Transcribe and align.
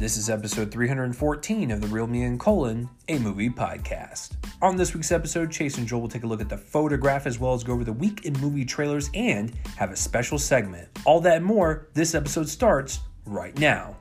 This 0.00 0.16
is 0.16 0.30
episode 0.30 0.70
314 0.70 1.70
of 1.70 1.82
the 1.82 1.86
Real 1.88 2.06
Me 2.06 2.22
and 2.22 2.40
Colon, 2.40 2.88
a 3.08 3.18
movie 3.18 3.50
podcast. 3.50 4.30
On 4.62 4.74
this 4.74 4.94
week's 4.94 5.12
episode, 5.12 5.52
Chase 5.52 5.76
and 5.76 5.86
Joel 5.86 6.00
will 6.00 6.08
take 6.08 6.22
a 6.22 6.26
look 6.26 6.40
at 6.40 6.48
the 6.48 6.56
photograph 6.56 7.26
as 7.26 7.38
well 7.38 7.52
as 7.52 7.62
go 7.62 7.74
over 7.74 7.84
the 7.84 7.92
week 7.92 8.24
in 8.24 8.32
movie 8.40 8.64
trailers 8.64 9.10
and 9.12 9.52
have 9.76 9.90
a 9.90 9.96
special 9.96 10.38
segment. 10.38 10.88
All 11.04 11.20
that 11.20 11.36
and 11.36 11.44
more, 11.44 11.88
this 11.92 12.14
episode 12.14 12.48
starts 12.48 13.00
right 13.26 13.58
now. 13.58 13.99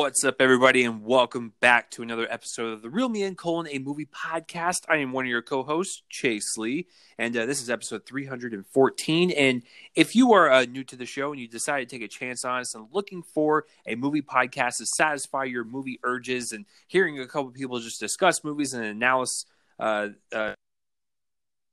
What's 0.00 0.24
up, 0.24 0.36
everybody, 0.40 0.84
and 0.84 1.04
welcome 1.04 1.52
back 1.60 1.90
to 1.90 2.02
another 2.02 2.26
episode 2.30 2.72
of 2.72 2.80
the 2.80 2.88
Real 2.88 3.10
Me 3.10 3.22
and 3.22 3.36
Colon, 3.36 3.68
a 3.70 3.78
movie 3.78 4.06
podcast. 4.06 4.86
I 4.88 4.96
am 4.96 5.12
one 5.12 5.26
of 5.26 5.28
your 5.28 5.42
co-hosts, 5.42 6.04
Chase 6.08 6.56
Lee, 6.56 6.86
and 7.18 7.36
uh, 7.36 7.44
this 7.44 7.60
is 7.60 7.68
episode 7.68 8.06
314. 8.06 9.30
And 9.30 9.62
if 9.94 10.16
you 10.16 10.32
are 10.32 10.50
uh, 10.50 10.64
new 10.64 10.84
to 10.84 10.96
the 10.96 11.04
show 11.04 11.32
and 11.32 11.38
you 11.38 11.46
decide 11.46 11.80
to 11.80 11.86
take 11.86 12.00
a 12.02 12.08
chance 12.08 12.46
on 12.46 12.60
us 12.60 12.74
and 12.74 12.86
looking 12.90 13.22
for 13.22 13.66
a 13.86 13.94
movie 13.94 14.22
podcast 14.22 14.78
to 14.78 14.86
satisfy 14.86 15.44
your 15.44 15.64
movie 15.64 16.00
urges 16.02 16.52
and 16.52 16.64
hearing 16.86 17.20
a 17.20 17.26
couple 17.26 17.50
people 17.50 17.78
just 17.78 18.00
discuss 18.00 18.42
movies 18.42 18.72
and 18.72 18.82
analysis, 18.82 19.44
uh, 19.78 20.08
uh, 20.34 20.54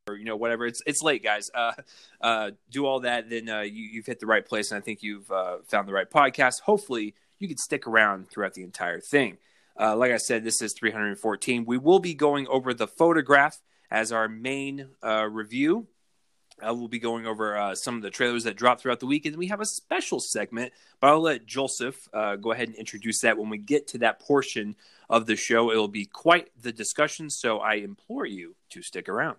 or 0.10 0.18
you 0.18 0.26
know 0.26 0.36
whatever, 0.36 0.66
it's 0.66 0.82
it's 0.86 1.02
late, 1.02 1.24
guys. 1.24 1.50
Uh, 1.56 1.72
uh, 2.20 2.52
do 2.70 2.86
all 2.86 3.00
that, 3.00 3.30
then 3.30 3.48
uh, 3.48 3.62
you, 3.62 3.84
you've 3.84 4.06
hit 4.06 4.20
the 4.20 4.26
right 4.26 4.46
place, 4.46 4.72
and 4.72 4.78
I 4.78 4.82
think 4.82 5.02
you've 5.02 5.32
uh, 5.32 5.60
found 5.70 5.88
the 5.88 5.94
right 5.94 6.10
podcast. 6.10 6.60
Hopefully 6.66 7.16
you 7.40 7.48
could 7.48 7.60
stick 7.60 7.88
around 7.88 8.30
throughout 8.30 8.54
the 8.54 8.64
entire 8.64 9.00
thing. 9.00 9.38
Uh, 9.80 9.96
like 9.96 10.12
I 10.12 10.18
said, 10.18 10.44
this 10.44 10.62
is 10.62 10.74
314. 10.74 11.66
We 11.66 11.78
will 11.78 12.00
be 12.00 12.14
going 12.14 12.48
over 12.48 12.74
the 12.74 12.88
photograph 12.88 13.62
as 13.92 14.12
our 14.12 14.28
main 14.28 14.90
uh, 15.04 15.28
review. 15.30 15.88
Uh, 16.60 16.74
we'll 16.74 16.88
be 16.88 16.98
going 16.98 17.28
over 17.28 17.56
uh, 17.56 17.76
some 17.76 17.98
of 17.98 18.02
the 18.02 18.10
trailers 18.10 18.46
that 18.46 18.58
dropped 18.58 18.82
throughout 18.82 19.00
the 19.00 19.06
week, 19.06 19.28
and 19.28 19.36
we 19.36 19.46
have 19.46 19.62
a 19.62 19.66
special 19.66 20.20
segment. 20.20 20.74
But 21.00 21.12
I'll 21.12 21.22
let 21.22 21.46
Joseph 21.46 22.10
uh, 22.12 22.36
go 22.36 22.52
ahead 22.52 22.70
and 22.70 22.76
introduce 22.76 23.22
that 23.22 23.38
when 23.38 23.50
we 23.50 23.60
get 23.60 23.88
to 23.90 24.00
that 24.00 24.20
portion 24.20 24.76
of 25.08 25.28
the 25.28 25.36
show. 25.36 25.70
It'll 25.70 25.88
be 25.88 26.06
quite 26.06 26.50
the 26.60 26.72
discussion, 26.72 27.30
so 27.30 27.60
I 27.60 27.76
implore 27.76 28.26
you 28.26 28.56
to 28.72 28.82
stick 28.82 29.08
around. 29.08 29.38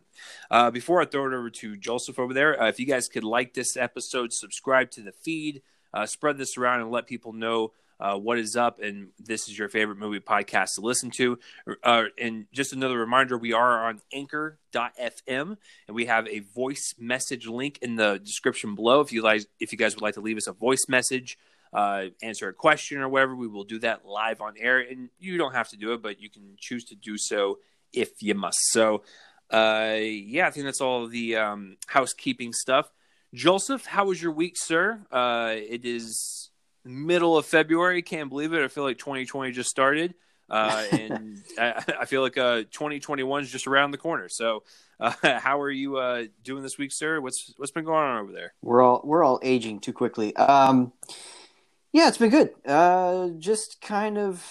Uh, 0.48 0.70
before 0.70 1.02
I 1.02 1.06
throw 1.06 1.26
it 1.26 1.34
over 1.34 1.50
to 1.50 1.76
Joseph 1.76 2.20
over 2.20 2.32
there, 2.32 2.54
if 2.68 2.78
you 2.78 2.86
guys 2.86 3.08
could 3.08 3.24
like 3.24 3.52
this 3.52 3.76
episode, 3.76 4.32
subscribe 4.32 4.92
to 4.92 5.02
the 5.02 5.10
feed, 5.12 5.62
spread 6.04 6.38
this 6.38 6.56
around, 6.56 6.82
and 6.82 6.92
let 6.92 7.08
people 7.08 7.32
know 7.32 7.72
uh, 8.00 8.16
what 8.16 8.38
is 8.38 8.56
up, 8.56 8.80
and 8.80 9.08
this 9.18 9.48
is 9.48 9.58
your 9.58 9.68
favorite 9.68 9.98
movie 9.98 10.20
podcast 10.20 10.74
to 10.74 10.80
listen 10.80 11.10
to. 11.10 11.38
Uh, 11.82 12.04
and 12.20 12.46
just 12.52 12.72
another 12.72 12.98
reminder, 12.98 13.36
we 13.36 13.52
are 13.52 13.86
on 13.86 14.00
Anchor.fm, 14.12 15.56
and 15.88 15.94
we 15.94 16.06
have 16.06 16.28
a 16.28 16.40
voice 16.40 16.94
message 16.98 17.46
link 17.46 17.78
in 17.82 17.96
the 17.96 18.18
description 18.18 18.74
below. 18.74 19.00
If 19.00 19.12
you 19.12 19.22
like, 19.22 19.46
if 19.58 19.72
you 19.72 19.78
guys 19.78 19.94
would 19.94 20.02
like 20.02 20.14
to 20.14 20.20
leave 20.20 20.36
us 20.36 20.46
a 20.46 20.52
voice 20.52 20.86
message, 20.88 21.38
uh, 21.72 22.06
answer 22.22 22.48
a 22.48 22.54
question 22.54 22.98
or 22.98 23.08
whatever, 23.08 23.34
we 23.34 23.48
will 23.48 23.64
do 23.64 23.78
that 23.80 24.06
live 24.06 24.40
on 24.40 24.54
air. 24.58 24.78
And 24.78 25.10
you 25.18 25.36
don't 25.36 25.54
have 25.54 25.68
to 25.70 25.76
do 25.76 25.92
it, 25.92 26.02
but 26.02 26.20
you 26.20 26.30
can 26.30 26.56
choose 26.58 26.84
to 26.84 26.94
do 26.94 27.18
so 27.18 27.58
if 27.92 28.22
you 28.22 28.34
must. 28.34 28.58
So, 28.70 29.02
uh, 29.50 29.96
yeah, 29.98 30.46
I 30.46 30.50
think 30.50 30.66
that's 30.66 30.80
all 30.80 31.08
the 31.08 31.36
um, 31.36 31.76
housekeeping 31.86 32.52
stuff. 32.52 32.90
Joseph, 33.34 33.84
how 33.84 34.06
was 34.06 34.22
your 34.22 34.32
week, 34.32 34.54
sir? 34.56 35.00
Uh, 35.12 35.54
it 35.54 35.84
is 35.84 36.37
middle 36.88 37.36
of 37.36 37.46
February. 37.46 38.02
Can't 38.02 38.30
believe 38.30 38.52
it. 38.52 38.64
I 38.64 38.68
feel 38.68 38.84
like 38.84 38.98
2020 38.98 39.52
just 39.52 39.70
started. 39.70 40.14
Uh, 40.50 40.84
and 40.92 41.42
I, 41.58 41.84
I, 42.00 42.04
feel 42.06 42.22
like 42.22 42.38
uh, 42.38 42.62
2021 42.70 43.42
is 43.42 43.52
just 43.52 43.66
around 43.66 43.90
the 43.90 43.98
corner. 43.98 44.28
So, 44.28 44.64
uh, 44.98 45.12
how 45.38 45.60
are 45.60 45.70
you 45.70 45.98
uh, 45.98 46.24
doing 46.42 46.62
this 46.62 46.78
week, 46.78 46.92
sir? 46.92 47.20
What's 47.20 47.52
what's 47.56 47.72
been 47.72 47.84
going 47.84 48.04
on 48.04 48.22
over 48.22 48.32
there? 48.32 48.54
We're 48.62 48.82
all 48.82 49.02
we're 49.04 49.22
all 49.22 49.40
aging 49.42 49.80
too 49.80 49.92
quickly. 49.92 50.34
Um, 50.36 50.92
yeah, 51.92 52.08
it's 52.08 52.18
been 52.18 52.30
good. 52.30 52.50
Uh, 52.66 53.28
just 53.38 53.80
kind 53.80 54.18
of, 54.18 54.46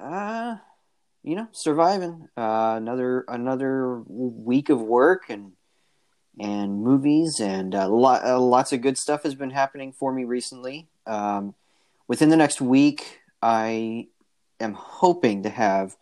uh, 0.00 0.56
you 1.22 1.34
know, 1.34 1.48
surviving. 1.52 2.28
another 2.36 3.24
another 3.28 4.00
week 4.06 4.68
of 4.68 4.80
work 4.80 5.24
and 5.28 5.52
and 6.38 6.82
movies 6.82 7.40
and 7.40 7.74
uh, 7.74 7.88
lots 7.88 8.72
of 8.72 8.80
good 8.80 8.96
stuff 8.96 9.24
has 9.24 9.34
been 9.34 9.50
happening 9.50 9.92
for 9.92 10.12
me 10.12 10.24
recently. 10.24 10.88
Um, 11.06 11.54
within 12.10 12.28
the 12.28 12.36
next 12.36 12.60
week, 12.60 13.20
I 13.40 14.08
am 14.58 14.74
hoping 14.74 15.44
to 15.44 15.48
have 15.48 15.96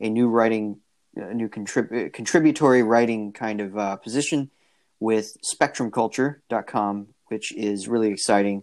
a 0.00 0.08
new 0.08 0.26
writing, 0.26 0.80
a 1.14 1.34
new 1.34 1.50
contrib- 1.50 2.14
contributory 2.14 2.82
writing 2.82 3.34
kind 3.34 3.60
of 3.60 3.76
uh, 3.76 3.96
position 3.96 4.50
with 5.00 5.36
SpectrumCulture.com, 5.42 7.08
which 7.26 7.52
is 7.52 7.88
really 7.88 8.08
exciting. 8.08 8.62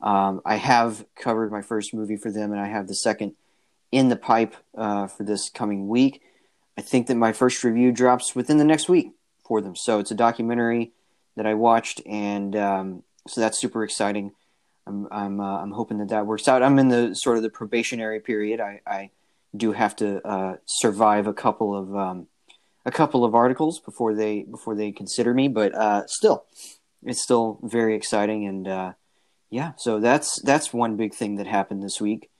Um, 0.00 0.40
I 0.44 0.56
have 0.56 1.06
covered 1.14 1.52
my 1.52 1.62
first 1.62 1.94
movie 1.94 2.16
for 2.16 2.32
them, 2.32 2.50
and 2.50 2.60
I 2.60 2.66
have 2.66 2.88
the 2.88 2.96
second 2.96 3.36
in 3.92 4.08
the 4.08 4.16
pipe 4.16 4.56
uh, 4.76 5.06
for 5.06 5.22
this 5.22 5.48
coming 5.48 5.86
week. 5.86 6.22
I 6.76 6.80
think 6.80 7.06
that 7.06 7.14
my 7.14 7.32
first 7.32 7.62
review 7.62 7.92
drops 7.92 8.34
within 8.34 8.58
the 8.58 8.64
next 8.64 8.88
week 8.88 9.12
for 9.46 9.60
them. 9.60 9.76
So 9.76 10.00
it's 10.00 10.10
a 10.10 10.16
documentary 10.16 10.90
that 11.36 11.46
I 11.46 11.54
watched, 11.54 12.02
and 12.04 12.56
um, 12.56 13.02
so 13.28 13.40
that's 13.40 13.60
super 13.60 13.84
exciting. 13.84 14.32
I'm 14.86 15.08
I'm 15.10 15.40
uh, 15.40 15.62
I'm 15.62 15.72
hoping 15.72 15.98
that 15.98 16.08
that 16.08 16.26
works 16.26 16.48
out. 16.48 16.62
I'm 16.62 16.78
in 16.78 16.88
the 16.88 17.14
sort 17.14 17.36
of 17.36 17.42
the 17.42 17.50
probationary 17.50 18.20
period. 18.20 18.60
I, 18.60 18.80
I 18.86 19.10
do 19.56 19.72
have 19.72 19.94
to 19.96 20.26
uh, 20.26 20.56
survive 20.66 21.26
a 21.26 21.34
couple 21.34 21.76
of 21.76 21.94
um, 21.96 22.26
a 22.84 22.90
couple 22.90 23.24
of 23.24 23.34
articles 23.34 23.80
before 23.80 24.14
they 24.14 24.42
before 24.42 24.74
they 24.74 24.92
consider 24.92 25.32
me, 25.34 25.48
but 25.48 25.74
uh, 25.74 26.06
still, 26.06 26.44
it's 27.02 27.22
still 27.22 27.58
very 27.62 27.94
exciting 27.94 28.46
and 28.46 28.68
uh, 28.68 28.92
yeah. 29.50 29.72
So 29.76 30.00
that's 30.00 30.40
that's 30.42 30.72
one 30.72 30.96
big 30.96 31.14
thing 31.14 31.36
that 31.36 31.46
happened 31.46 31.82
this 31.82 32.00
week. 32.00 32.30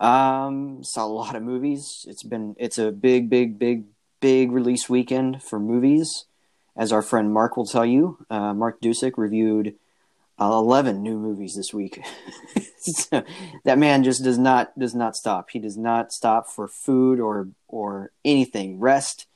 Um, 0.00 0.82
saw 0.82 1.04
a 1.04 1.06
lot 1.06 1.36
of 1.36 1.42
movies. 1.42 2.04
It's 2.08 2.22
been 2.22 2.56
it's 2.58 2.78
a 2.78 2.90
big 2.90 3.30
big 3.30 3.58
big 3.58 3.84
big 4.20 4.50
release 4.50 4.88
weekend 4.88 5.42
for 5.42 5.60
movies, 5.60 6.24
as 6.76 6.92
our 6.92 7.02
friend 7.02 7.32
Mark 7.32 7.56
will 7.56 7.66
tell 7.66 7.86
you. 7.86 8.24
Uh, 8.30 8.54
Mark 8.54 8.80
Dusick 8.80 9.12
reviewed 9.16 9.74
11 10.40 11.02
new 11.02 11.18
movies 11.18 11.54
this 11.56 11.74
week. 11.74 12.00
so, 12.78 13.24
that 13.64 13.78
man 13.78 14.04
just 14.04 14.22
does 14.22 14.38
not 14.38 14.78
does 14.78 14.94
not 14.94 15.16
stop. 15.16 15.50
He 15.50 15.58
does 15.58 15.76
not 15.76 16.12
stop 16.12 16.48
for 16.48 16.68
food 16.68 17.18
or 17.18 17.48
or 17.66 18.12
anything. 18.24 18.78
Rest, 18.78 19.26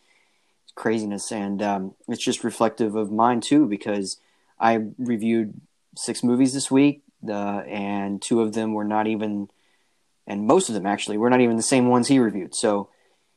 craziness, 0.74 1.32
and 1.32 1.62
um, 1.62 1.94
it's 2.08 2.24
just 2.24 2.44
reflective 2.44 2.94
of 2.94 3.10
mine 3.10 3.40
too 3.40 3.66
because 3.66 4.18
I 4.60 4.78
reviewed 4.98 5.60
six 5.96 6.22
movies 6.22 6.54
this 6.54 6.70
week, 6.70 7.02
uh, 7.28 7.62
and 7.66 8.22
two 8.22 8.40
of 8.40 8.54
them 8.54 8.72
were 8.72 8.84
not 8.84 9.08
even, 9.08 9.48
and 10.26 10.46
most 10.46 10.68
of 10.68 10.74
them 10.74 10.86
actually 10.86 11.18
were 11.18 11.30
not 11.30 11.40
even 11.40 11.56
the 11.56 11.62
same 11.62 11.88
ones 11.88 12.08
he 12.08 12.18
reviewed. 12.18 12.54
So. 12.54 12.90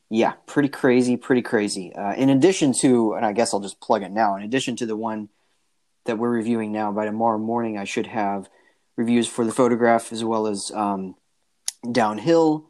Yeah, 0.07 0.33
pretty 0.45 0.69
crazy, 0.69 1.17
pretty 1.17 1.41
crazy. 1.41 1.91
Uh, 1.91 2.13
in 2.13 2.29
addition 2.29 2.73
to, 2.81 3.15
and 3.15 3.25
I 3.25 3.33
guess 3.33 3.51
I'll 3.55 3.59
just 3.59 3.81
plug 3.81 4.03
it 4.03 4.11
now. 4.11 4.35
In 4.35 4.43
addition 4.43 4.75
to 4.75 4.85
the 4.85 4.95
one 4.95 5.29
that 6.05 6.17
we're 6.17 6.29
reviewing 6.29 6.71
now. 6.71 6.91
By 6.91 7.05
tomorrow 7.05 7.37
morning, 7.37 7.77
I 7.77 7.83
should 7.83 8.07
have 8.07 8.49
reviews 8.95 9.27
for 9.27 9.45
the 9.45 9.51
photograph 9.51 10.11
as 10.11 10.23
well 10.23 10.47
as 10.47 10.71
um, 10.71 11.15
Downhill, 11.91 12.65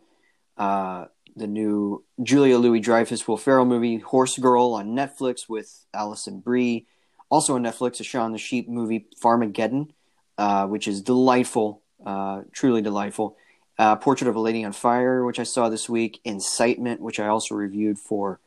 uh, 0.58 1.06
the 1.36 1.48
new 1.48 2.04
Julia 2.22 2.58
Louis 2.58 2.80
Dreyfus 2.80 3.28
Will 3.28 3.38
Ferrell 3.38 3.66
movie, 3.66 3.98
Horse 3.98 4.38
Girl 4.38 4.74
on 4.74 4.90
Netflix 4.90 5.48
with 5.48 5.86
Alison 5.94 6.40
Brie. 6.40 6.88
Also 7.30 7.56
on 7.56 7.64
Netflix, 7.64 8.00
a 8.00 8.04
Shaun 8.04 8.32
the 8.32 8.38
Sheep 8.38 8.70
movie, 8.70 9.08
Farmageddon, 9.22 9.90
uh, 10.38 10.68
which 10.68 10.88
is 10.88 11.02
delightful, 11.02 11.82
uh, 12.06 12.42
truly 12.52 12.82
delightful. 12.82 13.36
Uh, 13.78 13.98
Portrait 13.98 14.30
of 14.30 14.36
a 14.36 14.40
Lady 14.40 14.64
on 14.64 14.72
Fire, 14.72 15.26
which 15.26 15.40
I 15.40 15.44
saw 15.44 15.68
this 15.68 15.90
week. 15.90 16.22
Incitement, 16.24 17.02
which 17.02 17.20
I 17.20 17.28
also 17.28 17.56
reviewed 17.56 18.00
for 18.00 18.40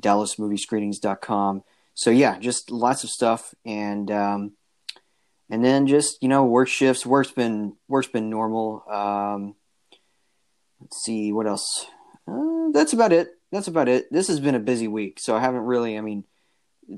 DallasMovieScreenings.com 0.00 1.62
so 1.94 2.10
yeah, 2.10 2.38
just 2.38 2.70
lots 2.70 3.04
of 3.04 3.10
stuff, 3.10 3.54
and 3.64 4.10
um, 4.10 4.52
and 5.48 5.64
then 5.64 5.86
just 5.86 6.22
you 6.22 6.28
know 6.28 6.44
work 6.44 6.68
shifts. 6.68 7.06
Work's 7.06 7.30
been 7.30 7.76
work's 7.88 8.08
been 8.08 8.30
normal. 8.30 8.84
Um, 8.90 9.54
let's 10.80 11.02
see 11.04 11.32
what 11.32 11.46
else. 11.46 11.86
Uh, 12.26 12.70
that's 12.72 12.92
about 12.92 13.12
it. 13.12 13.28
That's 13.52 13.68
about 13.68 13.88
it. 13.88 14.12
This 14.12 14.26
has 14.28 14.40
been 14.40 14.56
a 14.56 14.60
busy 14.60 14.88
week, 14.88 15.20
so 15.20 15.36
I 15.36 15.40
haven't 15.40 15.62
really. 15.62 15.96
I 15.96 16.00
mean, 16.00 16.24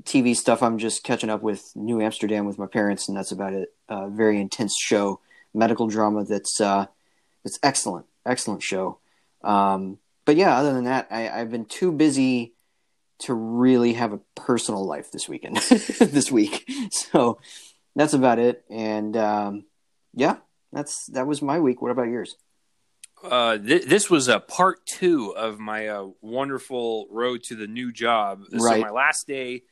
TV 0.01 0.35
stuff. 0.35 0.63
I'm 0.63 0.79
just 0.79 1.03
catching 1.03 1.29
up 1.29 1.43
with 1.43 1.71
New 1.75 2.01
Amsterdam 2.01 2.45
with 2.45 2.57
my 2.57 2.67
parents, 2.67 3.07
and 3.07 3.15
that's 3.15 3.31
about 3.31 3.53
it. 3.53 3.73
Uh, 3.87 4.07
very 4.09 4.41
intense 4.41 4.75
show, 4.79 5.19
medical 5.53 5.87
drama. 5.87 6.25
That's 6.25 6.59
uh, 6.59 6.87
that's 7.43 7.59
excellent, 7.61 8.07
excellent 8.25 8.63
show. 8.63 8.97
Um, 9.43 9.99
but 10.25 10.35
yeah, 10.35 10.57
other 10.57 10.73
than 10.73 10.85
that, 10.85 11.07
I, 11.11 11.29
I've 11.29 11.51
been 11.51 11.65
too 11.65 11.91
busy 11.91 12.53
to 13.19 13.33
really 13.33 13.93
have 13.93 14.13
a 14.13 14.19
personal 14.35 14.85
life 14.85 15.11
this 15.11 15.27
weekend, 15.27 15.57
this 15.99 16.31
week. 16.31 16.69
So 16.91 17.39
that's 17.95 18.13
about 18.13 18.39
it. 18.39 18.63
And 18.69 19.17
um, 19.17 19.65
yeah, 20.13 20.37
that's 20.71 21.07
that 21.07 21.27
was 21.27 21.41
my 21.41 21.59
week. 21.59 21.81
What 21.81 21.91
about 21.91 22.07
yours? 22.07 22.35
Uh, 23.23 23.57
th- 23.57 23.85
this 23.85 24.09
was 24.09 24.27
a 24.27 24.39
part 24.39 24.85
two 24.85 25.35
of 25.35 25.59
my 25.59 25.87
uh, 25.87 26.07
wonderful 26.21 27.07
road 27.09 27.43
to 27.43 27.55
the 27.55 27.67
new 27.67 27.91
job. 27.91 28.43
This 28.49 28.63
right. 28.63 28.77
is 28.77 28.83
my 28.83 28.91
last 28.91 29.27
day 29.27 29.63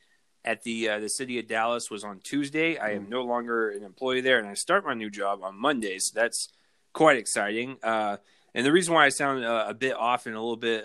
at 0.44 0.62
the 0.62 0.88
uh, 0.88 0.98
the 0.98 1.08
city 1.08 1.38
of 1.38 1.46
Dallas 1.46 1.90
was 1.90 2.04
on 2.04 2.20
Tuesday. 2.20 2.76
I 2.76 2.92
am 2.92 3.08
no 3.08 3.22
longer 3.22 3.70
an 3.70 3.84
employee 3.84 4.20
there, 4.20 4.38
and 4.38 4.48
I 4.48 4.54
start 4.54 4.84
my 4.84 4.94
new 4.94 5.10
job 5.10 5.40
on 5.42 5.56
Monday. 5.56 5.98
So 5.98 6.12
that's 6.14 6.48
quite 6.92 7.18
exciting. 7.18 7.76
Uh, 7.82 8.16
and 8.54 8.64
the 8.64 8.72
reason 8.72 8.94
why 8.94 9.04
I 9.04 9.10
sound 9.10 9.44
uh, 9.44 9.66
a 9.68 9.74
bit 9.74 9.94
off 9.94 10.26
and 10.26 10.34
a 10.34 10.40
little 10.40 10.56
bit 10.56 10.84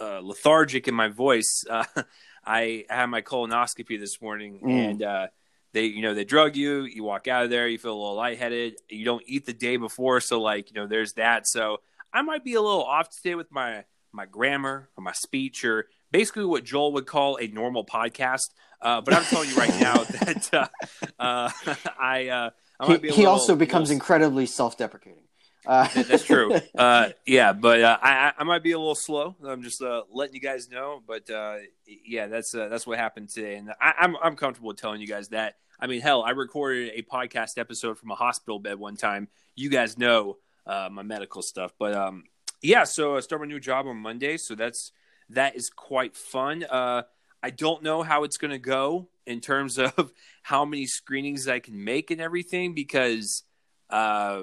uh, 0.00 0.20
lethargic 0.20 0.88
in 0.88 0.94
my 0.94 1.08
voice, 1.08 1.64
uh, 1.70 1.84
I 2.44 2.84
had 2.88 3.06
my 3.06 3.22
colonoscopy 3.22 3.98
this 4.00 4.20
morning, 4.22 4.60
Mm. 4.64 4.90
and 4.90 5.02
uh, 5.02 5.26
they, 5.72 5.84
you 5.84 6.02
know, 6.02 6.14
they 6.14 6.24
drug 6.24 6.56
you. 6.56 6.82
You 6.82 7.04
walk 7.04 7.28
out 7.28 7.44
of 7.44 7.50
there, 7.50 7.68
you 7.68 7.78
feel 7.78 7.92
a 7.92 8.00
little 8.00 8.14
lightheaded. 8.16 8.74
You 8.88 9.04
don't 9.04 9.22
eat 9.26 9.46
the 9.46 9.52
day 9.52 9.76
before, 9.76 10.20
so 10.20 10.40
like, 10.40 10.70
you 10.70 10.74
know, 10.80 10.86
there's 10.86 11.12
that. 11.14 11.46
So 11.46 11.78
I 12.12 12.22
might 12.22 12.42
be 12.42 12.54
a 12.54 12.60
little 12.60 12.82
off 12.82 13.08
today 13.10 13.34
with 13.34 13.52
my 13.52 13.84
my 14.12 14.26
grammar 14.26 14.88
or 14.96 15.04
my 15.04 15.12
speech 15.12 15.64
or 15.64 15.86
basically 16.10 16.44
what 16.44 16.64
Joel 16.64 16.92
would 16.94 17.06
call 17.06 17.36
a 17.36 17.46
normal 17.46 17.84
podcast. 17.84 18.50
Uh, 18.82 19.00
but 19.00 19.14
I'm 19.14 19.22
telling 19.24 19.48
you 19.50 19.54
right 19.56 19.68
now 19.80 20.02
that 20.02 20.48
uh, 20.52 20.66
uh, 21.22 21.50
I, 22.00 22.28
uh, 22.28 22.50
I 22.80 22.86
He, 22.86 22.96
be 22.96 23.08
a 23.08 23.12
he 23.12 23.16
little- 23.18 23.32
also 23.34 23.54
becomes 23.54 23.90
little- 23.90 23.98
incredibly 24.00 24.46
self-deprecating. 24.46 25.22
Uh, 25.66 25.88
That's 25.94 26.24
true. 26.24 26.56
Uh, 26.74 27.10
yeah, 27.26 27.52
but 27.52 27.82
uh, 27.82 27.98
I, 28.00 28.32
I- 28.38 28.44
might 28.44 28.62
be 28.62 28.72
a 28.72 28.78
little 28.78 28.94
slow. 28.94 29.36
I'm 29.46 29.62
just 29.62 29.82
uh, 29.82 30.02
letting 30.10 30.34
you 30.34 30.40
guys 30.40 30.70
know. 30.70 31.02
But 31.06 31.28
uh, 31.28 31.56
yeah, 31.86 32.26
that's 32.26 32.54
uh, 32.54 32.68
that's 32.68 32.86
what 32.86 32.98
happened 32.98 33.28
today, 33.28 33.56
and 33.56 33.70
I, 33.80 33.92
I'm 33.98 34.16
I'm 34.22 34.36
comfortable 34.36 34.72
telling 34.74 35.00
you 35.00 35.06
guys 35.06 35.28
that. 35.28 35.56
I 35.78 35.86
mean, 35.86 36.00
hell, 36.00 36.22
I 36.22 36.30
recorded 36.30 36.92
a 36.94 37.02
podcast 37.02 37.58
episode 37.58 37.98
from 37.98 38.10
a 38.10 38.14
hospital 38.14 38.58
bed 38.58 38.78
one 38.78 38.96
time. 38.96 39.28
You 39.54 39.68
guys 39.70 39.98
know 39.98 40.38
uh, 40.66 40.88
my 40.90 41.02
medical 41.02 41.42
stuff, 41.42 41.72
but 41.78 41.94
um, 41.94 42.24
yeah. 42.62 42.84
So 42.84 43.16
I 43.16 43.20
start 43.20 43.40
my 43.42 43.46
new 43.48 43.60
job 43.60 43.86
on 43.86 43.96
Monday, 43.98 44.36
so 44.38 44.54
that's 44.54 44.92
that 45.30 45.56
is 45.56 45.68
quite 45.70 46.16
fun. 46.16 46.64
Uh, 46.64 47.02
I 47.42 47.50
don't 47.50 47.82
know 47.82 48.02
how 48.02 48.24
it's 48.24 48.36
going 48.36 48.50
to 48.52 48.58
go 48.58 49.08
in 49.26 49.40
terms 49.40 49.78
of 49.78 50.12
how 50.42 50.64
many 50.64 50.86
screenings 50.86 51.46
I 51.48 51.58
can 51.60 51.82
make 51.84 52.10
and 52.10 52.20
everything 52.20 52.74
because 52.74 53.42
uh, 53.90 54.40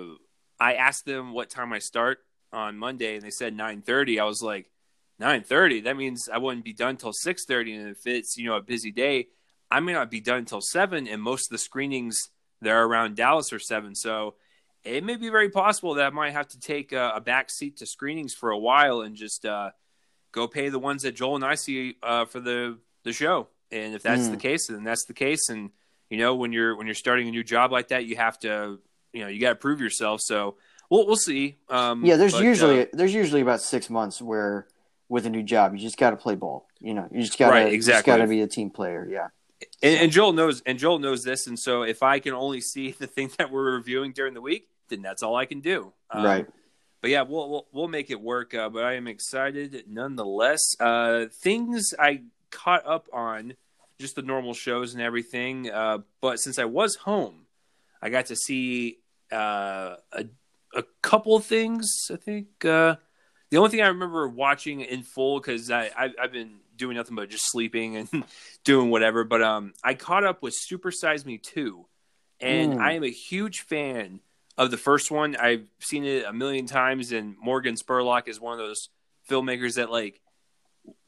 I 0.60 0.74
asked 0.76 1.06
them 1.06 1.34
what 1.34 1.50
time 1.50 1.74
I 1.74 1.80
start 1.80 2.20
on 2.52 2.78
Monday, 2.78 3.16
and 3.16 3.24
they 3.24 3.30
said 3.30 3.56
nine 3.56 3.82
thirty. 3.82 4.20
I 4.20 4.26
was 4.26 4.42
like, 4.42 4.70
nine 5.20 5.44
thirty. 5.44 5.82
That 5.82 5.98
means 5.98 6.30
I 6.32 6.38
wouldn't 6.38 6.66
be 6.66 6.74
done 6.74 6.98
till 6.98 7.14
six 7.14 7.46
thirty. 7.46 7.76
And 7.76 7.90
if 7.90 8.06
it's 8.06 8.38
you 8.38 8.46
know 8.46 8.56
a 8.56 8.62
busy 8.62 8.92
day, 8.92 9.28
I 9.70 9.80
may 9.80 9.94
not 9.94 10.10
be 10.10 10.22
done 10.22 10.40
until 10.40 10.62
seven. 10.62 11.08
And 11.08 11.22
most 11.22 11.48
of 11.48 11.52
the 11.52 11.58
screenings 11.58 12.18
that 12.62 12.72
are 12.72 12.86
around 12.86 13.16
Dallas 13.16 13.54
are 13.54 13.60
seven. 13.60 13.94
So 13.96 14.36
it 14.84 15.04
may 15.04 15.16
be 15.16 15.30
very 15.30 15.50
possible 15.50 15.96
that 15.96 16.08
I 16.08 16.10
might 16.12 16.32
have 16.32 16.48
to 16.50 16.60
take 16.60 16.92
a, 16.94 17.14
a 17.16 17.22
back 17.22 17.50
seat 17.52 17.78
to 17.78 17.86
screenings 17.86 18.34
for 18.34 18.52
a 18.52 18.58
while 18.58 19.02
and 19.02 19.16
just 19.16 19.46
uh, 19.46 19.72
go 20.32 20.48
pay 20.48 20.70
the 20.70 20.80
ones 20.80 21.04
that 21.04 21.16
Joel 21.16 21.36
and 21.36 21.44
I 21.46 21.56
see 21.56 21.96
uh, 22.02 22.26
for 22.26 22.40
the 22.40 22.80
the 23.04 23.14
show. 23.14 23.48
And 23.72 23.94
if 23.94 24.02
that's 24.02 24.28
Hmm. 24.28 24.32
the 24.32 24.38
case, 24.38 24.68
then 24.68 24.84
that's 24.84 25.06
the 25.06 25.14
case. 25.14 25.50
And 25.50 25.72
you 26.10 26.18
know, 26.18 26.36
when 26.36 26.54
you're 26.54 26.76
when 26.78 26.88
you're 26.88 26.96
starting 26.96 27.28
a 27.28 27.32
new 27.32 27.44
job 27.44 27.72
like 27.72 27.90
that, 27.90 28.06
you 28.06 28.16
have 28.16 28.40
to 28.40 28.80
you 29.14 29.22
know 29.24 29.28
you 29.28 29.40
got 29.40 29.50
to 29.50 29.56
prove 29.56 29.82
yourself. 29.82 30.22
So 30.22 30.56
we'll 30.90 31.06
we'll 31.06 31.16
see. 31.16 31.58
Um, 31.70 32.06
yeah, 32.06 32.16
there's 32.16 32.34
but, 32.34 32.44
usually 32.44 32.82
uh, 32.82 32.86
there's 32.94 33.14
usually 33.14 33.42
about 33.42 33.62
six 33.62 33.90
months 33.90 34.22
where 34.22 34.68
with 35.10 35.26
a 35.26 35.30
new 35.30 35.44
job 35.44 35.74
you 35.74 35.80
just 35.80 35.98
got 35.98 36.12
to 36.12 36.18
play 36.18 36.36
ball. 36.36 36.68
You 36.80 36.94
know, 36.94 37.08
you 37.12 37.22
just 37.22 37.38
got 37.38 37.48
to 37.48 37.54
Right, 37.54 37.74
exactly. 37.74 38.12
got 38.12 38.18
to 38.18 38.28
be 38.28 38.42
a 38.42 38.48
team 38.48 38.70
player. 38.70 39.08
Yeah. 39.10 39.28
and, 39.82 40.02
and 40.02 40.12
Joel 40.12 40.34
knows 40.34 40.62
and 40.66 40.78
Joel 40.78 41.00
knows 41.00 41.24
this. 41.24 41.48
And 41.48 41.58
so 41.58 41.84
if 41.84 42.04
I 42.04 42.20
can 42.20 42.34
only 42.34 42.62
see 42.62 42.92
the 43.00 43.08
thing 43.08 43.32
that 43.38 43.52
we're 43.52 43.74
reviewing 43.74 44.12
during 44.12 44.34
the 44.34 44.42
week, 44.42 44.68
then 44.90 45.02
that's 45.02 45.24
all 45.24 45.36
I 45.36 45.46
can 45.46 45.60
do. 45.60 45.94
Um, 46.10 46.24
right. 46.24 46.48
But 47.02 47.12
yeah, 47.12 47.22
we'll 47.24 47.50
we'll, 47.50 47.68
we'll 47.72 47.88
make 47.88 48.10
it 48.10 48.20
work. 48.22 48.54
Uh, 48.54 48.70
but 48.70 48.84
I 48.84 48.94
am 48.94 49.08
excited 49.08 49.84
nonetheless. 49.88 50.76
Uh, 50.80 51.26
things 51.32 51.94
I 51.98 52.24
caught 52.52 52.86
up 52.86 53.08
on, 53.14 53.54
just 54.00 54.16
the 54.16 54.22
normal 54.22 54.54
shows 54.54 54.94
and 54.94 55.02
everything. 55.02 55.70
Uh, 55.70 56.00
but 56.22 56.40
since 56.40 56.60
I 56.60 56.66
was 56.66 56.96
home, 56.96 57.47
I 58.02 58.10
got 58.10 58.28
to 58.28 58.36
see 58.36 59.00
uh, 59.32 59.96
a 60.12 60.26
a 60.76 60.84
couple 61.02 61.40
things. 61.40 62.08
I 62.12 62.18
think 62.18 62.66
uh, 62.66 62.96
the 63.50 63.58
only 63.58 63.70
thing 63.70 63.82
I 63.82 63.88
remember 63.88 64.28
watching 64.28 64.82
in 64.82 65.04
full 65.04 65.40
because 65.40 65.72
I, 65.72 65.90
I 65.98 66.10
I've 66.22 66.32
been 66.32 66.60
doing 66.76 66.96
nothing 66.98 67.16
but 67.16 67.30
just 67.30 67.50
sleeping 67.52 67.98
and 67.98 68.24
doing 68.64 68.90
whatever. 68.90 69.24
But 69.24 69.42
um, 69.42 69.74
I 69.84 69.94
caught 69.94 70.24
up 70.24 70.42
with 70.42 70.54
Super 70.56 70.92
Size 70.92 71.26
Me 71.26 71.38
two, 71.38 71.86
and 72.40 72.74
Mm. 72.74 72.80
I 72.80 72.94
am 72.94 73.04
a 73.04 73.10
huge 73.10 73.62
fan 73.62 74.20
of 74.58 74.72
the 74.72 74.78
first 74.78 75.12
one. 75.12 75.36
I've 75.36 75.66
seen 75.80 76.04
it 76.04 76.26
a 76.26 76.34
million 76.34 76.66
times, 76.66 77.12
and 77.12 77.36
Morgan 77.42 77.76
Spurlock 77.76 78.28
is 78.28 78.40
one 78.40 78.54
of 78.54 78.60
those 78.60 78.90
filmmakers 79.30 79.76
that 79.76 79.92
like 79.92 80.22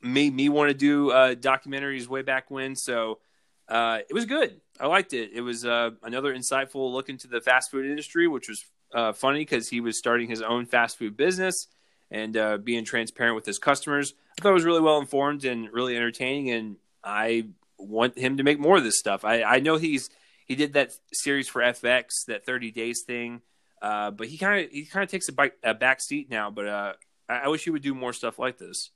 made 0.01 0.33
me 0.33 0.50
want 0.50 0.69
to 0.69 0.74
do 0.74 1.12
uh, 1.12 1.35
documentaries 1.35 2.07
way 2.07 2.21
back 2.21 2.50
when. 2.51 2.75
So 2.75 3.19
uh, 3.68 4.00
it 4.09 4.13
was 4.13 4.25
good. 4.25 4.59
I 4.80 4.88
liked 4.88 5.14
it. 5.14 5.31
It 5.34 5.42
was 5.42 5.66
uh, 5.66 5.92
another 6.04 6.34
insightful 6.34 6.92
look 6.92 7.10
into 7.10 7.28
the 7.28 7.42
fast 7.42 7.72
food 7.72 7.86
industry, 7.86 8.28
which 8.28 8.48
was 8.48 8.64
uh, 8.94 9.14
funny 9.14 9.40
because 9.40 9.70
he 9.70 9.81
was 9.81 9.98
starting 9.98 10.30
his 10.30 10.42
own 10.42 10.66
fast 10.66 10.98
food 10.98 11.18
business 11.18 11.68
and 12.12 12.36
uh, 12.38 12.58
being 12.58 12.86
transparent 12.86 13.36
with 13.36 13.46
his 13.46 13.60
customers. 13.60 14.14
I 14.38 14.42
thought 14.42 14.52
it 14.52 14.54
was 14.54 14.66
really 14.66 14.81
well 14.81 15.00
informed 15.00 15.46
and 15.46 15.72
really 15.72 15.96
entertaining, 15.96 16.50
and 16.50 16.78
I 17.04 17.48
want 17.78 18.18
him 18.18 18.38
to 18.38 18.44
make 18.44 18.60
more 18.60 18.78
of 18.78 18.84
this 18.84 18.98
stuff. 18.98 19.26
I, 19.26 19.44
I 19.44 19.60
know 19.60 19.78
he's 19.78 20.10
he 20.46 20.56
did 20.56 20.74
that 20.74 20.98
series 21.14 21.48
for 21.48 21.62
FX, 21.62 22.26
that 22.28 22.46
30 22.46 22.72
days 22.72 23.04
thing, 23.06 23.42
uh, 23.81 24.12
but 24.12 24.28
he 24.28 24.38
kind 24.38 24.66
of 24.66 24.72
he 24.72 24.86
kind 24.86 25.04
of 25.04 25.10
takes 25.10 25.30
a, 25.30 25.34
bite, 25.34 25.54
a 25.64 25.74
back 25.74 26.02
seat 26.02 26.30
now. 26.30 26.50
But 26.50 26.68
uh, 26.68 26.94
I, 27.28 27.40
I 27.40 27.48
wish 27.50 27.64
he 27.64 27.70
would 27.70 27.84
do 27.84 27.94
more 27.94 28.14
stuff 28.14 28.40
like 28.40 28.58
this. 28.58 28.92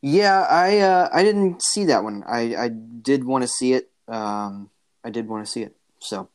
Yeah, 0.00 0.46
I 0.48 0.78
uh, 0.78 1.08
I 1.12 1.22
didn't 1.22 1.62
see 1.62 1.84
that 1.84 2.02
one. 2.02 2.24
I 2.26 2.56
I 2.56 2.68
did 2.68 3.24
want 3.24 3.42
to 3.42 3.48
see 3.48 3.74
it. 3.74 3.90
Um, 4.10 4.70
I 5.04 5.10
did 5.10 5.28
want 5.28 5.44
to 5.44 5.50
see 5.50 5.62
it. 5.62 5.76
So 6.00 6.28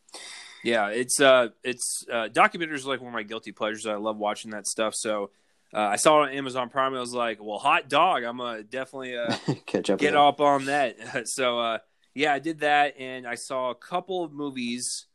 Yeah, 0.64 0.88
it's 0.88 1.20
uh, 1.20 1.50
it's 1.64 2.06
uh, 2.12 2.30
documentaries 2.32 2.86
are 2.86 2.90
like 2.90 3.02
one 3.02 3.10
of 3.10 3.14
my 3.14 3.24
guilty 3.24 3.52
pleasures. 3.52 3.86
I 3.86 3.96
love 3.96 4.18
watching 4.18 4.52
that 4.52 4.68
stuff. 4.68 4.96
So 4.96 5.32
uh, 5.74 5.80
I 5.80 5.96
saw 5.98 6.24
it 6.24 6.30
on 6.30 6.34
Amazon 6.36 6.70
Prime. 6.70 6.94
I 6.94 7.00
was 7.00 7.14
like, 7.14 7.44
well, 7.44 7.58
hot 7.58 7.90
dog. 7.90 8.24
I'm 8.24 8.38
gonna 8.38 8.64
definitely 8.64 9.18
uh, 9.18 9.36
catch 9.66 9.90
up. 9.90 10.00
get 10.00 10.16
up 10.16 10.40
on 10.40 10.66
that. 10.66 11.28
so 11.28 11.60
uh, 11.60 11.78
yeah, 12.14 12.34
I 12.34 12.40
did 12.40 12.60
that, 12.62 12.96
and 13.00 13.28
I 13.28 13.36
saw 13.36 13.72
a 13.72 13.76
couple 13.76 14.24
of 14.24 14.32
movies. 14.32 15.08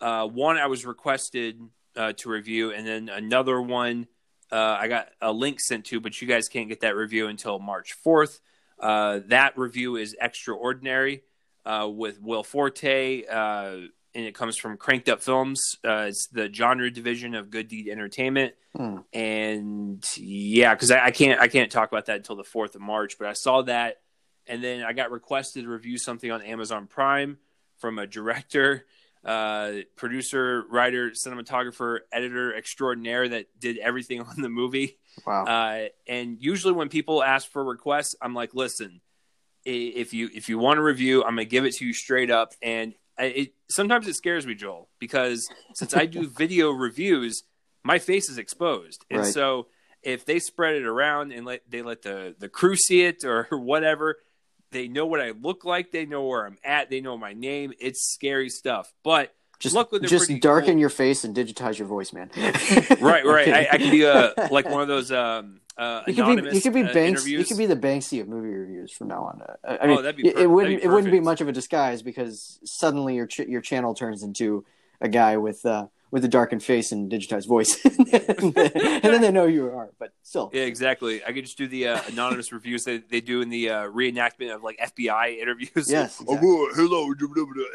Uh, 0.00 0.26
one 0.26 0.56
I 0.56 0.66
was 0.66 0.84
requested 0.84 1.60
uh, 1.96 2.12
to 2.14 2.28
review, 2.28 2.72
and 2.72 2.86
then 2.86 3.08
another 3.08 3.60
one 3.60 4.08
uh, 4.50 4.76
I 4.78 4.88
got 4.88 5.08
a 5.20 5.32
link 5.32 5.60
sent 5.60 5.86
to, 5.86 6.00
but 6.00 6.20
you 6.20 6.28
guys 6.28 6.48
can't 6.48 6.68
get 6.68 6.80
that 6.80 6.96
review 6.96 7.26
until 7.26 7.58
March 7.58 7.94
fourth. 7.94 8.40
Uh, 8.80 9.20
that 9.26 9.56
review 9.58 9.96
is 9.96 10.14
extraordinary 10.20 11.22
uh, 11.66 11.88
with 11.88 12.20
Will 12.22 12.42
Forte, 12.44 13.24
uh, 13.26 13.76
and 14.14 14.24
it 14.24 14.34
comes 14.34 14.56
from 14.56 14.78
Cranked 14.78 15.10
Up 15.10 15.20
Films. 15.22 15.60
Uh, 15.84 16.06
it's 16.08 16.26
the 16.28 16.50
genre 16.50 16.90
division 16.90 17.34
of 17.34 17.50
Good 17.50 17.68
Deed 17.68 17.88
Entertainment 17.88 18.54
Hmm. 18.76 18.98
and 19.14 20.04
yeah, 20.18 20.74
because 20.74 20.90
I, 20.90 21.06
I 21.06 21.10
can't 21.10 21.40
I 21.40 21.48
can't 21.48 21.72
talk 21.72 21.90
about 21.90 22.06
that 22.06 22.16
until 22.16 22.36
the 22.36 22.44
fourth 22.44 22.74
of 22.74 22.82
March. 22.82 23.18
But 23.18 23.26
I 23.28 23.32
saw 23.32 23.62
that, 23.62 23.96
and 24.46 24.62
then 24.62 24.82
I 24.82 24.92
got 24.92 25.10
requested 25.10 25.64
to 25.64 25.70
review 25.70 25.96
something 25.98 26.30
on 26.30 26.42
Amazon 26.42 26.86
Prime 26.86 27.38
from 27.78 27.98
a 27.98 28.06
director, 28.06 28.84
uh, 29.24 29.72
producer, 29.96 30.64
writer, 30.70 31.10
cinematographer, 31.12 32.00
editor 32.12 32.54
extraordinaire 32.54 33.28
that 33.28 33.46
did 33.58 33.78
everything 33.78 34.20
on 34.30 34.42
the 34.42 34.50
movie. 34.50 34.98
Wow. 35.26 35.44
Uh, 35.46 35.88
and 36.06 36.36
usually 36.40 36.74
when 36.74 36.90
people 36.90 37.22
ask 37.22 37.50
for 37.50 37.64
requests, 37.64 38.14
I'm 38.20 38.34
like, 38.34 38.54
listen, 38.54 39.00
if 39.66 40.14
you 40.14 40.30
if 40.34 40.48
you 40.48 40.58
want 40.58 40.78
a 40.78 40.82
review, 40.82 41.22
I'm 41.22 41.30
gonna 41.30 41.44
give 41.44 41.64
it 41.64 41.74
to 41.74 41.84
you 41.84 41.92
straight 41.92 42.30
up. 42.30 42.52
And 42.62 42.94
it 43.18 43.54
sometimes 43.68 44.06
it 44.06 44.14
scares 44.14 44.46
me, 44.46 44.54
Joel, 44.54 44.88
because 44.98 45.48
since 45.74 45.94
I 45.94 46.06
do 46.06 46.28
video 46.38 46.70
reviews, 46.70 47.42
my 47.82 47.98
face 47.98 48.28
is 48.28 48.38
exposed, 48.38 49.04
and 49.10 49.20
Right. 49.22 49.32
so 49.34 49.66
if 50.02 50.24
they 50.24 50.38
spread 50.38 50.76
it 50.76 50.84
around 50.84 51.32
and 51.32 51.44
let 51.46 51.68
they 51.68 51.82
let 51.82 52.02
the 52.02 52.34
the 52.38 52.48
crew 52.48 52.76
see 52.76 53.02
it 53.02 53.24
or 53.24 53.44
whatever, 53.50 54.16
they 54.70 54.88
know 54.88 55.06
what 55.06 55.20
I 55.20 55.30
look 55.30 55.64
like, 55.64 55.90
they 55.90 56.06
know 56.06 56.24
where 56.24 56.46
I'm 56.46 56.58
at, 56.64 56.90
they 56.90 57.00
know 57.00 57.16
my 57.16 57.32
name. 57.32 57.72
It's 57.80 58.12
scary 58.12 58.48
stuff, 58.50 58.92
but 59.02 59.34
just 59.58 59.74
just 60.02 60.40
darken 60.40 60.72
cool. 60.74 60.80
your 60.80 60.90
face 60.90 61.24
and 61.24 61.34
digitize 61.34 61.78
your 61.78 61.88
voice, 61.88 62.12
man. 62.12 62.30
right, 63.00 63.24
right. 63.24 63.48
I, 63.52 63.68
I 63.72 63.78
could 63.78 63.90
be 63.90 64.02
a 64.04 64.34
like 64.50 64.68
one 64.68 64.82
of 64.82 64.88
those 64.88 65.10
um 65.10 65.60
uh 65.78 66.02
You 66.06 66.14
could 66.14 66.42
be 66.44 66.54
you 66.56 66.60
could 66.62 66.72
be 66.74 66.82
uh, 66.82 66.92
Banks 66.92 67.20
interviews. 67.22 67.38
you 67.40 67.44
could 67.44 67.58
be 67.58 67.66
the 67.66 67.76
Banksy 67.76 68.20
of 68.20 68.28
movie 68.28 68.48
reviews 68.48 68.92
from 68.92 69.08
now 69.08 69.22
on. 69.24 69.42
Uh, 69.42 69.76
I 69.82 69.86
Oh, 69.88 70.02
that'd 70.02 70.16
be 70.16 70.28
it, 70.28 70.38
it 70.38 70.46
wouldn't 70.50 70.76
be 70.78 70.84
it 70.84 70.88
wouldn't 70.88 71.12
be 71.12 71.20
much 71.20 71.40
of 71.40 71.48
a 71.48 71.52
disguise 71.52 72.02
because 72.02 72.58
suddenly 72.64 73.14
your 73.16 73.26
ch- 73.26 73.40
your 73.40 73.60
channel 73.60 73.94
turns 73.94 74.22
into 74.22 74.64
a 75.00 75.08
guy 75.08 75.36
with 75.36 75.64
uh, 75.66 75.86
with 76.10 76.24
a 76.24 76.28
darkened 76.28 76.62
face 76.62 76.92
and 76.92 77.10
digitized 77.10 77.46
voice, 77.48 77.84
and 77.84 78.54
then 78.54 79.20
they 79.20 79.30
know 79.30 79.46
who 79.46 79.52
you 79.52 79.66
are. 79.66 79.90
But 79.98 80.12
still, 80.22 80.50
Yeah, 80.54 80.62
exactly. 80.62 81.22
I 81.24 81.32
could 81.32 81.44
just 81.44 81.58
do 81.58 81.66
the 81.66 81.88
uh, 81.88 82.00
anonymous 82.08 82.52
reviews 82.52 82.84
that 82.84 83.08
they 83.10 83.20
do 83.20 83.42
in 83.42 83.50
the 83.50 83.70
uh, 83.70 83.82
reenactment 83.88 84.54
of 84.54 84.62
like 84.62 84.78
FBI 84.78 85.36
interviews. 85.38 85.90
Yes, 85.90 86.22
Oh, 86.26 86.34
exactly. 86.34 86.48
uh, 86.48 86.74
hello. 86.76 87.12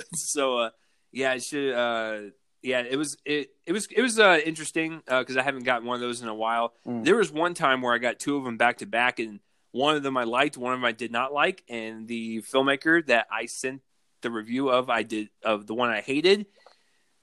So, 0.15 0.57
uh, 0.57 0.69
yeah, 1.11 1.33
it 1.33 1.43
should. 1.43 2.33
Uh, 2.63 2.67
yeah, 2.67 2.83
it 2.87 2.95
was 2.95 3.17
it 3.25 3.49
it 3.65 3.73
was 3.73 3.87
it 3.95 4.01
was 4.01 4.19
uh, 4.19 4.39
interesting 4.45 5.01
because 5.05 5.37
I 5.37 5.41
haven't 5.41 5.63
gotten 5.63 5.87
one 5.87 5.95
of 5.95 6.01
those 6.01 6.21
in 6.21 6.27
a 6.27 6.35
while. 6.35 6.73
Mm. 6.85 7.03
There 7.03 7.15
was 7.15 7.31
one 7.31 7.53
time 7.53 7.81
where 7.81 7.93
I 7.93 7.97
got 7.97 8.19
two 8.19 8.37
of 8.37 8.43
them 8.43 8.57
back 8.57 8.77
to 8.77 8.85
back, 8.85 9.19
and 9.19 9.39
One 9.71 9.95
of 9.95 10.03
them 10.03 10.17
I 10.17 10.25
liked, 10.25 10.57
one 10.57 10.73
of 10.73 10.79
them 10.79 10.85
I 10.85 10.91
did 10.91 11.11
not 11.11 11.33
like, 11.33 11.63
and 11.69 12.07
the 12.07 12.41
filmmaker 12.41 13.05
that 13.07 13.27
I 13.31 13.45
sent 13.45 13.81
the 14.21 14.29
review 14.29 14.69
of, 14.69 14.89
I 14.89 15.03
did 15.03 15.29
of 15.43 15.65
the 15.65 15.73
one 15.73 15.89
I 15.89 16.01
hated, 16.01 16.45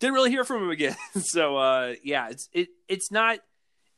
didn't 0.00 0.14
really 0.14 0.30
hear 0.30 0.45
from 0.45 0.62
him 0.62 0.71
again. 0.71 0.97
so 1.21 1.57
uh, 1.57 1.95
yeah, 2.02 2.30
it's 2.30 2.49
it 2.52 2.68
it's 2.88 3.12
not 3.12 3.38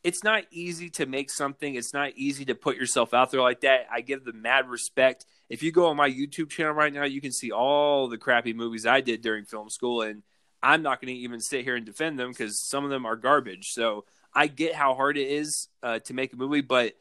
it's 0.02 0.24
not 0.24 0.44
easy 0.50 0.90
to 0.90 1.06
make 1.06 1.30
something. 1.30 1.74
It's 1.74 1.94
not 1.94 2.12
easy 2.16 2.44
to 2.46 2.54
put 2.54 2.76
yourself 2.76 3.12
out 3.14 3.30
there 3.30 3.42
like 3.42 3.60
that. 3.60 3.86
I 3.90 4.00
give 4.00 4.24
them 4.24 4.42
mad 4.42 4.68
respect. 4.68 5.26
If 5.48 5.62
you 5.62 5.72
go 5.72 5.86
on 5.86 5.96
my 5.96 6.10
YouTube 6.10 6.50
channel 6.50 6.72
right 6.72 6.92
now, 6.92 7.04
you 7.04 7.20
can 7.20 7.32
see 7.32 7.52
all 7.52 8.08
the 8.08 8.18
crappy 8.18 8.52
movies 8.52 8.86
I 8.86 9.00
did 9.00 9.20
during 9.20 9.44
film 9.44 9.68
school, 9.68 10.02
and 10.02 10.22
I'm 10.62 10.82
not 10.82 11.00
going 11.00 11.14
to 11.14 11.20
even 11.20 11.40
sit 11.40 11.64
here 11.64 11.76
and 11.76 11.86
defend 11.86 12.18
them 12.18 12.30
because 12.30 12.68
some 12.68 12.84
of 12.84 12.90
them 12.90 13.06
are 13.06 13.16
garbage. 13.16 13.68
So 13.70 14.04
I 14.34 14.46
get 14.46 14.74
how 14.74 14.94
hard 14.94 15.16
it 15.16 15.28
is 15.28 15.68
uh, 15.82 16.00
to 16.00 16.14
make 16.14 16.32
a 16.32 16.36
movie, 16.36 16.60
but 16.60 16.94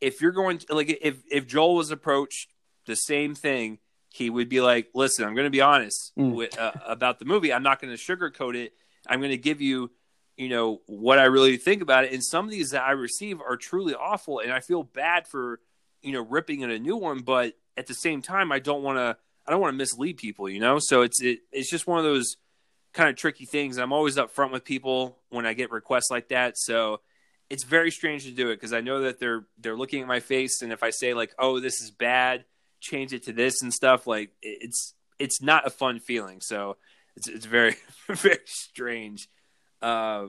if 0.00 0.20
you're 0.20 0.32
going 0.32 0.58
to, 0.58 0.74
like 0.74 0.98
if 1.00 1.22
if 1.30 1.46
Joel 1.46 1.76
was 1.76 1.90
approached 1.90 2.52
the 2.86 2.94
same 2.96 3.34
thing, 3.34 3.78
he 4.10 4.28
would 4.28 4.48
be 4.48 4.60
like, 4.60 4.88
"Listen, 4.94 5.24
I'm 5.24 5.34
going 5.34 5.46
to 5.46 5.50
be 5.50 5.60
honest 5.62 6.12
Mm. 6.18 6.34
with, 6.34 6.58
uh, 6.58 6.72
about 6.86 7.18
the 7.18 7.24
movie. 7.24 7.52
I'm 7.52 7.62
not 7.62 7.80
going 7.80 7.96
to 7.96 8.00
sugarcoat 8.02 8.54
it. 8.54 8.72
I'm 9.08 9.20
going 9.20 9.30
to 9.30 9.38
give 9.38 9.60
you." 9.60 9.90
You 10.36 10.48
know 10.48 10.80
what 10.86 11.20
I 11.20 11.26
really 11.26 11.56
think 11.56 11.80
about 11.80 12.04
it, 12.06 12.12
and 12.12 12.22
some 12.22 12.44
of 12.44 12.50
these 12.50 12.70
that 12.70 12.82
I 12.82 12.90
receive 12.90 13.40
are 13.40 13.56
truly 13.56 13.94
awful, 13.94 14.40
and 14.40 14.52
I 14.52 14.58
feel 14.58 14.82
bad 14.82 15.28
for 15.28 15.60
you 16.02 16.10
know 16.10 16.22
ripping 16.22 16.62
in 16.62 16.72
a 16.72 16.78
new 16.80 16.96
one, 16.96 17.20
but 17.20 17.54
at 17.76 17.86
the 17.86 17.94
same 17.94 18.20
time, 18.20 18.50
I 18.50 18.58
don't 18.58 18.82
want 18.82 18.98
to 18.98 19.16
I 19.46 19.50
don't 19.52 19.60
want 19.60 19.74
to 19.74 19.78
mislead 19.78 20.16
people, 20.16 20.48
you 20.50 20.58
know. 20.58 20.80
So 20.80 21.02
it's 21.02 21.22
it, 21.22 21.38
it's 21.52 21.70
just 21.70 21.86
one 21.86 21.98
of 21.98 22.04
those 22.04 22.36
kind 22.94 23.10
of 23.10 23.16
tricky 23.16 23.44
things. 23.44 23.76
I'm 23.76 23.92
always 23.92 24.16
up 24.16 24.30
front 24.30 24.52
with 24.52 24.64
people 24.64 25.18
when 25.28 25.44
I 25.44 25.52
get 25.52 25.70
requests 25.70 26.10
like 26.10 26.28
that, 26.28 26.56
so 26.56 27.00
it's 27.50 27.64
very 27.64 27.90
strange 27.90 28.24
to 28.24 28.30
do 28.30 28.50
it 28.50 28.56
because 28.56 28.72
I 28.72 28.80
know 28.80 29.02
that 29.02 29.20
they're 29.20 29.44
they're 29.58 29.76
looking 29.76 30.00
at 30.00 30.08
my 30.08 30.20
face, 30.20 30.62
and 30.62 30.72
if 30.72 30.82
I 30.82 30.90
say 30.90 31.12
like, 31.12 31.34
"Oh, 31.38 31.60
this 31.60 31.80
is 31.80 31.90
bad," 31.90 32.44
change 32.80 33.12
it 33.12 33.24
to 33.24 33.32
this 33.32 33.60
and 33.60 33.72
stuff, 33.72 34.06
like 34.06 34.30
it's 34.40 34.94
it's 35.18 35.42
not 35.42 35.66
a 35.66 35.70
fun 35.70 36.00
feeling. 36.00 36.40
So 36.40 36.76
it's 37.16 37.28
it's 37.28 37.46
very 37.46 37.76
very 38.08 38.38
strange. 38.46 39.28
Uh, 39.82 40.28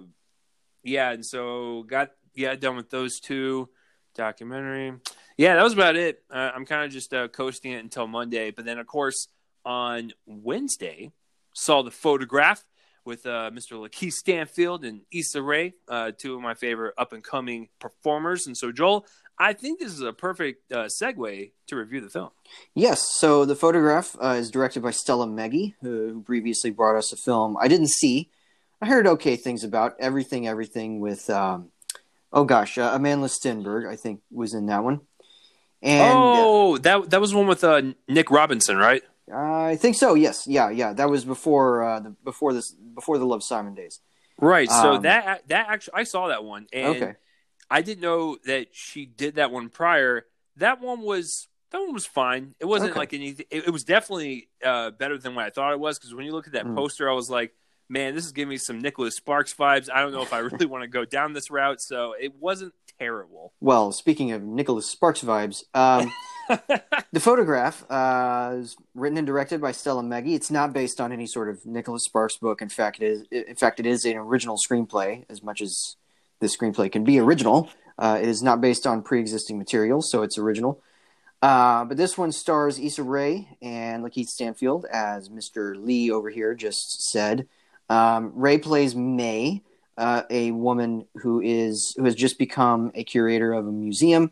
yeah, 0.84 1.12
and 1.12 1.26
so 1.26 1.84
got 1.84 2.12
yeah 2.34 2.56
done 2.56 2.76
with 2.76 2.90
those 2.90 3.20
two 3.20 3.70
documentary. 4.16 4.94
Yeah, 5.38 5.56
that 5.56 5.64
was 5.64 5.74
about 5.74 5.96
it. 5.96 6.24
Uh, 6.30 6.52
I'm 6.54 6.66
kind 6.66 6.86
of 6.86 6.92
just 6.92 7.14
uh, 7.14 7.28
coasting 7.28 7.74
it 7.74 7.84
until 7.84 8.08
Monday, 8.08 8.52
but 8.52 8.66
then 8.66 8.80
of 8.80 8.88
course 8.88 9.28
on 9.66 10.12
Wednesday 10.26 11.12
saw 11.56 11.82
the 11.82 11.92
photograph 11.92 12.64
with 13.06 13.26
uh, 13.26 13.50
Mr. 13.52 13.74
Lakeith 13.74 14.14
Stanfield 14.14 14.84
and 14.84 15.02
Issa 15.12 15.42
Rae, 15.42 15.74
uh, 15.88 16.12
two 16.18 16.36
of 16.36 16.42
my 16.42 16.54
favorite 16.54 16.94
up 16.98 17.14
and 17.14 17.24
coming 17.24 17.70
performers. 17.80 18.48
And 18.48 18.58
so, 18.58 18.72
Joel, 18.72 19.06
I 19.38 19.54
think 19.54 19.80
this 19.80 19.92
is 19.92 20.02
a 20.02 20.12
perfect 20.12 20.72
uh, 20.72 20.86
segue 20.86 21.52
to 21.68 21.76
review 21.76 22.02
the 22.02 22.10
film. 22.10 22.30
Yes, 22.74 23.06
so 23.18 23.46
the 23.46 23.56
photograph 23.56 24.16
uh, 24.22 24.36
is 24.40 24.50
directed 24.50 24.82
by 24.82 24.92
Stella 24.92 25.28
Meghie, 25.28 25.76
who, 25.82 26.24
previously 26.24 26.72
brought 26.72 26.98
us 26.98 27.14
a 27.14 27.18
film 27.18 27.58
I 27.60 27.68
didn't 27.68 27.90
see. 27.90 28.30
I 28.82 28.88
heard 28.88 29.08
okay 29.08 29.36
things 29.36 29.64
about 29.64 29.96
everything, 30.00 30.48
everything 30.48 31.00
with, 31.00 31.30
um, 31.30 31.70
oh 32.34 32.44
gosh, 32.44 32.78
uh, 32.78 32.92
Amanda 32.94 33.28
Stenberg, 33.28 33.88
I 33.88 33.96
think, 33.96 34.22
was 34.32 34.54
in 34.54 34.66
that 34.68 34.84
one. 34.84 35.02
And 35.82 36.18
uh, 36.18 36.36
oh, 36.38 36.78
that 36.80 37.12
that 37.12 37.22
was 37.22 37.34
one 37.34 37.46
with 37.46 37.64
uh, 37.64 37.82
Nick 38.08 38.32
Robinson, 38.32 38.78
right? 38.78 39.04
I 39.34 39.76
think 39.76 39.96
so. 39.96 40.14
Yes, 40.14 40.46
yeah, 40.48 40.70
yeah. 40.70 40.94
That 40.94 41.10
was 41.10 41.26
before 41.26 41.84
uh, 41.84 42.00
the 42.00 42.10
before 42.24 42.54
this 42.54 42.72
before 42.72 43.18
the 43.18 43.26
Love 43.26 43.44
Simon 43.44 43.74
days. 43.74 44.00
Right. 44.40 44.70
So 44.70 44.96
Um, 44.96 45.02
that 45.04 45.48
that 45.48 45.68
actually, 45.70 45.94
I 45.96 46.04
saw 46.04 46.28
that 46.28 46.44
one, 46.44 46.68
and 46.72 46.96
Okay. 46.96 47.14
I 47.70 47.82
didn't 47.82 48.02
know 48.02 48.38
that 48.46 48.68
she 48.76 49.06
did 49.06 49.36
that 49.36 49.52
one 49.52 49.70
prior. 49.70 50.26
That 50.58 50.80
one 50.82 51.02
was 51.02 51.48
that 51.72 51.80
one 51.80 51.94
was 51.94 52.06
fine. 52.06 52.54
It 52.60 52.66
wasn't 52.66 52.92
Okay. 52.92 53.00
like 53.00 53.14
anything. 53.14 53.48
It, 53.50 53.66
it 53.68 53.70
was 53.72 53.84
definitely 53.84 54.50
uh, 54.64 54.92
better 54.92 55.18
than 55.18 55.34
what 55.34 55.46
I 55.46 55.50
thought 55.50 55.74
it 55.74 55.80
was. 55.80 55.98
Because 55.98 56.14
when 56.14 56.26
you 56.26 56.32
look 56.32 56.46
at 56.48 56.54
that 56.54 56.66
Mm. 56.66 56.76
poster, 56.76 57.10
I 57.10 57.14
was 57.14 57.30
like, 57.30 57.56
man, 57.90 58.14
this 58.14 58.26
is 58.26 58.32
giving 58.32 58.50
me 58.50 58.58
some 58.58 58.80
Nicholas 58.80 59.16
Sparks 59.16 59.54
vibes. 59.54 59.90
I 59.92 60.02
don't 60.02 60.14
know 60.14 60.22
if 60.22 60.32
I 60.34 60.38
really 60.52 60.68
want 60.68 60.84
to 60.84 60.88
go 60.88 61.04
down 61.04 61.34
this 61.34 61.50
route. 61.50 61.82
So 61.82 62.14
it 62.20 62.36
wasn't 62.36 62.74
terrible. 63.00 63.54
Well, 63.60 63.92
speaking 63.92 64.32
of 64.32 64.44
Nicholas 64.44 64.88
Sparks 64.88 65.22
vibes, 65.22 65.64
um, 65.74 66.12
the 67.12 67.20
photograph 67.20 67.90
uh, 67.90 68.56
is 68.58 68.76
written 68.94 69.18
and 69.18 69.28
directed 69.28 69.62
by 69.62 69.72
Stella 69.72 70.04
Meghie. 70.04 70.36
It's 70.36 70.52
not 70.52 70.74
based 70.74 71.02
on 71.02 71.12
any 71.12 71.26
sort 71.26 71.50
of 71.50 71.66
Nicholas 71.66 72.06
Sparks 72.06 72.38
book. 72.38 72.62
In 72.62 72.70
fact, 72.70 73.02
it 73.02 73.06
is. 73.06 73.24
In 73.32 73.56
fact, 73.56 73.80
it 73.80 73.86
is 73.86 74.06
an 74.06 74.18
original 74.18 74.58
screenplay. 74.58 75.26
As 75.30 75.44
much 75.44 75.62
as 75.62 75.96
this 76.40 76.56
screenplay 76.56 76.92
can 76.92 77.04
be 77.04 77.20
original, 77.20 77.70
uh, 77.98 78.20
it 78.22 78.28
is 78.28 78.44
not 78.44 78.62
based 78.62 78.86
on 78.86 79.02
pre-existing 79.02 79.58
material, 79.58 80.02
so 80.02 80.22
it's 80.22 80.38
original. 80.38 80.82
Uh, 81.42 81.86
but 81.86 81.98
this 81.98 82.18
one 82.18 82.32
stars 82.32 82.80
Issa 82.80 83.04
Rae 83.04 83.48
and 83.62 84.04
Lakeith 84.04 84.30
Stanfield, 84.30 84.86
as 84.92 85.30
Mr. 85.30 85.76
Lee 85.76 86.12
over 86.12 86.30
here 86.30 86.56
just 86.56 87.10
said. 87.12 87.48
Um, 87.90 88.32
Rae 88.36 88.58
plays 88.58 88.96
May, 88.96 89.64
uh, 89.98 90.24
a 90.30 90.52
woman 90.52 91.06
who 91.18 91.42
is 91.42 91.94
who 91.98 92.06
has 92.06 92.16
just 92.16 92.38
become 92.38 92.92
a 92.96 93.04
curator 93.04 93.54
of 93.54 93.68
a 93.68 93.72
museum, 93.72 94.32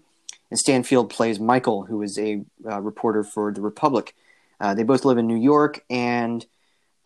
and 0.50 0.60
Stanfield 0.60 1.10
plays 1.10 1.40
Michael, 1.40 1.86
who 1.86 2.02
is 2.02 2.18
a 2.18 2.44
uh, 2.70 2.82
reporter 2.82 3.24
for 3.24 3.52
the 3.52 3.62
Republic. 3.62 4.16
Uh, 4.60 4.74
they 4.74 4.84
both 4.84 5.06
live 5.06 5.18
in 5.18 5.28
New 5.28 5.38
York, 5.38 5.84
and 5.90 6.46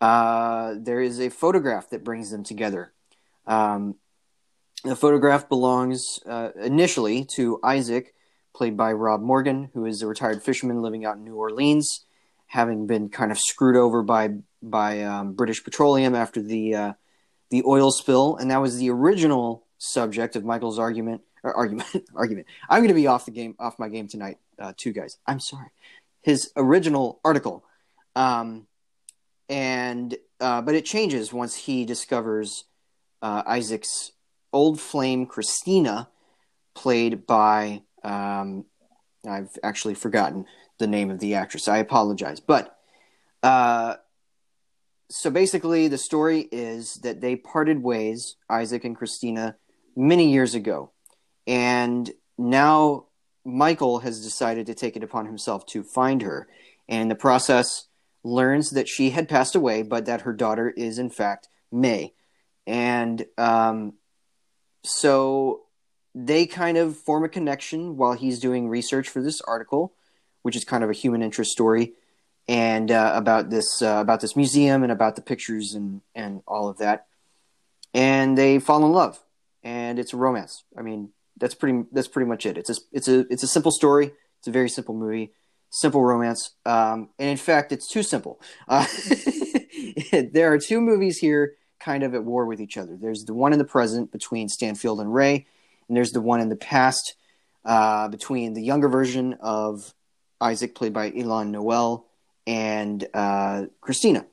uh, 0.00 0.74
there 0.76 1.00
is 1.00 1.20
a 1.20 1.28
photograph 1.28 1.90
that 1.90 2.04
brings 2.04 2.30
them 2.30 2.44
together. 2.44 2.92
Um, 3.46 3.94
the 4.84 4.96
photograph 4.96 5.48
belongs 5.48 6.20
uh, 6.26 6.50
initially 6.60 7.24
to 7.36 7.58
Isaac, 7.64 8.14
played 8.54 8.76
by 8.76 8.92
Rob 8.92 9.20
Morgan, 9.20 9.70
who 9.74 9.86
is 9.86 10.02
a 10.02 10.06
retired 10.06 10.42
fisherman 10.42 10.82
living 10.82 11.04
out 11.04 11.16
in 11.16 11.24
New 11.24 11.36
Orleans, 11.36 12.04
having 12.46 12.86
been 12.86 13.08
kind 13.08 13.32
of 13.32 13.38
screwed 13.38 13.76
over 13.76 14.02
by 14.02 14.30
by 14.60 15.02
um, 15.02 15.34
British 15.34 15.62
Petroleum 15.62 16.16
after 16.16 16.42
the 16.42 16.94
the 17.50 17.62
oil 17.66 17.90
spill, 17.90 18.36
and 18.36 18.50
that 18.50 18.60
was 18.60 18.78
the 18.78 18.90
original 18.90 19.64
subject 19.78 20.36
of 20.36 20.44
Michael's 20.44 20.78
argument. 20.78 21.22
Argument, 21.42 21.88
argument. 22.14 22.46
I'm 22.68 22.80
going 22.80 22.88
to 22.88 22.94
be 22.94 23.06
off 23.06 23.24
the 23.24 23.30
game, 23.30 23.54
off 23.58 23.78
my 23.78 23.88
game 23.88 24.08
tonight, 24.08 24.38
uh, 24.58 24.72
too, 24.76 24.92
guys. 24.92 25.18
I'm 25.26 25.40
sorry. 25.40 25.68
His 26.22 26.50
original 26.56 27.20
article, 27.24 27.64
um, 28.16 28.66
and 29.48 30.16
uh, 30.40 30.62
but 30.62 30.74
it 30.74 30.84
changes 30.84 31.32
once 31.32 31.54
he 31.54 31.84
discovers 31.84 32.64
uh, 33.22 33.42
Isaac's 33.46 34.12
old 34.52 34.80
flame, 34.80 35.26
Christina, 35.26 36.08
played 36.74 37.26
by 37.26 37.82
um, 38.02 38.64
I've 39.26 39.56
actually 39.62 39.94
forgotten 39.94 40.46
the 40.78 40.86
name 40.86 41.10
of 41.10 41.18
the 41.18 41.34
actress. 41.34 41.68
I 41.68 41.78
apologize, 41.78 42.40
but 42.40 42.76
uh, 43.42 43.96
so 45.10 45.30
basically, 45.30 45.88
the 45.88 45.98
story 45.98 46.48
is 46.52 46.96
that 46.96 47.20
they 47.20 47.36
parted 47.36 47.82
ways, 47.82 48.36
Isaac 48.50 48.84
and 48.84 48.96
Christina, 48.96 49.56
many 49.96 50.30
years 50.30 50.54
ago, 50.54 50.92
and 51.46 52.10
now 52.36 53.06
Michael 53.44 54.00
has 54.00 54.22
decided 54.22 54.66
to 54.66 54.74
take 54.74 54.96
it 54.96 55.02
upon 55.02 55.24
himself 55.24 55.64
to 55.66 55.82
find 55.82 56.22
her, 56.22 56.46
and 56.88 57.02
in 57.02 57.08
the 57.08 57.14
process, 57.14 57.86
learns 58.22 58.70
that 58.70 58.88
she 58.88 59.10
had 59.10 59.28
passed 59.28 59.54
away, 59.54 59.82
but 59.82 60.06
that 60.06 60.22
her 60.22 60.32
daughter 60.34 60.68
is 60.68 60.98
in 60.98 61.08
fact 61.08 61.48
May, 61.72 62.12
and 62.66 63.24
um, 63.38 63.94
so 64.84 65.62
they 66.14 66.46
kind 66.46 66.76
of 66.76 66.96
form 66.96 67.24
a 67.24 67.28
connection 67.28 67.96
while 67.96 68.12
he's 68.12 68.40
doing 68.40 68.68
research 68.68 69.08
for 69.08 69.22
this 69.22 69.40
article, 69.40 69.94
which 70.42 70.56
is 70.56 70.64
kind 70.64 70.84
of 70.84 70.90
a 70.90 70.94
human 70.94 71.22
interest 71.22 71.50
story, 71.50 71.94
and 72.48 72.90
uh, 72.90 73.12
about 73.14 73.50
this 73.50 73.82
uh, 73.82 73.98
about 74.00 74.20
this 74.20 74.34
museum 74.34 74.82
and 74.82 74.90
about 74.90 75.14
the 75.14 75.22
pictures 75.22 75.74
and 75.74 76.00
and 76.14 76.42
all 76.46 76.68
of 76.68 76.78
that. 76.78 77.06
And 77.94 78.36
they 78.36 78.58
fall 78.58 78.84
in 78.84 78.92
love, 78.92 79.22
and 79.62 79.98
it's 79.98 80.12
a 80.12 80.16
romance. 80.16 80.64
I 80.76 80.82
mean, 80.82 81.10
that's 81.36 81.54
pretty 81.54 81.84
that's 81.92 82.08
pretty 82.08 82.28
much 82.28 82.46
it. 82.46 82.56
It's 82.56 82.70
a 82.70 82.76
it's 82.92 83.08
a 83.08 83.20
it's 83.30 83.42
a 83.42 83.46
simple 83.48 83.70
story. 83.70 84.12
It's 84.38 84.48
a 84.48 84.52
very 84.52 84.68
simple 84.68 84.94
movie, 84.94 85.32
simple 85.70 86.02
romance, 86.02 86.52
um, 86.64 87.10
and 87.18 87.30
in 87.30 87.36
fact, 87.36 87.72
it's 87.72 87.90
too 87.90 88.02
simple. 88.02 88.40
Uh, 88.66 88.86
there 90.12 90.52
are 90.52 90.58
two 90.58 90.80
movies 90.80 91.18
here, 91.18 91.56
kind 91.80 92.02
of 92.02 92.14
at 92.14 92.24
war 92.24 92.46
with 92.46 92.60
each 92.60 92.76
other. 92.76 92.96
There's 92.96 93.24
the 93.24 93.34
one 93.34 93.52
in 93.52 93.58
the 93.58 93.64
present 93.64 94.12
between 94.12 94.48
Stanfield 94.48 95.00
and 95.00 95.12
Rae, 95.12 95.46
and 95.88 95.96
there's 95.96 96.12
the 96.12 96.20
one 96.20 96.40
in 96.40 96.50
the 96.50 96.56
past 96.56 97.14
uh, 97.64 98.08
between 98.08 98.54
the 98.54 98.62
younger 98.62 98.88
version 98.88 99.34
of 99.40 99.92
Isaac, 100.40 100.74
played 100.74 100.92
by 100.92 101.06
Y'lan 101.06 101.50
Noel, 101.50 102.07
and 102.48 103.06
uh, 103.12 103.66
Christina. 103.82 104.24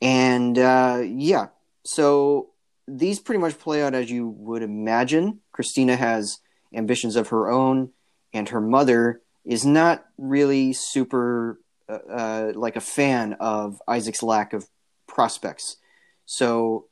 And 0.00 0.56
uh, 0.56 1.02
yeah, 1.04 1.48
so 1.84 2.50
these 2.86 3.18
pretty 3.18 3.40
much 3.40 3.58
play 3.58 3.82
out 3.82 3.94
as 3.94 4.10
you 4.10 4.28
would 4.28 4.62
imagine. 4.62 5.40
Christina 5.50 5.96
has 5.96 6.38
ambitions 6.72 7.16
of 7.16 7.28
her 7.28 7.50
own, 7.50 7.90
and 8.32 8.48
her 8.50 8.60
mother 8.60 9.20
is 9.44 9.66
not 9.66 10.04
really 10.16 10.72
super 10.72 11.58
uh, 11.88 11.98
uh, 12.08 12.52
like 12.54 12.76
a 12.76 12.80
fan 12.80 13.32
of 13.40 13.82
Isaac's 13.88 14.22
lack 14.22 14.52
of 14.52 14.68
prospects. 15.08 15.78
So 16.26 16.86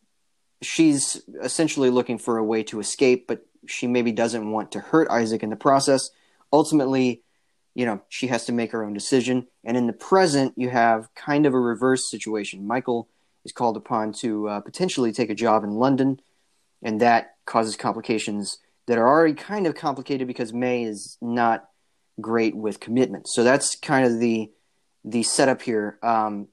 she's 0.62 1.22
essentially 1.40 1.90
looking 1.90 2.18
for 2.18 2.38
a 2.38 2.44
way 2.44 2.64
to 2.64 2.80
escape, 2.80 3.28
but 3.28 3.46
she 3.66 3.86
maybe 3.86 4.10
doesn't 4.10 4.50
want 4.50 4.72
to 4.72 4.80
hurt 4.80 5.08
Isaac 5.10 5.44
in 5.44 5.50
the 5.50 5.56
process. 5.56 6.10
Ultimately, 6.52 7.22
you 7.76 7.84
know, 7.84 8.00
she 8.08 8.28
has 8.28 8.46
to 8.46 8.52
make 8.52 8.72
her 8.72 8.82
own 8.82 8.94
decision. 8.94 9.46
And 9.62 9.76
in 9.76 9.86
the 9.86 9.92
present, 9.92 10.54
you 10.56 10.70
have 10.70 11.14
kind 11.14 11.44
of 11.44 11.52
a 11.52 11.60
reverse 11.60 12.10
situation. 12.10 12.66
Michael 12.66 13.06
is 13.44 13.52
called 13.52 13.76
upon 13.76 14.14
to 14.14 14.48
uh, 14.48 14.60
potentially 14.60 15.12
take 15.12 15.28
a 15.28 15.34
job 15.34 15.62
in 15.62 15.72
London, 15.72 16.18
and 16.82 17.02
that 17.02 17.34
causes 17.44 17.76
complications 17.76 18.58
that 18.86 18.96
are 18.96 19.06
already 19.06 19.34
kind 19.34 19.66
of 19.66 19.74
complicated 19.74 20.26
because 20.26 20.54
May 20.54 20.84
is 20.84 21.18
not 21.20 21.68
great 22.18 22.56
with 22.56 22.80
commitment. 22.80 23.28
So 23.28 23.44
that's 23.44 23.76
kind 23.76 24.06
of 24.06 24.20
the 24.20 24.50
the 25.04 25.22
setup 25.22 25.60
here. 25.60 25.98
Um, 26.02 26.48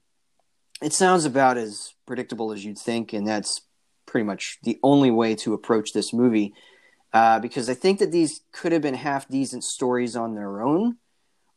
it 0.81 0.91
sounds 0.91 1.23
about 1.23 1.57
as 1.57 1.93
predictable 2.05 2.51
as 2.51 2.65
you'd 2.65 2.77
think, 2.77 3.13
and 3.13 3.25
that's 3.25 3.61
pretty 4.05 4.25
much 4.25 4.57
the 4.63 4.77
only 4.83 5.09
way 5.09 5.35
to 5.35 5.53
approach 5.53 5.93
this 5.93 6.11
movie. 6.11 6.53
Uh, 7.13 7.39
because 7.39 7.69
I 7.69 7.75
think 7.75 7.99
that 7.99 8.11
these 8.11 8.41
could 8.51 8.73
have 8.73 8.81
been 8.81 8.93
half 8.95 9.29
decent 9.29 9.63
stories 9.63 10.15
on 10.15 10.35
their 10.35 10.61
own, 10.61 10.97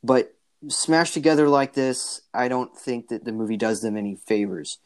but 0.02 0.34
smashed 0.68 1.14
together 1.14 1.48
like 1.48 1.74
this, 1.74 2.20
I 2.32 2.48
don't 2.48 2.76
think 2.76 3.08
that 3.08 3.24
the 3.24 3.32
movie 3.32 3.56
does 3.56 3.80
them 3.80 3.96
any 3.96 4.16
favors. 4.16 4.78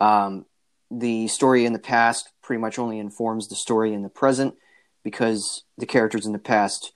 Um, 0.00 0.46
the 0.90 1.28
story 1.28 1.64
in 1.64 1.72
the 1.72 1.78
past 1.78 2.30
pretty 2.42 2.60
much 2.60 2.78
only 2.78 2.98
informs 2.98 3.48
the 3.48 3.56
story 3.56 3.94
in 3.94 4.02
the 4.02 4.08
present 4.08 4.54
because 5.02 5.64
the 5.78 5.86
characters 5.86 6.26
in 6.26 6.32
the 6.32 6.38
past 6.38 6.92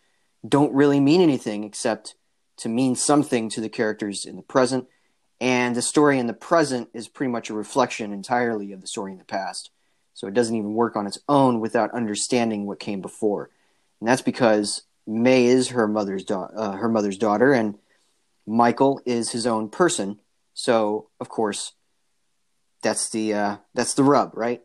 don't 0.46 0.74
really 0.74 1.00
mean 1.00 1.20
anything 1.20 1.64
except 1.64 2.14
to 2.58 2.68
mean 2.68 2.94
something 2.94 3.48
to 3.50 3.60
the 3.60 3.68
characters 3.68 4.24
in 4.24 4.36
the 4.36 4.42
present. 4.42 4.86
And 5.40 5.74
the 5.74 5.82
story 5.82 6.18
in 6.18 6.26
the 6.26 6.32
present 6.32 6.88
is 6.94 7.08
pretty 7.08 7.30
much 7.30 7.50
a 7.50 7.54
reflection 7.54 8.12
entirely 8.12 8.72
of 8.72 8.80
the 8.80 8.86
story 8.86 9.12
in 9.12 9.18
the 9.18 9.24
past. 9.24 9.70
So 10.14 10.26
it 10.26 10.34
doesn't 10.34 10.54
even 10.54 10.72
work 10.74 10.96
on 10.96 11.06
its 11.06 11.18
own 11.28 11.60
without 11.60 11.92
understanding 11.92 12.64
what 12.64 12.80
came 12.80 13.02
before. 13.02 13.50
And 14.00 14.08
that's 14.08 14.22
because 14.22 14.82
May 15.06 15.46
is 15.46 15.68
her 15.68 15.86
mother's 15.86 16.24
da- 16.24 16.50
uh, 16.56 16.72
her 16.72 16.88
mother's 16.88 17.18
daughter, 17.18 17.52
and 17.52 17.78
Michael 18.46 19.00
is 19.06 19.30
his 19.30 19.46
own 19.46 19.68
person. 19.68 20.18
So 20.54 21.10
of 21.20 21.28
course, 21.28 21.72
that's 22.82 23.10
the 23.10 23.34
uh, 23.34 23.56
that's 23.74 23.94
the 23.94 24.04
rub, 24.04 24.32
right? 24.34 24.62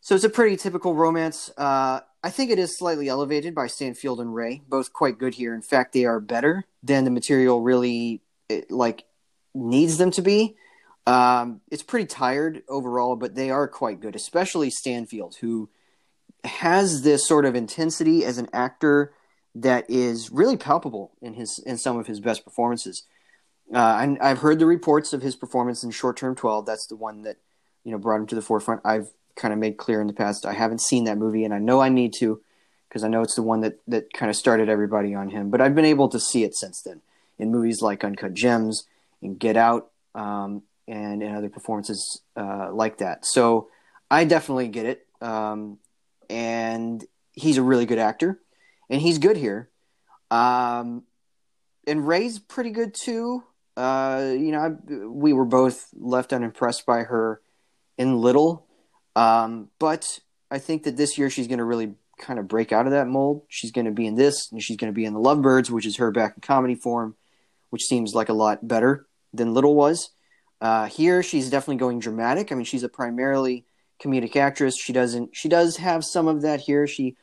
So 0.00 0.14
it's 0.14 0.24
a 0.24 0.30
pretty 0.30 0.56
typical 0.56 0.94
romance. 0.94 1.50
Uh, 1.56 2.00
I 2.22 2.30
think 2.30 2.50
it 2.50 2.58
is 2.58 2.76
slightly 2.76 3.08
elevated 3.08 3.54
by 3.54 3.66
Stanfield 3.66 4.20
and 4.20 4.34
Rae, 4.34 4.62
both 4.68 4.92
quite 4.92 5.18
good 5.18 5.34
here. 5.34 5.54
In 5.54 5.62
fact, 5.62 5.92
they 5.92 6.04
are 6.04 6.20
better 6.20 6.64
than 6.82 7.04
the 7.04 7.10
material 7.10 7.62
really 7.62 8.22
it, 8.48 8.70
like 8.70 9.04
needs 9.54 9.98
them 9.98 10.10
to 10.12 10.22
be. 10.22 10.56
Um, 11.06 11.60
it's 11.70 11.82
pretty 11.82 12.06
tired 12.06 12.62
overall, 12.68 13.16
but 13.16 13.34
they 13.34 13.50
are 13.50 13.66
quite 13.66 14.00
good, 14.00 14.14
especially 14.14 14.70
Stanfield, 14.70 15.36
who 15.40 15.70
has 16.44 17.02
this 17.02 17.26
sort 17.26 17.44
of 17.44 17.54
intensity 17.54 18.24
as 18.24 18.38
an 18.38 18.48
actor 18.52 19.12
that 19.54 19.88
is 19.88 20.30
really 20.30 20.56
palpable 20.56 21.12
in 21.20 21.34
his 21.34 21.58
in 21.66 21.76
some 21.76 21.98
of 21.98 22.06
his 22.06 22.20
best 22.20 22.44
performances. 22.44 23.04
Uh, 23.72 24.16
I've 24.20 24.38
heard 24.38 24.58
the 24.58 24.66
reports 24.66 25.12
of 25.12 25.22
his 25.22 25.36
performance 25.36 25.84
in 25.84 25.90
Short 25.90 26.16
Term 26.16 26.34
Twelve. 26.34 26.66
That's 26.66 26.86
the 26.86 26.96
one 26.96 27.22
that 27.22 27.36
you 27.84 27.92
know 27.92 27.98
brought 27.98 28.20
him 28.20 28.26
to 28.28 28.34
the 28.34 28.42
forefront. 28.42 28.82
I've 28.84 29.10
kind 29.36 29.52
of 29.52 29.58
made 29.58 29.76
clear 29.76 30.00
in 30.00 30.06
the 30.06 30.12
past 30.12 30.44
I 30.44 30.52
haven't 30.52 30.80
seen 30.80 31.04
that 31.04 31.18
movie, 31.18 31.44
and 31.44 31.54
I 31.54 31.58
know 31.58 31.80
I 31.80 31.88
need 31.88 32.12
to 32.14 32.40
because 32.88 33.04
I 33.04 33.08
know 33.08 33.22
it's 33.22 33.36
the 33.36 33.42
one 33.42 33.60
that 33.60 33.78
that 33.88 34.12
kind 34.12 34.30
of 34.30 34.36
started 34.36 34.68
everybody 34.68 35.14
on 35.14 35.30
him. 35.30 35.50
But 35.50 35.60
I've 35.60 35.74
been 35.74 35.84
able 35.84 36.08
to 36.10 36.20
see 36.20 36.44
it 36.44 36.54
since 36.54 36.82
then 36.82 37.00
in 37.38 37.50
movies 37.50 37.80
like 37.80 38.04
Uncut 38.04 38.34
Gems 38.34 38.84
and 39.22 39.38
Get 39.38 39.56
Out, 39.56 39.90
um, 40.14 40.62
and 40.86 41.22
in 41.22 41.34
other 41.34 41.48
performances 41.48 42.22
uh, 42.36 42.70
like 42.72 42.98
that. 42.98 43.24
So 43.24 43.68
I 44.10 44.24
definitely 44.24 44.68
get 44.68 44.86
it. 44.86 45.06
Um, 45.20 45.78
and 46.30 47.04
he's 47.32 47.58
a 47.58 47.62
really 47.62 47.84
good 47.84 47.98
actor, 47.98 48.40
and 48.88 49.02
he's 49.02 49.18
good 49.18 49.36
here. 49.36 49.68
Um, 50.30 51.02
and 51.86 52.06
Rae's 52.06 52.38
pretty 52.38 52.70
good 52.70 52.94
too. 52.94 53.42
Uh, 53.76 54.32
you 54.32 54.52
know, 54.52 54.60
I, 54.60 54.68
we 55.06 55.32
were 55.32 55.44
both 55.44 55.88
left 55.94 56.32
unimpressed 56.32 56.86
by 56.86 57.02
her 57.02 57.40
in 57.98 58.20
Little, 58.20 58.66
um, 59.16 59.68
but 59.78 60.20
I 60.50 60.58
think 60.58 60.84
that 60.84 60.96
this 60.96 61.18
year 61.18 61.30
she's 61.30 61.48
going 61.48 61.58
to 61.58 61.64
really 61.64 61.94
kind 62.18 62.38
of 62.38 62.46
break 62.46 62.72
out 62.72 62.86
of 62.86 62.92
that 62.92 63.08
mold. 63.08 63.42
She's 63.48 63.72
going 63.72 63.86
to 63.86 63.90
be 63.90 64.06
in 64.06 64.14
this, 64.14 64.50
and 64.52 64.62
she's 64.62 64.76
going 64.76 64.92
to 64.92 64.96
be 64.96 65.04
in 65.04 65.14
The 65.14 65.20
Lovebirds, 65.20 65.70
which 65.70 65.86
is 65.86 65.96
her 65.96 66.10
back 66.10 66.34
in 66.36 66.40
comedy 66.42 66.74
form, 66.74 67.16
which 67.70 67.82
seems 67.82 68.14
like 68.14 68.28
a 68.28 68.34
lot 68.34 68.66
better 68.66 69.06
than 69.32 69.54
Little 69.54 69.74
was. 69.74 70.10
Uh, 70.60 70.86
here, 70.86 71.22
she's 71.22 71.50
definitely 71.50 71.76
going 71.76 71.98
dramatic. 71.98 72.52
I 72.52 72.54
mean, 72.54 72.64
she's 72.64 72.82
a 72.82 72.88
primarily 72.88 73.64
comedic 74.02 74.36
actress. 74.36 74.76
She 74.76 74.92
doesn't. 74.92 75.36
She 75.36 75.48
does 75.48 75.76
have 75.76 76.04
some 76.04 76.28
of 76.28 76.42
that 76.42 76.60
here. 76.60 76.86
She, 76.86 77.16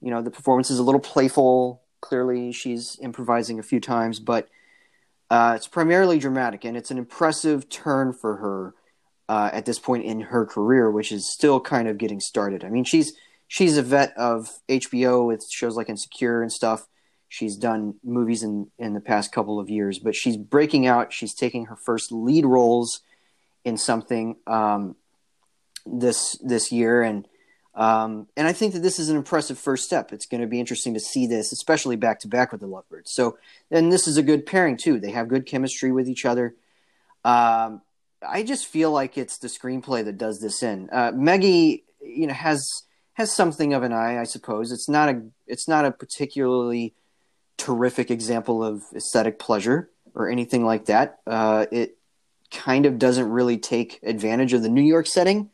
you 0.00 0.10
know, 0.10 0.22
the 0.22 0.30
performance 0.30 0.70
is 0.70 0.78
a 0.78 0.82
little 0.82 1.00
playful. 1.00 1.82
Clearly, 2.00 2.52
she's 2.52 2.98
improvising 3.00 3.58
a 3.58 3.62
few 3.62 3.80
times, 3.80 4.20
but 4.20 4.48
uh, 5.30 5.54
it's 5.56 5.66
primarily 5.68 6.18
dramatic, 6.18 6.64
and 6.64 6.76
it's 6.76 6.90
an 6.90 6.98
impressive 6.98 7.68
turn 7.68 8.12
for 8.12 8.36
her 8.36 8.74
uh, 9.28 9.50
at 9.52 9.64
this 9.64 9.78
point 9.78 10.04
in 10.04 10.20
her 10.20 10.44
career, 10.44 10.90
which 10.90 11.12
is 11.12 11.32
still 11.32 11.60
kind 11.60 11.88
of 11.88 11.98
getting 11.98 12.20
started. 12.20 12.64
I 12.64 12.68
mean, 12.68 12.84
she's 12.84 13.14
she's 13.48 13.76
a 13.76 13.82
vet 13.82 14.16
of 14.16 14.48
HBO 14.68 15.26
with 15.26 15.46
shows 15.50 15.76
like 15.76 15.88
Insecure 15.88 16.42
and 16.42 16.52
stuff. 16.52 16.86
She's 17.28 17.56
done 17.56 17.94
movies 18.04 18.42
in 18.42 18.70
in 18.78 18.94
the 18.94 19.00
past 19.00 19.32
couple 19.32 19.58
of 19.58 19.70
years, 19.70 19.98
but 19.98 20.14
she's 20.14 20.36
breaking 20.36 20.86
out. 20.86 21.12
She's 21.12 21.34
taking 21.34 21.66
her 21.66 21.76
first 21.76 22.12
lead 22.12 22.44
roles 22.44 23.00
in 23.64 23.78
something 23.78 24.36
um, 24.46 24.94
this 25.86 26.38
this 26.42 26.72
year, 26.72 27.02
and 27.02 27.26
um, 27.74 28.28
and 28.36 28.46
I 28.46 28.52
think 28.52 28.74
that 28.74 28.82
this 28.82 28.98
is 28.98 29.08
an 29.08 29.16
impressive 29.16 29.58
first 29.58 29.84
step. 29.84 30.12
It's 30.12 30.26
going 30.26 30.40
to 30.40 30.46
be 30.46 30.60
interesting 30.60 30.94
to 30.94 31.00
see 31.00 31.26
this, 31.26 31.52
especially 31.52 31.96
back 31.96 32.20
to 32.20 32.28
back 32.28 32.52
with 32.52 32.60
the 32.60 32.68
Lovebirds. 32.68 33.12
So, 33.12 33.36
and 33.70 33.92
this 33.92 34.06
is 34.06 34.16
a 34.16 34.22
good 34.22 34.46
pairing 34.46 34.76
too. 34.76 35.00
They 35.00 35.10
have 35.10 35.28
good 35.28 35.46
chemistry 35.46 35.90
with 35.92 36.08
each 36.08 36.24
other. 36.24 36.54
Um, 37.24 37.82
I 38.26 38.42
just 38.42 38.66
feel 38.66 38.90
like 38.90 39.18
it's 39.18 39.38
the 39.38 39.48
screenplay 39.48 40.04
that 40.04 40.18
does 40.18 40.40
this 40.40 40.62
in. 40.62 40.88
Uh, 40.90 41.12
you 42.04 42.26
know, 42.26 42.34
has 42.34 42.84
has 43.14 43.34
something 43.34 43.72
of 43.72 43.82
an 43.82 43.92
eye, 43.92 44.20
I 44.20 44.24
suppose. 44.24 44.72
It's 44.72 44.88
not 44.88 45.08
a 45.08 45.22
it's 45.46 45.68
not 45.68 45.84
a 45.84 45.90
particularly 45.90 46.94
terrific 47.56 48.10
example 48.10 48.62
of 48.62 48.82
aesthetic 48.94 49.38
pleasure 49.38 49.90
or 50.14 50.28
anything 50.28 50.64
like 50.64 50.86
that. 50.86 51.20
Uh, 51.26 51.66
it 51.72 51.96
kind 52.50 52.86
of 52.86 52.98
doesn't 52.98 53.28
really 53.28 53.58
take 53.58 54.00
advantage 54.02 54.52
of 54.52 54.62
the 54.62 54.68
New 54.68 54.82
York 54.82 55.06
setting. 55.06 55.50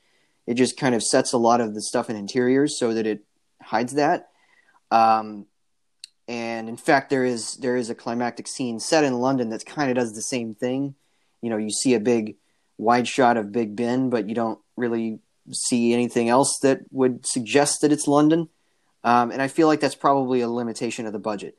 It 0.47 0.55
just 0.55 0.77
kind 0.77 0.95
of 0.95 1.03
sets 1.03 1.33
a 1.33 1.39
lot 1.39 1.61
of 1.61 1.75
the 1.75 1.83
stuff 1.83 2.11
in 2.11 2.17
interiors 2.17 2.79
so 2.79 2.95
that 2.95 3.07
it 3.07 3.25
hides 3.63 3.95
that. 3.95 4.29
Um, 4.91 5.47
and 6.27 6.69
in 6.69 6.77
fact, 6.77 7.11
there 7.11 7.25
is 7.25 7.57
there 7.57 7.77
is 7.77 7.91
a 7.91 7.95
climactic 7.95 8.47
scene 8.47 8.79
set 8.79 9.05
in 9.05 9.19
London 9.19 9.51
that 9.51 9.67
kind 9.67 9.91
of 9.91 9.97
does 9.97 10.15
the 10.15 10.23
same 10.23 10.55
thing. 10.55 10.95
You 11.43 11.51
know, 11.51 11.57
you 11.57 11.71
see 11.71 11.95
a 11.95 12.01
big 12.01 12.37
wide 12.79 13.09
shot 13.09 13.37
of 13.37 13.53
Big 13.53 13.77
Ben, 13.77 14.11
but 14.11 14.29
you 14.29 14.35
don't 14.35 14.59
really 14.77 15.21
see 15.53 15.93
anything 15.93 16.29
else 16.29 16.59
that 16.63 16.81
would 16.91 17.27
suggest 17.27 17.81
that 17.81 17.93
it's 17.93 18.07
London. 18.07 18.49
Um, 19.03 19.31
and 19.31 19.41
I 19.41 19.49
feel 19.49 19.67
like 19.67 19.81
that's 19.81 19.95
probably 19.95 20.41
a 20.41 20.49
limitation 20.49 21.07
of 21.07 21.13
the 21.13 21.19
budget. 21.19 21.57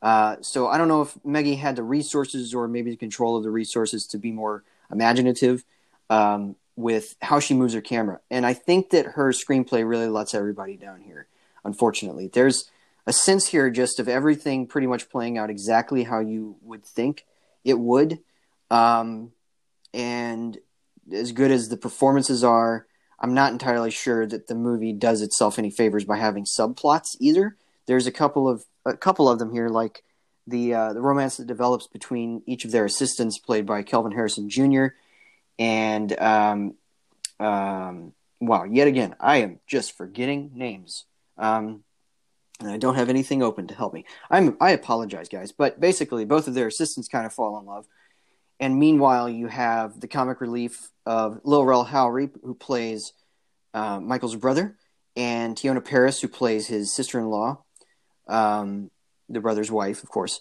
Uh, 0.00 0.36
so 0.42 0.68
I 0.68 0.78
don't 0.78 0.88
know 0.88 1.02
if 1.02 1.14
Meghie 1.24 1.58
had 1.58 1.76
the 1.76 1.82
resources 1.82 2.54
or 2.54 2.68
maybe 2.68 2.90
the 2.90 2.96
control 2.96 3.36
of 3.36 3.42
the 3.42 3.50
resources 3.50 4.06
to 4.08 4.18
be 4.18 4.32
more 4.32 4.62
imaginative 4.92 5.64
um, 6.10 6.56
with 6.76 7.14
how 7.22 7.38
she 7.38 7.54
moves 7.54 7.74
her 7.74 7.80
camera. 7.80 8.20
And 8.30 8.44
I 8.44 8.52
think 8.54 8.90
that 8.90 9.06
her 9.06 9.32
screenplay 9.32 9.88
really 9.88 10.08
lets 10.08 10.34
everybody 10.34 10.76
down 10.76 11.00
here, 11.00 11.28
unfortunately. 11.64 12.28
There's 12.32 12.70
a 13.06 13.12
sense 13.12 13.46
here 13.46 13.70
just 13.70 14.00
of 14.00 14.08
everything 14.08 14.66
pretty 14.66 14.86
much 14.86 15.10
playing 15.10 15.38
out 15.38 15.50
exactly 15.50 16.04
how 16.04 16.20
you 16.20 16.56
would 16.62 16.84
think 16.84 17.24
it 17.64 17.78
would. 17.78 18.18
Um, 18.70 19.32
and 19.92 20.58
as 21.12 21.32
good 21.32 21.50
as 21.50 21.68
the 21.68 21.76
performances 21.76 22.42
are, 22.42 22.86
I'm 23.20 23.34
not 23.34 23.52
entirely 23.52 23.90
sure 23.90 24.26
that 24.26 24.48
the 24.48 24.54
movie 24.54 24.92
does 24.92 25.22
itself 25.22 25.58
any 25.58 25.70
favors 25.70 26.04
by 26.04 26.18
having 26.18 26.44
subplots 26.44 27.16
either. 27.20 27.56
There's 27.86 28.06
a 28.06 28.12
couple 28.12 28.48
of 28.48 28.64
a 28.84 28.96
couple 28.96 29.28
of 29.28 29.38
them 29.38 29.52
here, 29.52 29.68
like 29.68 30.02
the 30.46 30.74
uh, 30.74 30.92
the 30.92 31.00
romance 31.00 31.36
that 31.36 31.46
develops 31.46 31.86
between 31.86 32.42
each 32.46 32.64
of 32.64 32.70
their 32.70 32.84
assistants, 32.84 33.38
played 33.38 33.66
by 33.66 33.82
Kelvin 33.82 34.12
Harrison 34.12 34.48
Jr. 34.48 34.88
and 35.58 36.18
um, 36.18 36.74
um, 37.40 38.12
wow, 38.40 38.64
yet 38.64 38.88
again, 38.88 39.14
I 39.20 39.38
am 39.38 39.60
just 39.66 39.96
forgetting 39.96 40.52
names. 40.54 41.04
Um, 41.36 41.84
and 42.60 42.70
I 42.70 42.76
don't 42.78 42.94
have 42.94 43.08
anything 43.08 43.42
open 43.42 43.66
to 43.66 43.74
help 43.74 43.92
me. 43.92 44.04
I'm 44.30 44.56
I 44.60 44.70
apologize, 44.70 45.28
guys, 45.28 45.52
but 45.52 45.80
basically, 45.80 46.24
both 46.24 46.46
of 46.46 46.54
their 46.54 46.68
assistants 46.68 47.08
kind 47.08 47.26
of 47.26 47.32
fall 47.32 47.58
in 47.58 47.66
love 47.66 47.86
and 48.60 48.78
meanwhile, 48.78 49.28
you 49.28 49.48
have 49.48 50.00
the 50.00 50.08
comic 50.08 50.40
relief 50.40 50.90
of 51.06 51.40
Lil 51.44 51.64
Rel 51.64 51.84
Howery, 51.84 52.30
who 52.42 52.54
plays 52.54 53.12
uh, 53.72 54.00
Michael's 54.00 54.36
brother, 54.36 54.76
and 55.16 55.56
Teyonah 55.56 55.84
Parris, 55.84 56.20
who 56.20 56.28
plays 56.28 56.66
his 56.66 56.94
sister 56.94 57.18
in 57.18 57.26
law, 57.26 57.62
um, 58.28 58.90
the 59.28 59.40
brother's 59.40 59.70
wife, 59.70 60.02
of 60.02 60.08
course. 60.08 60.40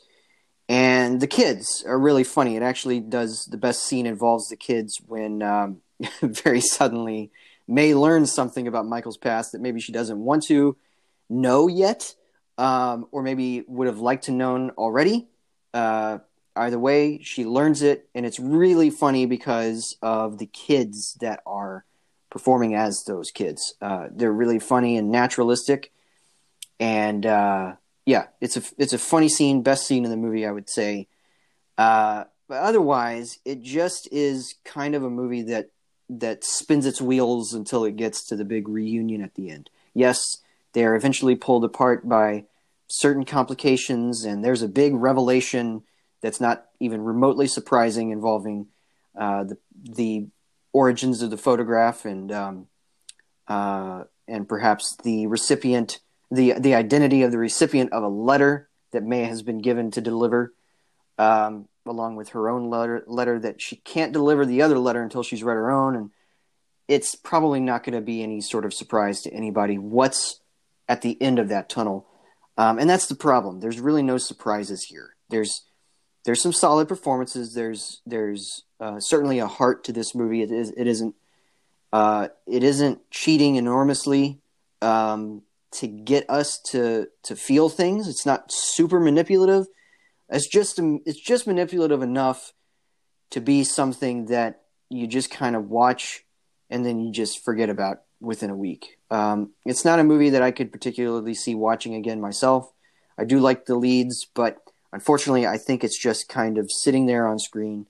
And 0.69 1.19
the 1.19 1.27
kids 1.27 1.83
are 1.85 1.99
really 1.99 2.23
funny. 2.23 2.55
It 2.55 2.63
actually 2.63 2.99
does 2.99 3.45
the 3.45 3.57
best 3.57 3.83
scene 3.83 4.05
involves 4.05 4.47
the 4.49 4.55
kids 4.55 5.01
when 5.05 5.41
um, 5.41 5.81
very 6.21 6.61
suddenly 6.61 7.31
May 7.67 7.95
learns 7.95 8.31
something 8.33 8.67
about 8.67 8.87
Michael's 8.87 9.17
past 9.17 9.51
that 9.51 9.61
maybe 9.61 9.79
she 9.79 9.91
doesn't 9.91 10.19
want 10.19 10.43
to 10.47 10.75
know 11.29 11.67
yet, 11.67 12.15
um, 12.57 13.07
or 13.11 13.23
maybe 13.23 13.63
would 13.67 13.87
have 13.87 13.99
liked 13.99 14.25
to 14.25 14.31
known 14.31 14.71
already 14.71 15.27
Uh, 15.73 16.19
either 16.55 16.77
way, 16.77 17.19
she 17.23 17.45
learns 17.45 17.81
it, 17.81 18.07
and 18.13 18.25
it's 18.25 18.39
really 18.39 18.89
funny 18.91 19.25
because 19.25 19.97
of 20.01 20.37
the 20.37 20.45
kids 20.45 21.15
that 21.19 21.41
are 21.45 21.83
performing 22.29 22.75
as 22.75 23.03
those 23.05 23.31
kids. 23.31 23.73
Uh, 23.81 24.07
they're 24.11 24.31
really 24.31 24.59
funny 24.59 24.97
and 24.97 25.11
naturalistic, 25.11 25.91
and 26.79 27.25
uh, 27.25 27.73
yeah, 28.05 28.27
it's 28.41 28.57
a 28.57 28.63
it's 28.77 28.93
a 28.93 28.97
funny 28.97 29.29
scene, 29.29 29.61
best 29.61 29.87
scene 29.87 30.03
in 30.03 30.11
the 30.11 30.17
movie, 30.17 30.45
I 30.45 30.51
would 30.51 30.69
say. 30.69 31.07
Uh, 31.77 32.25
but 32.47 32.57
otherwise, 32.57 33.39
it 33.45 33.61
just 33.61 34.07
is 34.11 34.55
kind 34.65 34.95
of 34.95 35.03
a 35.03 35.09
movie 35.09 35.43
that 35.43 35.69
that 36.09 36.43
spins 36.43 36.85
its 36.85 37.01
wheels 37.01 37.53
until 37.53 37.85
it 37.85 37.95
gets 37.95 38.25
to 38.27 38.35
the 38.35 38.45
big 38.45 38.67
reunion 38.67 39.21
at 39.21 39.35
the 39.35 39.49
end. 39.49 39.69
Yes, 39.93 40.37
they 40.73 40.83
are 40.85 40.95
eventually 40.95 41.35
pulled 41.35 41.63
apart 41.63 42.07
by 42.07 42.45
certain 42.87 43.25
complications, 43.25 44.25
and 44.25 44.43
there's 44.43 44.61
a 44.61 44.67
big 44.67 44.93
revelation 44.93 45.83
that's 46.21 46.41
not 46.41 46.65
even 46.79 47.01
remotely 47.01 47.47
surprising 47.47 48.11
involving 48.11 48.67
uh, 49.17 49.43
the 49.45 49.57
the 49.75 50.27
origins 50.73 51.21
of 51.21 51.29
the 51.29 51.37
photograph 51.37 52.03
and 52.03 52.31
um, 52.31 52.67
uh, 53.47 54.03
and 54.27 54.47
perhaps 54.47 54.97
the 55.03 55.27
recipient 55.27 55.99
the 56.33 56.53
the 56.53 56.75
identity 56.75 57.21
of 57.21 57.31
the 57.31 57.37
recipient 57.37 57.93
of 57.93 58.03
a 58.03 58.07
letter 58.07 58.67
that 58.91 59.03
May 59.03 59.23
has 59.23 59.43
been 59.43 59.59
given 59.59 59.91
to 59.91 60.01
deliver, 60.01 60.53
um, 61.17 61.67
along 61.85 62.15
with 62.15 62.29
her 62.29 62.49
own 62.49 62.69
letter 62.69 63.03
letter 63.05 63.39
that 63.39 63.61
she 63.61 63.75
can't 63.75 64.11
deliver 64.11 64.45
the 64.45 64.63
other 64.63 64.79
letter 64.79 65.03
until 65.03 65.23
she's 65.23 65.43
read 65.43 65.55
her 65.55 65.71
own, 65.71 65.95
and 65.95 66.09
it's 66.87 67.15
probably 67.15 67.59
not 67.59 67.83
going 67.83 67.93
to 67.93 68.01
be 68.01 68.23
any 68.23 68.41
sort 68.41 68.65
of 68.65 68.73
surprise 68.73 69.21
to 69.21 69.33
anybody 69.33 69.77
what's 69.77 70.41
at 70.89 71.01
the 71.01 71.21
end 71.21 71.37
of 71.37 71.49
that 71.49 71.69
tunnel, 71.69 72.07
um, 72.57 72.79
and 72.79 72.89
that's 72.89 73.07
the 73.07 73.15
problem. 73.15 73.59
There's 73.59 73.79
really 73.79 74.03
no 74.03 74.17
surprises 74.17 74.83
here. 74.83 75.15
There's 75.29 75.61
there's 76.25 76.41
some 76.41 76.53
solid 76.53 76.87
performances. 76.87 77.53
There's 77.53 78.01
there's 78.07 78.63
uh, 78.79 78.99
certainly 78.99 79.37
a 79.37 79.47
heart 79.47 79.83
to 79.83 79.93
this 79.93 80.15
movie. 80.15 80.41
It 80.41 80.51
is 80.51 80.73
it 80.75 80.87
isn't 80.87 81.13
uh, 81.91 82.29
it 82.47 82.63
isn't 82.63 83.11
cheating 83.11 83.55
enormously 83.55 84.39
um, 84.81 85.43
to 85.73 85.87
get 85.87 86.29
us 86.29 86.59
to 86.71 87.07
to 87.23 87.35
feel 87.35 87.69
things. 87.69 88.07
It's 88.07 88.25
not 88.25 88.51
super 88.51 88.99
manipulative. 88.99 89.65
It's 90.29 90.47
just 90.47 90.79
it's 91.05 91.19
just 91.19 91.47
manipulative 91.47 92.01
enough 92.01 92.53
to 93.31 93.41
be 93.41 93.63
something 93.63 94.25
that 94.25 94.61
you 94.89 95.07
just 95.07 95.31
kind 95.31 95.55
of 95.55 95.69
watch 95.69 96.23
and 96.69 96.85
then 96.85 96.99
you 96.99 97.11
just 97.11 97.43
forget 97.43 97.69
about 97.69 98.01
within 98.19 98.49
a 98.49 98.55
week. 98.55 98.97
Um, 99.09 99.53
it's 99.65 99.83
not 99.83 99.99
a 99.99 100.03
movie 100.03 100.29
that 100.31 100.41
I 100.41 100.51
could 100.51 100.71
particularly 100.71 101.33
see 101.33 101.55
watching 101.55 101.95
again 101.95 102.21
myself. 102.21 102.71
I 103.17 103.25
do 103.25 103.39
like 103.39 103.65
the 103.65 103.75
leads, 103.75 104.25
but 104.33 104.63
Unfortunately, 104.93 105.47
I 105.47 105.57
think 105.57 105.83
it's 105.83 105.97
just 105.97 106.29
kind 106.29 106.59
of 106.59 106.69
sitting 106.71 107.07
there 107.07 107.27
on 107.27 107.39
screen. 107.39 107.87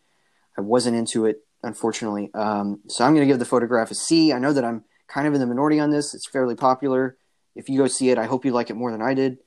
I 0.57 0.61
wasn't 0.61 0.95
into 0.95 1.25
it, 1.25 1.43
unfortunately. 1.61 2.31
Um, 2.33 2.79
so 2.87 3.03
I'm 3.03 3.13
going 3.13 3.27
to 3.27 3.31
give 3.31 3.39
the 3.39 3.45
photograph 3.45 3.91
a 3.91 3.95
C. 3.95 4.31
I 4.31 4.39
know 4.39 4.53
that 4.53 4.63
I'm 4.63 4.85
kind 5.09 5.27
of 5.27 5.33
in 5.33 5.41
the 5.41 5.45
minority 5.45 5.81
on 5.81 5.89
this. 5.89 6.13
It's 6.13 6.29
fairly 6.29 6.55
popular. 6.55 7.17
If 7.55 7.69
you 7.69 7.77
go 7.77 7.87
see 7.87 8.09
it, 8.09 8.17
I 8.17 8.25
hope 8.25 8.45
you 8.45 8.51
like 8.51 8.69
it 8.69 8.75
more 8.75 8.91
than 8.91 9.01
I 9.01 9.13
did, 9.13 9.37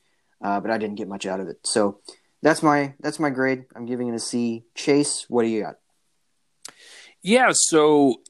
uh, 0.42 0.60
but 0.60 0.70
I 0.70 0.78
didn't 0.78 0.96
get 0.96 1.08
much 1.08 1.26
out 1.26 1.40
of 1.40 1.48
it. 1.48 1.58
So 1.64 2.00
that's 2.42 2.62
my 2.62 2.94
that's 3.00 3.18
my 3.18 3.30
grade. 3.30 3.64
I'm 3.74 3.86
giving 3.86 4.08
it 4.08 4.14
a 4.14 4.18
C. 4.20 4.64
Chase, 4.74 5.26
what 5.28 5.42
do 5.42 5.48
you 5.48 5.62
got? 5.62 5.76
Yeah, 7.22 7.50
so 7.52 8.20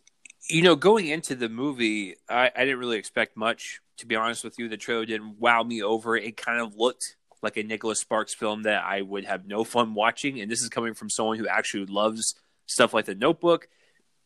you 0.49 0.63
know, 0.63 0.77
going 0.77 1.07
into 1.09 1.35
the 1.35 1.49
movie, 1.49 2.17
I, 2.29 2.51
I 2.55 2.65
didn't 2.65 2.79
really 2.79 2.99
expect 2.99 3.37
much. 3.37 3.81
To 3.99 4.07
be 4.07 4.15
honest 4.15 4.45
with 4.45 4.59
you, 4.59 4.69
the 4.69 4.77
trailer 4.77 5.07
didn't 5.07 5.39
wow 5.39 5.63
me 5.63 5.83
over. 5.83 6.17
It 6.17 6.37
kind 6.37 6.61
of 6.61 6.77
looked 6.77 7.17
like 7.43 7.57
a 7.57 7.63
Nicholas 7.63 8.01
Sparks 8.01 8.35
film 8.35 8.63
that 8.65 8.85
I 8.85 9.03
would 9.03 9.25
have 9.25 9.47
no 9.47 9.65
fun 9.65 9.95
watching. 9.95 10.41
And 10.41 10.51
this 10.51 10.63
is 10.63 10.69
coming 10.69 10.95
from 10.95 11.11
someone 11.11 11.39
who 11.39 11.49
actually 11.49 11.87
loves 11.87 12.35
stuff 12.67 12.93
like 12.93 13.07
The 13.07 13.15
Notebook. 13.15 13.69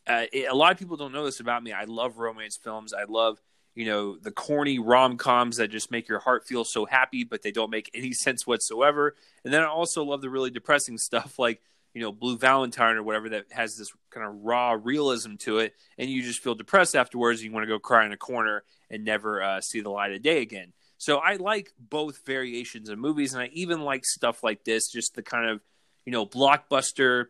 Uh, 0.06 0.24
it, 0.32 0.50
a 0.50 0.54
lot 0.54 0.72
of 0.72 0.78
people 0.78 0.96
don't 0.96 1.12
know 1.12 1.24
this 1.24 1.40
about 1.40 1.62
me. 1.62 1.72
I 1.72 1.84
love 1.84 2.18
romance 2.18 2.58
films. 2.62 2.92
I 2.92 3.04
love, 3.08 3.40
you 3.74 3.86
know, 3.86 4.16
the 4.16 4.30
corny 4.30 4.78
rom 4.78 5.16
coms 5.16 5.56
that 5.56 5.68
just 5.68 5.90
make 5.90 6.08
your 6.08 6.18
heart 6.18 6.46
feel 6.46 6.64
so 6.64 6.84
happy, 6.84 7.24
but 7.24 7.42
they 7.42 7.52
don't 7.52 7.70
make 7.70 7.90
any 7.94 8.12
sense 8.12 8.46
whatsoever. 8.46 9.14
And 9.44 9.52
then 9.52 9.62
I 9.62 9.66
also 9.66 10.04
love 10.04 10.20
the 10.20 10.30
really 10.30 10.50
depressing 10.50 10.98
stuff 10.98 11.38
like, 11.38 11.60
you 11.94 12.00
know, 12.00 12.12
Blue 12.12 12.38
Valentine 12.38 12.96
or 12.96 13.02
whatever 13.02 13.30
that 13.30 13.46
has 13.50 13.76
this 13.76 13.92
kind 14.10 14.24
of 14.24 14.34
raw 14.42 14.76
realism 14.80 15.34
to 15.36 15.58
it. 15.58 15.74
And 15.98 16.08
you 16.08 16.22
just 16.22 16.42
feel 16.42 16.54
depressed 16.54 16.94
afterwards. 16.94 17.40
And 17.40 17.46
you 17.46 17.52
want 17.52 17.64
to 17.64 17.68
go 17.68 17.80
cry 17.80 18.06
in 18.06 18.12
a 18.12 18.16
corner 18.16 18.62
and 18.90 19.04
never 19.04 19.42
uh, 19.42 19.60
see 19.60 19.80
the 19.80 19.90
light 19.90 20.12
of 20.12 20.22
day 20.22 20.40
again. 20.40 20.72
So 21.00 21.16
I 21.16 21.36
like 21.36 21.72
both 21.78 22.26
variations 22.26 22.90
of 22.90 22.98
movies, 22.98 23.32
and 23.32 23.42
I 23.42 23.46
even 23.54 23.80
like 23.80 24.04
stuff 24.04 24.44
like 24.44 24.64
this, 24.64 24.90
just 24.90 25.14
the 25.14 25.22
kind 25.22 25.48
of 25.48 25.62
you 26.04 26.12
know 26.12 26.26
blockbuster, 26.26 27.28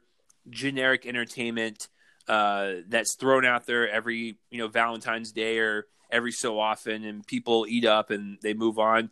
generic 0.48 1.06
entertainment 1.06 1.86
uh, 2.26 2.72
that's 2.88 3.14
thrown 3.14 3.44
out 3.44 3.66
there 3.66 3.88
every 3.88 4.38
you 4.50 4.58
know 4.58 4.66
Valentine's 4.66 5.30
Day 5.30 5.58
or 5.58 5.86
every 6.12 6.32
so 6.32 6.58
often, 6.58 7.04
and 7.04 7.26
people 7.26 7.66
eat 7.68 7.84
up 7.84 8.10
and 8.10 8.38
they 8.42 8.54
move 8.54 8.78
on. 8.78 9.10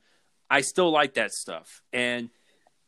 I 0.51 0.63
still 0.63 0.91
like 0.91 1.15
that 1.15 1.33
stuff, 1.33 1.83
and 1.93 2.31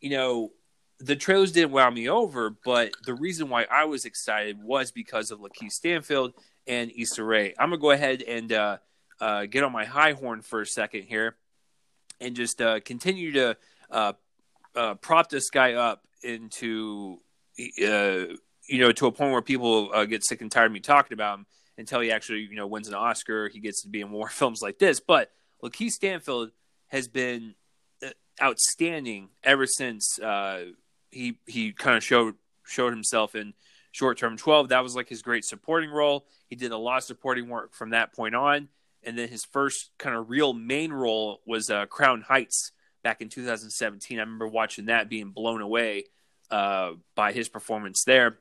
you 0.01 0.11
know 0.11 0.53
the 1.01 1.17
trailers 1.17 1.53
didn't 1.53 1.73
wow 1.73 1.91
me 1.91 2.09
over, 2.09 2.51
but 2.51 2.93
the 3.05 3.15
reason 3.15 3.49
why 3.49 3.67
I 3.71 3.85
was 3.87 4.05
excited 4.05 4.63
was 4.63 4.93
because 4.93 5.31
of 5.31 5.41
Lakeith 5.41 5.73
Stanfield 5.73 6.35
and 6.67 6.93
Issa 6.95 7.25
Rae. 7.25 7.55
I'm 7.59 7.71
gonna 7.71 7.81
go 7.81 7.91
ahead 7.91 8.23
and 8.23 8.53
uh, 8.53 8.79
uh, 9.21 9.47
get 9.47 9.65
on 9.65 9.73
my 9.73 9.87
high 9.87 10.13
horn 10.13 10.43
for 10.43 10.61
a 10.61 10.67
second 10.67 11.05
here 11.05 11.37
and 12.21 12.37
just 12.37 12.61
uh, 12.61 12.81
continue 12.81 13.33
to 13.33 13.57
uh, 13.91 14.13
uh, 14.77 14.95
prop 14.95 15.31
this 15.31 15.51
guy 15.51 15.75
up 15.75 16.03
into 16.23 17.19
uh, 17.59 18.37
you 18.69 18.79
know 18.79 18.93
to 18.93 19.07
a 19.07 19.13
point 19.13 19.33
where 19.33 19.43
people 19.43 20.07
get 20.07 20.25
sick 20.25 20.43
and 20.43 20.53
tired 20.53 20.67
of 20.67 20.73
me 20.73 20.81
talking 20.81 21.15
about 21.15 21.39
him 21.39 21.47
until 21.81 22.01
he 22.01 22.13
actually 22.13 22.41
you 22.41 22.57
know 22.57 22.67
wins 22.67 22.89
an 22.89 22.95
Oscar. 22.95 23.49
He 23.49 23.61
gets 23.61 23.83
to 23.83 23.89
be 23.89 24.01
in 24.01 24.09
more 24.09 24.29
films 24.41 24.63
like 24.63 24.79
this. 24.79 25.01
But 25.01 25.31
Lakeith 25.63 25.91
Stanfield 25.91 26.51
has 26.89 27.09
been 27.09 27.55
uh, 28.05 28.11
outstanding 28.43 29.31
ever 29.43 29.67
since 29.67 30.19
he 31.11 31.39
he 31.47 31.73
kind 31.73 31.97
of 31.97 32.05
showed 32.05 32.35
showed 32.65 32.93
himself 32.93 33.35
in 33.35 33.55
short 33.93 34.17
term 34.17 34.37
12 34.37 34.69
that 34.69 34.85
was 34.85 34.95
like 34.95 35.09
his 35.09 35.21
great 35.21 35.45
supporting 35.45 35.91
role 35.91 36.25
he 36.49 36.55
did 36.55 36.71
a 36.71 36.77
lot 36.77 36.99
of 36.99 37.03
supporting 37.03 37.49
work 37.49 37.75
from 37.75 37.91
that 37.91 38.15
point 38.15 38.37
on 38.37 38.69
and 39.03 39.19
then 39.19 39.29
his 39.29 39.45
first 39.45 39.91
kind 39.99 40.17
of 40.17 40.31
real 40.31 40.53
main 40.53 40.93
role 40.93 41.41
was 41.47 41.71
uh, 41.71 41.87
Crown 41.87 42.23
Heights 42.23 42.73
back 43.03 43.21
in 43.23 43.29
2017. 43.29 44.19
I 44.19 44.23
remember 44.23 44.47
watching 44.47 44.87
that 44.87 45.09
being 45.09 45.31
blown 45.31 45.63
away 45.63 46.05
uh, 46.51 46.93
by 47.15 47.33
his 47.33 47.49
performance 47.49 48.05
there. 48.05 48.39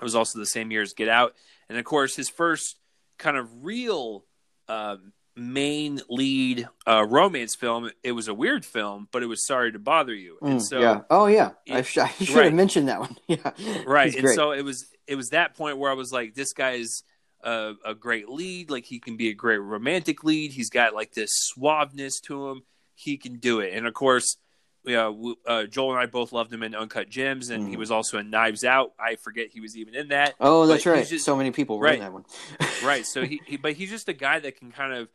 It 0.00 0.04
was 0.04 0.14
also 0.14 0.38
the 0.38 0.46
same 0.46 0.70
year 0.70 0.82
as 0.82 0.92
Get 0.92 1.08
Out, 1.08 1.34
and 1.68 1.78
of 1.78 1.84
course 1.84 2.16
his 2.16 2.28
first 2.28 2.76
kind 3.18 3.36
of 3.36 3.64
real 3.64 4.24
uh, 4.68 4.96
main 5.36 6.00
lead 6.08 6.68
uh, 6.86 7.04
romance 7.08 7.54
film. 7.54 7.90
It 8.02 8.12
was 8.12 8.28
a 8.28 8.34
weird 8.34 8.64
film, 8.64 9.08
but 9.12 9.22
it 9.22 9.26
was 9.26 9.46
Sorry 9.46 9.72
to 9.72 9.78
Bother 9.78 10.14
You. 10.14 10.38
And 10.42 10.60
mm, 10.60 10.62
so, 10.62 10.80
yeah. 10.80 11.00
oh 11.10 11.26
yeah, 11.26 11.52
it, 11.66 11.74
I, 11.74 11.82
sh- 11.82 11.98
I, 11.98 12.08
should 12.18 12.34
right. 12.34 12.44
have 12.46 12.54
mentioned 12.54 12.88
that 12.88 13.00
one. 13.00 13.16
yeah, 13.26 13.52
right. 13.86 14.14
And 14.14 14.28
so 14.30 14.52
it 14.52 14.62
was 14.62 14.86
it 15.06 15.16
was 15.16 15.30
that 15.30 15.56
point 15.56 15.78
where 15.78 15.90
I 15.90 15.94
was 15.94 16.12
like, 16.12 16.34
this 16.34 16.52
guy 16.52 16.72
is 16.72 17.02
a, 17.42 17.74
a 17.84 17.94
great 17.94 18.28
lead. 18.28 18.70
Like 18.70 18.84
he 18.84 18.98
can 18.98 19.16
be 19.16 19.28
a 19.28 19.34
great 19.34 19.58
romantic 19.58 20.24
lead. 20.24 20.52
He's 20.52 20.70
got 20.70 20.94
like 20.94 21.12
this 21.12 21.30
suaveness 21.56 22.14
to 22.24 22.48
him. 22.48 22.62
He 22.94 23.16
can 23.16 23.38
do 23.38 23.60
it. 23.60 23.74
And 23.74 23.86
of 23.86 23.94
course, 23.94 24.36
yeah, 24.84 25.12
uh, 25.46 25.64
Joel 25.64 25.92
and 25.92 26.00
I 26.00 26.06
both 26.06 26.32
loved 26.32 26.52
him 26.52 26.62
in 26.62 26.74
Uncut 26.74 27.08
Gems, 27.08 27.50
and 27.50 27.64
mm. 27.64 27.70
he 27.70 27.76
was 27.76 27.90
also 27.90 28.18
in 28.18 28.30
Knives 28.30 28.64
Out. 28.64 28.92
I 28.98 29.16
forget 29.16 29.48
he 29.48 29.60
was 29.60 29.76
even 29.76 29.94
in 29.94 30.08
that. 30.08 30.34
Oh, 30.40 30.66
that's 30.66 30.84
right. 30.84 31.06
Just, 31.06 31.24
so 31.24 31.36
many 31.36 31.50
people 31.50 31.78
were 31.78 31.86
right, 31.86 31.94
in 31.94 32.00
that 32.00 32.12
one. 32.12 32.24
right. 32.84 33.06
So 33.06 33.24
he, 33.24 33.40
he, 33.46 33.56
but 33.56 33.72
he's 33.74 33.90
just 33.90 34.08
a 34.08 34.12
guy 34.12 34.38
that 34.40 34.58
can 34.58 34.72
kind 34.72 34.92
of 34.92 35.08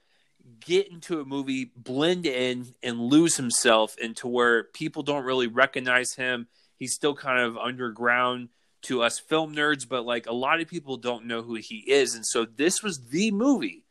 get 0.60 0.90
into 0.90 1.20
a 1.20 1.26
movie, 1.26 1.72
blend 1.76 2.26
in, 2.26 2.74
and 2.82 3.00
lose 3.00 3.38
himself 3.38 3.98
into 3.98 4.28
where 4.28 4.64
people 4.64 5.04
don't 5.04 5.24
really 5.24 5.48
recognize 5.48 6.14
him. 6.14 6.48
He's 6.78 6.94
still 6.94 7.14
kind 7.14 7.40
of 7.40 7.58
underground 7.58 8.50
to 8.84 9.04
us 9.04 9.20
film 9.20 9.56
nerds, 9.56 9.88
but 9.88 10.06
like 10.06 10.26
a 10.28 10.34
lot 10.34 10.62
of 10.62 10.68
people 10.68 10.98
don't 10.98 11.26
know 11.26 11.42
who 11.42 11.56
he 11.56 11.84
is. 11.88 12.16
And 12.16 12.26
so 12.26 12.46
this 12.46 12.82
was 12.82 13.10
the 13.10 13.32
movie. 13.32 13.84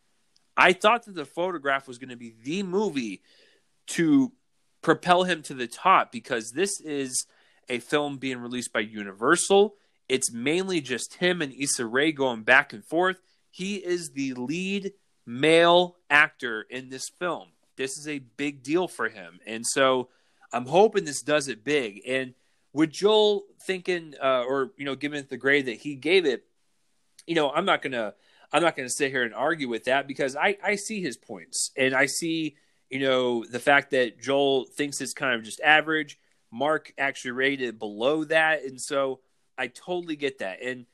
I 0.57 0.73
thought 0.73 1.05
that 1.05 1.15
the 1.15 1.25
photograph 1.25 1.87
was 1.87 1.99
going 1.99 2.09
to 2.09 2.17
be 2.17 2.35
the 2.43 2.63
movie 2.63 3.23
to 3.89 4.33
propel 4.83 5.25
him 5.25 5.43
to 5.43 5.55
the 5.55 5.67
top 5.67 6.13
because 6.13 6.53
this 6.53 6.81
is 6.81 7.27
a 7.69 7.79
film 7.79 8.19
being 8.19 8.39
released 8.39 8.73
by 8.73 8.81
Universal. 8.81 9.75
It's 10.09 10.33
mainly 10.33 10.81
just 10.81 11.15
him 11.15 11.43
and 11.43 11.53
Issa 11.53 11.87
Rae 11.87 12.13
going 12.13 12.43
back 12.43 12.73
and 12.73 12.85
forth. 12.85 13.21
He 13.51 13.77
is 13.77 14.11
the 14.11 14.35
lead 14.35 14.93
male 15.27 15.97
actor 16.09 16.65
in 16.71 16.89
this 16.89 17.11
film. 17.19 17.49
This 17.77 17.99
is 17.99 18.09
a 18.09 18.19
big 18.19 18.63
deal 18.63 18.89
for 18.89 19.09
him. 19.09 19.41
And 19.47 19.65
so 19.67 20.09
I'm 20.53 20.67
hoping 20.67 21.05
this 21.05 21.23
does 21.23 21.49
it 21.49 21.65
big. 21.65 22.01
And 22.07 22.35
with 22.73 22.91
Joel 22.91 23.45
thinking, 23.67 24.15
uh, 24.23 24.43
or 24.43 24.73
you 24.77 24.85
know, 24.85 24.95
giving 24.95 25.19
it 25.19 25.29
the 25.29 25.37
grade 25.37 25.67
that 25.67 25.79
he 25.79 25.95
gave 25.95 26.25
it, 26.25 26.45
you 27.27 27.35
know, 27.35 27.51
I'm 27.51 27.65
not 27.65 27.83
gonna, 27.83 28.15
I'm 28.53 28.63
not 28.63 28.77
gonna 28.77 28.89
sit 28.89 29.11
here 29.11 29.23
and 29.23 29.35
argue 29.35 29.69
with 29.69 29.85
that 29.85 30.09
because 30.09 30.35
I, 30.35 30.57
I 30.63 30.77
see 30.77 31.03
his 31.03 31.17
points 31.17 31.71
and 31.77 31.95
I 31.95 32.07
see, 32.07 32.57
you 32.91 33.01
know, 33.01 33.45
the 33.45 33.59
fact 33.59 33.91
that 33.91 34.21
Joel 34.21 34.65
thinks 34.65 35.01
it's 35.01 35.13
kind 35.13 35.35
of 35.35 35.43
just 35.43 35.61
average. 35.61 36.19
Mark 36.51 36.93
actually 36.97 37.33
rated 37.33 37.69
it 37.69 37.79
below 37.79 38.25
that, 38.25 38.65
and 38.65 38.81
so 38.81 39.21
I 39.59 39.67
totally 39.67 40.17
get 40.17 40.39
that. 40.39 40.63
And 40.63 40.87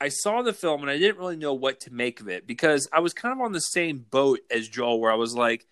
I 0.00 0.08
saw 0.08 0.42
the 0.42 0.52
film 0.52 0.82
and 0.82 0.90
I 0.90 0.98
didn't 0.98 1.18
really 1.18 1.36
know 1.36 1.54
what 1.54 1.80
to 1.80 1.92
make 1.92 2.20
of 2.20 2.28
it 2.28 2.46
because 2.46 2.88
I 2.92 3.00
was 3.00 3.12
kind 3.14 3.32
of 3.32 3.40
on 3.40 3.52
the 3.52 3.60
same 3.60 4.04
boat 4.10 4.40
as 4.50 4.68
Joel, 4.68 5.00
where 5.00 5.10
I 5.10 5.16
was 5.16 5.34
like, 5.34 5.66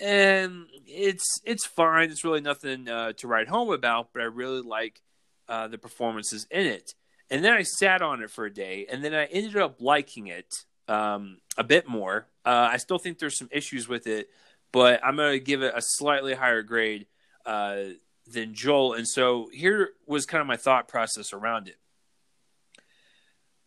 and 0.00 0.66
it's 0.86 1.40
it's 1.44 1.66
fine. 1.66 2.10
It's 2.10 2.24
really 2.24 2.40
nothing 2.40 2.88
uh, 2.88 3.12
to 3.18 3.28
write 3.28 3.48
home 3.48 3.70
about, 3.70 4.12
but 4.12 4.22
I 4.22 4.26
really 4.26 4.62
like 4.62 5.02
uh, 5.48 5.68
the 5.68 5.78
performances 5.78 6.46
in 6.50 6.66
it. 6.66 6.94
And 7.30 7.44
then 7.44 7.52
I 7.52 7.62
sat 7.62 8.02
on 8.02 8.22
it 8.22 8.30
for 8.30 8.44
a 8.44 8.52
day, 8.52 8.86
and 8.90 9.04
then 9.04 9.14
I 9.14 9.26
ended 9.26 9.56
up 9.56 9.76
liking 9.80 10.28
it 10.28 10.64
um, 10.88 11.38
a 11.56 11.62
bit 11.62 11.86
more. 11.88 12.26
Uh, 12.44 12.68
I 12.72 12.78
still 12.78 12.98
think 12.98 13.18
there's 13.18 13.38
some 13.38 13.48
issues 13.52 13.88
with 13.88 14.06
it, 14.06 14.30
but 14.72 15.00
I'm 15.04 15.16
going 15.16 15.32
to 15.32 15.44
give 15.44 15.62
it 15.62 15.74
a 15.74 15.82
slightly 15.82 16.34
higher 16.34 16.62
grade 16.62 17.06
uh, 17.46 17.82
than 18.26 18.54
Joel. 18.54 18.94
And 18.94 19.08
so 19.08 19.48
here 19.52 19.90
was 20.06 20.26
kind 20.26 20.40
of 20.40 20.46
my 20.46 20.56
thought 20.56 20.88
process 20.88 21.32
around 21.32 21.68
it. 21.68 21.76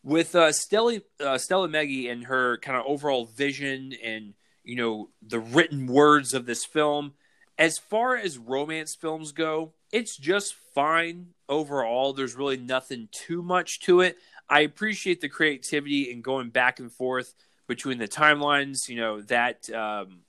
With 0.03 0.35
uh, 0.35 0.51
Stella, 0.51 0.99
uh, 1.19 1.37
Stella 1.37 1.69
Meghie 1.69 2.11
and 2.11 2.25
her 2.25 2.57
kind 2.57 2.77
of 2.77 2.85
overall 2.85 3.25
vision 3.25 3.93
and 4.03 4.33
you 4.63 4.75
know 4.75 5.09
the 5.21 5.39
written 5.39 5.87
words 5.87 6.33
of 6.33 6.45
this 6.45 6.65
film, 6.65 7.13
as 7.57 7.77
far 7.77 8.17
as 8.17 8.37
romance 8.37 8.95
films 8.95 9.31
go, 9.31 9.73
it's 9.91 10.17
just 10.17 10.55
fine 10.73 11.27
overall. 11.47 12.13
There's 12.13 12.35
really 12.35 12.57
nothing 12.57 13.09
too 13.11 13.41
much 13.41 13.79
to 13.81 14.01
it. 14.01 14.17
I 14.49 14.61
appreciate 14.61 15.21
the 15.21 15.29
creativity 15.29 16.11
and 16.11 16.23
going 16.23 16.49
back 16.49 16.79
and 16.79 16.91
forth 16.91 17.33
between 17.67 17.97
the 17.97 18.07
timelines. 18.07 18.89
You 18.89 18.97
know 18.97 19.21
that 19.21 19.69
um, 19.69 20.19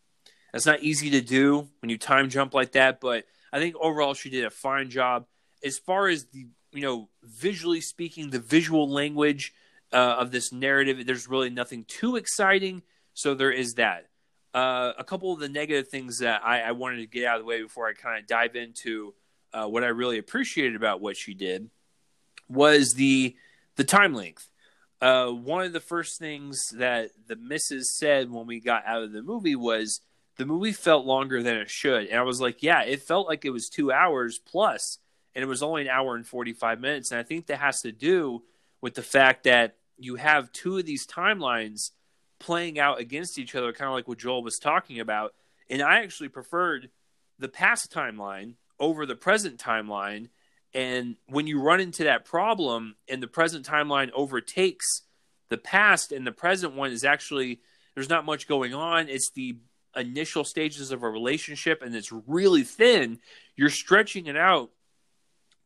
that's 0.55 0.67
not 0.67 0.85
easy 0.85 1.11
to 1.11 1.21
do 1.21 1.69
when 1.83 1.91
you 1.91 1.99
time 1.99 2.31
jump 2.31 2.55
like 2.55 2.73
that. 2.73 3.01
But 3.01 3.25
I 3.53 3.59
think 3.59 3.75
overall 3.75 4.15
she 4.15 4.31
did 4.31 4.45
a 4.45 4.51
fine 4.51 4.89
job. 4.89 5.27
As 5.65 5.79
far 5.79 6.07
as 6.07 6.27
the 6.27 6.47
you 6.73 6.81
know 6.81 7.09
visually 7.25 7.81
speaking, 7.81 8.31
the 8.31 8.39
visual 8.39 8.89
language 8.89 9.53
uh, 9.93 9.97
of 9.97 10.31
this 10.31 10.53
narrative, 10.53 11.05
there's 11.05 11.29
really 11.29 11.51
nothing 11.51 11.85
too 11.89 12.15
exciting. 12.15 12.83
So 13.15 13.35
there 13.35 13.51
is 13.51 13.75
that. 13.75 14.07
Uh, 14.55 14.93
a 14.97 15.03
couple 15.03 15.33
of 15.33 15.41
the 15.41 15.49
negative 15.49 15.89
things 15.89 16.21
that 16.21 16.41
I, 16.45 16.61
I, 16.61 16.71
wanted 16.71 16.99
to 16.99 17.07
get 17.07 17.25
out 17.25 17.39
of 17.39 17.43
the 17.43 17.47
way 17.47 17.61
before 17.61 17.89
I 17.89 17.93
kind 17.93 18.21
of 18.21 18.29
dive 18.29 18.55
into 18.55 19.13
uh, 19.53 19.67
what 19.67 19.83
I 19.83 19.89
really 19.89 20.19
appreciated 20.19 20.77
about 20.77 21.01
what 21.01 21.17
she 21.17 21.35
did 21.35 21.69
was 22.49 22.95
the 22.95 23.35
the 23.75 23.83
time 23.83 24.15
length. 24.15 24.49
Uh, 25.01 25.31
one 25.31 25.65
of 25.65 25.73
the 25.73 25.81
first 25.81 26.21
things 26.21 26.69
that 26.75 27.11
the 27.27 27.35
missus 27.35 27.97
said 27.99 28.31
when 28.31 28.47
we 28.47 28.61
got 28.61 28.87
out 28.87 29.03
of 29.03 29.11
the 29.11 29.23
movie 29.23 29.57
was 29.57 30.01
the 30.37 30.47
movie 30.47 30.73
felt 30.73 31.07
longer 31.07 31.43
than 31.43 31.57
it 31.57 31.71
should. 31.71 32.07
And 32.07 32.19
I 32.19 32.23
was 32.23 32.41
like, 32.41 32.63
yeah, 32.63 32.83
it 32.83 33.03
felt 33.03 33.29
like 33.29 33.45
it 33.45 33.51
was 33.51 33.69
two 33.69 33.93
hours 33.93 34.39
plus, 34.39 34.99
and 35.35 35.43
it 35.43 35.47
was 35.47 35.63
only 35.63 35.83
an 35.83 35.89
hour 35.89 36.17
and 36.17 36.27
45 36.27 36.81
minutes. 36.81 37.11
And 37.11 37.21
I 37.21 37.23
think 37.23 37.47
that 37.47 37.59
has 37.59 37.83
to 37.83 37.93
do 37.93 38.43
with 38.81 38.95
the 38.95 39.03
fact 39.03 39.45
that 39.45 39.77
you 39.97 40.17
have 40.17 40.53
two 40.53 40.79
of 40.79 40.87
these 40.87 41.07
timelines 41.07 41.91
playing 42.41 42.79
out 42.79 43.01
against 43.01 43.39
each 43.39 43.55
other, 43.55 43.73
kind 43.73 43.89
of 43.89 43.95
like 43.95 44.09
what 44.09 44.19
Joel 44.19 44.43
was 44.43 44.59
talking 44.59 45.01
about. 45.01 45.35
And 45.71 45.81
I 45.81 46.03
actually 46.03 46.29
preferred 46.29 46.91
the 47.39 47.49
past 47.49 47.93
timeline 47.93 48.55
over 48.79 49.07
the 49.07 49.17
present 49.17 49.59
timeline 49.59 50.29
and 50.75 51.17
when 51.29 51.47
you 51.47 51.61
run 51.61 51.81
into 51.81 52.05
that 52.05 52.25
problem 52.25 52.97
and 53.09 53.23
the 53.23 53.29
present 53.29 53.67
timeline 53.67 54.11
overtakes 54.13 55.03
the 55.49 55.57
past 55.57 56.11
and 56.11 56.27
the 56.27 56.33
present 56.33 56.75
one 56.75 56.91
is 56.91 57.05
actually 57.05 57.61
there's 57.95 58.09
not 58.09 58.25
much 58.25 58.49
going 58.49 58.75
on, 58.75 59.09
it's 59.09 59.31
the 59.31 59.57
initial 59.97 60.45
stages 60.45 60.91
of 60.91 61.03
a 61.03 61.09
relationship 61.09 61.83
and 61.83 61.95
it's 61.95 62.13
really 62.27 62.63
thin, 62.63 63.19
you're 63.57 63.71
stretching 63.71 64.27
it 64.27 64.37
out 64.37 64.71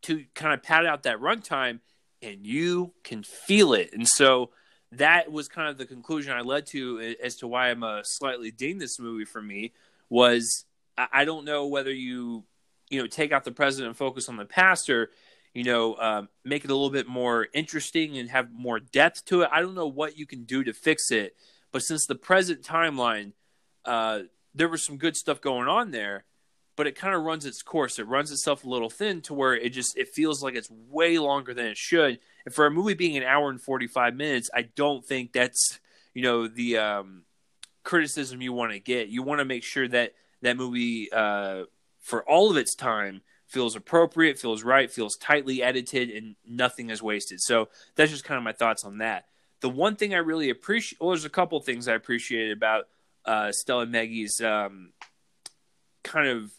to 0.03 0.25
kind 0.35 0.55
of 0.55 0.63
pad 0.63 0.87
out 0.87 1.03
that 1.05 1.19
runtime 1.19 1.81
and 2.23 2.47
you 2.47 2.93
can 3.05 3.23
feel 3.23 3.73
it. 3.73 3.91
And 3.93 4.07
so 4.07 4.51
that 4.93 5.31
was 5.31 5.49
kind 5.49 5.69
of 5.69 5.79
the 5.79 5.87
conclusion 5.87 6.33
I 6.33 6.41
led 6.41 6.67
to 6.67 7.15
as 7.23 7.37
to 7.37 7.49
why 7.49 7.71
I'm 7.71 7.83
a 7.83 8.03
slightly 8.05 8.51
ding 8.51 8.79
this 8.79 8.99
movie 8.99 9.25
for 9.25 9.43
me 9.43 9.73
was 10.09 10.65
I 10.97 11.25
don't 11.25 11.45
know 11.45 11.67
whether 11.67 11.93
you 11.93 12.45
you 12.91 13.01
know 13.01 13.07
take 13.07 13.33
out 13.33 13.45
the 13.45 13.53
president 13.53 13.89
and 13.89 13.97
focus 13.97 14.29
on 14.29 14.37
the 14.37 14.45
pastor 14.45 15.11
you 15.55 15.65
know 15.65 15.97
um, 15.97 16.29
make 16.45 16.65
it 16.65 16.71
a 16.71 16.75
little 16.75 16.91
bit 16.91 17.07
more 17.07 17.49
interesting 17.53 18.19
and 18.19 18.31
have 18.31 18.51
more 18.51 18.81
depth 18.81 19.25
to 19.27 19.43
it 19.43 19.51
i 19.53 19.61
don't 19.61 19.75
know 19.75 19.87
what 19.87 20.19
you 20.19 20.27
can 20.27 20.45
do 20.45 20.65
to 20.65 20.73
fix 20.73 21.11
it 21.11 21.37
but 21.73 21.83
since 21.83 22.07
the 22.07 22.15
present 22.15 22.63
timeline 22.63 23.33
uh, 23.89 24.23
there 24.55 24.69
was 24.69 24.85
some 24.85 24.97
good 24.97 25.17
stuff 25.17 25.41
going 25.41 25.69
on 25.69 25.91
there 25.91 26.25
but 26.77 26.87
it 26.87 26.95
kind 26.95 27.13
of 27.13 27.23
runs 27.23 27.45
its 27.45 27.63
course 27.63 27.99
it 27.99 28.07
runs 28.07 28.31
itself 28.31 28.65
a 28.65 28.69
little 28.69 28.91
thin 28.91 29.21
to 29.21 29.35
where 29.35 29.55
it 29.55 29.71
just 29.71 29.97
it 29.97 30.09
feels 30.09 30.43
like 30.43 30.55
it's 30.55 30.71
way 30.71 31.19
longer 31.19 31.53
than 31.53 31.67
it 31.67 31.77
should 31.77 32.19
and 32.45 32.55
for 32.55 32.67
a 32.67 32.71
movie 32.71 32.95
being 32.95 33.17
an 33.17 33.25
hour 33.25 33.51
and 33.51 33.61
45 33.61 34.15
minutes 34.15 34.49
i 34.55 34.63
don't 34.63 35.05
think 35.05 35.33
that's 35.33 35.81
you 36.15 36.23
know 36.23 36.47
the 36.47 36.79
um, 36.79 37.23
criticism 37.83 38.41
you 38.41 38.53
want 38.53 38.73
to 38.73 38.79
get 38.79 39.09
you 39.09 39.23
want 39.23 39.41
to 39.41 39.45
make 39.45 39.65
sure 39.65 39.89
that 39.89 40.15
that 40.43 40.57
movie 40.57 41.11
uh, 41.13 41.65
for 42.01 42.23
all 42.29 42.51
of 42.51 42.57
its 42.57 42.75
time 42.75 43.23
feels 43.49 43.75
appropriate, 43.75 44.39
feels 44.39 44.63
right, 44.63 44.91
feels 44.91 45.17
tightly 45.17 45.63
edited, 45.63 46.11
and 46.11 46.37
nothing 46.47 46.91
is 46.91 47.03
wasted. 47.03 47.41
So 47.41 47.69
that's 47.97 48.11
just 48.11 48.25
kind 48.25 48.39
of 48.39 48.45
my 48.45 48.53
thoughts 48.53 48.85
on 48.85 48.99
that. 48.99 49.27
The 49.61 49.71
one 49.71 49.97
thing 49.97 50.15
I 50.15 50.19
really 50.19 50.51
appreciate, 50.51 51.01
well, 51.01 51.11
there's 51.11 51.25
a 51.25 51.31
couple 51.31 51.59
things 51.61 51.89
I 51.89 51.95
appreciated 51.95 52.57
about 52.57 52.89
uh, 53.29 53.53
Stella 53.53 53.87
Meghie's 53.87 54.41
um, 54.41 54.93
kind 56.03 56.29
of 56.29 56.51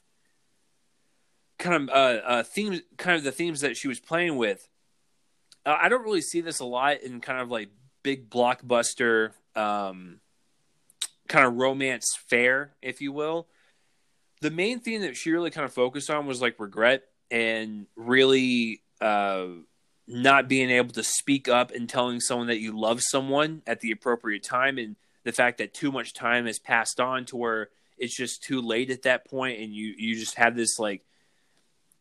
kind 1.58 1.75
of 1.75 1.89
uh, 1.89 2.21
uh, 2.25 2.43
themes, 2.43 2.82
kind 2.97 3.17
of 3.17 3.23
the 3.23 3.32
themes 3.32 3.62
that 3.62 3.75
she 3.75 3.88
was 3.88 3.99
playing 3.99 4.38
with. 4.38 4.67
Uh, 5.65 5.77
I 5.82 5.89
don't 5.89 6.03
really 6.03 6.21
see 6.21 6.41
this 6.41 6.60
a 6.60 6.65
lot 6.65 7.01
in 7.01 7.19
kind 7.19 7.41
of 7.41 7.49
like 7.49 7.69
big 8.03 8.29
blockbuster 8.29 9.32
um, 9.55 10.21
kind 11.27 11.45
of 11.45 11.55
romance 11.55 12.05
fare, 12.29 12.71
if 12.82 13.01
you 13.01 13.12
will 13.12 13.47
the 14.41 14.51
main 14.51 14.79
thing 14.79 15.01
that 15.01 15.17
she 15.17 15.32
really 15.32 15.51
kind 15.51 15.65
of 15.65 15.73
focused 15.73 16.10
on 16.10 16.25
was 16.25 16.41
like 16.41 16.60
regret 16.60 17.03
and 17.29 17.88
really 17.95 18.82
uh, 19.01 19.45
not 20.08 20.47
being 20.47 20.69
able 20.69 20.93
to 20.93 21.03
speak 21.03 21.47
up 21.47 21.71
and 21.71 21.89
telling 21.89 22.19
someone 22.19 22.47
that 22.47 22.60
you 22.60 22.77
love 22.77 23.01
someone 23.01 23.62
at 23.67 23.82
the 23.82 23.91
appropriate 23.91 24.43
time 24.43 24.77
and 24.77 24.95
the 25.23 25.32
fact 25.32 25.58
that 25.58 25.73
too 25.73 25.91
much 25.91 26.13
time 26.13 26.45
has 26.45 26.60
passed 26.60 26.99
on 26.99 27.25
to 27.25 27.38
where 27.38 27.69
it's 27.97 28.15
just 28.15 28.43
too 28.43 28.62
late 28.62 28.89
at 28.89 29.03
that 29.03 29.27
point 29.27 29.60
and 29.60 29.73
you 29.73 29.93
you 29.97 30.15
just 30.15 30.36
have 30.36 30.55
this 30.55 30.79
like 30.79 31.03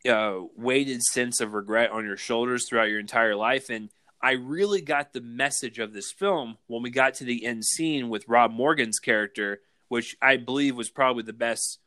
uh, 0.09 0.35
weighted 0.55 1.01
sense 1.03 1.41
of 1.41 1.53
regret 1.53 1.91
on 1.91 2.05
your 2.05 2.15
shoulders 2.15 2.67
throughout 2.67 2.89
your 2.89 2.99
entire 2.99 3.35
life 3.35 3.69
and 3.69 3.89
I 4.21 4.31
really 4.31 4.81
got 4.81 5.13
the 5.13 5.21
message 5.21 5.79
of 5.79 5.93
this 5.93 6.11
film 6.11 6.57
when 6.67 6.81
we 6.81 6.89
got 6.89 7.15
to 7.15 7.23
the 7.23 7.45
end 7.45 7.63
scene 7.63 8.09
with 8.09 8.27
Rob 8.27 8.51
Morgan's 8.51 8.99
character, 8.99 9.61
which 9.87 10.17
I 10.21 10.37
believe 10.37 10.75
was 10.75 10.89
probably 10.89 11.23
the 11.23 11.33
best 11.33 11.79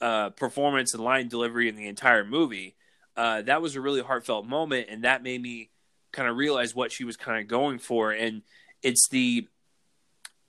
uh, 0.00 0.30
performance 0.30 0.94
and 0.94 1.02
line 1.02 1.28
delivery 1.28 1.68
in 1.68 1.74
the 1.74 1.88
entire 1.88 2.24
movie. 2.24 2.76
Uh, 3.16 3.42
that 3.42 3.60
was 3.60 3.74
a 3.74 3.80
really 3.80 4.00
heartfelt 4.00 4.46
moment, 4.46 4.86
and 4.88 5.02
that 5.02 5.24
made 5.24 5.42
me 5.42 5.70
kind 6.12 6.28
of 6.28 6.36
realize 6.36 6.74
what 6.74 6.92
she 6.92 7.02
was 7.02 7.16
kind 7.16 7.40
of 7.40 7.48
going 7.48 7.80
for. 7.80 8.12
And 8.12 8.42
it's 8.82 9.08
the 9.08 9.48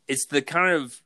it's 0.09 0.25
the 0.25 0.41
kind 0.41 0.75
of 0.75 1.01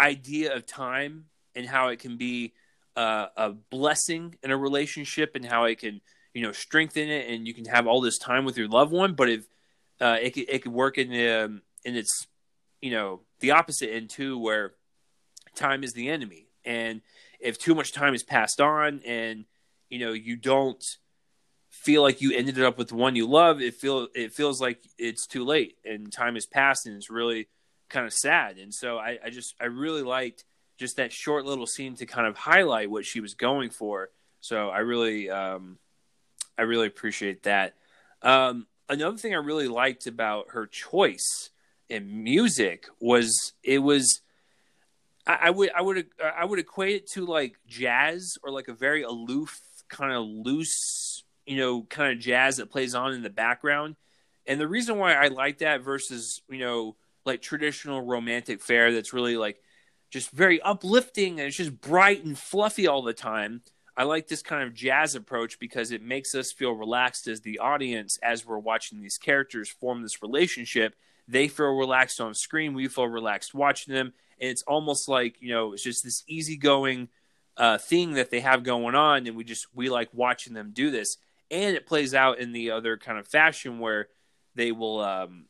idea 0.00 0.56
of 0.56 0.66
time 0.66 1.26
and 1.54 1.66
how 1.66 1.88
it 1.88 2.00
can 2.00 2.16
be 2.16 2.54
uh, 2.96 3.26
a 3.36 3.50
blessing 3.50 4.34
in 4.42 4.50
a 4.50 4.56
relationship, 4.56 5.36
and 5.36 5.44
how 5.44 5.64
it 5.64 5.78
can 5.78 6.00
you 6.34 6.42
know 6.42 6.52
strengthen 6.52 7.08
it, 7.08 7.28
and 7.28 7.46
you 7.46 7.54
can 7.54 7.66
have 7.66 7.86
all 7.86 8.00
this 8.00 8.18
time 8.18 8.44
with 8.44 8.56
your 8.56 8.66
loved 8.66 8.92
one. 8.92 9.14
But 9.14 9.28
if 9.28 9.46
uh, 10.00 10.16
it 10.20 10.30
could, 10.30 10.48
it 10.48 10.62
could 10.62 10.72
work 10.72 10.98
in 10.98 11.08
um, 11.28 11.62
in 11.84 11.94
its 11.94 12.26
you 12.80 12.90
know 12.90 13.20
the 13.40 13.52
opposite 13.52 13.92
end 13.92 14.08
too, 14.10 14.38
where 14.38 14.72
time 15.54 15.84
is 15.84 15.92
the 15.92 16.08
enemy, 16.08 16.48
and 16.64 17.02
if 17.38 17.58
too 17.58 17.74
much 17.74 17.92
time 17.92 18.14
has 18.14 18.22
passed 18.22 18.60
on 18.60 19.02
and 19.06 19.44
you 19.90 19.98
know 19.98 20.12
you 20.12 20.36
don't 20.36 20.82
feel 21.70 22.00
like 22.00 22.22
you 22.22 22.32
ended 22.32 22.62
up 22.62 22.78
with 22.78 22.88
the 22.88 22.94
one 22.94 23.14
you 23.14 23.28
love, 23.28 23.60
it 23.60 23.74
feel 23.74 24.08
it 24.14 24.32
feels 24.32 24.62
like 24.62 24.78
it's 24.96 25.26
too 25.26 25.44
late 25.44 25.76
and 25.84 26.10
time 26.10 26.34
has 26.34 26.46
passed 26.46 26.86
and 26.86 26.96
it's 26.96 27.10
really 27.10 27.48
kind 27.88 28.06
of 28.06 28.12
sad. 28.12 28.58
And 28.58 28.72
so 28.72 28.98
I, 28.98 29.18
I 29.24 29.30
just 29.30 29.54
I 29.60 29.66
really 29.66 30.02
liked 30.02 30.44
just 30.78 30.96
that 30.96 31.12
short 31.12 31.44
little 31.44 31.66
scene 31.66 31.96
to 31.96 32.06
kind 32.06 32.26
of 32.26 32.36
highlight 32.36 32.90
what 32.90 33.04
she 33.04 33.20
was 33.20 33.34
going 33.34 33.70
for. 33.70 34.10
So 34.40 34.68
I 34.68 34.78
really 34.78 35.30
um, 35.30 35.78
I 36.58 36.62
really 36.62 36.86
appreciate 36.86 37.44
that. 37.44 37.74
Um, 38.22 38.66
another 38.88 39.16
thing 39.16 39.34
I 39.34 39.38
really 39.38 39.68
liked 39.68 40.06
about 40.06 40.50
her 40.50 40.66
choice 40.66 41.50
in 41.88 42.24
music 42.24 42.86
was 43.00 43.52
it 43.62 43.78
was 43.78 44.20
I, 45.26 45.38
I 45.42 45.50
would 45.50 45.70
I 45.72 45.82
would 45.82 46.06
I 46.20 46.44
would 46.44 46.58
equate 46.58 46.96
it 46.96 47.10
to 47.12 47.26
like 47.26 47.56
jazz 47.66 48.34
or 48.42 48.50
like 48.50 48.68
a 48.68 48.74
very 48.74 49.02
aloof 49.02 49.60
kind 49.88 50.12
of 50.12 50.24
loose 50.24 51.22
you 51.46 51.56
know 51.56 51.82
kind 51.82 52.12
of 52.12 52.18
jazz 52.18 52.56
that 52.56 52.70
plays 52.70 52.94
on 52.94 53.12
in 53.12 53.22
the 53.22 53.30
background. 53.30 53.96
And 54.48 54.60
the 54.60 54.68
reason 54.68 54.98
why 54.98 55.14
I 55.14 55.28
like 55.28 55.58
that 55.58 55.82
versus 55.82 56.40
you 56.48 56.58
know 56.58 56.96
like 57.26 57.42
traditional 57.42 58.00
romantic 58.00 58.60
fare 58.60 58.92
that's 58.92 59.12
really 59.12 59.36
like 59.36 59.60
just 60.10 60.30
very 60.30 60.60
uplifting 60.62 61.38
and 61.38 61.48
it's 61.48 61.56
just 61.56 61.80
bright 61.80 62.24
and 62.24 62.38
fluffy 62.38 62.86
all 62.86 63.02
the 63.02 63.12
time. 63.12 63.62
I 63.96 64.04
like 64.04 64.28
this 64.28 64.42
kind 64.42 64.62
of 64.62 64.74
jazz 64.74 65.14
approach 65.14 65.58
because 65.58 65.90
it 65.90 66.02
makes 66.02 66.34
us 66.34 66.52
feel 66.52 66.72
relaxed 66.72 67.26
as 67.28 67.40
the 67.40 67.58
audience 67.58 68.18
as 68.22 68.46
we're 68.46 68.58
watching 68.58 69.00
these 69.00 69.18
characters 69.18 69.70
form 69.70 70.02
this 70.02 70.22
relationship. 70.22 70.94
They 71.26 71.48
feel 71.48 71.74
relaxed 71.76 72.20
on 72.20 72.34
screen, 72.34 72.74
we 72.74 72.88
feel 72.88 73.08
relaxed 73.08 73.54
watching 73.54 73.94
them, 73.94 74.12
and 74.38 74.50
it's 74.50 74.62
almost 74.62 75.08
like 75.08 75.36
you 75.40 75.48
know 75.48 75.72
it's 75.72 75.82
just 75.82 76.04
this 76.04 76.22
easygoing 76.28 77.08
uh, 77.56 77.78
thing 77.78 78.12
that 78.12 78.30
they 78.30 78.40
have 78.40 78.62
going 78.62 78.94
on, 78.94 79.26
and 79.26 79.36
we 79.36 79.44
just 79.44 79.66
we 79.74 79.88
like 79.88 80.10
watching 80.12 80.52
them 80.52 80.70
do 80.72 80.90
this, 80.90 81.16
and 81.50 81.74
it 81.74 81.86
plays 81.86 82.14
out 82.14 82.38
in 82.38 82.52
the 82.52 82.70
other 82.70 82.96
kind 82.96 83.18
of 83.18 83.26
fashion 83.26 83.78
where 83.78 84.08
they 84.54 84.72
will 84.72 85.00
um, 85.00 85.46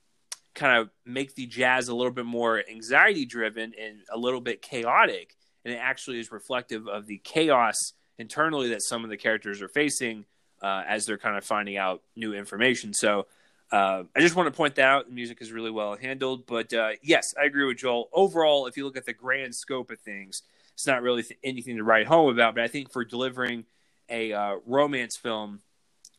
kind 0.56 0.80
of 0.80 0.90
make 1.04 1.34
the 1.36 1.46
jazz 1.46 1.88
a 1.88 1.94
little 1.94 2.12
bit 2.12 2.26
more 2.26 2.62
anxiety 2.68 3.24
driven 3.24 3.72
and 3.80 3.98
a 4.10 4.18
little 4.18 4.40
bit 4.40 4.62
chaotic, 4.62 5.36
and 5.64 5.72
it 5.72 5.76
actually 5.76 6.18
is 6.18 6.32
reflective 6.32 6.88
of 6.88 7.06
the 7.06 7.18
chaos 7.18 7.92
internally 8.18 8.70
that 8.70 8.82
some 8.82 9.04
of 9.04 9.10
the 9.10 9.16
characters 9.16 9.62
are 9.62 9.68
facing 9.68 10.24
uh, 10.62 10.82
as 10.88 11.06
they're 11.06 11.18
kind 11.18 11.36
of 11.36 11.44
finding 11.44 11.76
out 11.76 12.02
new 12.16 12.34
information. 12.34 12.92
So 12.94 13.26
uh, 13.70 14.04
I 14.14 14.20
just 14.20 14.36
want 14.36 14.46
to 14.46 14.56
point 14.56 14.76
that 14.76 14.86
out. 14.86 15.06
The 15.06 15.14
music 15.14 15.38
is 15.40 15.52
really 15.52 15.70
well 15.70 15.96
handled. 15.96 16.46
But 16.46 16.72
uh, 16.72 16.90
yes, 17.02 17.34
I 17.40 17.44
agree 17.44 17.66
with 17.66 17.78
Joel. 17.78 18.08
Overall, 18.12 18.66
if 18.66 18.76
you 18.76 18.84
look 18.84 18.96
at 18.96 19.04
the 19.04 19.12
grand 19.12 19.54
scope 19.54 19.90
of 19.90 20.00
things, 20.00 20.42
it's 20.74 20.86
not 20.86 21.02
really 21.02 21.22
th- 21.22 21.38
anything 21.44 21.76
to 21.76 21.84
write 21.84 22.06
home 22.06 22.30
about. 22.30 22.54
But 22.54 22.64
I 22.64 22.68
think 22.68 22.92
for 22.92 23.04
delivering 23.04 23.64
a 24.08 24.32
uh, 24.32 24.56
romance 24.66 25.16
film 25.16 25.60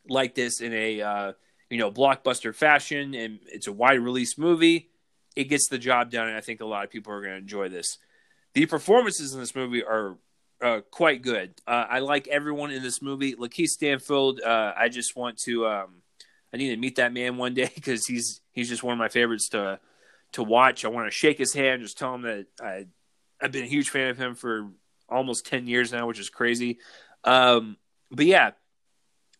like 0.07 0.35
this 0.35 0.61
in 0.61 0.73
a 0.73 1.01
uh, 1.01 1.33
you 1.69 1.77
know 1.77 1.91
blockbuster 1.91 2.53
fashion 2.53 3.13
and 3.13 3.39
it's 3.47 3.67
a 3.67 3.73
wide 3.73 3.99
release 3.99 4.37
movie, 4.37 4.89
it 5.35 5.45
gets 5.45 5.67
the 5.69 5.77
job 5.77 6.11
done. 6.11 6.27
And 6.27 6.37
I 6.37 6.41
think 6.41 6.61
a 6.61 6.65
lot 6.65 6.83
of 6.83 6.89
people 6.89 7.13
are 7.13 7.21
going 7.21 7.33
to 7.33 7.37
enjoy 7.37 7.69
this. 7.69 7.97
The 8.53 8.65
performances 8.65 9.33
in 9.33 9.39
this 9.39 9.55
movie 9.55 9.83
are 9.83 10.17
uh, 10.61 10.81
quite 10.89 11.21
good. 11.21 11.53
Uh, 11.67 11.85
I 11.89 11.99
like 11.99 12.27
everyone 12.27 12.71
in 12.71 12.81
this 12.81 13.01
movie. 13.01 13.35
Lakeith 13.35 13.67
Stanfield, 13.67 14.41
uh, 14.41 14.73
I 14.75 14.89
just 14.89 15.15
want 15.15 15.37
to, 15.45 15.67
um, 15.67 16.01
I 16.53 16.57
need 16.57 16.69
to 16.69 16.77
meet 16.77 16.95
that 16.95 17.13
man 17.13 17.37
one 17.37 17.53
day 17.53 17.69
because 17.75 18.05
he's 18.07 18.41
he's 18.51 18.69
just 18.69 18.83
one 18.83 18.93
of 18.93 18.99
my 18.99 19.09
favorites 19.09 19.49
to 19.49 19.79
to 20.33 20.43
watch. 20.43 20.85
I 20.85 20.89
want 20.89 21.07
to 21.07 21.11
shake 21.11 21.37
his 21.37 21.53
hand, 21.53 21.81
just 21.81 21.97
tell 21.97 22.15
him 22.15 22.23
that 22.23 22.47
I 22.61 22.87
I've 23.39 23.51
been 23.51 23.63
a 23.63 23.67
huge 23.67 23.89
fan 23.89 24.09
of 24.09 24.17
him 24.17 24.35
for 24.35 24.69
almost 25.07 25.45
ten 25.45 25.67
years 25.67 25.91
now, 25.91 26.07
which 26.07 26.19
is 26.19 26.29
crazy. 26.29 26.79
Um, 27.23 27.77
but 28.09 28.25
yeah, 28.25 28.51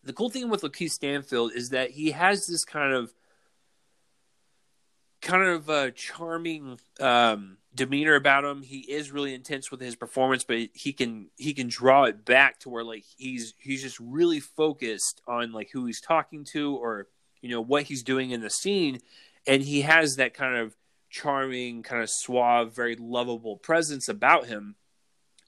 the 0.08 0.14
cool 0.14 0.30
thing 0.30 0.48
with 0.48 0.62
Lakeith 0.62 0.92
Stanfield 0.92 1.52
is 1.54 1.68
that 1.68 1.90
he 1.90 2.12
has 2.12 2.46
this 2.46 2.64
kind 2.64 2.94
of 2.94 3.12
kind 5.20 5.42
of 5.42 5.68
uh, 5.68 5.90
charming 5.90 6.78
um, 6.98 7.58
demeanor 7.74 8.14
about 8.14 8.42
him. 8.42 8.62
He 8.62 8.78
is 8.78 9.10
really 9.10 9.34
intense 9.34 9.70
with 9.70 9.82
his 9.82 9.96
performance, 9.96 10.44
but 10.44 10.70
he 10.72 10.94
can 10.94 11.28
he 11.36 11.52
can 11.52 11.68
draw 11.68 12.04
it 12.04 12.24
back 12.24 12.58
to 12.60 12.70
where 12.70 12.84
like 12.84 13.04
he's 13.18 13.52
he's 13.58 13.82
just 13.82 14.00
really 14.00 14.40
focused 14.40 15.20
on 15.28 15.52
like 15.52 15.68
who 15.74 15.84
he's 15.84 16.00
talking 16.00 16.46
to 16.52 16.74
or 16.76 17.08
you 17.42 17.50
know 17.50 17.60
what 17.60 17.82
he's 17.82 18.02
doing 18.02 18.30
in 18.30 18.40
the 18.40 18.48
scene, 18.48 19.00
and 19.46 19.62
he 19.62 19.82
has 19.82 20.16
that 20.16 20.32
kind 20.32 20.56
of 20.56 20.74
charming, 21.10 21.82
kind 21.82 22.02
of 22.02 22.08
suave, 22.08 22.74
very 22.74 22.96
lovable 22.96 23.58
presence 23.58 24.08
about 24.08 24.46
him, 24.46 24.76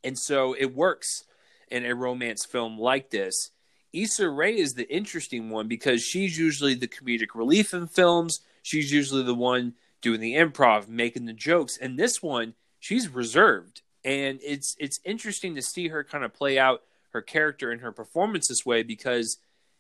and 0.05 0.19
so 0.19 0.53
it 0.53 0.75
works 0.75 1.25
in 1.71 1.87
a 1.87 1.95
romance 1.95 2.45
film 2.45 2.79
like 2.79 3.09
this. 3.09 3.53
Issa 3.93 4.29
Rae 4.29 4.57
is 4.57 4.75
the 4.75 4.93
interesting 4.93 5.51
one 5.51 5.69
because 5.69 6.03
she's 6.03 6.39
usually 6.39 6.75
the 6.75 6.89
comedic 6.89 7.35
relief 7.35 7.75
in 7.75 7.87
films. 7.87 8.41
She's 8.63 8.93
usually 8.93 9.23
the 9.23 9.35
one 9.35 9.75
doing 10.01 10.21
the 10.21 10.35
improv, 10.35 10.89
making 10.89 11.27
the 11.27 11.33
jokes. 11.33 11.77
And 11.77 11.99
this 11.99 12.23
one, 12.23 12.55
she's 12.79 13.09
reserved. 13.09 13.83
And 14.05 14.41
it's 14.43 14.77
it's 14.79 15.01
interesting 15.05 15.55
to 15.57 15.63
see 15.63 15.89
her 15.89 16.05
kind 16.05 16.25
of 16.25 16.33
play 16.33 16.59
out 16.59 16.83
her 17.13 17.21
character 17.21 17.71
and 17.71 17.81
her 17.83 17.93
performance 17.93 18.49
this 18.49 18.65
way 18.65 18.83
because 18.83 19.39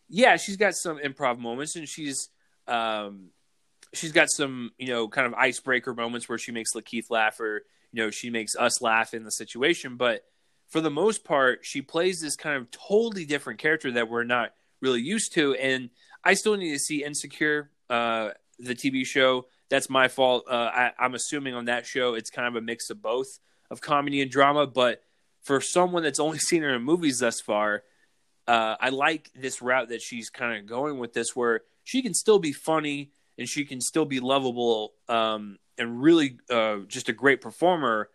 yeah, 0.08 0.36
she's 0.36 0.56
got 0.56 0.74
some 0.74 0.98
improv 0.98 1.38
moments 1.38 1.76
and 1.76 1.88
she's 1.88 2.28
um 2.66 3.30
she's 3.94 4.12
got 4.12 4.30
some, 4.30 4.72
you 4.78 4.88
know, 4.88 5.08
kind 5.08 5.26
of 5.26 5.34
icebreaker 5.34 5.94
moments 5.94 6.28
where 6.28 6.38
she 6.38 6.52
makes 6.52 6.74
Lakeith 6.74 7.10
laugh 7.10 7.40
or, 7.40 7.64
you 7.92 8.02
know, 8.02 8.10
she 8.10 8.30
makes 8.30 8.54
us 8.56 8.80
laugh 8.82 9.14
in 9.14 9.24
the 9.24 9.30
situation. 9.30 9.96
But 9.96 10.24
for 10.70 10.80
the 10.80 10.90
most 10.90 11.24
part, 11.24 11.60
she 11.62 11.82
plays 11.82 12.20
this 12.20 12.36
kind 12.36 12.56
of 12.56 12.70
totally 12.70 13.24
different 13.24 13.58
character 13.58 13.92
that 13.92 14.08
we're 14.08 14.24
not 14.24 14.54
really 14.80 15.02
used 15.02 15.34
to. 15.34 15.54
And 15.54 15.90
I 16.24 16.34
still 16.34 16.56
need 16.56 16.72
to 16.72 16.78
see 16.78 17.04
Insecure, 17.04 17.70
uh, 17.90 18.30
the 18.58 18.74
TV 18.74 19.04
show 19.04 19.46
that's 19.70 19.88
my 19.88 20.08
fault. 20.08 20.44
Uh, 20.50 20.70
I, 20.72 20.92
I'm 20.98 21.14
assuming 21.14 21.54
on 21.54 21.66
that 21.66 21.86
show 21.86 22.14
it's 22.14 22.28
kind 22.28 22.46
of 22.46 22.56
a 22.56 22.60
mix 22.60 22.90
of 22.90 23.00
both 23.00 23.38
of 23.70 23.80
comedy 23.80 24.20
and 24.20 24.30
drama. 24.30 24.66
But 24.66 25.02
for 25.42 25.60
someone 25.60 26.02
that's 26.02 26.20
only 26.20 26.38
seen 26.50 26.62
her 26.62 26.74
in 26.74 26.82
movies 26.82 27.20
thus 27.20 27.40
far, 27.40 27.84
uh, 28.46 28.76
I 28.78 28.90
like 28.90 29.30
this 29.34 29.62
route 29.62 29.88
that 29.88 30.02
she's 30.02 30.28
kind 30.28 30.58
of 30.58 30.66
going 30.66 30.98
with 30.98 31.14
this, 31.14 31.34
where 31.34 31.62
she 31.84 32.02
can 32.02 32.12
still 32.12 32.40
be 32.40 32.52
funny 32.52 33.12
and 33.38 33.48
she 33.48 33.64
can 33.64 33.80
still 33.80 34.04
be 34.04 34.20
lovable 34.20 34.92
um, 35.08 35.58
and 35.78 36.02
really 36.02 36.38
uh, 36.50 36.78
just 36.88 37.08
a 37.08 37.12
great 37.12 37.40
performer. 37.40 38.10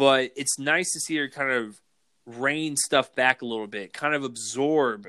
But 0.00 0.32
it's 0.34 0.58
nice 0.58 0.92
to 0.94 1.00
see 1.00 1.16
her 1.18 1.28
kind 1.28 1.50
of 1.50 1.80
rein 2.24 2.76
stuff 2.76 3.14
back 3.14 3.42
a 3.42 3.46
little 3.46 3.66
bit, 3.66 3.92
kind 3.92 4.14
of 4.14 4.24
absorb 4.24 5.06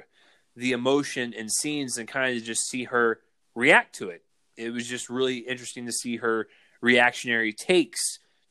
the 0.55 0.73
emotion 0.73 1.33
and 1.33 1.49
scenes, 1.51 1.97
and 1.97 2.07
kind 2.07 2.35
of 2.35 2.43
just 2.43 2.69
see 2.69 2.83
her 2.83 3.21
react 3.55 3.95
to 3.95 4.09
it 4.09 4.23
it 4.61 4.71
was 4.71 4.87
just 4.87 5.09
really 5.09 5.37
interesting 5.37 5.85
to 5.85 5.91
see 5.91 6.17
her 6.17 6.47
reactionary 6.81 7.53
takes 7.53 7.99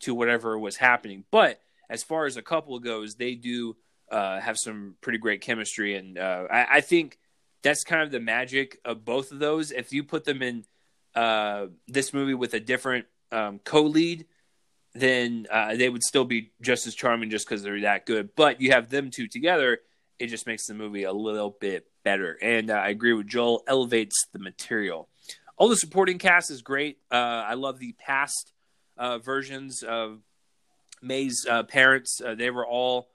to 0.01 0.15
whatever 0.15 0.59
was 0.59 0.77
happening. 0.77 1.25
But 1.31 1.61
as 1.89 2.03
far 2.03 2.27
as 2.27 2.37
a 2.37 2.43
couple 2.43 2.79
goes, 2.79 3.15
they 3.15 3.35
do 3.35 3.77
uh, 4.11 4.41
have 4.41 4.57
some 4.59 4.97
pretty 5.01 5.19
great 5.19 5.41
chemistry, 5.41 5.95
and 5.95 6.19
uh, 6.19 6.47
I, 6.51 6.67
I, 6.77 6.81
think 6.81 7.19
that's 7.63 7.85
kind 7.85 8.03
of 8.03 8.11
the 8.11 8.19
magic 8.19 8.81
of 8.85 9.05
both 9.05 9.31
of 9.31 9.39
those. 9.39 9.71
If 9.71 9.93
you 9.93 10.03
put 10.03 10.25
them 10.25 10.43
in 10.43 10.65
uh, 11.15 11.67
this 11.87 12.13
movie 12.13 12.35
with 12.35 12.55
a 12.55 12.61
different 12.61 13.07
um, 13.31 13.61
co-lead, 13.63 14.27
then 14.95 15.47
uh, 15.51 15.77
they 15.77 15.89
would 15.89 16.03
still 16.03 16.25
be 16.25 16.53
just 16.61 16.87
as 16.87 16.95
charming, 16.95 17.31
just 17.31 17.49
because 17.49 17.63
they're 17.63 17.81
that 17.83 18.07
good. 18.07 18.31
But 18.35 18.61
you 18.61 18.73
have 18.73 18.91
them 18.91 19.11
two 19.11 19.29
together, 19.29 19.79
it 20.19 20.27
just 20.27 20.47
makes 20.47 20.67
the 20.67 20.75
movie 20.75 21.05
a 21.05 21.13
little 21.13 21.57
bit 21.61 21.87
better. 22.05 22.37
And 22.43 22.71
uh, 22.71 22.75
I 22.75 22.89
agree 22.89 23.13
with 23.13 23.27
Joel, 23.27 23.63
elevates 23.67 24.27
the 24.33 24.39
material 24.39 25.09
all 25.61 25.69
the 25.69 25.77
supporting 25.77 26.17
cast 26.17 26.51
is 26.51 26.63
great. 26.63 26.97
Uh, 27.13 27.17
I 27.47 27.53
love 27.53 27.79
the 27.79 27.93
past 27.93 28.55
uh, 28.97 29.19
versions 29.19 29.83
of 29.83 30.21
May's 31.03 31.47
uh, 31.49 31.65
parents. 31.65 32.19
Uh, 32.25 32.35
they 32.35 32.49
were 32.49 32.67
all 32.67 33.09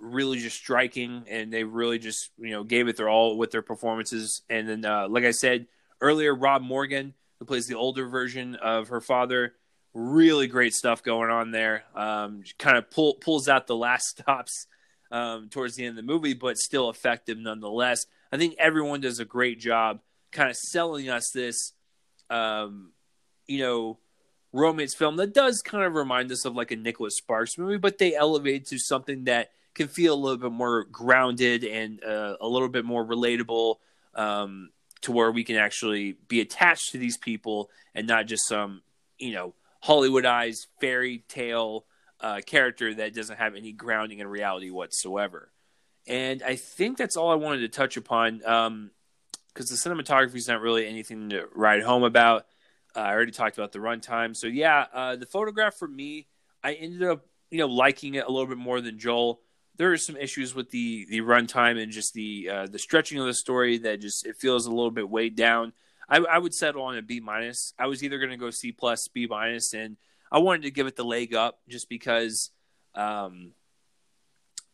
really 0.00 0.40
just 0.40 0.56
striking, 0.56 1.24
and 1.30 1.52
they 1.52 1.62
really 1.62 2.00
just 2.00 2.32
you 2.38 2.50
know 2.50 2.64
gave 2.64 2.88
it 2.88 2.96
their 2.96 3.08
all 3.08 3.38
with 3.38 3.52
their 3.52 3.62
performances. 3.62 4.42
And 4.50 4.68
then, 4.68 5.12
like 5.12 5.22
I 5.22 5.30
said 5.30 5.68
earlier, 6.00 6.34
Rob 6.34 6.60
Morgan, 6.60 7.14
who 7.38 7.44
plays 7.44 7.68
the 7.68 7.76
older 7.76 8.08
version 8.08 8.56
of 8.56 8.88
her 8.88 9.00
father, 9.00 9.54
really 9.94 10.48
great 10.48 10.74
stuff 10.74 11.02
going 11.02 11.30
on 11.30 11.52
there. 11.52 11.84
Um, 11.94 12.42
kind 12.58 12.76
of 12.76 12.90
pull, 12.90 13.14
pulls 13.14 13.48
out 13.48 13.66
the 13.66 13.76
last 13.76 14.08
stops 14.18 14.66
um, 15.10 15.48
towards 15.48 15.76
the 15.76 15.86
end 15.86 15.98
of 15.98 16.04
the 16.04 16.12
movie, 16.12 16.34
but 16.34 16.58
still 16.58 16.90
effective 16.90 17.38
nonetheless. 17.38 18.04
I 18.32 18.36
think 18.36 18.56
everyone 18.58 19.00
does 19.00 19.20
a 19.20 19.24
great 19.24 19.60
job 19.60 20.00
kind 20.32 20.50
of 20.50 20.56
selling 20.56 21.08
us 21.08 21.30
this, 21.32 21.72
um, 22.28 22.90
you 23.46 23.60
know, 23.60 23.98
romance 24.52 24.94
film 24.94 25.16
that 25.16 25.34
does 25.34 25.62
kind 25.62 25.84
of 25.84 25.94
remind 25.94 26.30
us 26.30 26.44
of 26.44 26.54
like 26.54 26.70
a 26.70 26.76
Nicholas 26.76 27.16
Sparks 27.16 27.56
movie, 27.56 27.76
but 27.76 27.98
they 27.98 28.14
elevate 28.14 28.66
to 28.66 28.78
something 28.78 29.24
that 29.24 29.50
can 29.74 29.88
feel 29.88 30.14
a 30.14 30.16
little 30.16 30.38
bit 30.38 30.52
more 30.52 30.84
grounded 30.84 31.64
and 31.64 32.02
uh, 32.04 32.36
a 32.40 32.46
little 32.46 32.68
bit 32.68 32.84
more 32.84 33.04
relatable 33.04 33.76
um, 34.14 34.70
to 35.02 35.12
where 35.12 35.32
we 35.32 35.44
can 35.44 35.56
actually 35.56 36.16
be 36.28 36.40
attached 36.40 36.92
to 36.92 36.98
these 36.98 37.18
people 37.18 37.70
and 37.94 38.06
not 38.06 38.26
just 38.26 38.46
some, 38.46 38.82
you 39.18 39.32
know, 39.32 39.54
Hollywoodized 39.86 40.66
fairy 40.80 41.24
tale 41.28 41.86
uh, 42.20 42.40
character 42.46 42.94
that 42.94 43.14
doesn't 43.14 43.38
have 43.38 43.54
any 43.54 43.72
grounding 43.72 44.20
in 44.20 44.26
reality 44.26 44.70
whatsoever. 44.70 45.52
And 46.06 46.42
I 46.42 46.56
think 46.56 46.98
that's 46.98 47.16
all 47.16 47.30
I 47.30 47.36
wanted 47.36 47.60
to 47.60 47.68
touch 47.68 47.96
upon. 47.96 48.44
Um, 48.46 48.90
because 49.54 49.70
the 49.70 49.76
cinematography 49.76 50.36
is 50.36 50.48
not 50.48 50.60
really 50.60 50.86
anything 50.86 51.30
to 51.30 51.46
write 51.54 51.82
home 51.82 52.02
about. 52.02 52.46
Uh, 52.96 53.00
I 53.00 53.12
already 53.12 53.32
talked 53.32 53.56
about 53.56 53.72
the 53.72 53.78
runtime, 53.78 54.36
so 54.36 54.46
yeah, 54.46 54.86
uh, 54.92 55.16
the 55.16 55.26
photograph 55.26 55.74
for 55.74 55.88
me, 55.88 56.28
I 56.62 56.74
ended 56.74 57.02
up 57.04 57.26
you 57.50 57.58
know 57.58 57.66
liking 57.66 58.14
it 58.14 58.24
a 58.26 58.30
little 58.30 58.46
bit 58.46 58.58
more 58.58 58.80
than 58.80 58.98
Joel. 58.98 59.40
There 59.76 59.92
are 59.92 59.96
some 59.96 60.16
issues 60.16 60.54
with 60.54 60.70
the 60.70 61.06
the 61.08 61.20
runtime 61.20 61.80
and 61.80 61.90
just 61.90 62.14
the 62.14 62.48
uh, 62.50 62.66
the 62.66 62.78
stretching 62.78 63.18
of 63.18 63.26
the 63.26 63.34
story 63.34 63.78
that 63.78 64.00
just 64.00 64.26
it 64.26 64.36
feels 64.36 64.66
a 64.66 64.70
little 64.70 64.90
bit 64.90 65.08
weighed 65.08 65.36
down. 65.36 65.72
I, 66.14 66.18
I 66.18 66.38
would 66.38 66.54
settle 66.54 66.82
on 66.82 66.96
a 66.96 67.02
B 67.02 67.18
minus. 67.18 67.74
I 67.76 67.88
was 67.88 68.04
either 68.04 68.18
going 68.18 68.30
to 68.30 68.36
go 68.36 68.50
C 68.50 68.70
plus, 68.70 69.08
B 69.12 69.26
minus, 69.28 69.74
and 69.74 69.96
I 70.30 70.38
wanted 70.38 70.62
to 70.62 70.70
give 70.70 70.86
it 70.86 70.94
the 70.94 71.04
leg 71.04 71.34
up 71.34 71.58
just 71.68 71.88
because 71.88 72.52
um, 72.94 73.50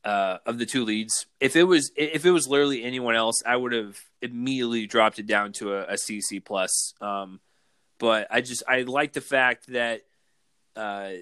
uh, 0.05 0.37
of 0.45 0.59
the 0.59 0.67
two 0.67 0.85
leads. 0.85 1.25
If 1.41 1.57
it 1.57 1.65
was 1.65 1.93
if 1.97 2.27
it 2.27 2.31
was 2.31 2.47
literally 2.47 2.85
anyone 2.85 3.17
else, 3.17 3.43
I 3.47 3.57
would 3.57 3.73
have 3.73 3.99
immediately 4.21 4.87
dropped 4.87 5.19
it 5.19 5.27
down 5.27 5.53
to 5.55 5.77
a, 5.77 5.95
CC 5.95 6.45
plus. 6.45 6.93
Um, 7.01 7.41
but 7.99 8.27
I 8.31 8.43
just 8.43 8.63
I 8.69 8.83
like 8.83 9.15
the 9.15 9.23
fact 9.23 9.69
that 9.69 10.03
uh, 10.77 11.13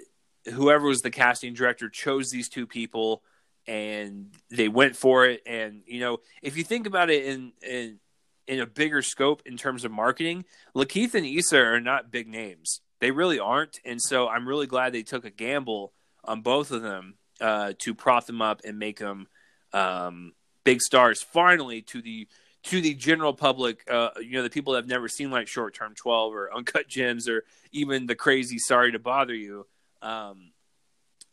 whoever 0.52 0.88
was 0.88 1.00
the 1.02 1.12
casting 1.12 1.54
director 1.54 1.88
chose 1.88 2.30
these 2.30 2.48
two 2.48 2.66
people, 2.66 3.22
and 3.68 4.34
they 4.50 4.68
went 4.68 4.96
for 4.96 5.26
it. 5.26 5.42
And 5.46 5.82
you 5.86 6.00
know, 6.00 6.18
if 6.42 6.56
you 6.56 6.64
think 6.64 6.88
about 6.88 7.08
it 7.08 7.24
in 7.24 7.52
in 7.62 8.00
in 8.48 8.60
a 8.60 8.66
bigger 8.66 9.02
scope 9.02 9.42
in 9.46 9.56
terms 9.56 9.84
of 9.84 9.92
marketing, 9.92 10.44
Lakeith 10.74 11.14
and 11.14 11.26
Issa 11.26 11.58
are 11.58 11.80
not 11.80 12.10
big 12.10 12.26
names. 12.26 12.80
They 13.00 13.10
really 13.10 13.38
aren't, 13.38 13.78
and 13.84 14.00
so 14.02 14.28
I'm 14.28 14.48
really 14.48 14.66
glad 14.66 14.92
they 14.92 15.04
took 15.04 15.24
a 15.24 15.30
gamble 15.30 15.92
on 16.24 16.40
both 16.40 16.72
of 16.72 16.82
them 16.82 17.14
uh, 17.40 17.74
to 17.78 17.94
prop 17.94 18.26
them 18.26 18.42
up 18.42 18.62
and 18.64 18.78
make 18.78 18.98
them 18.98 19.28
um, 19.72 20.32
big 20.64 20.80
stars. 20.80 21.22
Finally, 21.22 21.82
to 21.82 22.02
the 22.02 22.26
to 22.64 22.80
the 22.80 22.94
general 22.94 23.32
public, 23.32 23.84
uh, 23.88 24.10
you 24.20 24.32
know, 24.32 24.42
the 24.42 24.50
people 24.50 24.72
that 24.72 24.80
have 24.80 24.88
never 24.88 25.08
seen 25.08 25.30
like 25.30 25.46
Short 25.46 25.74
Term 25.74 25.94
Twelve 25.94 26.34
or 26.34 26.52
Uncut 26.52 26.88
Gems 26.88 27.28
or 27.28 27.44
even 27.70 28.06
the 28.06 28.16
crazy 28.16 28.58
Sorry 28.58 28.90
to 28.92 28.98
Bother 28.98 29.34
You. 29.34 29.66
Um, 30.02 30.52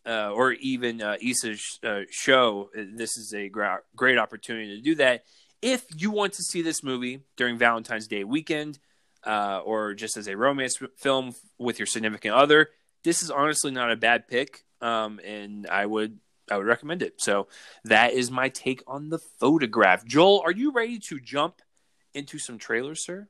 uh, 0.08 0.30
or 0.32 0.52
even 0.54 1.02
uh, 1.02 1.16
Issa's 1.20 1.80
uh, 1.84 2.02
show. 2.12 2.70
This 2.76 3.18
is 3.18 3.34
a 3.34 3.50
gra- 3.50 3.82
great 3.96 4.18
opportunity 4.18 4.76
to 4.76 4.82
do 4.82 4.96
that. 4.96 5.24
If 5.62 5.86
you 5.96 6.12
want 6.12 6.34
to 6.34 6.44
see 6.44 6.62
this 6.62 6.84
movie 6.84 7.22
during 7.38 7.58
Valentine's 7.58 8.08
Day 8.08 8.24
weekend, 8.24 8.80
uh, 9.26 9.62
or 9.66 9.94
just 9.94 10.18
as 10.18 10.28
a 10.28 10.38
romance 10.38 10.78
film 10.98 11.34
with 11.58 11.80
your 11.80 11.86
significant 11.86 12.36
other, 12.36 12.70
this 13.04 13.24
is 13.24 13.32
honestly 13.32 13.72
not 13.72 13.92
a 13.92 13.96
bad 13.96 14.28
pick, 14.28 14.64
um, 14.82 15.20
and 15.24 15.68
I 15.68 15.86
would 15.86 16.20
I 16.50 16.58
would 16.58 16.68
recommend 16.68 17.02
it. 17.02 17.16
So 17.18 17.48
that 17.86 18.14
is 18.14 18.30
my 18.30 18.50
take 18.50 18.84
on 18.86 19.10
the 19.10 19.18
photograph. 19.18 20.06
Joel, 20.06 20.44
are 20.46 20.52
you 20.52 20.72
ready 20.72 21.00
to 21.00 21.20
jump 21.20 21.62
into 22.14 22.38
some 22.38 22.58
trailers, 22.58 23.04
sir? 23.04 23.28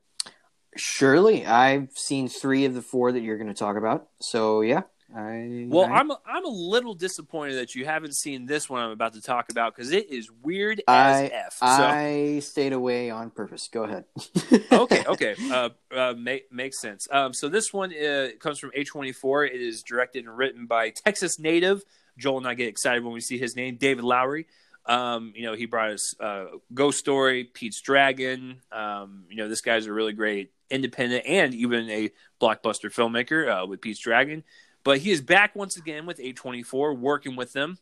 Surely, 0.75 1.45
I've 1.45 1.91
seen 1.95 2.27
three 2.27 2.65
of 2.65 2.73
the 2.73 2.81
four 2.81 3.13
that 3.13 3.21
you're 3.21 3.37
going 3.37 3.47
to 3.47 3.53
talk 3.53 3.77
about. 3.77 4.09
So 4.19 4.61
yeah, 4.61 4.81
I, 5.13 5.65
well, 5.69 5.85
I, 5.85 5.99
am 5.99 6.11
a, 6.11 6.19
I'm 6.25 6.45
a 6.45 6.49
little 6.49 6.95
disappointed 6.95 7.55
that 7.55 7.75
you 7.75 7.85
haven't 7.85 8.15
seen 8.15 8.45
this 8.45 8.69
one 8.69 8.81
I'm 8.81 8.91
about 8.91 9.13
to 9.13 9.21
talk 9.21 9.51
about 9.51 9.75
because 9.75 9.91
it 9.91 10.11
is 10.11 10.31
weird 10.41 10.81
as 10.87 11.21
I, 11.21 11.25
f. 11.25 11.53
So. 11.53 11.65
I 11.65 12.39
stayed 12.39 12.73
away 12.73 13.11
on 13.11 13.29
purpose. 13.29 13.69
Go 13.71 13.83
ahead. 13.83 14.05
okay, 14.71 15.03
okay, 15.05 15.35
uh, 15.51 15.69
uh, 15.95 16.13
make, 16.17 16.51
makes 16.51 16.81
sense. 16.81 17.07
Um, 17.11 17.33
so 17.33 17.49
this 17.49 17.71
one 17.71 17.93
uh, 17.93 18.29
comes 18.39 18.57
from 18.57 18.71
A24. 18.71 19.53
It 19.53 19.61
is 19.61 19.83
directed 19.83 20.25
and 20.25 20.35
written 20.35 20.65
by 20.65 20.89
Texas 20.89 21.39
native 21.39 21.83
Joel 22.17 22.39
and 22.39 22.47
I 22.47 22.53
get 22.53 22.67
excited 22.67 23.03
when 23.03 23.13
we 23.13 23.21
see 23.21 23.37
his 23.37 23.55
name, 23.55 23.77
David 23.77 24.03
Lowery. 24.03 24.47
Um, 24.85 25.33
you 25.35 25.43
know, 25.43 25.53
he 25.53 25.65
brought 25.65 25.91
us 25.91 26.13
uh, 26.19 26.45
Ghost 26.73 26.99
Story, 26.99 27.43
Pete's 27.43 27.81
Dragon. 27.81 28.61
Um, 28.71 29.25
you 29.29 29.37
know, 29.37 29.49
this 29.49 29.61
guy's 29.61 29.87
a 29.87 29.93
really 29.93 30.13
great 30.13 30.51
independent 30.69 31.25
and 31.25 31.53
even 31.53 31.89
a 31.89 32.11
blockbuster 32.41 32.93
filmmaker 32.93 33.63
uh, 33.63 33.65
with 33.65 33.81
Pete's 33.81 33.99
Dragon. 33.99 34.43
But 34.85 34.99
he 34.99 35.11
is 35.11 35.19
back 35.19 35.55
once 35.55 35.75
again 35.75 36.05
with 36.05 36.19
A24, 36.19 36.97
working 36.97 37.35
with 37.35 37.51
them. 37.51 37.79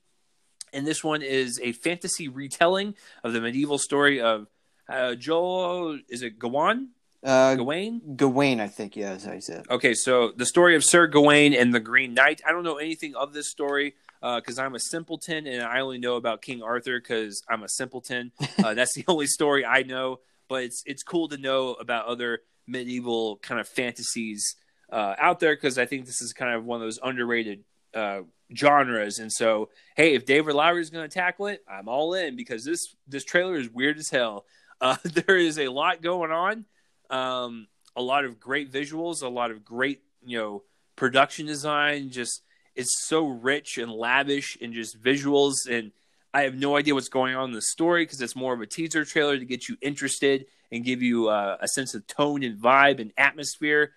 And 0.72 0.88
this 0.88 1.04
one 1.04 1.22
is 1.22 1.60
a 1.62 1.74
fantasy 1.74 2.30
retelling 2.30 2.96
of 3.24 3.34
the 3.34 3.42
medieval 3.42 3.78
story 3.78 4.22
of 4.22 4.48
uh, 4.90 5.14
Joel. 5.16 6.00
Is 6.10 6.24
it 6.24 6.40
Gawain? 6.40 6.90
Uh, 7.22 7.56
Gawain? 7.56 8.16
Gawain, 8.16 8.62
I 8.62 8.68
think, 8.70 8.96
yeah, 8.96 9.12
as 9.12 9.28
I 9.28 9.40
said. 9.40 9.66
Okay, 9.70 9.94
so 9.94 10.32
the 10.36 10.46
story 10.46 10.76
of 10.76 10.84
Sir 10.84 11.06
Gawain 11.08 11.54
and 11.54 11.74
the 11.74 11.82
Green 11.82 12.14
Knight. 12.14 12.42
I 12.48 12.54
don't 12.54 12.64
know 12.64 12.78
anything 12.78 13.16
of 13.16 13.34
this 13.34 13.52
story 13.52 13.96
because 14.22 14.58
uh, 14.58 14.64
I'm 14.64 14.74
a 14.74 14.80
simpleton 14.80 15.46
and 15.46 15.62
I 15.62 15.82
only 15.82 15.98
know 15.98 16.16
about 16.16 16.42
King 16.42 16.64
Arthur 16.64 17.00
because 17.00 17.44
I'm 17.50 17.64
a 17.64 17.70
simpleton. 17.70 18.32
Uh, 18.64 18.74
that's 18.74 18.94
the 18.96 19.04
only 19.10 19.28
story 19.28 19.66
I 19.66 19.84
know. 19.84 20.22
But 20.48 20.64
it's 20.64 20.84
it's 20.86 21.04
cool 21.04 21.28
to 21.30 21.38
know 21.38 21.74
about 21.74 22.06
other 22.06 22.40
medieval 22.66 23.38
kind 23.38 23.60
of 23.60 23.68
fantasies 23.68 24.56
uh, 24.94 25.16
out 25.18 25.40
there 25.40 25.56
because 25.56 25.80
I 25.80 25.88
think 25.88 26.06
this 26.06 26.22
is 26.22 26.34
kind 26.34 26.54
of 26.54 26.64
one 26.64 26.80
of 26.80 26.86
those 26.86 27.00
underrated 27.02 27.64
uh, 27.96 28.22
genres. 28.56 29.18
And 29.18 29.32
so, 29.32 29.70
hey, 29.98 30.14
if 30.14 30.26
David 30.26 30.54
Lowery 30.54 30.82
is 30.82 30.92
going 30.92 31.10
to 31.10 31.14
tackle 31.14 31.48
it, 31.48 31.62
I'm 31.68 31.90
all 31.90 32.14
in 32.14 32.36
because 32.36 32.64
this 32.64 32.96
this 33.08 33.24
trailer 33.24 33.56
is 33.56 33.70
weird 33.70 33.98
as 33.98 34.10
hell. 34.10 34.46
Uh, 34.80 34.98
there 35.04 35.38
is 35.38 35.58
a 35.58 35.68
lot 35.70 36.04
going 36.04 36.32
on, 36.32 36.66
um, 37.10 37.68
a 37.96 38.02
lot 38.02 38.24
of 38.24 38.40
great 38.40 38.72
visuals, 38.72 39.24
a 39.24 39.28
lot 39.28 39.50
of 39.50 39.66
great 39.66 40.02
you 40.24 40.38
know 40.38 40.64
production 40.96 41.48
design. 41.48 42.12
Just 42.12 42.44
it's 42.76 43.08
so 43.08 43.28
rich 43.28 43.80
and 43.80 43.92
lavish 43.92 44.58
and 44.62 44.74
just 44.74 45.02
visuals 45.02 45.68
and. 45.70 45.92
I 46.36 46.46
have 46.46 46.56
no 46.56 46.76
idea 46.76 46.96
what's 46.96 47.10
going 47.10 47.36
on 47.36 47.50
in 47.50 47.54
the 47.54 47.62
story 47.62 48.06
because 48.06 48.20
it's 48.20 48.36
more 48.36 48.56
of 48.56 48.62
a 48.62 48.66
teaser 48.66 49.06
trailer 49.06 49.38
to 49.38 49.46
get 49.46 49.70
you 49.70 49.78
interested 49.84 50.48
and 50.72 50.84
give 50.84 51.04
you 51.04 51.30
uh, 51.30 51.58
a 51.62 51.68
sense 51.68 51.94
of 51.94 52.08
tone 52.08 52.42
and 52.42 52.60
vibe 52.60 53.00
and 53.00 53.14
atmosphere. 53.20 53.92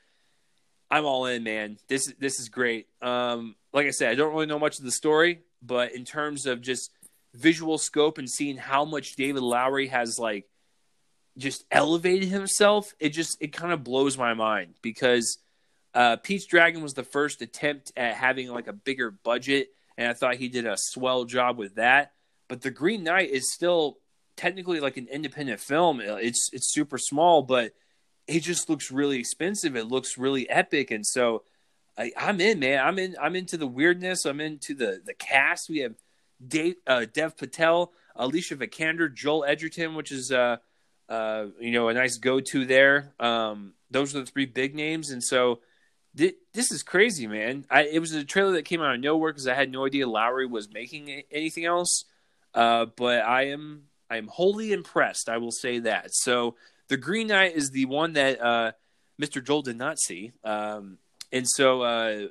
I'm 0.91 1.05
all 1.05 1.27
in, 1.27 1.43
man. 1.43 1.79
This 1.89 2.13
this 2.19 2.39
is 2.39 2.49
great. 2.49 2.87
Um, 3.03 3.57
like 3.73 3.87
I 3.87 3.91
said, 3.91 4.11
I 4.11 4.15
don't 4.15 4.33
really 4.33 4.47
know 4.47 4.59
much 4.59 4.79
of 4.79 4.85
the 4.85 4.93
story, 4.93 5.41
but 5.63 5.95
in 5.95 6.05
terms 6.05 6.47
of 6.47 6.61
just 6.61 6.91
visual 7.35 7.79
scope 7.79 8.19
and 8.19 8.31
seeing 8.31 8.57
how 8.57 8.85
much 8.85 9.17
David 9.17 9.43
Lowery 9.43 9.89
has 9.89 10.19
like 10.19 10.47
just 11.37 11.65
elevated 11.71 12.29
himself, 12.29 12.95
it 12.99 13.11
just 13.11 13.37
it 13.41 13.53
kind 13.53 13.73
of 13.73 13.85
blows 13.85 14.17
my 14.17 14.35
mind 14.35 14.75
because 14.81 15.39
uh, 15.95 16.17
Pete's 16.17 16.47
Dragon 16.47 16.83
was 16.83 16.95
the 16.95 17.03
first 17.03 17.43
attempt 17.43 17.93
at 17.97 18.15
having 18.15 18.49
like 18.51 18.69
a 18.69 18.73
bigger 18.73 19.11
budget, 19.11 19.69
and 19.99 20.09
I 20.09 20.13
thought 20.13 20.37
he 20.37 20.49
did 20.49 20.67
a 20.67 20.77
swell 20.79 21.25
job 21.25 21.59
with 21.59 21.77
that. 21.77 22.13
But 22.49 22.63
The 22.63 22.71
Green 22.71 23.03
Knight 23.03 23.31
is 23.31 23.53
still 23.53 23.99
technically 24.37 24.79
like 24.81 24.97
an 24.97 25.09
independent 25.11 25.61
film. 25.61 26.01
It's 26.01 26.49
it's 26.53 26.73
super 26.73 26.99
small, 26.99 27.43
but 27.43 27.73
it 28.27 28.41
just 28.41 28.69
looks 28.69 28.91
really 28.91 29.19
expensive. 29.19 29.77
It 29.77 29.87
looks 29.87 30.19
really 30.19 30.49
epic, 30.49 30.91
and 30.91 31.07
so 31.07 31.45
I, 31.97 32.13
am 32.17 32.41
in, 32.41 32.59
man. 32.59 32.85
I'm 32.85 32.99
in. 32.99 33.17
I'm 33.21 33.37
into 33.37 33.57
the 33.57 33.67
weirdness. 33.67 34.25
I'm 34.25 34.41
into 34.41 34.75
the 34.75 35.01
the 35.05 35.15
cast. 35.15 35.69
We 35.69 35.79
have 35.79 35.95
Dave, 36.47 36.77
uh, 36.87 37.07
Dev 37.13 37.37
Patel, 37.37 37.93
Alicia 38.15 38.57
Vikander, 38.57 39.13
Joel 39.13 39.45
Edgerton, 39.45 39.95
which 39.95 40.13
is 40.13 40.33
uh, 40.33 40.57
uh, 41.09 41.47
you 41.61 41.73
know 41.73 41.89
a 41.89 41.95
nice 41.95 42.19
go 42.19 42.41
to 42.41 42.65
there. 42.67 43.13
Um, 43.21 43.75
those 43.91 44.15
are 44.15 44.21
the 44.21 44.27
three 44.27 44.47
big 44.47 44.75
names, 44.75 45.11
and 45.11 45.23
so 45.23 45.61
th- 46.17 46.37
this 46.53 46.73
is 46.73 46.83
crazy, 46.83 47.27
man. 47.27 47.65
I, 47.71 47.85
it 47.85 48.01
was 48.01 48.13
a 48.13 48.25
trailer 48.25 48.53
that 48.53 48.65
came 48.65 48.83
out 48.83 48.95
of 48.95 49.01
nowhere 49.01 49.33
because 49.33 49.47
I 49.47 49.55
had 49.55 49.71
no 49.71 49.87
idea 49.87 50.09
Lowery 50.09 50.47
was 50.47 50.73
making 50.73 51.23
anything 51.31 51.65
else. 51.65 52.05
Uh, 52.55 52.87
but 52.97 53.23
I 53.23 53.49
am 53.49 53.85
I 54.11 54.17
am 54.17 54.29
wholly 54.29 54.73
impressed. 54.73 55.29
I 55.29 55.39
will 55.39 55.53
say 55.53 55.81
that. 55.81 56.15
So 56.15 56.57
the 56.89 56.97
Green 56.97 57.29
Knight 57.29 57.55
is 57.57 57.71
the 57.71 57.85
one 57.87 58.15
that 58.15 58.41
uh, 58.41 58.73
Mr. 59.21 59.45
Joel 59.45 59.63
did 59.63 59.77
not 59.77 59.99
see, 59.99 60.33
um, 60.45 60.99
and 61.33 61.49
so 61.49 61.83
uh, 61.83 62.27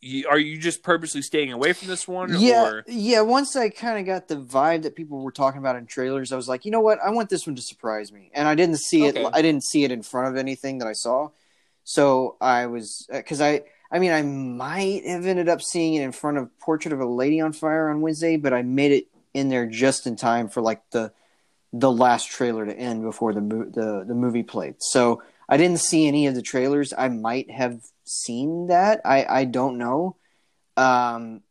you, 0.00 0.26
are 0.28 0.38
you 0.38 0.58
just 0.58 0.82
purposely 0.82 1.22
staying 1.22 1.52
away 1.52 1.72
from 1.72 1.88
this 1.88 2.06
one? 2.08 2.34
Yeah, 2.38 2.64
or? 2.64 2.84
yeah. 2.86 3.20
Once 3.22 3.56
I 3.56 3.68
kind 3.68 3.98
of 3.98 4.06
got 4.06 4.28
the 4.28 4.36
vibe 4.36 4.82
that 4.82 4.96
people 4.96 5.20
were 5.20 5.32
talking 5.32 5.58
about 5.58 5.76
in 5.76 5.86
trailers, 5.86 6.32
I 6.32 6.36
was 6.36 6.48
like, 6.48 6.64
you 6.64 6.70
know 6.70 6.80
what? 6.80 6.98
I 7.04 7.10
want 7.10 7.28
this 7.30 7.46
one 7.46 7.56
to 7.56 7.62
surprise 7.62 8.12
me, 8.12 8.30
and 8.34 8.46
I 8.48 8.54
didn't 8.54 8.78
see 8.78 9.08
Okay. 9.08 9.22
it. 9.22 9.30
I 9.32 9.42
didn't 9.42 9.64
see 9.64 9.84
it 9.84 9.90
in 9.90 10.02
front 10.02 10.28
of 10.28 10.36
anything 10.36 10.78
that 10.78 10.88
I 10.88 10.92
saw, 10.94 11.28
so 11.84 12.36
I 12.40 12.66
was 12.66 13.06
because 13.10 13.40
I. 13.40 13.62
I 13.92 13.98
mean, 13.98 14.12
I 14.12 14.22
might 14.22 15.04
have 15.04 15.26
ended 15.26 15.48
up 15.48 15.60
seeing 15.60 15.94
it 15.94 16.02
in 16.02 16.12
front 16.12 16.38
of 16.38 16.56
Portrait 16.60 16.92
of 16.92 17.00
a 17.00 17.04
Lady 17.04 17.40
on 17.40 17.52
Fire 17.52 17.88
on 17.88 18.00
Wednesday, 18.02 18.36
but 18.36 18.52
I 18.52 18.62
made 18.62 18.92
it 18.92 19.08
in 19.34 19.48
there 19.48 19.66
just 19.66 20.06
in 20.06 20.14
time 20.14 20.48
for 20.48 20.60
like 20.60 20.80
the 20.92 21.10
the 21.72 21.90
last 21.90 22.30
trailer 22.30 22.66
to 22.66 22.76
end 22.76 23.02
before 23.02 23.32
the 23.32 23.40
the 23.40 24.04
the 24.06 24.14
movie 24.14 24.42
played. 24.42 24.76
So 24.78 25.22
I 25.48 25.56
didn't 25.56 25.80
see 25.80 26.06
any 26.06 26.26
of 26.26 26.34
the 26.34 26.42
trailers. 26.42 26.92
I 26.96 27.08
might 27.08 27.50
have 27.50 27.80
seen 28.04 28.68
that. 28.68 29.00
I 29.04 29.24
I 29.24 29.44
don't 29.44 29.78
know. 29.78 30.16
Um, 30.76 31.42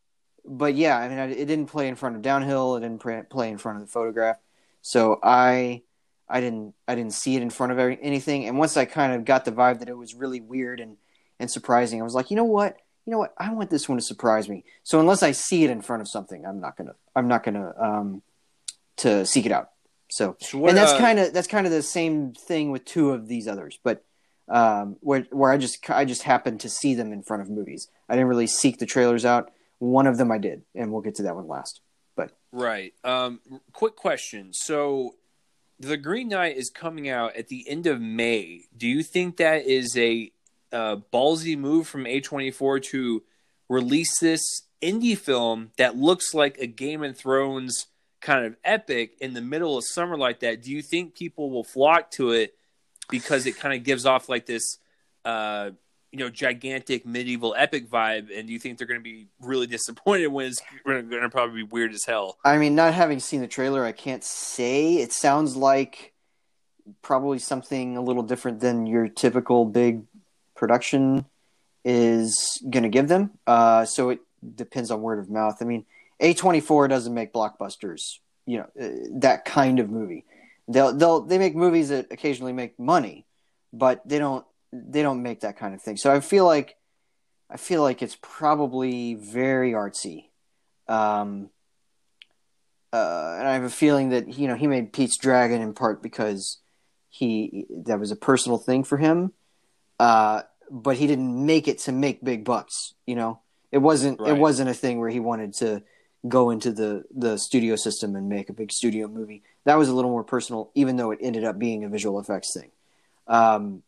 but 0.45 0.75
yeah, 0.75 0.97
I 0.97 1.07
mean, 1.07 1.19
I, 1.19 1.29
it 1.29 1.45
didn't 1.45 1.67
play 1.67 1.87
in 1.87 1.95
front 1.95 2.15
of 2.15 2.21
Downhill. 2.21 2.75
It 2.75 2.81
didn't 2.81 3.29
play 3.29 3.49
in 3.49 3.57
front 3.57 3.81
of 3.81 3.85
the 3.85 3.91
photograph. 3.91 4.37
So 4.81 5.19
I 5.21 5.83
I 6.27 6.41
didn't 6.41 6.75
I 6.87 6.95
didn't 6.95 7.13
see 7.13 7.35
it 7.35 7.41
in 7.41 7.49
front 7.49 7.71
of 7.71 7.79
anything. 7.79 8.47
And 8.47 8.57
once 8.57 8.77
I 8.77 8.85
kind 8.85 9.13
of 9.13 9.25
got 9.25 9.45
the 9.45 9.51
vibe 9.51 9.79
that 9.79 9.89
it 9.89 9.97
was 9.97 10.13
really 10.13 10.41
weird 10.41 10.79
and 10.79 10.97
and 11.39 11.49
surprising, 11.49 12.01
I 12.01 12.03
was 12.03 12.13
like, 12.13 12.29
you 12.29 12.35
know 12.35 12.43
what? 12.43 12.77
You 13.05 13.11
know 13.11 13.19
what? 13.19 13.33
I 13.37 13.51
want 13.53 13.69
this 13.69 13.89
one 13.89 13.97
to 13.97 14.03
surprise 14.03 14.47
me. 14.49 14.65
So 14.83 14.99
unless 14.99 15.23
I 15.23 15.31
see 15.31 15.63
it 15.63 15.69
in 15.69 15.81
front 15.81 16.01
of 16.01 16.07
something, 16.07 16.45
I'm 16.45 16.59
not 16.59 16.77
gonna 16.77 16.95
I'm 17.15 17.27
not 17.27 17.43
gonna 17.43 17.73
um 17.77 18.21
to 18.97 19.25
seek 19.25 19.45
it 19.45 19.51
out. 19.51 19.71
So 20.09 20.37
So 20.39 20.67
and 20.67 20.77
that's 20.77 20.93
uh, 20.93 20.99
kind 20.99 21.19
of 21.19 21.33
that's 21.33 21.47
kind 21.47 21.65
of 21.65 21.71
the 21.71 21.83
same 21.83 22.33
thing 22.33 22.71
with 22.71 22.85
two 22.85 23.11
of 23.11 23.27
these 23.27 23.47
others, 23.47 23.79
but 23.83 24.03
um, 24.49 24.97
where 25.01 25.21
where 25.31 25.51
I 25.51 25.57
just 25.57 25.87
I 25.89 26.05
just 26.05 26.23
happened 26.23 26.61
to 26.61 26.69
see 26.69 26.95
them 26.95 27.13
in 27.13 27.21
front 27.21 27.41
of 27.41 27.49
movies. 27.49 27.87
I 28.07 28.15
didn't 28.15 28.27
really 28.29 28.47
seek 28.47 28.79
the 28.79 28.85
trailers 28.85 29.25
out. 29.25 29.51
One 29.77 30.07
of 30.07 30.17
them 30.17 30.31
I 30.31 30.39
did, 30.39 30.63
and 30.75 30.91
we'll 30.91 31.01
get 31.01 31.15
to 31.15 31.23
that 31.23 31.35
one 31.35 31.47
last. 31.47 31.81
But 32.15 32.31
Right. 32.51 32.93
Um, 33.03 33.39
quick 33.71 33.95
question. 33.95 34.49
So, 34.53 35.15
The 35.79 35.97
Green 35.97 36.27
Knight 36.27 36.57
is 36.57 36.69
coming 36.69 37.07
out 37.07 37.35
at 37.35 37.47
the 37.47 37.67
end 37.69 37.87
of 37.87 38.01
May. 38.01 38.63
Do 38.75 38.87
you 38.87 39.03
think 39.03 39.37
that 39.37 39.65
is 39.65 39.95
a 39.95 40.31
uh, 40.73 40.97
ballsy 41.13 41.57
move 41.57 41.87
from 41.87 42.05
A24 42.05 42.83
to 42.85 43.23
release 43.69 44.19
this 44.19 44.63
indie 44.81 45.17
film 45.17 45.71
that 45.77 45.95
looks 45.95 46.33
like 46.33 46.57
a 46.57 46.67
Game 46.67 47.03
of 47.03 47.17
Thrones 47.17 47.87
kind 48.21 48.45
of 48.45 48.55
epic 48.63 49.17
in 49.19 49.33
the 49.33 49.41
middle 49.41 49.77
of 49.77 49.83
summer 49.85 50.17
like 50.17 50.41
that? 50.41 50.61
Do 50.61 50.71
you 50.71 50.81
think 50.81 51.15
people 51.15 51.49
will 51.49 51.63
flock 51.63 52.11
to 52.11 52.31
it 52.31 52.55
because 53.09 53.45
it 53.45 53.57
kind 53.57 53.73
of 53.73 53.83
gives 53.83 54.05
off 54.05 54.29
like 54.29 54.45
this 54.45 54.77
uh, 55.25 55.71
you 56.11 56.19
know 56.19 56.29
gigantic 56.29 57.05
medieval 57.05 57.55
epic 57.57 57.89
vibe, 57.89 58.35
and 58.35 58.47
do 58.47 58.53
you 58.53 58.59
think 58.59 58.77
they're 58.77 58.87
going 58.87 58.99
to 58.99 59.03
be 59.03 59.27
really 59.41 59.67
disappointed 59.77 60.27
when 60.27 60.47
it's 60.47 60.61
going 60.85 61.09
to 61.09 61.29
probably 61.29 61.63
be 61.63 61.69
weird 61.69 61.93
as 61.93 62.05
hell? 62.05 62.37
I 62.43 62.57
mean, 62.57 62.75
not 62.75 62.93
having 62.93 63.19
seen 63.19 63.41
the 63.41 63.47
trailer, 63.47 63.85
I 63.85 63.91
can't 63.91 64.23
say. 64.23 64.95
It 64.95 65.13
sounds 65.13 65.55
like 65.55 66.13
probably 67.01 67.39
something 67.39 67.97
a 67.97 68.01
little 68.01 68.23
different 68.23 68.59
than 68.59 68.87
your 68.87 69.07
typical 69.07 69.65
big 69.65 70.03
production 70.55 71.25
is 71.85 72.61
going 72.69 72.83
to 72.83 72.89
give 72.89 73.07
them. 73.07 73.31
Uh, 73.45 73.85
so 73.85 74.09
it 74.09 74.19
depends 74.55 74.89
on 74.91 75.01
word 75.01 75.19
of 75.19 75.29
mouth. 75.29 75.57
I 75.61 75.65
mean, 75.65 75.85
A24 76.21 76.89
doesn't 76.89 77.13
make 77.13 77.33
blockbusters, 77.33 78.17
you 78.45 78.57
know, 78.57 78.67
uh, 78.81 79.19
that 79.19 79.45
kind 79.45 79.79
of 79.79 79.89
movie. 79.89 80.25
They'll 80.67 80.93
they'll 80.93 81.21
they 81.21 81.37
make 81.37 81.55
movies 81.55 81.89
that 81.89 82.11
occasionally 82.11 82.53
make 82.53 82.79
money, 82.79 83.25
but 83.73 84.07
they 84.07 84.19
don't 84.19 84.45
they 84.71 85.01
don't 85.01 85.23
make 85.23 85.41
that 85.41 85.57
kind 85.57 85.73
of 85.73 85.81
thing. 85.81 85.97
So 85.97 86.11
I 86.11 86.19
feel 86.19 86.45
like 86.45 86.77
I 87.49 87.57
feel 87.57 87.81
like 87.81 88.01
it's 88.01 88.17
probably 88.21 89.15
very 89.15 89.71
artsy. 89.71 90.25
Um, 90.87 91.49
uh, 92.91 93.35
and 93.39 93.47
I 93.47 93.53
have 93.53 93.63
a 93.63 93.69
feeling 93.69 94.09
that 94.09 94.37
you 94.37 94.47
know 94.47 94.55
he 94.55 94.67
made 94.67 94.93
Pete's 94.93 95.17
Dragon 95.17 95.61
in 95.61 95.73
part 95.73 96.03
because 96.03 96.59
he 97.09 97.65
that 97.85 97.99
was 97.99 98.11
a 98.11 98.15
personal 98.15 98.57
thing 98.57 98.83
for 98.83 98.97
him. 98.97 99.33
Uh, 99.99 100.43
but 100.71 100.97
he 100.97 101.07
didn't 101.07 101.45
make 101.45 101.67
it 101.67 101.79
to 101.79 101.91
make 101.91 102.23
big 102.23 102.45
bucks. 102.45 102.93
You 103.07 103.15
know, 103.15 103.41
it 103.71 103.79
wasn't 103.79 104.19
right. 104.19 104.31
it 104.31 104.37
wasn't 104.37 104.69
a 104.69 104.73
thing 104.73 104.99
where 104.99 105.09
he 105.09 105.19
wanted 105.19 105.53
to 105.55 105.83
go 106.27 106.49
into 106.49 106.71
the 106.71 107.03
the 107.15 107.37
studio 107.37 107.75
system 107.75 108.15
and 108.15 108.27
make 108.27 108.49
a 108.49 108.53
big 108.53 108.71
studio 108.71 109.07
movie. 109.07 109.43
That 109.65 109.77
was 109.77 109.89
a 109.89 109.93
little 109.93 110.11
more 110.11 110.23
personal, 110.23 110.71
even 110.75 110.95
though 110.95 111.11
it 111.11 111.19
ended 111.21 111.43
up 111.43 111.57
being 111.57 111.83
a 111.83 111.89
visual 111.89 112.19
effects 112.19 112.53
thing. 112.53 112.71
Um, 113.27 113.83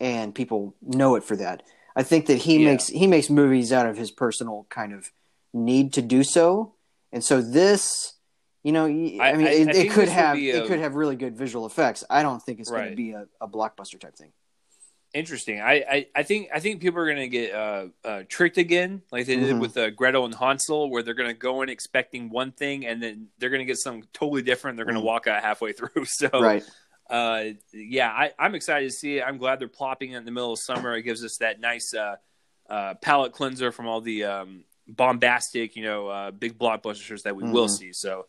and 0.00 0.34
people 0.34 0.74
know 0.82 1.14
it 1.16 1.24
for 1.24 1.36
that. 1.36 1.62
I 1.94 2.02
think 2.02 2.26
that 2.26 2.38
he 2.38 2.58
yeah. 2.58 2.70
makes 2.70 2.88
he 2.88 3.06
makes 3.06 3.30
movies 3.30 3.72
out 3.72 3.86
of 3.86 3.96
his 3.96 4.10
personal 4.10 4.66
kind 4.70 4.92
of 4.92 5.10
need 5.52 5.92
to 5.94 6.02
do 6.02 6.22
so, 6.22 6.74
and 7.12 7.24
so 7.24 7.40
this, 7.40 8.14
you 8.62 8.72
know, 8.72 8.84
I, 8.84 8.88
I 8.88 9.34
mean, 9.34 9.46
I, 9.46 9.50
it, 9.50 9.68
I 9.68 9.78
it 9.78 9.90
could 9.90 10.08
have 10.08 10.36
a... 10.36 10.40
it 10.40 10.66
could 10.66 10.78
have 10.78 10.94
really 10.94 11.16
good 11.16 11.36
visual 11.36 11.66
effects. 11.66 12.04
I 12.08 12.22
don't 12.22 12.42
think 12.42 12.60
it's 12.60 12.70
right. 12.70 12.80
going 12.80 12.90
to 12.90 12.96
be 12.96 13.12
a, 13.12 13.26
a 13.40 13.48
blockbuster 13.48 13.98
type 13.98 14.16
thing 14.16 14.32
interesting. 15.14 15.60
I, 15.60 15.84
I, 15.90 16.06
I, 16.14 16.22
think 16.22 16.48
I 16.54 16.60
think 16.60 16.80
people 16.80 17.00
are 17.00 17.06
going 17.06 17.18
to 17.18 17.28
get 17.28 17.54
uh, 17.54 17.86
uh, 18.04 18.22
tricked 18.28 18.58
again, 18.58 19.02
like 19.10 19.26
they 19.26 19.36
did 19.36 19.50
mm-hmm. 19.50 19.60
with 19.60 19.76
uh, 19.76 19.90
Gretel 19.90 20.24
and 20.24 20.34
Hansel, 20.34 20.90
where 20.90 21.02
they're 21.02 21.14
going 21.14 21.28
to 21.28 21.34
go 21.34 21.62
in 21.62 21.68
expecting 21.68 22.30
one 22.30 22.52
thing, 22.52 22.86
and 22.86 23.02
then 23.02 23.28
they're 23.38 23.50
going 23.50 23.60
to 23.60 23.64
get 23.64 23.78
something 23.78 24.06
totally 24.12 24.42
different. 24.42 24.76
They're 24.76 24.84
going 24.84 24.94
to 24.94 25.00
mm-hmm. 25.00 25.06
walk 25.06 25.26
out 25.26 25.42
halfway 25.42 25.72
through. 25.74 26.04
So, 26.04 26.28
right. 26.32 26.64
Uh, 27.08 27.54
yeah, 27.72 28.08
I, 28.08 28.32
am 28.38 28.54
excited 28.54 28.90
to 28.90 28.94
see 28.94 29.18
it. 29.18 29.22
I'm 29.22 29.38
glad 29.38 29.60
they're 29.60 29.68
plopping 29.68 30.12
it 30.12 30.18
in 30.18 30.24
the 30.26 30.30
middle 30.30 30.52
of 30.52 30.58
summer. 30.58 30.94
It 30.94 31.02
gives 31.02 31.24
us 31.24 31.38
that 31.38 31.58
nice 31.58 31.94
uh, 31.94 32.16
uh, 32.68 32.94
palate 32.94 33.32
cleanser 33.32 33.72
from 33.72 33.86
all 33.86 34.02
the 34.02 34.24
um, 34.24 34.64
bombastic, 34.86 35.74
you 35.74 35.84
know, 35.84 36.30
big 36.38 36.58
blockbusters 36.58 37.22
that 37.22 37.34
we 37.34 37.44
mm-hmm. 37.44 37.52
will 37.52 37.68
see. 37.68 37.92
So, 37.94 38.26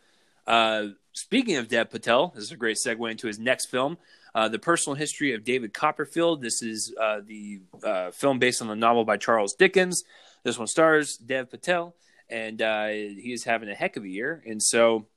speaking 1.12 1.58
of 1.58 1.68
Dev 1.68 1.90
Patel, 1.90 2.32
this 2.34 2.46
is 2.46 2.52
a 2.54 2.58
great 2.58 2.78
segue 2.78 3.12
into 3.12 3.28
his 3.28 3.38
next 3.38 3.66
film. 3.66 3.98
Uh, 4.36 4.48
the 4.48 4.60
Personal 4.60 4.96
History 4.96 5.34
of 5.34 5.44
David 5.44 5.74
Copperfield. 5.74 6.42
This 6.42 6.62
is 6.62 6.94
uh, 7.00 7.22
the 7.26 7.62
uh, 7.84 8.12
film 8.12 8.40
based 8.40 8.62
on 8.62 8.68
the 8.68 8.76
novel 8.76 9.06
by 9.06 9.18
Charles 9.18 9.54
Dickens. 9.54 10.04
This 10.44 10.58
one 10.58 10.68
stars 10.68 11.18
Dev 11.18 11.50
Patel, 11.50 11.96
and 12.30 12.62
uh, 12.62 12.88
he 12.88 13.32
is 13.34 13.44
having 13.44 13.70
a 13.70 13.76
heck 13.76 13.98
of 13.98 14.04
a 14.04 14.08
year. 14.08 14.44
And 14.46 14.62
so 14.62 15.08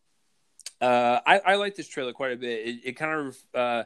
uh, 0.81 1.21
I, 1.27 1.39
I, 1.39 1.55
like 1.57 1.77
this 1.77 1.89
trailer 1.89 2.13
quite 2.13 2.33
a 2.33 2.37
bit. 2.37 2.67
It, 2.67 2.81
it 2.85 2.93
kind 2.97 3.29
of 3.29 3.37
uh, 3.55 3.85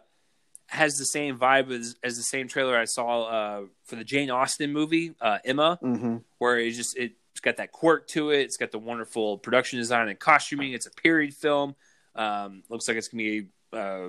has 0.69 0.97
the 0.97 1.05
same 1.05 1.39
vibe 1.39 1.71
as, 1.71 1.97
as, 2.03 2.17
the 2.17 2.23
same 2.23 2.49
trailer 2.49 2.77
I 2.77 2.85
saw 2.85 3.61
for 3.85 3.97
the 3.97 4.05
Jane 4.05 4.31
Austen 4.31 4.73
movie, 4.73 5.15
Emma, 5.45 5.79
mm-hmm. 5.83 6.19
where 6.39 6.59
it 6.59 6.71
just 6.73 6.97
it, 6.97 7.13
it's 7.33 7.41
got 7.43 7.59
that 7.59 7.71
quirk 7.71 8.07
to 8.09 8.31
it. 8.31 8.41
It's 8.41 8.57
got 8.57 8.71
the 8.71 8.79
wonderful 8.79 9.37
production 9.37 9.79
design 9.79 10.09
and 10.09 10.19
costuming. 10.19 10.73
It's 10.73 10.87
a 10.87 10.91
period 10.91 11.35
film. 11.35 11.75
Um, 12.15 12.63
looks 12.71 12.89
like 12.89 12.97
it's 12.97 13.09
gonna 13.09 13.23
be 13.23 13.47
uh, 13.75 14.09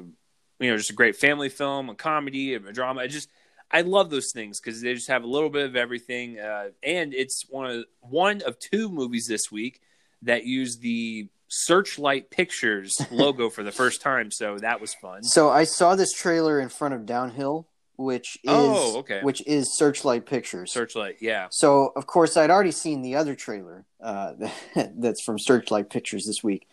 you 0.59 0.71
know, 0.71 0.77
just 0.77 0.89
a 0.89 0.93
great 0.93 1.15
family 1.15 1.49
film, 1.49 1.89
a 1.89 1.95
comedy, 1.95 2.53
a 2.53 2.59
drama. 2.59 3.01
I 3.01 3.07
just 3.07 3.29
I 3.69 3.81
love 3.81 4.09
those 4.09 4.31
things 4.31 4.59
because 4.59 4.81
they 4.81 4.93
just 4.93 5.07
have 5.07 5.23
a 5.23 5.27
little 5.27 5.49
bit 5.49 5.65
of 5.65 5.75
everything, 5.75 6.39
uh, 6.39 6.69
and 6.81 7.13
it's 7.13 7.45
one 7.49 7.69
of 7.69 7.85
one 8.01 8.41
of 8.41 8.59
two 8.59 8.89
movies 8.89 9.27
this 9.27 9.51
week 9.51 9.81
that 10.23 10.45
use 10.45 10.77
the 10.77 11.29
Searchlight 11.49 12.29
Pictures 12.31 12.99
logo 13.11 13.49
for 13.49 13.63
the 13.63 13.71
first 13.71 14.01
time. 14.01 14.31
So 14.31 14.57
that 14.59 14.81
was 14.81 14.93
fun. 14.93 15.23
So 15.23 15.49
I 15.49 15.65
saw 15.65 15.95
this 15.95 16.13
trailer 16.13 16.59
in 16.59 16.69
front 16.69 16.93
of 16.93 17.05
Downhill, 17.05 17.67
which 17.97 18.35
is 18.43 18.49
oh, 18.51 18.99
okay. 18.99 19.19
which 19.21 19.45
is 19.45 19.77
Searchlight 19.77 20.25
Pictures. 20.25 20.71
Searchlight, 20.71 21.17
yeah. 21.19 21.47
So 21.51 21.91
of 21.95 22.07
course 22.07 22.37
I'd 22.37 22.49
already 22.49 22.71
seen 22.71 23.01
the 23.01 23.15
other 23.15 23.35
trailer 23.35 23.85
uh, 24.01 24.33
that's 24.95 25.21
from 25.21 25.37
Searchlight 25.39 25.89
Pictures 25.89 26.25
this 26.25 26.41
week, 26.41 26.67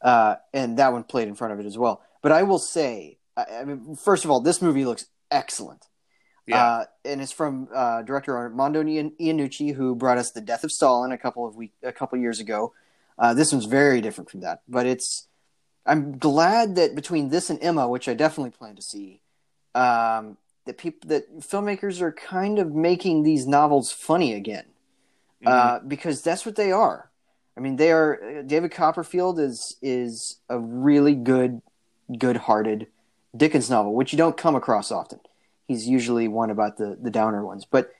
uh, 0.00 0.36
and 0.52 0.78
that 0.78 0.92
one 0.92 1.04
played 1.04 1.28
in 1.28 1.34
front 1.34 1.52
of 1.52 1.60
it 1.60 1.66
as 1.66 1.78
well. 1.78 2.02
But 2.20 2.32
I 2.32 2.42
will 2.42 2.58
say 2.58 3.18
I 3.36 3.64
mean, 3.64 3.96
first 3.96 4.24
of 4.24 4.30
all, 4.30 4.40
this 4.40 4.60
movie 4.60 4.84
looks 4.84 5.06
excellent. 5.30 5.86
Yeah. 6.46 6.64
Uh, 6.64 6.84
and 7.04 7.20
it's 7.20 7.32
from 7.32 7.68
uh, 7.74 8.02
director 8.02 8.36
Armando 8.36 8.82
Iannucci, 8.82 9.74
who 9.74 9.94
brought 9.94 10.18
us 10.18 10.32
The 10.32 10.40
Death 10.40 10.64
of 10.64 10.72
Stalin 10.72 11.12
a 11.12 11.18
couple 11.18 11.46
of 11.46 11.54
week 11.56 11.72
a 11.82 11.92
couple 11.92 12.18
years 12.18 12.40
ago. 12.40 12.72
Uh, 13.18 13.34
this 13.34 13.52
one's 13.52 13.66
very 13.66 14.00
different 14.00 14.30
from 14.30 14.40
that, 14.40 14.62
but 14.68 14.86
it's. 14.86 15.28
I'm 15.84 16.18
glad 16.18 16.76
that 16.76 16.94
between 16.94 17.28
this 17.28 17.50
and 17.50 17.62
Emma, 17.62 17.88
which 17.88 18.08
I 18.08 18.14
definitely 18.14 18.50
plan 18.50 18.76
to 18.76 18.82
see, 18.82 19.20
um, 19.74 20.36
that 20.66 20.78
people 20.78 21.08
that 21.08 21.40
filmmakers 21.40 22.00
are 22.00 22.12
kind 22.12 22.58
of 22.58 22.72
making 22.72 23.22
these 23.22 23.46
novels 23.46 23.90
funny 23.92 24.32
again, 24.34 24.64
mm-hmm. 25.44 25.48
Uh, 25.48 25.78
because 25.80 26.22
that's 26.22 26.46
what 26.46 26.56
they 26.56 26.72
are. 26.72 27.10
I 27.56 27.60
mean, 27.60 27.76
they 27.76 27.92
are. 27.92 28.42
David 28.46 28.72
Copperfield 28.72 29.38
is 29.38 29.76
is 29.82 30.38
a 30.48 30.58
really 30.58 31.14
good, 31.14 31.62
good-hearted 32.16 32.86
Dickens 33.36 33.70
novel, 33.70 33.94
which 33.94 34.12
you 34.12 34.18
don't 34.18 34.36
come 34.36 34.54
across 34.54 34.90
often. 34.90 35.20
He's 35.66 35.88
usually 35.88 36.28
one 36.28 36.50
about 36.50 36.76
the 36.76 36.98
the 37.00 37.10
downer 37.10 37.44
ones, 37.44 37.64
but 37.64 37.90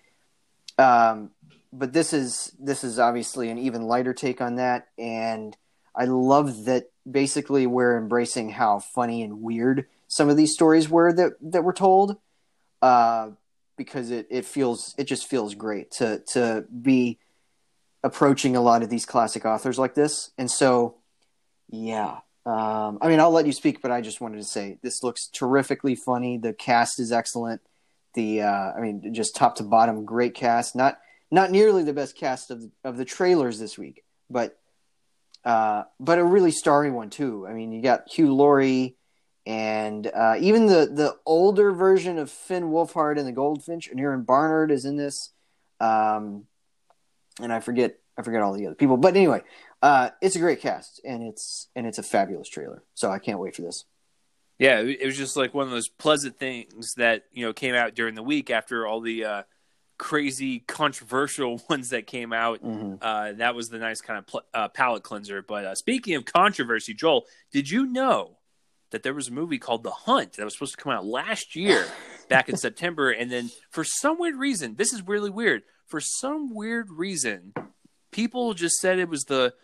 um, 0.78 1.30
but 1.72 1.92
this 1.92 2.12
is 2.12 2.52
this 2.58 2.84
is 2.84 2.98
obviously 2.98 3.48
an 3.48 3.58
even 3.58 3.82
lighter 3.82 4.12
take 4.12 4.40
on 4.40 4.56
that, 4.56 4.88
and 4.98 5.56
I 5.94 6.04
love 6.04 6.66
that. 6.66 6.90
Basically, 7.10 7.66
we're 7.66 7.98
embracing 7.98 8.50
how 8.50 8.78
funny 8.78 9.22
and 9.22 9.42
weird 9.42 9.86
some 10.06 10.28
of 10.28 10.36
these 10.36 10.52
stories 10.52 10.88
were 10.88 11.12
that 11.12 11.32
that 11.40 11.64
were 11.64 11.72
told, 11.72 12.18
uh, 12.82 13.30
because 13.76 14.10
it 14.10 14.26
it 14.30 14.44
feels 14.44 14.94
it 14.98 15.04
just 15.04 15.26
feels 15.26 15.54
great 15.54 15.90
to 15.92 16.18
to 16.32 16.64
be 16.82 17.18
approaching 18.04 18.54
a 18.54 18.60
lot 18.60 18.82
of 18.82 18.90
these 18.90 19.06
classic 19.06 19.44
authors 19.44 19.78
like 19.78 19.94
this, 19.94 20.30
and 20.36 20.50
so 20.50 20.96
yeah, 21.70 22.18
um, 22.44 22.98
I 23.00 23.08
mean, 23.08 23.20
I'll 23.20 23.30
let 23.30 23.46
you 23.46 23.52
speak, 23.52 23.82
but 23.82 23.90
I 23.90 24.00
just 24.00 24.20
wanted 24.20 24.38
to 24.38 24.44
say 24.44 24.78
this 24.82 25.02
looks 25.02 25.28
terrifically 25.28 25.94
funny. 25.94 26.38
The 26.38 26.52
cast 26.52 26.98
is 26.98 27.12
excellent. 27.12 27.60
The 28.14 28.42
uh, 28.42 28.72
I 28.76 28.80
mean, 28.80 29.14
just 29.14 29.36
top 29.36 29.56
to 29.56 29.62
bottom, 29.62 30.04
great 30.04 30.34
cast. 30.34 30.74
Not 30.74 30.98
not 31.30 31.50
nearly 31.50 31.82
the 31.84 31.92
best 31.92 32.16
cast 32.16 32.50
of 32.50 32.62
of 32.84 32.96
the 32.96 33.04
trailers 33.04 33.58
this 33.58 33.78
week, 33.78 34.04
but 34.28 34.58
uh, 35.44 35.84
but 36.00 36.18
a 36.18 36.24
really 36.24 36.50
starry 36.50 36.90
one 36.90 37.10
too. 37.10 37.46
I 37.46 37.52
mean, 37.52 37.72
you 37.72 37.80
got 37.80 38.10
Hugh 38.10 38.34
Laurie 38.34 38.96
and 39.46 40.06
uh, 40.06 40.36
even 40.40 40.66
the 40.66 40.90
the 40.92 41.16
older 41.26 41.72
version 41.72 42.18
of 42.18 42.30
Finn 42.30 42.64
Wolfhard 42.64 43.18
and 43.18 43.26
the 43.26 43.32
Goldfinch, 43.32 43.88
and 43.88 43.98
Aneurin 43.98 44.24
Barnard 44.24 44.70
is 44.70 44.84
in 44.84 44.96
this. 44.96 45.30
Um, 45.80 46.44
and 47.40 47.52
I 47.52 47.60
forget 47.60 47.98
I 48.16 48.22
forget 48.22 48.42
all 48.42 48.52
the 48.52 48.66
other 48.66 48.76
people, 48.76 48.96
but 48.96 49.16
anyway, 49.16 49.42
uh, 49.82 50.10
it's 50.20 50.36
a 50.36 50.38
great 50.38 50.60
cast, 50.60 51.00
and 51.04 51.24
it's 51.24 51.68
and 51.74 51.86
it's 51.86 51.98
a 51.98 52.02
fabulous 52.02 52.48
trailer. 52.48 52.84
So 52.94 53.10
I 53.10 53.18
can't 53.18 53.40
wait 53.40 53.56
for 53.56 53.62
this. 53.62 53.84
Yeah, 54.58 54.80
it 54.80 55.04
was 55.04 55.16
just 55.16 55.36
like 55.36 55.54
one 55.54 55.66
of 55.66 55.72
those 55.72 55.88
pleasant 55.88 56.38
things 56.38 56.94
that 56.94 57.24
you 57.32 57.44
know 57.44 57.52
came 57.52 57.74
out 57.74 57.94
during 57.96 58.14
the 58.14 58.22
week 58.22 58.48
after 58.50 58.86
all 58.86 59.00
the 59.00 59.24
uh, 59.24 59.42
crazy 59.98 60.60
controversial 60.60 61.60
ones 61.70 61.90
that 61.90 62.06
came 62.06 62.32
out. 62.32 62.62
Mm-hmm. 62.62 62.94
Uh, 63.02 63.32
that 63.32 63.56
was 63.56 63.70
the 63.70 63.78
nice 63.78 64.00
kind 64.00 64.20
of 64.20 64.26
pl- 64.26 64.46
uh, 64.54 64.68
palate 64.68 65.02
cleanser. 65.02 65.42
But 65.42 65.64
uh, 65.64 65.74
speaking 65.74 66.14
of 66.14 66.24
controversy, 66.26 66.94
Joel, 66.94 67.24
did 67.52 67.68
you 67.68 67.86
know 67.86 68.38
that 68.92 69.02
there 69.02 69.14
was 69.14 69.28
a 69.28 69.32
movie 69.32 69.58
called 69.58 69.82
The 69.82 69.90
Hunt 69.90 70.34
that 70.34 70.44
was 70.44 70.52
supposed 70.52 70.76
to 70.76 70.82
come 70.82 70.92
out 70.92 71.04
last 71.04 71.56
year, 71.56 71.84
back 72.28 72.48
in 72.48 72.56
September, 72.56 73.10
and 73.10 73.32
then 73.32 73.50
for 73.70 73.82
some 73.82 74.18
weird 74.20 74.36
reason, 74.36 74.76
this 74.76 74.92
is 74.92 75.06
really 75.06 75.30
weird. 75.30 75.62
For 75.86 75.98
some 75.98 76.54
weird 76.54 76.88
reason, 76.88 77.52
people 78.12 78.54
just 78.54 78.76
said 78.76 79.00
it 79.00 79.08
was 79.08 79.24
the 79.24 79.54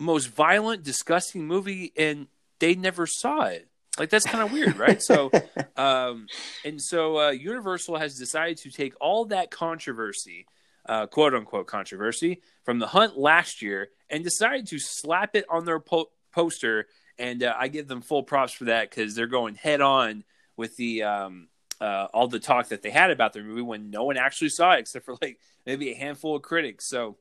most 0.00 0.26
violent, 0.26 0.82
disgusting 0.82 1.46
movie, 1.46 1.92
and 1.96 2.26
they 2.58 2.74
never 2.74 3.06
saw 3.06 3.42
it. 3.42 3.68
Like 3.98 4.10
that's 4.10 4.26
kind 4.26 4.42
of 4.42 4.52
weird, 4.52 4.76
right? 4.78 5.02
So, 5.02 5.30
um, 5.76 6.26
and 6.64 6.80
so 6.80 7.18
uh, 7.18 7.30
Universal 7.30 7.98
has 7.98 8.16
decided 8.16 8.58
to 8.58 8.70
take 8.70 8.94
all 9.00 9.26
that 9.26 9.50
controversy, 9.50 10.46
uh, 10.88 11.06
quote 11.06 11.34
unquote 11.34 11.66
controversy, 11.66 12.40
from 12.64 12.78
the 12.78 12.86
hunt 12.86 13.18
last 13.18 13.62
year, 13.62 13.90
and 14.08 14.24
decided 14.24 14.66
to 14.68 14.78
slap 14.78 15.36
it 15.36 15.44
on 15.50 15.64
their 15.64 15.80
po- 15.80 16.10
poster. 16.32 16.86
And 17.18 17.42
uh, 17.42 17.54
I 17.58 17.68
give 17.68 17.86
them 17.86 18.00
full 18.00 18.22
props 18.22 18.54
for 18.54 18.64
that 18.64 18.88
because 18.88 19.14
they're 19.14 19.26
going 19.26 19.54
head 19.54 19.82
on 19.82 20.24
with 20.56 20.76
the 20.76 21.02
um, 21.02 21.48
uh, 21.80 22.08
all 22.14 22.28
the 22.28 22.40
talk 22.40 22.68
that 22.68 22.82
they 22.82 22.90
had 22.90 23.10
about 23.10 23.32
their 23.32 23.42
movie 23.42 23.62
when 23.62 23.90
no 23.90 24.04
one 24.04 24.16
actually 24.16 24.50
saw 24.50 24.72
it 24.72 24.80
except 24.80 25.04
for 25.04 25.16
like 25.20 25.38
maybe 25.66 25.90
a 25.90 25.96
handful 25.96 26.36
of 26.36 26.42
critics. 26.42 26.88
So, 26.88 27.16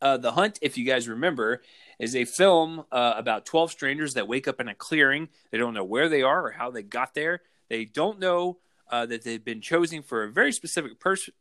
uh, 0.00 0.16
The 0.16 0.32
Hunt, 0.32 0.58
if 0.62 0.78
you 0.78 0.84
guys 0.84 1.08
remember, 1.08 1.62
is 1.98 2.14
a 2.14 2.24
film 2.24 2.84
uh, 2.92 3.14
about 3.16 3.46
12 3.46 3.70
strangers 3.70 4.14
that 4.14 4.28
wake 4.28 4.48
up 4.48 4.60
in 4.60 4.68
a 4.68 4.74
clearing. 4.74 5.28
They 5.50 5.58
don't 5.58 5.74
know 5.74 5.84
where 5.84 6.08
they 6.08 6.22
are 6.22 6.46
or 6.46 6.50
how 6.50 6.70
they 6.70 6.82
got 6.82 7.14
there. 7.14 7.42
They 7.68 7.84
don't 7.84 8.18
know 8.18 8.58
uh, 8.90 9.06
that 9.06 9.24
they've 9.24 9.44
been 9.44 9.60
chosen 9.60 10.02
for 10.02 10.24
a 10.24 10.30
very 10.30 10.52
specific 10.52 10.92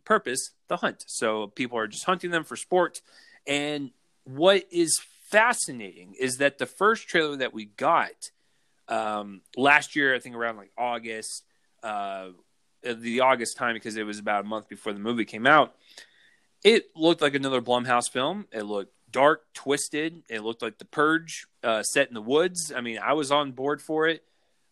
purpose 0.03 0.51
the 0.67 0.77
hunt. 0.77 1.03
So 1.07 1.47
people 1.47 1.77
are 1.77 1.87
just 1.87 2.05
hunting 2.05 2.31
them 2.31 2.43
for 2.43 2.55
sport. 2.55 3.01
And 3.45 3.91
what 4.25 4.65
is 4.71 4.99
fascinating 5.29 6.15
is 6.19 6.37
that 6.37 6.57
the 6.57 6.65
first 6.65 7.07
trailer 7.07 7.37
that 7.37 7.53
we 7.53 7.65
got 7.65 8.31
um, 8.87 9.41
last 9.55 9.95
year, 9.95 10.15
I 10.15 10.19
think 10.19 10.35
around 10.35 10.57
like 10.57 10.71
August, 10.77 11.43
uh, 11.83 12.29
the 12.83 13.21
August 13.21 13.57
time, 13.57 13.73
because 13.75 13.97
it 13.97 14.03
was 14.03 14.19
about 14.19 14.45
a 14.45 14.47
month 14.47 14.69
before 14.69 14.93
the 14.93 14.99
movie 14.99 15.25
came 15.25 15.47
out, 15.47 15.75
it 16.63 16.85
looked 16.95 17.21
like 17.21 17.35
another 17.35 17.61
Blumhouse 17.61 18.09
film. 18.11 18.47
It 18.51 18.63
looked 18.63 18.93
dark, 19.11 19.45
twisted. 19.53 20.23
It 20.29 20.43
looked 20.43 20.61
like 20.61 20.77
The 20.77 20.85
Purge 20.85 21.47
uh, 21.63 21.83
set 21.83 22.07
in 22.07 22.13
the 22.13 22.21
woods. 22.21 22.71
I 22.75 22.81
mean, 22.81 22.99
I 22.99 23.13
was 23.13 23.31
on 23.31 23.51
board 23.51 23.81
for 23.81 24.07
it. 24.07 24.23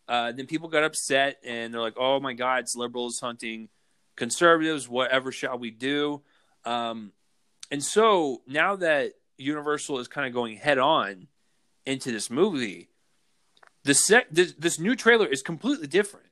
Uh, 0.07 0.31
then 0.31 0.45
people 0.45 0.69
got 0.69 0.83
upset 0.83 1.38
and 1.43 1.73
they're 1.73 1.81
like, 1.81 1.97
"Oh 1.97 2.19
my 2.19 2.33
God, 2.33 2.59
it's 2.59 2.75
liberals 2.75 3.19
hunting 3.19 3.69
conservatives. 4.15 4.88
Whatever 4.88 5.31
shall 5.31 5.57
we 5.57 5.71
do?" 5.71 6.21
Um, 6.63 7.11
and 7.71 7.83
so 7.83 8.41
now 8.47 8.75
that 8.75 9.13
Universal 9.38 9.99
is 9.99 10.07
kind 10.07 10.27
of 10.27 10.33
going 10.33 10.57
head 10.57 10.77
on 10.77 11.27
into 11.86 12.11
this 12.11 12.29
movie, 12.29 12.89
the 13.83 13.95
set 13.95 14.27
this, 14.31 14.53
this 14.53 14.79
new 14.79 14.95
trailer 14.95 15.25
is 15.25 15.41
completely 15.41 15.88
different, 15.88 16.27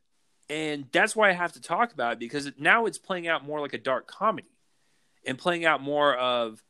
and 0.49 0.85
that's 0.91 1.15
why 1.15 1.29
I 1.29 1.33
have 1.33 1.53
to 1.53 1.61
talk 1.61 1.93
about 1.93 2.13
it 2.13 2.19
because 2.19 2.51
now 2.59 2.85
it's 2.85 2.99
playing 2.99 3.27
out 3.27 3.43
more 3.43 3.59
like 3.59 3.73
a 3.73 3.79
dark 3.79 4.05
comedy, 4.05 4.52
and 5.25 5.37
playing 5.37 5.65
out 5.65 5.81
more 5.81 6.15
of 6.15 6.63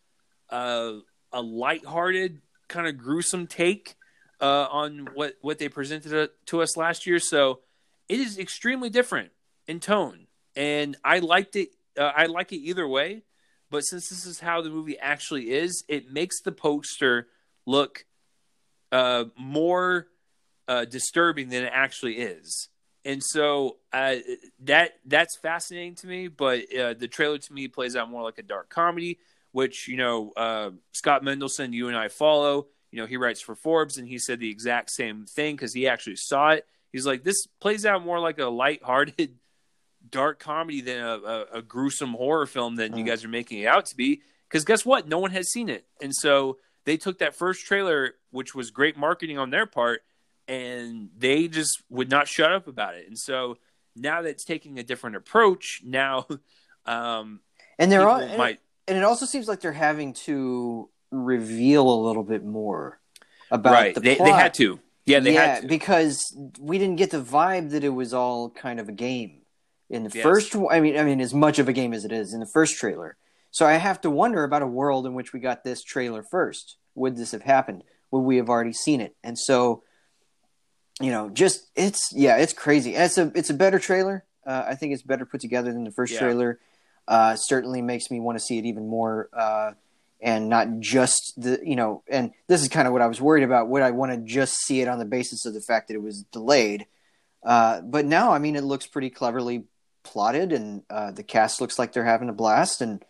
a 0.49 1.01
lighthearted 1.41 2.41
kind 2.67 2.87
of 2.87 2.97
gruesome 2.97 3.47
take 3.47 3.95
uh, 4.41 4.67
on 4.69 5.07
what 5.13 5.35
what 5.41 5.57
they 5.57 5.69
presented 5.69 6.29
to 6.45 6.61
us 6.61 6.77
last 6.77 7.07
year. 7.07 7.19
So 7.19 7.59
it 8.09 8.19
is 8.19 8.37
extremely 8.37 8.89
different 8.89 9.31
in 9.67 9.79
tone, 9.79 10.27
and 10.55 10.95
I 11.03 11.19
liked 11.19 11.55
it. 11.55 11.69
Uh, 11.97 12.11
I 12.15 12.25
like 12.27 12.51
it 12.51 12.57
either 12.57 12.87
way. 12.87 13.23
But 13.71 13.81
since 13.81 14.07
this 14.09 14.27
is 14.27 14.39
how 14.39 14.61
the 14.61 14.69
movie 14.69 14.99
actually 14.99 15.49
is, 15.49 15.83
it 15.87 16.11
makes 16.11 16.41
the 16.41 16.51
poster 16.51 17.27
look 17.65 18.05
uh, 18.91 19.25
more 19.35 20.07
uh, 20.67 20.85
disturbing 20.85 21.49
than 21.49 21.63
it 21.63 21.71
actually 21.73 22.17
is. 22.17 22.69
And 23.05 23.21
so 23.23 23.77
uh, 23.91 24.15
that 24.63 24.93
that's 25.05 25.37
fascinating 25.37 25.95
to 25.95 26.07
me. 26.07 26.27
But 26.27 26.73
uh, 26.73 26.93
the 26.93 27.07
trailer 27.07 27.37
to 27.37 27.53
me 27.53 27.67
plays 27.67 27.95
out 27.95 28.09
more 28.09 28.23
like 28.23 28.37
a 28.37 28.43
dark 28.43 28.69
comedy, 28.69 29.19
which 29.51 29.87
you 29.87 29.97
know 29.97 30.31
uh, 30.37 30.71
Scott 30.93 31.23
Mendelson, 31.23 31.73
you 31.73 31.87
and 31.87 31.97
I 31.97 32.07
follow 32.07 32.67
you 32.93 32.99
know, 32.99 33.07
he 33.07 33.17
writes 33.17 33.41
for 33.41 33.55
Forbes 33.55 33.97
and 33.97 34.07
he 34.07 34.19
said 34.19 34.39
the 34.39 34.51
exact 34.51 34.91
same 34.91 35.25
thing 35.25 35.55
because 35.55 35.73
he 35.73 35.87
actually 35.87 36.15
saw 36.15 36.51
it. 36.51 36.67
He's 36.91 37.07
like, 37.07 37.23
this 37.23 37.47
plays 37.59 37.87
out 37.87 38.05
more 38.05 38.19
like 38.19 38.37
a 38.37 38.45
light-hearted, 38.45 39.39
dark 40.11 40.39
comedy 40.39 40.79
than 40.81 40.99
a, 40.99 41.17
a, 41.17 41.45
a 41.55 41.61
gruesome 41.63 42.13
horror 42.13 42.45
film 42.45 42.75
than 42.75 42.93
mm. 42.93 42.99
you 42.99 43.03
guys 43.03 43.25
are 43.25 43.29
making 43.29 43.61
it 43.61 43.65
out 43.65 43.87
to 43.87 43.95
be. 43.95 44.21
Because 44.47 44.63
guess 44.63 44.85
what? 44.85 45.07
No 45.07 45.17
one 45.17 45.31
has 45.31 45.49
seen 45.49 45.69
it. 45.69 45.87
And 46.03 46.13
so 46.13 46.59
they 46.85 46.95
took 46.95 47.17
that 47.17 47.35
first 47.35 47.65
trailer, 47.65 48.13
which 48.29 48.53
was 48.53 48.69
great 48.69 48.95
marketing 48.95 49.39
on 49.39 49.49
their 49.49 49.65
part, 49.65 50.03
and 50.47 51.09
they 51.17 51.47
just 51.47 51.81
would 51.89 52.09
not 52.09 52.27
shut 52.27 52.51
up 52.51 52.67
about 52.67 52.95
it. 52.95 53.07
And 53.07 53.17
so 53.17 53.57
now 53.95 54.21
that 54.21 54.29
it's 54.29 54.45
taking 54.45 54.79
a 54.79 54.83
different 54.83 55.15
approach, 55.15 55.81
now 55.85 56.27
um, 56.85 57.41
and 57.79 57.91
they're 57.91 58.07
all, 58.07 58.19
and, 58.19 58.37
might, 58.37 58.59
and 58.87 58.97
it 58.97 59.03
also 59.03 59.25
seems 59.25 59.47
like 59.47 59.61
they're 59.61 59.71
having 59.71 60.13
to 60.13 60.89
reveal 61.11 61.89
a 61.89 61.99
little 62.01 62.23
bit 62.23 62.43
more 62.43 62.99
about 63.51 63.73
right. 63.73 63.95
the 63.95 64.01
they, 64.01 64.15
plot. 64.15 64.27
They 64.27 64.33
had 64.33 64.53
to. 64.55 64.79
Yeah, 65.05 65.19
they 65.19 65.33
yeah, 65.33 65.55
had 65.55 65.61
to. 65.63 65.67
because 65.67 66.35
we 66.59 66.77
didn't 66.77 66.95
get 66.95 67.11
the 67.11 67.21
vibe 67.21 67.71
that 67.71 67.83
it 67.83 67.89
was 67.89 68.13
all 68.13 68.49
kind 68.49 68.79
of 68.79 68.89
a 68.89 68.93
game 68.93 69.41
in 69.89 70.03
the 70.03 70.11
yes. 70.13 70.23
first. 70.23 70.55
I 70.71 70.79
mean, 70.79 70.97
I 70.97 71.03
mean, 71.03 71.21
as 71.21 71.33
much 71.33 71.59
of 71.59 71.67
a 71.67 71.73
game 71.73 71.93
as 71.93 72.05
it 72.05 72.11
is 72.11 72.33
in 72.33 72.39
the 72.39 72.47
first 72.47 72.77
trailer. 72.77 73.17
So 73.51 73.67
I 73.67 73.73
have 73.73 74.01
to 74.01 74.09
wonder 74.09 74.43
about 74.43 74.63
a 74.63 74.67
world 74.67 75.05
in 75.05 75.13
which 75.13 75.31
we 75.31 75.39
got 75.39 75.63
this 75.63 75.83
trailer 75.83 76.23
first. 76.23 76.77
Would 76.95 77.15
this 77.15 77.31
have 77.31 77.43
happened? 77.43 77.83
Would 78.09 78.21
we 78.21 78.37
have 78.37 78.49
already 78.49 78.73
seen 78.73 78.99
it? 78.99 79.15
And 79.23 79.37
so, 79.37 79.83
you 81.01 81.11
know, 81.11 81.29
just 81.29 81.67
it's 81.75 82.11
yeah, 82.13 82.37
it's 82.37 82.53
crazy. 82.53 82.95
It's 82.95 83.17
a 83.17 83.31
it's 83.35 83.49
a 83.49 83.53
better 83.53 83.79
trailer. 83.79 84.23
Uh, 84.45 84.63
I 84.67 84.75
think 84.75 84.93
it's 84.93 85.03
better 85.03 85.25
put 85.25 85.41
together 85.41 85.71
than 85.71 85.83
the 85.83 85.91
first 85.91 86.13
yeah. 86.13 86.19
trailer. 86.19 86.59
Uh, 87.07 87.35
certainly 87.35 87.81
makes 87.81 88.09
me 88.09 88.19
want 88.19 88.37
to 88.37 88.43
see 88.43 88.57
it 88.57 88.65
even 88.65 88.87
more. 88.87 89.29
Uh, 89.33 89.71
and 90.23 90.47
not 90.47 90.79
just 90.79 91.33
the 91.37 91.59
you 91.63 91.75
know 91.75 92.01
and 92.07 92.31
this 92.47 92.61
is 92.61 92.69
kind 92.69 92.87
of 92.87 92.93
what 92.93 93.01
i 93.01 93.07
was 93.07 93.21
worried 93.21 93.43
about 93.43 93.67
would 93.67 93.83
i 93.83 93.91
want 93.91 94.11
to 94.11 94.17
just 94.19 94.55
see 94.61 94.81
it 94.81 94.87
on 94.87 94.97
the 94.97 95.05
basis 95.05 95.45
of 95.45 95.53
the 95.53 95.61
fact 95.61 95.89
that 95.89 95.95
it 95.95 96.01
was 96.01 96.23
delayed 96.31 96.87
uh, 97.43 97.81
but 97.81 98.05
now 98.05 98.31
i 98.31 98.39
mean 98.39 98.55
it 98.55 98.63
looks 98.63 98.87
pretty 98.87 99.09
cleverly 99.09 99.65
plotted 100.03 100.51
and 100.51 100.81
uh, 100.89 101.11
the 101.11 101.23
cast 101.23 101.61
looks 101.61 101.77
like 101.77 101.91
they're 101.91 102.05
having 102.05 102.29
a 102.29 102.33
blast 102.33 102.81
and 102.81 103.03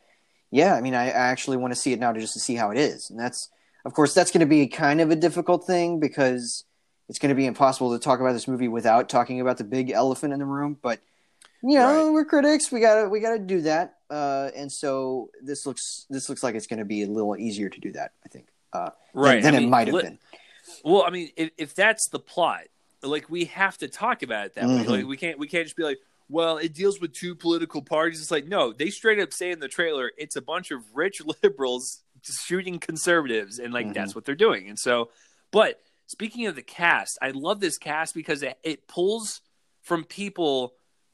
yeah 0.52 0.74
i 0.74 0.82
mean 0.82 0.96
i, 0.96 1.06
I 1.06 1.30
actually 1.30 1.58
want 1.58 1.72
to 1.74 1.80
see 1.80 1.94
it 1.94 2.00
now 2.00 2.12
to 2.12 2.20
just 2.20 2.34
to 2.34 2.40
see 2.40 2.56
how 2.56 2.72
it 2.72 2.78
is 2.78 3.10
and 3.10 3.20
that's 3.20 3.50
of 3.86 3.94
course 3.94 4.14
that's 4.14 4.32
going 4.32 4.40
to 4.42 4.48
be 4.48 4.68
kind 4.68 5.00
of 5.00 5.12
a 5.12 5.16
difficult 5.16 5.66
thing 5.66 6.00
because 6.00 6.66
it's 7.14 7.20
going 7.20 7.30
to 7.30 7.36
be 7.36 7.46
impossible 7.46 7.92
to 7.92 8.04
talk 8.04 8.20
about 8.20 8.34
this 8.34 8.48
movie 8.48 8.68
without 8.68 9.08
talking 9.08 9.40
about 9.40 9.58
the 9.58 9.64
big 9.64 9.92
elephant 9.92 10.34
in 10.34 10.40
the 10.40 10.46
room 10.46 10.78
but 10.82 11.00
you 11.62 11.78
know 11.78 12.06
right. 12.06 12.14
we're 12.14 12.26
critics 12.26 12.72
we 12.72 12.80
gotta 12.80 13.08
we 13.08 13.20
gotta 13.20 13.40
do 13.40 13.62
that 13.62 13.98
uh, 14.14 14.52
and 14.56 14.72
so 14.72 15.32
this 15.42 15.66
looks 15.66 16.06
this 16.08 16.30
looks 16.30 16.44
like 16.44 16.54
it's 16.54 16.68
going 16.68 16.78
to 16.78 16.86
be 16.86 17.02
a 17.02 17.08
little 17.08 17.36
easier 17.36 17.68
to 17.68 17.80
do 17.80 17.92
that. 17.94 18.12
I 18.24 18.30
think, 18.30 18.46
uh, 18.72 18.92
right? 19.16 19.42
Than, 19.42 19.54
than 19.54 19.64
mean, 19.64 19.64
it 19.64 19.72
might 19.72 19.88
have 19.88 19.96
li- 19.96 20.04
been. 20.04 20.20
Well, 20.86 21.04
I 21.04 21.10
mean, 21.10 21.32
if, 21.36 21.50
if, 21.58 21.74
that's 21.74 22.10
the 22.10 22.20
plot, 22.20 22.66
like 23.02 23.28
we 23.30 23.46
have 23.46 23.76
to 23.80 23.88
talk 23.88 24.22
about 24.22 24.46
it 24.46 24.56
that 24.56 24.66
mm-hmm. 24.66 24.92
way. 24.92 24.98
Like 25.00 25.08
we 25.08 25.18
can't 25.18 25.40
we 25.40 25.48
can't 25.48 25.66
just 25.66 25.76
be 25.76 25.82
like, 25.82 25.98
well, 26.30 26.58
it 26.58 26.76
deals 26.76 27.02
with 27.02 27.14
two 27.14 27.34
political 27.34 27.82
parties. 27.82 28.22
It's 28.22 28.30
like 28.30 28.46
no, 28.46 28.72
they 28.72 28.92
straight 28.92 29.20
up 29.20 29.34
say 29.34 29.50
in 29.50 29.60
the 29.60 29.68
trailer, 29.68 30.12
it's 30.16 30.36
a 30.36 30.44
bunch 30.44 30.70
of 30.70 30.82
rich 30.94 31.20
liberals 31.44 32.04
shooting 32.46 32.78
conservatives, 32.78 33.58
and 33.58 33.74
like 33.74 33.88
mm-hmm. 33.88 33.94
that's 33.94 34.14
what 34.14 34.26
they're 34.26 34.36
doing. 34.36 34.70
And 34.70 34.78
so, 34.78 35.10
but 35.50 35.82
speaking 36.08 36.48
of 36.48 36.56
the 36.56 36.62
cast, 36.62 37.18
I 37.22 37.32
love 37.32 37.60
this 37.60 37.78
cast 37.78 38.14
because 38.14 38.44
it, 38.44 38.58
it 38.64 38.88
pulls 38.88 39.42
from 39.82 40.04
people 40.04 40.74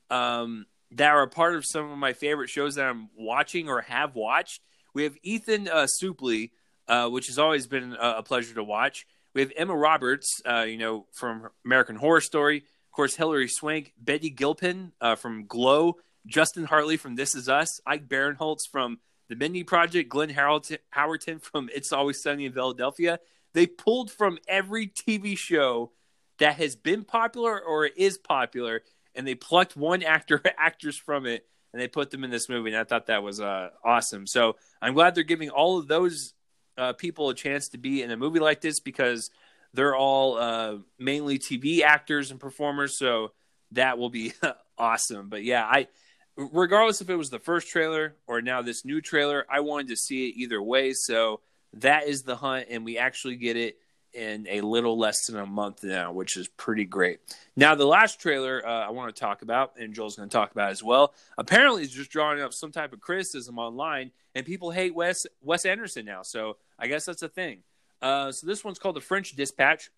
um, 0.09 0.65
that 0.91 1.09
are 1.09 1.23
a 1.23 1.27
part 1.27 1.55
of 1.55 1.65
some 1.65 1.91
of 1.91 1.97
my 1.97 2.13
favorite 2.13 2.49
shows 2.49 2.75
that 2.75 2.85
I'm 2.85 3.09
watching 3.17 3.69
or 3.69 3.81
have 3.81 4.15
watched. 4.15 4.61
We 4.93 5.03
have 5.03 5.15
Ethan 5.23 5.67
uh, 5.67 5.87
Suplee, 6.01 6.51
uh, 6.87 7.09
which 7.09 7.27
has 7.27 7.37
always 7.37 7.67
been 7.67 7.93
a, 7.93 8.15
a, 8.17 8.23
pleasure 8.23 8.55
to 8.55 8.63
watch. 8.63 9.05
We 9.35 9.41
have 9.41 9.51
Emma 9.55 9.75
Roberts, 9.75 10.41
uh, 10.45 10.61
you 10.61 10.77
know, 10.77 11.05
from 11.13 11.49
American 11.63 11.95
Horror 11.95 12.21
Story. 12.21 12.57
Of 12.57 12.91
course, 12.91 13.15
Hilary 13.15 13.47
Swank, 13.47 13.93
Betty 13.99 14.31
Gilpin 14.31 14.91
uh, 14.99 15.15
from 15.15 15.45
Glow, 15.45 15.97
Justin 16.25 16.63
Hartley 16.63 16.97
from 16.97 17.15
This 17.15 17.35
Is 17.35 17.47
Us, 17.47 17.79
Ike 17.85 18.07
Barinholtz 18.07 18.67
from 18.71 18.99
The 19.29 19.35
Mindy 19.35 19.63
Project, 19.63 20.09
Glenn 20.09 20.29
Howerton 20.29 21.41
from 21.41 21.69
It's 21.73 21.93
Always 21.93 22.21
Sunny 22.21 22.45
in 22.45 22.53
Philadelphia. 22.53 23.19
They 23.53 23.67
pulled 23.67 24.11
from 24.11 24.37
every 24.47 24.87
TV 24.87 25.37
show 25.37 25.91
that 26.39 26.55
has 26.55 26.75
been 26.75 27.03
popular 27.03 27.59
or 27.59 27.85
is 27.85 28.17
popular 28.17 28.83
and 29.15 29.27
they 29.27 29.35
plucked 29.35 29.75
one 29.75 30.03
actor 30.03 30.41
actress 30.57 30.97
from 30.97 31.25
it 31.25 31.45
and 31.73 31.81
they 31.81 31.87
put 31.87 32.11
them 32.11 32.23
in 32.23 32.31
this 32.31 32.49
movie. 32.49 32.71
And 32.71 32.79
I 32.79 32.83
thought 32.83 33.07
that 33.07 33.23
was 33.23 33.39
uh, 33.39 33.69
awesome. 33.83 34.25
So 34.25 34.55
I'm 34.81 34.93
glad 34.93 35.15
they're 35.15 35.23
giving 35.23 35.49
all 35.49 35.77
of 35.77 35.87
those 35.87 36.33
uh, 36.77 36.93
people 36.93 37.29
a 37.29 37.35
chance 37.35 37.69
to 37.69 37.77
be 37.77 38.01
in 38.01 38.11
a 38.11 38.17
movie 38.17 38.39
like 38.39 38.61
this 38.61 38.79
because 38.79 39.29
they're 39.73 39.95
all 39.95 40.37
uh, 40.37 40.77
mainly 40.97 41.37
TV 41.37 41.81
actors 41.81 42.31
and 42.31 42.39
performers. 42.39 42.97
So 42.97 43.33
that 43.71 43.97
will 43.97 44.09
be 44.09 44.33
awesome. 44.77 45.29
But 45.29 45.43
yeah, 45.43 45.63
I 45.63 45.87
regardless 46.35 47.01
if 47.01 47.09
it 47.09 47.15
was 47.15 47.29
the 47.29 47.39
first 47.39 47.67
trailer 47.67 48.15
or 48.25 48.41
now 48.41 48.61
this 48.61 48.85
new 48.85 49.01
trailer, 49.01 49.45
I 49.49 49.59
wanted 49.59 49.89
to 49.89 49.97
see 49.97 50.29
it 50.29 50.35
either 50.37 50.61
way. 50.61 50.93
So 50.93 51.41
that 51.73 52.07
is 52.07 52.23
the 52.23 52.35
hunt, 52.35 52.67
and 52.69 52.83
we 52.83 52.97
actually 52.97 53.35
get 53.35 53.57
it 53.57 53.77
in 54.13 54.47
a 54.49 54.61
little 54.61 54.97
less 54.97 55.27
than 55.27 55.37
a 55.37 55.45
month 55.45 55.83
now, 55.83 56.11
which 56.11 56.35
is 56.35 56.47
pretty 56.47 56.85
great. 56.85 57.19
Now, 57.55 57.75
the 57.75 57.85
last 57.85 58.19
trailer 58.19 58.65
uh, 58.65 58.87
I 58.87 58.89
want 58.89 59.13
to 59.15 59.19
talk 59.19 59.41
about, 59.41 59.73
and 59.79 59.93
Joel's 59.93 60.15
going 60.15 60.29
to 60.29 60.33
talk 60.33 60.51
about 60.51 60.71
as 60.71 60.83
well, 60.83 61.13
apparently 61.37 61.83
is 61.83 61.91
just 61.91 62.09
drawing 62.09 62.41
up 62.41 62.53
some 62.53 62.71
type 62.71 62.91
of 62.91 63.01
criticism 63.01 63.59
online, 63.59 64.11
and 64.33 64.45
people 64.45 64.71
hate 64.71 64.95
Wes 64.95 65.25
Wes 65.41 65.65
Anderson 65.65 66.05
now. 66.05 66.21
So 66.23 66.57
I 66.77 66.87
guess 66.87 67.05
that's 67.05 67.21
a 67.21 67.29
thing. 67.29 67.59
Uh, 68.01 68.31
so 68.31 68.47
this 68.47 68.63
one's 68.63 68.79
called 68.79 68.95
The 68.95 69.01
French 69.01 69.35
Dispatch. 69.35 69.89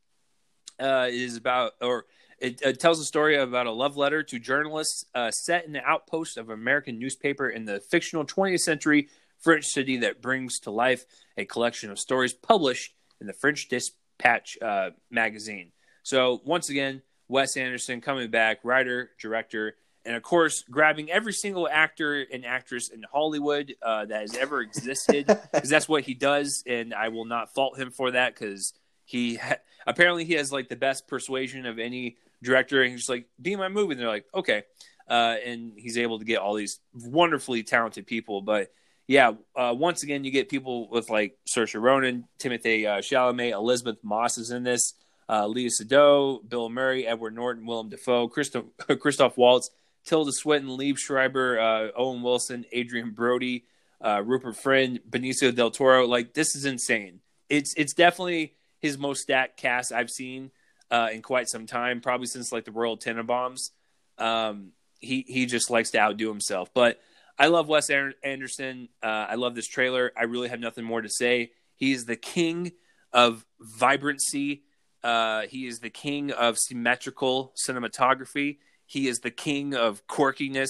Uh, 0.80 1.08
it 1.08 1.16
is 1.16 1.38
about, 1.38 1.74
or 1.82 2.06
it, 2.40 2.60
it, 2.64 2.80
tells 2.80 3.00
a 3.00 3.06
story 3.06 3.38
about 3.38 3.68
a 3.68 3.72
love 3.72 3.98
letter 3.98 4.24
to 4.24 4.40
journalists 4.40 5.06
uh, 5.14 5.30
set 5.30 5.66
in 5.66 5.74
the 5.74 5.84
outpost 5.84 6.38
of 6.38 6.50
an 6.50 6.56
American 6.56 6.98
newspaper 6.98 7.48
in 7.48 7.66
the 7.66 7.80
fictional 7.80 8.26
20th 8.26 8.62
century 8.62 9.08
French 9.42 9.66
city 9.66 9.98
that 9.98 10.22
brings 10.22 10.60
to 10.62 10.72
life 10.72 11.06
a 11.38 11.46
collection 11.46 11.92
of 11.92 12.00
stories 12.00 12.34
published 12.34 12.94
in 13.20 13.28
the 13.28 13.34
French 13.34 13.68
Dispatch 13.68 14.58
uh, 14.62 14.92
magazine. 15.10 15.72
So 16.04 16.42
once 16.46 16.70
again, 16.70 17.02
Wes 17.28 17.58
Anderson 17.58 18.02
coming 18.02 18.30
back, 18.30 18.60
writer, 18.64 19.12
director, 19.20 19.76
and 20.06 20.16
of 20.16 20.24
course, 20.24 20.64
grabbing 20.70 21.12
every 21.12 21.34
single 21.34 21.68
actor 21.70 22.22
and 22.22 22.46
actress 22.46 22.90
in 22.90 23.04
Hollywood 23.12 23.76
uh, 23.82 24.06
that 24.06 24.22
has 24.22 24.36
ever 24.36 24.62
existed, 24.62 25.28
because 25.54 25.70
that's 25.70 25.88
what 25.88 26.04
he 26.04 26.14
does, 26.14 26.64
and 26.66 26.94
I 26.94 27.10
will 27.10 27.26
not 27.26 27.54
fault 27.54 27.78
him 27.78 27.92
for 27.92 28.12
that, 28.12 28.34
because 28.34 28.74
he 29.06 29.36
ha- 29.36 29.58
apparently 29.86 30.26
he 30.26 30.34
has 30.34 30.52
like 30.52 30.70
the 30.70 30.76
best 30.76 31.08
persuasion 31.08 31.66
of 31.66 31.78
any 31.78 32.18
director, 32.42 32.82
and 32.82 32.92
he's 32.92 33.10
like, 33.10 33.28
"Be 33.40 33.56
my 33.56 33.68
movie," 33.70 33.94
and 33.94 34.02
they're 34.02 34.08
like, 34.08 34.26
"Okay," 34.34 34.64
uh, 35.08 35.36
and 35.46 35.74
he's 35.78 35.98
able 35.98 36.18
to 36.18 36.26
get 36.26 36.40
all 36.40 36.56
these 36.56 36.80
wonderfully 36.94 37.64
talented 37.64 38.06
people, 38.08 38.42
but. 38.42 38.72
Yeah, 39.12 39.34
uh, 39.58 39.76
once 39.78 40.04
again, 40.04 40.24
you 40.24 40.32
get 40.32 40.48
people 40.48 40.88
with 40.88 41.10
like 41.10 41.38
Saoirse 41.46 41.78
Ronan, 41.78 42.30
Timothée 42.40 42.88
uh, 42.88 43.00
Chalamet, 43.00 43.52
Elisabeth 43.52 43.98
Moss 44.04 44.38
is 44.38 44.52
in 44.52 44.64
this, 44.64 44.94
uh, 45.28 45.44
Léa 45.44 45.70
Seydoux, 45.70 46.48
Bill 46.48 46.70
Murray, 46.70 47.06
Edward 47.06 47.36
Norton, 47.36 47.66
Willem 47.66 47.90
Dafoe, 47.90 48.30
Christoph, 48.30 48.64
Christoph 49.02 49.38
Waltz, 49.38 49.70
Tilda 50.06 50.32
Swinton, 50.32 50.78
Liev 50.78 50.98
Schreiber, 50.98 51.60
uh, 51.60 51.88
Owen 51.94 52.22
Wilson, 52.22 52.64
Adrien 52.74 53.12
Brody, 53.12 53.66
uh, 54.00 54.24
Rupert 54.26 54.56
Friend, 54.56 55.02
Benicio 55.10 55.54
del 55.54 55.72
Toro. 55.72 56.08
Like 56.08 56.34
this 56.34 56.56
is 56.56 56.64
insane. 56.64 57.20
It's 57.50 57.74
it's 57.76 57.94
definitely 57.94 58.54
his 58.80 58.98
most 58.98 59.24
stacked 59.24 59.58
cast 59.58 59.92
I've 59.92 60.10
seen 60.10 60.52
uh, 60.90 61.10
in 61.12 61.22
quite 61.22 61.50
some 61.50 61.66
time, 61.66 62.00
probably 62.00 62.28
since 62.28 62.54
like 62.54 62.64
the 62.64 62.72
Royal 62.72 62.98
Tenenbaums. 62.98 63.72
Um, 64.18 64.72
he 65.02 65.26
he 65.28 65.48
just 65.48 65.70
likes 65.70 65.92
to 65.92 66.00
outdo 66.00 66.30
himself. 66.30 66.74
But 66.74 67.02
I 67.38 67.48
love 67.48 67.68
Wes 67.68 67.90
Anderson. 67.90 68.90
Uh, 69.02 69.26
I 69.30 69.36
love 69.36 69.56
this 69.56 69.68
trailer. 69.68 70.12
I 70.16 70.24
really 70.24 70.50
have 70.50 70.60
nothing 70.60 70.84
more 70.84 71.02
to 71.02 71.10
say. 71.10 71.52
He 71.76 71.92
is 71.92 72.06
the 72.06 72.16
king 72.16 72.74
of 73.12 73.46
vibrancy. 73.60 74.64
Uh, 75.04 75.42
he 75.48 75.66
is 75.66 75.80
the 75.80 75.90
king 75.90 76.32
of 76.32 76.58
symmetrical 76.60 77.54
cinematography. 77.68 78.58
He 78.86 79.08
is 79.08 79.20
the 79.20 79.32
king 79.32 79.74
of 79.74 80.06
quirkiness. 80.08 80.70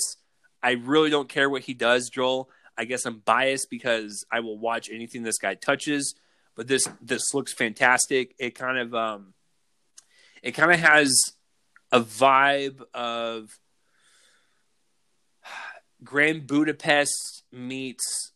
I 0.64 0.72
really 0.74 1.10
don't 1.10 1.28
care 1.28 1.50
what 1.50 1.64
he 1.64 1.74
does, 1.74 2.10
Joel. 2.10 2.50
I 2.78 2.86
guess 2.86 3.06
I'm 3.06 3.20
biased 3.20 3.70
because 3.70 4.26
I 4.32 4.40
will 4.40 4.58
watch 4.58 4.90
anything 4.90 5.24
this 5.24 5.38
guy 5.38 5.56
touches. 5.56 6.16
But 6.56 6.68
this 6.68 6.88
this 7.02 7.34
looks 7.34 7.54
fantastic. 7.54 8.36
It 8.40 8.56
kind 8.56 8.78
of 8.78 8.94
um, 8.94 9.34
it 10.44 10.52
kind 10.52 10.72
of 10.72 10.80
has 10.80 11.16
a 11.92 12.02
vibe 12.02 12.82
of 12.94 13.58
Grand 16.04 16.48
Budapest 16.48 17.44
meets 17.52 18.32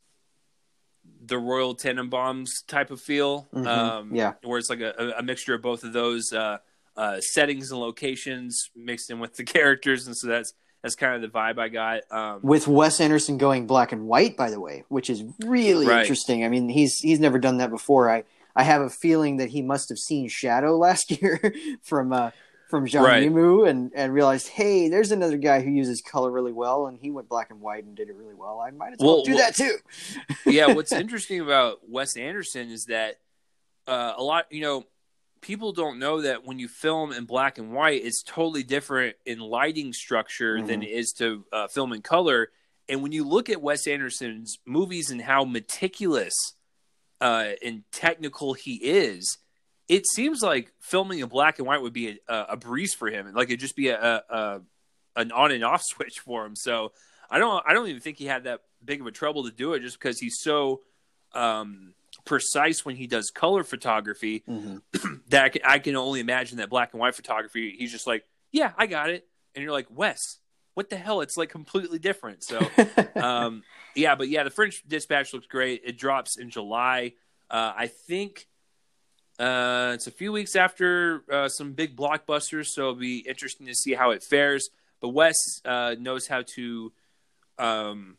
the 1.26 1.38
Royal 1.38 1.76
Tenenbaums 1.76 2.50
type 2.68 2.92
of 2.92 3.02
feel. 3.02 3.48
Mhm. 3.54 3.66
Um, 3.68 4.16
Yeah. 4.16 4.34
where 4.44 4.60
it's 4.60 4.70
like 4.70 4.82
a, 4.82 5.14
a 5.18 5.24
mixture 5.24 5.54
of 5.56 5.62
both 5.62 5.84
of 5.84 5.94
those 5.94 6.32
uh, 6.34 6.58
uh, 6.98 7.20
settings 7.20 7.72
and 7.72 7.80
locations 7.80 8.70
mixed 8.76 9.10
in 9.10 9.20
with 9.20 9.36
the 9.36 9.44
characters, 9.56 10.08
and 10.08 10.16
so 10.16 10.28
that's 10.28 10.54
that's 10.82 10.96
kind 10.96 11.16
of 11.16 11.22
the 11.22 11.36
vibe 11.36 11.58
I 11.58 11.70
got. 11.70 12.02
Um, 12.12 12.40
with 12.44 12.68
Wes 12.68 13.02
Anderson 13.02 13.40
going 13.40 13.66
black 13.66 13.92
and 13.92 14.06
white, 14.08 14.38
by 14.38 14.52
the 14.52 14.60
way, 14.60 14.84
which 14.90 15.10
is 15.10 15.24
really 15.44 15.88
Right. 15.88 16.02
interesting. 16.02 16.46
I 16.46 16.50
mean, 16.50 16.70
he's 16.70 17.00
he's 17.00 17.20
never 17.20 17.40
done 17.40 17.58
that 17.58 17.72
before. 17.72 18.10
I 18.10 18.24
I 18.56 18.64
have 18.64 18.82
a 18.82 18.90
feeling 18.90 19.38
that 19.38 19.50
he 19.50 19.62
must 19.64 19.90
have 19.90 19.98
seen 19.98 20.30
Shadow 20.30 20.78
last 20.88 21.10
year 21.22 21.54
from 21.82 22.14
uh, 22.14 22.32
from 22.70 22.86
Zhang 22.88 23.04
Right. 23.04 23.30
Yimou 23.30 23.68
and 23.70 23.92
and 23.96 24.14
realized, 24.14 24.48
hey, 24.50 24.90
there's 24.90 25.12
another 25.12 25.38
guy 25.38 25.62
who 25.62 25.70
uses 25.70 26.02
color 26.02 26.32
really 26.32 26.52
well, 26.54 26.88
and 26.88 26.98
he 26.98 27.12
went 27.12 27.30
black 27.30 27.52
and 27.52 27.62
white 27.62 27.84
and 27.84 27.96
did 27.96 28.10
it 28.10 28.16
really 28.16 28.34
well. 28.36 28.60
I 28.60 28.72
might 28.72 28.94
as 28.94 29.00
well, 29.00 29.18
Well, 29.18 29.24
do 29.26 29.36
well- 29.36 29.40
that 29.40 29.56
too. 29.56 29.78
yeah, 30.46 30.74
what's 30.74 30.92
interesting 31.04 31.42
about 31.42 31.80
Wes 31.88 32.18
Anderson 32.18 32.70
is 32.72 32.86
that 32.86 33.16
uh, 33.88 34.14
a 34.18 34.24
lot, 34.24 34.46
you 34.52 34.62
know, 34.62 34.84
people 35.42 35.72
don't 35.74 36.00
know 36.00 36.22
that 36.22 36.44
when 36.44 36.58
you 36.58 36.68
film 36.68 37.12
in 37.12 37.26
black 37.26 37.60
and 37.60 37.72
white, 37.72 38.04
it's 38.04 38.24
totally 38.24 38.64
different 38.64 39.16
in 39.26 39.40
lighting 39.40 39.94
structure 39.94 40.60
than 40.62 40.82
it 40.82 40.90
is 40.90 41.12
to 41.14 41.46
uh, 41.54 41.68
film 41.68 41.94
in 41.94 42.02
color. 42.02 42.50
And 42.90 43.04
when 43.04 43.12
you 43.12 43.24
look 43.24 43.50
at 43.50 43.62
Wes 43.62 43.86
Anderson's 43.88 44.58
movies 44.66 45.12
and 45.12 45.22
how 45.22 45.44
meticulous 45.46 46.34
uh, 47.22 47.50
and 47.64 47.84
technical 47.92 48.54
he 48.54 48.76
is, 48.76 49.38
it 49.88 50.06
seems 50.08 50.42
like 50.42 50.72
filming 50.80 51.20
in 51.20 51.28
black 51.30 51.60
and 51.60 51.68
white 51.68 51.82
would 51.82 51.94
be 51.94 52.20
a, 52.28 52.46
a 52.50 52.58
breeze 52.58 52.94
for 52.94 53.08
him. 53.08 53.32
Like 53.34 53.50
it'd 53.50 53.60
just 53.60 53.76
be 53.76 53.90
a, 53.90 54.24
a, 54.30 54.62
an 55.16 55.32
on 55.32 55.52
and 55.52 55.64
off 55.64 55.84
switch 55.86 56.20
for 56.20 56.46
him. 56.46 56.56
So 56.56 56.92
I 57.30 57.38
don't 57.40 57.64
I 57.68 57.74
don't 57.74 57.88
even 57.88 58.02
think 58.02 58.18
he 58.18 58.26
had 58.26 58.46
that 58.46 58.62
big 58.84 59.02
of 59.02 59.08
a 59.08 59.12
trouble 59.12 59.44
to 59.46 59.52
do 59.52 59.74
it 59.74 59.82
just 59.82 60.00
because 60.00 60.20
he's 60.20 60.38
so 60.42 60.82
um, 61.34 61.94
precise 62.26 62.86
when 62.86 62.96
he 62.96 63.08
does 63.08 63.30
color 63.34 63.64
photography 63.64 64.44
Mhm. 64.48 64.82
that 65.30 65.44
I 65.44 65.50
can, 65.50 65.62
I 65.66 65.80
can 65.80 65.96
only 65.96 66.20
imagine 66.20 66.58
that 66.60 66.70
black 66.70 66.94
and 66.94 67.00
white 67.00 67.16
photography. 67.16 67.76
He's 67.78 67.92
just 67.92 68.08
like, 68.08 68.24
yeah, 68.52 68.72
I 68.78 68.88
got 68.88 69.10
it, 69.10 69.28
and 69.54 69.64
you're 69.64 69.74
like, 69.74 69.88
Wes, 69.90 70.20
what 70.76 70.90
the 70.90 70.96
hell? 70.98 71.22
It's 71.22 71.36
like 71.38 71.50
completely 71.50 72.00
different. 72.00 72.44
So 72.44 72.60
um, 73.16 73.64
yeah, 73.96 74.16
but 74.16 74.30
yeah, 74.30 74.44
the 74.44 74.50
French 74.50 74.82
Dispatch 74.88 75.34
looks 75.34 75.48
great. 75.48 75.82
It 75.86 75.98
drops 75.98 76.38
in 76.38 76.50
July. 76.50 77.14
Uh, 77.50 77.74
I 77.76 77.88
think 77.88 78.48
uh, 79.40 79.92
it's 79.94 80.08
a 80.08 80.12
few 80.12 80.32
weeks 80.32 80.56
after 80.56 81.24
uh, 81.32 81.50
some 81.50 81.74
big 81.74 81.96
blockbusters, 81.96 82.68
so 82.68 82.84
it'll 82.84 82.96
be 82.96 83.20
interesting 83.20 83.68
to 83.68 83.76
see 83.76 83.94
how 83.94 84.12
it 84.12 84.24
fares. 84.24 84.70
But 85.02 85.10
Wes 85.10 85.36
uh, 85.66 85.96
knows 86.00 86.28
how 86.28 86.44
to 86.56 86.94
um, 87.58 88.18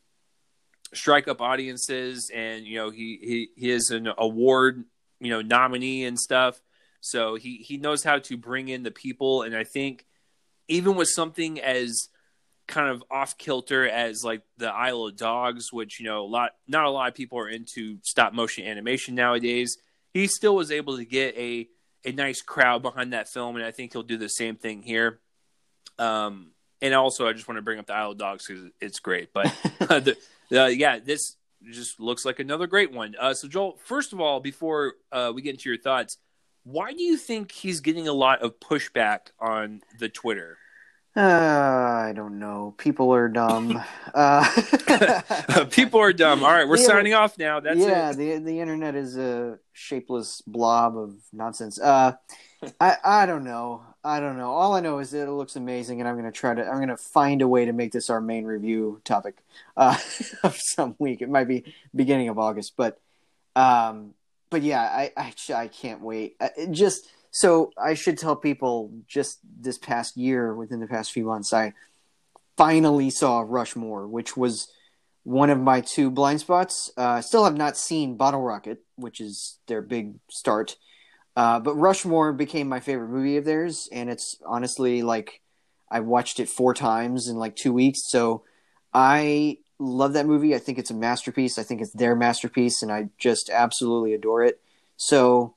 strike 0.92 1.26
up 1.26 1.40
audiences, 1.40 2.30
and 2.34 2.66
you 2.66 2.76
know 2.76 2.90
he 2.90 3.18
he, 3.22 3.48
he 3.56 3.70
is 3.70 3.90
an 3.90 4.08
award 4.18 4.84
you 5.20 5.30
know 5.30 5.42
nominee 5.42 6.04
and 6.04 6.18
stuff. 6.18 6.60
So 7.00 7.36
he 7.36 7.56
he 7.56 7.78
knows 7.78 8.04
how 8.04 8.18
to 8.18 8.36
bring 8.36 8.68
in 8.68 8.82
the 8.82 8.90
people, 8.90 9.42
and 9.42 9.56
I 9.56 9.64
think 9.64 10.06
even 10.68 10.96
with 10.96 11.08
something 11.08 11.60
as 11.60 12.08
kind 12.66 12.90
of 12.90 13.02
off 13.10 13.38
kilter 13.38 13.88
as 13.88 14.24
like 14.24 14.42
the 14.58 14.68
Isle 14.68 15.06
of 15.06 15.16
Dogs, 15.16 15.72
which 15.72 15.98
you 15.98 16.06
know 16.06 16.24
a 16.24 16.26
lot 16.28 16.52
not 16.68 16.84
a 16.84 16.90
lot 16.90 17.08
of 17.08 17.14
people 17.14 17.38
are 17.38 17.48
into 17.48 17.98
stop 18.02 18.32
motion 18.32 18.66
animation 18.66 19.14
nowadays. 19.14 19.78
He 20.16 20.28
still 20.28 20.56
was 20.56 20.70
able 20.70 20.96
to 20.96 21.04
get 21.04 21.36
a 21.36 21.68
a 22.06 22.12
nice 22.12 22.40
crowd 22.40 22.80
behind 22.80 23.12
that 23.12 23.28
film, 23.28 23.56
and 23.56 23.64
I 23.64 23.70
think 23.70 23.92
he'll 23.92 24.02
do 24.02 24.16
the 24.16 24.28
same 24.28 24.56
thing 24.56 24.80
here. 24.80 25.20
Um, 25.98 26.52
and 26.80 26.94
also, 26.94 27.28
I 27.28 27.34
just 27.34 27.46
want 27.48 27.58
to 27.58 27.62
bring 27.62 27.78
up 27.78 27.86
the 27.86 27.92
Isle 27.92 28.12
of 28.12 28.18
Dogs 28.18 28.46
because 28.46 28.64
it's 28.80 28.98
great. 28.98 29.34
But 29.34 29.54
the, 29.78 30.16
uh, 30.52 30.66
yeah, 30.68 31.00
this 31.00 31.36
just 31.70 32.00
looks 32.00 32.24
like 32.24 32.38
another 32.38 32.66
great 32.66 32.92
one. 32.92 33.14
Uh, 33.20 33.34
so, 33.34 33.46
Joel, 33.46 33.78
first 33.84 34.14
of 34.14 34.20
all, 34.20 34.40
before 34.40 34.94
uh, 35.12 35.32
we 35.34 35.42
get 35.42 35.50
into 35.54 35.68
your 35.68 35.78
thoughts, 35.78 36.16
why 36.64 36.94
do 36.94 37.02
you 37.02 37.18
think 37.18 37.52
he's 37.52 37.80
getting 37.80 38.08
a 38.08 38.14
lot 38.14 38.40
of 38.40 38.58
pushback 38.58 39.32
on 39.38 39.82
the 39.98 40.08
Twitter? 40.08 40.56
Uh, 41.16 41.20
I 41.20 42.12
don't 42.14 42.38
know. 42.38 42.74
People 42.76 43.10
are 43.14 43.26
dumb. 43.28 43.82
Uh, 44.14 44.44
People 45.70 45.98
are 46.00 46.12
dumb. 46.12 46.44
All 46.44 46.50
right, 46.52 46.68
we're 46.68 46.76
Yeah. 46.80 46.84
signing 46.86 47.14
off 47.14 47.38
now. 47.38 47.58
That's 47.58 47.80
yeah, 47.80 48.10
it. 48.10 48.16
the 48.16 48.38
the 48.38 48.60
internet 48.60 48.94
is 48.94 49.16
a 49.16 49.58
shapeless 49.72 50.42
blob 50.46 50.98
of 50.98 51.14
nonsense. 51.32 51.80
Uh, 51.80 52.12
I 52.78 52.96
I 53.02 53.24
don't 53.26 53.44
know. 53.44 53.82
I 54.04 54.20
don't 54.20 54.36
know. 54.36 54.50
All 54.52 54.74
I 54.74 54.80
know 54.80 54.98
is 54.98 55.10
that 55.12 55.26
it 55.26 55.32
looks 55.32 55.56
amazing, 55.56 56.00
and 56.00 56.08
I'm 56.08 56.16
gonna 56.16 56.30
try 56.32 56.54
to. 56.54 56.62
I'm 56.62 56.80
gonna 56.80 56.98
find 56.98 57.40
a 57.40 57.48
way 57.48 57.64
to 57.64 57.72
make 57.72 57.92
this 57.92 58.10
our 58.10 58.20
main 58.20 58.44
review 58.44 59.00
topic 59.04 59.38
uh, 59.74 59.96
of 60.42 60.56
some 60.56 60.96
week. 60.98 61.22
It 61.22 61.30
might 61.30 61.48
be 61.48 61.64
beginning 61.94 62.28
of 62.28 62.38
August, 62.38 62.74
but 62.76 63.00
um, 63.54 64.12
but 64.50 64.60
yeah, 64.60 64.82
I 64.82 65.12
I, 65.16 65.32
I 65.54 65.68
can't 65.68 66.02
wait. 66.02 66.36
Uh, 66.38 66.50
it 66.58 66.72
just 66.72 67.08
so 67.36 67.70
I 67.76 67.92
should 67.92 68.16
tell 68.16 68.34
people 68.34 68.90
just 69.06 69.40
this 69.60 69.76
past 69.76 70.16
year, 70.16 70.54
within 70.54 70.80
the 70.80 70.86
past 70.86 71.12
few 71.12 71.26
months, 71.26 71.52
I 71.52 71.74
finally 72.56 73.10
saw 73.10 73.44
Rushmore, 73.46 74.06
which 74.06 74.38
was 74.38 74.68
one 75.22 75.50
of 75.50 75.60
my 75.60 75.82
two 75.82 76.10
blind 76.10 76.40
spots. 76.40 76.90
Uh, 76.96 77.02
I 77.02 77.20
still 77.20 77.44
have 77.44 77.58
not 77.58 77.76
seen 77.76 78.16
Bottle 78.16 78.40
Rocket, 78.40 78.78
which 78.94 79.20
is 79.20 79.58
their 79.66 79.82
big 79.82 80.14
start. 80.30 80.78
Uh, 81.36 81.60
but 81.60 81.74
Rushmore 81.74 82.32
became 82.32 82.70
my 82.70 82.80
favorite 82.80 83.10
movie 83.10 83.36
of 83.36 83.44
theirs, 83.44 83.86
and 83.92 84.08
it's 84.08 84.38
honestly 84.46 85.02
like 85.02 85.42
I 85.90 86.00
watched 86.00 86.40
it 86.40 86.48
four 86.48 86.72
times 86.72 87.28
in 87.28 87.36
like 87.36 87.54
two 87.54 87.74
weeks. 87.74 88.10
So 88.10 88.44
I 88.94 89.58
love 89.78 90.14
that 90.14 90.24
movie. 90.24 90.54
I 90.54 90.58
think 90.58 90.78
it's 90.78 90.90
a 90.90 90.94
masterpiece. 90.94 91.58
I 91.58 91.64
think 91.64 91.82
it's 91.82 91.92
their 91.92 92.16
masterpiece, 92.16 92.80
and 92.80 92.90
I 92.90 93.10
just 93.18 93.50
absolutely 93.50 94.14
adore 94.14 94.42
it. 94.42 94.58
So 94.96 95.55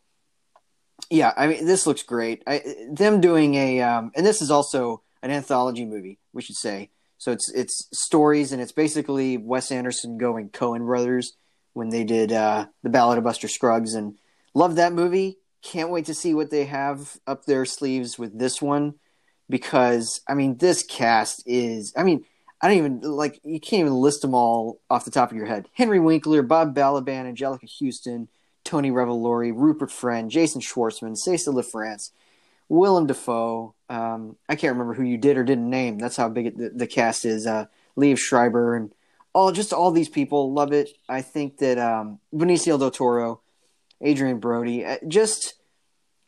yeah, 1.10 1.34
I 1.36 1.48
mean, 1.48 1.66
this 1.66 1.88
looks 1.88 2.04
great. 2.04 2.44
I, 2.46 2.62
them 2.92 3.20
doing 3.20 3.56
a, 3.56 3.82
um, 3.82 4.12
and 4.16 4.26
this 4.26 4.42
is 4.42 4.52
also 4.52 5.02
an 5.24 5.32
anthology 5.32 5.86
movie, 5.86 6.20
we 6.34 6.42
should 6.42 6.56
say. 6.56 6.90
So 7.18 7.32
it's 7.32 7.52
it's 7.52 7.88
stories, 7.92 8.52
and 8.52 8.62
it's 8.62 8.72
basically 8.72 9.38
Wes 9.38 9.72
Anderson 9.72 10.18
going 10.18 10.50
Coen 10.50 10.86
Brothers 10.86 11.34
when 11.74 11.90
they 11.90 12.04
did 12.04 12.32
uh, 12.32 12.68
the 12.84 12.90
Ballad 12.90 13.18
of 13.18 13.24
Buster 13.24 13.48
Scruggs, 13.48 13.94
and 13.94 14.18
love 14.54 14.76
that 14.76 14.94
movie. 14.94 15.38
Can't 15.62 15.90
wait 15.90 16.06
to 16.06 16.14
see 16.14 16.34
what 16.34 16.50
they 16.50 16.66
have 16.66 17.18
up 17.28 17.44
their 17.44 17.66
sleeves 17.66 18.18
with 18.18 18.40
this 18.40 18.62
one, 18.62 18.96
because 19.50 20.22
I 20.30 20.34
mean, 20.34 20.58
this 20.58 20.84
cast 20.84 21.44
is. 21.46 21.92
I 21.98 22.04
mean, 22.04 22.24
I 22.62 22.70
don't 22.70 22.78
even 22.78 23.02
like 23.02 23.42
you 23.44 23.60
can't 23.60 23.82
even 23.82 23.94
list 23.94 24.22
them 24.22 24.34
all 24.34 24.80
off 24.90 25.06
the 25.06 25.12
top 25.12 25.32
of 25.32 25.38
your 25.38 25.46
head. 25.46 25.68
Henry 25.74 26.00
Winkler, 26.00 26.42
Bob 26.42 26.74
Balaban, 26.74 27.34
Anjelica 27.34 27.70
Huston, 27.82 28.30
Tony 28.70 28.92
Revolori, 28.92 29.52
Rupert 29.54 29.92
Friend, 29.92 30.30
Jason 30.30 30.62
Schwartzman, 30.62 31.16
Cécile 31.16 31.56
de 31.56 31.64
France. 31.64 32.12
Willem 32.70 33.08
Dafoe. 33.08 33.74
Um, 33.90 34.38
I 34.48 34.56
can't 34.56 34.74
remember 34.74 34.94
who 34.94 35.04
you 35.04 35.18
did 35.18 35.38
or 35.38 35.44
didn't 35.44 35.70
name. 35.70 35.98
That's 35.98 36.16
how 36.16 36.30
big 36.30 36.56
the, 36.56 36.70
the 36.70 36.86
cast 36.88 37.26
is. 37.26 37.48
Uh, 37.48 37.66
Liev 37.98 38.20
Schreiber 38.20 38.76
and 38.76 38.94
all 39.34 39.52
just 39.52 39.74
all 39.74 39.92
these 39.92 40.10
people 40.10 40.54
love 40.54 40.72
it. 40.72 40.90
I 41.08 41.22
think 41.22 41.58
that 41.58 41.78
um, 41.78 42.20
Benicio 42.34 42.80
del 42.80 42.92
Toro, 42.92 43.42
Adrien 44.06 44.40
Brody, 44.40 44.86
uh, 44.86 44.98
just 45.08 45.56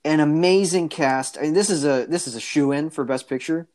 an 0.03 0.19
amazing 0.19 0.89
cast. 0.89 1.37
I 1.37 1.43
mean, 1.43 1.53
this 1.53 1.69
is 1.69 1.85
a 1.85 2.05
this 2.07 2.27
is 2.27 2.35
a 2.35 2.39
shoe 2.39 2.71
in 2.71 2.89
for 2.89 3.05
Best 3.05 3.29
Picture. 3.29 3.67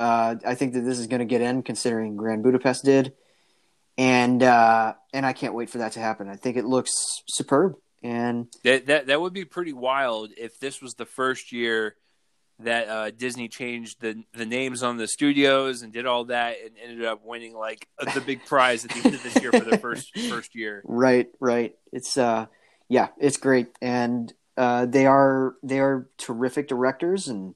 Uh, 0.00 0.36
I 0.44 0.54
think 0.54 0.74
that 0.74 0.80
this 0.80 0.98
is 0.98 1.06
going 1.06 1.20
to 1.20 1.24
get 1.24 1.40
in, 1.40 1.62
considering 1.62 2.16
Grand 2.16 2.42
Budapest 2.42 2.84
did, 2.84 3.14
and 3.96 4.42
uh, 4.42 4.94
and 5.12 5.24
I 5.24 5.32
can't 5.32 5.54
wait 5.54 5.70
for 5.70 5.78
that 5.78 5.92
to 5.92 6.00
happen. 6.00 6.28
I 6.28 6.36
think 6.36 6.56
it 6.56 6.64
looks 6.64 7.22
superb, 7.28 7.76
and 8.02 8.46
that 8.64 8.86
that 8.86 9.06
that 9.06 9.20
would 9.20 9.32
be 9.32 9.44
pretty 9.44 9.72
wild 9.72 10.30
if 10.36 10.58
this 10.60 10.80
was 10.80 10.94
the 10.94 11.06
first 11.06 11.52
year 11.52 11.96
that 12.60 12.88
uh, 12.88 13.10
Disney 13.10 13.48
changed 13.48 14.00
the 14.00 14.24
the 14.32 14.46
names 14.46 14.82
on 14.82 14.96
the 14.96 15.06
studios 15.06 15.82
and 15.82 15.92
did 15.92 16.06
all 16.06 16.24
that 16.26 16.56
and 16.64 16.72
ended 16.82 17.04
up 17.04 17.24
winning 17.24 17.54
like 17.54 17.88
the 18.14 18.20
big 18.20 18.44
prize 18.46 18.84
at 18.84 18.90
the 18.90 18.96
end 19.04 19.14
of 19.14 19.22
this 19.22 19.40
year 19.40 19.52
for 19.52 19.64
the 19.64 19.78
first 19.78 20.16
first 20.28 20.54
year. 20.54 20.82
Right, 20.84 21.28
right. 21.40 21.76
It's 21.92 22.16
uh, 22.16 22.46
yeah, 22.88 23.08
it's 23.18 23.36
great, 23.36 23.68
and 23.80 24.32
uh, 24.56 24.86
they 24.86 25.06
are 25.06 25.54
they 25.62 25.78
are 25.78 26.08
terrific 26.18 26.68
directors, 26.68 27.28
and 27.28 27.54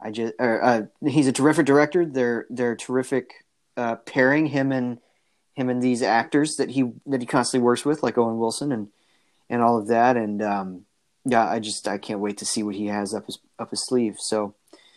I 0.00 0.10
just 0.10 0.34
uh, 0.40 0.82
he's 1.06 1.28
a 1.28 1.32
terrific 1.32 1.66
director. 1.66 2.04
They're 2.04 2.46
they're 2.50 2.76
terrific 2.76 3.44
uh, 3.76 3.96
pairing 3.96 4.46
him 4.46 4.72
and 4.72 4.98
him 5.54 5.68
and 5.68 5.82
these 5.82 6.02
actors 6.02 6.56
that 6.56 6.70
he 6.70 6.90
that 7.06 7.20
he 7.20 7.26
constantly 7.26 7.64
works 7.64 7.84
with, 7.84 8.02
like 8.02 8.18
Owen 8.18 8.38
Wilson 8.38 8.72
and 8.72 8.88
and 9.52 9.62
all 9.62 9.78
of 9.78 9.88
that, 9.88 10.16
and 10.16 10.42
um, 10.42 10.86
yeah, 11.26 11.46
I 11.46 11.60
just 11.60 11.86
I 11.86 11.98
can't 11.98 12.20
wait 12.20 12.38
to 12.38 12.46
see 12.46 12.62
what 12.62 12.74
he 12.74 12.86
has 12.86 13.14
up 13.14 13.26
his 13.26 13.38
up 13.58 13.70
his 13.70 13.86
sleeve. 13.86 14.16
So, 14.18 14.54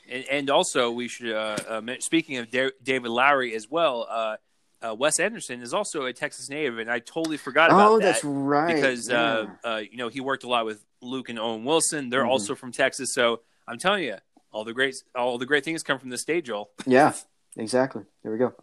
and, 0.09 0.25
and 0.31 0.49
also 0.49 0.89
we 0.89 1.09
should 1.09 1.33
uh, 1.33 1.57
uh, 1.67 1.81
speaking 1.99 2.37
of 2.37 2.49
da- 2.49 2.71
David 2.81 3.11
Lowery 3.11 3.53
as 3.53 3.69
well. 3.69 4.07
Uh, 4.09 4.37
uh, 4.81 4.93
Wes 4.93 5.19
Anderson 5.19 5.61
is 5.61 5.73
also 5.73 6.05
a 6.05 6.13
Texas 6.13 6.49
native, 6.49 6.79
and 6.79 6.89
I 6.89 6.99
totally 6.99 7.37
forgot 7.37 7.69
about 7.69 7.91
oh, 7.91 7.99
that. 7.99 8.05
that's 8.05 8.23
right. 8.23 8.75
Because 8.75 9.09
yeah. 9.09 9.45
uh, 9.63 9.67
uh, 9.67 9.77
you 9.77 9.97
know 9.97 10.07
he 10.07 10.21
worked 10.21 10.45
a 10.45 10.47
lot 10.47 10.65
with 10.65 10.83
Luke 11.01 11.27
and 11.27 11.37
Owen 11.37 11.65
Wilson. 11.65 12.09
They're 12.09 12.21
mm-hmm. 12.21 12.29
also 12.29 12.55
from 12.55 12.71
Texas, 12.71 13.13
so 13.13 13.41
I'm 13.67 13.77
telling 13.77 14.03
you, 14.03 14.15
all 14.51 14.63
the 14.63 14.73
great 14.73 14.95
all 15.15 15.37
the 15.37 15.45
great 15.45 15.65
things 15.65 15.83
come 15.83 15.99
from 15.99 16.09
the 16.09 16.17
stage, 16.17 16.45
Joel. 16.45 16.69
yeah, 16.85 17.13
exactly. 17.57 18.03
There 18.23 18.31
we 18.31 18.37
go. 18.37 18.53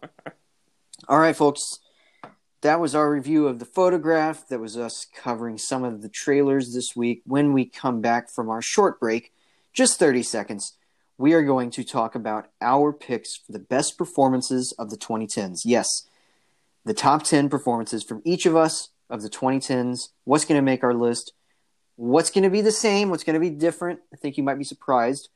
all 1.07 1.19
right, 1.19 1.35
folks 1.35 1.79
that 2.63 2.79
was 2.79 2.95
our 2.95 3.11
review 3.11 3.45
of 3.47 3.59
the 3.59 3.65
photograph. 3.65 4.47
That 4.47 4.59
was 4.59 4.77
us 4.77 5.05
covering 5.13 5.57
some 5.57 5.83
of 5.83 6.01
the 6.01 6.09
trailers 6.09 6.73
this 6.73 6.95
week. 6.95 7.21
When 7.25 7.51
we 7.51 7.65
come 7.65 7.99
back 7.99 8.29
from 8.29 8.49
our 8.49 8.61
short 8.61 8.99
break, 9.01 9.33
just 9.73 9.99
30 9.99 10.23
seconds, 10.23 10.77
we 11.17 11.33
are 11.33 11.43
going 11.43 11.71
to 11.71 11.83
talk 11.83 12.15
about 12.15 12.47
our 12.61 12.93
picks 12.93 13.35
for 13.35 13.51
the 13.51 13.59
best 13.59 13.97
performances 13.97 14.71
of 14.79 14.89
the 14.89 14.97
2010s. 14.97 15.63
Yes, 15.65 16.07
the 16.85 16.93
top 16.93 17.23
10 17.23 17.49
performances 17.49 18.01
from 18.01 18.21
each 18.23 18.45
of 18.45 18.55
us 18.55 18.89
of 19.09 19.21
the 19.21 19.29
2010s. 19.29 20.09
What's 20.23 20.45
going 20.45 20.57
to 20.57 20.65
make 20.65 20.83
our 20.83 20.93
list? 20.93 21.33
What's 21.97 22.31
going 22.31 22.45
to 22.45 22.49
be 22.49 22.61
the 22.61 22.71
same? 22.71 23.09
What's 23.09 23.25
going 23.25 23.35
to 23.35 23.39
be 23.41 23.49
different? 23.49 23.99
I 24.13 24.15
think 24.15 24.37
you 24.37 24.43
might 24.43 24.57
be 24.57 24.63
surprised. 24.63 25.27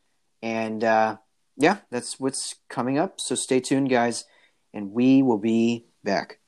And 0.42 0.82
uh, 0.82 1.18
yeah, 1.58 1.80
that's 1.92 2.22
what's 2.22 2.56
coming 2.70 2.98
up. 2.98 3.20
So 3.20 3.36
stay 3.36 3.60
tuned, 3.60 3.90
guys, 3.90 4.24
and 4.74 4.94
we 4.94 5.22
will 5.22 5.38
be 5.38 5.88
back. 6.06 6.40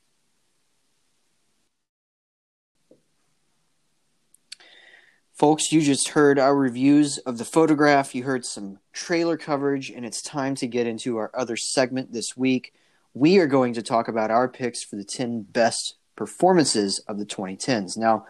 Folks, 5.40 5.72
you 5.72 5.82
just 5.82 6.10
heard 6.10 6.38
our 6.38 6.54
reviews 6.54 7.18
of 7.20 7.38
the 7.38 7.46
photograph. 7.46 8.14
You 8.14 8.24
heard 8.24 8.44
some 8.44 8.80
trailer 8.92 9.38
coverage, 9.38 9.90
and 9.90 10.06
it's 10.06 10.22
time 10.22 10.54
to 10.56 10.68
get 10.68 10.86
into 10.86 11.16
our 11.16 11.32
other 11.34 11.56
segment 11.56 12.12
this 12.12 12.36
week. 12.36 12.74
We 13.14 13.38
are 13.38 13.48
going 13.48 13.74
to 13.76 13.82
talk 13.82 14.10
about 14.10 14.32
our 14.32 14.50
picks 14.50 14.84
for 14.84 14.98
the 14.98 15.06
10 15.06 15.44
best 15.44 15.96
performances 16.18 17.00
of 17.08 17.20
the 17.20 17.26
2010s. 17.26 17.98
Now, 17.98 18.26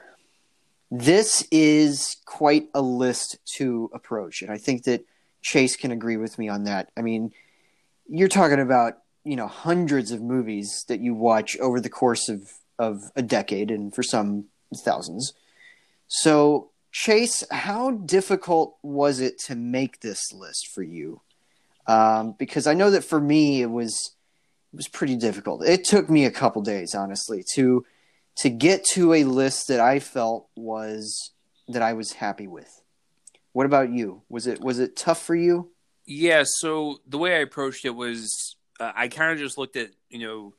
this 0.91 1.47
is 1.49 2.15
quite 2.27 2.67
a 2.75 2.81
list 2.81 3.39
to 3.55 3.89
approach, 3.91 4.43
and 4.43 4.51
I 4.51 4.59
think 4.59 4.83
that 4.83 5.03
Chase 5.41 5.75
can 5.75 5.89
agree 5.89 6.17
with 6.17 6.37
me 6.37 6.47
on 6.47 6.65
that. 6.65 6.91
I 6.95 7.01
mean, 7.01 7.31
you're 8.07 8.27
talking 8.27 8.59
about, 8.59 8.99
you 9.23 9.35
know, 9.35 9.47
hundreds 9.47 10.11
of 10.11 10.21
movies 10.21 10.85
that 10.87 10.99
you 10.99 11.15
watch 11.15 11.57
over 11.57 11.81
the 11.81 11.89
course 11.89 12.29
of, 12.29 12.51
of 12.77 13.01
a 13.15 13.23
decade, 13.23 13.71
and 13.71 13.95
for 13.95 14.03
some, 14.03 14.45
thousands. 14.85 15.33
So 16.07 16.69
Chase, 16.91 17.43
how 17.51 17.91
difficult 17.91 18.77
was 18.81 19.19
it 19.19 19.39
to 19.45 19.55
make 19.55 19.99
this 19.99 20.33
list 20.33 20.69
for 20.73 20.81
you? 20.81 21.21
Um, 21.87 22.35
because 22.37 22.67
I 22.67 22.73
know 22.73 22.91
that 22.91 23.03
for 23.03 23.19
me 23.19 23.61
it 23.61 23.69
was 23.69 24.15
it 24.73 24.75
was 24.75 24.87
pretty 24.87 25.15
difficult. 25.15 25.65
It 25.65 25.83
took 25.83 26.09
me 26.09 26.25
a 26.25 26.31
couple 26.31 26.61
days, 26.61 26.93
honestly, 26.93 27.43
to 27.53 27.85
to 28.37 28.49
get 28.49 28.85
to 28.93 29.13
a 29.13 29.23
list 29.23 29.67
that 29.67 29.79
I 29.79 29.99
felt 29.99 30.47
was 30.55 31.31
that 31.67 31.81
I 31.81 31.93
was 31.93 32.13
happy 32.13 32.47
with. 32.47 32.81
What 33.53 33.65
about 33.65 33.91
you? 33.91 34.23
Was 34.29 34.47
it 34.47 34.61
was 34.61 34.79
it 34.79 34.95
tough 34.95 35.21
for 35.21 35.35
you? 35.35 35.71
Yeah. 36.05 36.43
So 36.45 36.99
the 37.07 37.17
way 37.17 37.35
I 37.35 37.39
approached 37.39 37.85
it 37.85 37.95
was 37.95 38.55
uh, 38.79 38.91
I 38.95 39.07
kind 39.07 39.31
of 39.31 39.37
just 39.37 39.57
looked 39.57 39.75
at 39.75 39.89
you 40.09 40.19
know 40.19 40.53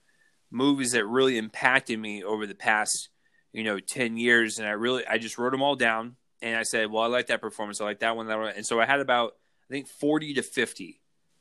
movies 0.50 0.92
that 0.92 1.06
really 1.06 1.38
impacted 1.38 1.98
me 1.98 2.22
over 2.22 2.46
the 2.46 2.54
past 2.54 3.08
you 3.52 3.64
know 3.64 3.78
10 3.78 4.16
years 4.16 4.58
and 4.58 4.66
i 4.66 4.72
really 4.72 5.06
i 5.06 5.18
just 5.18 5.38
wrote 5.38 5.50
them 5.50 5.62
all 5.62 5.76
down 5.76 6.16
and 6.42 6.56
I 6.56 6.62
said, 6.62 6.90
well, 6.90 7.02
I 7.02 7.06
like 7.06 7.28
that 7.28 7.40
performance. 7.40 7.80
I 7.80 7.84
like 7.84 8.00
that 8.00 8.16
one, 8.16 8.26
that 8.28 8.38
one. 8.38 8.52
And 8.56 8.66
so 8.66 8.80
I 8.80 8.86
had 8.86 9.00
about, 9.00 9.34
I 9.68 9.72
think, 9.72 9.88
40 9.88 10.34
to 10.34 10.42
50. 10.42 11.00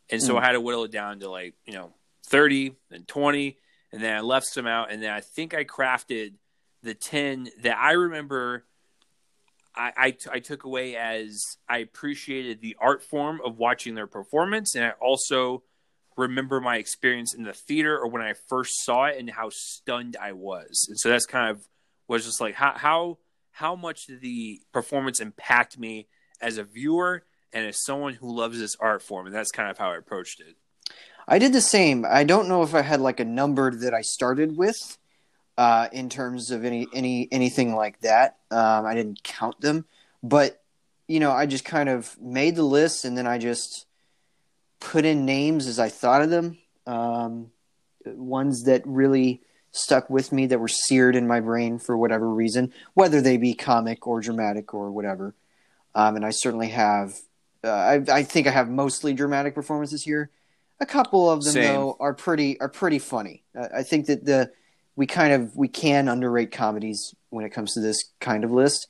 And 0.09 0.21
so 0.21 0.35
mm. 0.35 0.39
I 0.39 0.45
had 0.45 0.51
to 0.53 0.61
whittle 0.61 0.83
it 0.83 0.91
down 0.91 1.19
to 1.19 1.29
like, 1.29 1.55
you 1.65 1.73
know, 1.73 1.93
30 2.27 2.75
and 2.91 3.07
20. 3.07 3.57
And 3.91 4.03
then 4.03 4.15
I 4.15 4.21
left 4.21 4.47
some 4.47 4.67
out. 4.67 4.91
And 4.91 5.01
then 5.01 5.11
I 5.11 5.21
think 5.21 5.53
I 5.53 5.63
crafted 5.63 6.33
the 6.83 6.93
10 6.93 7.49
that 7.63 7.77
I 7.77 7.93
remember 7.93 8.65
I, 9.75 9.91
I, 9.95 10.17
I 10.31 10.39
took 10.39 10.63
away 10.65 10.95
as 10.95 11.41
I 11.67 11.77
appreciated 11.79 12.59
the 12.59 12.75
art 12.79 13.03
form 13.03 13.39
of 13.43 13.57
watching 13.57 13.95
their 13.95 14.07
performance. 14.07 14.75
And 14.75 14.83
I 14.83 14.91
also 15.01 15.63
remember 16.17 16.59
my 16.59 16.77
experience 16.77 17.33
in 17.33 17.43
the 17.43 17.53
theater 17.53 17.97
or 17.97 18.09
when 18.09 18.21
I 18.21 18.33
first 18.49 18.83
saw 18.83 19.05
it 19.05 19.17
and 19.17 19.29
how 19.29 19.49
stunned 19.51 20.17
I 20.21 20.33
was. 20.33 20.85
And 20.89 20.99
so 20.99 21.09
that's 21.09 21.25
kind 21.25 21.51
of 21.51 21.65
was 22.07 22.25
just 22.25 22.41
like, 22.41 22.55
how, 22.55 22.73
how, 22.75 23.17
how 23.59 23.75
much 23.75 24.07
did 24.07 24.21
the 24.21 24.61
performance 24.71 25.19
impact 25.19 25.77
me 25.77 26.07
as 26.39 26.57
a 26.57 26.63
viewer 26.63 27.23
and 27.51 27.67
as 27.67 27.83
someone 27.83 28.13
who 28.13 28.33
loves 28.33 28.57
this 28.57 28.77
art 28.79 29.01
form? 29.01 29.25
And 29.25 29.35
that's 29.35 29.51
kind 29.51 29.69
of 29.69 29.77
how 29.77 29.91
I 29.91 29.97
approached 29.97 30.39
it. 30.39 30.55
I 31.27 31.39
did 31.39 31.51
the 31.51 31.59
same. 31.59 32.05
I 32.09 32.23
don't 32.23 32.47
know 32.47 32.63
if 32.63 32.73
I 32.73 32.81
had 32.81 33.01
like 33.01 33.19
a 33.19 33.25
number 33.25 33.69
that 33.69 33.93
I 33.93 33.99
started 33.99 34.55
with 34.55 34.97
uh, 35.57 35.89
in 35.91 36.07
terms 36.07 36.51
of 36.51 36.63
any 36.63 36.87
any 36.93 37.27
anything 37.33 37.75
like 37.75 37.99
that. 37.99 38.37
Um, 38.49 38.85
I 38.85 38.95
didn't 38.95 39.23
count 39.23 39.59
them, 39.59 39.85
but 40.23 40.61
you 41.09 41.19
know, 41.19 41.31
I 41.31 41.45
just 41.45 41.65
kind 41.65 41.89
of 41.89 42.17
made 42.21 42.55
the 42.55 42.63
list 42.63 43.03
and 43.03 43.17
then 43.17 43.27
I 43.27 43.39
just 43.39 43.87
put 44.79 45.03
in 45.03 45.25
names 45.25 45.67
as 45.67 45.79
I 45.79 45.89
thought 45.89 46.21
of 46.21 46.29
them. 46.29 46.57
Um, 46.87 47.51
ones 48.05 48.63
that 48.63 48.83
really 48.87 49.41
stuck 49.71 50.09
with 50.09 50.31
me 50.31 50.47
that 50.47 50.59
were 50.59 50.67
seared 50.67 51.15
in 51.15 51.27
my 51.27 51.39
brain 51.39 51.79
for 51.79 51.97
whatever 51.97 52.29
reason, 52.29 52.73
whether 52.93 53.21
they 53.21 53.37
be 53.37 53.53
comic 53.53 54.07
or 54.07 54.21
dramatic 54.21 54.73
or 54.73 54.91
whatever. 54.91 55.35
Um, 55.95 56.15
and 56.15 56.25
I 56.25 56.31
certainly 56.31 56.69
have. 56.69 57.13
Uh, 57.63 57.69
I, 57.69 57.93
I, 58.09 58.23
think 58.23 58.47
I 58.47 58.51
have 58.51 58.69
mostly 58.69 59.13
dramatic 59.13 59.53
performances 59.53 60.03
here. 60.03 60.29
A 60.79 60.85
couple 60.85 61.29
of 61.29 61.43
them 61.43 61.53
Same. 61.53 61.73
though 61.73 61.97
are 61.99 62.13
pretty 62.13 62.59
are 62.61 62.69
pretty 62.69 62.99
funny. 62.99 63.43
Uh, 63.57 63.67
I 63.75 63.83
think 63.83 64.05
that 64.05 64.23
the 64.23 64.51
we 64.95 65.07
kind 65.07 65.33
of 65.33 65.55
we 65.57 65.67
can 65.67 66.07
underrate 66.07 66.51
comedies 66.51 67.13
when 67.29 67.43
it 67.43 67.49
comes 67.49 67.73
to 67.73 67.81
this 67.81 68.01
kind 68.19 68.43
of 68.45 68.51
list. 68.51 68.87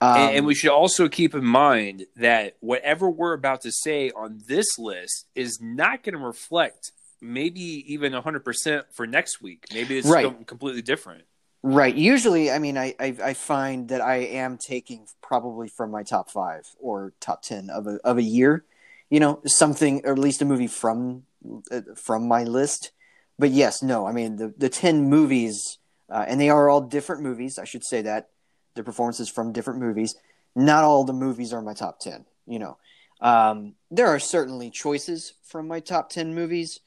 Um, 0.00 0.16
and, 0.16 0.36
and, 0.36 0.46
we 0.46 0.54
should 0.54 0.70
also 0.70 1.08
keep 1.08 1.34
in 1.34 1.44
mind 1.44 2.04
that 2.16 2.56
whatever 2.60 3.08
we're 3.08 3.32
about 3.32 3.62
to 3.62 3.72
say 3.72 4.10
on 4.10 4.42
this 4.46 4.66
list 4.78 5.26
is 5.34 5.58
not 5.60 6.02
going 6.02 6.12
to 6.12 6.18
reflect 6.18 6.92
maybe 7.20 7.84
even 7.92 8.12
100% 8.12 8.84
for 8.92 9.06
next 9.06 9.40
week. 9.40 9.66
Maybe 9.72 9.98
it's 9.98 10.08
right. 10.08 10.46
completely 10.46 10.82
different. 10.82 11.24
Right. 11.62 11.96
Usually, 11.96 12.50
I 12.50 12.60
mean, 12.60 12.78
I, 12.78 12.94
I, 13.00 13.16
I 13.24 13.34
find 13.34 13.88
that 13.88 14.00
I 14.00 14.18
am 14.18 14.56
taking 14.56 15.06
probably 15.20 15.68
from 15.68 15.90
my 15.90 16.04
top 16.04 16.30
five 16.30 16.64
or 16.78 17.12
top 17.18 17.42
ten 17.42 17.70
of 17.70 17.88
a 17.88 17.98
of 18.04 18.18
a 18.18 18.22
year, 18.22 18.64
you 19.10 19.18
know, 19.18 19.40
something 19.46 20.02
or 20.04 20.12
at 20.12 20.18
least 20.18 20.40
a 20.42 20.44
movie 20.44 20.68
from 20.68 21.24
uh, 21.72 21.80
from 21.96 22.28
my 22.28 22.44
list. 22.44 22.92
But 23.36 23.50
yes, 23.50 23.82
no, 23.82 24.06
I 24.06 24.12
mean 24.12 24.36
the 24.36 24.54
the 24.56 24.68
ten 24.68 25.08
movies, 25.10 25.78
uh, 26.08 26.24
and 26.28 26.40
they 26.40 26.50
are 26.50 26.68
all 26.68 26.82
different 26.82 27.22
movies. 27.22 27.58
I 27.58 27.64
should 27.64 27.84
say 27.84 28.00
that 28.02 28.28
the 28.76 28.84
performances 28.84 29.28
from 29.28 29.52
different 29.52 29.80
movies. 29.80 30.14
Not 30.54 30.84
all 30.84 31.02
the 31.02 31.12
movies 31.12 31.52
are 31.52 31.62
my 31.62 31.74
top 31.74 31.98
ten. 31.98 32.26
You 32.46 32.60
know, 32.60 32.78
um, 33.20 33.74
there 33.90 34.06
are 34.06 34.20
certainly 34.20 34.70
choices 34.70 35.32
from 35.42 35.66
my 35.66 35.80
top 35.80 36.10
ten 36.10 36.32
movies 36.32 36.78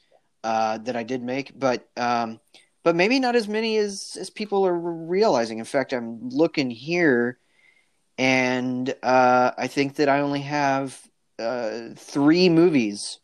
uh, 0.44 0.78
that 0.78 0.96
I 0.96 1.02
did 1.02 1.22
make, 1.22 1.58
but 1.58 1.88
um, 1.96 2.40
but 2.82 2.96
maybe 2.96 3.20
not 3.20 3.36
as 3.36 3.48
many 3.48 3.76
as 3.76 4.16
as 4.18 4.30
people 4.30 4.66
are 4.66 4.78
realizing. 4.78 5.58
In 5.58 5.64
fact, 5.64 5.92
I'm 5.92 6.28
looking 6.30 6.70
here, 6.70 7.38
and 8.18 8.94
uh, 9.02 9.52
I 9.56 9.66
think 9.66 9.96
that 9.96 10.08
I 10.08 10.20
only 10.20 10.40
have 10.40 11.00
uh, 11.38 11.90
three 11.96 12.48
movies 12.48 13.18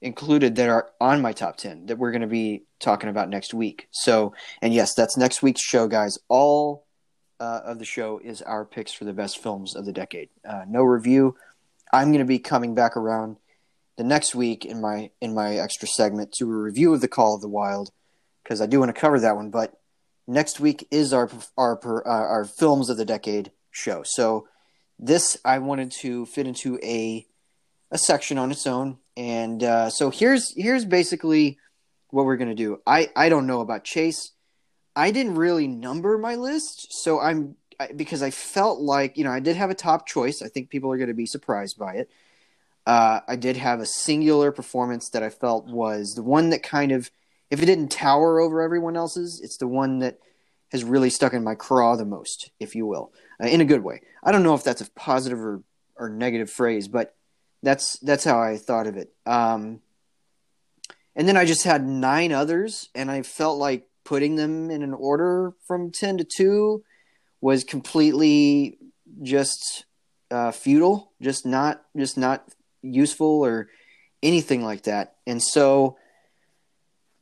included 0.00 0.56
that 0.56 0.68
are 0.68 0.90
on 1.00 1.20
my 1.20 1.32
top 1.32 1.56
10 1.56 1.86
that 1.86 1.98
we're 1.98 2.12
going 2.12 2.22
to 2.22 2.28
be 2.28 2.62
talking 2.78 3.10
about 3.10 3.28
next 3.28 3.52
week. 3.52 3.88
So, 3.90 4.34
and 4.62 4.72
yes, 4.72 4.94
that's 4.94 5.16
next 5.16 5.42
week's 5.42 5.60
show, 5.60 5.88
guys. 5.88 6.18
All 6.28 6.86
uh, 7.40 7.60
of 7.64 7.78
the 7.78 7.84
show 7.84 8.20
is 8.22 8.42
our 8.42 8.64
picks 8.64 8.92
for 8.92 9.04
the 9.04 9.12
best 9.12 9.38
films 9.38 9.74
of 9.74 9.84
the 9.84 9.92
decade. 9.92 10.28
Uh, 10.48 10.64
no 10.68 10.82
review. 10.82 11.36
I'm 11.92 12.08
going 12.08 12.18
to 12.20 12.24
be 12.24 12.38
coming 12.38 12.74
back 12.74 12.96
around 12.96 13.36
the 13.98 14.04
next 14.04 14.34
week 14.34 14.64
in 14.64 14.80
my 14.80 15.10
in 15.20 15.34
my 15.34 15.56
extra 15.56 15.88
segment 15.88 16.32
to 16.32 16.50
a 16.50 16.56
review 16.56 16.94
of 16.94 17.00
the 17.02 17.08
Call 17.08 17.34
of 17.34 17.42
the 17.42 17.48
Wild 17.48 17.90
because 18.42 18.62
I 18.62 18.66
do 18.66 18.78
want 18.78 18.94
to 18.94 18.98
cover 18.98 19.20
that 19.20 19.36
one. 19.36 19.50
But 19.50 19.74
next 20.26 20.60
week 20.60 20.86
is 20.90 21.12
our 21.12 21.28
our 21.58 21.76
uh, 22.06 22.10
our 22.10 22.44
films 22.44 22.88
of 22.88 22.96
the 22.96 23.04
decade 23.04 23.50
show. 23.72 24.02
So 24.04 24.46
this 25.00 25.36
I 25.44 25.58
wanted 25.58 25.90
to 26.00 26.26
fit 26.26 26.46
into 26.46 26.78
a 26.82 27.26
a 27.90 27.98
section 27.98 28.38
on 28.38 28.52
its 28.52 28.68
own, 28.68 28.98
and 29.16 29.62
uh, 29.64 29.90
so 29.90 30.10
here's 30.10 30.54
here's 30.56 30.84
basically 30.84 31.58
what 32.10 32.24
we're 32.24 32.36
gonna 32.36 32.54
do. 32.54 32.80
I 32.86 33.10
I 33.16 33.28
don't 33.28 33.48
know 33.48 33.60
about 33.60 33.82
Chase. 33.82 34.30
I 34.94 35.10
didn't 35.10 35.34
really 35.34 35.66
number 35.66 36.16
my 36.18 36.36
list, 36.36 36.86
so 37.02 37.20
I'm 37.20 37.56
I, 37.80 37.88
because 37.94 38.22
I 38.22 38.30
felt 38.30 38.78
like 38.78 39.18
you 39.18 39.24
know 39.24 39.32
I 39.32 39.40
did 39.40 39.56
have 39.56 39.70
a 39.70 39.74
top 39.74 40.06
choice. 40.06 40.40
I 40.40 40.46
think 40.46 40.70
people 40.70 40.92
are 40.92 40.98
going 40.98 41.08
to 41.08 41.14
be 41.14 41.26
surprised 41.26 41.78
by 41.78 41.94
it. 41.94 42.10
Uh, 42.88 43.20
I 43.28 43.36
did 43.36 43.58
have 43.58 43.80
a 43.80 43.86
singular 43.86 44.50
performance 44.50 45.10
that 45.10 45.22
I 45.22 45.28
felt 45.28 45.66
was 45.66 46.14
the 46.14 46.22
one 46.22 46.48
that 46.48 46.62
kind 46.62 46.90
of, 46.90 47.10
if 47.50 47.62
it 47.62 47.66
didn't 47.66 47.88
tower 47.88 48.40
over 48.40 48.62
everyone 48.62 48.96
else's, 48.96 49.42
it's 49.42 49.58
the 49.58 49.68
one 49.68 49.98
that 49.98 50.20
has 50.72 50.84
really 50.84 51.10
stuck 51.10 51.34
in 51.34 51.44
my 51.44 51.54
craw 51.54 51.96
the 51.96 52.06
most, 52.06 52.50
if 52.58 52.74
you 52.74 52.86
will, 52.86 53.12
uh, 53.42 53.46
in 53.46 53.60
a 53.60 53.66
good 53.66 53.84
way. 53.84 54.00
I 54.24 54.32
don't 54.32 54.42
know 54.42 54.54
if 54.54 54.64
that's 54.64 54.80
a 54.80 54.90
positive 54.92 55.38
or, 55.38 55.62
or 55.96 56.08
negative 56.08 56.50
phrase, 56.50 56.88
but 56.88 57.14
that's 57.62 57.98
that's 57.98 58.24
how 58.24 58.40
I 58.40 58.56
thought 58.56 58.86
of 58.86 58.96
it. 58.96 59.12
Um, 59.26 59.82
and 61.14 61.28
then 61.28 61.36
I 61.36 61.44
just 61.44 61.64
had 61.64 61.86
nine 61.86 62.32
others, 62.32 62.88
and 62.94 63.10
I 63.10 63.20
felt 63.20 63.58
like 63.58 63.86
putting 64.04 64.36
them 64.36 64.70
in 64.70 64.82
an 64.82 64.94
order 64.94 65.52
from 65.66 65.90
ten 65.90 66.16
to 66.16 66.24
two 66.24 66.84
was 67.42 67.64
completely 67.64 68.78
just 69.22 69.84
uh, 70.30 70.52
futile, 70.52 71.12
just 71.20 71.44
not 71.44 71.84
just 71.94 72.16
not 72.16 72.48
useful 72.94 73.44
or 73.44 73.68
anything 74.22 74.64
like 74.64 74.84
that. 74.84 75.16
And 75.26 75.42
so 75.42 75.96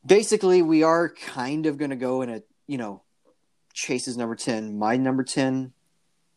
basically 0.05 0.61
we 0.61 0.83
are 0.83 1.09
kind 1.09 1.65
of 1.65 1.77
going 1.77 1.91
to 1.91 1.95
go 1.95 2.21
in 2.21 2.29
a, 2.29 2.43
you 2.67 2.77
know, 2.77 3.01
Chase's 3.73 4.17
number 4.17 4.35
10, 4.35 4.77
my 4.77 4.97
number 4.97 5.23
10 5.23 5.73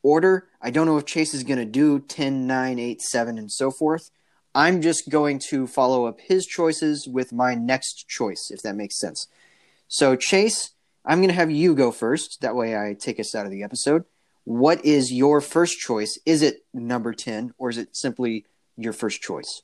order. 0.02 0.48
I 0.60 0.70
don't 0.70 0.86
know 0.86 0.98
if 0.98 1.06
Chase 1.06 1.34
is 1.34 1.44
going 1.44 1.58
to 1.58 1.64
do 1.64 2.00
10, 2.00 2.46
9, 2.46 2.78
8, 2.78 3.02
7, 3.02 3.38
and 3.38 3.50
so 3.50 3.70
forth. 3.70 4.10
I'm 4.54 4.82
just 4.82 5.08
going 5.08 5.38
to 5.50 5.66
follow 5.66 6.06
up 6.06 6.20
his 6.20 6.44
choices 6.44 7.06
with 7.06 7.32
my 7.32 7.54
next 7.54 8.08
choice, 8.08 8.50
if 8.50 8.62
that 8.62 8.74
makes 8.74 8.98
sense. 8.98 9.28
So, 9.88 10.16
Chase, 10.16 10.70
I'm 11.04 11.18
going 11.18 11.28
to 11.28 11.34
have 11.34 11.50
you 11.50 11.74
go 11.74 11.92
first. 11.92 12.40
That 12.40 12.56
way 12.56 12.76
I 12.76 12.94
take 12.94 13.20
us 13.20 13.34
out 13.34 13.46
of 13.46 13.52
the 13.52 13.62
episode. 13.62 14.04
What 14.44 14.84
is 14.84 15.12
your 15.12 15.40
first 15.40 15.78
choice? 15.78 16.18
Is 16.26 16.42
it 16.42 16.64
number 16.74 17.12
10 17.12 17.54
or 17.58 17.70
is 17.70 17.78
it 17.78 17.96
simply 17.96 18.44
your 18.82 18.92
first 18.92 19.20
choice? 19.22 19.62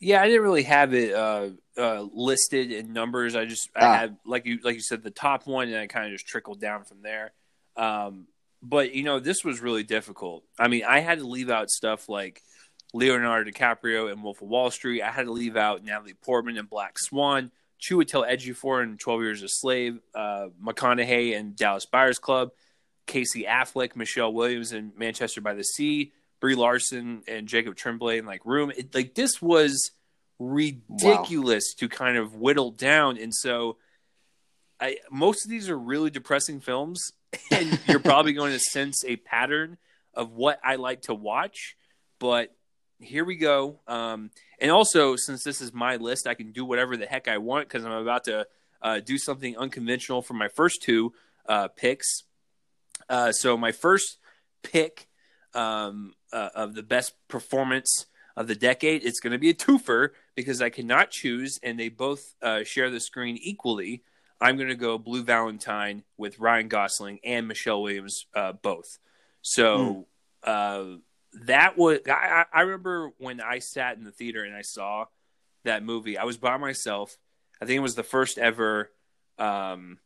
Yeah, 0.00 0.22
I 0.22 0.26
didn't 0.26 0.42
really 0.42 0.62
have 0.62 0.94
it 0.94 1.14
uh, 1.14 1.50
uh, 1.76 2.06
listed 2.12 2.72
in 2.72 2.92
numbers. 2.92 3.36
I 3.36 3.44
just 3.44 3.68
I 3.76 3.84
ah. 3.84 3.94
had 3.94 4.16
like 4.24 4.46
you 4.46 4.58
like 4.62 4.74
you 4.74 4.80
said 4.80 5.02
the 5.02 5.10
top 5.10 5.46
one, 5.46 5.68
and 5.68 5.76
I 5.76 5.86
kind 5.86 6.06
of 6.06 6.12
just 6.12 6.26
trickled 6.26 6.60
down 6.60 6.84
from 6.84 7.02
there. 7.02 7.32
Um, 7.76 8.26
but 8.62 8.94
you 8.94 9.02
know, 9.02 9.20
this 9.20 9.44
was 9.44 9.60
really 9.60 9.82
difficult. 9.82 10.44
I 10.58 10.68
mean, 10.68 10.84
I 10.84 11.00
had 11.00 11.18
to 11.18 11.26
leave 11.26 11.50
out 11.50 11.70
stuff 11.70 12.08
like 12.08 12.42
Leonardo 12.94 13.50
DiCaprio 13.50 14.10
and 14.10 14.22
Wolf 14.22 14.40
of 14.40 14.48
Wall 14.48 14.70
Street. 14.70 15.02
I 15.02 15.10
had 15.10 15.26
to 15.26 15.32
leave 15.32 15.56
out 15.56 15.84
Natalie 15.84 16.14
Portman 16.14 16.56
and 16.56 16.68
Black 16.68 16.98
Swan, 16.98 17.50
Chiwetel 17.80 18.28
Ejiofor 18.28 18.82
and 18.82 18.98
Twelve 18.98 19.20
Years 19.20 19.42
a 19.42 19.48
Slave, 19.48 20.00
uh, 20.14 20.48
McConaughey 20.62 21.38
and 21.38 21.54
Dallas 21.54 21.84
Buyers 21.84 22.18
Club, 22.18 22.52
Casey 23.06 23.44
Affleck, 23.44 23.96
Michelle 23.96 24.32
Williams 24.32 24.72
and 24.72 24.96
Manchester 24.96 25.42
by 25.42 25.52
the 25.52 25.64
Sea, 25.64 26.12
Brie 26.40 26.54
Larson 26.54 27.22
and 27.28 27.46
Jacob 27.46 27.76
Tremblay 27.76 28.18
in 28.18 28.26
like 28.26 28.44
Room. 28.44 28.72
It, 28.76 28.94
like 28.94 29.14
this 29.14 29.40
was 29.40 29.92
ridiculous 30.38 31.74
wow. 31.74 31.78
to 31.78 31.88
kind 31.88 32.16
of 32.16 32.36
whittle 32.36 32.70
down, 32.70 33.18
and 33.18 33.34
so 33.34 33.76
I 34.80 34.96
most 35.10 35.44
of 35.44 35.50
these 35.50 35.68
are 35.68 35.78
really 35.78 36.10
depressing 36.10 36.60
films, 36.60 37.12
and 37.50 37.78
you're 37.86 38.00
probably 38.00 38.32
going 38.32 38.52
to 38.54 38.58
sense 38.58 39.04
a 39.06 39.16
pattern 39.16 39.76
of 40.14 40.32
what 40.32 40.58
I 40.64 40.76
like 40.76 41.02
to 41.02 41.14
watch. 41.14 41.76
But 42.18 42.54
here 42.98 43.24
we 43.24 43.36
go. 43.36 43.80
Um, 43.86 44.30
and 44.58 44.70
also, 44.70 45.16
since 45.16 45.44
this 45.44 45.60
is 45.60 45.72
my 45.72 45.96
list, 45.96 46.26
I 46.26 46.34
can 46.34 46.52
do 46.52 46.64
whatever 46.64 46.96
the 46.96 47.06
heck 47.06 47.28
I 47.28 47.38
want 47.38 47.68
because 47.68 47.84
I'm 47.84 47.92
about 47.92 48.24
to 48.24 48.46
uh, 48.82 49.00
do 49.00 49.18
something 49.18 49.56
unconventional 49.56 50.22
for 50.22 50.34
my 50.34 50.48
first 50.48 50.82
two 50.82 51.12
uh, 51.46 51.68
picks. 51.68 52.24
Uh, 53.08 53.32
so 53.32 53.56
my 53.56 53.72
first 53.72 54.18
pick 54.62 55.08
um, 55.54 56.14
uh, 56.32 56.50
of 56.54 56.74
the 56.74 56.82
best 56.82 57.14
performance 57.28 58.06
of 58.36 58.46
the 58.46 58.54
decade. 58.54 59.04
It's 59.04 59.20
going 59.20 59.32
to 59.32 59.38
be 59.38 59.50
a 59.50 59.54
twofer 59.54 60.10
because 60.34 60.62
I 60.62 60.70
cannot 60.70 61.10
choose, 61.10 61.58
and 61.62 61.78
they 61.78 61.88
both 61.88 62.34
uh, 62.42 62.64
share 62.64 62.90
the 62.90 63.00
screen 63.00 63.38
equally. 63.40 64.02
I'm 64.40 64.56
going 64.56 64.68
to 64.68 64.74
go 64.74 64.96
Blue 64.96 65.22
Valentine 65.22 66.02
with 66.16 66.38
Ryan 66.38 66.68
Gosling 66.68 67.20
and 67.24 67.46
Michelle 67.46 67.82
Williams 67.82 68.26
uh, 68.34 68.52
both. 68.52 68.98
So 69.42 70.06
mm. 70.46 71.00
that 71.46 71.76
was 71.76 71.98
I, 72.08 72.44
I 72.52 72.62
remember 72.62 73.12
when 73.18 73.40
I 73.40 73.58
sat 73.58 73.98
in 73.98 74.04
the 74.04 74.12
theater 74.12 74.44
and 74.44 74.54
I 74.54 74.62
saw 74.62 75.06
that 75.64 75.82
movie. 75.82 76.16
I 76.16 76.24
was 76.24 76.38
by 76.38 76.56
myself. 76.56 77.16
I 77.60 77.66
think 77.66 77.76
it 77.76 77.82
was 77.82 77.94
the 77.94 78.02
first 78.02 78.38
ever. 78.38 78.90
Um, 79.38 79.98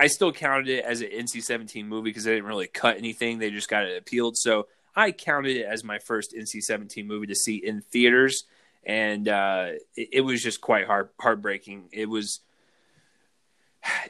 I 0.00 0.06
still 0.06 0.32
counted 0.32 0.68
it 0.68 0.84
as 0.84 1.00
an 1.00 1.10
NC-17 1.10 1.84
movie 1.84 2.10
because 2.10 2.24
they 2.24 2.34
didn't 2.34 2.46
really 2.46 2.68
cut 2.68 2.96
anything; 2.96 3.38
they 3.38 3.50
just 3.50 3.68
got 3.68 3.84
it 3.84 3.98
appealed. 3.98 4.36
So 4.36 4.66
I 4.98 5.12
counted 5.12 5.56
it 5.56 5.64
as 5.64 5.84
my 5.84 6.00
first 6.00 6.34
NC-17 6.36 7.06
movie 7.06 7.28
to 7.28 7.34
see 7.36 7.54
in 7.54 7.82
theaters, 7.82 8.42
and 8.84 9.28
uh, 9.28 9.68
it, 9.94 10.08
it, 10.14 10.20
was 10.22 10.42
just 10.42 10.60
quite 10.60 10.86
heart 10.86 11.14
heartbreaking. 11.20 11.84
It 11.92 12.06
was. 12.06 12.40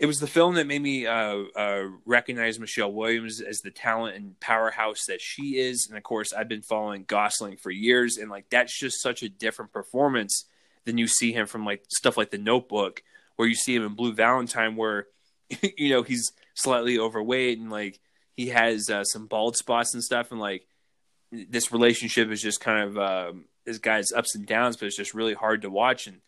It 0.01 0.07
was 0.07 0.19
the 0.19 0.27
film 0.27 0.55
that 0.55 0.67
made 0.67 0.81
me 0.81 1.07
uh, 1.07 1.43
uh, 1.55 1.85
recognize 2.07 2.59
Michelle 2.59 2.91
Williams 2.91 3.43
as 3.43 3.61
the 3.61 3.71
talent 3.71 4.17
and 4.17 4.41
powerhouse 4.41 5.05
that 5.09 5.21
she 5.21 5.59
is, 5.59 5.87
and 5.89 5.99
of 5.99 6.03
course, 6.03 6.33
I've 6.33 6.49
been 6.49 6.63
following 6.63 7.05
Gosling 7.07 7.59
for 7.59 7.71
years, 7.71 8.17
and 8.17 8.31
like 8.31 8.49
that's 8.49 8.77
just 8.77 9.03
such 9.03 9.23
a 9.23 9.29
different 9.29 9.73
performance 9.73 10.47
than 10.87 10.97
you 10.97 11.07
see 11.07 11.33
him 11.33 11.47
from 11.47 11.67
like 11.67 11.85
stuff 11.91 12.17
like 12.17 12.31
The 12.31 12.39
Notebook, 12.39 13.03
where 13.37 13.47
you 13.47 13.55
see 13.55 13.77
him 13.77 13.85
in 13.85 13.95
Blue 13.95 14.15
Valentine, 14.15 14.75
where 14.75 15.07
you 15.77 15.91
know 15.91 16.03
he's 16.03 16.33
slightly 16.55 16.99
overweight 16.99 17.59
and 17.59 17.71
like 17.71 18.01
he 18.39 18.49
has 18.49 18.89
uh, 18.89 19.05
some 19.05 19.27
bald 19.27 19.57
spots 19.57 19.93
and 19.93 20.03
stuff, 20.03 20.31
and 20.31 20.41
like 20.41 20.67
this 21.31 21.73
relationship 21.73 22.31
is 22.31 22.43
just 22.43 22.61
kind 22.61 22.89
of 22.89 22.99
um, 22.99 23.45
this 23.65 23.79
guy's 23.79 24.13
ups 24.13 24.35
and 24.35 24.47
downs, 24.47 24.77
but 24.77 24.87
it's 24.87 24.97
just 24.97 25.15
really 25.15 25.35
hard 25.35 25.63
to 25.63 25.71
watch 25.71 26.07
and 26.07 26.21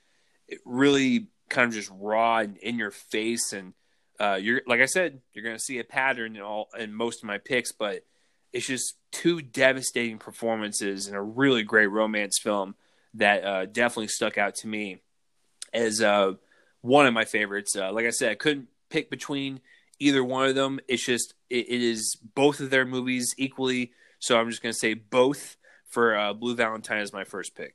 it 0.48 0.59
really 0.64 1.28
kind 1.48 1.68
of 1.68 1.74
just 1.74 1.90
raw 1.94 2.38
and 2.38 2.57
in 2.59 2.78
your 2.78 2.90
face. 2.90 3.53
And 3.53 3.72
uh, 4.18 4.38
you're 4.40 4.62
like 4.66 4.80
I 4.80 4.86
said, 4.86 5.20
you're 5.32 5.44
going 5.44 5.57
to 5.57 5.62
see 5.62 5.78
a 5.78 5.84
pattern 5.84 6.36
in 6.36 6.42
all 6.42 6.68
in 6.78 6.92
most 6.92 7.22
of 7.22 7.26
my 7.26 7.38
picks, 7.38 7.72
but 7.72 8.05
it's 8.53 8.66
just 8.66 8.94
two 9.12 9.40
devastating 9.40 10.18
performances 10.18 11.07
in 11.07 11.14
a 11.14 11.22
really 11.22 11.62
great 11.62 11.86
romance 11.86 12.38
film 12.42 12.74
that 13.14 13.44
uh, 13.44 13.66
definitely 13.66 14.09
stuck 14.09 14.38
out 14.38 14.55
to 14.57 14.68
me 14.68 14.98
as 15.72 16.01
uh, 16.01 16.32
one 16.80 17.07
of 17.07 17.14
my 17.14 17.24
favorites. 17.24 17.76
Uh, 17.76 17.92
like 17.92 18.07
I 18.07 18.11
said, 18.11 18.30
I 18.30 18.34
couldn't 18.34 18.68
pick 18.88 19.11
between 19.11 19.61
either 19.98 20.22
one 20.24 20.48
of 20.48 20.55
them. 20.55 20.80
It's 20.88 21.05
just 21.05 21.34
it, 21.48 21.68
it 21.68 21.82
is 21.82 22.16
both 22.34 22.61
of 22.61 22.70
their 22.70 22.84
movies 22.84 23.34
equally 23.38 23.92
so 24.20 24.38
I'm 24.38 24.48
just 24.48 24.62
going 24.62 24.72
to 24.72 24.78
say 24.78 24.94
both 24.94 25.56
for 25.88 26.16
uh, 26.16 26.32
Blue 26.32 26.54
Valentine 26.54 27.00
as 27.00 27.12
my 27.12 27.24
first 27.24 27.56
pick. 27.56 27.74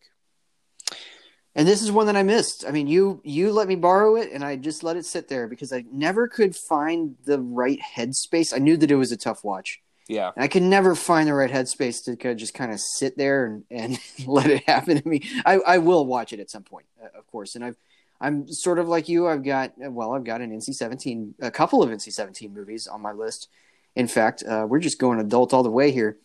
And 1.54 1.68
this 1.68 1.82
is 1.82 1.92
one 1.92 2.06
that 2.08 2.16
I 2.16 2.24
missed. 2.24 2.66
I 2.68 2.72
mean, 2.72 2.88
you 2.88 3.22
you 3.24 3.52
let 3.52 3.68
me 3.68 3.76
borrow 3.76 4.18
it, 4.18 4.32
and 4.32 4.44
I 4.44 4.58
just 4.58 4.84
let 4.84 4.98
it 4.98 5.06
sit 5.06 5.30
there 5.30 5.48
because 5.48 5.72
I 5.72 5.86
never 5.92 6.28
could 6.28 6.54
find 6.54 7.16
the 7.26 7.40
right 7.40 7.80
headspace. 7.96 8.54
I 8.54 8.60
knew 8.60 8.76
that 8.78 8.92
it 8.92 8.96
was 8.96 9.14
a 9.14 9.18
tough 9.18 9.44
watch. 9.44 9.82
Yeah, 10.08 10.32
and 10.36 10.44
I 10.44 10.50
could 10.50 10.64
never 10.64 10.96
find 10.96 11.30
the 11.30 11.34
right 11.34 11.50
headspace 11.50 12.04
to 12.06 12.36
just 12.36 12.54
kind 12.54 12.74
of 12.74 12.82
sit 12.82 13.18
there 13.18 13.46
and, 13.46 13.64
and 13.72 14.00
let 14.28 14.48
it 14.48 14.68
happen 14.68 15.02
to 15.02 15.08
me. 15.08 15.24
I, 15.46 15.60
I 15.60 15.78
will 15.78 16.06
watch 16.06 16.34
it 16.34 16.42
at 16.42 16.52
some 16.52 16.64
point, 16.64 16.88
uh, 17.02 17.18
of 17.18 17.26
course. 17.28 17.56
And 17.56 17.64
I've 17.64 17.78
I'm 18.20 18.50
sort 18.50 18.78
of 18.78 18.90
like 18.90 19.08
you. 19.08 19.28
I've 19.28 19.44
got 19.44 19.74
well, 19.78 20.12
I've 20.12 20.26
got 20.26 20.42
an 20.42 20.52
NC-17, 20.52 21.36
a 21.40 21.52
couple 21.52 21.82
of 21.82 21.90
NC-17 21.90 22.54
movies 22.54 22.86
on 22.86 23.02
my 23.02 23.14
list 23.14 23.48
in 23.96 24.08
fact, 24.08 24.44
uh, 24.44 24.66
we're 24.68 24.80
just 24.80 25.00
going 25.00 25.20
adult 25.20 25.54
all 25.54 25.64
the 25.64 25.72
way 25.72 25.92
here. 25.92 26.18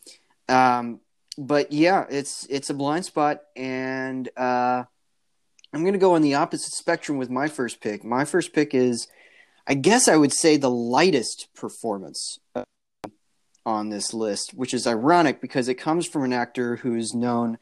Um, 0.48 1.00
but 1.38 1.72
yeah, 1.72 2.06
it's 2.10 2.46
it's 2.50 2.70
a 2.70 2.74
blind 2.74 3.04
spot, 3.04 3.42
and 3.56 4.28
uh, 4.36 4.84
I'm 5.72 5.82
going 5.82 5.92
to 5.92 5.98
go 5.98 6.14
on 6.14 6.22
the 6.22 6.34
opposite 6.34 6.72
spectrum 6.72 7.18
with 7.18 7.30
my 7.30 7.48
first 7.48 7.80
pick. 7.80 8.04
My 8.04 8.24
first 8.24 8.52
pick 8.52 8.74
is, 8.74 9.06
I 9.66 9.74
guess 9.74 10.08
I 10.08 10.16
would 10.16 10.32
say, 10.32 10.56
the 10.56 10.70
lightest 10.70 11.48
performance 11.54 12.40
uh, 12.54 12.64
on 13.64 13.90
this 13.90 14.12
list, 14.12 14.52
which 14.54 14.74
is 14.74 14.86
ironic 14.86 15.40
because 15.40 15.68
it 15.68 15.74
comes 15.74 16.06
from 16.06 16.24
an 16.24 16.32
actor 16.32 16.76
who's 16.76 17.14
known 17.14 17.58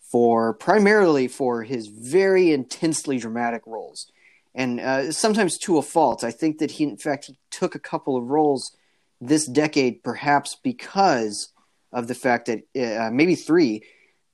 for 0.00 0.54
primarily 0.54 1.28
for 1.28 1.62
his 1.62 1.88
very 1.88 2.52
intensely 2.52 3.18
dramatic 3.18 3.62
roles, 3.66 4.10
and 4.54 4.80
uh, 4.80 5.10
sometimes 5.10 5.58
to 5.58 5.78
a 5.78 5.82
fault. 5.82 6.22
I 6.22 6.30
think 6.30 6.58
that 6.58 6.70
he, 6.70 6.84
in 6.84 6.96
fact, 6.96 7.26
he 7.26 7.36
took 7.50 7.74
a 7.74 7.80
couple 7.80 8.16
of 8.16 8.30
roles 8.30 8.76
this 9.20 9.46
decade, 9.46 10.02
perhaps 10.02 10.56
because 10.62 11.52
of 11.92 12.08
the 12.08 12.14
fact 12.14 12.46
that 12.46 12.60
uh, 12.76 13.10
maybe 13.10 13.34
three, 13.34 13.84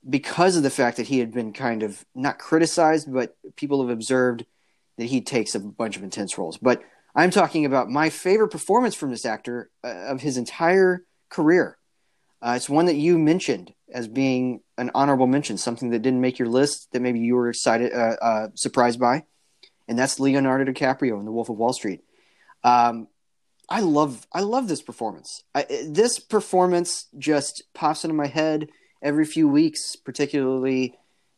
because 0.08 0.56
of 0.56 0.62
the 0.62 0.70
fact 0.70 0.98
that 0.98 1.06
he 1.06 1.18
had 1.18 1.32
been 1.32 1.52
kind 1.52 1.82
of 1.82 2.04
not 2.14 2.38
criticized, 2.38 3.12
but 3.12 3.36
people 3.56 3.82
have 3.82 3.90
observed 3.90 4.44
that 4.98 5.06
he 5.06 5.20
takes 5.20 5.54
a 5.54 5.60
bunch 5.60 5.96
of 5.96 6.02
intense 6.02 6.38
roles. 6.38 6.58
But 6.58 6.82
I'm 7.14 7.30
talking 7.30 7.64
about 7.64 7.88
my 7.88 8.10
favorite 8.10 8.48
performance 8.48 8.94
from 8.94 9.10
this 9.10 9.24
actor 9.24 9.70
uh, 9.82 9.88
of 9.88 10.20
his 10.20 10.36
entire 10.36 11.04
career. 11.28 11.78
Uh, 12.40 12.54
it's 12.56 12.68
one 12.68 12.86
that 12.86 12.96
you 12.96 13.18
mentioned 13.18 13.72
as 13.92 14.06
being 14.06 14.60
an 14.78 14.90
honorable 14.94 15.26
mention, 15.26 15.56
something 15.56 15.90
that 15.90 16.02
didn't 16.02 16.20
make 16.20 16.38
your 16.38 16.48
list 16.48 16.92
that 16.92 17.00
maybe 17.00 17.20
you 17.20 17.34
were 17.34 17.48
excited, 17.48 17.92
uh, 17.92 18.16
uh 18.20 18.48
surprised 18.54 19.00
by, 19.00 19.24
and 19.88 19.98
that's 19.98 20.20
Leonardo 20.20 20.70
DiCaprio 20.70 21.18
in 21.18 21.24
The 21.24 21.32
Wolf 21.32 21.48
of 21.48 21.56
Wall 21.56 21.72
Street. 21.72 22.02
Um, 22.62 23.08
I 23.68 23.80
love, 23.80 24.26
I 24.32 24.40
love 24.40 24.68
this 24.68 24.82
performance. 24.82 25.42
I, 25.54 25.66
this 25.88 26.18
performance 26.18 27.06
just 27.18 27.62
pops 27.74 28.04
into 28.04 28.14
my 28.14 28.28
head 28.28 28.68
every 29.02 29.24
few 29.24 29.48
weeks, 29.48 29.96
particularly 29.96 30.96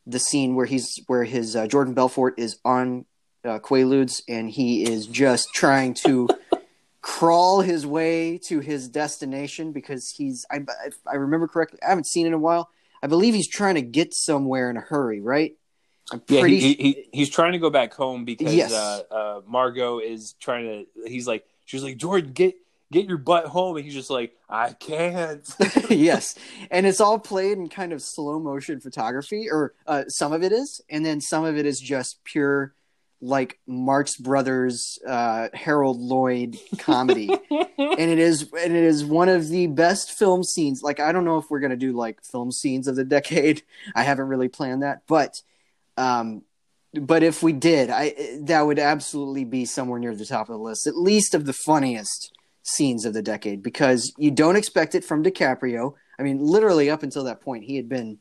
the 0.09 0.19
scene 0.19 0.55
where 0.55 0.67
he's 0.67 1.01
where 1.07 1.25
his 1.25 1.55
uh, 1.55 1.67
Jordan 1.67 1.95
Belfort 1.95 2.35
is 2.39 2.59
on 2.65 3.05
uh, 3.45 3.59
Quaaludes 3.59 4.23
and 4.27 4.51
he 4.51 4.83
is 4.83 5.07
just 5.07 5.53
trying 5.55 5.95
to 5.95 6.29
crawl 7.03 7.61
his 7.61 7.87
way 7.87 8.39
to 8.39 8.61
his 8.61 8.89
destination 8.89 9.73
because 9.73 10.11
he's 10.11 10.47
I, 10.51 10.65
I 11.07 11.17
remember 11.17 11.47
correctly 11.47 11.79
I 11.87 11.91
haven't 11.91 12.07
seen 12.07 12.27
it 12.27 12.29
in 12.29 12.35
a 12.35 12.39
while 12.39 12.71
I 13.03 13.07
believe 13.07 13.35
he's 13.35 13.49
trying 13.49 13.77
to 13.77 13.83
get 13.83 14.15
somewhere 14.15 14.71
in 14.71 14.77
a 14.77 14.81
hurry 14.81 15.21
right 15.21 15.57
I'm 16.11 16.23
yeah 16.29 16.47
he, 16.47 16.61
he, 16.61 16.73
he, 16.75 17.09
he's 17.13 17.31
trying 17.31 17.53
to 17.53 17.59
go 17.59 17.71
back 17.71 17.95
home 17.95 18.25
because 18.25 18.53
yes. 18.53 18.73
uh, 18.73 19.03
uh, 19.11 19.41
Margot 19.47 20.01
is 20.01 20.35
trying 20.41 20.87
to 21.05 21.09
he's 21.09 21.27
like 21.27 21.45
she's 21.69 21.85
like 21.85 21.99
Jordan 21.99 22.33
get 22.33 22.55
get 22.91 23.07
your 23.07 23.19
butt 23.19 23.47
home. 23.47 23.77
And 23.77 23.85
he's 23.85 23.95
just 23.95 24.11
like 24.11 24.33
i 24.49 24.73
can't. 24.73 25.49
Yes. 25.91 26.35
And 26.71 26.87
it's 26.87 27.01
all 27.01 27.19
played 27.19 27.59
in 27.59 27.69
kind 27.69 27.93
of 27.93 28.03
slow 28.03 28.41
motion 28.41 28.81
photography 28.81 29.49
or 29.51 29.75
uh, 29.87 30.05
some 30.09 30.33
of 30.33 30.43
it 30.43 30.53
is. 30.53 30.81
And 30.89 31.05
then 31.05 31.21
some 31.21 31.45
of 31.45 31.57
it 31.57 31.67
is 31.67 31.81
just 31.81 32.25
pure 32.25 32.75
like 33.21 33.59
Marx 33.67 34.17
Brothers 34.17 34.99
uh, 35.07 35.49
Harold 35.53 35.99
Lloyd 35.99 36.57
comedy, 36.79 37.29
and 37.51 37.99
it 37.99 38.19
is 38.21 38.43
and 38.43 38.77
it 38.77 38.85
is 38.85 39.05
one 39.05 39.29
of 39.29 39.49
the 39.49 39.67
best 39.67 40.13
film 40.13 40.45
scenes. 40.45 40.85
Like 40.85 41.01
I 41.01 41.11
don't 41.11 41.25
know 41.25 41.39
if 41.39 41.51
we're 41.51 41.59
gonna 41.59 41.75
do 41.75 41.93
like 41.93 42.23
film 42.23 42.53
scenes 42.53 42.87
of 42.87 42.95
the 42.95 43.03
decade. 43.05 43.63
I 43.97 44.05
haven't 44.05 44.29
really 44.29 44.47
planned 44.47 44.85
that, 44.85 45.03
but 45.09 45.43
um, 45.97 46.43
but 46.95 47.23
if 47.23 47.43
we 47.43 47.53
did, 47.53 47.91
I 47.91 48.15
that 48.43 48.63
would 48.63 48.79
absolutely 48.79 49.45
be 49.45 49.65
somewhere 49.65 49.99
near 49.99 50.15
the 50.15 50.25
top 50.25 50.49
of 50.49 50.55
the 50.55 50.63
list, 50.63 50.87
at 50.87 50.97
least 50.97 51.35
of 51.35 51.45
the 51.45 51.53
funniest 51.53 52.33
scenes 52.63 53.05
of 53.05 53.15
the 53.15 53.23
decade, 53.23 53.63
because 53.63 54.13
you 54.19 54.31
don't 54.31 54.57
expect 54.57 54.95
it 54.95 55.05
from 55.05 55.23
DiCaprio. 55.23 55.95
I 56.19 56.23
mean, 56.23 56.39
literally 56.39 56.91
up 56.91 57.03
until 57.03 57.25
that 57.25 57.41
point, 57.41 57.65
he 57.65 57.77
had 57.77 57.89
been 57.89 58.19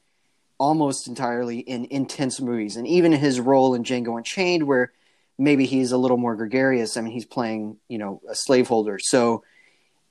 almost 0.57 1.07
entirely 1.07 1.59
in 1.59 1.85
intense 1.85 2.41
movies, 2.41 2.75
and 2.75 2.87
even 2.87 3.11
his 3.11 3.39
role 3.39 3.73
in 3.73 3.83
Django 3.83 4.17
Unchained, 4.17 4.63
where 4.63 4.91
maybe 5.37 5.65
he's 5.65 5.91
a 5.91 5.97
little 5.97 6.17
more 6.17 6.35
gregarious. 6.35 6.97
I 6.97 7.01
mean, 7.01 7.13
he's 7.13 7.25
playing 7.25 7.77
you 7.87 7.97
know 7.97 8.21
a 8.27 8.35
slaveholder, 8.35 8.99
so 8.99 9.43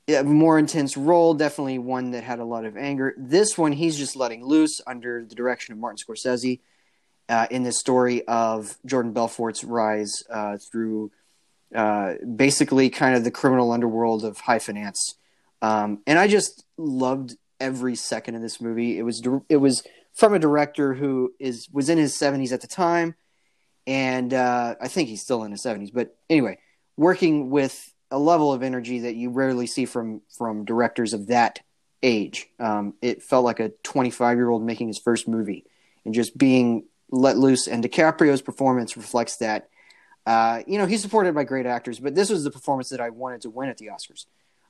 a 0.07 0.23
more 0.23 0.57
intense 0.57 0.95
role, 0.95 1.33
definitely 1.33 1.79
one 1.79 2.11
that 2.11 2.23
had 2.23 2.39
a 2.39 2.45
lot 2.45 2.65
of 2.65 2.77
anger. 2.77 3.13
This 3.17 3.57
one, 3.57 3.73
he's 3.73 3.97
just 3.97 4.15
letting 4.15 4.43
loose 4.43 4.79
under 4.87 5.25
the 5.25 5.35
direction 5.35 5.73
of 5.73 5.79
Martin 5.79 5.97
Scorsese. 5.97 6.59
Uh, 7.29 7.45
in 7.51 7.63
this 7.63 7.77
story 7.77 8.25
of 8.27 8.77
Jordan 8.85 9.11
Belfort's 9.11 9.63
rise 9.63 10.23
uh, 10.29 10.57
through 10.71 11.11
uh, 11.75 12.13
basically 12.35 12.89
kind 12.89 13.15
of 13.15 13.25
the 13.25 13.31
criminal 13.31 13.71
underworld 13.73 14.23
of 14.23 14.39
high 14.39 14.59
finance. 14.59 15.15
Um, 15.61 16.01
and 16.07 16.17
I 16.17 16.27
just 16.27 16.63
loved 16.77 17.35
every 17.59 17.95
second 17.95 18.35
of 18.35 18.41
this 18.41 18.61
movie. 18.61 18.97
It 18.97 19.03
was 19.03 19.21
it 19.49 19.57
was 19.57 19.83
from 20.13 20.33
a 20.33 20.39
director 20.39 20.93
who 20.93 21.33
is 21.39 21.67
was 21.71 21.89
in 21.89 21.97
his 21.97 22.17
70s 22.17 22.51
at 22.51 22.61
the 22.61 22.67
time, 22.67 23.15
and 23.85 24.33
uh, 24.33 24.75
I 24.79 24.87
think 24.87 25.09
he's 25.09 25.21
still 25.21 25.43
in 25.43 25.51
his 25.51 25.63
70s. 25.63 25.91
But 25.93 26.15
anyway, 26.29 26.59
working 26.95 27.49
with 27.49 27.93
a 28.09 28.19
level 28.19 28.53
of 28.53 28.63
energy 28.63 28.99
that 28.99 29.15
you 29.15 29.29
rarely 29.29 29.67
see 29.67 29.85
from 29.85 30.21
from 30.37 30.65
directors 30.65 31.13
of 31.13 31.27
that 31.27 31.59
age. 32.03 32.47
Um, 32.59 32.93
it 33.01 33.23
felt 33.23 33.43
like 33.43 33.59
a 33.59 33.69
25 33.83 34.37
year 34.37 34.49
old 34.49 34.63
making 34.63 34.87
his 34.87 34.99
first 34.99 35.27
movie, 35.27 35.65
and 36.05 36.13
just 36.13 36.37
being 36.37 36.85
let 37.09 37.37
loose. 37.37 37.67
And 37.67 37.83
DiCaprio's 37.83 38.41
performance 38.41 38.97
reflects 38.97 39.37
that. 39.37 39.69
Uh, 40.25 40.61
you 40.67 40.77
know, 40.77 40.85
he's 40.85 41.01
supported 41.01 41.33
by 41.33 41.45
great 41.45 41.65
actors, 41.65 41.99
but 41.99 42.13
this 42.13 42.29
was 42.29 42.43
the 42.43 42.51
performance 42.51 42.89
that 42.89 42.99
I 42.99 43.11
wanted 43.11 43.41
to 43.41 43.49
win 43.49 43.69
at 43.69 43.77
the 43.77 43.87
Oscars 43.87 44.25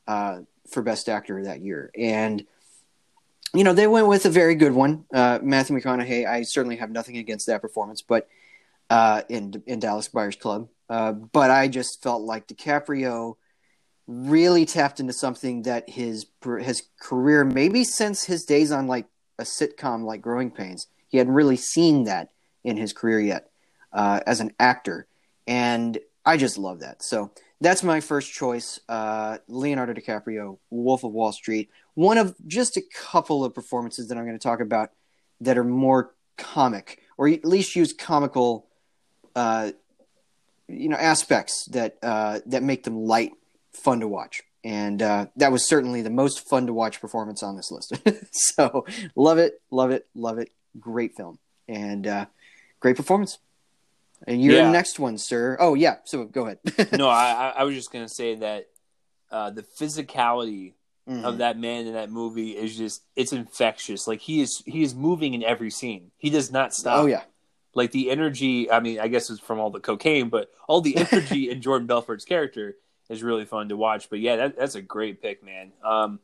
uh, 0.08 0.42
for 0.70 0.84
Best 0.84 1.10
Actor 1.10 1.46
that 1.46 1.62
year. 1.62 1.90
And 1.98 2.46
you 3.54 3.64
know, 3.64 3.74
they 3.74 3.88
went 3.88 4.08
with 4.08 4.26
a 4.26 4.30
very 4.30 4.56
good 4.56 4.74
one. 4.74 5.06
Uh, 5.12 5.40
Matthew 5.42 5.76
McConaughey, 5.76 6.28
I 6.28 6.44
certainly 6.44 6.76
have 6.76 6.92
nothing 6.92 7.18
against 7.18 7.48
that 7.48 7.62
performance, 7.62 8.02
but 8.02 8.28
uh, 8.90 9.22
in 9.30 9.64
in 9.66 9.80
Dallas 9.80 10.08
Buyers 10.08 10.36
Club. 10.36 10.70
Uh, 10.90 11.12
but 11.12 11.52
I 11.52 11.68
just 11.68 12.02
felt 12.02 12.22
like 12.22 12.48
DiCaprio 12.48 13.36
really 14.06 14.66
tapped 14.66 15.00
into 15.00 15.14
something 15.14 15.64
that 15.64 15.90
his 15.90 16.26
his 16.60 16.84
career, 17.00 17.44
maybe 17.44 17.84
since 17.84 18.24
his 18.24 18.46
days 18.46 18.72
on 18.72 18.88
like 18.88 19.08
a 19.40 19.44
sitcom 19.44 20.04
like 20.04 20.22
Growing 20.22 20.52
Pains, 20.52 20.88
he 21.18 21.20
hadn't 21.20 21.34
really 21.34 21.58
seen 21.58 22.04
that 22.04 22.30
in 22.64 22.78
his 22.78 22.94
career 22.94 23.20
yet 23.20 23.50
uh, 23.92 24.20
as 24.28 24.40
an 24.40 24.54
actor, 24.60 25.08
and 25.48 25.98
I 26.24 26.38
just 26.38 26.60
love 26.60 26.82
that. 26.82 27.02
So 27.02 27.32
that's 27.60 27.82
my 27.82 28.02
first 28.02 28.32
choice. 28.32 28.80
Uh, 28.88 29.40
Leonardo 29.48 29.96
DiCaprio, 29.96 30.60
Wolf 30.70 31.04
of 31.04 31.12
Wall 31.14 31.32
Street. 31.32 31.72
One 31.96 32.20
of 32.20 32.36
just 32.46 32.78
a 32.78 32.84
couple 32.94 33.44
of 33.44 33.56
performances 33.56 34.10
that 34.10 34.18
I'm 34.20 34.26
going 34.26 34.38
to 34.38 34.44
talk 34.44 34.60
about 34.60 34.92
that 35.42 35.58
are 35.58 35.64
more 35.64 36.14
comic, 36.38 37.02
or 37.18 37.28
at 37.28 37.44
least 37.44 37.76
use 37.76 37.94
comical, 37.94 38.68
uh, 39.36 39.72
you 40.68 40.88
know, 40.88 40.98
aspects 40.98 41.66
that 41.72 41.98
uh, 42.04 42.42
that 42.46 42.62
make 42.62 42.84
them 42.84 43.06
light, 43.06 43.32
fun 43.74 44.02
to 44.02 44.08
watch. 44.08 44.44
And 44.64 45.02
uh, 45.02 45.26
that 45.38 45.52
was 45.52 45.68
certainly 45.68 46.04
the 46.04 46.12
most 46.12 46.48
fun 46.48 46.68
to 46.68 46.74
watch 46.74 47.02
performance 47.02 47.42
on 47.42 47.56
this 47.56 47.72
list. 47.72 47.98
so 48.32 48.86
love 49.16 49.40
it, 49.40 49.60
love 49.72 49.90
it, 49.90 50.06
love 50.14 50.38
it. 50.38 50.52
Great 50.80 51.16
film 51.16 51.40
and 51.68 52.08
uh, 52.08 52.26
great 52.80 52.96
performance. 52.96 53.40
And 54.26 54.42
your 54.42 54.56
yeah. 54.56 54.72
next 54.72 55.00
one, 55.00 55.18
sir. 55.18 55.58
Oh 55.60 55.76
yeah, 55.76 55.98
so 56.06 56.26
go 56.26 56.48
ahead. 56.48 56.60
no, 56.98 57.08
I, 57.08 57.54
I 57.58 57.64
was 57.64 57.76
just 57.76 57.92
gonna 57.92 58.10
say 58.10 58.36
that 58.36 58.68
uh, 59.32 59.52
the 59.52 59.62
physicality 59.62 60.74
mm-hmm. 61.08 61.24
of 61.24 61.38
that 61.40 61.60
man 61.60 61.86
in 61.86 61.94
that 61.94 62.10
movie 62.10 62.52
is 62.52 62.76
just 62.76 63.04
it's 63.16 63.32
infectious. 63.32 64.08
Like 64.08 64.22
he 64.22 64.42
is 64.42 64.64
he 64.66 64.82
is 64.82 64.96
moving 64.96 65.36
in 65.36 65.44
every 65.44 65.70
scene. 65.70 66.12
He 66.18 66.32
does 66.32 66.52
not 66.52 66.74
stop. 66.74 67.04
Oh 67.04 67.06
yeah. 67.06 67.24
Like 67.76 67.92
the 67.92 68.10
energy, 68.10 68.72
I 68.72 68.80
mean, 68.80 69.00
I 69.00 69.08
guess 69.08 69.30
it's 69.30 69.40
from 69.40 69.60
all 69.60 69.70
the 69.70 69.80
cocaine, 69.80 70.30
but 70.30 70.50
all 70.68 70.82
the 70.82 70.98
energy 71.12 71.52
in 71.52 71.62
Jordan 71.62 71.88
Belfort's 71.88 72.26
character 72.26 72.76
is 73.08 73.22
really 73.22 73.46
fun 73.46 73.70
to 73.70 73.78
watch. 73.78 74.10
But 74.10 74.20
yeah, 74.20 74.38
that, 74.38 74.58
that's 74.58 74.74
a 74.74 74.82
great 74.82 75.22
pick, 75.22 75.44
man. 75.44 75.74
Um, 75.84 76.20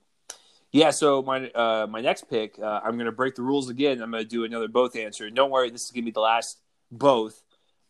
yeah, 0.74 0.90
so 0.90 1.22
my 1.22 1.50
uh, 1.52 1.88
my 1.90 2.02
next 2.02 2.30
pick, 2.30 2.60
uh, 2.60 2.82
I'm 2.84 2.96
going 2.96 3.06
to 3.06 3.14
break 3.14 3.36
the 3.36 3.44
rules 3.44 3.70
again. 3.70 4.02
I'm 4.02 4.12
going 4.12 4.24
to 4.24 4.30
do 4.30 4.44
another 4.44 4.68
both 4.68 4.98
answer. 4.98 5.30
Don't 5.30 5.52
worry, 5.52 5.70
this 5.70 5.86
is 5.86 5.92
going 5.92 6.04
to 6.04 6.08
be 6.08 6.12
the 6.12 6.20
last 6.20 6.60
both 6.92 7.44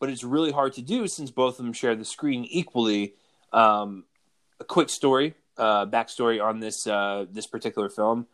but 0.04 0.10
it's 0.10 0.26
really 0.26 0.52
hard 0.52 0.74
to 0.74 0.82
do 0.82 1.08
since 1.08 1.32
both 1.32 1.58
of 1.58 1.64
them 1.64 1.72
share 1.72 1.96
the 1.96 2.04
screen 2.04 2.44
equally. 2.44 3.14
Um, 3.54 4.04
a 4.60 4.66
quick 4.66 4.90
story, 4.90 5.34
uh, 5.58 5.86
backstory 5.86 6.44
on 6.44 6.60
this 6.60 6.86
uh, 6.86 7.26
this 7.32 7.48
particular 7.48 7.88
film. 7.88 8.28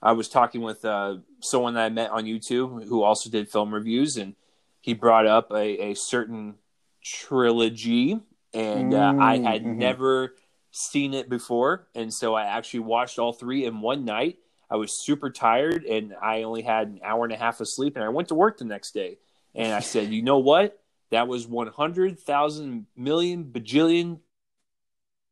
I 0.00 0.12
was 0.12 0.28
talking 0.28 0.60
with 0.60 0.84
uh, 0.84 1.16
someone 1.40 1.74
that 1.74 1.86
I 1.86 1.88
met 1.88 2.12
on 2.12 2.26
YouTube 2.26 2.84
who 2.84 3.02
also 3.02 3.28
did 3.28 3.50
film 3.50 3.74
reviews, 3.74 4.16
and 4.16 4.36
he 4.80 4.94
brought 4.94 5.26
up 5.26 5.50
a, 5.50 5.90
a 5.90 5.94
certain 5.94 6.54
trilogy, 7.02 8.20
and 8.54 8.94
uh, 8.94 9.12
mm, 9.12 9.20
I 9.20 9.38
had 9.38 9.62
mm-hmm. 9.62 9.78
never 9.78 10.36
seen 10.76 11.14
it 11.14 11.28
before, 11.28 11.88
and 11.94 12.12
so 12.12 12.34
I 12.34 12.44
actually 12.44 12.80
watched 12.80 13.18
all 13.18 13.32
three 13.32 13.64
in 13.64 13.80
one 13.80 14.04
night. 14.04 14.38
I 14.70 14.76
was 14.76 15.04
super 15.04 15.30
tired, 15.30 15.84
and 15.84 16.14
I 16.20 16.42
only 16.42 16.62
had 16.62 16.88
an 16.88 17.00
hour 17.04 17.24
and 17.24 17.32
a 17.32 17.36
half 17.36 17.60
of 17.60 17.68
sleep, 17.68 17.96
and 17.96 18.04
I 18.04 18.08
went 18.08 18.28
to 18.28 18.34
work 18.34 18.58
the 18.58 18.64
next 18.64 18.92
day. 18.92 19.18
And 19.54 19.72
I 19.72 19.80
said, 19.80 20.12
you 20.12 20.22
know 20.22 20.38
what? 20.38 20.78
that 21.10 21.28
was 21.28 21.46
100,000 21.46 22.86
million 22.96 23.44
bajillion 23.44 24.20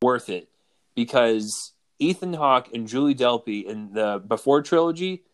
worth 0.03 0.29
it 0.29 0.49
because 0.95 1.73
Ethan 1.99 2.35
Hawke 2.35 2.73
and 2.73 2.87
Julie 2.87 3.15
Delpy 3.15 3.65
in 3.65 3.93
the 3.93 4.23
Before 4.27 4.63
trilogy 4.63 5.25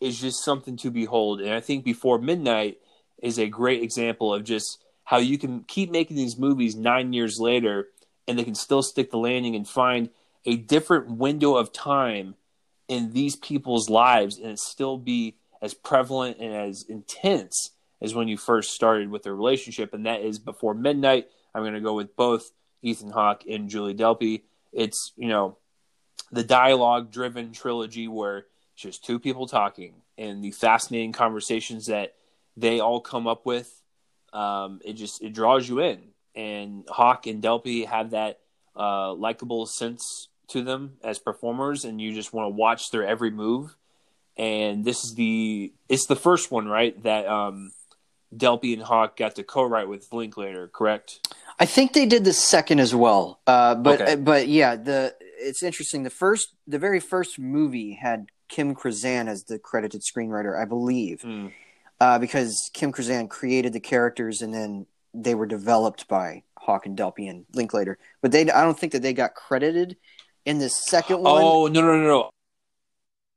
is 0.00 0.20
just 0.20 0.44
something 0.44 0.76
to 0.78 0.90
behold. 0.90 1.40
And 1.40 1.52
I 1.52 1.60
think 1.60 1.84
Before 1.84 2.18
Midnight 2.18 2.78
is 3.22 3.38
a 3.38 3.48
great 3.48 3.82
example 3.82 4.34
of 4.34 4.44
just 4.44 4.82
how 5.04 5.18
you 5.18 5.38
can 5.38 5.62
keep 5.62 5.90
making 5.90 6.16
these 6.16 6.36
movies 6.36 6.76
nine 6.76 7.12
years 7.12 7.38
later 7.40 7.88
and 8.26 8.38
they 8.38 8.44
can 8.44 8.54
still 8.54 8.82
stick 8.82 9.10
the 9.10 9.18
landing 9.18 9.54
and 9.54 9.68
find 9.68 10.10
a 10.44 10.56
different 10.56 11.10
window 11.10 11.56
of 11.56 11.72
time 11.72 12.34
in 12.88 13.12
these 13.12 13.36
people's 13.36 13.90
lives 13.90 14.38
and 14.38 14.50
it 14.50 14.58
still 14.58 14.96
be 14.96 15.36
as 15.60 15.74
prevalent 15.74 16.38
and 16.38 16.54
as 16.54 16.84
intense 16.88 17.70
as 18.00 18.14
when 18.14 18.28
you 18.28 18.36
first 18.36 18.72
started 18.72 19.10
with 19.10 19.22
their 19.22 19.34
relationship, 19.34 19.94
and 19.94 20.06
that 20.06 20.20
is 20.20 20.38
Before 20.38 20.74
Midnight. 20.74 21.28
I'm 21.54 21.62
going 21.62 21.74
to 21.74 21.80
go 21.80 21.94
with 21.94 22.14
both 22.16 22.50
Ethan 22.82 23.10
Hawke 23.10 23.44
and 23.48 23.68
Julie 23.68 23.94
Delpy. 23.94 24.42
It's 24.72 25.12
you 25.16 25.28
know 25.28 25.56
the 26.30 26.44
dialogue 26.44 27.10
driven 27.10 27.52
trilogy 27.52 28.08
where 28.08 28.46
it's 28.74 28.82
just 28.82 29.04
two 29.04 29.18
people 29.18 29.46
talking 29.46 29.94
and 30.18 30.42
the 30.42 30.50
fascinating 30.50 31.12
conversations 31.12 31.86
that 31.86 32.14
they 32.56 32.80
all 32.80 33.00
come 33.00 33.26
up 33.26 33.46
with. 33.46 33.82
Um, 34.32 34.80
it 34.84 34.94
just 34.94 35.22
it 35.22 35.32
draws 35.32 35.68
you 35.68 35.80
in, 35.80 36.00
and 36.36 36.84
Hawke 36.88 37.26
and 37.26 37.42
Delpy 37.42 37.86
have 37.86 38.10
that 38.10 38.38
uh, 38.76 39.12
likable 39.14 39.66
sense 39.66 40.28
to 40.48 40.62
them 40.62 40.98
as 41.02 41.18
performers, 41.18 41.84
and 41.84 42.00
you 42.00 42.14
just 42.14 42.32
want 42.32 42.46
to 42.46 42.50
watch 42.56 42.90
their 42.90 43.04
every 43.04 43.30
move. 43.30 43.74
And 44.36 44.84
this 44.84 45.02
is 45.02 45.14
the 45.14 45.72
it's 45.88 46.06
the 46.06 46.14
first 46.16 46.52
one, 46.52 46.68
right? 46.68 47.00
That 47.02 47.26
um, 47.26 47.72
Delpy 48.34 48.74
and 48.74 48.82
Hawke 48.82 49.16
got 49.16 49.34
to 49.36 49.42
co-write 49.42 49.88
with 49.88 50.12
Linklater, 50.12 50.68
correct? 50.68 51.26
I 51.58 51.64
think 51.64 51.94
they 51.94 52.04
did 52.04 52.24
the 52.24 52.34
second 52.34 52.80
as 52.80 52.94
well. 52.94 53.40
Uh, 53.46 53.74
but 53.74 54.02
Okay. 54.02 54.16
but 54.16 54.46
yeah, 54.46 54.76
the 54.76 55.14
it's 55.38 55.62
interesting. 55.62 56.02
The 56.02 56.10
first, 56.10 56.54
the 56.66 56.78
very 56.78 57.00
first 57.00 57.38
movie 57.38 57.94
had 57.94 58.26
Kim 58.48 58.74
Krizan 58.74 59.26
as 59.26 59.44
the 59.44 59.58
credited 59.58 60.02
screenwriter, 60.02 60.60
I 60.60 60.66
believe, 60.66 61.22
Mm. 61.22 61.52
uh, 62.00 62.18
because 62.18 62.70
Kim 62.74 62.92
Krizan 62.92 63.28
created 63.30 63.72
the 63.72 63.80
characters 63.80 64.42
and 64.42 64.52
then 64.52 64.86
they 65.16 65.34
were 65.34 65.46
developed 65.46 66.06
by 66.08 66.42
Hawke 66.58 66.86
and 66.86 66.96
Delpy 66.96 67.28
and 67.30 67.46
Linklater. 67.54 67.98
But 68.22 68.32
they, 68.32 68.42
I 68.50 68.62
don't 68.62 68.78
think 68.78 68.92
that 68.92 69.02
they 69.02 69.12
got 69.12 69.34
credited 69.34 69.96
in 70.44 70.58
the 70.58 70.68
second 70.68 71.22
one. 71.22 71.42
Oh 71.42 71.66
no 71.66 71.80
no 71.80 71.96
no 72.00 72.30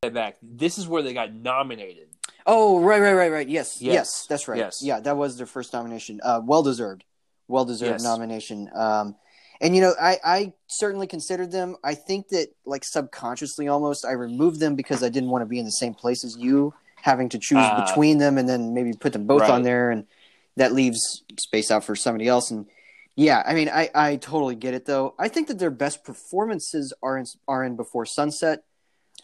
no! 0.03 0.09
Back. 0.09 0.37
This 0.41 0.77
is 0.77 0.87
where 0.87 1.01
they 1.01 1.13
got 1.13 1.33
nominated. 1.33 2.07
Oh, 2.45 2.79
right, 2.79 3.01
right, 3.01 3.13
right, 3.13 3.31
right. 3.31 3.47
Yes, 3.49 3.81
Yes. 3.81 3.93
yes, 3.93 4.25
that's 4.27 4.47
right. 4.47 4.57
Yes. 4.57 4.79
Yeah, 4.81 4.99
that 5.01 5.17
was 5.17 5.37
their 5.37 5.45
first 5.45 5.73
nomination. 5.73 6.19
Uh, 6.23 6.41
well 6.43 6.63
deserved, 6.63 7.03
well 7.47 7.65
deserved 7.65 7.91
Yes. 7.91 8.03
nomination. 8.03 8.69
Um, 8.73 9.15
and 9.61 9.75
you 9.75 9.81
know, 9.81 9.93
I, 10.01 10.17
I 10.23 10.53
certainly 10.67 11.05
considered 11.05 11.51
them. 11.51 11.75
I 11.83 11.95
think 11.95 12.29
that 12.29 12.47
like 12.65 12.83
subconsciously, 12.85 13.67
almost, 13.67 14.05
I 14.05 14.13
removed 14.13 14.59
them 14.59 14.75
because 14.75 15.03
I 15.03 15.09
didn't 15.09 15.29
want 15.29 15.41
to 15.43 15.45
be 15.47 15.59
in 15.59 15.65
the 15.65 15.71
same 15.71 15.93
place 15.93 16.23
as 16.23 16.37
you, 16.37 16.73
having 16.95 17.27
to 17.29 17.37
choose 17.37 17.59
Ah. 17.59 17.85
between 17.85 18.17
them, 18.19 18.37
and 18.37 18.47
then 18.47 18.73
maybe 18.73 18.93
put 18.93 19.13
them 19.13 19.27
both 19.27 19.41
Right. 19.41 19.51
on 19.51 19.63
there, 19.63 19.91
and 19.91 20.07
that 20.59 20.73
leaves 20.73 21.23
space 21.39 21.71
out 21.71 21.83
for 21.85 21.95
somebody 21.95 22.27
else. 22.27 22.51
And 22.51 22.65
yeah, 23.15 23.41
I 23.45 23.53
mean, 23.53 23.69
I, 23.69 23.89
I 23.95 24.15
totally 24.17 24.55
get 24.55 24.73
it 24.73 24.85
though. 24.85 25.15
I 25.17 25.27
think 25.29 25.47
that 25.47 25.57
their 25.57 25.71
best 25.71 26.03
performances 26.03 26.93
are 27.01 27.17
in 27.17 27.25
are 27.47 27.63
in 27.63 27.75
Before 27.75 28.05
Sunset. 28.05 28.63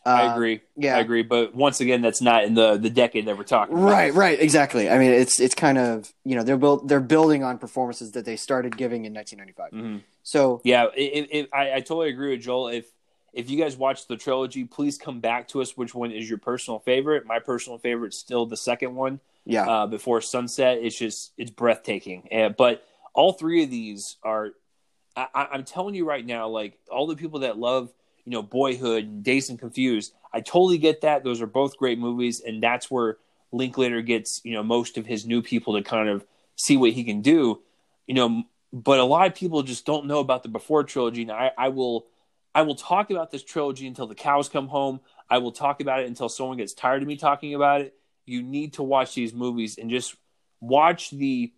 I 0.06 0.28
Uh, 0.28 0.34
agree. 0.36 0.62
yeah. 0.76 0.98
I 0.98 1.00
agree. 1.00 1.24
But 1.24 1.56
once 1.56 1.82
again, 1.82 2.02
that's 2.02 2.22
not 2.22 2.44
in 2.46 2.54
the 2.54 2.78
the 2.78 2.90
decade 2.90 3.26
that 3.28 3.38
we're 3.38 3.44
talking 3.44 3.76
about. 3.76 3.86
Right, 3.86 4.14
right, 4.14 4.40
exactly. 4.40 4.90
I 4.90 4.98
mean, 4.98 5.12
it's 5.12 5.40
it's 5.40 5.56
kind 5.56 5.78
of 5.78 6.12
you 6.24 6.36
know 6.36 6.44
they're 6.44 6.58
built 6.58 6.88
they're 6.88 7.00
building 7.00 7.44
on 7.44 7.58
performances 7.58 8.12
that 8.14 8.24
they 8.26 8.36
started 8.38 8.78
giving 8.78 9.06
in 9.06 9.14
1995. 9.14 9.72
hmm 9.72 9.98
So 10.24 10.62
Yeah, 10.64 10.88
it, 10.96 11.28
it, 11.32 11.50
I, 11.54 11.74
I 11.74 11.80
totally 11.82 12.10
agree 12.10 12.32
with 12.32 12.42
Joel. 12.42 12.70
If 12.70 12.86
if 13.34 13.50
you 13.50 13.58
guys 13.58 13.76
watch 13.76 14.08
the 14.08 14.16
trilogy, 14.16 14.64
please 14.64 14.98
come 14.98 15.20
back 15.20 15.50
to 15.50 15.62
us. 15.62 15.76
Which 15.76 15.94
one 15.94 16.12
is 16.12 16.30
your 16.30 16.38
personal 16.38 16.80
favorite? 16.80 17.26
My 17.26 17.40
personal 17.40 17.78
favorite 17.80 18.14
is 18.14 18.20
still 18.20 18.46
the 18.46 18.58
second 18.58 18.96
one. 18.96 19.20
Yeah, 19.46 19.70
uh, 19.70 19.88
before 19.88 20.22
sunset. 20.22 20.80
It's 20.82 20.98
just 20.98 21.34
it's 21.38 21.52
breathtaking. 21.52 22.28
And, 22.32 22.56
but 22.56 22.86
all 23.14 23.34
three 23.34 23.64
of 23.64 23.70
these 23.70 24.18
are, 24.24 24.50
I, 25.16 25.48
I'm 25.52 25.64
telling 25.64 25.96
you 25.96 26.06
right 26.06 26.26
now, 26.26 26.50
like 26.50 26.78
all 26.92 27.08
the 27.08 27.16
people 27.16 27.42
that 27.42 27.58
love 27.58 27.94
you 28.26 28.32
know 28.32 28.42
Boyhood 28.42 29.04
and 29.04 29.24
Dazed 29.24 29.52
and 29.52 29.60
Confused, 29.60 30.14
I 30.34 30.42
totally 30.42 30.78
get 30.78 31.02
that. 31.02 31.24
Those 31.24 31.42
are 31.42 31.48
both 31.48 31.78
great 31.78 32.00
movies, 32.00 32.42
and 32.42 32.62
that's 32.62 32.90
where 32.90 33.18
Linklater 33.52 34.02
gets 34.02 34.42
you 34.44 34.54
know 34.54 34.64
most 34.64 34.98
of 34.98 35.06
his 35.06 35.26
new 35.26 35.42
people 35.42 35.76
to 35.76 35.84
kind 35.84 36.10
of 36.10 36.26
see 36.56 36.76
what 36.76 36.92
he 36.92 37.04
can 37.04 37.22
do. 37.22 37.62
You 38.08 38.16
know, 38.16 38.44
but 38.74 39.00
a 39.00 39.06
lot 39.06 39.28
of 39.28 39.36
people 39.36 39.64
just 39.64 39.86
don't 39.86 40.08
know 40.08 40.20
about 40.20 40.44
the 40.44 40.50
Before 40.50 40.84
trilogy. 40.84 41.22
And 41.22 41.32
I, 41.32 41.52
I 41.58 41.70
will. 41.70 42.08
I 42.54 42.62
will 42.62 42.76
talk 42.76 43.12
about 43.12 43.32
this 43.32 43.44
trilogy 43.44 43.86
until 43.86 44.08
the 44.08 44.16
cows 44.16 44.48
come 44.48 44.70
home. 44.70 45.02
I 45.30 45.40
will 45.40 45.52
talk 45.52 45.82
about 45.82 46.00
it 46.00 46.08
until 46.08 46.30
someone 46.30 46.56
gets 46.56 46.74
tired 46.74 47.02
of 47.02 47.08
me 47.10 47.18
talking 47.18 47.54
about 47.54 47.82
it 47.82 47.94
you 48.26 48.42
need 48.44 48.74
to 48.74 48.84
watch 48.84 49.16
these 49.16 49.34
movies 49.34 49.78
and 49.78 49.90
just 49.90 50.16
watch 50.62 51.12
the 51.12 51.54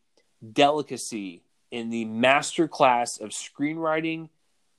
delicacy 0.53 1.43
in 1.71 1.89
the 1.89 2.05
master 2.05 2.67
class 2.67 3.19
of 3.19 3.29
screenwriting 3.29 4.29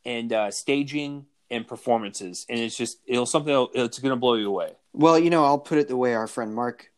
and 0.05 0.33
uh, 0.33 0.51
staging 0.51 1.27
and 1.51 1.67
performances 1.67 2.45
and 2.49 2.61
it's 2.61 2.77
just 2.77 2.99
it'll 3.07 3.25
something 3.25 3.67
it's 3.75 3.99
going 3.99 4.11
to 4.11 4.17
blow 4.17 4.35
you 4.35 4.49
away 4.49 4.73
well, 4.99 5.17
you 5.17 5.31
know, 5.31 5.45
I'll 5.45 5.61
put 5.61 5.79
it 5.79 5.87
the 5.87 5.97
way 5.97 6.15
our 6.15 6.27
friend 6.27 6.53
Mark 6.55 6.91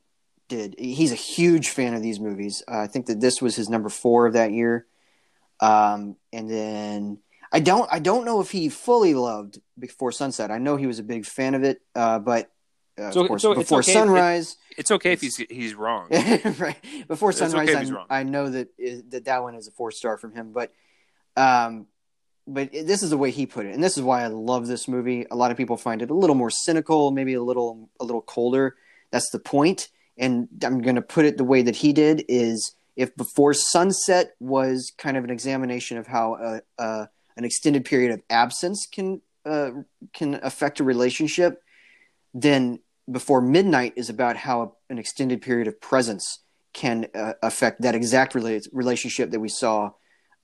did. 0.48 0.74
He's 0.78 1.12
a 1.12 1.16
huge 1.16 1.68
fan 1.68 1.92
of 1.92 2.02
these 2.02 2.18
movies. 2.18 2.62
Uh, 2.66 2.78
I 2.78 2.86
think 2.86 3.06
that 3.06 3.20
this 3.20 3.42
was 3.42 3.54
his 3.54 3.68
number 3.68 3.90
four 3.90 4.26
of 4.26 4.32
that 4.32 4.52
year. 4.52 4.86
Um, 5.60 6.16
and 6.32 6.50
then 6.50 7.18
I 7.52 7.60
don't 7.60 7.86
I 7.92 7.98
don't 7.98 8.24
know 8.24 8.40
if 8.40 8.50
he 8.50 8.70
fully 8.70 9.12
loved 9.12 9.60
Before 9.78 10.12
Sunset. 10.12 10.50
I 10.50 10.56
know 10.56 10.76
he 10.76 10.86
was 10.86 10.98
a 10.98 11.04
big 11.04 11.26
fan 11.26 11.54
of 11.54 11.62
it, 11.62 11.82
uh, 11.94 12.18
but 12.18 12.50
uh, 13.00 13.10
So- 13.10 13.20
of 13.22 13.28
course, 13.28 13.42
so 13.42 13.52
it's 13.52 13.60
Before 13.60 13.78
okay 13.80 13.90
if 13.92 13.96
it- 13.96 13.98
Sunrise. 13.98 14.56
it's 14.76 14.90
okay 14.90 15.12
if 15.12 15.20
he's 15.20 15.36
he's 15.36 15.74
wrong 15.74 16.08
right 16.58 16.76
before 17.08 17.30
It's 17.30 17.40
okay 17.40 17.50
sunrise 17.66 17.90
if. 17.90 17.96
I, 18.10 18.20
I 18.20 18.22
know 18.22 18.50
that 18.50 18.68
that 19.10 19.24
that 19.24 19.42
one 19.42 19.54
is 19.54 19.66
a 19.68 19.70
four 19.72 19.90
star 19.90 20.16
from 20.18 20.32
him 20.34 20.52
but 20.52 20.72
um 21.36 21.86
but 22.46 22.72
this 22.72 23.02
is 23.02 23.10
the 23.10 23.18
way 23.18 23.30
he 23.30 23.46
put 23.46 23.66
it 23.66 23.74
and 23.74 23.82
this 23.84 23.96
is 23.96 24.02
why 24.02 24.22
i 24.22 24.26
love 24.26 24.66
this 24.66 24.88
movie 24.88 25.26
a 25.30 25.36
lot 25.36 25.50
of 25.50 25.56
people 25.56 25.76
find 25.76 26.02
it 26.02 26.10
a 26.10 26.14
little 26.14 26.34
more 26.36 26.50
cynical 26.50 27.10
maybe 27.10 27.34
a 27.34 27.42
little 27.42 27.88
a 28.00 28.04
little 28.04 28.22
colder 28.22 28.74
that's 29.12 29.30
the 29.30 29.38
point 29.38 29.88
and 30.18 30.48
i'm 30.64 30.80
going 30.80 30.96
to 30.96 31.02
put 31.02 31.24
it 31.24 31.36
the 31.36 31.44
way 31.44 31.62
that 31.62 31.76
he 31.76 31.92
did 31.92 32.24
is 32.28 32.74
if 32.96 33.14
before 33.16 33.54
sunset 33.54 34.32
was 34.40 34.92
kind 34.98 35.16
of 35.16 35.24
an 35.24 35.30
examination 35.30 35.96
of 35.98 36.06
how 36.06 36.34
uh, 36.34 36.60
uh, 36.78 37.06
an 37.36 37.44
extended 37.44 37.84
period 37.84 38.10
of 38.12 38.20
absence 38.30 38.86
can 38.90 39.20
uh, 39.44 39.70
can 40.12 40.40
affect 40.42 40.80
a 40.80 40.84
relationship 40.84 41.62
then 42.34 42.78
before 43.10 43.40
midnight 43.40 43.94
is 43.96 44.08
about 44.08 44.36
how 44.36 44.76
an 44.88 44.98
extended 44.98 45.42
period 45.42 45.66
of 45.68 45.80
presence 45.80 46.40
can 46.72 47.06
uh, 47.14 47.32
affect 47.42 47.82
that 47.82 47.94
exact 47.94 48.34
rela- 48.34 48.66
relationship 48.72 49.30
that 49.30 49.40
we 49.40 49.48
saw 49.48 49.90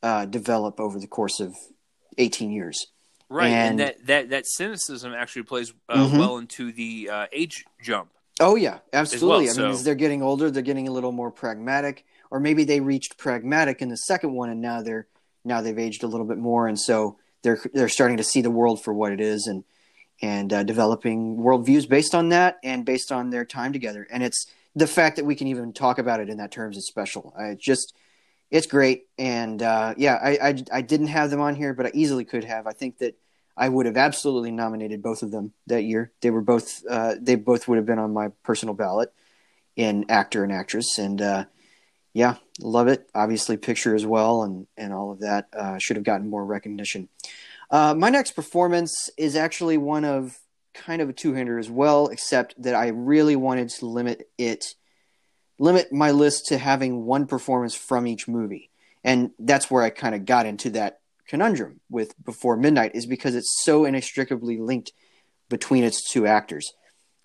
uh, 0.03 0.25
develop 0.27 0.81
over 0.81 0.99
the 0.99 1.07
course 1.07 1.41
of 1.41 1.55
18 2.19 2.51
years. 2.51 2.87
right 3.29 3.49
and, 3.49 3.81
And- 3.81 3.81
that, 3.81 4.07
that 4.07 4.29
that 4.31 4.47
cynicism 4.47 5.13
actually 5.15 5.43
plays 5.43 5.73
uh, 5.89 6.07
Mhm. 6.09 6.19
well 6.19 6.39
into 6.39 6.73
the 6.73 7.09
uh, 7.11 7.27
age 7.33 7.65
jump 7.83 8.11
Oh 8.39 8.55
yeah, 8.55 8.81
absolutely. 8.93 9.49
I 9.49 9.53
so- 9.53 9.63
mean, 9.63 9.71
as 9.71 9.83
they're 9.83 9.95
getting 9.95 10.23
older, 10.23 10.51
they're 10.51 10.63
getting 10.63 10.89
a 10.89 10.93
little 10.93 11.11
more 11.13 11.31
pragmatic, 11.31 12.05
or 12.31 12.39
maybe 12.39 12.65
they 12.65 12.81
reached 12.81 13.17
pragmatic 13.17 13.81
in 13.81 13.89
the 13.89 13.97
second 13.97 14.35
one, 14.35 14.51
and 14.51 14.61
now 14.61 14.83
they're 14.83 15.07
now 15.43 15.63
they've 15.63 15.79
aged 15.79 16.03
a 16.03 16.07
little 16.07 16.27
bit 16.27 16.37
more, 16.37 16.69
and 16.69 16.79
so 16.79 17.17
they're 17.43 17.59
they're 17.73 17.89
starting 17.89 18.19
to 18.19 18.23
see 18.25 18.43
the 18.43 18.51
world 18.51 18.85
for 18.85 18.93
what 18.93 19.11
it 19.13 19.23
is, 19.23 19.47
and 19.47 19.65
and 20.23 20.53
uh, 20.53 20.63
developing 20.63 21.37
worldviews 21.37 21.89
based 21.89 22.15
on 22.15 22.31
that, 22.31 22.59
and 22.63 22.85
based 22.85 23.13
on 23.13 23.31
their 23.31 23.45
time 23.45 23.73
together. 23.73 24.07
And 24.11 24.23
it's 24.23 24.47
the 24.75 24.87
fact 24.87 25.17
that 25.17 25.25
we 25.25 25.35
can 25.35 25.47
even 25.47 25.73
talk 25.73 25.99
about 25.99 26.21
it 26.21 26.29
in 26.29 26.39
that 26.39 26.51
terms 26.51 26.77
is 26.77 26.87
special. 26.87 27.35
I 27.39 27.55
just 27.55 27.95
it's 28.51 28.67
great, 28.67 29.07
and 29.19 29.61
uh, 29.63 29.95
yeah, 29.97 30.15
I, 30.23 30.49
I 30.49 30.65
I 30.73 30.81
didn't 30.83 31.09
have 31.09 31.31
them 31.31 31.41
on 31.41 31.57
here, 31.57 31.75
but 31.75 31.87
I 31.87 31.91
easily 31.95 32.25
could 32.25 32.45
have. 32.45 32.67
I 32.67 32.73
think 32.73 32.99
that 32.99 33.19
I 33.57 33.69
would 33.69 33.87
have 33.87 33.97
absolutely 33.97 34.53
nominated 34.53 35.03
both 35.03 35.23
of 35.23 35.31
them 35.31 35.53
that 35.67 35.83
year. 35.83 36.13
They 36.21 36.31
were 36.31 36.43
both 36.43 36.83
uh, 36.89 37.15
they 37.21 37.35
both 37.35 37.67
would 37.67 37.77
have 37.77 37.87
been 37.87 37.99
on 37.99 38.13
my 38.13 38.29
personal 38.45 38.75
ballot 38.75 39.13
in 39.75 40.07
actor 40.09 40.45
and 40.45 40.53
actress, 40.53 40.99
and 40.99 41.21
uh, 41.21 41.45
yeah, 42.13 42.37
love 42.61 42.89
it. 42.89 43.09
Obviously, 43.15 43.57
picture 43.57 43.95
as 43.95 44.07
well, 44.07 44.43
and 44.43 44.67
and 44.77 44.93
all 44.93 45.11
of 45.11 45.21
that 45.21 45.49
uh, 45.53 45.79
should 45.79 45.97
have 45.97 46.05
gotten 46.05 46.31
more 46.31 46.45
recognition. 46.45 47.09
Uh, 47.71 47.95
my 47.95 48.11
next 48.11 48.33
performance 48.33 49.11
is 49.17 49.37
actually 49.37 49.77
one 49.77 50.05
of 50.05 50.39
kind 50.75 51.01
of 51.03 51.09
a 51.09 51.13
two-hander 51.13 51.59
as 51.59 51.71
well, 51.71 52.09
except 52.09 52.61
that 52.63 52.75
I 52.75 52.89
really 52.89 53.37
wanted 53.37 53.71
to 53.71 53.87
limit 53.87 54.29
it, 54.39 54.75
limit 55.59 55.93
my 55.93 56.11
list 56.11 56.47
to 56.47 56.59
having 56.59 57.05
one 57.07 57.27
performance 57.27 57.75
from 57.75 58.07
each 58.07 58.29
movie, 58.29 58.71
and 59.03 59.31
that's 59.39 59.71
where 59.71 59.83
I 59.83 59.91
kind 59.91 60.15
of 60.15 60.27
got 60.27 60.47
into 60.47 60.71
that 60.71 61.01
conundrum 61.27 61.81
with 61.91 62.15
Before 62.25 62.57
Midnight 62.57 62.95
is 62.95 63.07
because 63.07 63.35
it's 63.35 63.63
so 63.65 63.85
inextricably 63.85 64.59
linked 64.59 64.93
between 65.49 65.85
its 65.85 66.09
two 66.09 66.27
actors. 66.27 66.73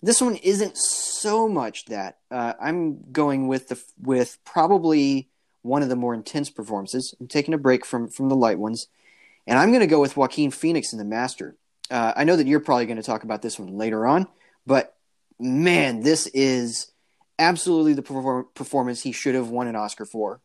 This 0.02 0.20
one 0.20 0.36
isn't 0.36 0.76
so 0.76 1.48
much 1.48 1.84
that. 1.86 2.18
Uh, 2.30 2.54
I'm 2.60 3.12
going 3.12 3.46
with 3.46 3.68
the 3.68 3.80
with 4.00 4.38
probably 4.44 5.28
one 5.62 5.82
of 5.82 5.88
the 5.88 5.96
more 5.96 6.14
intense 6.14 6.50
performances. 6.50 7.14
I'm 7.20 7.28
taking 7.28 7.54
a 7.54 7.58
break 7.58 7.86
from 7.86 8.08
from 8.08 8.28
the 8.28 8.34
light 8.34 8.58
ones, 8.58 8.88
and 9.46 9.58
I'm 9.58 9.70
going 9.70 9.80
to 9.80 9.86
go 9.86 10.00
with 10.00 10.16
Joaquin 10.16 10.50
Phoenix 10.50 10.92
in 10.92 10.98
The 10.98 11.04
Master. 11.04 11.56
Uh, 11.90 12.12
I 12.16 12.24
know 12.24 12.36
that 12.36 12.46
you're 12.46 12.60
probably 12.60 12.86
going 12.86 12.96
to 12.96 13.02
talk 13.02 13.24
about 13.24 13.42
this 13.42 13.58
one 13.58 13.76
later 13.76 14.06
on, 14.06 14.26
but 14.66 14.94
man, 15.38 16.00
this 16.00 16.26
is 16.28 16.90
absolutely 17.38 17.94
the 17.94 18.02
perform- 18.02 18.48
performance 18.54 19.02
he 19.02 19.12
should 19.12 19.34
have 19.34 19.48
won 19.48 19.66
an 19.66 19.76
Oscar 19.76 20.06
for. 20.06 20.40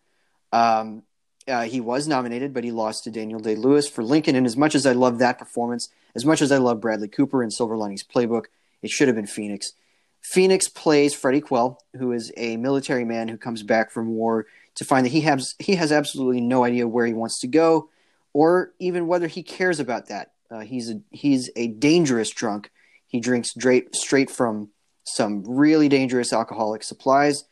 Um, 0.51 1.03
uh, 1.47 1.63
he 1.63 1.79
was 1.79 2.07
nominated, 2.07 2.53
but 2.53 2.63
he 2.63 2.71
lost 2.71 3.05
to 3.05 3.11
Daniel 3.11 3.39
Day 3.39 3.55
Lewis 3.55 3.87
for 3.87 4.03
Lincoln. 4.03 4.35
And 4.35 4.45
as 4.45 4.57
much 4.57 4.75
as 4.75 4.85
I 4.85 4.91
love 4.91 5.19
that 5.19 5.39
performance, 5.39 5.89
as 6.15 6.25
much 6.25 6.41
as 6.41 6.51
I 6.51 6.57
love 6.57 6.81
Bradley 6.81 7.07
Cooper 7.07 7.41
in 7.41 7.51
Silver 7.51 7.77
Linings 7.77 8.03
Playbook, 8.03 8.45
it 8.81 8.89
should 8.89 9.07
have 9.07 9.15
been 9.15 9.27
Phoenix. 9.27 9.73
Phoenix 10.21 10.67
plays 10.67 11.13
Freddie 11.13 11.41
Quell, 11.41 11.79
who 11.97 12.11
is 12.11 12.33
a 12.35 12.57
military 12.57 13.05
man 13.05 13.29
who 13.29 13.37
comes 13.37 13.63
back 13.63 13.91
from 13.91 14.09
war 14.09 14.45
to 14.75 14.83
find 14.83 15.05
that 15.05 15.11
he 15.11 15.21
has 15.21 15.55
he 15.57 15.75
has 15.75 15.91
absolutely 15.91 16.41
no 16.41 16.63
idea 16.63 16.87
where 16.87 17.05
he 17.05 17.13
wants 17.13 17.39
to 17.39 17.47
go, 17.47 17.89
or 18.37 18.71
even 18.77 19.07
whether 19.07 19.25
he 19.25 19.41
cares 19.41 19.79
about 19.79 20.09
that. 20.09 20.33
Uh, 20.51 20.59
he's 20.59 20.91
a 20.91 21.01
he's 21.09 21.49
a 21.55 21.69
dangerous 21.69 22.29
drunk. 22.29 22.69
He 23.07 23.19
drinks 23.19 23.49
straight 23.49 23.95
straight 23.95 24.29
from 24.29 24.69
some 25.05 25.43
really 25.43 25.89
dangerous 25.89 26.31
alcoholic 26.31 26.83
supplies, 26.83 27.45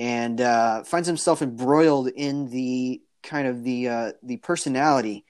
and 0.00 0.40
uh, 0.40 0.82
finds 0.82 1.06
himself 1.06 1.42
embroiled 1.42 2.08
in 2.08 2.50
the 2.50 3.00
kind 3.22 3.46
of 3.46 3.62
the 3.62 3.88
uh, 3.88 4.12
the 4.20 4.38
personality 4.38 5.24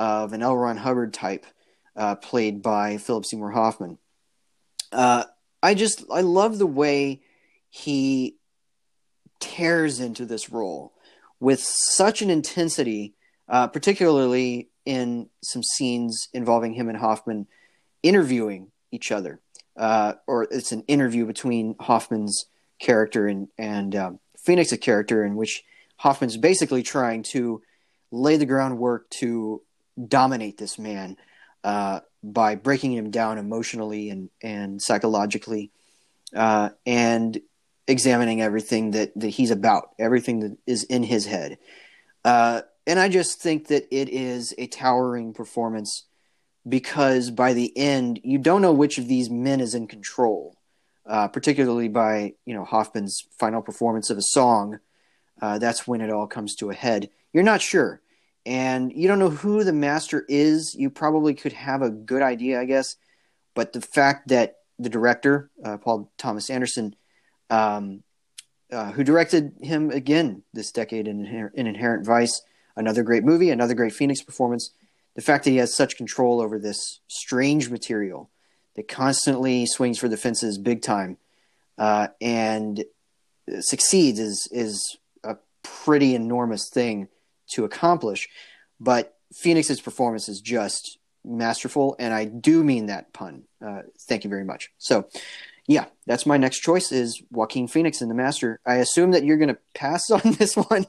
of 0.00 0.32
an 0.32 0.42
L. 0.42 0.56
Ron 0.56 0.76
Hubbard 0.76 1.14
type, 1.14 1.46
uh, 1.94 2.16
played 2.16 2.62
by 2.62 2.96
Philip 2.96 3.24
Seymour 3.24 3.52
Hoffman. 3.52 3.96
Uh, 4.90 5.22
I 5.62 5.74
just 5.74 6.02
I 6.12 6.22
love 6.22 6.58
the 6.58 6.66
way 6.66 7.22
he 7.70 8.34
tears 9.38 10.00
into 10.00 10.26
this 10.26 10.50
role 10.50 10.94
with 11.38 11.60
such 11.60 12.22
an 12.22 12.30
intensity, 12.30 13.14
uh, 13.48 13.66
particularly 13.68 14.68
in 14.84 15.28
some 15.42 15.62
scenes 15.62 16.28
involving 16.32 16.74
him 16.74 16.88
and 16.88 16.98
Hoffman 16.98 17.46
interviewing 18.02 18.70
each 18.90 19.12
other, 19.12 19.40
uh, 19.76 20.14
or 20.26 20.44
it's 20.44 20.72
an 20.72 20.82
interview 20.88 21.26
between 21.26 21.76
Hoffman's 21.80 22.46
character 22.80 23.26
and 23.26 23.48
and 23.56 23.94
um, 23.94 24.18
Phoenix's 24.38 24.78
character, 24.78 25.24
in 25.24 25.36
which 25.36 25.64
Hoffman's 25.96 26.36
basically 26.36 26.82
trying 26.82 27.22
to 27.22 27.62
lay 28.10 28.36
the 28.36 28.46
groundwork 28.46 29.08
to 29.10 29.62
dominate 30.08 30.58
this 30.58 30.78
man 30.78 31.16
uh, 31.64 32.00
by 32.22 32.54
breaking 32.54 32.92
him 32.92 33.10
down 33.10 33.38
emotionally 33.38 34.10
and 34.10 34.30
and 34.42 34.82
psychologically, 34.82 35.70
uh, 36.34 36.70
and 36.86 37.40
examining 37.86 38.42
everything 38.42 38.92
that 38.92 39.12
that 39.16 39.28
he's 39.28 39.50
about, 39.50 39.90
everything 39.98 40.40
that 40.40 40.56
is 40.66 40.84
in 40.84 41.02
his 41.02 41.26
head. 41.26 41.58
Uh, 42.24 42.62
and 42.86 42.98
I 42.98 43.08
just 43.08 43.40
think 43.40 43.68
that 43.68 43.86
it 43.90 44.08
is 44.08 44.54
a 44.58 44.66
towering 44.66 45.34
performance 45.34 46.06
because 46.68 47.30
by 47.30 47.52
the 47.52 47.76
end 47.76 48.20
you 48.22 48.38
don't 48.38 48.62
know 48.62 48.72
which 48.72 48.98
of 48.98 49.08
these 49.08 49.30
men 49.30 49.60
is 49.60 49.74
in 49.74 49.86
control. 49.86 50.56
Uh, 51.04 51.26
particularly 51.26 51.88
by 51.88 52.32
you 52.46 52.54
know 52.54 52.64
Hoffman's 52.64 53.24
final 53.36 53.60
performance 53.60 54.08
of 54.08 54.18
a 54.18 54.22
song, 54.22 54.78
uh, 55.40 55.58
that's 55.58 55.84
when 55.84 56.00
it 56.00 56.10
all 56.10 56.28
comes 56.28 56.54
to 56.54 56.70
a 56.70 56.74
head. 56.74 57.10
You're 57.32 57.42
not 57.42 57.60
sure 57.60 58.00
and 58.44 58.92
you 58.92 59.08
don't 59.08 59.18
know 59.18 59.30
who 59.30 59.62
the 59.64 59.72
master 59.72 60.24
is, 60.28 60.74
you 60.74 60.90
probably 60.90 61.34
could 61.34 61.52
have 61.52 61.82
a 61.82 61.90
good 61.90 62.22
idea, 62.22 62.60
I 62.60 62.64
guess. 62.64 62.96
But 63.54 63.72
the 63.72 63.80
fact 63.80 64.28
that 64.28 64.56
the 64.78 64.88
director, 64.88 65.50
uh, 65.64 65.76
Paul 65.76 66.10
Thomas 66.18 66.50
Anderson, 66.50 66.96
um, 67.50 68.02
uh, 68.72 68.90
who 68.92 69.04
directed 69.04 69.52
him 69.60 69.90
again 69.90 70.42
this 70.52 70.72
decade 70.72 71.06
in, 71.06 71.50
in 71.54 71.66
Inherent 71.66 72.04
Vice, 72.04 72.42
another 72.76 73.02
great 73.02 73.24
movie, 73.24 73.50
another 73.50 73.74
great 73.74 73.92
Phoenix 73.92 74.22
performance. 74.22 74.70
The 75.14 75.22
fact 75.22 75.44
that 75.44 75.50
he 75.50 75.58
has 75.58 75.74
such 75.74 75.96
control 75.96 76.40
over 76.40 76.58
this 76.58 77.00
strange 77.06 77.68
material 77.68 78.30
that 78.76 78.88
constantly 78.88 79.66
swings 79.66 79.98
for 79.98 80.08
the 80.08 80.16
fences 80.16 80.58
big 80.58 80.82
time 80.82 81.18
uh, 81.78 82.08
and 82.20 82.84
succeeds 83.60 84.18
is 84.18 84.48
is 84.50 84.96
a 85.24 85.36
pretty 85.62 86.14
enormous 86.14 86.70
thing 86.70 87.08
to 87.48 87.64
accomplish. 87.64 88.28
But 88.80 89.16
Phoenix's 89.32 89.80
performance 89.80 90.28
is 90.28 90.40
just 90.40 90.98
masterful, 91.24 91.96
and 91.98 92.12
I 92.12 92.24
do 92.24 92.64
mean 92.64 92.86
that 92.86 93.12
pun. 93.12 93.44
Uh, 93.64 93.82
thank 94.00 94.24
you 94.24 94.30
very 94.30 94.44
much. 94.44 94.70
So, 94.78 95.08
yeah, 95.68 95.86
that's 96.06 96.26
my 96.26 96.36
next 96.36 96.60
choice 96.60 96.90
is 96.90 97.22
Joaquin 97.30 97.68
Phoenix 97.68 98.02
in 98.02 98.08
The 98.08 98.14
Master. 98.14 98.60
I 98.66 98.76
assume 98.76 99.12
that 99.12 99.24
you're 99.24 99.36
going 99.36 99.48
to 99.48 99.58
pass 99.74 100.10
on 100.10 100.20
this 100.38 100.56
one. 100.56 100.86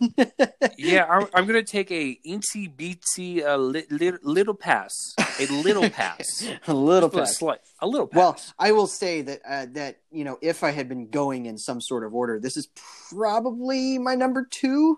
yeah, 0.77 1.05
I'm, 1.05 1.27
I'm 1.33 1.45
going 1.45 1.63
to 1.63 1.71
take 1.71 1.91
a 1.91 2.19
incy 2.25 2.73
beatsy 2.73 3.45
uh, 3.45 3.57
li- 3.57 3.85
li- 3.89 4.17
little 4.23 4.55
pass, 4.55 4.91
a 5.39 5.45
little 5.45 5.89
pass, 5.89 6.47
a 6.67 6.73
little 6.73 7.09
pass, 7.09 7.31
a, 7.31 7.33
slight, 7.35 7.59
a 7.81 7.87
little 7.87 8.07
pass. 8.07 8.17
Well, 8.17 8.39
I 8.57 8.71
will 8.71 8.87
say 8.87 9.21
that 9.21 9.41
uh, 9.47 9.65
that 9.73 9.99
you 10.11 10.23
know 10.23 10.37
if 10.41 10.63
I 10.63 10.71
had 10.71 10.89
been 10.89 11.09
going 11.09 11.45
in 11.45 11.57
some 11.57 11.79
sort 11.79 12.03
of 12.03 12.13
order, 12.13 12.39
this 12.39 12.57
is 12.57 12.67
probably 13.09 13.99
my 13.99 14.15
number 14.15 14.47
two 14.49 14.97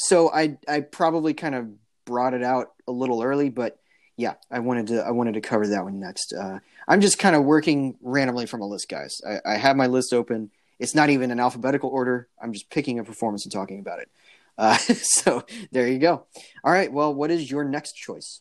so 0.00 0.32
I 0.32 0.56
I 0.66 0.80
probably 0.80 1.34
kind 1.34 1.54
of 1.54 1.68
brought 2.06 2.32
it 2.32 2.42
out 2.42 2.72
a 2.88 2.92
little 2.92 3.22
early, 3.22 3.50
but 3.50 3.78
yeah, 4.16 4.34
I 4.50 4.60
wanted 4.60 4.88
to 4.88 5.02
I 5.02 5.10
wanted 5.10 5.34
to 5.34 5.42
cover 5.42 5.66
that 5.68 5.84
one 5.84 6.00
next. 6.00 6.32
Uh, 6.32 6.58
I'm 6.90 7.00
just 7.00 7.20
kind 7.20 7.36
of 7.36 7.44
working 7.44 7.96
randomly 8.02 8.46
from 8.46 8.62
a 8.62 8.66
list, 8.66 8.88
guys. 8.88 9.20
I, 9.24 9.52
I, 9.52 9.56
have 9.58 9.76
my 9.76 9.86
list 9.86 10.12
open. 10.12 10.50
It's 10.80 10.92
not 10.92 11.08
even 11.08 11.30
in 11.30 11.38
alphabetical 11.38 11.88
order. 11.88 12.26
I'm 12.42 12.52
just 12.52 12.68
picking 12.68 12.98
a 12.98 13.04
performance 13.04 13.44
and 13.44 13.52
talking 13.52 13.78
about 13.78 14.00
it. 14.00 14.10
Uh, 14.58 14.76
so 14.78 15.44
there 15.70 15.86
you 15.86 16.00
go. 16.00 16.26
All 16.64 16.72
right. 16.72 16.92
Well, 16.92 17.14
what 17.14 17.30
is 17.30 17.48
your 17.48 17.62
next 17.62 17.92
choice? 17.92 18.40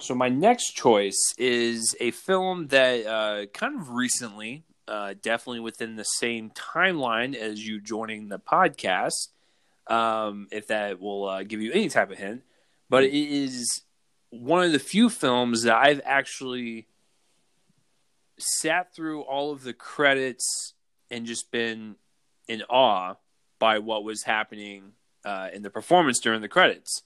So 0.00 0.14
my 0.14 0.30
next 0.30 0.72
choice 0.72 1.20
is 1.36 1.94
a 2.00 2.12
film 2.12 2.68
that 2.68 3.04
uh, 3.04 3.46
kind 3.52 3.78
of 3.78 3.90
recently, 3.90 4.64
uh, 4.88 5.12
definitely 5.20 5.60
within 5.60 5.96
the 5.96 6.04
same 6.04 6.52
timeline 6.52 7.34
as 7.34 7.66
you 7.66 7.78
joining 7.78 8.30
the 8.30 8.38
podcast, 8.38 9.28
um, 9.86 10.48
if 10.50 10.68
that 10.68 10.98
will 10.98 11.28
uh, 11.28 11.42
give 11.42 11.60
you 11.60 11.72
any 11.72 11.90
type 11.90 12.10
of 12.10 12.16
hint. 12.16 12.42
But 12.88 13.04
it 13.04 13.12
is 13.12 13.82
one 14.30 14.64
of 14.64 14.72
the 14.72 14.78
few 14.78 15.10
films 15.10 15.64
that 15.64 15.76
I've 15.76 16.00
actually 16.06 16.86
sat 18.38 18.94
through 18.94 19.22
all 19.22 19.52
of 19.52 19.62
the 19.62 19.72
credits 19.72 20.74
and 21.10 21.26
just 21.26 21.50
been 21.50 21.96
in 22.48 22.62
awe 22.62 23.14
by 23.58 23.78
what 23.78 24.04
was 24.04 24.24
happening 24.24 24.92
uh, 25.24 25.48
in 25.52 25.62
the 25.62 25.70
performance 25.70 26.20
during 26.20 26.40
the 26.40 26.48
credits. 26.48 27.02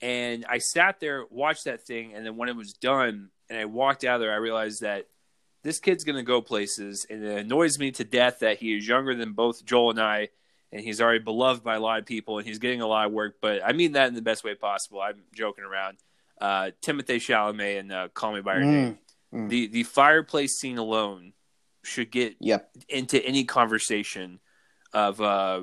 And 0.00 0.44
I 0.48 0.58
sat 0.58 0.98
there, 1.00 1.24
watched 1.30 1.64
that 1.64 1.86
thing, 1.86 2.12
and 2.14 2.26
then 2.26 2.36
when 2.36 2.48
it 2.48 2.56
was 2.56 2.72
done, 2.72 3.30
and 3.48 3.58
I 3.58 3.66
walked 3.66 4.04
out 4.04 4.18
there, 4.18 4.32
I 4.32 4.36
realized 4.36 4.80
that 4.80 5.06
this 5.62 5.78
kid's 5.78 6.02
going 6.02 6.16
to 6.16 6.24
go 6.24 6.40
places, 6.42 7.06
and 7.08 7.24
it 7.24 7.38
annoys 7.38 7.78
me 7.78 7.92
to 7.92 8.04
death 8.04 8.40
that 8.40 8.58
he 8.58 8.76
is 8.76 8.86
younger 8.86 9.14
than 9.14 9.32
both 9.32 9.64
Joel 9.64 9.90
and 9.90 10.00
I, 10.00 10.28
and 10.72 10.80
he's 10.80 11.00
already 11.00 11.20
beloved 11.20 11.62
by 11.62 11.76
a 11.76 11.80
lot 11.80 12.00
of 12.00 12.06
people, 12.06 12.38
and 12.38 12.46
he's 12.46 12.58
getting 12.58 12.80
a 12.80 12.86
lot 12.86 13.06
of 13.06 13.12
work. 13.12 13.36
But 13.40 13.60
I 13.64 13.72
mean 13.72 13.92
that 13.92 14.08
in 14.08 14.14
the 14.14 14.22
best 14.22 14.42
way 14.42 14.54
possible. 14.54 15.00
I'm 15.00 15.22
joking 15.34 15.64
around. 15.64 15.98
Uh, 16.40 16.70
Timothée 16.82 17.16
Chalamet 17.16 17.78
and 17.78 17.92
uh, 17.92 18.08
Call 18.08 18.32
Me 18.32 18.40
by 18.40 18.54
Your 18.54 18.64
mm, 18.64 18.72
Name. 18.72 18.98
Mm. 19.32 19.48
The 19.48 19.66
the 19.68 19.82
fireplace 19.84 20.58
scene 20.58 20.78
alone 20.78 21.32
should 21.84 22.10
get 22.10 22.36
yep. 22.40 22.70
into 22.88 23.24
any 23.24 23.44
conversation 23.44 24.40
of 24.92 25.20
uh, 25.20 25.62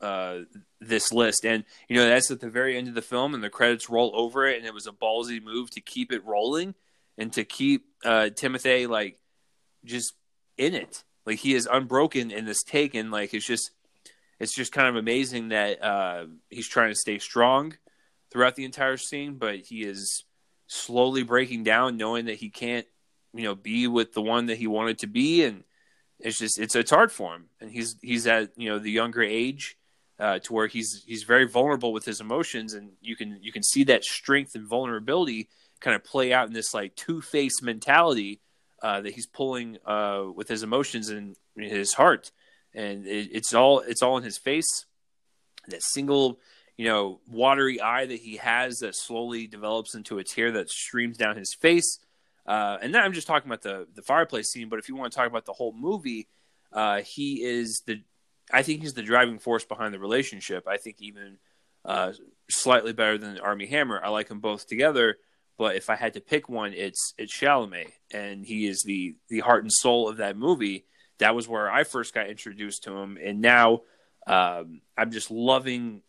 uh, 0.00 0.38
this 0.80 1.12
list. 1.12 1.44
And 1.44 1.64
you 1.88 1.96
know 1.96 2.08
that's 2.08 2.30
at 2.30 2.40
the 2.40 2.50
very 2.50 2.76
end 2.76 2.88
of 2.88 2.94
the 2.94 3.02
film, 3.02 3.34
and 3.34 3.42
the 3.42 3.50
credits 3.50 3.88
roll 3.88 4.12
over 4.14 4.46
it, 4.46 4.58
and 4.58 4.66
it 4.66 4.74
was 4.74 4.86
a 4.86 4.92
ballsy 4.92 5.42
move 5.42 5.70
to 5.70 5.80
keep 5.80 6.12
it 6.12 6.24
rolling 6.24 6.74
and 7.18 7.32
to 7.32 7.44
keep 7.44 7.86
uh, 8.04 8.30
Timothée 8.32 8.88
like 8.88 9.18
just 9.84 10.12
in 10.58 10.74
it. 10.74 11.04
Like 11.24 11.38
he 11.38 11.54
is 11.54 11.68
unbroken 11.70 12.30
in 12.30 12.44
this 12.44 12.62
take, 12.62 12.94
and 12.94 13.10
like 13.10 13.34
it's 13.34 13.46
just 13.46 13.70
it's 14.38 14.54
just 14.54 14.72
kind 14.72 14.88
of 14.88 14.96
amazing 14.96 15.48
that 15.48 15.82
uh, 15.82 16.26
he's 16.50 16.68
trying 16.68 16.90
to 16.90 16.94
stay 16.94 17.18
strong 17.18 17.76
throughout 18.30 18.54
the 18.54 18.64
entire 18.64 18.96
scene, 18.96 19.34
but 19.34 19.60
he 19.60 19.82
is 19.82 20.24
slowly 20.66 21.22
breaking 21.22 21.64
down, 21.64 21.96
knowing 21.96 22.26
that 22.26 22.36
he 22.36 22.50
can't, 22.50 22.86
you 23.36 23.44
know, 23.44 23.54
be 23.54 23.86
with 23.86 24.12
the 24.12 24.22
one 24.22 24.46
that 24.46 24.58
he 24.58 24.66
wanted 24.66 24.98
to 25.00 25.06
be, 25.06 25.44
and 25.44 25.64
it's 26.18 26.38
just 26.38 26.58
it's 26.58 26.74
it's 26.74 26.90
hard 26.90 27.12
for 27.12 27.34
him, 27.34 27.46
and 27.60 27.70
he's 27.70 27.96
he's 28.02 28.26
at 28.26 28.50
you 28.56 28.68
know 28.68 28.78
the 28.78 28.90
younger 28.90 29.22
age. 29.22 29.76
Uh, 30.18 30.38
to 30.38 30.54
where 30.54 30.66
he's 30.66 31.04
he's 31.06 31.24
very 31.24 31.46
vulnerable 31.46 31.92
with 31.92 32.06
his 32.06 32.22
emotions, 32.22 32.72
and 32.72 32.92
you 33.02 33.14
can 33.14 33.38
you 33.42 33.52
can 33.52 33.62
see 33.62 33.84
that 33.84 34.02
strength 34.02 34.54
and 34.54 34.66
vulnerability 34.66 35.46
kind 35.80 35.94
of 35.94 36.02
play 36.02 36.32
out 36.32 36.48
in 36.48 36.54
this 36.54 36.72
like 36.72 36.96
two 36.96 37.20
faced 37.20 37.62
mentality 37.62 38.40
uh, 38.82 39.02
that 39.02 39.12
he's 39.12 39.26
pulling 39.26 39.76
uh, 39.84 40.24
with 40.34 40.48
his 40.48 40.62
emotions 40.62 41.10
and 41.10 41.36
his 41.54 41.92
heart 41.92 42.32
and 42.76 43.06
it, 43.06 43.30
it's 43.32 43.54
all 43.54 43.80
it's 43.80 44.02
all 44.02 44.18
in 44.18 44.22
his 44.22 44.38
face. 44.38 44.84
That 45.68 45.82
single, 45.82 46.38
you 46.76 46.84
know, 46.84 47.20
watery 47.28 47.80
eye 47.80 48.06
that 48.06 48.20
he 48.20 48.36
has 48.36 48.78
that 48.78 48.94
slowly 48.94 49.48
develops 49.48 49.96
into 49.96 50.18
a 50.18 50.24
tear 50.24 50.52
that 50.52 50.70
streams 50.70 51.16
down 51.16 51.36
his 51.36 51.56
face. 51.60 51.98
Uh, 52.46 52.78
and 52.80 52.94
then 52.94 53.02
I'm 53.02 53.12
just 53.12 53.26
talking 53.26 53.48
about 53.48 53.62
the 53.62 53.86
the 53.94 54.02
fireplace 54.02 54.50
scene, 54.50 54.68
but 54.68 54.78
if 54.78 54.88
you 54.88 54.96
want 54.96 55.12
to 55.12 55.16
talk 55.16 55.26
about 55.26 55.46
the 55.46 55.52
whole 55.52 55.72
movie, 55.72 56.28
uh, 56.72 57.00
he 57.00 57.42
is 57.42 57.82
the 57.86 58.02
I 58.52 58.62
think 58.62 58.82
he's 58.82 58.94
the 58.94 59.02
driving 59.02 59.38
force 59.38 59.64
behind 59.64 59.92
the 59.92 59.98
relationship. 59.98 60.68
I 60.68 60.76
think 60.76 60.96
even 61.00 61.38
uh, 61.84 62.12
slightly 62.48 62.92
better 62.92 63.18
than 63.18 63.40
Armie 63.40 63.66
Hammer. 63.66 64.00
I 64.02 64.10
like 64.10 64.28
them 64.28 64.40
both 64.40 64.68
together, 64.68 65.18
but 65.58 65.74
if 65.74 65.90
I 65.90 65.96
had 65.96 66.14
to 66.14 66.20
pick 66.20 66.48
one, 66.48 66.72
it's 66.72 67.14
it's 67.18 67.36
Chalamet, 67.36 67.92
and 68.12 68.46
he 68.46 68.66
is 68.66 68.82
the 68.86 69.16
the 69.28 69.40
heart 69.40 69.64
and 69.64 69.72
soul 69.72 70.08
of 70.08 70.18
that 70.18 70.36
movie 70.36 70.84
that 71.18 71.34
was 71.34 71.48
where 71.48 71.70
I 71.70 71.84
first 71.84 72.14
got 72.14 72.28
introduced 72.28 72.84
to 72.84 72.96
him, 72.96 73.18
and 73.22 73.40
now 73.40 73.82
um, 74.26 74.80
I'm 74.96 75.10
just 75.10 75.30
loving 75.30 76.02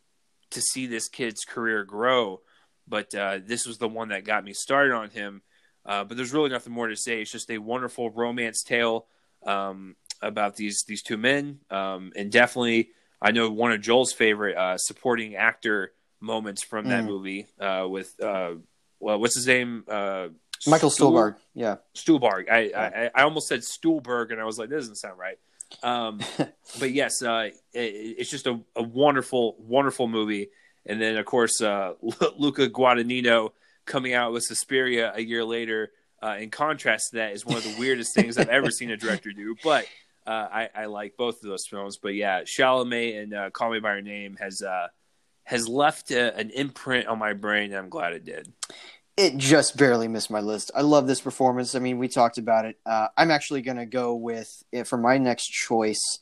to 0.51 0.61
see 0.61 0.87
this 0.87 1.07
kid's 1.07 1.45
career 1.45 1.83
grow. 1.83 2.41
But 2.87 3.13
uh, 3.13 3.39
this 3.45 3.65
was 3.65 3.77
the 3.77 3.87
one 3.87 4.09
that 4.09 4.23
got 4.23 4.43
me 4.43 4.53
started 4.53 4.93
on 4.93 5.09
him. 5.09 5.41
Uh, 5.87 6.03
but 6.03 6.17
there's 6.17 6.33
really 6.33 6.49
nothing 6.49 6.73
more 6.73 6.87
to 6.87 6.95
say. 6.97 7.21
It's 7.21 7.31
just 7.31 7.49
a 7.49 7.57
wonderful 7.57 8.09
romance 8.11 8.61
tale. 8.63 9.07
Um, 9.45 9.95
about 10.19 10.55
these 10.55 10.83
these 10.87 11.03
two 11.03 11.15
men, 11.15 11.59
um, 11.69 12.11
and 12.15 12.31
definitely 12.31 12.89
I 13.21 13.29
know 13.31 13.51
one 13.51 13.71
of 13.71 13.81
Joel's 13.81 14.11
favorite 14.11 14.57
uh, 14.57 14.77
supporting 14.79 15.35
actor 15.35 15.91
moments 16.19 16.63
from 16.63 16.87
that 16.89 17.03
Mm. 17.03 17.07
movie 17.07 17.47
uh, 17.59 17.85
with 17.87 18.19
uh, 18.19 18.55
well, 18.99 19.19
what's 19.19 19.35
his 19.35 19.45
name? 19.45 19.83
Uh, 19.87 20.29
Michael 20.65 20.89
Stuhl- 20.89 21.11
Stuhlbarg. 21.13 21.35
Yeah. 21.53 21.75
Stuhlbarg. 21.93 22.49
I, 22.49 22.71
I 22.75 23.11
I 23.13 23.21
almost 23.23 23.47
said 23.47 23.59
Stuhlberg, 23.59 24.31
and 24.31 24.41
I 24.41 24.43
was 24.45 24.57
like, 24.57 24.69
that 24.69 24.75
doesn't 24.75 24.95
sound 24.95 25.19
right. 25.19 25.37
Um, 25.83 26.19
but 26.79 26.91
yes, 26.91 27.21
uh, 27.21 27.49
it, 27.73 27.79
it's 27.79 28.31
just 28.31 28.47
a, 28.47 28.59
a 28.75 28.81
wonderful, 28.81 29.55
wonderful 29.59 30.07
movie. 30.07 30.49
And 30.83 30.99
then, 30.99 31.15
of 31.17 31.25
course, 31.27 31.61
uh, 31.61 31.93
Luca 32.37 32.69
Guadagnino 32.69 33.51
coming 33.87 34.13
out 34.13 34.33
with 34.33 34.43
Suspiria 34.43 35.11
a 35.15 35.21
year 35.21 35.43
later. 35.43 35.91
Uh, 36.21 36.37
in 36.39 36.49
contrast 36.49 37.11
to 37.11 37.17
that, 37.17 37.33
is 37.33 37.45
one 37.45 37.57
of 37.57 37.63
the 37.63 37.75
weirdest 37.79 38.13
things 38.13 38.37
I've 38.37 38.49
ever 38.49 38.71
seen 38.71 38.91
a 38.91 38.97
director 38.97 39.31
do. 39.31 39.55
But 39.63 39.87
uh, 40.25 40.47
I, 40.51 40.69
I 40.75 40.85
like 40.85 41.15
both 41.17 41.35
of 41.35 41.49
those 41.49 41.65
films. 41.67 41.97
But 41.97 42.15
yeah, 42.15 42.41
Chalamet 42.41 43.21
and 43.21 43.33
uh, 43.33 43.49
Call 43.51 43.71
Me 43.71 43.79
by 43.79 43.93
Your 43.93 44.01
Name 44.01 44.35
has 44.39 44.61
uh, 44.61 44.87
has 45.43 45.67
left 45.67 46.11
a, 46.11 46.35
an 46.35 46.49
imprint 46.49 47.07
on 47.07 47.17
my 47.17 47.33
brain, 47.33 47.71
and 47.71 47.75
I'm 47.75 47.89
glad 47.89 48.13
it 48.13 48.25
did. 48.25 48.51
It 49.15 49.37
just 49.37 49.77
barely 49.77 50.07
missed 50.07 50.29
my 50.29 50.41
list. 50.41 50.69
I 50.75 50.81
love 50.81 51.07
this 51.07 51.21
performance. 51.21 51.73
I 51.73 51.79
mean, 51.79 51.97
we 51.97 52.07
talked 52.07 52.37
about 52.37 52.65
it. 52.65 52.77
Uh, 52.85 53.07
I'm 53.17 53.31
actually 53.31 53.61
going 53.61 53.77
to 53.77 53.85
go 53.85 54.13
with, 54.13 54.47
it 54.71 54.85
for 54.85 54.97
my 54.97 55.17
next 55.17 55.47
choice, 55.47 56.19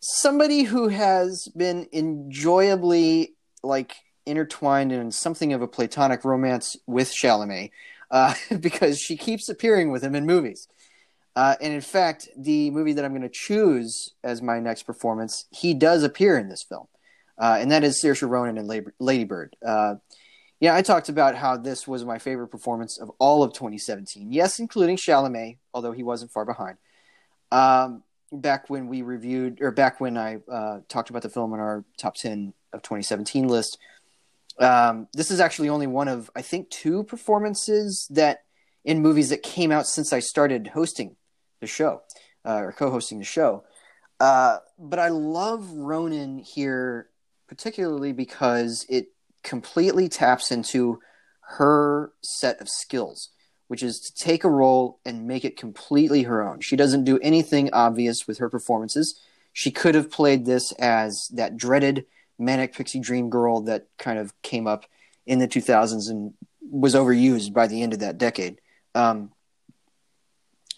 somebody 0.00 0.64
who 0.64 0.88
has 0.88 1.48
been 1.56 1.88
enjoyably 1.92 3.36
like 3.62 3.94
intertwined 4.26 4.92
in 4.92 5.10
something 5.10 5.52
of 5.52 5.62
a 5.62 5.68
platonic 5.68 6.24
romance 6.24 6.76
with 6.86 7.12
Chalamet, 7.12 7.70
uh, 8.10 8.34
because 8.60 8.98
she 8.98 9.16
keeps 9.16 9.48
appearing 9.48 9.90
with 9.90 10.02
him 10.02 10.14
in 10.14 10.26
movies. 10.26 10.68
Uh, 11.36 11.54
and 11.60 11.72
in 11.72 11.80
fact, 11.80 12.28
the 12.36 12.70
movie 12.70 12.92
that 12.92 13.04
I'm 13.04 13.12
going 13.12 13.22
to 13.22 13.28
choose 13.28 14.12
as 14.24 14.42
my 14.42 14.58
next 14.58 14.82
performance, 14.82 15.46
he 15.50 15.74
does 15.74 16.02
appear 16.02 16.36
in 16.36 16.48
this 16.48 16.64
film, 16.68 16.86
uh, 17.38 17.58
and 17.60 17.70
that 17.70 17.84
is 17.84 18.02
Saoirse 18.02 18.28
Ronan 18.28 18.58
in 18.58 18.66
Lady 18.98 19.24
Bird. 19.24 19.56
Uh, 19.64 19.94
yeah, 20.60 20.74
I 20.74 20.82
talked 20.82 21.08
about 21.08 21.36
how 21.36 21.56
this 21.56 21.88
was 21.88 22.04
my 22.04 22.18
favorite 22.18 22.48
performance 22.48 22.98
of 23.00 23.10
all 23.18 23.42
of 23.42 23.54
2017. 23.54 24.30
Yes, 24.30 24.58
including 24.58 24.98
Chalamet, 24.98 25.56
although 25.72 25.92
he 25.92 26.02
wasn't 26.02 26.32
far 26.32 26.44
behind. 26.44 26.76
Um, 27.50 28.02
back 28.30 28.68
when 28.68 28.88
we 28.88 29.00
reviewed, 29.00 29.62
or 29.62 29.70
back 29.70 30.00
when 30.00 30.18
I 30.18 30.40
uh, 30.50 30.80
talked 30.88 31.08
about 31.08 31.22
the 31.22 31.30
film 31.30 31.54
in 31.54 31.60
our 31.60 31.84
top 31.96 32.16
10 32.16 32.52
of 32.74 32.82
2017 32.82 33.48
list, 33.48 33.78
um, 34.58 35.08
this 35.12 35.30
is 35.30 35.40
actually 35.40 35.68
only 35.68 35.86
one 35.86 36.08
of, 36.08 36.30
I 36.34 36.42
think, 36.42 36.70
two 36.70 37.04
performances 37.04 38.06
that 38.10 38.40
in 38.84 39.00
movies 39.00 39.28
that 39.30 39.42
came 39.42 39.72
out 39.72 39.86
since 39.86 40.12
I 40.12 40.20
started 40.20 40.68
hosting 40.68 41.16
the 41.60 41.66
show 41.66 42.02
uh, 42.44 42.56
or 42.56 42.72
co-hosting 42.72 43.18
the 43.18 43.24
show. 43.24 43.64
Uh, 44.18 44.58
but 44.78 44.98
I 44.98 45.08
love 45.08 45.70
Ronan 45.72 46.38
here, 46.38 47.08
particularly 47.48 48.12
because 48.12 48.84
it 48.88 49.08
completely 49.42 50.08
taps 50.08 50.50
into 50.50 51.00
her 51.58 52.12
set 52.22 52.60
of 52.60 52.68
skills, 52.68 53.30
which 53.68 53.82
is 53.82 53.98
to 54.00 54.14
take 54.14 54.44
a 54.44 54.50
role 54.50 55.00
and 55.04 55.26
make 55.26 55.44
it 55.44 55.56
completely 55.56 56.24
her 56.24 56.46
own. 56.46 56.60
She 56.60 56.76
doesn't 56.76 57.04
do 57.04 57.18
anything 57.18 57.70
obvious 57.72 58.26
with 58.26 58.38
her 58.38 58.50
performances. 58.50 59.18
She 59.52 59.70
could 59.70 59.94
have 59.94 60.10
played 60.10 60.44
this 60.44 60.72
as 60.72 61.28
that 61.32 61.56
dreaded 61.56 62.04
manic 62.40 62.74
pixie 62.74 63.00
dream 63.00 63.30
girl 63.30 63.60
that 63.62 63.86
kind 63.98 64.18
of 64.18 64.32
came 64.42 64.66
up 64.66 64.86
in 65.26 65.38
the 65.38 65.48
2000s 65.48 66.10
and 66.10 66.34
was 66.60 66.94
overused 66.94 67.52
by 67.52 67.66
the 67.66 67.82
end 67.82 67.92
of 67.92 68.00
that 68.00 68.18
decade. 68.18 68.60
Um, 68.94 69.30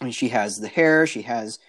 I 0.01 0.05
mean, 0.05 0.13
she 0.13 0.29
has 0.29 0.57
the 0.57 0.67
hair, 0.67 1.07
she 1.07 1.23
has 1.23 1.59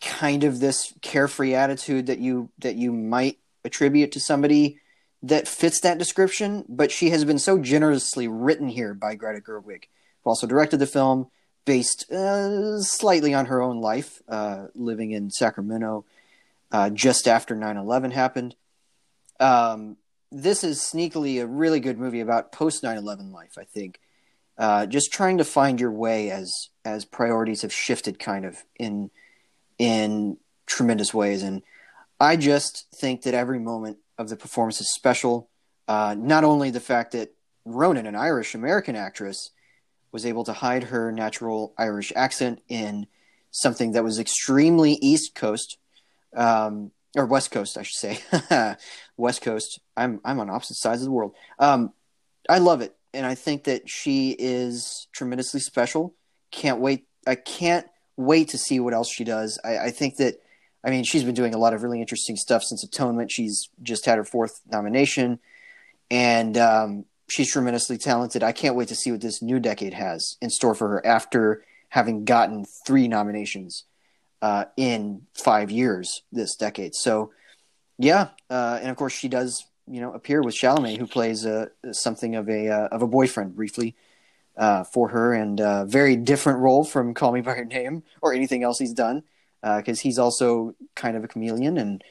kind 0.00 0.44
of 0.44 0.60
this 0.60 0.92
carefree 1.00 1.54
attitude 1.54 2.06
that 2.06 2.18
you 2.18 2.50
that 2.58 2.76
you 2.76 2.92
might 2.92 3.38
attribute 3.64 4.12
to 4.12 4.20
somebody 4.20 4.78
that 5.22 5.48
fits 5.48 5.80
that 5.80 5.98
description, 5.98 6.64
but 6.68 6.92
she 6.92 7.10
has 7.10 7.24
been 7.24 7.38
so 7.38 7.58
generously 7.58 8.28
written 8.28 8.68
here 8.68 8.94
by 8.94 9.14
Greta 9.14 9.40
Gerwig, 9.40 9.84
who 10.22 10.30
also 10.30 10.46
directed 10.46 10.78
the 10.78 10.86
film 10.86 11.28
based 11.64 12.10
uh, 12.12 12.80
slightly 12.80 13.34
on 13.34 13.46
her 13.46 13.60
own 13.60 13.80
life, 13.80 14.22
uh, 14.28 14.66
living 14.74 15.10
in 15.10 15.30
Sacramento 15.30 16.04
uh, 16.70 16.90
just 16.90 17.26
after 17.26 17.54
9 17.54 17.76
11 17.76 18.10
happened. 18.12 18.54
Um, 19.40 19.96
this 20.32 20.64
is 20.64 20.80
sneakily 20.80 21.40
a 21.42 21.46
really 21.46 21.80
good 21.80 21.98
movie 21.98 22.20
about 22.20 22.52
post 22.52 22.82
9 22.82 22.96
11 22.96 23.32
life, 23.32 23.56
I 23.58 23.64
think. 23.64 24.00
Uh, 24.58 24.86
just 24.86 25.12
trying 25.12 25.38
to 25.38 25.44
find 25.44 25.78
your 25.78 25.90
way 25.90 26.30
as 26.30 26.70
as 26.84 27.04
priorities 27.04 27.62
have 27.62 27.72
shifted 27.72 28.18
kind 28.18 28.46
of 28.46 28.56
in 28.78 29.10
in 29.78 30.38
tremendous 30.64 31.12
ways 31.12 31.42
and 31.42 31.62
i 32.18 32.36
just 32.36 32.86
think 32.94 33.22
that 33.22 33.34
every 33.34 33.58
moment 33.58 33.98
of 34.16 34.30
the 34.30 34.36
performance 34.36 34.80
is 34.80 34.94
special 34.94 35.50
uh, 35.88 36.14
not 36.18 36.42
only 36.42 36.70
the 36.70 36.80
fact 36.80 37.12
that 37.12 37.34
ronan 37.66 38.06
an 38.06 38.16
irish 38.16 38.54
american 38.54 38.96
actress 38.96 39.50
was 40.10 40.24
able 40.24 40.44
to 40.44 40.54
hide 40.54 40.84
her 40.84 41.12
natural 41.12 41.74
irish 41.76 42.10
accent 42.16 42.62
in 42.68 43.06
something 43.50 43.92
that 43.92 44.04
was 44.04 44.18
extremely 44.18 44.92
east 45.02 45.34
coast 45.34 45.76
um, 46.34 46.90
or 47.16 47.26
west 47.26 47.50
coast 47.50 47.76
i 47.76 47.82
should 47.82 47.96
say 47.96 48.76
west 49.16 49.42
coast 49.42 49.80
i'm 49.96 50.20
i'm 50.24 50.38
on 50.38 50.48
opposite 50.50 50.76
sides 50.76 51.00
of 51.00 51.06
the 51.06 51.12
world 51.12 51.34
um, 51.58 51.92
i 52.48 52.58
love 52.58 52.80
it 52.80 52.96
and 53.16 53.24
I 53.24 53.34
think 53.34 53.64
that 53.64 53.88
she 53.88 54.36
is 54.38 55.08
tremendously 55.12 55.60
special. 55.60 56.14
Can't 56.50 56.80
wait. 56.80 57.06
I 57.26 57.34
can't 57.34 57.86
wait 58.16 58.48
to 58.50 58.58
see 58.58 58.78
what 58.78 58.92
else 58.92 59.10
she 59.10 59.24
does. 59.24 59.58
I, 59.64 59.78
I, 59.78 59.90
think 59.90 60.16
that, 60.16 60.34
I 60.84 60.90
mean, 60.90 61.02
she's 61.02 61.24
been 61.24 61.34
doing 61.34 61.54
a 61.54 61.58
lot 61.58 61.72
of 61.72 61.82
really 61.82 62.00
interesting 62.00 62.36
stuff 62.36 62.62
since 62.62 62.84
Atonement. 62.84 63.32
She's 63.32 63.70
just 63.82 64.04
had 64.04 64.18
her 64.18 64.24
fourth 64.24 64.60
nomination, 64.70 65.38
and 66.10 66.58
um, 66.58 67.04
she's 67.28 67.50
tremendously 67.50 67.96
talented. 67.96 68.42
I 68.42 68.52
can't 68.52 68.76
wait 68.76 68.88
to 68.88 68.94
see 68.94 69.10
what 69.10 69.22
this 69.22 69.40
new 69.40 69.58
decade 69.60 69.94
has 69.94 70.36
in 70.42 70.50
store 70.50 70.74
for 70.74 70.88
her 70.88 71.06
after 71.06 71.64
having 71.88 72.26
gotten 72.26 72.66
three 72.86 73.08
nominations 73.08 73.84
uh, 74.42 74.64
in 74.76 75.22
five 75.34 75.70
years 75.70 76.22
this 76.32 76.56
decade. 76.56 76.94
So, 76.94 77.32
yeah, 77.98 78.28
uh, 78.50 78.78
and 78.80 78.90
of 78.90 78.96
course 78.96 79.12
she 79.12 79.28
does 79.28 79.64
you 79.88 80.00
know 80.00 80.12
appear 80.12 80.42
with 80.42 80.54
Chalamet, 80.54 80.98
who 80.98 81.06
plays 81.06 81.46
uh, 81.46 81.66
something 81.92 82.34
of 82.34 82.48
a 82.48 82.68
uh, 82.68 82.88
of 82.88 83.02
a 83.02 83.06
boyfriend 83.06 83.56
briefly 83.56 83.94
uh, 84.56 84.84
for 84.84 85.08
her, 85.08 85.32
and 85.32 85.60
a 85.60 85.84
very 85.86 86.16
different 86.16 86.60
role 86.60 86.84
from 86.84 87.14
Call 87.14 87.32
Me 87.32 87.40
by 87.40 87.56
Your 87.56 87.64
Name 87.64 88.02
or 88.22 88.32
anything 88.32 88.62
else 88.62 88.78
he's 88.78 88.92
done, 88.92 89.22
because 89.62 90.00
he's 90.00 90.18
also 90.18 90.74
kind 90.94 91.16
of 91.16 91.24
a 91.24 91.28
chameleon, 91.28 91.78
and 91.78 92.02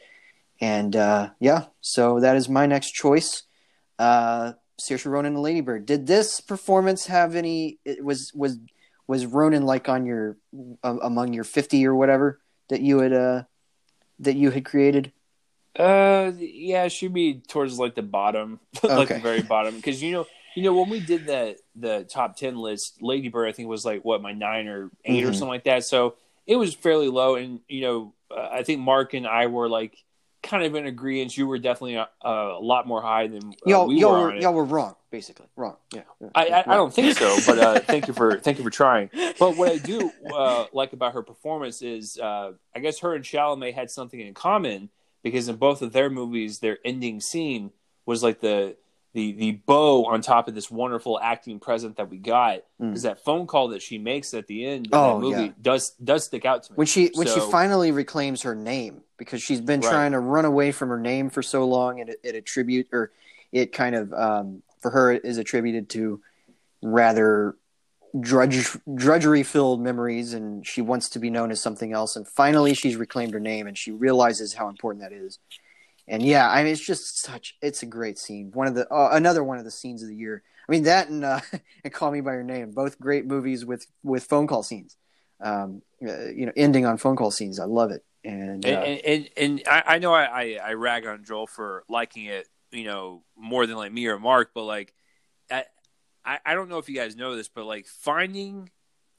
and 0.62 0.96
uh, 0.96 1.30
yeah, 1.40 1.66
so 1.82 2.20
that 2.20 2.36
is 2.36 2.50
my 2.50 2.66
next 2.66 2.92
choice. 2.92 3.44
Uh, 4.00 4.54
Saoirse 4.80 5.06
Ronan 5.06 5.34
and 5.34 5.42
Lady 5.42 5.62
Bird. 5.62 5.86
Did 5.86 6.06
this 6.06 6.42
performance 6.42 7.06
have 7.08 7.36
any? 7.36 7.80
It 7.86 8.04
was 8.04 8.34
was 8.34 8.58
was 9.08 9.26
Ronan 9.26 9.64
like 9.64 9.90
on 9.90 10.06
your 10.06 10.38
among 10.84 11.34
your 11.34 11.44
fifty 11.44 11.86
or 11.86 11.96
whatever 11.96 12.40
that 12.70 12.82
you 12.82 13.00
had 13.00 13.14
uh, 13.14 13.44
that 14.20 14.36
you 14.36 14.52
had 14.52 14.66
created? 14.66 15.12
Uh, 15.78 16.32
yeah, 16.38 16.88
she'd 16.88 17.14
be 17.14 17.42
towards 17.48 17.78
like 17.78 17.96
the 17.96 18.02
bottom, 18.02 18.60
like 18.84 19.10
the 19.10 19.20
very 19.20 19.42
bottom, 19.42 19.76
because 19.76 20.02
you 20.02 20.12
know, 20.12 20.26
you 20.56 20.64
know, 20.64 20.74
when 20.74 20.90
we 20.90 21.00
did 21.02 21.28
the 21.28 21.58
the 21.76 22.06
top 22.10 22.38
ten 22.38 22.56
list, 22.58 23.02
Lady 23.02 23.28
Bird, 23.28 23.48
I 23.48 23.52
think 23.52 23.68
was 23.68 23.86
like 23.86 24.06
what 24.06 24.22
my 24.22 24.32
nine 24.32 24.68
or 24.68 24.90
8 25.04 25.24
or 25.26 25.30
Mhm. 25.30 25.34
something 25.34 25.48
like 25.50 25.66
that. 25.66 25.84
So 25.84 26.16
it 26.48 26.56
was 26.56 26.74
fairly 26.74 27.10
low, 27.10 27.36
and 27.36 27.60
you 27.68 27.82
know, 27.82 28.14
uh, 28.32 28.48
I 28.52 28.64
think 28.64 28.80
Mark 28.80 29.14
and 29.14 29.28
I 29.28 29.48
were 29.48 29.68
like 29.68 29.98
kind 30.46 30.64
of 30.64 30.76
in 30.76 30.86
agreement. 30.86 31.38
You 31.38 31.48
were 31.48 31.58
definitely 31.58 31.96
a, 31.96 32.08
a 32.24 32.60
lot 32.62 32.88
more 32.88 33.02
high 33.02 33.28
than 33.28 33.50
uh, 33.50 33.52
y'all 33.66 33.88
we 33.88 34.00
y'all 34.00 34.12
were. 34.14 34.20
were 34.28 34.36
y'all 34.36 34.54
were 34.54 34.64
wrong, 34.64 34.96
basically 35.12 35.48
wrong. 35.56 35.78
Yeah, 35.94 36.02
yeah, 36.22 36.30
I, 36.36 36.46
I, 36.48 36.60
I 36.68 36.76
don't 36.76 36.94
think 36.94 37.18
so, 37.18 37.38
but 37.46 37.60
uh, 37.60 37.80
thank 37.88 38.08
you 38.08 38.14
for 38.14 38.40
thank 38.40 38.58
you 38.58 38.64
for 38.64 38.70
trying. 38.70 39.10
But 39.40 39.58
what 39.58 39.70
I 39.72 39.78
do 39.78 40.12
uh, 40.34 40.66
like 40.74 40.94
about 40.94 41.14
her 41.14 41.24
performance 41.24 41.82
is, 41.82 42.18
uh, 42.20 42.54
I 42.76 42.80
guess 42.80 43.00
her 43.00 43.14
and 43.16 43.24
Chalamet 43.26 43.74
had 43.74 43.90
something 43.90 44.20
in 44.20 44.34
common 44.34 44.90
because 45.24 45.48
in 45.50 45.56
both 45.56 45.82
of 45.82 45.92
their 45.92 46.10
movies, 46.10 46.60
their 46.60 46.78
ending 46.86 47.20
scene 47.20 47.72
was 48.06 48.22
like 48.24 48.40
the 48.42 48.78
the 49.14 49.32
the 49.32 49.52
bow 49.66 50.06
on 50.06 50.22
top 50.22 50.48
of 50.48 50.54
this 50.56 50.70
wonderful 50.70 51.20
acting 51.20 51.60
present 51.60 51.96
that 51.98 52.10
we 52.10 52.18
got. 52.18 52.60
Mm. 52.82 52.90
Because 52.90 53.04
that 53.04 53.24
phone 53.24 53.48
call 53.48 53.70
that 53.70 53.82
she 53.82 53.98
makes 53.98 54.34
at 54.34 54.46
the 54.48 54.66
end 54.66 54.88
of 54.88 54.94
Oh, 54.94 55.14
that 55.16 55.20
movie 55.22 55.44
yeah. 55.46 55.52
does 55.62 55.92
does 56.04 56.26
stick 56.26 56.46
out 56.46 56.64
to 56.64 56.74
me. 56.74 56.76
when 56.76 56.88
she 56.88 57.12
when 57.16 57.26
she 57.26 57.40
finally 57.40 57.92
reclaims 57.92 58.42
her 58.44 58.54
name 58.54 59.02
because 59.18 59.42
she's 59.42 59.62
been 59.62 59.82
Right. 59.82 59.90
trying 59.90 60.12
to 60.12 60.20
run 60.20 60.46
away 60.46 60.72
from 60.72 60.90
her 60.90 61.00
name 61.00 61.30
for 61.30 61.42
so 61.42 61.66
long 61.66 62.00
and 62.00 62.10
it, 62.10 62.20
it 62.24 62.36
attribute 62.36 62.88
or 62.92 63.12
it 63.52 63.72
kind 63.72 63.96
of 63.96 64.14
um, 64.14 64.64
for 64.82 64.92
her 64.92 65.12
is 65.12 65.38
attributed 65.38 65.90
to 65.90 66.22
rather 66.82 67.56
drudge 68.20 68.78
drudgery 68.94 69.44
filled 69.44 69.82
memories 69.82 70.34
and 70.34 70.66
she 70.66 70.82
wants 70.82 71.10
to 71.10 71.20
be 71.20 71.30
known 71.30 71.52
as 71.52 71.62
something 71.62 71.92
else 71.92 72.16
and 72.16 72.26
finally 72.28 72.74
she's 72.74 72.96
reclaimed 72.96 73.34
her 73.34 73.40
name 73.42 73.68
and 73.68 73.78
she 73.78 73.92
realizes 73.92 74.54
how 74.54 74.70
important 74.70 75.04
that 75.04 75.12
is 75.12 75.38
and 76.08 76.24
yeah 76.24 76.50
i 76.50 76.64
mean 76.64 76.72
it's 76.72 76.86
just 76.86 77.22
such 77.22 77.58
it's 77.62 77.84
a 77.84 77.86
great 77.86 78.18
scene 78.18 78.52
one 78.54 78.68
of 78.68 78.76
the 78.76 78.88
uh, 78.94 79.10
another 79.12 79.44
one 79.44 79.58
of 79.58 79.66
the 79.66 79.72
scenes 79.72 80.02
of 80.02 80.08
the 80.08 80.16
year 80.16 80.44
i 80.68 80.72
mean 80.72 80.84
that 80.84 81.10
and 81.10 81.26
uh 81.26 81.42
and 81.84 81.92
call 81.92 82.10
me 82.10 82.22
by 82.22 82.32
your 82.32 82.44
name 82.44 82.72
both 82.72 82.98
great 83.00 83.26
movies 83.26 83.66
with 83.66 83.86
with 84.02 84.24
phone 84.24 84.48
call 84.48 84.64
scenes 84.64 84.96
um, 85.42 85.82
uh, 86.02 86.28
you 86.28 86.46
know, 86.46 86.52
ending 86.56 86.86
on 86.86 86.98
phone 86.98 87.16
call 87.16 87.32
scenes. 87.32 87.60
I 87.60 87.66
love 87.66 87.92
it. 87.92 88.04
And 88.26 88.66
uh, 88.66 88.70
and, 88.70 89.02
and, 89.06 89.30
and 89.38 89.64
I, 89.70 89.84
I 89.86 89.98
know 90.00 90.14
I, 90.14 90.24
I, 90.24 90.60
I 90.64 90.74
rag 90.74 91.06
on 91.06 91.24
Joel 91.24 91.48
for 91.48 91.84
liking 91.88 92.26
it, 92.26 92.48
you 92.72 92.86
know, 92.86 93.24
more 93.38 93.68
than 93.68 93.78
like 93.78 93.92
me 93.92 94.08
or 94.08 94.20
Mark, 94.20 94.52
but 94.54 94.64
like 94.64 94.94
I, 96.26 96.40
I 96.46 96.54
don't 96.56 96.70
know 96.70 96.80
if 96.80 96.90
you 96.90 96.96
guys 96.96 97.16
know 97.16 97.36
this, 97.36 97.48
but 97.48 97.66
like 97.66 97.86
finding 97.86 98.70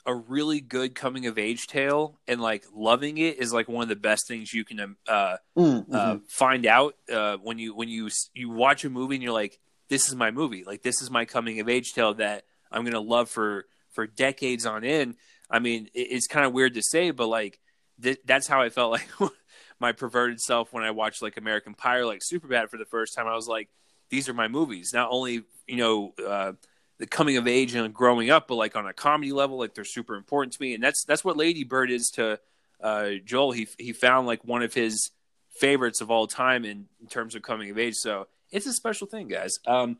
a 0.04 0.14
really 0.14 0.60
good 0.60 0.94
coming 0.94 1.26
of 1.26 1.38
age 1.38 1.66
tale 1.66 2.18
and 2.28 2.40
like 2.40 2.64
loving 2.74 3.18
it 3.18 3.38
is 3.38 3.52
like 3.52 3.68
one 3.68 3.82
of 3.82 3.88
the 3.88 3.96
best 3.96 4.28
things 4.28 4.52
you 4.52 4.64
can 4.64 4.80
um, 4.80 4.96
uh, 5.08 5.36
mm-hmm. 5.56 5.94
uh, 5.94 6.16
find 6.28 6.66
out 6.66 6.94
uh, 7.12 7.36
when 7.38 7.58
you 7.58 7.74
when 7.74 7.88
you 7.88 8.08
you 8.34 8.50
watch 8.50 8.84
a 8.84 8.90
movie 8.90 9.16
and 9.16 9.22
you're 9.22 9.32
like, 9.32 9.58
this 9.88 10.08
is 10.08 10.14
my 10.14 10.30
movie, 10.30 10.64
like 10.64 10.82
this 10.82 11.00
is 11.00 11.10
my 11.10 11.24
coming 11.24 11.60
of 11.60 11.68
age 11.68 11.92
tale 11.92 12.14
that 12.14 12.44
I'm 12.70 12.84
gonna 12.84 13.00
love 13.00 13.30
for 13.30 13.66
for 13.92 14.06
decades 14.06 14.66
on 14.66 14.84
end. 14.84 15.14
I 15.48 15.60
mean, 15.60 15.88
it, 15.94 16.08
it's 16.10 16.26
kind 16.26 16.46
of 16.46 16.52
weird 16.52 16.74
to 16.74 16.82
say, 16.82 17.12
but 17.12 17.28
like 17.28 17.60
th- 18.02 18.20
that's 18.24 18.46
how 18.46 18.62
I 18.62 18.68
felt 18.68 18.92
like 19.20 19.32
my 19.78 19.92
perverted 19.92 20.40
self 20.40 20.72
when 20.72 20.84
I 20.84 20.90
watched 20.90 21.22
like 21.22 21.36
American 21.36 21.74
Pie 21.74 21.98
or 21.98 22.06
like 22.06 22.20
Superbad 22.20 22.70
for 22.70 22.76
the 22.76 22.84
first 22.84 23.14
time. 23.14 23.26
I 23.26 23.34
was 23.34 23.48
like, 23.48 23.68
these 24.10 24.28
are 24.28 24.34
my 24.34 24.48
movies. 24.48 24.92
Not 24.94 25.08
only 25.10 25.42
you 25.66 25.76
know 25.76 26.14
uh, 26.26 26.52
the 26.98 27.06
coming 27.06 27.36
of 27.36 27.46
age 27.46 27.74
and 27.74 27.92
growing 27.92 28.30
up, 28.30 28.48
but 28.48 28.54
like 28.54 28.76
on 28.76 28.86
a 28.86 28.92
comedy 28.92 29.32
level, 29.32 29.58
like 29.58 29.74
they're 29.74 29.84
super 29.84 30.16
important 30.16 30.52
to 30.54 30.62
me. 30.62 30.74
And 30.74 30.82
that's 30.82 31.04
that's 31.04 31.24
what 31.24 31.36
Lady 31.36 31.64
Bird 31.64 31.90
is 31.90 32.10
to 32.14 32.38
uh, 32.80 33.10
Joel. 33.24 33.52
He 33.52 33.68
he 33.78 33.92
found 33.92 34.26
like 34.26 34.44
one 34.44 34.62
of 34.62 34.74
his 34.74 35.10
favorites 35.58 36.00
of 36.00 36.10
all 36.10 36.26
time 36.26 36.64
in, 36.64 36.86
in 37.00 37.06
terms 37.08 37.34
of 37.34 37.42
coming 37.42 37.70
of 37.70 37.78
age. 37.78 37.94
So 37.94 38.28
it's 38.50 38.66
a 38.66 38.72
special 38.72 39.06
thing, 39.06 39.28
guys. 39.28 39.58
Um, 39.66 39.98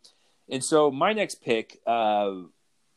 and 0.48 0.64
so 0.64 0.90
my 0.90 1.12
next 1.12 1.43
pick, 1.43 1.81
uh, 1.86 2.32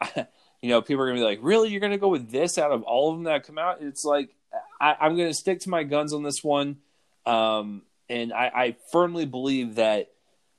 you 0.61 0.69
know, 0.69 0.81
people 0.81 1.03
are 1.03 1.07
gonna 1.07 1.19
be 1.19 1.25
like, 1.25 1.39
"Really, 1.41 1.69
you're 1.69 1.81
gonna 1.81 1.97
go 1.97 2.09
with 2.09 2.29
this 2.29 2.57
out 2.57 2.71
of 2.71 2.83
all 2.83 3.11
of 3.11 3.17
them 3.17 3.23
that 3.25 3.45
come 3.45 3.57
out?" 3.57 3.81
It's 3.81 4.05
like 4.05 4.35
I, 4.79 5.07
am 5.07 5.17
gonna 5.17 5.33
stick 5.33 5.59
to 5.61 5.69
my 5.69 5.83
guns 5.83 6.13
on 6.13 6.23
this 6.23 6.43
one, 6.43 6.77
um, 7.25 7.83
and 8.09 8.33
I, 8.33 8.51
I, 8.53 8.75
firmly 8.91 9.25
believe 9.25 9.75
that 9.75 10.11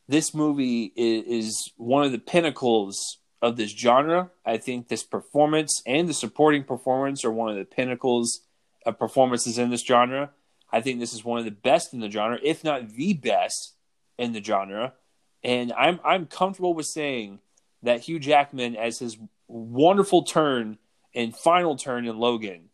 this 0.08 0.34
movie 0.34 0.92
is, 0.94 1.24
is 1.26 1.72
one 1.76 2.04
of 2.04 2.12
the 2.12 2.18
pinnacles 2.18 3.18
of 3.42 3.56
this 3.56 3.70
genre. 3.70 4.30
I 4.44 4.58
think 4.58 4.88
this 4.88 5.04
performance 5.04 5.82
and 5.86 6.08
the 6.08 6.14
supporting 6.14 6.64
performance 6.64 7.24
are 7.24 7.32
one 7.32 7.48
of 7.50 7.56
the 7.56 7.64
pinnacles 7.64 8.40
of 8.84 8.98
performances 8.98 9.58
in 9.58 9.70
this 9.70 9.84
genre. 9.84 10.30
I 10.72 10.80
think 10.80 11.00
this 11.00 11.12
is 11.12 11.24
one 11.24 11.38
of 11.38 11.44
the 11.44 11.50
best 11.50 11.92
in 11.92 12.00
the 12.00 12.10
genre, 12.10 12.38
if 12.42 12.62
not 12.62 12.90
the 12.90 13.12
best 13.14 13.74
in 14.18 14.32
the 14.32 14.42
genre. 14.42 14.94
And 15.42 15.72
I'm 15.72 16.00
I'm 16.04 16.26
comfortable 16.26 16.74
with 16.74 16.86
saying 16.86 17.40
that 17.82 18.00
Hugh 18.00 18.18
Jackman 18.18 18.76
as 18.76 18.98
his 18.98 19.16
wonderful 19.48 20.22
turn 20.22 20.78
and 21.14 21.36
final 21.36 21.76
turn 21.76 22.06
in 22.06 22.18
Logan 22.18 22.69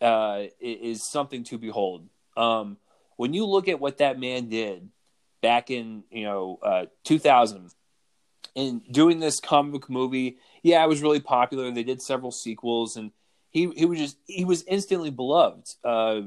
uh, 0.00 0.44
is 0.60 1.08
something 1.08 1.44
to 1.44 1.58
behold. 1.58 2.08
Um, 2.36 2.76
when 3.16 3.32
you 3.32 3.46
look 3.46 3.68
at 3.68 3.80
what 3.80 3.98
that 3.98 4.18
man 4.18 4.48
did 4.48 4.88
back 5.42 5.70
in 5.70 6.04
you 6.10 6.24
know 6.24 6.58
uh, 6.62 6.86
2000 7.04 7.70
and 8.54 8.80
doing 8.90 9.20
this 9.20 9.38
comic 9.40 9.72
book 9.72 9.90
movie, 9.90 10.38
yeah, 10.62 10.82
it 10.82 10.88
was 10.88 11.02
really 11.02 11.20
popular. 11.20 11.70
They 11.70 11.82
did 11.82 12.00
several 12.00 12.32
sequels, 12.32 12.96
and 12.96 13.12
he 13.50 13.70
he 13.76 13.84
was 13.84 13.98
just 13.98 14.16
he 14.26 14.44
was 14.44 14.64
instantly 14.64 15.10
beloved. 15.10 15.68
Uh, 15.84 16.22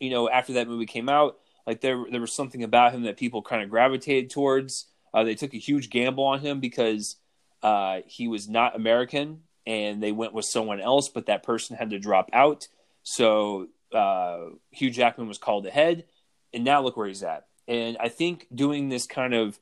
you 0.00 0.10
know, 0.10 0.28
after 0.28 0.54
that 0.54 0.68
movie 0.68 0.86
came 0.86 1.08
out, 1.08 1.38
like 1.66 1.80
there 1.80 2.04
there 2.10 2.20
was 2.20 2.34
something 2.34 2.62
about 2.62 2.92
him 2.92 3.02
that 3.02 3.16
people 3.16 3.42
kind 3.42 3.62
of 3.62 3.70
gravitated 3.70 4.30
towards. 4.30 4.86
Uh, 5.12 5.24
they 5.24 5.34
took 5.34 5.54
a 5.54 5.58
huge 5.58 5.90
gamble 5.90 6.24
on 6.24 6.40
him 6.40 6.60
because 6.60 7.16
uh, 7.62 8.00
he 8.06 8.28
was 8.28 8.48
not 8.48 8.76
American, 8.76 9.42
and 9.66 10.02
they 10.02 10.12
went 10.12 10.32
with 10.32 10.44
someone 10.44 10.80
else, 10.80 11.08
but 11.08 11.26
that 11.26 11.42
person 11.42 11.76
had 11.76 11.90
to 11.90 11.98
drop 11.98 12.30
out. 12.32 12.68
So 13.08 13.68
uh, 13.90 14.50
Hugh 14.70 14.90
Jackman 14.90 15.28
was 15.28 15.38
called 15.38 15.66
ahead, 15.66 16.04
and 16.52 16.62
now 16.62 16.82
look 16.82 16.94
where 16.94 17.08
he's 17.08 17.22
at. 17.22 17.46
And 17.66 17.96
I 17.98 18.10
think 18.10 18.46
doing 18.54 18.90
this 18.90 19.06
kind 19.06 19.32
of 19.32 19.58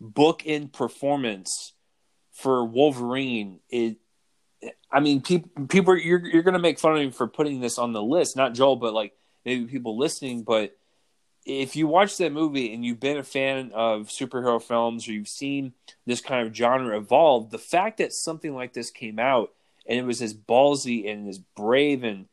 book 0.00 0.44
in 0.44 0.68
performance 0.68 1.74
for 2.32 2.64
Wolverine 2.64 3.60
is. 3.70 3.94
I 4.90 4.98
mean, 4.98 5.22
people, 5.22 5.66
people, 5.68 5.96
you're 5.96 6.26
you're 6.26 6.42
gonna 6.42 6.58
make 6.58 6.80
fun 6.80 6.92
of 6.92 6.98
me 6.98 7.10
for 7.12 7.28
putting 7.28 7.60
this 7.60 7.78
on 7.78 7.92
the 7.92 8.02
list, 8.02 8.36
not 8.36 8.54
Joel, 8.54 8.74
but 8.74 8.92
like 8.92 9.12
maybe 9.44 9.66
people 9.66 9.96
listening. 9.96 10.42
But 10.42 10.76
if 11.46 11.76
you 11.76 11.86
watch 11.86 12.16
that 12.16 12.32
movie 12.32 12.74
and 12.74 12.84
you've 12.84 12.98
been 12.98 13.18
a 13.18 13.22
fan 13.22 13.70
of 13.72 14.08
superhero 14.08 14.60
films 14.60 15.06
or 15.06 15.12
you've 15.12 15.28
seen 15.28 15.74
this 16.04 16.20
kind 16.20 16.48
of 16.48 16.52
genre 16.52 16.98
evolve, 16.98 17.50
the 17.50 17.58
fact 17.58 17.98
that 17.98 18.12
something 18.12 18.56
like 18.56 18.72
this 18.72 18.90
came 18.90 19.20
out 19.20 19.52
and 19.86 19.96
it 19.96 20.04
was 20.04 20.20
as 20.20 20.34
ballsy 20.34 21.08
and 21.08 21.28
as 21.28 21.38
brave 21.38 22.02
and 22.02 22.26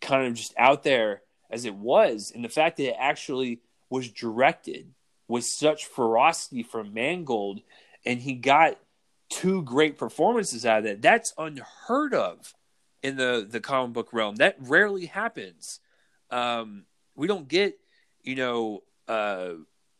kind 0.00 0.26
of 0.26 0.34
just 0.34 0.54
out 0.56 0.82
there 0.82 1.22
as 1.50 1.64
it 1.64 1.74
was, 1.74 2.32
and 2.34 2.44
the 2.44 2.48
fact 2.48 2.76
that 2.76 2.90
it 2.90 2.96
actually 2.98 3.60
was 3.90 4.10
directed 4.10 4.92
with 5.28 5.44
such 5.44 5.86
ferocity 5.86 6.62
from 6.62 6.94
Mangold, 6.94 7.60
and 8.04 8.20
he 8.20 8.34
got 8.34 8.78
two 9.28 9.62
great 9.62 9.98
performances 9.98 10.64
out 10.64 10.78
of 10.78 10.84
that. 10.84 11.02
That's 11.02 11.32
unheard 11.38 12.14
of 12.14 12.54
in 13.02 13.16
the 13.16 13.46
the 13.48 13.60
comic 13.60 13.92
book 13.92 14.12
realm. 14.12 14.36
That 14.36 14.56
rarely 14.60 15.06
happens. 15.06 15.80
Um, 16.30 16.84
we 17.14 17.26
don't 17.26 17.48
get, 17.48 17.78
you 18.22 18.34
know, 18.34 18.82
uh, 19.06 19.50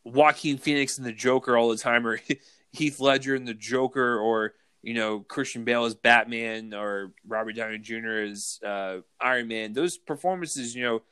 Joaquin 0.05 0.59
Phoenix 0.59 0.99
and 0.99 1.07
the 1.07 1.13
Joker 1.13 1.57
all 1.57 1.69
the 1.69 1.77
time, 1.77 2.07
or 2.07 2.21
Heath 2.73 3.01
Ledger 3.01 3.35
and 3.35 3.47
the 3.47 3.55
Joker, 3.55 4.19
or 4.19 4.55
you 4.83 4.95
know 4.95 5.21
Christian 5.21 5.65
Bale 5.65 5.85
as 5.85 5.95
Batman, 5.95 6.75
or 6.75 7.13
Robert 7.27 7.53
Downey 7.53 7.79
Jr. 7.79 8.23
as 8.31 8.59
uh, 8.65 8.99
Iron 9.21 9.49
Man. 9.49 9.73
Those 9.73 9.99
performances, 9.99 10.75
you 10.75 10.83
know, 10.83 11.03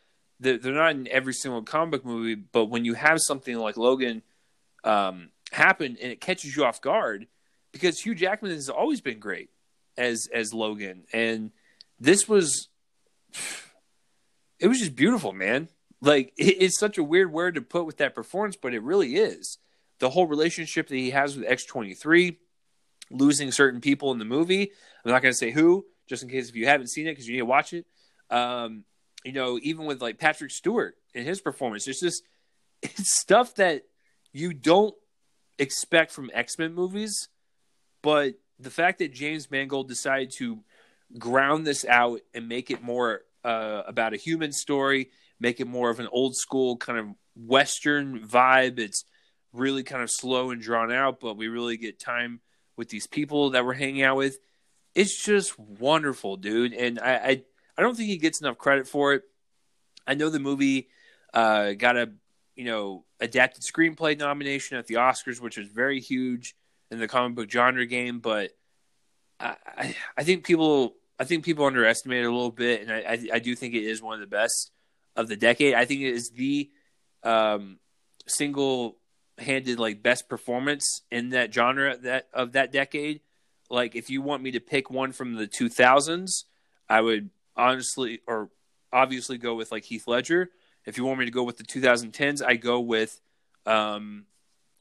they're, 0.41 0.59
they're 0.59 0.75
not 0.75 0.93
in 0.93 1.09
every 1.09 1.33
single 1.33 1.63
comic 1.63 2.05
movie, 2.05 2.35
but 2.35 2.67
when 2.67 2.85
you 2.85 2.95
have 2.95 3.19
something 3.21 3.57
like 3.57 3.77
Logan 3.77 4.23
um, 4.85 5.31
happen 5.53 5.97
and 6.01 6.13
it 6.13 6.21
catches 6.21 6.57
you 6.57 6.65
off 6.65 6.81
guard, 6.81 7.27
because 7.73 8.01
Hugh 8.01 8.15
Jackman 8.15 8.53
has 8.53 8.69
always 8.69 9.01
been 9.01 9.19
great 9.19 9.51
as 9.97 10.29
as 10.33 10.53
Logan, 10.53 11.05
and 11.13 11.51
this 11.99 12.29
was 12.29 12.69
it 14.59 14.69
was 14.69 14.79
just 14.79 14.97
beautiful, 14.97 15.33
man. 15.33 15.69
Like 16.01 16.33
it, 16.37 16.57
it's 16.61 16.79
such 16.79 16.99
a 16.99 17.05
weird 17.05 17.33
word 17.33 17.55
to 17.55 17.63
put 17.63 17.87
with 17.87 17.99
that 17.99 18.15
performance, 18.15 18.57
but 18.57 18.75
it 18.75 18.83
really 18.83 19.17
is. 19.17 19.59
The 19.99 20.11
whole 20.11 20.27
relationship 20.27 20.89
that 20.89 20.97
he 20.97 21.11
has 21.11 21.37
with 21.37 21.47
X 21.49 21.65
twenty 21.65 21.95
three, 21.95 22.39
losing 23.11 23.53
certain 23.53 23.81
people 23.81 24.13
in 24.13 24.19
the 24.19 24.25
movie. 24.25 24.73
I'm 25.05 25.11
not 25.11 25.23
going 25.23 25.33
to 25.33 25.39
say 25.39 25.51
who, 25.51 25.87
just 26.09 26.23
in 26.23 26.29
case 26.29 26.49
if 26.49 26.57
you 26.57 26.67
haven't 26.67 26.89
seen 26.89 27.07
it, 27.07 27.13
because 27.13 27.27
you 27.27 27.35
need 27.35 27.41
to 27.41 27.47
watch 27.47 27.73
it. 27.73 27.87
Um, 28.31 28.85
you 29.25 29.33
know, 29.33 29.59
even 29.63 29.87
with 29.87 30.01
like 30.01 30.19
Patrick 30.19 30.51
Stewart 30.51 30.97
and 31.15 31.27
his 31.27 31.41
performance, 31.41 31.87
it's 31.87 32.01
just 32.01 32.23
it's 32.83 33.19
stuff 33.21 33.55
that 33.57 33.83
you 34.33 34.53
don't 34.53 34.95
expect 35.59 36.13
from 36.13 36.31
X 36.33 36.59
Men 36.59 36.75
movies. 36.75 37.29
But 38.03 38.35
the 38.59 38.71
fact 38.71 38.99
that 39.01 39.13
James 39.13 39.51
Mangold 39.51 39.89
decided 39.89 40.33
to 40.39 40.61
ground 41.19 41.67
this 41.67 41.85
out 41.85 42.21
and 42.35 42.49
make 42.49 42.71
it 42.71 42.83
more 42.83 43.23
uh, 43.45 43.83
about 43.87 44.13
a 44.13 44.17
human 44.17 44.53
story, 44.53 45.11
make 45.41 45.61
it 45.61 45.67
more 45.67 45.91
of 45.91 46.01
an 46.01 46.09
old 46.11 46.37
school 46.37 46.77
kind 46.77 46.99
of 46.99 47.07
Western 47.37 48.21
vibe. 48.21 48.79
It's 48.79 49.05
really 49.53 49.83
kind 49.83 50.03
of 50.03 50.11
slow 50.11 50.51
and 50.51 50.61
drawn 50.61 50.93
out, 50.93 51.21
but 51.21 51.37
we 51.37 51.49
really 51.49 51.77
get 51.77 51.99
time 51.99 52.41
with 52.77 52.89
these 52.89 53.07
people 53.07 53.51
that 53.51 53.65
we're 53.65 53.75
hanging 53.75 54.03
out 54.03 54.17
with. 54.17 54.39
It's 54.95 55.23
just 55.23 55.59
wonderful, 55.59 56.37
dude. 56.37 56.73
And 56.73 56.99
I, 56.99 57.15
I 57.15 57.43
I 57.79 57.83
don't 57.83 57.97
think 57.97 58.09
he 58.09 58.19
gets 58.19 58.41
enough 58.41 58.59
credit 58.59 58.89
for 58.89 59.15
it. 59.15 59.23
I 60.07 60.15
know 60.15 60.31
the 60.31 60.39
movie 60.39 60.89
uh, 61.35 61.73
got 61.73 61.97
a 61.97 62.11
you 62.55 62.65
know 62.65 63.05
adapted 63.21 63.63
screenplay 63.63 64.19
nomination 64.19 64.79
at 64.79 64.87
the 64.87 64.95
Oscars, 64.95 65.41
which 65.41 65.59
is 65.59 65.69
very 65.69 66.01
huge 66.01 66.57
in 66.91 66.99
the 66.99 67.09
comic 67.09 67.37
book 67.37 67.51
genre 67.51 67.87
game. 67.87 68.21
But 68.21 68.53
I, 69.39 69.57
I, 69.67 69.97
I 70.17 70.25
think 70.25 70.45
people 70.45 70.95
I 71.19 71.25
think 71.25 71.45
people 71.45 71.65
underestimate 71.65 72.23
it 72.23 72.27
a 72.27 72.33
little 72.33 72.51
bit, 72.51 72.83
and 72.83 72.93
I, 72.93 72.99
I, 72.99 73.29
I 73.35 73.39
do 73.39 73.55
think 73.55 73.75
it 73.75 73.85
is 73.85 74.03
one 74.03 74.15
of 74.15 74.21
the 74.21 74.27
best 74.35 74.71
of 75.15 75.29
the 75.29 75.37
decade. 75.37 75.75
I 75.75 75.85
think 75.85 76.03
it 76.03 76.15
is 76.15 76.31
the 76.31 76.71
um, 77.23 77.79
single 78.27 78.99
handed 79.39 79.79
like 79.79 80.03
best 80.03 80.29
performance 80.29 81.03
in 81.11 81.31
that 81.31 81.53
genre 81.53 81.97
that 81.99 82.29
of 82.33 82.53
that 82.53 82.73
decade. 82.73 83.21
Like 83.69 83.95
if 83.95 84.11
you 84.11 84.23
want 84.23 84.43
me 84.43 84.53
to 84.53 84.61
pick 84.61 84.91
one 84.91 85.13
from 85.13 85.35
the 85.35 85.47
2000s, 85.47 86.45
I 86.89 87.01
would 87.01 87.31
honestly 87.57 88.21
or 88.27 88.51
obviously 88.93 89.39
go 89.39 89.55
with 89.55 89.73
like 89.73 89.85
Heath 89.85 90.07
Ledger. 90.07 90.51
If 90.85 90.97
you 90.97 91.05
want 91.05 91.19
me 91.19 91.25
to 91.25 91.33
go 91.33 91.43
with 91.43 91.57
the 91.57 91.65
2010s, 91.65 92.43
I 92.45 92.57
go 92.57 92.81
with 92.81 93.21
um, 93.67 94.27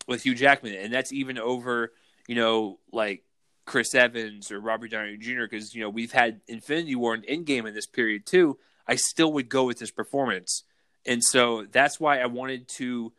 with 0.07 0.23
Hugh 0.23 0.35
Jackman, 0.35 0.75
and 0.75 0.93
that's 0.93 1.11
even 1.11 1.37
over 1.37 1.91
you 2.27 2.35
know 2.35 2.79
like 2.91 3.23
Chris 3.65 3.95
Evans 3.95 4.51
or 4.51 4.59
Robert 4.59 4.91
Downey 4.91 5.17
Jr. 5.17 5.43
Because 5.43 5.73
you 5.73 5.81
know 5.81 5.89
we've 5.89 6.11
had 6.11 6.41
Infinity 6.47 6.95
War 6.95 7.13
and 7.13 7.25
Endgame 7.25 7.67
in 7.67 7.73
this 7.73 7.87
period 7.87 8.25
too. 8.25 8.57
I 8.87 8.95
still 8.95 9.33
would 9.33 9.49
go 9.49 9.65
with 9.65 9.79
this 9.79 9.91
performance, 9.91 10.63
and 11.05 11.23
so 11.23 11.65
that's 11.71 11.99
why 11.99 12.19
I 12.19 12.27
wanted 12.27 12.67
to 12.77 13.13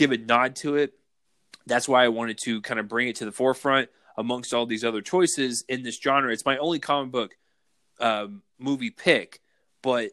give 0.00 0.12
a 0.12 0.16
nod 0.18 0.56
to 0.56 0.76
it. 0.76 0.94
That's 1.66 1.86
why 1.86 2.04
I 2.04 2.08
wanted 2.08 2.38
to 2.44 2.62
kind 2.62 2.80
of 2.80 2.88
bring 2.88 3.08
it 3.08 3.16
to 3.16 3.26
the 3.26 3.32
forefront 3.32 3.90
amongst 4.16 4.54
all 4.54 4.64
these 4.64 4.82
other 4.82 5.02
choices 5.02 5.62
in 5.68 5.82
this 5.82 6.00
genre. 6.00 6.32
It's 6.32 6.46
my 6.46 6.56
only 6.56 6.78
comic 6.78 7.12
book 7.12 7.36
um, 8.00 8.42
movie 8.58 8.90
pick, 8.90 9.40
but 9.82 10.10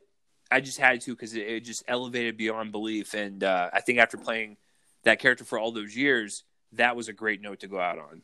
I 0.51 0.59
just 0.59 0.77
had 0.77 0.99
to 1.01 1.11
because 1.11 1.34
it, 1.34 1.47
it, 1.47 1.59
just 1.61 1.85
elevated 1.88 2.35
beyond 2.35 2.73
belief. 2.73 3.14
And 3.14 3.43
uh, 3.43 3.69
I 3.72 3.80
think 3.80 3.97
after 3.99 4.18
playing 4.18 4.57
that 5.03 5.19
character 5.19 5.45
for 5.45 5.57
all 5.57 5.72
those 5.72 5.95
years, 5.95 6.43
that 6.73 6.97
was 6.97 7.07
a 7.07 7.14
great 7.14 7.41
note 7.41 7.61
to 7.61 7.68
go 7.68 7.80
out 7.80 7.97
on. 7.97 8.23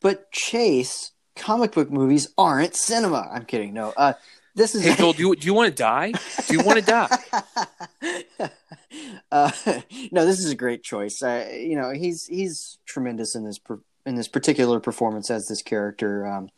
But 0.00 0.32
Chase, 0.32 1.12
comic 1.36 1.72
book 1.72 1.90
movies 1.90 2.32
aren't 2.38 2.74
cinema. 2.74 3.28
I'm 3.30 3.44
kidding. 3.44 3.74
No, 3.74 3.92
uh, 3.94 4.14
this 4.54 4.74
is. 4.74 4.84
Hey 4.84 4.94
Joel, 4.94 5.12
do 5.12 5.22
you 5.22 5.36
do 5.36 5.46
you 5.46 5.54
want 5.54 5.68
to 5.68 5.74
die? 5.74 6.12
Do 6.46 6.54
you 6.54 6.64
want 6.64 6.78
to 6.78 6.84
die? 6.84 7.18
uh, 9.30 9.50
no, 10.12 10.26
this 10.26 10.38
is 10.38 10.50
a 10.50 10.56
great 10.56 10.82
choice. 10.82 11.22
Uh, 11.22 11.48
you 11.52 11.76
know, 11.76 11.90
he's 11.90 12.26
he's 12.26 12.78
tremendous 12.86 13.34
in 13.34 13.44
this 13.44 13.58
per, 13.58 13.80
in 14.06 14.14
this 14.14 14.28
particular 14.28 14.80
performance 14.80 15.30
as 15.30 15.48
this 15.48 15.62
character. 15.62 16.26
Um, 16.26 16.50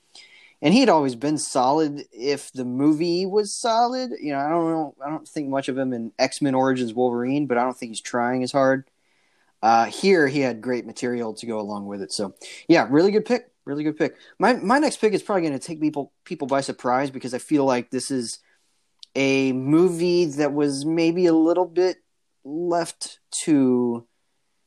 and 0.60 0.73
he'd 0.73 0.89
always 0.89 1.16
been 1.16 1.39
solid 1.39 2.05
if 2.12 2.52
the 2.52 2.64
movie 2.64 3.27
was 3.27 3.52
solid. 3.52 4.12
You 4.20 4.32
know, 4.32 4.39
I 4.39 4.48
don't 4.48 4.70
know, 4.70 4.94
I 5.05 5.10
don't 5.10 5.27
think 5.27 5.48
much 5.48 5.69
of 5.69 5.77
him 5.77 5.93
in 5.93 6.12
X 6.19 6.40
Men 6.40 6.55
Origins 6.55 6.94
Wolverine, 6.94 7.47
but 7.47 7.59
I 7.59 7.64
don't 7.64 7.77
think 7.77 7.90
he's 7.90 8.01
trying 8.01 8.43
as 8.43 8.52
hard. 8.52 8.85
Uh, 9.60 9.86
here, 9.86 10.27
he 10.27 10.40
had 10.40 10.60
great 10.60 10.86
material 10.86 11.35
to 11.35 11.47
go 11.47 11.60
along 11.60 11.86
with 11.86 12.02
it. 12.02 12.12
So, 12.12 12.35
yeah, 12.66 12.86
really 12.90 13.12
good 13.12 13.24
pick. 13.24 13.52
Really 13.65 13.85
good 13.85 13.97
pick. 13.97 14.17
My 14.39 14.55
my 14.55 14.79
next 14.79 14.97
pick 14.97 15.13
is 15.13 15.23
probably 15.23 15.43
going 15.43 15.59
to 15.59 15.65
take 15.65 15.81
people 15.81 16.13
people 16.25 16.47
by 16.47 16.61
surprise 16.61 17.11
because 17.11 17.35
I 17.35 17.39
feel 17.39 17.65
like 17.65 17.91
this 17.91 18.11
is 18.11 18.39
a 19.15 19.53
movie 19.53 20.25
that 20.25 20.53
was 20.53 20.85
maybe 20.85 21.27
a 21.27 21.33
little 21.33 21.67
bit 21.67 21.99
left 22.45 23.21
to. 23.45 24.07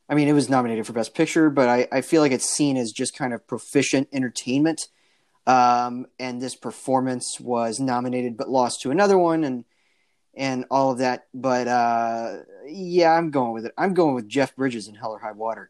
I 0.08 0.14
mean, 0.14 0.28
it 0.28 0.34
was 0.34 0.50
nominated 0.50 0.86
for 0.86 0.94
Best 0.94 1.16
Picture, 1.16 1.50
but 1.50 1.68
I, 1.68 1.88
I 1.92 2.02
feel 2.02 2.22
like 2.22 2.32
it's 2.32 2.48
seen 2.48 2.78
as 2.78 2.92
just 2.92 3.18
kind 3.18 3.34
of 3.34 3.48
proficient 3.48 4.08
entertainment 4.14 4.88
um, 5.48 6.08
and 6.20 6.42
this 6.42 6.56
performance 6.56 7.40
was 7.40 7.80
nominated 7.80 8.38
but 8.38 8.50
lost 8.50 8.82
to 8.82 8.92
another 8.92 9.18
one, 9.18 9.44
and 9.44 9.66
and 10.36 10.66
all 10.72 10.92
of 10.92 11.00
that. 11.00 11.28
But 11.34 11.68
uh, 11.68 12.38
yeah, 12.68 13.12
I'm 13.12 13.32
going 13.32 13.54
with 13.54 13.66
it. 13.66 13.74
I'm 13.78 13.94
going 13.94 14.16
with 14.16 14.28
Jeff 14.28 14.56
Bridges 14.56 14.88
in 14.88 14.96
Hell 14.96 15.12
or 15.12 15.20
High 15.20 15.34
Water. 15.34 15.70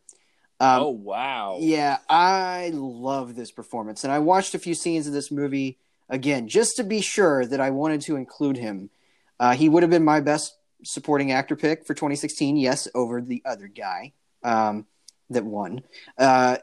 Um, 0.59 0.83
oh 0.83 0.89
wow! 0.89 1.57
Yeah, 1.59 1.97
I 2.09 2.71
love 2.73 3.35
this 3.35 3.51
performance, 3.51 4.03
and 4.03 4.13
I 4.13 4.19
watched 4.19 4.55
a 4.55 4.59
few 4.59 4.73
scenes 4.73 5.07
of 5.07 5.13
this 5.13 5.31
movie 5.31 5.79
again 6.09 6.47
just 6.47 6.77
to 6.77 6.83
be 6.83 7.01
sure 7.01 7.45
that 7.45 7.59
I 7.59 7.71
wanted 7.71 8.01
to 8.01 8.15
include 8.15 8.57
him. 8.57 8.89
Uh, 9.39 9.53
he 9.53 9.67
would 9.67 9.83
have 9.83 9.89
been 9.89 10.05
my 10.05 10.21
best 10.21 10.55
supporting 10.83 11.31
actor 11.31 11.55
pick 11.55 11.85
for 11.85 11.93
2016, 11.93 12.57
yes, 12.57 12.87
over 12.95 13.21
the 13.21 13.41
other 13.45 13.67
guy. 13.67 14.13
Um, 14.43 14.85
that 15.29 15.43
won. 15.43 15.81
Uh, 16.17 16.57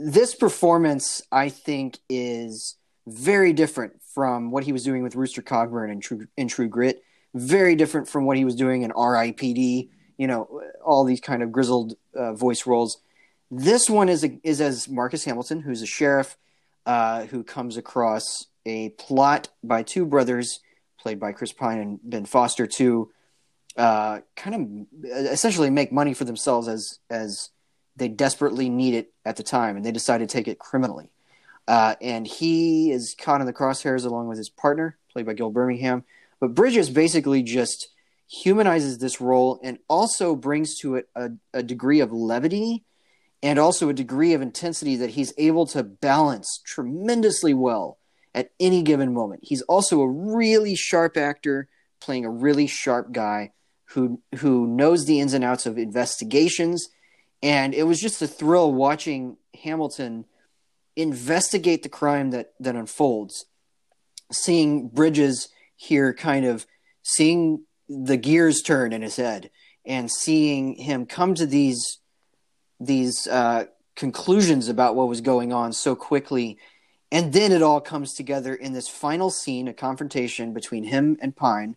this 0.00 0.34
performance, 0.34 1.22
I 1.32 1.48
think, 1.48 1.98
is 2.08 2.76
very 3.06 3.52
different 3.52 4.00
from 4.14 4.50
what 4.50 4.64
he 4.64 4.72
was 4.72 4.84
doing 4.84 5.02
with 5.02 5.16
Rooster 5.16 5.42
Cogburn 5.42 5.90
in 5.90 6.00
True, 6.00 6.26
in 6.36 6.48
True 6.48 6.68
Grit. 6.68 7.02
Very 7.34 7.74
different 7.74 8.08
from 8.08 8.24
what 8.24 8.36
he 8.36 8.44
was 8.44 8.54
doing 8.54 8.82
in 8.82 8.92
R.I.P.D. 8.92 9.90
You 10.16 10.26
know, 10.26 10.62
all 10.84 11.04
these 11.04 11.20
kind 11.20 11.42
of 11.42 11.52
grizzled 11.52 11.94
uh, 12.14 12.32
voice 12.32 12.66
roles. 12.66 12.98
This 13.50 13.88
one 13.88 14.08
is 14.08 14.24
a, 14.24 14.38
is 14.42 14.60
as 14.60 14.88
Marcus 14.88 15.24
Hamilton, 15.24 15.60
who's 15.60 15.82
a 15.82 15.86
sheriff 15.86 16.36
uh, 16.84 17.26
who 17.26 17.44
comes 17.44 17.76
across 17.76 18.46
a 18.64 18.90
plot 18.90 19.48
by 19.62 19.82
two 19.82 20.04
brothers, 20.04 20.60
played 20.98 21.20
by 21.20 21.32
Chris 21.32 21.52
Pine 21.52 21.78
and 21.78 22.00
Ben 22.02 22.24
Foster, 22.24 22.66
to 22.66 23.10
uh, 23.76 24.20
kind 24.34 24.86
of 25.04 25.12
essentially 25.30 25.70
make 25.70 25.92
money 25.92 26.14
for 26.14 26.24
themselves 26.24 26.66
as 26.66 26.98
as 27.08 27.50
they 27.96 28.08
desperately 28.08 28.68
need 28.68 28.94
it 28.94 29.12
at 29.24 29.36
the 29.36 29.42
time, 29.42 29.76
and 29.76 29.84
they 29.84 29.92
decide 29.92 30.18
to 30.18 30.26
take 30.26 30.48
it 30.48 30.58
criminally. 30.58 31.10
Uh, 31.68 31.94
and 32.00 32.26
he 32.26 32.90
is 32.90 33.14
caught 33.18 33.40
in 33.40 33.46
the 33.46 33.52
crosshairs 33.52 34.04
along 34.04 34.28
with 34.28 34.38
his 34.38 34.48
partner, 34.48 34.96
played 35.12 35.26
by 35.26 35.32
Gil 35.32 35.50
Birmingham. 35.50 36.04
But 36.40 36.54
Bridges 36.54 36.90
basically 36.90 37.42
just 37.42 37.88
humanizes 38.28 38.98
this 38.98 39.20
role 39.20 39.60
and 39.62 39.78
also 39.88 40.36
brings 40.36 40.78
to 40.80 40.96
it 40.96 41.08
a, 41.14 41.30
a 41.54 41.62
degree 41.62 42.00
of 42.00 42.12
levity 42.12 42.84
and 43.46 43.60
also 43.60 43.88
a 43.88 43.94
degree 43.94 44.34
of 44.34 44.42
intensity 44.42 44.96
that 44.96 45.10
he's 45.10 45.32
able 45.38 45.66
to 45.66 45.84
balance 45.84 46.60
tremendously 46.66 47.54
well 47.54 47.96
at 48.34 48.50
any 48.58 48.82
given 48.82 49.14
moment. 49.14 49.40
He's 49.44 49.62
also 49.62 50.00
a 50.00 50.10
really 50.10 50.74
sharp 50.74 51.16
actor 51.16 51.68
playing 52.00 52.24
a 52.24 52.30
really 52.30 52.66
sharp 52.66 53.12
guy 53.12 53.52
who 53.90 54.20
who 54.38 54.66
knows 54.66 55.04
the 55.04 55.20
ins 55.20 55.32
and 55.32 55.44
outs 55.44 55.64
of 55.64 55.78
investigations 55.78 56.88
and 57.40 57.72
it 57.72 57.84
was 57.84 58.00
just 58.00 58.20
a 58.20 58.26
thrill 58.26 58.72
watching 58.72 59.36
Hamilton 59.62 60.24
investigate 60.96 61.84
the 61.84 61.88
crime 61.88 62.30
that 62.30 62.52
that 62.58 62.74
unfolds, 62.74 63.44
seeing 64.32 64.88
Bridges 64.88 65.50
here, 65.76 66.12
kind 66.12 66.44
of 66.44 66.66
seeing 67.04 67.64
the 67.88 68.16
gears 68.16 68.60
turn 68.60 68.92
in 68.92 69.02
his 69.02 69.14
head, 69.14 69.50
and 69.84 70.10
seeing 70.10 70.74
him 70.74 71.06
come 71.06 71.36
to 71.36 71.46
these 71.46 72.00
these 72.80 73.26
uh, 73.26 73.66
conclusions 73.94 74.68
about 74.68 74.94
what 74.94 75.08
was 75.08 75.20
going 75.20 75.52
on 75.52 75.72
so 75.72 75.94
quickly. 75.96 76.58
And 77.10 77.32
then 77.32 77.52
it 77.52 77.62
all 77.62 77.80
comes 77.80 78.14
together 78.14 78.54
in 78.54 78.72
this 78.72 78.88
final 78.88 79.30
scene, 79.30 79.68
a 79.68 79.72
confrontation 79.72 80.52
between 80.52 80.84
him 80.84 81.16
and 81.20 81.34
Pine 81.34 81.76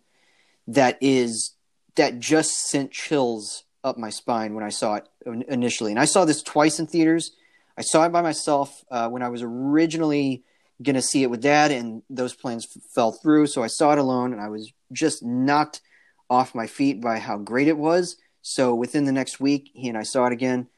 that 0.66 0.98
is 1.00 1.52
that 1.96 2.18
just 2.18 2.68
sent 2.68 2.92
chills 2.92 3.64
up 3.82 3.98
my 3.98 4.10
spine 4.10 4.54
when 4.54 4.64
I 4.64 4.68
saw 4.68 4.96
it 4.96 5.08
initially. 5.48 5.90
And 5.90 5.98
I 5.98 6.04
saw 6.04 6.24
this 6.24 6.42
twice 6.42 6.78
in 6.78 6.86
theaters. 6.86 7.32
I 7.76 7.82
saw 7.82 8.04
it 8.04 8.12
by 8.12 8.22
myself 8.22 8.84
uh, 8.90 9.08
when 9.08 9.22
I 9.22 9.28
was 9.28 9.42
originally 9.42 10.44
going 10.82 10.96
to 10.96 11.02
see 11.02 11.22
it 11.22 11.30
with 11.30 11.42
dad, 11.42 11.70
and 11.70 12.02
those 12.08 12.34
plans 12.34 12.66
f- 12.74 12.82
fell 12.94 13.12
through. 13.12 13.46
So 13.46 13.62
I 13.62 13.66
saw 13.66 13.92
it 13.92 13.98
alone, 13.98 14.32
and 14.32 14.40
I 14.40 14.48
was 14.48 14.72
just 14.92 15.22
knocked 15.22 15.80
off 16.28 16.54
my 16.54 16.66
feet 16.66 17.00
by 17.00 17.18
how 17.18 17.36
great 17.36 17.68
it 17.68 17.76
was. 17.76 18.16
So 18.42 18.74
within 18.74 19.04
the 19.04 19.12
next 19.12 19.40
week, 19.40 19.70
he 19.74 19.88
and 19.88 19.98
I 19.98 20.04
saw 20.04 20.26
it 20.26 20.32
again, 20.32 20.68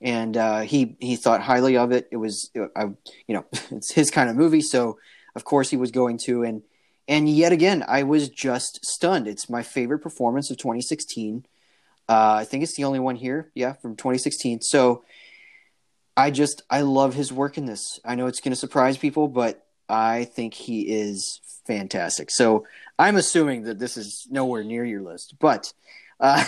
and 0.00 0.36
uh, 0.36 0.60
he 0.60 0.96
he 0.98 1.16
thought 1.16 1.42
highly 1.42 1.76
of 1.76 1.92
it. 1.92 2.08
It 2.10 2.16
was, 2.16 2.50
I, 2.76 2.84
you 3.26 3.34
know, 3.34 3.44
it's 3.70 3.92
his 3.92 4.10
kind 4.10 4.30
of 4.30 4.36
movie, 4.36 4.62
so 4.62 4.98
of 5.34 5.44
course 5.44 5.70
he 5.70 5.76
was 5.76 5.90
going 5.90 6.18
to. 6.26 6.42
And 6.42 6.62
and 7.08 7.28
yet 7.28 7.52
again, 7.52 7.84
I 7.86 8.02
was 8.04 8.28
just 8.28 8.84
stunned. 8.84 9.26
It's 9.28 9.50
my 9.50 9.62
favorite 9.62 9.98
performance 9.98 10.50
of 10.50 10.56
2016. 10.56 11.44
Uh, 12.08 12.34
I 12.40 12.44
think 12.44 12.62
it's 12.62 12.76
the 12.76 12.84
only 12.84 12.98
one 12.98 13.16
here. 13.16 13.50
Yeah, 13.54 13.74
from 13.74 13.96
2016. 13.96 14.62
So 14.62 15.04
I 16.16 16.30
just 16.30 16.62
I 16.70 16.80
love 16.82 17.14
his 17.14 17.32
work 17.32 17.58
in 17.58 17.66
this. 17.66 18.00
I 18.04 18.14
know 18.14 18.26
it's 18.26 18.40
going 18.40 18.52
to 18.52 18.56
surprise 18.56 18.96
people, 18.96 19.28
but 19.28 19.66
I 19.88 20.24
think 20.24 20.54
he 20.54 20.82
is 20.82 21.40
fantastic. 21.66 22.30
So 22.30 22.66
I'm 22.98 23.16
assuming 23.16 23.64
that 23.64 23.78
this 23.78 23.96
is 23.96 24.26
nowhere 24.30 24.64
near 24.64 24.84
your 24.84 25.02
list, 25.02 25.34
but 25.38 25.72
uh, 26.20 26.44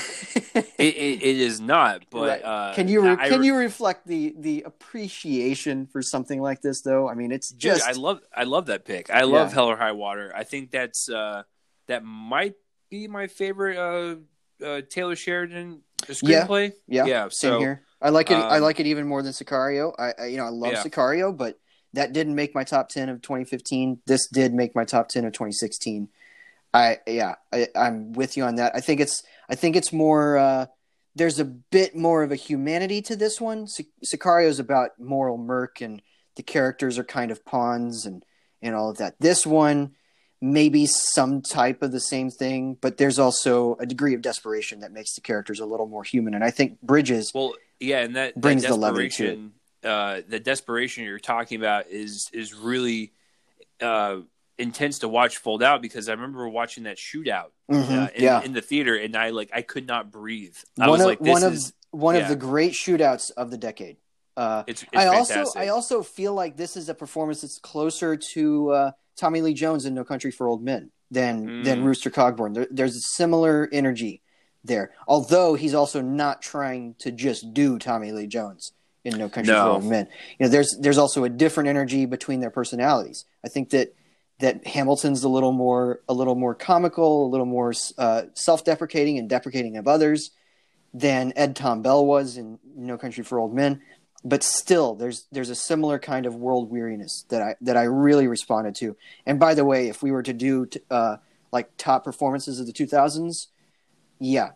it, 0.55 0.66
it, 0.78 1.23
it 1.23 1.36
is 1.39 1.61
not. 1.61 2.05
But 2.11 2.28
right. 2.28 2.44
uh, 2.44 2.74
can 2.74 2.89
you 2.89 3.03
re- 3.03 3.16
I, 3.19 3.28
can 3.31 3.43
you 3.43 3.57
reflect 3.57 4.07
the 4.07 4.35
the 4.39 4.62
appreciation 4.66 5.86
for 5.86 6.03
something 6.03 6.43
like 6.43 6.61
this, 6.61 6.82
though? 6.82 7.09
I 7.09 7.15
mean, 7.15 7.32
it's 7.32 7.51
just 7.51 7.86
Dude, 7.86 7.97
I 7.97 7.99
love 7.99 8.20
I 8.36 8.44
love 8.44 8.66
that 8.66 8.85
pick. 8.85 9.11
I 9.11 9.23
love 9.23 9.49
yeah. 9.49 9.55
Hell 9.55 9.66
or 9.69 9.77
High 9.77 9.93
Water. 9.93 10.31
I 10.36 10.44
think 10.44 10.70
that's 10.70 11.09
uh, 11.09 11.44
that 11.89 12.05
might 12.05 12.55
be 12.90 13.09
my 13.09 13.28
favorite 13.28 13.78
uh, 13.78 14.65
uh, 14.65 14.82
Taylor 14.89 15.16
Sheridan 15.16 15.81
screenplay. 16.03 16.73
Yeah, 16.86 17.05
yeah, 17.05 17.07
yeah. 17.07 17.28
Same 17.31 17.53
so, 17.53 17.61
here. 17.61 17.82
I 18.01 18.11
like 18.11 18.31
it. 18.31 18.35
Um, 18.35 18.43
I 18.43 18.59
like 18.59 18.78
it 18.81 18.86
even 18.86 19.07
more 19.07 19.23
than 19.23 19.32
Sicario. 19.32 19.94
I, 19.99 20.12
I 20.19 20.27
you 20.27 20.36
know 20.36 20.44
I 20.44 20.51
love 20.51 20.73
yeah. 20.73 20.82
Sicario, 20.82 21.35
but 21.35 21.59
that 21.94 22.12
didn't 22.12 22.35
make 22.35 22.55
my 22.55 22.65
top 22.65 22.90
ten 22.90 23.09
of 23.09 23.23
2015. 23.23 24.01
This 24.07 24.28
did 24.28 24.53
make 24.53 24.74
my 24.74 24.85
top 24.85 25.09
ten 25.09 25.24
of 25.24 25.32
2016. 25.32 26.09
I 26.74 26.99
yeah, 27.07 27.35
I, 27.53 27.69
am 27.74 28.12
with 28.12 28.36
you 28.36 28.44
on 28.44 28.57
that. 28.57 28.73
I 28.74 28.81
think 28.81 29.01
it's 29.01 29.23
I 29.49 29.55
think 29.55 29.77
it's 29.77 29.93
more. 29.93 30.39
Uh, 30.39 30.66
there's 31.15 31.39
a 31.39 31.44
bit 31.44 31.94
more 31.94 32.23
of 32.23 32.32
a 32.32 32.36
humanity 32.36 33.03
to 33.03 33.16
this 33.16 33.40
one. 33.40 33.66
Sicario 34.05 34.49
is 34.49 34.59
about 34.59 34.99
moral 34.99 35.36
murk, 35.36 35.82
and 35.82 36.01
the 36.36 36.43
characters 36.43 36.99
are 36.99 37.05
kind 37.05 37.31
of 37.31 37.44
pawns 37.44 38.07
and 38.07 38.24
and 38.62 38.74
all 38.74 38.90
of 38.90 38.99
that. 38.99 39.16
This 39.20 39.47
one 39.47 39.93
maybe 40.43 40.86
some 40.86 41.40
type 41.40 41.82
of 41.82 41.93
the 41.93 42.01
same 42.01 42.28
thing, 42.28 42.77
but 42.81 42.99
there's 42.99 43.20
also 43.20 43.77
a 43.78 43.86
degree 43.86 44.12
of 44.12 44.20
desperation 44.20 44.81
that 44.81 44.90
makes 44.90 45.15
the 45.15 45.20
characters 45.20 45.61
a 45.61 45.65
little 45.65 45.86
more 45.86 46.03
human. 46.03 46.35
And 46.35 46.43
I 46.43 46.51
think 46.51 46.82
Bridges, 46.82 47.31
well, 47.32 47.55
yeah, 47.78 48.01
and 48.01 48.16
that 48.16 48.39
brings 48.39 48.62
that 48.62 48.69
the 48.69 48.77
levity 48.77 49.09
to 49.09 49.32
it. 49.32 49.89
Uh, 49.89 50.23
the 50.28 50.40
desperation 50.40 51.05
you're 51.05 51.20
talking 51.20 51.59
about 51.59 51.86
is 51.89 52.28
is 52.32 52.53
really 52.55 53.12
uh, 53.81 54.19
intense 54.62 55.01
to 55.01 55.09
watch 55.09 55.39
fold 55.39 55.62
out 55.62 55.82
because 55.82 56.09
I 56.09 56.12
remember 56.12 56.48
watching 56.48 56.84
that 56.84 56.97
shootout 56.97 57.51
mm-hmm, 57.70 57.93
uh, 57.93 58.06
in, 58.14 58.22
yeah. 58.22 58.43
in, 58.43 58.52
the 58.52 58.62
theater 58.62 58.97
and 58.97 59.16
I 59.16 59.30
like 59.30 59.51
I 59.52 59.62
could 59.62 59.86
not 59.86 60.10
breathe. 60.10 60.56
I 60.78 60.89
one 60.89 60.93
was 60.93 61.01
of, 61.01 61.06
like, 61.06 61.20
one 61.20 61.43
of 61.43 61.59
one 61.90 62.14
yeah. 62.14 62.22
of 62.22 62.28
the 62.28 62.36
great 62.36 62.72
shootouts 62.72 63.30
of 63.36 63.51
the 63.51 63.59
decade. 63.59 63.97
Uh, 64.36 64.64
it's, 64.66 64.82
it's 64.82 64.90
I 64.94 65.05
fantastic. 65.05 65.36
also 65.36 65.59
I 65.59 65.68
also 65.68 66.02
feel 66.02 66.34
like 66.34 66.56
this 66.56 66.76
is 66.76 66.89
a 66.89 66.94
performance 66.94 67.43
that's 67.43 67.59
closer 67.59 68.16
to 68.34 68.70
uh, 68.70 68.90
Tommy 69.16 69.43
Lee 69.43 69.55
Jones 69.55 69.84
in 69.84 69.94
No 69.94 70.05
Country 70.05 70.30
for 70.30 70.48
Old 70.48 70.62
Men 70.62 70.90
than 71.10 71.47
mm. 71.47 71.64
than 71.64 71.84
Rooster 71.84 72.10
Cogburn. 72.10 72.55
There, 72.55 72.66
there's 72.70 72.97
a 72.97 73.01
similar 73.01 73.68
energy 73.72 74.22
there, 74.64 74.93
although 75.06 75.55
he's 75.55 75.74
also 75.74 76.01
not 76.01 76.40
trying 76.40 76.94
to 77.01 77.12
just 77.12 77.52
do 77.52 77.78
Tommy 77.78 78.12
Lee 78.12 78.26
Jones 78.26 78.72
in 79.05 79.18
No 79.18 79.28
Country 79.28 79.52
no. 79.52 79.64
for 79.64 79.70
Old 79.72 79.84
Men. 79.84 80.09
You 80.39 80.47
know, 80.47 80.51
there's 80.51 80.76
there's 80.80 80.98
also 80.98 81.24
a 81.24 81.28
different 81.28 81.68
energy 81.68 82.06
between 82.06 82.40
their 82.40 82.51
personalities. 82.51 83.24
I 83.44 83.48
think 83.48 83.70
that 83.70 83.94
that 84.43 84.66
Hamilton's 84.66 85.23
a 85.23 85.28
little 85.28 85.52
more 85.52 86.01
a 86.09 86.12
little 86.12 86.35
more 86.35 86.55
comical, 86.55 87.27
a 87.27 87.31
little 87.31 87.47
more 87.47 87.73
uh, 87.97 88.23
self-deprecating 88.35 89.16
and 89.16 89.28
deprecating 89.28 89.77
of 89.77 89.86
others 89.86 90.32
than 90.93 91.32
Ed 91.36 91.55
Tom 91.55 91.81
Bell 91.81 92.05
was 92.05 92.36
in 92.36 92.59
No 92.77 92.98
Country 92.98 93.23
for 93.23 93.39
Old 93.39 93.55
Men. 93.55 93.81
But 94.24 94.43
still, 94.43 94.97
there's 94.97 95.27
there's 95.31 95.48
a 95.48 95.55
similar 95.55 96.01
kind 96.01 96.27
of 96.27 96.35
world 96.35 96.70
weariness 96.70 97.24
that 97.28 97.40
I 97.40 97.55
that 97.60 97.77
I 97.77 97.85
really 97.85 98.27
responded 98.27 98.74
to. 98.77 98.97
And 99.27 99.39
by 99.39 99.55
the 99.55 99.64
way, 99.64 99.89
if 99.89 100.02
we 100.02 100.10
were 100.10 100.24
to 100.24 100.32
do 100.32 100.69
uh, 100.90 101.19
like 101.52 101.70
top 101.77 102.05
performances 102.05 102.59
of 102.59 102.66
the 102.66 102.73
2000s, 102.73 103.47
yeah, 104.19 104.51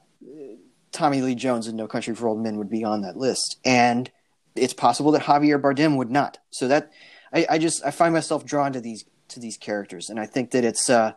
Tommy 0.90 1.22
Lee 1.22 1.36
Jones 1.36 1.68
in 1.68 1.76
No 1.76 1.86
Country 1.86 2.14
for 2.14 2.26
Old 2.26 2.42
Men 2.42 2.56
would 2.58 2.70
be 2.70 2.82
on 2.82 3.02
that 3.02 3.16
list, 3.16 3.58
and 3.64 4.10
it's 4.56 4.74
possible 4.74 5.12
that 5.12 5.22
Javier 5.22 5.60
Bardem 5.60 5.96
would 5.96 6.10
not. 6.10 6.38
So 6.50 6.66
that 6.68 6.90
I, 7.32 7.46
I 7.50 7.58
just 7.58 7.84
I 7.84 7.92
find 7.92 8.12
myself 8.12 8.44
drawn 8.44 8.72
to 8.72 8.80
these 8.80 9.04
to 9.28 9.40
these 9.40 9.56
characters, 9.56 10.10
and 10.10 10.18
I 10.18 10.26
think 10.26 10.50
that 10.52 10.64
it's 10.64 10.88
uh, 10.90 11.12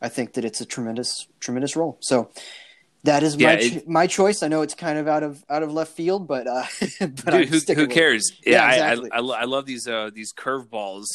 I 0.00 0.08
think 0.08 0.34
that 0.34 0.44
it's 0.44 0.60
a 0.60 0.66
tremendous 0.66 1.26
tremendous 1.40 1.76
role. 1.76 1.98
So 2.00 2.30
that 3.04 3.22
is 3.22 3.36
yeah, 3.36 3.54
my 3.54 3.60
it, 3.60 3.88
my 3.88 4.06
choice. 4.06 4.42
I 4.42 4.48
know 4.48 4.62
it's 4.62 4.74
kind 4.74 4.98
of 4.98 5.08
out 5.08 5.22
of 5.22 5.44
out 5.50 5.62
of 5.62 5.72
left 5.72 5.92
field, 5.92 6.28
but 6.28 6.46
uh, 6.46 6.64
but 7.00 7.26
dude, 7.26 7.48
who, 7.48 7.74
who 7.74 7.86
cares? 7.88 8.32
Yeah, 8.44 8.52
yeah 8.52 8.92
exactly. 8.92 9.10
I, 9.12 9.18
I, 9.18 9.40
I, 9.40 9.44
love 9.44 9.66
these 9.66 9.88
uh, 9.88 10.10
these 10.14 10.32
curveballs 10.32 11.06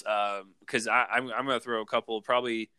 because 0.60 0.88
um, 0.88 0.94
I 0.94 1.06
I'm, 1.12 1.32
I'm 1.32 1.46
gonna 1.46 1.60
throw 1.60 1.82
a 1.82 1.86
couple 1.86 2.22
probably 2.22 2.70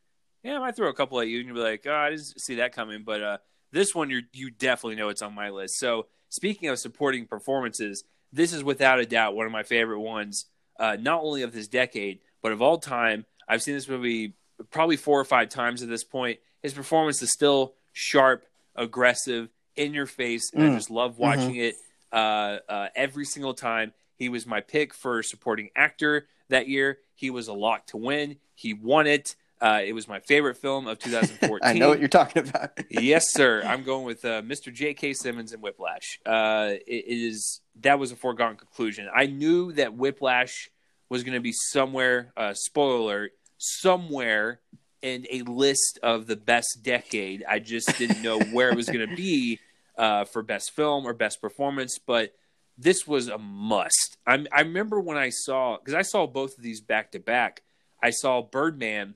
yeah 0.42 0.56
I 0.56 0.58
might 0.58 0.76
throw 0.76 0.88
a 0.88 0.94
couple 0.94 1.20
at 1.20 1.28
you 1.28 1.38
and 1.38 1.46
you'll 1.46 1.56
be 1.56 1.62
like 1.62 1.86
oh 1.86 1.94
I 1.94 2.10
didn't 2.10 2.40
see 2.40 2.56
that 2.56 2.74
coming, 2.74 3.02
but 3.04 3.22
uh, 3.22 3.38
this 3.72 3.94
one 3.94 4.10
you 4.10 4.22
you 4.32 4.50
definitely 4.50 4.96
know 4.96 5.08
it's 5.08 5.22
on 5.22 5.34
my 5.34 5.50
list. 5.50 5.78
So 5.78 6.06
speaking 6.28 6.68
of 6.68 6.78
supporting 6.78 7.26
performances, 7.26 8.04
this 8.32 8.52
is 8.52 8.62
without 8.62 8.98
a 8.98 9.06
doubt 9.06 9.34
one 9.34 9.46
of 9.46 9.52
my 9.52 9.62
favorite 9.62 10.00
ones, 10.00 10.46
uh, 10.78 10.96
not 11.00 11.22
only 11.22 11.42
of 11.42 11.52
this 11.52 11.68
decade 11.68 12.20
but 12.42 12.52
of 12.52 12.62
all 12.62 12.78
time. 12.78 13.26
I've 13.48 13.62
seen 13.62 13.74
this 13.74 13.88
movie 13.88 14.34
probably 14.70 14.96
four 14.96 15.18
or 15.18 15.24
five 15.24 15.48
times 15.48 15.82
at 15.82 15.88
this 15.88 16.04
point. 16.04 16.38
His 16.62 16.74
performance 16.74 17.22
is 17.22 17.32
still 17.32 17.74
sharp, 17.92 18.44
aggressive, 18.76 19.48
in 19.76 19.94
your 19.94 20.06
face, 20.06 20.50
and 20.52 20.62
mm. 20.62 20.72
I 20.72 20.74
just 20.74 20.90
love 20.90 21.18
watching 21.18 21.54
mm-hmm. 21.54 21.60
it 21.60 21.74
uh, 22.12 22.58
uh, 22.68 22.88
every 22.94 23.24
single 23.24 23.54
time. 23.54 23.92
He 24.16 24.28
was 24.28 24.44
my 24.44 24.60
pick 24.60 24.92
for 24.92 25.22
supporting 25.22 25.70
actor 25.76 26.26
that 26.48 26.68
year. 26.68 26.98
He 27.14 27.30
was 27.30 27.46
a 27.46 27.52
lock 27.52 27.86
to 27.88 27.96
win. 27.96 28.36
He 28.54 28.74
won 28.74 29.06
it. 29.06 29.36
Uh, 29.60 29.80
it 29.84 29.92
was 29.92 30.08
my 30.08 30.18
favorite 30.20 30.56
film 30.56 30.88
of 30.88 30.98
2014. 31.00 31.60
I 31.62 31.78
know 31.78 31.88
what 31.88 32.00
you're 32.00 32.08
talking 32.08 32.48
about. 32.48 32.72
yes, 32.90 33.26
sir. 33.30 33.62
I'm 33.66 33.84
going 33.84 34.04
with 34.04 34.24
uh, 34.24 34.42
Mr. 34.42 34.72
J.K. 34.74 35.14
Simmons 35.14 35.52
and 35.52 35.62
Whiplash. 35.62 36.18
Uh, 36.26 36.74
it 36.86 37.04
is 37.06 37.60
that 37.80 37.98
was 38.00 38.10
a 38.10 38.16
foregone 38.16 38.56
conclusion. 38.56 39.08
I 39.14 39.26
knew 39.26 39.72
that 39.72 39.94
Whiplash 39.94 40.70
was 41.08 41.24
going 41.24 41.34
to 41.34 41.40
be 41.40 41.52
somewhere. 41.52 42.32
Uh, 42.36 42.54
spoiler 42.54 42.98
alert: 42.98 43.32
somewhere 43.58 44.60
in 45.02 45.26
a 45.30 45.42
list 45.42 45.98
of 46.02 46.26
the 46.26 46.36
best 46.36 46.80
decade. 46.82 47.44
I 47.48 47.58
just 47.58 47.96
didn't 47.98 48.22
know 48.22 48.40
where 48.52 48.70
it 48.70 48.76
was 48.76 48.88
going 48.88 49.08
to 49.08 49.16
be 49.16 49.60
uh, 49.96 50.24
for 50.24 50.42
best 50.42 50.72
film 50.72 51.06
or 51.06 51.12
best 51.12 51.40
performance, 51.40 51.98
but 51.98 52.34
this 52.76 53.06
was 53.06 53.28
a 53.28 53.38
must. 53.38 54.16
i 54.26 54.44
I 54.52 54.60
remember 54.60 55.00
when 55.00 55.16
I 55.16 55.30
saw 55.30 55.76
because 55.76 55.94
I 55.94 56.02
saw 56.02 56.26
both 56.26 56.56
of 56.56 56.62
these 56.62 56.80
back 56.80 57.12
to 57.12 57.18
back. 57.18 57.62
I 58.00 58.10
saw 58.10 58.42
Birdman 58.42 59.14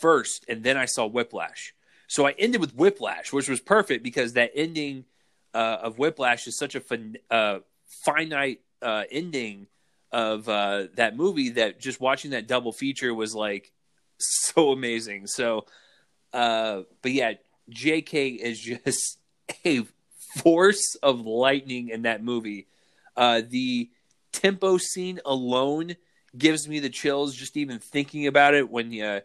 first, 0.00 0.44
and 0.48 0.62
then 0.62 0.76
I 0.76 0.84
saw 0.84 1.06
Whiplash. 1.06 1.74
So 2.06 2.26
I 2.26 2.34
ended 2.38 2.60
with 2.60 2.74
Whiplash, 2.74 3.32
which 3.32 3.48
was 3.48 3.60
perfect 3.60 4.02
because 4.02 4.34
that 4.34 4.52
ending 4.54 5.04
uh, 5.52 5.78
of 5.82 5.98
Whiplash 5.98 6.46
is 6.46 6.56
such 6.56 6.74
a 6.74 6.80
fin- 6.80 7.18
uh, 7.30 7.58
finite 8.04 8.60
uh, 8.80 9.04
ending 9.10 9.66
of 10.12 10.48
uh, 10.48 10.86
that 10.94 11.16
movie 11.16 11.50
that 11.50 11.80
just 11.80 12.00
watching 12.00 12.30
that 12.30 12.46
double 12.46 12.72
feature 12.72 13.14
was 13.14 13.34
like 13.34 13.72
so 14.18 14.72
amazing. 14.72 15.26
So, 15.26 15.66
uh, 16.32 16.82
but 17.02 17.12
yeah, 17.12 17.34
J.K. 17.68 18.28
is 18.28 18.60
just 18.60 19.18
a 19.64 19.84
force 20.42 20.96
of 21.02 21.20
lightning 21.20 21.88
in 21.88 22.02
that 22.02 22.22
movie. 22.22 22.66
Uh, 23.16 23.42
the 23.46 23.90
tempo 24.32 24.78
scene 24.78 25.20
alone 25.24 25.96
gives 26.36 26.68
me 26.68 26.78
the 26.78 26.90
chills 26.90 27.34
just 27.34 27.56
even 27.56 27.78
thinking 27.78 28.26
about 28.26 28.54
it. 28.54 28.70
When 28.70 28.92
you, 28.92 29.20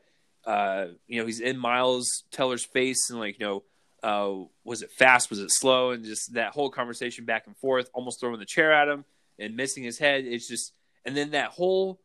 uh, 0.46 0.86
you 1.08 1.20
know, 1.20 1.26
he's 1.26 1.40
in 1.40 1.58
Miles 1.58 2.24
Teller's 2.32 2.66
face 2.66 3.10
and 3.10 3.20
like, 3.20 3.40
you 3.40 3.46
know, 3.46 3.64
uh, 4.02 4.46
was 4.66 4.82
it 4.82 4.92
fast? 4.92 5.30
Was 5.30 5.40
it 5.40 5.50
slow? 5.50 5.92
And 5.92 6.04
just 6.04 6.34
that 6.34 6.54
whole 6.54 6.70
conversation 6.70 7.24
back 7.24 7.48
and 7.48 7.56
forth, 7.56 7.90
almost 7.94 8.20
throwing 8.20 8.40
the 8.40 8.46
chair 8.46 8.74
at 8.74 8.90
him 8.90 9.06
and 9.40 9.56
missing 9.56 9.84
his 9.84 10.00
head. 10.00 10.26
It's 10.26 10.48
just, 10.48 10.74
and 11.06 11.16
then 11.16 11.32
that 11.32 11.52
whole 11.52 12.00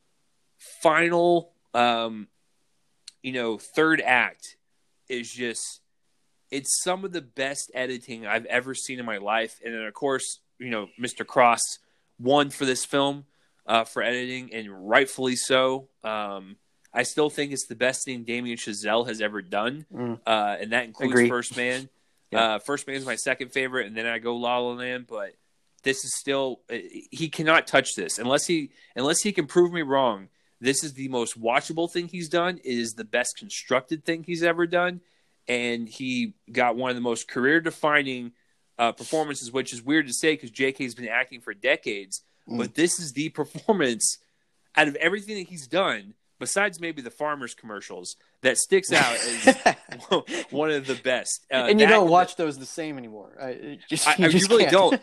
final 0.83 1.53
um, 1.75 2.29
you 3.23 3.33
know, 3.33 3.59
third 3.59 4.01
act 4.01 4.57
is 5.09 5.31
just 5.31 5.81
it's 6.51 6.83
some 6.83 7.05
of 7.05 7.13
the 7.13 7.21
best 7.21 7.71
editing 7.75 8.27
I've 8.27 8.47
ever 8.47 8.75
seen 8.75 8.99
in 8.99 9.05
my 9.05 9.19
life. 9.19 9.61
And 9.65 9.75
then 9.75 9.83
of 9.83 9.95
course, 9.95 10.41
you 10.59 10.71
know, 10.71 10.89
Mr. 11.01 11.27
Cross 11.27 11.79
won 12.19 12.51
for 12.51 12.65
this 12.65 12.85
film 12.85 13.27
uh, 13.67 13.85
for 13.85 14.03
editing, 14.03 14.53
and 14.55 14.89
rightfully 14.89 15.37
so. 15.37 15.89
Um, 16.03 16.57
I 16.93 17.03
still 17.03 17.29
think 17.29 17.53
it's 17.53 17.67
the 17.67 17.77
best 17.77 18.05
thing 18.05 18.25
Damien 18.25 18.57
Chazelle 18.57 19.07
has 19.07 19.21
ever 19.21 19.43
done, 19.43 19.85
mm. 19.95 20.19
uh, 20.27 20.57
and 20.59 20.73
that 20.73 20.85
includes 20.85 21.13
Agreed. 21.13 21.29
First 21.29 21.57
Man. 21.57 21.89
yeah. 22.31 22.55
uh, 22.55 22.59
First 22.59 22.87
Man 22.87 22.97
is 22.97 23.05
my 23.05 23.17
second 23.17 23.53
favorite, 23.53 23.87
and 23.87 23.97
then 23.97 24.07
I 24.07 24.19
go 24.19 24.37
La 24.37 24.59
La 24.59 24.73
Land. 24.73 25.07
But 25.07 25.35
this 25.83 26.05
is 26.05 26.17
still 26.19 26.61
uh, 26.71 26.77
he 27.11 27.29
cannot 27.29 27.67
touch 27.67 27.95
this 27.95 28.19
unless 28.19 28.47
he 28.47 28.71
unless 28.97 29.21
he 29.23 29.33
can 29.33 29.47
prove 29.47 29.73
me 29.73 29.83
wrong 29.83 30.29
this 30.61 30.83
is 30.83 30.95
the 30.95 31.09
most 31.09 31.41
watchable 31.41 31.91
thing 31.91 32.09
he's 32.09 32.29
done. 32.29 32.59
It 32.59 32.79
is 32.79 32.95
the 32.95 33.05
best 33.05 33.37
constructed 33.39 34.05
thing 34.05 34.25
he's 34.25 34.43
ever 34.43 34.67
done, 34.67 35.01
and 35.47 35.89
he 35.89 36.35
got 36.51 36.77
one 36.77 36.91
of 36.91 36.97
the 36.97 37.03
most 37.03 37.29
career-defining 37.29 38.33
uh, 38.79 38.93
performances, 38.93 39.53
which 39.53 39.73
is 39.73 39.83
weird 39.83 40.07
to 40.09 40.13
say 40.13 40.35
because 40.35 40.51
J.K.'s 40.51 40.95
been 40.95 41.09
acting 41.09 41.41
for 41.41 41.55
decades. 41.55 42.23
Mm. 42.49 42.59
But 42.59 42.75
this 42.75 42.99
is 42.99 43.13
the 43.13 43.29
performance 43.31 44.19
out 44.77 44.89
of 44.89 44.97
everything 44.97 45.37
that 45.37 45.49
he's 45.49 45.67
done, 45.67 46.15
besides 46.39 46.81
maybe 46.81 47.03
the 47.03 47.11
farmers 47.11 47.55
commercials, 47.55 48.17
that 48.43 48.57
sticks 48.59 48.93
out 48.93 49.15
as 49.15 49.57
one 50.51 50.71
of 50.71 50.87
the 50.87 50.99
best. 51.03 51.47
Uh, 51.53 51.67
and 51.69 51.81
you 51.81 51.87
don't 51.87 52.09
watch 52.09 52.37
those 52.37 52.59
the 52.59 52.67
same 52.67 52.99
anymore. 52.99 53.37
I, 53.41 53.79
just, 53.89 54.07
you, 54.19 54.25
I, 54.25 54.29
just 54.29 54.49
you 54.49 54.57
really 54.57 54.71
don't. 54.71 55.01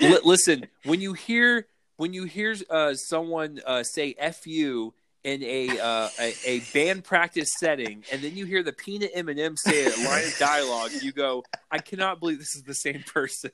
listen, 0.24 0.66
when 0.84 1.00
you 1.00 1.12
hear 1.12 1.66
when 1.96 2.12
you 2.12 2.24
hear 2.24 2.56
uh, 2.70 2.94
someone 2.94 3.60
uh, 3.66 3.82
say 3.82 4.14
"f 4.18 4.46
you" 4.46 4.94
in 5.24 5.42
a, 5.42 5.78
uh, 5.78 6.08
a, 6.20 6.34
a 6.46 6.60
band 6.72 7.04
practice 7.04 7.48
setting, 7.58 8.04
and 8.10 8.22
then 8.22 8.36
you 8.36 8.46
hear 8.46 8.62
the 8.62 8.72
Peanut 8.72 9.10
M&M 9.14 9.56
say 9.56 9.84
a 9.84 9.88
line 10.08 10.24
of 10.24 10.36
dialogue, 10.38 10.92
you 11.02 11.12
go, 11.12 11.44
"I 11.70 11.78
cannot 11.78 12.20
believe 12.20 12.38
this 12.38 12.54
is 12.54 12.62
the 12.62 12.74
same 12.74 13.02
person." 13.02 13.50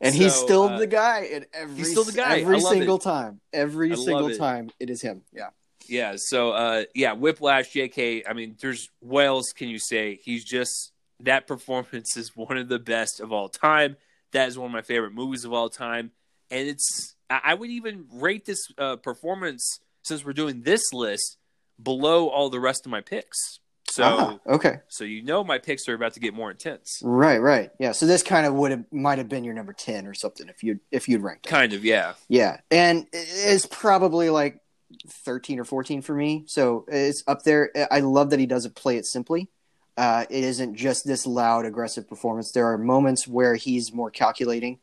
And 0.00 0.14
so, 0.14 0.22
he's 0.22 0.34
still 0.34 0.64
uh, 0.64 0.78
the 0.78 0.86
guy 0.86 1.22
in 1.22 1.46
every 1.52 1.76
he's 1.76 1.90
still 1.90 2.04
the 2.04 2.12
guy 2.12 2.40
every 2.40 2.60
single 2.60 2.96
it. 2.96 3.02
time. 3.02 3.40
Every 3.52 3.92
I 3.92 3.96
single 3.96 4.30
time, 4.36 4.70
it 4.78 4.90
is 4.90 5.02
him. 5.02 5.22
Yeah. 5.32 5.50
Yeah. 5.88 6.14
So, 6.16 6.52
uh, 6.52 6.84
yeah, 6.94 7.12
Whiplash, 7.12 7.72
J.K. 7.72 8.24
I 8.28 8.32
mean, 8.32 8.56
there's 8.60 8.88
what 9.00 9.26
else 9.26 9.52
can 9.52 9.68
you 9.68 9.78
say? 9.78 10.18
He's 10.22 10.44
just 10.44 10.92
that 11.20 11.46
performance 11.46 12.16
is 12.16 12.36
one 12.36 12.56
of 12.56 12.68
the 12.68 12.78
best 12.78 13.20
of 13.20 13.32
all 13.32 13.48
time. 13.48 13.96
That 14.32 14.48
is 14.48 14.58
one 14.58 14.66
of 14.66 14.72
my 14.72 14.82
favorite 14.82 15.12
movies 15.12 15.44
of 15.44 15.52
all 15.52 15.70
time, 15.70 16.10
and 16.50 16.68
it's 16.68 17.14
I 17.30 17.54
would 17.54 17.70
even 17.70 18.06
rate 18.12 18.44
this 18.44 18.68
uh, 18.78 18.96
performance 18.96 19.80
since 20.02 20.24
we're 20.24 20.32
doing 20.32 20.62
this 20.62 20.92
list 20.92 21.38
below 21.82 22.28
all 22.28 22.50
the 22.50 22.60
rest 22.60 22.86
of 22.86 22.90
my 22.90 23.00
picks. 23.00 23.60
So 23.88 24.04
ah, 24.04 24.38
okay, 24.46 24.80
so 24.88 25.04
you 25.04 25.22
know 25.22 25.44
my 25.44 25.58
picks 25.58 25.88
are 25.88 25.94
about 25.94 26.14
to 26.14 26.20
get 26.20 26.34
more 26.34 26.50
intense. 26.50 27.00
Right, 27.02 27.38
right, 27.38 27.70
yeah. 27.78 27.92
So 27.92 28.04
this 28.04 28.22
kind 28.22 28.44
of 28.44 28.54
would 28.54 28.72
have 28.72 28.84
might 28.92 29.18
have 29.18 29.28
been 29.28 29.44
your 29.44 29.54
number 29.54 29.72
ten 29.72 30.06
or 30.06 30.12
something 30.12 30.48
if 30.48 30.62
you 30.62 30.80
if 30.90 31.08
you'd 31.08 31.22
ranked. 31.22 31.46
It. 31.46 31.48
Kind 31.48 31.72
of, 31.72 31.84
yeah, 31.84 32.14
yeah, 32.28 32.60
and 32.70 33.06
it's 33.12 33.66
probably 33.66 34.28
like 34.28 34.60
thirteen 35.08 35.58
or 35.58 35.64
fourteen 35.64 36.02
for 36.02 36.14
me. 36.14 36.44
So 36.46 36.84
it's 36.88 37.22
up 37.26 37.42
there. 37.42 37.70
I 37.90 38.00
love 38.00 38.30
that 38.30 38.40
he 38.40 38.46
doesn't 38.46 38.74
play 38.74 38.96
it 38.96 39.06
simply. 39.06 39.48
Uh, 39.96 40.26
it 40.28 40.44
isn't 40.44 40.74
just 40.74 41.06
this 41.06 41.26
loud, 41.26 41.64
aggressive 41.64 42.06
performance. 42.06 42.52
There 42.52 42.70
are 42.70 42.76
moments 42.76 43.26
where 43.26 43.54
he's 43.54 43.92
more 43.92 44.10
calculating, 44.10 44.78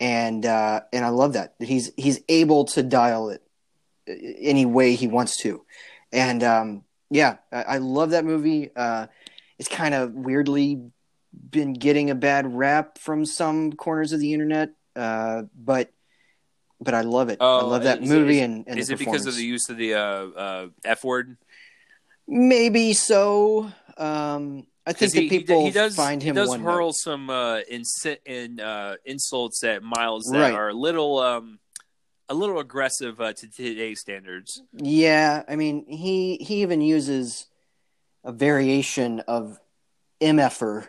and 0.00 0.44
uh, 0.44 0.80
and 0.92 1.04
I 1.04 1.10
love 1.10 1.34
that 1.34 1.54
he's 1.60 1.92
he's 1.96 2.20
able 2.28 2.64
to 2.66 2.82
dial 2.82 3.30
it 3.30 3.42
any 4.08 4.66
way 4.66 4.94
he 4.94 5.06
wants 5.06 5.36
to. 5.38 5.64
And 6.12 6.42
um, 6.42 6.84
yeah, 7.10 7.36
I, 7.52 7.62
I, 7.62 7.78
love 7.78 8.10
that 8.10 8.24
movie. 8.24 8.70
Uh, 8.74 9.08
it's 9.58 9.68
kind 9.68 9.94
of 9.94 10.14
weirdly 10.14 10.82
been 11.50 11.74
getting 11.74 12.10
a 12.10 12.14
bad 12.14 12.52
rap 12.54 12.98
from 12.98 13.26
some 13.26 13.72
corners 13.72 14.12
of 14.12 14.20
the 14.20 14.32
internet, 14.32 14.70
uh, 14.96 15.42
but 15.54 15.92
but 16.80 16.94
I 16.94 17.02
love 17.02 17.28
it. 17.28 17.38
Oh, 17.40 17.58
I 17.58 17.62
love 17.62 17.84
that 17.84 18.02
movie. 18.02 18.40
It, 18.40 18.44
and, 18.44 18.64
and 18.66 18.78
is 18.78 18.90
it 18.90 18.98
because 18.98 19.26
of 19.26 19.36
the 19.36 19.44
use 19.44 19.68
of 19.68 19.76
the 19.76 19.94
uh, 19.94 19.98
uh 19.98 20.68
F 20.84 21.04
word? 21.04 21.36
Maybe 22.26 22.92
so. 22.92 23.72
Um, 23.96 24.66
I 24.86 24.92
think 24.92 25.12
he, 25.12 25.28
people 25.28 25.64
he, 25.64 25.70
does, 25.70 25.96
find 25.96 26.22
him. 26.22 26.34
He 26.34 26.40
does 26.40 26.54
hurl 26.54 26.88
note. 26.88 26.96
some 26.96 27.30
uh, 27.30 27.60
in, 27.68 27.82
in 28.24 28.60
uh, 28.60 28.96
insults 29.04 29.62
at 29.64 29.82
Miles 29.82 30.24
that 30.32 30.38
right. 30.38 30.54
are 30.54 30.68
a 30.68 30.74
little. 30.74 31.18
Um, 31.18 31.58
a 32.30 32.34
little 32.34 32.58
aggressive 32.58 33.20
uh, 33.22 33.32
to 33.32 33.50
today's 33.50 34.00
standards. 34.00 34.60
Yeah, 34.74 35.44
I 35.48 35.56
mean, 35.56 35.86
he 35.88 36.36
he 36.36 36.60
even 36.60 36.82
uses 36.82 37.46
a 38.22 38.32
variation 38.32 39.20
of 39.20 39.58
mf'er, 40.20 40.86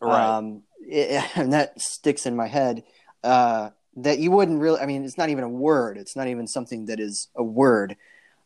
Right. 0.00 0.36
um, 0.36 0.62
it, 0.80 1.24
and 1.36 1.52
that 1.52 1.80
sticks 1.80 2.26
in 2.26 2.36
my 2.36 2.46
head. 2.46 2.84
Uh, 3.22 3.70
that 3.96 4.18
you 4.18 4.30
wouldn't 4.30 4.60
really. 4.60 4.80
I 4.80 4.86
mean, 4.86 5.04
it's 5.04 5.18
not 5.18 5.30
even 5.30 5.44
a 5.44 5.48
word. 5.48 5.98
It's 5.98 6.16
not 6.16 6.28
even 6.28 6.46
something 6.46 6.86
that 6.86 7.00
is 7.00 7.28
a 7.36 7.42
word. 7.42 7.96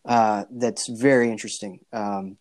Uh, 0.04 0.44
that's 0.50 0.88
very 0.88 1.30
interesting. 1.30 1.80
Um, 1.92 2.36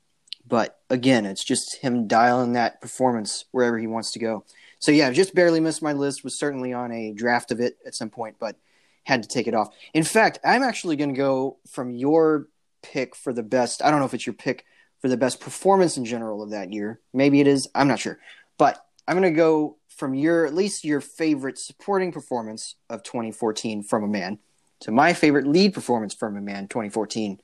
but 0.45 0.80
again, 0.89 1.25
it's 1.25 1.43
just 1.43 1.77
him 1.77 2.07
dialing 2.07 2.53
that 2.53 2.81
performance 2.81 3.45
wherever 3.51 3.77
he 3.77 3.88
wants 3.88 4.11
to 4.13 4.19
go. 4.19 4.43
So 4.80 4.91
yeah, 4.91 5.09
just 5.11 5.34
barely 5.34 5.59
missed 5.59 5.81
my 5.81 5.93
list. 5.93 6.23
Was 6.23 6.38
certainly 6.38 6.73
on 6.73 6.91
a 6.91 7.13
draft 7.13 7.51
of 7.51 7.59
it 7.59 7.77
at 7.85 7.95
some 7.95 8.09
point, 8.09 8.35
but 8.39 8.57
had 9.05 9.23
to 9.23 9.30
take 9.30 9.47
it 9.47 9.53
off. 9.53 9.69
In 9.93 10.03
fact, 10.03 10.39
I'm 10.43 10.63
actually 10.63 10.95
going 10.95 11.13
to 11.13 11.17
go 11.17 11.57
from 11.69 11.91
your 11.91 12.47
pick 12.81 13.15
for 13.15 13.34
the 13.34 13.43
best. 13.43 13.81
I 13.84 13.91
don't 13.91 13.99
know 13.99 14.05
if 14.05 14.13
it's 14.13 14.25
your 14.25 14.34
pick 14.34 14.65
for 14.99 15.09
the 15.09 15.17
best 15.17 15.39
performance 15.39 15.97
in 15.97 16.05
general 16.05 16.41
of 16.41 16.51
that 16.51 16.71
year. 16.71 16.99
Maybe 17.13 17.41
it 17.41 17.47
is. 17.47 17.67
I'm 17.75 17.88
not 17.88 17.99
sure. 17.99 18.19
But 18.57 18.85
I'm 19.07 19.17
going 19.17 19.34
to 19.34 19.38
go 19.38 19.77
from 19.98 20.14
your 20.14 20.45
at 20.45 20.53
least 20.53 20.84
your 20.84 21.02
favorite 21.02 21.57
supporting 21.57 22.11
performance 22.11 22.76
of 22.90 23.03
2014 23.03 23.84
from 23.84 24.03
a 24.03 24.07
man 24.07 24.40
to 24.82 24.91
my 24.91 25.14
favorite 25.14 25.48
lead 25.48 25.74
performance 25.74 26.14
from 26.14 26.36
a 26.36 26.41
man 26.41 26.68
2014. 26.68 27.40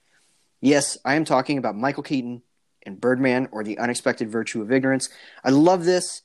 Yes, 0.62 0.98
I 1.06 1.16
am 1.16 1.26
talking 1.26 1.58
about 1.58 1.76
Michael 1.76 2.04
Keaton 2.04 2.42
in 2.82 2.96
Birdman 2.96 3.48
or 3.52 3.64
The 3.64 3.78
Unexpected 3.78 4.30
Virtue 4.30 4.62
of 4.62 4.72
Ignorance. 4.72 5.10
I 5.44 5.52
love 5.52 5.86
this 5.86 6.22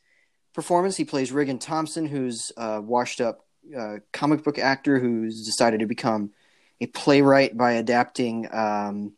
performance. 0.55 0.97
He 0.97 1.05
plays 1.05 1.31
Riggan 1.31 1.61
Thomson, 1.61 2.07
who's 2.07 2.53
a 2.57 2.81
washed 2.81 3.21
up 3.21 3.45
uh, 3.77 3.97
comic 4.13 4.43
book 4.43 4.59
actor 4.59 4.99
who's 4.99 5.45
decided 5.45 5.81
to 5.81 5.87
become 5.87 6.33
a 6.81 6.87
playwright 6.87 7.57
by 7.57 7.73
adapting. 7.73 8.53
Um, 8.53 9.13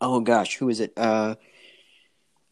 oh 0.00 0.20
gosh, 0.20 0.56
who 0.56 0.68
is 0.68 0.80
it? 0.80 0.92
Uh, 0.96 1.36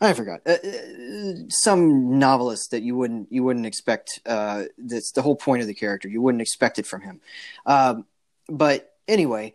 I 0.01 0.12
forgot. 0.12 0.41
Uh, 0.47 0.53
uh, 0.53 1.33
some 1.49 2.19
novelist 2.19 2.71
that 2.73 2.83
you 2.83 2.97
wouldn't 2.97 3.31
you 3.31 3.43
wouldn't 3.43 3.66
expect. 3.66 4.21
Uh, 4.27 4.65
that's 4.77 5.12
the 5.12 5.23
whole 5.23 5.37
point 5.37 5.62
of 5.62 5.69
the 5.69 5.75
character. 5.75 6.09
You 6.09 6.21
wouldn't 6.21 6.43
expect 6.43 6.79
it 6.79 6.87
from 6.87 7.03
him. 7.03 7.21
Um, 7.65 8.07
but 8.49 8.93
anyway, 9.09 9.55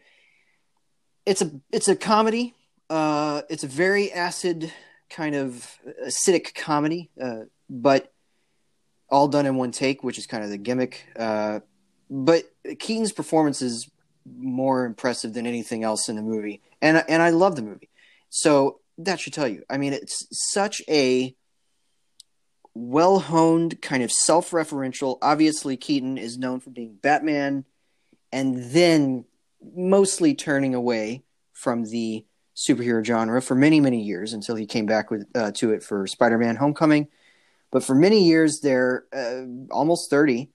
it's 1.25 1.41
a 1.41 1.51
it's 1.71 1.87
a 1.87 1.95
comedy. 1.95 2.55
Uh, 2.89 3.43
it's 3.49 3.63
a 3.63 3.67
very 3.67 4.11
acid 4.11 4.73
kind 5.09 5.35
of 5.35 5.77
acidic 6.05 6.55
comedy, 6.55 7.09
uh, 7.21 7.41
but 7.69 8.11
all 9.09 9.27
done 9.27 9.45
in 9.45 9.55
one 9.55 9.71
take, 9.71 10.03
which 10.03 10.17
is 10.17 10.25
kind 10.25 10.43
of 10.43 10.49
the 10.49 10.57
gimmick. 10.57 11.05
Uh, 11.15 11.59
but 12.09 12.43
Keaton's 12.79 13.11
performance 13.11 13.61
is 13.61 13.89
more 14.37 14.85
impressive 14.85 15.33
than 15.33 15.45
anything 15.45 15.83
else 15.83 16.09
in 16.09 16.15
the 16.15 16.21
movie, 16.21 16.61
and 16.81 17.03
and 17.07 17.21
I 17.21 17.29
love 17.29 17.55
the 17.55 17.61
movie. 17.61 17.89
So 18.29 18.79
that 18.99 19.19
should 19.19 19.33
tell 19.33 19.47
you. 19.47 19.63
I 19.69 19.77
mean, 19.77 19.93
it's 19.93 20.27
such 20.51 20.81
a 20.89 21.35
well 22.73 23.19
honed, 23.19 23.81
kind 23.81 24.03
of 24.03 24.11
self 24.11 24.51
referential. 24.51 25.17
Obviously, 25.21 25.77
Keaton 25.77 26.17
is 26.17 26.37
known 26.37 26.59
for 26.59 26.69
being 26.69 26.95
Batman, 27.01 27.65
and 28.31 28.71
then 28.71 29.25
mostly 29.75 30.35
turning 30.35 30.75
away 30.75 31.23
from 31.53 31.85
the 31.85 32.25
superhero 32.55 33.03
genre 33.03 33.41
for 33.41 33.55
many, 33.55 33.79
many 33.79 34.01
years 34.01 34.33
until 34.33 34.55
he 34.55 34.65
came 34.65 34.85
back 34.85 35.09
with 35.09 35.25
uh, 35.33 35.51
to 35.51 35.71
it 35.71 35.83
for 35.83 36.05
Spider 36.07 36.37
Man 36.37 36.55
Homecoming. 36.55 37.07
But 37.71 37.83
for 37.83 37.95
many 37.95 38.23
years, 38.23 38.61
there, 38.61 39.05
uh, 39.13 39.43
almost 39.71 40.09
30, 40.09 40.49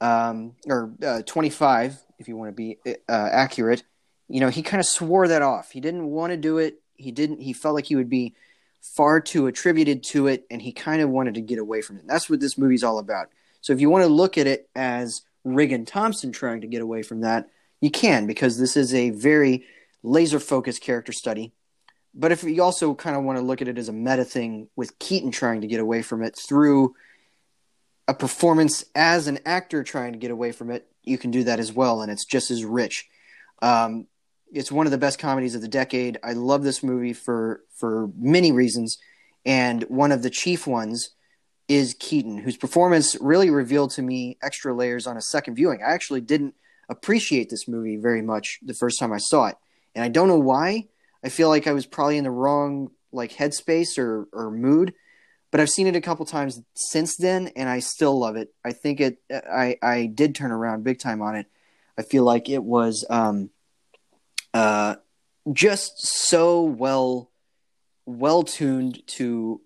um, 0.00 0.56
or 0.66 0.92
uh, 1.04 1.22
25, 1.22 1.98
if 2.18 2.28
you 2.28 2.36
want 2.36 2.50
to 2.50 2.54
be 2.54 2.78
uh, 2.86 3.28
accurate, 3.30 3.84
you 4.28 4.40
know, 4.40 4.48
he 4.48 4.62
kind 4.62 4.80
of 4.80 4.86
swore 4.86 5.28
that 5.28 5.42
off. 5.42 5.70
He 5.70 5.80
didn't 5.80 6.06
want 6.06 6.32
to 6.32 6.36
do 6.36 6.58
it. 6.58 6.82
He 6.98 7.10
didn't, 7.10 7.40
he 7.40 7.54
felt 7.54 7.74
like 7.74 7.86
he 7.86 7.96
would 7.96 8.10
be 8.10 8.34
far 8.82 9.20
too 9.20 9.46
attributed 9.46 10.02
to 10.02 10.26
it, 10.26 10.46
and 10.50 10.60
he 10.60 10.72
kind 10.72 11.00
of 11.00 11.08
wanted 11.08 11.34
to 11.34 11.40
get 11.40 11.58
away 11.58 11.80
from 11.80 11.96
it. 11.96 12.02
And 12.02 12.10
that's 12.10 12.28
what 12.28 12.40
this 12.40 12.58
movie's 12.58 12.84
all 12.84 12.98
about. 12.98 13.28
So 13.60 13.72
if 13.72 13.80
you 13.80 13.88
want 13.88 14.04
to 14.04 14.08
look 14.08 14.36
at 14.36 14.46
it 14.46 14.68
as 14.76 15.22
Riggan 15.46 15.86
Thomson 15.86 16.30
trying 16.30 16.60
to 16.60 16.66
get 16.66 16.82
away 16.82 17.02
from 17.02 17.22
that, 17.22 17.48
you 17.80 17.90
can, 17.90 18.26
because 18.26 18.58
this 18.58 18.76
is 18.76 18.92
a 18.92 19.10
very 19.10 19.64
laser 20.02 20.38
focused 20.38 20.82
character 20.82 21.12
study. 21.12 21.52
But 22.14 22.32
if 22.32 22.42
you 22.42 22.62
also 22.62 22.94
kind 22.94 23.16
of 23.16 23.24
want 23.24 23.38
to 23.38 23.44
look 23.44 23.62
at 23.62 23.68
it 23.68 23.78
as 23.78 23.88
a 23.88 23.92
meta 23.92 24.24
thing 24.24 24.68
with 24.76 24.98
Keaton 24.98 25.30
trying 25.30 25.60
to 25.60 25.66
get 25.66 25.80
away 25.80 26.02
from 26.02 26.22
it 26.22 26.36
through 26.36 26.94
a 28.06 28.14
performance 28.14 28.84
as 28.94 29.26
an 29.26 29.38
actor 29.44 29.84
trying 29.84 30.12
to 30.12 30.18
get 30.18 30.30
away 30.30 30.52
from 30.52 30.70
it, 30.70 30.86
you 31.02 31.18
can 31.18 31.30
do 31.30 31.44
that 31.44 31.60
as 31.60 31.72
well, 31.72 32.02
and 32.02 32.10
it's 32.10 32.24
just 32.24 32.50
as 32.50 32.64
rich. 32.64 33.08
Um, 33.60 34.06
it's 34.52 34.72
one 34.72 34.86
of 34.86 34.92
the 34.92 34.98
best 34.98 35.18
comedies 35.18 35.54
of 35.54 35.60
the 35.60 35.68
decade. 35.68 36.18
I 36.22 36.32
love 36.32 36.62
this 36.62 36.82
movie 36.82 37.12
for 37.12 37.62
for 37.74 38.10
many 38.16 38.52
reasons, 38.52 38.98
and 39.44 39.82
one 39.84 40.12
of 40.12 40.22
the 40.22 40.30
chief 40.30 40.66
ones 40.66 41.10
is 41.68 41.94
Keaton, 41.98 42.38
whose 42.38 42.56
performance 42.56 43.16
really 43.20 43.50
revealed 43.50 43.90
to 43.92 44.02
me 44.02 44.38
extra 44.42 44.74
layers 44.74 45.06
on 45.06 45.16
a 45.16 45.22
second 45.22 45.54
viewing. 45.54 45.82
I 45.82 45.92
actually 45.92 46.22
didn't 46.22 46.54
appreciate 46.88 47.50
this 47.50 47.68
movie 47.68 47.96
very 47.96 48.22
much 48.22 48.58
the 48.62 48.74
first 48.74 48.98
time 48.98 49.12
I 49.12 49.18
saw 49.18 49.46
it, 49.46 49.56
and 49.94 50.04
I 50.04 50.08
don't 50.08 50.28
know 50.28 50.38
why. 50.38 50.88
I 51.22 51.28
feel 51.28 51.48
like 51.48 51.66
I 51.66 51.72
was 51.72 51.86
probably 51.86 52.16
in 52.16 52.24
the 52.24 52.30
wrong 52.30 52.90
like 53.12 53.32
headspace 53.32 53.98
or 53.98 54.28
or 54.32 54.50
mood, 54.50 54.94
but 55.50 55.60
I've 55.60 55.70
seen 55.70 55.86
it 55.86 55.96
a 55.96 56.00
couple 56.00 56.24
times 56.26 56.60
since 56.74 57.16
then, 57.16 57.48
and 57.56 57.68
I 57.68 57.80
still 57.80 58.18
love 58.18 58.36
it. 58.36 58.52
I 58.64 58.72
think 58.72 59.00
it. 59.00 59.18
I 59.30 59.76
I 59.82 60.06
did 60.06 60.34
turn 60.34 60.52
around 60.52 60.84
big 60.84 60.98
time 60.98 61.22
on 61.22 61.36
it. 61.36 61.46
I 61.98 62.02
feel 62.02 62.22
like 62.22 62.48
it 62.48 62.62
was 62.62 63.04
um, 63.10 63.50
uh, 64.54 64.96
just 65.52 66.06
so 66.06 66.62
well 66.62 67.30
well 68.06 68.42
tuned 68.42 69.02
to 69.06 69.60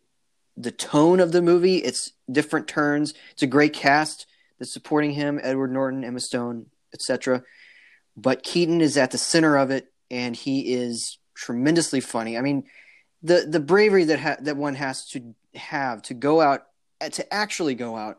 the 0.57 0.73
tone 0.73 1.21
of 1.21 1.33
the 1.33 1.43
movie. 1.43 1.77
It's 1.77 2.13
different 2.31 2.69
turns. 2.69 3.15
It's 3.33 3.43
a 3.43 3.47
great 3.47 3.73
cast 3.73 4.27
that's 4.59 4.73
supporting 4.73 5.13
him: 5.13 5.41
Edward 5.43 5.73
Norton, 5.73 6.05
Emma 6.05 6.21
Stone, 6.21 6.67
etc. 6.93 7.43
But 8.17 8.43
Keaton 8.43 8.81
is 8.81 8.97
at 8.97 9.11
the 9.11 9.19
center 9.19 9.57
of 9.57 9.71
it, 9.71 9.93
and 10.11 10.37
he 10.37 10.75
is 10.75 11.19
tremendously 11.35 12.01
funny. 12.01 12.37
I 12.37 12.43
mean, 12.43 12.65
the 13.23 13.47
the 13.49 13.61
bravery 13.61 14.05
that 14.05 14.21
ha- 14.21 14.37
that 14.41 14.57
one 14.57 14.75
has 14.75 15.07
to 15.11 15.35
have 15.55 16.03
to 16.03 16.15
go 16.15 16.41
out 16.41 16.67
to 17.01 17.35
actually 17.35 17.75
go 17.75 17.97
out 17.97 18.19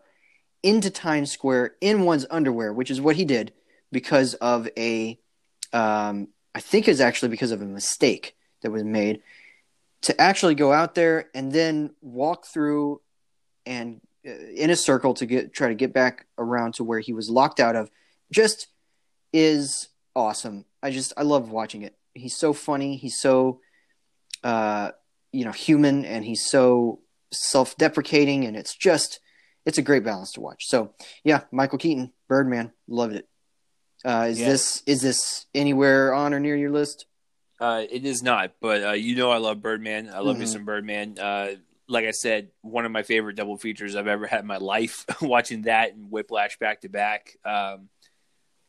into 0.61 0.90
Times 0.90 1.31
Square 1.31 1.76
in 1.81 2.03
one's 2.03 2.26
underwear, 2.30 2.73
which 2.73 2.90
is 2.90 3.02
what 3.02 3.15
he 3.15 3.26
did 3.26 3.53
because 3.91 4.34
of 4.35 4.68
a, 4.77 5.19
um, 5.72 6.30
I 6.56 6.60
think 6.60 6.88
is 6.88 7.02
actually 7.02 7.30
because 7.30 7.52
of 7.52 7.62
a 7.62 7.66
mistake 7.66 8.36
that 8.62 8.72
was 8.72 8.84
made 8.84 9.22
to 10.04 10.20
actually 10.20 10.56
go 10.56 10.72
out 10.72 10.96
there 10.96 11.30
and 11.34 11.52
then 11.52 11.92
walk 12.02 12.46
through 12.46 13.02
and 13.66 14.02
uh, 14.28 14.32
in 14.56 14.70
a 14.70 14.76
circle 14.76 15.14
to 15.16 15.26
get 15.26 15.54
try 15.54 15.70
to 15.70 15.76
get 15.76 15.94
back 15.94 16.28
around 16.38 16.76
to 16.76 16.84
where 16.84 17.00
he 17.00 17.14
was 17.14 17.30
locked 17.30 17.60
out 17.60 17.76
of 17.76 17.90
just 18.32 18.68
is 19.32 19.90
awesome. 20.16 20.66
I 20.82 20.92
just 20.92 21.14
I 21.18 21.24
love 21.24 21.50
watching 21.50 21.82
it. 21.82 21.96
He's 22.14 22.36
so 22.36 22.54
funny. 22.54 22.98
He's 22.98 23.20
so 23.20 23.62
uh, 24.44 24.92
you 25.32 25.46
know 25.46 25.52
human, 25.52 26.06
and 26.06 26.24
he's 26.24 26.46
so 26.46 27.00
self-deprecating, 27.32 28.46
and 28.46 28.56
it's 28.56 28.76
just 28.76 29.20
it's 29.66 29.78
a 29.78 29.82
great 29.82 30.04
balance 30.04 30.34
to 30.34 30.42
watch. 30.42 30.68
So 30.68 30.94
yeah, 31.24 31.42
Michael 31.52 31.80
Keaton, 31.80 32.12
Birdman, 32.28 32.74
loved 32.88 33.16
it. 33.16 33.28
Uh, 34.06 34.28
is 34.30 34.40
Yeah. 34.40 34.50
this 34.50 34.84
is 34.86 35.02
this 35.02 35.46
anywhere 35.56 36.14
on 36.14 36.34
or 36.34 36.40
near 36.40 36.56
your 36.56 36.72
list? 36.72 37.06
Uh, 37.60 37.86
it 37.90 38.04
is 38.06 38.22
not, 38.22 38.54
but 38.60 38.84
uh, 38.84 38.92
you 38.92 39.16
know 39.16 39.32
I 39.32 39.38
love 39.38 39.62
Birdman. 39.62 40.10
I 40.10 40.20
love 40.20 40.38
me 40.38 40.46
Mhm. 40.46 40.50
some 40.52 40.66
Birdman. 40.66 41.18
Uh, 41.18 41.56
like 41.88 42.06
I 42.06 42.12
said, 42.12 42.50
one 42.62 42.86
of 42.86 42.92
my 42.92 43.04
favorite 43.04 43.36
double 43.36 43.58
features 43.58 43.96
I've 43.96 44.08
ever 44.08 44.26
had 44.28 44.42
in 44.42 44.48
my 44.48 44.58
life. 44.58 45.06
Watching 45.22 45.64
that 45.64 45.94
and 45.94 46.12
Whiplash 46.12 46.58
back 46.60 46.82
to 46.82 46.90
back. 46.90 47.38
Um, 47.46 47.90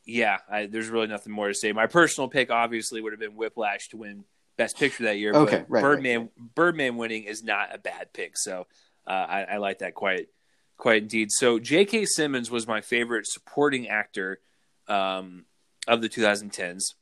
yeah, 0.05 0.39
I, 0.51 0.66
there's 0.66 0.89
really 0.89 1.06
nothing 1.06 1.32
more 1.32 1.48
to 1.48 1.55
say. 1.55 1.73
My 1.73 1.86
personal 1.86 2.28
pick 2.28 2.51
obviously 2.51 3.01
would 3.01 3.12
have 3.12 3.20
been 3.20 3.36
Whiplash 3.36 3.89
to 3.89 3.97
win 3.97 4.24
Best 4.56 4.78
Picture 4.78 5.05
that 5.05 5.19
year. 5.19 5.32
Okay, 5.35 5.59
but 5.59 5.70
right, 5.70 5.81
Birdman 5.82 6.28
Birdman 6.55 6.97
winning 6.97 7.24
is 7.24 7.43
not 7.43 7.74
a 7.74 7.78
bad 7.78 8.12
pick, 8.12 8.36
so 8.36 8.66
uh, 9.06 9.11
I, 9.11 9.43
I 9.44 9.56
like 9.56 9.78
that 9.78 9.94
quite 9.94 10.28
quite 10.77 11.02
indeed. 11.02 11.28
So 11.32 11.59
J.K. 11.59 12.05
Simmons 12.05 12.51
was 12.51 12.66
my 12.66 12.81
favorite 12.81 13.27
supporting 13.27 13.89
actor 13.89 14.40
um, 14.89 15.44
of 15.86 16.01
the 16.01 16.09
2010s, 16.09 16.94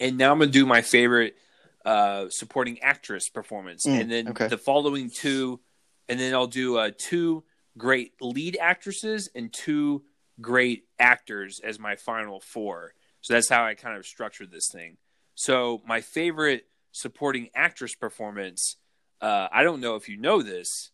and 0.00 0.18
now 0.18 0.32
I'm 0.32 0.38
gonna 0.38 0.50
do 0.50 0.66
my 0.66 0.82
favorite 0.82 1.36
uh, 1.84 2.26
supporting 2.30 2.80
actress 2.80 3.28
performance, 3.28 3.84
Mm, 3.86 4.00
and 4.00 4.10
then 4.10 4.28
okay. 4.28 4.48
the 4.48 4.58
following 4.58 5.08
two, 5.10 5.60
and 6.08 6.18
then 6.18 6.34
I'll 6.34 6.46
do 6.48 6.76
uh, 6.76 6.90
two 6.96 7.44
great 7.78 8.12
lead 8.20 8.56
actresses 8.60 9.28
and 9.34 9.52
two 9.52 10.02
great 10.40 10.84
actors 10.98 11.60
as 11.62 11.78
my 11.78 11.96
final 11.96 12.40
four. 12.40 12.92
So 13.20 13.34
that's 13.34 13.48
how 13.48 13.64
I 13.64 13.74
kind 13.74 13.96
of 13.96 14.04
structured 14.06 14.50
this 14.50 14.68
thing. 14.72 14.96
So 15.34 15.82
my 15.86 16.00
favorite 16.00 16.66
supporting 16.92 17.50
actress 17.54 17.94
performance, 17.94 18.76
uh, 19.20 19.48
I 19.52 19.62
don't 19.62 19.80
know 19.80 19.96
if 19.96 20.08
you 20.08 20.16
know 20.16 20.42
this, 20.42 20.90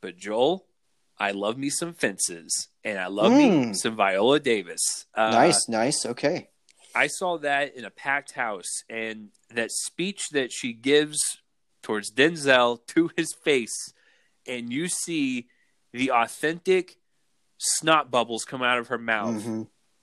but 0.00 0.16
Joel, 0.16 0.66
I 1.20 1.32
love 1.32 1.58
me 1.58 1.68
some 1.68 1.92
fences, 1.92 2.68
and 2.82 2.98
I 2.98 3.08
love 3.08 3.32
me 3.32 3.48
Mm. 3.50 3.76
some 3.76 3.94
Viola 3.94 4.40
Davis. 4.40 5.06
Uh, 5.14 5.30
nice, 5.30 5.68
nice. 5.68 6.06
Okay. 6.06 6.48
I 6.94 7.06
saw 7.06 7.38
that 7.38 7.76
in 7.76 7.84
a 7.84 7.90
packed 7.90 8.32
house, 8.32 8.82
and 8.88 9.28
that 9.50 9.70
speech 9.70 10.30
that 10.30 10.50
she 10.50 10.72
gives 10.72 11.18
towards 11.82 12.10
Denzel 12.10 12.84
to 12.88 13.10
his 13.16 13.34
face, 13.44 13.92
and 14.46 14.72
you 14.72 14.88
see 14.88 15.46
the 15.92 16.10
authentic 16.10 16.96
snot 17.58 18.10
bubbles 18.10 18.44
come 18.44 18.62
out 18.62 18.78
of 18.78 18.88
her 18.88 18.98
mouth 18.98 19.42
hmm 19.42 19.62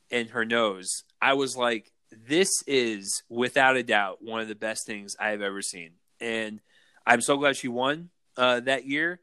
and 0.10 0.30
her 0.30 0.46
nose. 0.46 1.04
I 1.22 1.34
was 1.34 1.58
like, 1.58 1.92
this 2.12 2.48
is 2.66 3.24
without 3.28 3.76
a 3.76 3.84
doubt 3.84 4.20
one 4.22 4.40
of 4.40 4.48
the 4.48 4.56
best 4.56 4.86
things 4.86 5.16
I 5.20 5.32
have 5.32 5.42
ever 5.42 5.62
seen. 5.62 5.96
And 6.22 6.62
I'm 7.06 7.20
so 7.20 7.36
glad 7.36 7.58
she 7.58 7.68
won 7.68 8.10
uh, 8.38 8.62
that 8.62 8.86
year. 8.86 9.20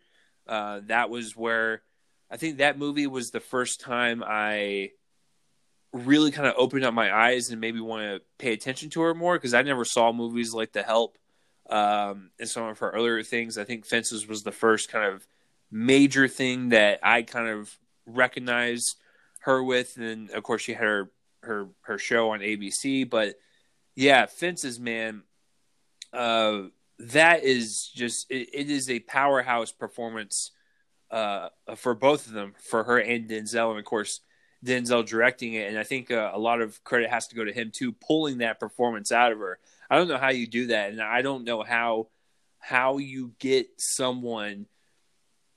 Uh, 0.47 0.81
that 0.87 1.11
was 1.11 1.37
where 1.37 1.83
I 2.31 2.37
think 2.37 2.59
that 2.59 2.79
movie 2.79 3.07
was 3.07 3.31
the 3.31 3.41
first 3.41 3.81
time 3.81 4.23
I 4.27 4.91
really 5.93 6.33
kind 6.33 6.49
of 6.49 6.55
opened 6.59 6.85
up 6.85 6.93
my 6.93 7.15
eyes 7.15 7.51
and 7.51 7.61
maybe 7.61 7.81
want 7.81 8.03
to 8.03 8.23
pay 8.39 8.53
attention 8.53 8.91
to 8.91 9.01
her 9.03 9.15
more 9.15 9.37
because 9.37 9.55
I 9.55 9.63
never 9.63 9.85
saw 9.85 10.13
movies 10.13 10.53
like 10.53 10.73
The 10.73 10.83
Help 10.83 11.17
um, 11.71 12.31
and 12.39 12.49
some 12.49 12.65
of 12.65 12.79
her 12.81 12.91
earlier 12.91 13.23
things. 13.23 13.57
I 13.57 13.65
think 13.65 13.87
Fences 13.87 14.27
was 14.27 14.43
the 14.43 14.53
first 14.53 14.91
kind 14.91 15.13
of 15.13 15.27
major 15.71 16.29
thing 16.29 16.71
that 16.71 16.99
I 17.03 17.23
kind 17.23 17.49
of 17.49 17.79
recognized 18.07 18.97
her 19.41 19.63
with, 19.63 19.97
and 19.97 20.31
of 20.31 20.43
course 20.43 20.63
she 20.63 20.73
had 20.73 20.83
her 20.83 21.11
her 21.43 21.69
her 21.83 21.99
show 21.99 22.31
on 22.31 22.41
ABC. 22.41 23.09
But 23.09 23.37
yeah, 23.95 24.27
Fences, 24.27 24.81
man, 24.81 25.23
uh, 26.13 26.63
that 27.13 27.45
is 27.45 27.91
just 27.95 28.31
it, 28.31 28.49
it 28.53 28.71
is 28.71 28.91
a 28.91 29.01
powerhouse 29.01 29.73
performance 29.73 30.51
uh, 31.11 31.49
for 31.77 31.95
both 31.95 32.27
of 32.27 32.33
them, 32.33 32.55
for 32.59 32.85
her 32.85 32.99
and 32.99 33.29
Denzel, 33.29 33.71
and 33.71 33.79
of 33.79 33.85
course 33.85 34.21
Denzel 34.65 35.07
directing 35.07 35.55
it. 35.55 35.69
And 35.69 35.79
I 35.79 35.85
think 35.85 36.11
uh, 36.11 36.31
a 36.33 36.39
lot 36.39 36.61
of 36.61 36.83
credit 36.85 37.11
has 37.11 37.27
to 37.29 37.37
go 37.37 37.45
to 37.45 37.53
him 37.53 37.71
too, 37.75 37.93
pulling 37.93 38.39
that 38.39 38.61
performance 38.61 39.13
out 39.13 39.33
of 39.33 39.39
her. 39.39 39.59
I 39.91 39.97
don't 39.97 40.09
know 40.09 40.19
how 40.19 40.31
you 40.31 40.47
do 40.47 40.69
that, 40.69 40.91
and 40.91 41.01
I 41.01 41.23
don't 41.23 41.45
know 41.45 41.63
how 41.63 42.09
how 42.59 42.99
you 42.99 43.33
get 43.39 43.69
someone 43.79 44.67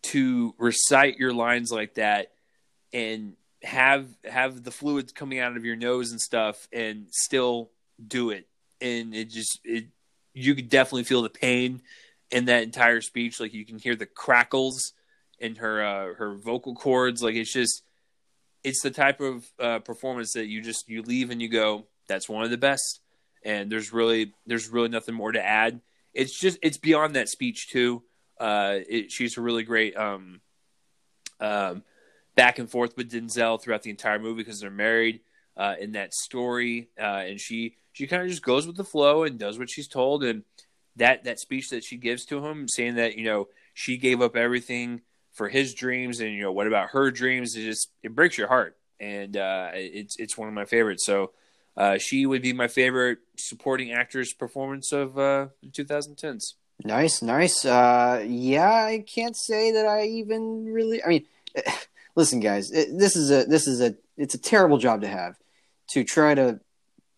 to 0.03 0.53
recite 0.57 1.17
your 1.17 1.33
lines 1.33 1.71
like 1.71 1.95
that 1.95 2.31
and 2.93 3.33
have 3.63 4.07
have 4.23 4.63
the 4.63 4.71
fluids 4.71 5.11
coming 5.11 5.39
out 5.39 5.57
of 5.57 5.65
your 5.65 5.75
nose 5.75 6.11
and 6.11 6.21
stuff 6.21 6.67
and 6.71 7.07
still 7.09 7.71
do 8.05 8.29
it 8.29 8.47
and 8.81 9.15
it 9.15 9.29
just 9.29 9.59
it 9.63 9.87
you 10.37 10.55
could 10.55 10.69
definitely 10.69 11.03
feel 11.03 11.21
the 11.21 11.29
pain 11.29 11.81
in 12.31 12.45
that 12.45 12.63
entire 12.63 13.01
speech. 13.01 13.39
Like 13.39 13.53
you 13.53 13.65
can 13.65 13.79
hear 13.79 13.95
the 13.95 14.05
crackles 14.05 14.93
in 15.39 15.55
her 15.55 15.83
uh 15.83 16.13
her 16.15 16.35
vocal 16.35 16.75
cords. 16.75 17.21
Like 17.21 17.35
it's 17.35 17.51
just 17.51 17.83
it's 18.63 18.81
the 18.81 18.91
type 18.91 19.21
of 19.21 19.45
uh 19.59 19.79
performance 19.79 20.33
that 20.33 20.47
you 20.47 20.61
just 20.61 20.89
you 20.89 21.01
leave 21.01 21.29
and 21.29 21.41
you 21.41 21.49
go 21.49 21.85
that's 22.07 22.29
one 22.29 22.43
of 22.43 22.49
the 22.49 22.57
best. 22.57 23.01
And 23.43 23.71
there's 23.71 23.93
really 23.93 24.33
there's 24.45 24.69
really 24.69 24.89
nothing 24.89 25.15
more 25.15 25.31
to 25.31 25.43
add. 25.43 25.81
It's 26.13 26.39
just 26.39 26.57
it's 26.61 26.77
beyond 26.77 27.15
that 27.15 27.29
speech 27.29 27.69
too. 27.69 28.03
Uh 28.39 28.79
it, 28.87 29.11
she's 29.11 29.37
a 29.37 29.41
really 29.41 29.63
great 29.63 29.95
um 29.97 30.41
um 31.39 31.83
back 32.35 32.59
and 32.59 32.69
forth 32.69 32.95
with 32.95 33.11
Denzel 33.11 33.61
throughout 33.61 33.81
the 33.81 33.89
entire 33.89 34.19
movie 34.19 34.43
because 34.43 34.59
they're 34.59 34.69
married 34.69 35.21
uh, 35.57 35.75
in 35.79 35.93
that 35.93 36.13
story, 36.13 36.89
uh, 36.99 37.23
and 37.25 37.39
she 37.39 37.75
she 37.91 38.05
kind 38.07 38.21
of 38.21 38.29
just 38.29 38.43
goes 38.43 38.67
with 38.67 38.77
the 38.77 38.83
flow 38.83 39.23
and 39.23 39.39
does 39.39 39.57
what 39.57 39.69
she's 39.69 39.87
told. 39.87 40.23
And 40.23 40.43
that 40.95 41.23
that 41.23 41.39
speech 41.39 41.69
that 41.71 41.83
she 41.83 41.97
gives 41.97 42.25
to 42.25 42.45
him, 42.45 42.67
saying 42.67 42.95
that 42.95 43.17
you 43.17 43.25
know 43.25 43.47
she 43.73 43.97
gave 43.97 44.21
up 44.21 44.35
everything 44.35 45.01
for 45.33 45.49
his 45.49 45.73
dreams, 45.73 46.19
and 46.19 46.31
you 46.31 46.41
know 46.41 46.51
what 46.51 46.67
about 46.67 46.89
her 46.89 47.11
dreams? 47.11 47.55
It 47.55 47.63
just 47.63 47.89
it 48.03 48.15
breaks 48.15 48.37
your 48.37 48.47
heart, 48.47 48.77
and 48.99 49.35
uh, 49.35 49.71
it's 49.73 50.15
it's 50.17 50.37
one 50.37 50.47
of 50.47 50.53
my 50.53 50.65
favorites. 50.65 51.05
So. 51.05 51.31
Uh, 51.75 51.95
she 51.99 52.25
would 52.25 52.41
be 52.41 52.53
my 52.53 52.67
favorite 52.67 53.19
supporting 53.35 53.91
actress 53.91 54.33
performance 54.33 54.91
of 54.91 55.15
uh, 55.19 55.45
the 55.61 55.69
2010s. 55.69 56.55
Nice, 56.83 57.21
nice. 57.21 57.65
Uh, 57.65 58.25
yeah, 58.25 58.71
I 58.71 59.05
can't 59.07 59.37
say 59.37 59.71
that 59.73 59.85
I 59.85 60.05
even 60.05 60.65
really. 60.65 61.03
I 61.03 61.07
mean, 61.07 61.25
listen, 62.15 62.39
guys, 62.39 62.71
it, 62.71 62.97
this 62.97 63.15
is 63.15 63.29
a 63.29 63.45
this 63.45 63.67
is 63.67 63.79
a 63.79 63.93
it's 64.17 64.33
a 64.33 64.39
terrible 64.39 64.79
job 64.79 65.01
to 65.01 65.07
have 65.07 65.37
to 65.89 66.03
try 66.03 66.33
to 66.35 66.59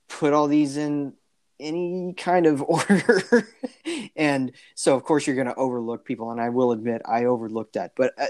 put 0.08 0.34
all 0.34 0.48
these 0.48 0.78
in 0.78 1.14
any 1.60 2.14
kind 2.18 2.46
of 2.46 2.62
order, 2.68 3.48
and 4.16 4.52
so 4.76 4.96
of 4.96 5.04
course 5.04 5.28
you're 5.28 5.36
going 5.36 5.48
to 5.48 5.56
overlook 5.56 6.06
people, 6.06 6.32
and 6.32 6.40
I 6.40 6.50
will 6.50 6.72
admit 6.72 7.02
I 7.06 7.26
overlooked 7.26 7.74
that, 7.74 7.94
but 7.96 8.14
uh, 8.18 8.28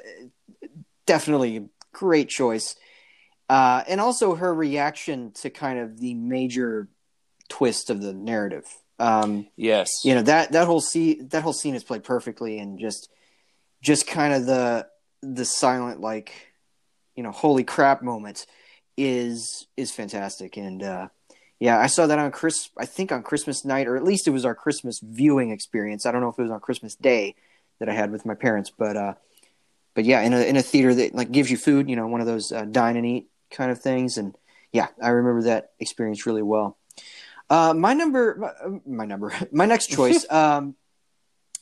definitely 1.05 1.57
a 1.57 1.65
great 1.91 2.29
choice. 2.29 2.75
Uh, 3.49 3.83
and 3.87 3.99
also 3.99 4.35
her 4.35 4.53
reaction 4.53 5.31
to 5.31 5.49
kind 5.49 5.79
of 5.79 5.99
the 5.99 6.13
major 6.13 6.87
twist 7.47 7.89
of 7.89 7.99
the 8.01 8.13
narrative. 8.13 8.65
Um, 8.99 9.47
Yes. 9.55 9.89
you 10.03 10.13
know 10.13 10.21
that 10.23 10.51
that 10.51 10.67
whole 10.67 10.81
scene 10.81 11.29
that 11.29 11.41
whole 11.41 11.53
scene 11.53 11.73
is 11.73 11.83
played 11.83 12.03
perfectly 12.03 12.59
and 12.59 12.77
just 12.77 13.09
just 13.81 14.05
kind 14.05 14.33
of 14.33 14.45
the 14.45 14.87
the 15.21 15.45
silent 15.45 16.01
like 16.01 16.31
you 17.15 17.23
know 17.23 17.31
holy 17.31 17.63
crap 17.63 18.01
moment 18.01 18.45
is 18.99 19.67
is 19.77 19.91
fantastic. 19.91 20.57
And 20.57 20.83
uh 20.83 21.07
yeah 21.59 21.77
i 21.77 21.87
saw 21.87 22.07
that 22.07 22.17
on 22.17 22.31
chris 22.31 22.69
i 22.77 22.85
think 22.85 23.11
on 23.11 23.21
christmas 23.21 23.65
night 23.65 23.85
or 23.85 23.97
at 23.97 24.03
least 24.05 24.27
it 24.27 24.31
was 24.31 24.45
our 24.45 24.55
christmas 24.55 24.99
viewing 25.03 25.51
experience. 25.51 26.05
I 26.05 26.11
don't 26.11 26.21
know 26.21 26.29
if 26.29 26.39
it 26.39 26.43
was 26.43 26.51
on 26.51 26.59
christmas 26.59 26.95
day 26.95 27.35
that 27.79 27.89
i 27.89 27.93
had 27.93 28.11
with 28.11 28.25
my 28.25 28.35
parents 28.35 28.71
but 28.75 28.95
uh 28.95 29.13
but 29.93 30.05
yeah 30.05 30.21
in 30.21 30.33
a 30.33 30.41
in 30.41 30.55
a 30.55 30.61
theater 30.61 30.93
that 30.95 31.13
like 31.13 31.31
gives 31.31 31.51
you 31.51 31.57
food 31.57 31.89
you 31.89 31.95
know 31.95 32.07
one 32.07 32.21
of 32.21 32.27
those 32.27 32.51
uh, 32.51 32.65
dine 32.65 32.95
and 32.95 33.05
eat 33.05 33.29
kind 33.51 33.71
of 33.71 33.81
things. 33.81 34.17
And 34.17 34.35
yeah 34.71 34.87
i 35.01 35.09
remember 35.09 35.43
that 35.43 35.71
experience 35.79 36.25
really 36.25 36.43
well. 36.43 36.77
Uh, 37.49 37.73
my 37.73 37.93
number, 37.93 38.35
my, 38.35 38.79
my 38.85 39.05
number, 39.05 39.33
my 39.51 39.65
next 39.65 39.87
choice. 39.87 40.23
um, 40.31 40.75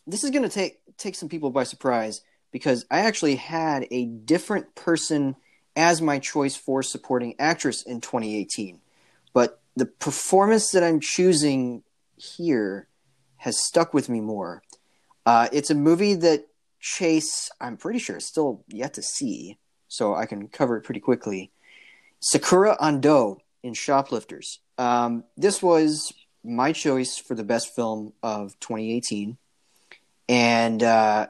this 0.06 0.24
is 0.24 0.32
going 0.32 0.44
to 0.44 0.50
take 0.50 0.80
take 0.98 1.16
some 1.16 1.30
people 1.30 1.50
by 1.50 1.64
surprise 1.64 2.22
because 2.52 2.86
I 2.90 3.00
actually 3.00 3.36
had 3.36 3.88
a 3.92 4.06
different 4.06 4.76
person 4.76 5.36
as 5.78 6.02
my 6.02 6.18
choice 6.18 6.56
for 6.56 6.82
supporting 6.82 7.36
actress 7.38 7.84
in 7.84 8.02
2018, 8.02 8.82
but 9.32 9.62
the 9.76 9.86
performance 9.86 10.72
that 10.72 10.84
I'm 10.84 11.00
choosing 11.00 11.84
here 12.16 12.88
has 13.38 13.64
stuck 13.64 13.94
with 13.94 14.10
me 14.10 14.20
more. 14.20 14.64
Uh, 15.26 15.48
it's 15.54 15.70
a 15.70 15.76
movie 15.76 16.16
that 16.16 16.48
Chase, 16.80 17.52
I'm 17.62 17.78
pretty 17.78 18.00
sure, 18.00 18.18
is 18.18 18.26
still 18.26 18.64
yet 18.68 18.96
to 18.96 19.04
see, 19.04 19.60
so 19.88 20.16
I 20.16 20.26
can 20.26 20.48
cover 20.48 20.78
it 20.78 20.84
pretty 20.84 21.00
quickly. 21.00 21.52
Sakura 22.20 22.76
Ando 22.78 23.38
in 23.62 23.74
Shoplifters. 23.76 24.60
Um, 24.80 25.26
this 25.36 25.62
was 25.62 26.12
my 26.44 26.72
choice 26.72 27.18
for 27.18 27.36
the 27.36 27.44
best 27.44 27.76
film 27.76 28.14
of 28.24 28.60
2018, 28.62 29.38
and 30.28 30.82
uh, 30.82 31.28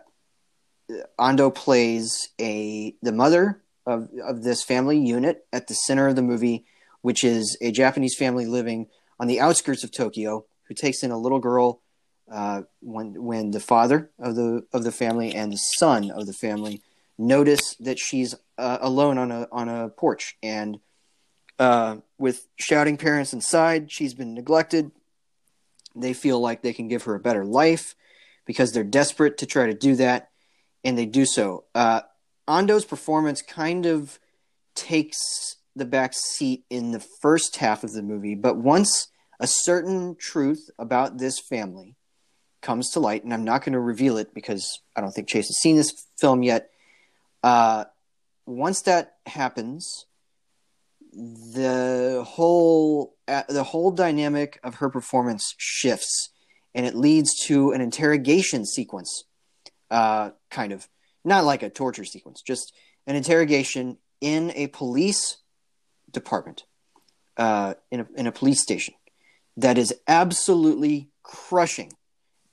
Ando 1.19 1.53
plays 1.53 2.29
a 2.39 2.95
the 3.01 3.11
mother 3.11 3.61
of 3.87 4.09
of 4.23 4.43
this 4.43 4.63
family 4.63 4.99
unit 4.99 5.45
at 5.51 5.67
the 5.67 5.73
center 5.73 6.07
of 6.07 6.15
the 6.15 6.21
movie, 6.21 6.65
which 7.01 7.23
is 7.23 7.57
a 7.61 7.71
Japanese 7.71 8.15
family 8.15 8.45
living 8.45 8.87
on 9.19 9.27
the 9.27 9.39
outskirts 9.39 9.83
of 9.83 9.91
Tokyo 9.91 10.45
who 10.67 10.75
takes 10.75 11.01
in 11.01 11.11
a 11.11 11.17
little 11.17 11.39
girl 11.39 11.81
uh, 12.31 12.63
when 12.81 13.23
when 13.23 13.51
the 13.51 13.59
father 13.59 14.11
of 14.19 14.35
the 14.35 14.65
of 14.73 14.83
the 14.83 14.91
family 14.91 15.33
and 15.33 15.51
the 15.51 15.57
son 15.57 16.11
of 16.11 16.27
the 16.27 16.33
family 16.33 16.81
notice 17.17 17.75
that 17.79 17.97
she's 17.97 18.35
uh, 18.57 18.77
alone 18.81 19.17
on 19.17 19.31
a 19.31 19.47
on 19.51 19.69
a 19.69 19.89
porch 19.89 20.37
and 20.43 20.79
uh, 21.59 21.97
with 22.19 22.47
shouting 22.57 22.97
parents 22.97 23.33
inside, 23.33 23.91
she's 23.91 24.13
been 24.13 24.33
neglected. 24.33 24.91
They 25.95 26.13
feel 26.13 26.39
like 26.39 26.61
they 26.61 26.73
can 26.73 26.87
give 26.87 27.03
her 27.03 27.15
a 27.15 27.19
better 27.19 27.43
life 27.43 27.95
because 28.45 28.71
they're 28.71 28.83
desperate 28.83 29.39
to 29.39 29.45
try 29.45 29.65
to 29.65 29.73
do 29.73 29.95
that, 29.95 30.29
and 30.83 30.97
they 30.97 31.07
do 31.07 31.25
so. 31.25 31.63
Ando's 32.47 32.85
performance 32.85 33.41
kind 33.41 33.85
of 33.85 34.19
takes 34.75 35.57
the 35.75 35.85
back 35.85 36.13
seat 36.13 36.63
in 36.69 36.91
the 36.91 36.99
first 36.99 37.57
half 37.57 37.83
of 37.83 37.93
the 37.93 38.01
movie, 38.01 38.35
but 38.35 38.57
once 38.57 39.07
a 39.39 39.47
certain 39.47 40.15
truth 40.15 40.69
about 40.79 41.17
this 41.17 41.39
family 41.39 41.95
comes 42.61 42.89
to 42.91 42.99
light, 42.99 43.23
and 43.23 43.33
I'm 43.33 43.43
not 43.43 43.63
going 43.63 43.73
to 43.73 43.79
reveal 43.79 44.17
it 44.17 44.33
because 44.33 44.81
I 44.95 45.01
don't 45.01 45.11
think 45.11 45.27
Chase 45.27 45.47
has 45.47 45.57
seen 45.57 45.75
this 45.75 45.93
film 46.19 46.41
yet. 46.43 46.69
Uh, 47.43 47.85
once 48.45 48.81
that 48.83 49.15
happens, 49.25 50.05
the 51.13 52.23
whole 52.27 53.15
uh, 53.27 53.43
the 53.49 53.63
whole 53.63 53.91
dynamic 53.91 54.59
of 54.63 54.75
her 54.75 54.89
performance 54.89 55.53
shifts, 55.57 56.29
and 56.73 56.85
it 56.85 56.95
leads 56.95 57.37
to 57.45 57.71
an 57.71 57.81
interrogation 57.81 58.65
sequence, 58.65 59.23
uh, 59.91 60.31
kind 60.49 60.71
of 60.71 60.87
not 61.23 61.45
like 61.45 61.63
a 61.63 61.69
torture 61.69 62.05
sequence, 62.05 62.41
just 62.41 62.73
an 63.05 63.15
interrogation 63.15 63.97
in 64.21 64.51
a 64.55 64.67
police 64.67 65.37
department, 66.11 66.65
uh, 67.37 67.75
in 67.91 68.01
a 68.01 68.07
in 68.15 68.27
a 68.27 68.31
police 68.31 68.61
station, 68.61 68.93
that 69.57 69.77
is 69.77 69.93
absolutely 70.07 71.09
crushing, 71.23 71.91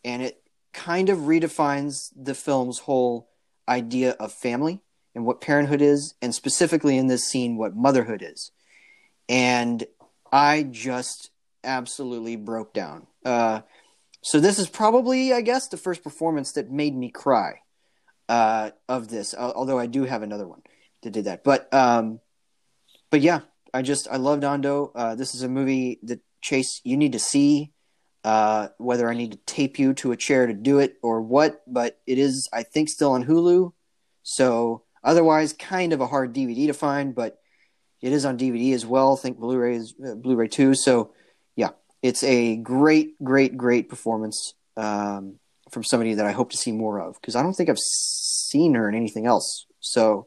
and 0.04 0.22
it 0.22 0.42
kind 0.72 1.08
of 1.08 1.18
redefines 1.20 2.10
the 2.16 2.34
film's 2.34 2.80
whole 2.80 3.30
idea 3.68 4.10
of 4.12 4.32
family 4.32 4.80
and 5.14 5.24
what 5.24 5.40
parenthood 5.40 5.80
is, 5.80 6.14
and 6.20 6.34
specifically 6.34 6.98
in 6.98 7.06
this 7.06 7.24
scene, 7.24 7.56
what 7.56 7.76
motherhood 7.76 8.22
is. 8.22 8.50
And 9.28 9.84
I 10.32 10.64
just 10.64 11.30
absolutely 11.62 12.36
broke 12.36 12.74
down. 12.74 13.06
Uh, 13.24 13.60
so 14.22 14.40
this 14.40 14.58
is 14.58 14.68
probably, 14.68 15.32
I 15.32 15.40
guess, 15.40 15.68
the 15.68 15.76
first 15.76 16.02
performance 16.02 16.52
that 16.52 16.70
made 16.70 16.96
me 16.96 17.10
cry 17.10 17.60
uh, 18.28 18.70
of 18.88 19.08
this. 19.08 19.34
Although 19.34 19.78
I 19.78 19.86
do 19.86 20.04
have 20.04 20.22
another 20.22 20.46
one 20.46 20.62
that 21.02 21.10
did 21.10 21.26
that, 21.26 21.44
but 21.44 21.72
um, 21.72 22.20
but 23.10 23.20
yeah, 23.20 23.40
I 23.72 23.82
just 23.82 24.08
I 24.10 24.16
loved 24.16 24.42
Ando. 24.42 24.90
Uh, 24.94 25.14
this 25.14 25.34
is 25.34 25.42
a 25.42 25.48
movie 25.48 25.98
that 26.04 26.20
Chase 26.40 26.80
you 26.84 26.96
need 26.96 27.12
to 27.12 27.18
see. 27.18 27.70
Uh, 28.22 28.68
whether 28.78 29.10
I 29.10 29.14
need 29.14 29.32
to 29.32 29.38
tape 29.44 29.78
you 29.78 29.92
to 29.94 30.12
a 30.12 30.16
chair 30.16 30.46
to 30.46 30.54
do 30.54 30.78
it 30.78 30.96
or 31.02 31.20
what, 31.20 31.60
but 31.66 32.00
it 32.06 32.16
is 32.18 32.48
I 32.54 32.62
think 32.62 32.88
still 32.88 33.12
on 33.12 33.22
Hulu. 33.26 33.72
So 34.22 34.84
otherwise, 35.02 35.52
kind 35.52 35.92
of 35.92 36.00
a 36.00 36.06
hard 36.06 36.34
DVD 36.34 36.66
to 36.68 36.72
find, 36.72 37.14
but 37.14 37.38
it 38.00 38.12
is 38.12 38.24
on 38.24 38.38
DVD 38.38 38.74
as 38.74 38.86
well. 38.86 39.14
I 39.14 39.20
think 39.20 39.38
Blu-ray 39.38 39.76
is 39.76 39.94
uh, 40.02 40.14
Blu-ray 40.14 40.48
too. 40.48 40.74
So 40.74 41.12
yeah, 41.54 41.70
it's 42.02 42.22
a 42.22 42.56
great, 42.56 43.22
great, 43.22 43.56
great 43.56 43.88
performance 43.88 44.54
um, 44.76 45.38
from 45.74 45.84
somebody 45.84 46.14
that 46.14 46.24
I 46.24 46.32
hope 46.32 46.50
to 46.52 46.56
see 46.56 46.72
more 46.72 47.00
of 47.00 47.20
because 47.20 47.36
I 47.36 47.42
don't 47.42 47.52
think 47.52 47.68
I've 47.68 47.78
seen 47.78 48.74
her 48.74 48.88
in 48.88 48.94
anything 48.94 49.26
else. 49.26 49.66
So 49.80 50.26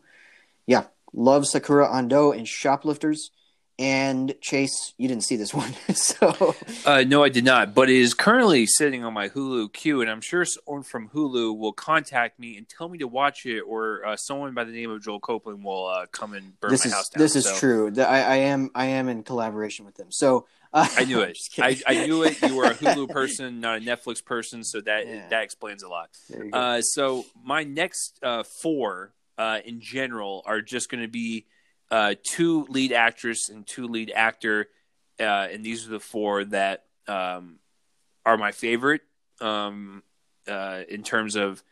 yeah, 0.68 0.84
love 1.14 1.48
Sakura 1.48 1.88
Ando 1.88 2.38
and 2.38 2.48
Shoplifters. 2.48 3.32
And 3.80 4.34
Chase, 4.42 4.96
you 4.98 5.08
didn't 5.08 5.24
see 5.24 5.36
this 5.36 5.54
one, 5.54 5.72
so 5.94 6.56
uh, 6.84 7.04
no, 7.08 7.24
I 7.24 7.30
did 7.30 7.46
not. 7.46 7.76
But 7.76 7.92
it 7.92 7.98
is 7.98 8.16
currently 8.16 8.66
sitting 8.66 9.04
on 9.04 9.14
my 9.14 9.30
Hulu 9.30 9.72
queue, 9.72 10.02
and 10.02 10.10
I'm 10.10 10.20
sure 10.20 10.46
someone 10.46 10.82
from 10.82 11.10
Hulu 11.10 11.56
will 11.56 11.74
contact 11.74 12.40
me 12.40 12.58
and 12.58 12.68
tell 12.68 12.90
me 12.90 12.98
to 12.98 13.08
watch 13.08 13.46
it, 13.46 13.62
or 13.62 14.04
uh, 14.04 14.16
someone 14.16 14.56
by 14.56 14.64
the 14.64 14.72
name 14.72 14.90
of 14.90 15.04
Joel 15.04 15.20
Copeland 15.20 15.64
will 15.64 15.86
uh, 15.86 16.08
come 16.08 16.34
and 16.34 16.60
burn 16.60 16.72
this 16.72 16.86
my 16.86 16.90
is, 16.90 16.94
house 16.96 17.10
down. 17.10 17.22
This 17.22 17.36
is 17.36 17.46
so. 17.46 17.56
true. 17.56 17.94
I, 18.00 18.24
I, 18.24 18.36
am 18.38 18.72
I 18.74 18.86
am 18.86 19.10
in 19.10 19.22
collaboration 19.22 19.86
with 19.86 19.94
them. 19.94 20.08
So 20.10 20.48
uh, 20.74 20.88
I 20.96 21.06
knew 21.06 21.20
it. 21.22 21.38
I, 21.58 21.78
I, 21.88 22.06
knew 22.06 22.24
it. 22.24 22.42
You 22.42 22.56
were 22.56 22.66
a 22.66 22.76
Hulu 22.76 23.10
person, 23.12 23.60
not 23.60 23.78
a 23.78 23.82
Netflix 23.82 24.24
person, 24.24 24.64
so 24.64 24.82
that 24.82 25.08
Yeah. 25.08 25.28
that 25.30 25.44
explains 25.44 25.84
a 25.84 25.88
lot. 25.90 26.10
There 26.30 26.46
you 26.46 26.52
go. 26.52 26.58
Uh, 26.58 26.82
so 26.82 27.26
my 27.44 27.64
next 27.64 28.20
uh, 28.24 28.44
four 28.62 29.14
uh, 29.38 29.60
in 29.66 29.80
general 29.82 30.44
are 30.46 30.62
just 30.62 30.90
going 30.90 31.02
to 31.02 31.08
be 31.08 31.46
uh, 31.92 32.16
two 32.24 32.66
lead 32.70 32.92
actress 32.92 33.50
and 33.50 33.66
two 33.66 33.88
lead 33.88 34.12
actor, 34.14 34.68
uh, 35.20 35.48
and 35.52 35.64
these 35.64 35.88
are 35.88 35.92
the 35.92 36.00
four 36.00 36.44
that 36.46 36.86
um, 37.08 37.60
are 38.26 38.38
my 38.38 38.52
favorite 38.52 39.02
um, 39.40 40.04
uh, 40.48 40.82
in 40.90 41.04
terms 41.04 41.36
of 41.36 41.64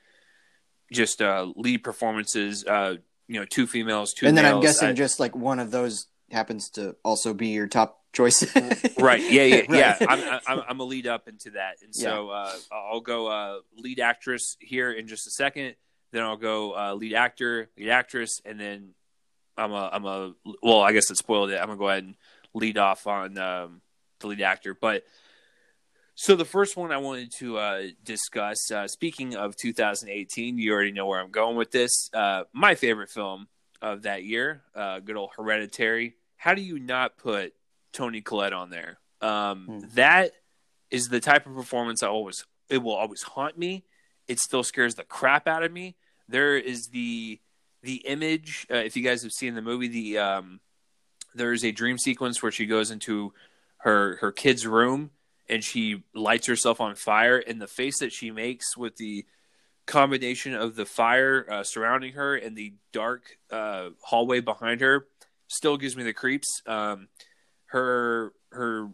just 0.92 1.22
uh, 1.22 1.52
lead 1.56 1.84
performances. 1.84 2.64
Uh, 2.66 2.96
you 3.28 3.40
know, 3.40 3.46
two 3.46 3.66
females, 3.66 4.14
two 4.14 4.28
and 4.28 4.38
then 4.38 4.46
I'm 4.46 4.62
guessing 4.62 4.90
I- 4.90 4.94
just 4.94 5.20
like 5.20 5.36
one 5.36 5.60
of 5.60 5.72
those 5.72 6.08
happens 6.32 6.70
to 6.72 6.96
also 7.04 7.34
be 7.34 7.48
your 7.50 7.68
top 7.68 8.02
choice. 8.16 8.44
right. 8.98 9.22
Yeah 9.22 9.44
yeah 9.44 9.62
yeah. 9.70 9.98
Right. 10.04 10.10
I'm, 10.10 10.42
I'm 10.48 10.64
i'm 10.70 10.80
a 10.80 10.84
lead 10.84 11.06
up 11.08 11.28
into 11.28 11.52
that. 11.52 11.76
And 11.84 11.94
so 11.94 12.30
uh 12.30 12.54
i'll 12.72 13.02
go 13.02 13.28
uh 13.28 13.60
lead 13.78 14.00
actress 14.00 14.56
here 14.60 14.92
in 14.92 15.08
just 15.08 15.28
a 15.28 15.32
second. 15.32 15.76
Then 16.12 16.24
i'll 16.24 16.38
go 16.38 16.76
uh 16.76 16.94
lead 16.96 17.14
actor 17.14 17.70
lead 17.78 17.90
actress. 17.90 18.40
And 18.46 18.60
then 18.60 18.94
i'm 19.58 19.72
a 19.72 19.90
i'm 19.92 20.06
a 20.06 20.34
well 20.64 20.82
i 20.82 20.94
guess 20.94 21.12
it 21.12 21.18
spoiled 21.18 21.52
it. 21.52 21.60
I'm 21.60 21.68
gonna 21.68 21.78
go 21.78 21.90
ahead 21.90 22.04
and 22.04 22.16
lead 22.54 22.78
off 22.78 23.06
on 23.06 23.38
um 23.38 23.82
the 24.20 24.28
lead 24.28 24.42
actor. 24.42 24.74
But 24.74 25.04
so 26.16 26.38
the 26.38 26.46
first 26.46 26.78
one 26.78 26.94
i 26.94 26.98
wanted 26.98 27.30
to 27.40 27.58
uh 27.58 27.84
discuss 28.04 28.72
uh 28.72 28.88
speaking 28.88 29.36
of 29.36 29.58
2018 29.58 30.58
you 30.58 30.72
already 30.72 30.94
know 30.94 31.06
where 31.06 31.20
i'm 31.20 31.32
going 31.32 31.58
with 31.58 31.72
this. 31.72 32.10
Uh 32.14 32.44
my 32.54 32.76
favorite 32.76 33.10
film 33.10 33.48
of 33.82 34.04
that 34.04 34.24
year 34.24 34.62
uh 34.74 35.00
good 35.00 35.18
old 35.18 35.32
hereditary. 35.36 36.16
How 36.38 36.54
do 36.54 36.62
you 36.62 36.80
not 36.80 37.18
put 37.18 37.54
Toni 37.96 38.22
Collette 38.22 38.54
on 38.54 38.70
there. 38.70 39.00
Um, 39.22 39.66
Hmm. 39.66 39.80
That 39.96 40.32
is 40.92 41.08
the 41.08 41.20
type 41.20 41.48
of 41.48 41.56
performance 41.56 42.04
I 42.04 42.08
always 42.08 42.46
it 42.70 42.80
will 42.80 42.96
always 42.96 43.24
haunt 43.24 43.58
me. 43.58 43.86
It 44.28 44.40
still 44.40 44.64
scares 44.64 44.96
the 44.96 45.04
crap 45.04 45.48
out 45.48 45.64
of 45.64 45.72
me. 45.72 45.96
There 46.28 46.58
is 46.58 46.88
the 46.88 47.40
the 47.82 47.98
image. 48.06 48.66
Uh, 48.72 48.78
if 48.78 48.96
you 48.98 49.04
guys 49.04 49.22
have 49.24 49.32
seen 49.32 49.54
the 49.56 49.62
movie, 49.62 49.88
the 49.88 50.18
um, 50.18 50.60
there 51.34 51.54
is 51.54 51.64
a 51.64 51.72
dream 51.72 51.98
sequence 51.98 52.42
where 52.42 52.52
she 52.52 52.66
goes 52.66 52.92
into 52.92 53.34
her 53.78 54.18
her 54.18 54.32
kid's 54.32 54.66
room 54.66 55.12
and 55.48 55.64
she 55.64 56.04
lights 56.16 56.48
herself 56.48 56.82
on 56.82 56.96
fire, 56.96 57.38
and 57.38 57.62
the 57.62 57.68
face 57.68 58.00
that 58.00 58.12
she 58.12 58.32
makes 58.32 58.76
with 58.76 58.96
the 58.98 59.26
combination 59.86 60.56
of 60.56 60.76
the 60.76 60.86
fire 60.86 61.46
uh, 61.52 61.64
surrounding 61.64 62.14
her 62.14 62.36
and 62.36 62.56
the 62.58 62.74
dark 62.92 63.38
uh, 63.52 63.90
hallway 64.02 64.40
behind 64.40 64.82
her 64.82 65.06
still 65.48 65.78
gives 65.78 65.96
me 65.96 66.04
the 66.04 66.14
creeps. 66.14 66.64
Um, 66.66 67.08
her 67.76 68.32
her 68.54 68.90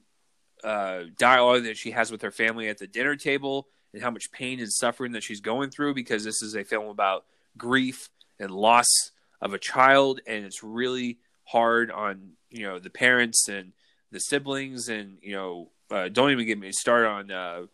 uh, 0.64 1.04
dialogue 1.18 1.64
that 1.64 1.78
she 1.78 1.92
has 1.92 2.12
with 2.12 2.24
her 2.24 2.32
family 2.32 2.68
at 2.68 2.80
the 2.80 2.88
dinner 2.88 3.16
table 3.16 3.68
and 3.94 4.02
how 4.02 4.10
much 4.10 4.32
pain 4.32 4.60
and 4.60 4.72
suffering 4.72 5.12
that 5.12 5.24
she's 5.24 5.40
going 5.40 5.70
through 5.70 5.94
because 5.94 6.24
this 6.24 6.42
is 6.42 6.56
a 6.56 6.64
film 6.64 6.88
about 6.88 7.26
grief 7.58 8.10
and 8.40 8.50
loss 8.50 9.12
of 9.40 9.54
a 9.54 9.60
child 9.60 10.20
and 10.26 10.46
it's 10.46 10.64
really 10.64 11.20
hard 11.44 11.92
on 11.92 12.32
you 12.50 12.64
know 12.64 12.80
the 12.80 12.90
parents 12.90 13.48
and 13.48 13.72
the 14.12 14.20
siblings 14.20 14.90
and 14.90 15.18
you 15.22 15.34
know 15.34 15.70
uh, 15.92 16.10
don't 16.10 16.32
even 16.32 16.46
get 16.46 16.58
me 16.58 16.72
started 16.72 17.08
on 17.08 17.32
uh, 17.32 17.66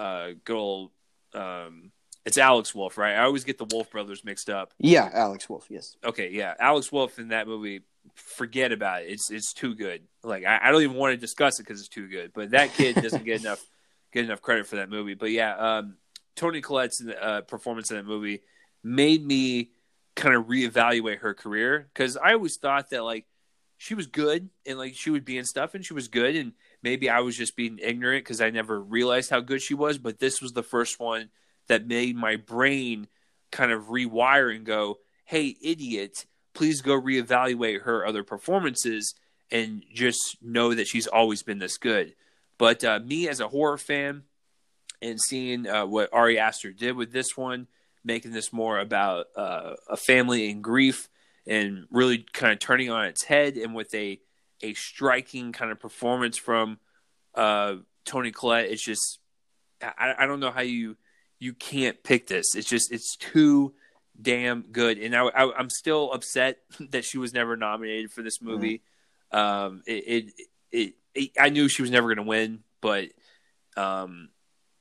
uh, 0.00 0.28
good 0.44 0.56
old 0.56 0.90
um, 1.34 1.90
it's 2.24 2.38
Alex 2.38 2.74
Wolff 2.74 2.96
right 2.96 3.14
I 3.14 3.24
always 3.24 3.44
get 3.44 3.58
the 3.58 3.66
Wolff 3.70 3.90
brothers 3.90 4.24
mixed 4.24 4.48
up 4.48 4.72
yeah, 4.78 5.10
Alex 5.12 5.48
Wolff. 5.48 5.66
Yes. 5.68 5.96
okay, 6.04 6.30
yeah, 6.32 6.54
Alex 6.58 6.92
Wolff 6.92 7.18
in 7.18 7.28
that 7.28 7.46
movie, 7.46 7.82
forget 8.14 8.72
about 8.72 9.02
it. 9.02 9.10
It's 9.10 9.30
it's 9.30 9.52
too 9.52 9.74
good. 9.74 10.02
Like 10.22 10.44
I, 10.44 10.60
I 10.62 10.70
don't 10.70 10.82
even 10.82 10.96
want 10.96 11.12
to 11.12 11.16
discuss 11.16 11.58
it 11.58 11.64
because 11.64 11.80
it's 11.80 11.88
too 11.88 12.08
good. 12.08 12.32
But 12.34 12.50
that 12.50 12.74
kid 12.74 12.96
doesn't 12.96 13.24
get 13.24 13.40
enough 13.40 13.64
get 14.12 14.24
enough 14.24 14.42
credit 14.42 14.66
for 14.66 14.76
that 14.76 14.90
movie. 14.90 15.14
But 15.14 15.30
yeah, 15.30 15.56
um, 15.56 15.96
Toni 16.34 16.60
Collette's 16.60 17.04
uh, 17.20 17.42
performance 17.42 17.90
in 17.90 17.96
that 17.96 18.06
movie 18.06 18.42
made 18.82 19.24
me 19.24 19.70
kind 20.14 20.34
of 20.34 20.46
reevaluate 20.46 21.18
her 21.18 21.34
career 21.34 21.88
because 21.92 22.16
I 22.16 22.32
always 22.32 22.56
thought 22.56 22.90
that 22.90 23.04
like 23.04 23.26
she 23.78 23.94
was 23.94 24.06
good 24.06 24.48
and 24.64 24.78
like 24.78 24.94
she 24.94 25.10
would 25.10 25.24
be 25.24 25.36
in 25.36 25.44
stuff 25.44 25.74
and 25.74 25.84
she 25.84 25.92
was 25.92 26.08
good 26.08 26.34
and 26.34 26.52
maybe 26.82 27.10
I 27.10 27.20
was 27.20 27.36
just 27.36 27.56
being 27.56 27.78
ignorant 27.82 28.24
because 28.24 28.40
I 28.40 28.50
never 28.50 28.80
realized 28.80 29.30
how 29.30 29.40
good 29.40 29.60
she 29.60 29.74
was. 29.74 29.98
But 29.98 30.18
this 30.18 30.40
was 30.40 30.52
the 30.52 30.62
first 30.62 30.98
one 30.98 31.30
that 31.68 31.86
made 31.86 32.16
my 32.16 32.36
brain 32.36 33.08
kind 33.50 33.72
of 33.72 33.84
rewire 33.84 34.54
and 34.54 34.64
go, 34.64 34.98
"Hey, 35.24 35.56
idiot." 35.60 36.26
Please 36.56 36.80
go 36.80 36.98
reevaluate 36.98 37.82
her 37.82 38.06
other 38.06 38.22
performances 38.22 39.14
and 39.50 39.84
just 39.92 40.38
know 40.40 40.72
that 40.72 40.86
she's 40.86 41.06
always 41.06 41.42
been 41.42 41.58
this 41.58 41.76
good. 41.76 42.14
But 42.56 42.82
uh, 42.82 42.98
me 42.98 43.28
as 43.28 43.40
a 43.40 43.48
horror 43.48 43.76
fan 43.76 44.22
and 45.02 45.20
seeing 45.20 45.68
uh, 45.68 45.84
what 45.84 46.14
Ari 46.14 46.38
Aster 46.38 46.72
did 46.72 46.96
with 46.96 47.12
this 47.12 47.36
one, 47.36 47.66
making 48.02 48.32
this 48.32 48.54
more 48.54 48.78
about 48.78 49.26
uh, 49.36 49.74
a 49.86 49.98
family 49.98 50.48
in 50.48 50.62
grief 50.62 51.10
and 51.46 51.86
really 51.90 52.24
kind 52.32 52.54
of 52.54 52.58
turning 52.58 52.88
on 52.90 53.04
its 53.04 53.24
head 53.24 53.58
and 53.58 53.74
with 53.74 53.94
a 53.94 54.18
a 54.62 54.72
striking 54.72 55.52
kind 55.52 55.70
of 55.70 55.78
performance 55.78 56.38
from 56.38 56.78
uh, 57.34 57.74
Toni 58.06 58.30
Collette, 58.30 58.70
it's 58.70 58.82
just 58.82 59.18
I, 59.82 60.14
I 60.20 60.26
don't 60.26 60.40
know 60.40 60.50
how 60.50 60.62
you 60.62 60.96
you 61.38 61.52
can't 61.52 62.02
pick 62.02 62.28
this. 62.28 62.54
It's 62.54 62.66
just 62.68 62.90
it's 62.90 63.14
too 63.16 63.74
damn 64.20 64.62
good, 64.62 64.98
and 64.98 65.14
I, 65.14 65.24
I, 65.26 65.52
I'm 65.58 65.70
still 65.70 66.12
upset 66.12 66.58
that 66.90 67.04
she 67.04 67.18
was 67.18 67.32
never 67.32 67.56
nominated 67.56 68.10
for 68.12 68.22
this 68.22 68.40
movie. 68.40 68.82
Um, 69.32 69.82
it, 69.86 69.92
it, 70.06 70.32
it, 70.72 70.94
it, 71.14 71.30
I 71.38 71.48
knew 71.50 71.68
she 71.68 71.82
was 71.82 71.90
never 71.90 72.06
going 72.08 72.24
to 72.24 72.28
win, 72.28 72.60
but 72.80 73.08
um, 73.76 74.28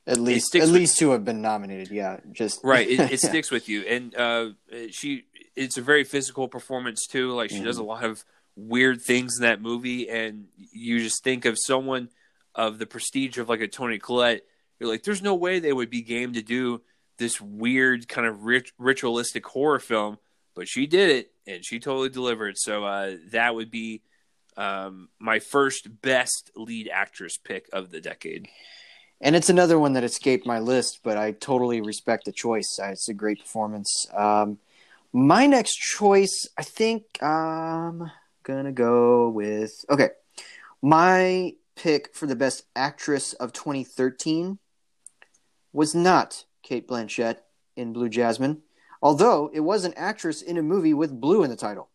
At 0.07 0.19
least, 0.19 0.55
at 0.55 0.61
with- 0.61 0.71
least 0.71 0.97
to 0.99 1.11
have 1.11 1.25
been 1.25 1.41
nominated. 1.41 1.89
Yeah, 1.91 2.19
just 2.31 2.61
right, 2.63 2.87
it, 2.87 2.99
it 3.11 3.19
sticks 3.21 3.51
with 3.51 3.67
you, 3.69 3.81
and 3.81 4.15
uh, 4.15 4.49
she, 4.91 5.25
it's 5.55 5.77
a 5.77 5.81
very 5.81 6.03
physical 6.03 6.47
performance 6.47 7.07
too. 7.07 7.31
Like 7.33 7.49
she 7.49 7.61
does 7.63 7.77
a 7.77 7.83
lot 7.83 8.03
of 8.03 8.23
weird 8.55 9.01
things 9.01 9.37
in 9.39 9.43
that 9.43 9.61
movie, 9.61 10.09
and 10.09 10.45
you 10.71 10.99
just 10.99 11.23
think 11.23 11.45
of 11.45 11.57
someone 11.59 12.09
of 12.53 12.77
the 12.79 12.85
prestige 12.85 13.37
of 13.37 13.49
like 13.49 13.61
a 13.61 13.67
Toni 13.67 13.99
Collette. 13.99 14.43
You're 14.79 14.89
like, 14.89 15.03
there's 15.03 15.21
no 15.21 15.35
way 15.35 15.59
they 15.59 15.73
would 15.73 15.89
be 15.89 16.01
game 16.01 16.33
to 16.33 16.41
do 16.41 16.81
this 17.17 17.39
weird 17.39 18.07
kind 18.07 18.27
of 18.27 18.43
rit- 18.43 18.71
ritualistic 18.77 19.45
horror 19.45 19.79
film, 19.79 20.17
but 20.55 20.67
she 20.67 20.87
did 20.87 21.09
it 21.09 21.31
and 21.47 21.63
she 21.63 21.79
totally 21.79 22.09
delivered. 22.09 22.57
So 22.57 22.83
uh, 22.85 23.15
that 23.31 23.55
would 23.55 23.71
be 23.71 24.01
um, 24.57 25.09
my 25.19 25.39
first 25.39 26.01
best 26.01 26.51
lead 26.55 26.89
actress 26.89 27.37
pick 27.37 27.69
of 27.73 27.91
the 27.91 28.01
decade. 28.01 28.47
And 29.21 29.35
it's 29.35 29.49
another 29.49 29.79
one 29.79 29.93
that 29.93 30.03
escaped 30.03 30.45
my 30.45 30.59
list, 30.59 30.99
but 31.03 31.17
I 31.17 31.31
totally 31.31 31.81
respect 31.81 32.25
the 32.25 32.31
choice. 32.31 32.79
Uh, 32.81 32.87
It's 32.87 33.09
a 33.09 33.13
great 33.13 33.39
performance. 33.39 34.07
Um, 34.15 34.59
my 35.13 35.45
next 35.45 35.75
choice, 35.75 36.47
I 36.57 36.63
think 36.63 37.21
I'm 37.23 38.11
gonna 38.43 38.73
go 38.73 39.29
with 39.29 39.85
okay. 39.89 40.09
My 40.81 41.53
pick 41.75 42.13
for 42.13 42.27
the 42.27 42.35
best 42.35 42.63
actress 42.75 43.33
of 43.33 43.53
2013 43.53 44.59
was 45.73 45.95
not 45.95 46.44
Cate 46.65 46.87
Blanchett 46.87 47.37
in 47.77 47.93
Blue 47.93 48.09
Jasmine, 48.09 48.61
although 49.01 49.49
it 49.53 49.61
was 49.61 49.85
an 49.85 49.93
actress 49.95 50.41
in 50.41 50.57
a 50.57 50.63
movie 50.63 50.93
with 50.93 51.19
blue 51.21 51.43
in 51.43 51.49
the 51.49 51.55
title. 51.55 51.89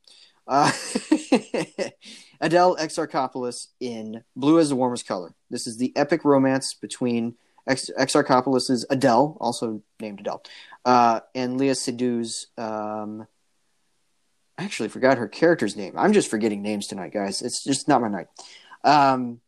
Uh, 0.47 0.71
Adele 2.41 2.77
Exarchopoulos 2.77 3.69
in 3.81 4.25
Blue 4.35 4.59
Is 4.59 4.71
the 4.71 4.77
Warmest 4.77 5.07
Color. 5.07 5.35
This 5.51 5.67
is 5.67 5.77
the 5.77 5.93
epic 5.97 6.25
romance 6.25 6.75
between 6.75 7.37
Ex- 7.67 7.91
Exarchopoulos' 7.99 8.85
Adele, 8.89 9.37
also 9.41 9.83
named 10.01 10.21
Adele, 10.21 10.43
uh, 10.85 11.21
and 11.35 11.61
Léa 11.61 11.73
Seydoux's. 11.73 12.47
Um, 12.57 13.27
I 14.57 14.65
actually 14.65 14.89
forgot 14.89 15.19
her 15.19 15.29
character's 15.29 15.77
name. 15.77 15.95
I'm 15.97 16.13
just 16.13 16.31
forgetting 16.31 16.63
names 16.63 16.87
tonight, 16.87 17.13
guys. 17.13 17.43
It's 17.43 17.65
just 17.65 17.89
not 17.89 18.01
my 18.01 18.09
night. 18.09 18.27
Um, 18.85 19.41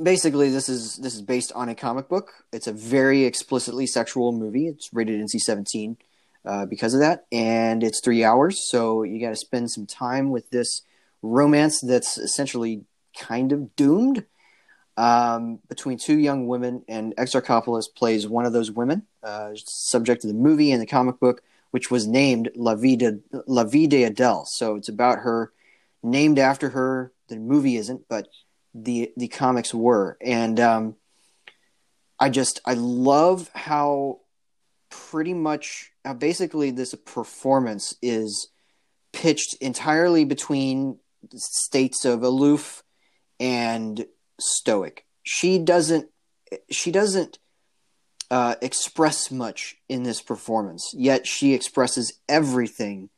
basically, 0.00 0.50
this 0.50 0.68
is 0.68 0.96
this 0.96 1.14
is 1.14 1.22
based 1.22 1.52
on 1.52 1.68
a 1.68 1.74
comic 1.74 2.08
book. 2.08 2.32
It's 2.52 2.66
a 2.66 2.72
very 2.72 3.24
explicitly 3.24 3.86
sexual 3.86 4.32
movie. 4.32 4.68
It's 4.68 4.90
rated 4.92 5.20
NC-17 5.20 5.96
uh, 6.44 6.66
because 6.66 6.94
of 6.94 7.00
that, 7.00 7.26
and 7.32 7.82
it's 7.82 8.00
three 8.00 8.24
hours. 8.24 8.68
So 8.70 9.02
you 9.02 9.20
got 9.20 9.30
to 9.30 9.36
spend 9.36 9.70
some 9.70 9.86
time 9.86 10.30
with 10.30 10.50
this 10.50 10.82
romance 11.22 11.80
that's 11.80 12.18
essentially 12.18 12.84
kind 13.16 13.52
of 13.52 13.74
doomed 13.76 14.24
um, 14.96 15.58
between 15.68 15.98
two 15.98 16.18
young 16.18 16.46
women, 16.46 16.84
and 16.88 17.14
Exarchopoulos 17.16 17.86
plays 17.94 18.28
one 18.28 18.44
of 18.44 18.52
those 18.52 18.70
women, 18.70 19.02
uh, 19.22 19.50
subject 19.54 20.22
to 20.22 20.28
the 20.28 20.34
movie 20.34 20.70
and 20.70 20.80
the 20.80 20.86
comic 20.86 21.18
book, 21.18 21.42
which 21.72 21.90
was 21.90 22.06
named 22.06 22.50
La 22.54 22.74
Vie 22.74 22.96
de, 22.96 23.18
La 23.46 23.64
Vie 23.64 23.86
de 23.86 24.04
Adele. 24.04 24.44
So 24.46 24.76
it's 24.76 24.88
about 24.88 25.20
her, 25.20 25.52
named 26.02 26.38
after 26.38 26.70
her. 26.70 27.12
The 27.28 27.36
movie 27.36 27.76
isn't, 27.76 28.06
but 28.08 28.28
the 28.74 29.12
the 29.16 29.28
comics 29.28 29.72
were, 29.72 30.18
and 30.20 30.58
um, 30.58 30.96
I 32.18 32.28
just 32.28 32.60
I 32.66 32.74
love 32.74 33.50
how 33.54 34.20
pretty 34.90 35.34
much 35.34 35.92
how 36.04 36.14
basically 36.14 36.70
this 36.70 36.94
performance 36.94 37.96
is 38.02 38.48
pitched 39.12 39.54
entirely 39.60 40.24
between 40.24 40.98
states 41.34 42.04
of 42.04 42.22
aloof 42.22 42.82
and 43.40 44.06
stoic. 44.40 45.06
She 45.22 45.58
doesn't 45.58 46.08
she 46.70 46.90
doesn't 46.90 47.38
uh, 48.30 48.56
express 48.60 49.30
much 49.30 49.76
in 49.88 50.02
this 50.02 50.20
performance, 50.20 50.92
yet 50.96 51.26
she 51.26 51.54
expresses 51.54 52.20
everything 52.28 53.10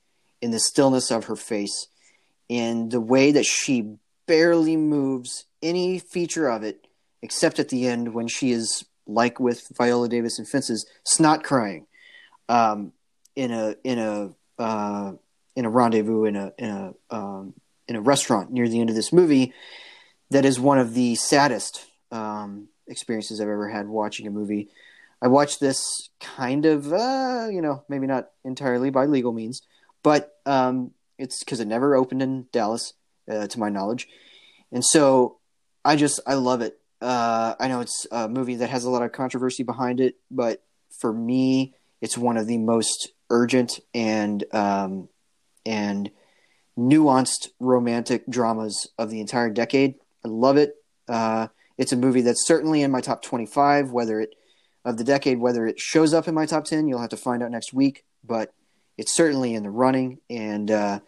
in 0.42 0.50
the 0.50 0.60
stillness 0.60 1.10
of 1.10 1.24
her 1.26 1.36
face, 1.36 1.88
in 2.48 2.90
the 2.90 3.00
way 3.00 3.32
that 3.32 3.46
she 3.46 3.96
barely 4.26 4.76
moves 4.76 5.44
any 5.62 5.98
feature 5.98 6.48
of 6.48 6.62
it, 6.62 6.86
except 7.22 7.58
at 7.58 7.68
the 7.68 7.86
end 7.86 8.14
when 8.14 8.28
she 8.28 8.52
is 8.52 8.84
like 9.06 9.38
with 9.38 9.68
Viola 9.76 10.08
Davis 10.08 10.38
and 10.38 10.48
Fences, 10.48 10.86
snot 11.04 11.44
crying, 11.44 11.86
um, 12.48 12.92
in 13.34 13.52
a 13.52 13.76
in 13.84 13.98
a 13.98 14.30
uh, 14.58 15.12
in 15.54 15.64
a 15.64 15.70
rendezvous 15.70 16.24
in 16.24 16.36
a 16.36 16.52
in 16.58 16.70
a 16.70 16.94
um, 17.10 17.54
in 17.88 17.96
a 17.96 18.00
restaurant 18.00 18.50
near 18.50 18.68
the 18.68 18.80
end 18.80 18.90
of 18.90 18.96
this 18.96 19.12
movie 19.12 19.52
that 20.30 20.44
is 20.44 20.58
one 20.58 20.78
of 20.78 20.94
the 20.94 21.14
saddest 21.14 21.86
um, 22.10 22.68
experiences 22.88 23.40
I've 23.40 23.48
ever 23.48 23.68
had 23.68 23.88
watching 23.88 24.26
a 24.26 24.30
movie. 24.30 24.68
I 25.22 25.28
watched 25.28 25.60
this 25.60 26.10
kind 26.20 26.66
of, 26.66 26.92
uh, 26.92 27.46
you 27.50 27.62
know, 27.62 27.84
maybe 27.88 28.06
not 28.06 28.30
entirely 28.44 28.90
by 28.90 29.06
legal 29.06 29.32
means, 29.32 29.62
but 30.02 30.34
um, 30.44 30.92
it's 31.18 31.40
because 31.40 31.60
it 31.60 31.68
never 31.68 31.94
opened 31.94 32.22
in 32.22 32.46
Dallas, 32.52 32.92
uh, 33.30 33.46
to 33.46 33.58
my 33.58 33.68
knowledge, 33.68 34.08
and 34.72 34.84
so 34.84 35.38
I 35.84 35.96
just 35.96 36.20
I 36.26 36.34
love 36.34 36.60
it. 36.60 36.78
Uh, 37.00 37.54
I 37.58 37.68
know 37.68 37.80
it's 37.80 38.06
a 38.10 38.28
movie 38.28 38.56
that 38.56 38.70
has 38.70 38.84
a 38.84 38.90
lot 38.90 39.02
of 39.02 39.12
controversy 39.12 39.62
behind 39.62 40.00
it, 40.00 40.16
but 40.30 40.62
for 41.00 41.12
me, 41.12 41.74
it's 42.00 42.16
one 42.16 42.36
of 42.36 42.46
the 42.46 42.58
most 42.58 43.08
urgent 43.30 43.80
and 43.94 44.44
um, 44.54 45.08
and 45.64 46.10
nuanced 46.78 47.48
romantic 47.58 48.26
dramas 48.28 48.88
of 48.98 49.10
the 49.10 49.20
entire 49.20 49.50
decade. 49.50 49.94
I 50.24 50.28
love 50.28 50.56
it. 50.56 50.74
Uh, 51.08 51.48
it's 51.78 51.92
a 51.92 51.96
movie 51.96 52.22
that's 52.22 52.46
certainly 52.46 52.82
in 52.82 52.90
my 52.90 53.00
top 53.00 53.22
25, 53.22 53.90
whether 53.90 54.20
it 54.20 54.34
of 54.84 54.96
the 54.96 55.04
decade, 55.04 55.38
whether 55.38 55.66
it 55.66 55.80
shows 55.80 56.14
up 56.14 56.28
in 56.28 56.34
my 56.34 56.46
top 56.46 56.64
10, 56.64 56.86
you'll 56.86 57.00
have 57.00 57.10
to 57.10 57.16
find 57.16 57.42
out 57.42 57.50
next 57.50 57.72
week, 57.72 58.04
but 58.22 58.54
it's 58.96 59.14
certainly 59.14 59.52
in 59.52 59.64
the 59.64 59.70
running. 59.70 60.20
And 60.30 60.70
uh, 60.70 61.00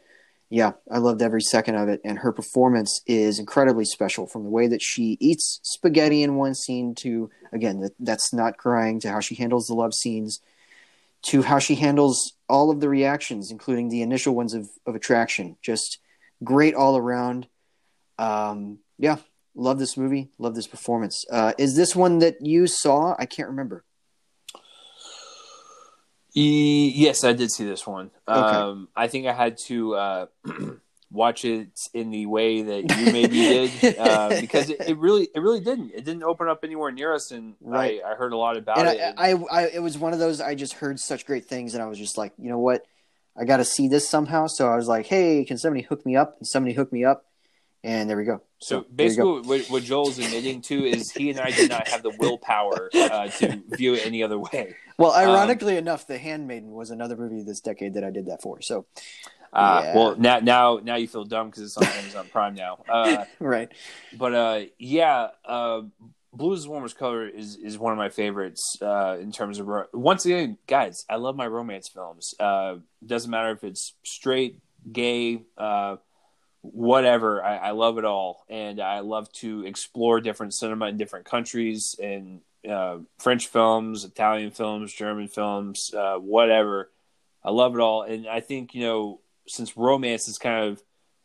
yeah, 0.51 0.73
I 0.91 0.99
loved 0.99 1.21
every 1.21 1.43
second 1.43 1.75
of 1.75 1.89
it. 1.89 2.01
And 2.05 2.19
her 2.19 2.33
performance 2.33 3.03
is 3.07 3.39
incredibly 3.39 3.85
special 3.85 4.27
from 4.27 4.45
the 4.45 4.51
way 4.51 4.67
that 4.69 4.83
she 4.83 5.17
eats 5.21 5.61
spaghetti 5.63 6.23
in 6.23 6.37
one 6.37 6.55
scene 6.55 6.95
to, 6.97 7.31
again, 7.53 7.81
that, 7.81 7.93
that's 8.01 8.33
not 8.33 8.57
crying, 8.57 9.01
to 9.01 9.11
how 9.11 9.21
she 9.21 9.35
handles 9.35 9.67
the 9.67 9.75
love 9.75 9.93
scenes, 9.95 10.41
to 11.23 11.43
how 11.43 11.59
she 11.59 11.75
handles 11.75 12.33
all 12.49 12.71
of 12.71 12.81
the 12.81 12.89
reactions, 12.89 13.51
including 13.51 13.89
the 13.89 14.03
initial 14.03 14.35
ones 14.35 14.55
of, 14.55 14.69
of 14.87 14.95
attraction. 14.95 15.57
Just 15.61 15.99
great 16.43 16.75
all 16.75 16.97
around. 16.97 17.47
Um, 18.19 18.79
yeah, 18.99 19.17
love 19.55 19.79
this 19.79 19.97
movie. 19.97 20.31
Love 20.39 20.55
this 20.55 20.67
performance. 20.67 21.25
Uh, 21.31 21.53
is 21.59 21.77
this 21.77 21.95
one 21.95 22.21
that 22.21 22.37
you 22.41 22.67
saw? 22.67 23.15
I 23.19 23.27
can't 23.27 23.51
remember. 23.51 23.85
E- 26.35 26.93
yes, 26.95 27.25
I 27.25 27.33
did 27.33 27.51
see 27.51 27.65
this 27.65 27.87
one. 27.87 28.11
Okay. 28.29 28.57
Um, 28.57 28.89
I 28.95 29.09
think 29.09 29.27
I 29.27 29.33
had 29.33 29.59
to 29.67 29.95
uh, 29.95 30.27
watch 31.11 31.45
it 31.45 31.69
in 31.95 32.11
the 32.11 32.27
way 32.27 32.63
that 32.63 32.97
you 32.97 33.13
maybe 33.13 33.41
did 33.41 33.71
uh, 33.99 34.35
because 34.41 34.71
it, 34.71 34.81
it, 34.87 34.99
really, 34.99 35.29
it 35.35 35.41
really 35.41 35.61
didn't. 35.61 35.93
It 35.95 36.05
didn't 36.05 36.23
open 36.23 36.49
up 36.49 36.65
anywhere 36.65 36.91
near 36.91 37.15
us, 37.15 37.31
and 37.31 37.55
right. 37.61 38.01
I, 38.05 38.13
I 38.13 38.15
heard 38.15 38.33
a 38.33 38.37
lot 38.37 38.57
about 38.57 38.79
and 38.79 38.89
it. 38.89 39.15
I, 39.17 39.33
I, 39.33 39.35
I, 39.51 39.63
it 39.69 39.83
was 39.83 39.97
one 39.99 40.13
of 40.13 40.19
those. 40.19 40.41
I 40.41 40.55
just 40.55 40.75
heard 40.75 41.01
such 41.01 41.27
great 41.27 41.47
things, 41.47 41.75
and 41.75 41.83
I 41.83 41.87
was 41.87 41.99
just 41.99 42.19
like, 42.19 42.33
you 42.39 42.51
know 42.51 42.59
what, 42.59 42.85
I 43.37 43.45
got 43.45 43.59
to 43.59 43.65
see 43.65 43.89
this 43.89 44.09
somehow. 44.09 44.47
So 44.47 44.69
I 44.69 44.77
was 44.77 44.89
like, 44.89 45.07
hey, 45.07 45.45
can 45.45 45.59
somebody 45.59 45.83
hook 45.83 46.05
me 46.05 46.17
up? 46.17 46.37
And 46.39 46.47
somebody 46.47 46.75
hooked 46.75 46.93
me 46.93 47.05
up, 47.05 47.25
and 47.83 48.09
there 48.09 48.17
we 48.17 48.25
go. 48.25 48.43
So, 48.61 48.81
so 48.81 48.87
basically, 48.95 49.41
what, 49.43 49.67
what 49.67 49.83
Joel's 49.85 50.19
admitting 50.19 50.61
to 50.63 50.85
is 50.85 51.13
he 51.13 51.31
and 51.31 51.39
I 51.39 51.51
did 51.51 51.71
not 51.71 51.87
have 51.89 52.03
the 52.03 52.11
willpower 52.19 52.91
uh, 52.93 53.29
to 53.29 53.63
view 53.71 53.95
it 53.95 54.05
any 54.05 54.23
other 54.23 54.39
way. 54.39 54.75
Well, 54.99 55.13
um, 55.13 55.29
ironically 55.29 55.75
um, 55.75 55.79
enough, 55.79 56.07
The 56.07 56.19
Handmaiden 56.19 56.73
was 56.73 56.91
another 56.91 57.17
movie 57.17 57.43
this 57.43 57.61
decade 57.61 57.95
that 57.95 58.03
I 58.03 58.11
did 58.11 58.27
that 58.27 58.43
for. 58.43 58.61
So, 58.61 58.87
uh, 59.53 59.83
yeah. 59.85 59.97
well, 59.97 60.17
now 60.17 60.41
now 60.41 60.81
now 60.83 60.97
you 60.97 61.07
feel 61.07 61.25
dumb 61.25 61.51
because 61.51 61.63
it's 61.63 61.77
on 61.77 61.85
Amazon 61.85 62.27
Prime 62.33 62.55
now. 62.55 62.83
Uh, 62.89 63.25
right. 63.39 63.71
But 64.17 64.35
uh, 64.35 64.61
yeah, 64.79 65.29
uh, 65.45 65.83
Blue 66.33 66.53
is 66.53 66.65
the 66.65 66.71
warmest 66.71 66.99
color 66.99 67.27
is 67.27 67.57
is 67.57 67.79
one 67.79 67.93
of 67.93 67.99
my 67.99 68.09
favorites 68.09 68.77
uh, 68.83 69.17
in 69.21 69.33
terms 69.33 69.61
of 69.61 69.69
ro- 69.69 69.87
once 69.93 70.27
again, 70.27 70.59
guys. 70.67 71.05
I 71.09 71.17
love 71.17 71.37
my 71.37 71.47
romance 71.47 71.89
films. 71.89 72.35
Uh, 72.39 72.77
doesn't 73.05 73.31
matter 73.31 73.53
if 73.53 73.65
it's 73.65 73.95
straight, 74.05 74.59
gay 74.93 75.43
whatever. 76.73 77.43
I, 77.43 77.57
I, 77.57 77.71
love 77.71 77.99
it 77.99 78.05
all, 78.05 78.45
and 78.49 78.81
I 78.81 79.01
love 79.01 79.31
to 79.35 79.65
explore 79.65 80.21
different 80.21 80.55
cinema 80.55 80.87
in 80.87 80.97
different 80.97 81.27
countries 81.27 81.97
and 82.03 82.41
uh, 82.69 82.99
French 83.19 83.47
films, 83.47 84.05
Italian 84.05 84.51
films, 84.51 84.93
German 84.93 85.29
films, 85.29 85.93
uh, 85.95 86.17
whatever. 86.17 86.91
I 87.45 87.51
love 87.51 87.75
it 87.75 87.81
all, 87.81 88.03
and 88.03 88.27
I 88.27 88.41
think 88.41 88.75
you 88.75 88.83
know 88.83 89.21
since 89.47 89.77
romance 89.77 90.29
is 90.29 90.39
kind 90.39 90.67
of, 90.67 90.83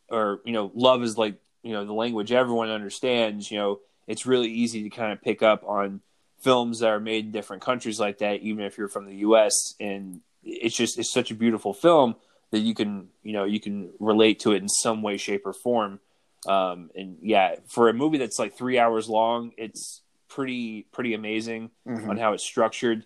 or 0.10 0.42
you 0.46 0.54
know, 0.54 0.72
love 0.74 1.04
is 1.04 1.18
like 1.18 1.36
you 1.64 1.74
know 1.74 1.86
the 1.86 1.94
language 1.94 2.32
everyone 2.32 2.70
understands. 2.70 3.52
You 3.52 3.58
know, 3.58 3.80
it's 4.08 4.26
really 4.26 4.52
easy 4.52 4.84
to 4.84 4.90
kind 4.90 5.12
of 5.12 5.22
pick 5.22 5.42
up 5.42 5.64
on 5.66 6.02
films 6.40 6.80
that 6.80 6.90
are 6.90 7.00
made 7.00 7.26
in 7.26 7.32
different 7.32 7.64
countries 7.64 8.00
like 8.00 8.20
that, 8.20 8.42
even 8.42 8.66
if 8.66 8.78
you're 8.78 8.88
from 8.88 9.06
the 9.06 9.16
U.S. 9.18 9.76
And 9.80 10.22
it's 10.44 10.76
just 10.76 11.00
it's 11.00 11.12
such 11.12 11.32
a 11.32 11.36
beautiful 11.36 11.74
film 11.74 12.16
that 12.54 12.60
you 12.60 12.76
can 12.76 13.08
you 13.24 13.34
know 13.34 13.46
you 13.46 13.60
can 13.60 13.90
relate 14.00 14.40
to 14.40 14.52
it 14.52 14.62
in 14.62 14.70
some 14.70 15.02
way 15.02 15.18
shape 15.18 15.42
or 15.46 15.54
form 15.54 16.00
um, 16.48 16.92
and 16.96 17.18
yeah 17.24 17.56
for 17.68 17.90
a 17.90 17.94
movie 17.94 18.20
that's 18.20 18.38
like 18.38 18.56
three 18.56 18.78
hours 18.78 19.10
long 19.10 19.52
it's 19.58 20.02
pretty 20.30 20.86
pretty 20.92 21.16
amazing 21.16 21.72
mm-hmm. 21.88 22.12
on 22.12 22.18
how 22.18 22.34
it's 22.34 22.44
structured 22.44 23.06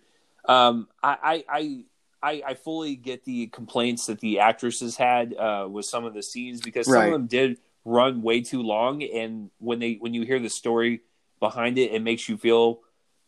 um, 0.49 0.87
I, 1.01 1.43
I 1.49 1.83
I 2.21 2.43
I 2.45 2.53
fully 2.55 2.97
get 2.97 3.23
the 3.23 3.47
complaints 3.47 4.07
that 4.07 4.19
the 4.19 4.39
actresses 4.39 4.97
had 4.97 5.33
uh, 5.33 5.67
with 5.69 5.85
some 5.85 6.03
of 6.03 6.13
the 6.13 6.23
scenes 6.23 6.59
because 6.59 6.87
some 6.87 6.95
right. 6.95 7.05
of 7.05 7.13
them 7.13 7.27
did 7.27 7.57
run 7.85 8.21
way 8.21 8.41
too 8.41 8.61
long 8.61 9.01
and 9.01 9.49
when 9.59 9.79
they 9.79 9.93
when 9.93 10.13
you 10.13 10.23
hear 10.23 10.39
the 10.39 10.49
story 10.49 11.01
behind 11.39 11.77
it 11.77 11.93
it 11.93 12.01
makes 12.01 12.27
you 12.27 12.35
feel 12.35 12.81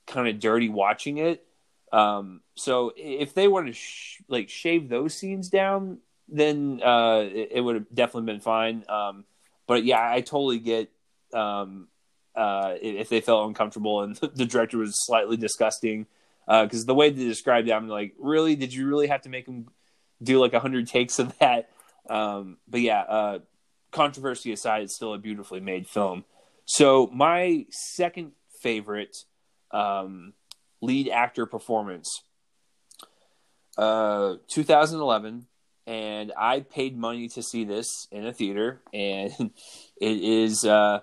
kind 0.06 0.28
of 0.28 0.38
dirty 0.38 0.68
watching 0.68 1.18
it 1.18 1.46
um, 1.94 2.42
so 2.56 2.92
if 2.98 3.34
they 3.34 3.48
want 3.48 3.68
to 3.68 3.74
sh- 3.74 4.22
like 4.28 4.50
shave 4.50 4.90
those 4.90 5.14
scenes 5.16 5.48
down 5.48 6.00
then 6.32 6.82
uh, 6.84 7.26
it, 7.30 7.50
it 7.56 7.62
would 7.62 7.76
have 7.76 7.86
definitely 7.94 8.32
been 8.32 8.42
fine. 8.42 8.84
Um, 8.88 9.26
but 9.68 9.84
yeah, 9.84 10.00
I 10.02 10.22
totally 10.22 10.60
get 10.60 10.92
um, 11.34 11.88
uh, 12.36 12.76
if 12.82 13.10
they 13.10 13.22
felt 13.22 13.48
uncomfortable 13.48 14.02
and 14.02 14.16
the 14.36 14.46
director 14.46 14.78
was 14.78 14.94
slightly 15.06 15.38
disgusting 15.38 16.08
because 16.48 16.84
uh, 16.84 16.88
the 16.88 16.96
way 16.96 17.12
they 17.12 17.26
described 17.26 17.68
it, 17.68 17.74
I'm 17.74 17.88
like, 17.88 18.14
really? 18.18 18.56
Did 18.56 18.74
you 18.74 18.88
really 18.88 19.08
have 19.08 19.22
to 19.22 19.30
make 19.30 19.48
him 19.48 19.68
do 20.22 20.40
like 20.40 20.54
hundred 20.54 20.88
takes 20.88 21.20
of 21.20 21.38
that? 21.40 21.70
Um, 22.10 22.58
but 22.68 22.82
yeah, 22.82 23.02
uh, 23.02 23.40
controversy 23.92 24.52
aside, 24.52 24.84
it's 24.84 24.96
still 24.96 25.14
a 25.14 25.20
beautifully 25.20 25.60
made 25.60 25.88
film. 25.88 26.26
So 26.66 27.08
my 27.14 27.66
second 27.70 28.32
favorite 28.62 29.16
um, 29.72 30.34
lead 30.82 31.10
actor 31.10 31.46
performance, 31.46 32.24
uh, 33.78 34.36
2011 34.48 35.46
and 35.90 36.32
I 36.38 36.60
paid 36.60 36.96
money 36.96 37.30
to 37.30 37.42
see 37.42 37.64
this 37.64 38.08
in 38.12 38.28
a 38.28 38.32
theater, 38.32 38.80
and 38.94 39.34
it 40.00 40.24
is, 40.24 40.64
uh, 40.64 41.00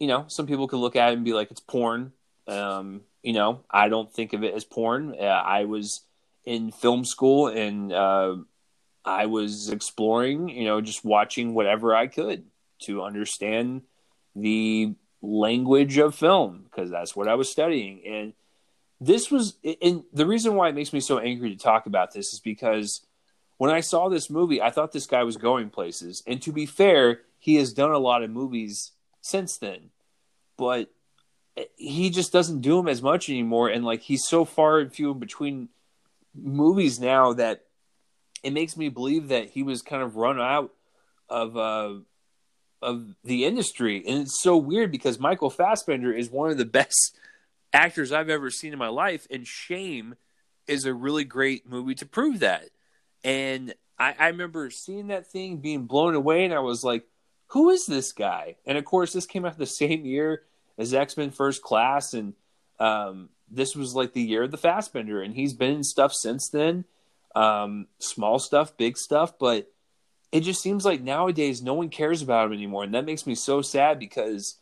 you 0.00 0.08
know, 0.08 0.24
some 0.26 0.48
people 0.48 0.66
could 0.66 0.80
look 0.80 0.96
at 0.96 1.10
it 1.10 1.16
and 1.16 1.24
be 1.24 1.34
like, 1.34 1.52
it's 1.52 1.60
porn. 1.60 2.12
Um, 2.48 3.02
you 3.22 3.32
know, 3.32 3.60
I 3.70 3.88
don't 3.88 4.12
think 4.12 4.32
of 4.32 4.42
it 4.42 4.54
as 4.54 4.64
porn. 4.64 5.14
Uh, 5.18 5.24
I 5.24 5.64
was 5.64 6.00
in 6.44 6.72
film 6.72 7.04
school 7.04 7.46
and 7.46 7.92
uh, 7.92 8.36
I 9.04 9.26
was 9.26 9.68
exploring, 9.68 10.48
you 10.48 10.64
know, 10.64 10.80
just 10.80 11.04
watching 11.04 11.54
whatever 11.54 11.94
I 11.94 12.08
could 12.08 12.44
to 12.82 13.02
understand 13.02 13.82
the 14.34 14.94
language 15.22 15.96
of 15.98 16.14
film 16.14 16.64
because 16.64 16.90
that's 16.90 17.14
what 17.14 17.28
I 17.28 17.34
was 17.34 17.52
studying. 17.52 18.02
And 18.06 18.32
this 19.00 19.30
was, 19.30 19.58
and 19.82 20.02
the 20.12 20.26
reason 20.26 20.54
why 20.54 20.70
it 20.70 20.74
makes 20.74 20.92
me 20.92 21.00
so 21.00 21.18
angry 21.18 21.50
to 21.50 21.62
talk 21.62 21.86
about 21.86 22.12
this 22.14 22.32
is 22.32 22.40
because 22.40 23.02
when 23.58 23.70
I 23.70 23.80
saw 23.80 24.08
this 24.08 24.30
movie, 24.30 24.62
I 24.62 24.70
thought 24.70 24.92
this 24.92 25.06
guy 25.06 25.24
was 25.24 25.36
going 25.36 25.70
places. 25.70 26.22
And 26.26 26.40
to 26.42 26.52
be 26.52 26.64
fair, 26.64 27.20
he 27.38 27.56
has 27.56 27.72
done 27.72 27.90
a 27.90 27.98
lot 27.98 28.22
of 28.22 28.30
movies 28.30 28.92
since 29.20 29.58
then, 29.58 29.90
but 30.56 30.90
he 31.76 32.10
just 32.10 32.32
doesn't 32.32 32.60
do 32.60 32.76
them 32.76 32.88
as 32.88 33.02
much 33.02 33.28
anymore. 33.28 33.68
And 33.68 33.84
like 33.84 34.02
he's 34.02 34.26
so 34.26 34.44
far 34.44 34.78
and 34.78 34.92
few 34.92 35.10
in 35.10 35.18
between 35.18 35.68
movies 36.34 37.00
now 37.00 37.32
that 37.34 37.64
it 38.42 38.52
makes 38.52 38.76
me 38.76 38.88
believe 38.88 39.28
that 39.28 39.50
he 39.50 39.64
was 39.64 39.82
kind 39.82 40.02
of 40.02 40.16
run 40.16 40.40
out 40.40 40.72
of 41.28 41.56
uh, 41.56 41.94
of 42.80 43.14
the 43.24 43.44
industry. 43.44 44.04
And 44.06 44.22
it's 44.22 44.40
so 44.40 44.56
weird 44.56 44.92
because 44.92 45.18
Michael 45.18 45.50
Fassbender 45.50 46.12
is 46.12 46.30
one 46.30 46.50
of 46.50 46.58
the 46.58 46.64
best 46.80 47.18
actors 47.72 48.12
I've 48.12 48.30
ever 48.30 48.50
seen 48.50 48.72
in 48.72 48.78
my 48.78 48.88
life, 48.88 49.26
and 49.30 49.46
Shame 49.46 50.14
is 50.66 50.84
a 50.84 50.94
really 50.94 51.24
great 51.24 51.68
movie 51.68 51.94
to 51.96 52.06
prove 52.06 52.40
that. 52.40 52.68
And 53.24 53.74
I, 53.98 54.14
I 54.18 54.26
remember 54.28 54.70
seeing 54.70 55.08
that 55.08 55.26
thing, 55.26 55.58
being 55.58 55.86
blown 55.86 56.14
away, 56.14 56.44
and 56.44 56.54
I 56.54 56.60
was 56.60 56.84
like, 56.84 57.04
"Who 57.48 57.70
is 57.70 57.86
this 57.86 58.12
guy?" 58.12 58.56
And 58.66 58.78
of 58.78 58.84
course, 58.84 59.12
this 59.12 59.26
came 59.26 59.44
out 59.44 59.58
the 59.58 59.66
same 59.66 60.04
year 60.04 60.42
as 60.76 60.94
X 60.94 61.16
Men 61.16 61.30
First 61.30 61.62
Class, 61.62 62.14
and 62.14 62.34
um, 62.78 63.30
this 63.50 63.74
was 63.74 63.94
like 63.94 64.12
the 64.12 64.22
year 64.22 64.44
of 64.44 64.50
the 64.50 64.56
Fassbender, 64.56 65.22
and 65.22 65.34
he's 65.34 65.54
been 65.54 65.76
in 65.76 65.84
stuff 65.84 66.12
since 66.12 66.48
then, 66.48 66.84
um, 67.34 67.86
small 67.98 68.38
stuff, 68.38 68.76
big 68.76 68.96
stuff, 68.96 69.38
but 69.38 69.70
it 70.30 70.40
just 70.40 70.62
seems 70.62 70.84
like 70.84 71.00
nowadays 71.00 71.62
no 71.62 71.74
one 71.74 71.88
cares 71.88 72.22
about 72.22 72.46
him 72.46 72.52
anymore, 72.52 72.84
and 72.84 72.94
that 72.94 73.04
makes 73.04 73.26
me 73.26 73.34
so 73.34 73.62
sad 73.62 73.98
because 73.98 74.58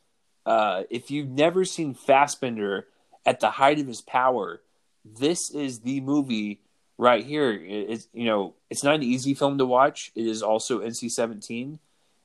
uh, 0.47 0.85
if 0.91 1.11
you've 1.11 1.29
never 1.29 1.65
seen 1.65 1.93
Fassbender 1.93 2.87
at 3.25 3.41
the 3.41 3.51
height 3.51 3.81
of 3.81 3.89
his 3.89 4.01
power, 4.01 4.63
this 5.05 5.51
is 5.51 5.81
the 5.81 6.01
movie 6.01 6.61
right 6.99 7.25
here. 7.25 7.53
It's 7.53 8.09
you 8.13 8.25
know 8.25 8.55
it's 8.71 8.85
not 8.85 8.95
an 8.95 9.03
easy 9.03 9.35
film 9.35 9.59
to 9.59 9.67
watch. 9.67 10.13
It 10.15 10.27
is 10.27 10.43
also 10.43 10.81
NC 10.81 11.11
seventeen. 11.11 11.79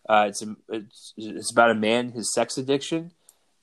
Uh, 0.08 0.26
it's, 0.30 0.42
a, 0.42 0.56
it's 0.70 1.14
it's 1.18 1.52
about 1.52 1.72
a 1.72 1.76
man 1.76 2.12
his 2.12 2.34
sex 2.34 2.58
addiction, 2.58 3.12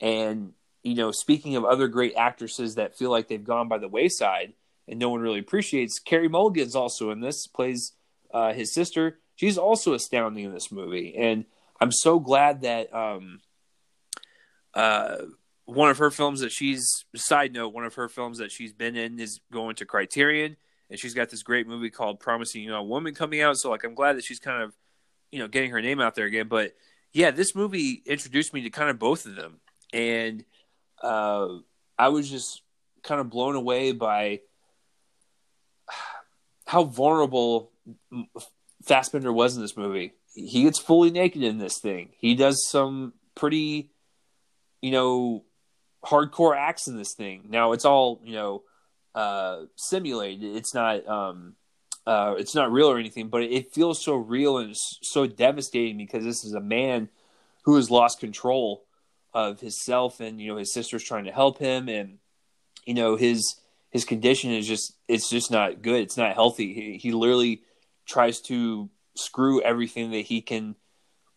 and 0.01 0.53
you 0.83 0.95
know 0.95 1.11
speaking 1.11 1.57
of 1.57 1.65
other 1.65 1.89
great 1.89 2.15
actresses 2.17 2.77
that 2.77 2.97
feel 2.97 3.11
like 3.11 3.29
they've 3.29 3.45
gone 3.45 3.69
by 3.69 3.79
the 3.79 3.89
wayside 3.89 4.53
and 4.89 4.99
no 4.99 5.11
one 5.11 5.21
really 5.21 5.41
appreciates. 5.41 5.99
Carey 5.99 6.29
Mulligan's 6.29 6.75
also 6.75 7.11
in 7.11 7.21
this 7.21 7.47
plays 7.47 7.93
uh, 8.33 8.53
his 8.53 8.73
sister. 8.73 9.19
She's 9.37 9.59
also 9.59 9.95
astounding 9.95 10.45
in 10.45 10.53
this 10.53 10.73
movie, 10.73 11.15
and 11.17 11.45
I'm 11.81 11.93
so 11.93 12.19
glad 12.19 12.63
that 12.63 12.93
um, 12.93 13.41
uh, 14.75 15.19
one 15.65 15.91
of 15.91 15.99
her 15.99 16.11
films 16.11 16.41
that 16.41 16.51
she's 16.51 17.05
side 17.15 17.53
note 17.53 17.75
one 17.75 17.85
of 17.85 17.95
her 17.95 18.09
films 18.09 18.39
that 18.39 18.51
she's 18.51 18.73
been 18.73 18.97
in 18.97 19.21
is 19.21 19.41
going 19.53 19.77
to 19.77 19.85
Criterion 19.85 20.57
and 20.91 20.99
she's 20.99 21.15
got 21.15 21.31
this 21.31 21.43
great 21.43 21.67
movie 21.67 21.91
called 21.91 22.21
Promising 22.21 22.65
Young 22.65 22.89
Woman 22.89 23.15
coming 23.15 23.41
out. 23.41 23.57
So 23.57 23.71
like 23.71 23.85
I'm 23.85 23.95
glad 23.95 24.17
that 24.17 24.25
she's 24.25 24.41
kind 24.41 24.63
of 24.63 24.75
you 25.31 25.39
know 25.39 25.49
getting 25.49 25.71
her 25.71 25.83
name 25.83 26.01
out 26.01 26.15
there 26.15 26.27
again. 26.27 26.49
But 26.49 26.75
yeah, 27.13 27.31
this 27.31 27.55
movie 27.55 28.03
introduced 28.07 28.53
me 28.53 28.63
to 28.63 28.71
kind 28.71 28.91
of 28.91 28.99
both 28.99 29.27
of 29.27 29.37
them, 29.37 29.61
and 29.93 30.45
uh, 31.03 31.49
I 31.99 32.09
was 32.09 32.31
just 32.31 32.63
kind 33.03 33.21
of 33.21 33.31
blown 33.31 33.55
away 33.55 33.93
by 33.93 34.41
how 36.67 36.85
vulnerable 36.85 37.71
Fassbender 38.85 39.33
was 39.33 39.57
in 39.57 39.63
this 39.63 39.77
movie. 39.77 40.13
He 40.35 40.65
gets 40.65 40.79
fully 40.79 41.11
naked 41.11 41.43
in 41.43 41.59
this 41.59 41.81
thing. 41.81 42.11
He 42.19 42.35
does 42.35 42.69
some 42.69 43.15
pretty, 43.35 43.91
you 44.83 44.91
know, 44.93 45.45
hardcore 46.05 46.57
acts 46.57 46.87
in 46.87 46.97
this 46.97 47.15
thing. 47.15 47.47
Now 47.49 47.73
it's 47.73 47.85
all 47.85 48.21
you 48.25 48.35
know 48.35 48.63
uh, 49.15 49.63
simulated. 49.77 50.57
It's 50.57 50.75
not 50.75 51.07
um, 51.07 51.55
uh, 52.07 52.35
it's 52.39 52.55
not 52.55 52.73
real 52.73 52.89
or 52.89 52.99
anything, 52.99 53.29
but 53.29 53.43
it 53.43 53.73
feels 53.73 54.03
so 54.03 54.15
real 54.15 54.59
and 54.59 54.75
so 54.77 55.27
devastating 55.27 55.99
because 55.99 56.25
this 56.25 56.45
is 56.45 56.55
a 56.55 56.61
man 56.61 57.09
who 57.65 57.77
has 57.77 57.91
lost 57.91 58.21
control 58.21 58.85
of 59.35 59.61
himself, 59.61 60.21
and 60.21 60.41
you 60.41 60.49
know 60.49 60.57
his 60.57 60.73
sister's 60.73 61.05
trying 61.05 61.25
to 61.25 61.33
help 61.33 61.59
him, 61.59 61.89
and 61.89 62.19
you 62.85 62.95
know 62.95 63.17
his 63.17 63.57
his 63.91 64.05
condition 64.05 64.51
is 64.53 64.67
just 64.67 64.95
it's 65.07 65.29
just 65.29 65.51
not 65.51 65.83
good. 65.83 66.01
It's 66.01 66.17
not 66.17 66.35
healthy. 66.35 66.75
He, 66.75 66.97
he 66.99 67.13
literally 67.13 67.63
tries 68.07 68.41
to 68.43 68.89
screw 69.15 69.61
everything 69.61 70.13
that 70.13 70.25
he 70.25 70.41
can, 70.41 70.77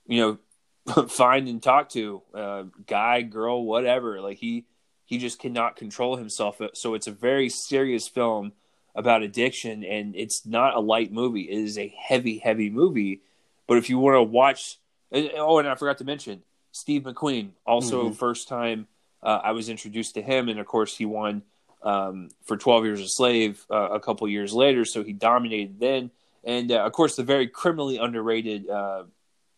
you 0.08 0.40
know, 0.88 1.08
find 1.08 1.48
and 1.48 1.62
talk 1.62 1.90
to, 1.90 2.22
uh, 2.34 2.64
guy, 2.86 3.22
girl, 3.22 3.66
whatever. 3.66 4.22
Like 4.22 4.38
he 4.38 4.66
he 5.12 5.18
just 5.18 5.40
cannot 5.40 5.76
control 5.76 6.16
himself. 6.16 6.62
So 6.74 6.94
it's 6.94 7.08
a 7.08 7.12
very 7.12 7.50
serious 7.50 8.08
film 8.08 8.54
about 8.96 9.24
addiction, 9.24 9.84
and 9.84 10.16
it's 10.16 10.46
not 10.46 10.74
a 10.74 10.80
light 10.80 11.12
movie. 11.12 11.42
It 11.42 11.58
is 11.58 11.78
a 11.78 11.94
heavy, 12.00 12.38
heavy 12.38 12.70
movie. 12.70 13.22
But 13.68 13.78
if 13.78 13.90
you 13.90 14.00
want 14.00 14.16
to 14.16 14.24
watch, 14.24 14.78
oh, 15.12 15.60
and 15.60 15.68
I 15.68 15.76
forgot 15.76 15.98
to 15.98 16.06
mention 16.06 16.44
Steve 16.72 17.02
McQueen, 17.04 17.50
also 17.66 18.06
mm-hmm. 18.06 18.14
first 18.14 18.48
time 18.48 18.88
uh, 19.22 19.42
I 19.44 19.52
was 19.52 19.68
introduced 19.68 20.14
to 20.14 20.22
him, 20.22 20.48
and 20.48 20.62
of 20.62 20.66
course 20.66 20.96
he 20.96 21.06
won 21.06 21.42
um, 21.84 22.30
for 22.46 22.56
Twelve 22.56 22.86
Years 22.86 23.02
a 23.02 23.10
Slave 23.10 23.66
uh, 23.70 23.90
a 23.92 24.00
couple 24.00 24.30
years 24.30 24.54
later, 24.54 24.86
so 24.86 25.04
he 25.04 25.12
dominated 25.12 25.78
then. 25.78 26.10
And 26.46 26.72
uh, 26.72 26.86
of 26.86 26.94
course, 26.94 27.18
the 27.18 27.24
very 27.24 27.48
criminally 27.48 27.98
underrated 27.98 28.70
uh, 28.70 29.04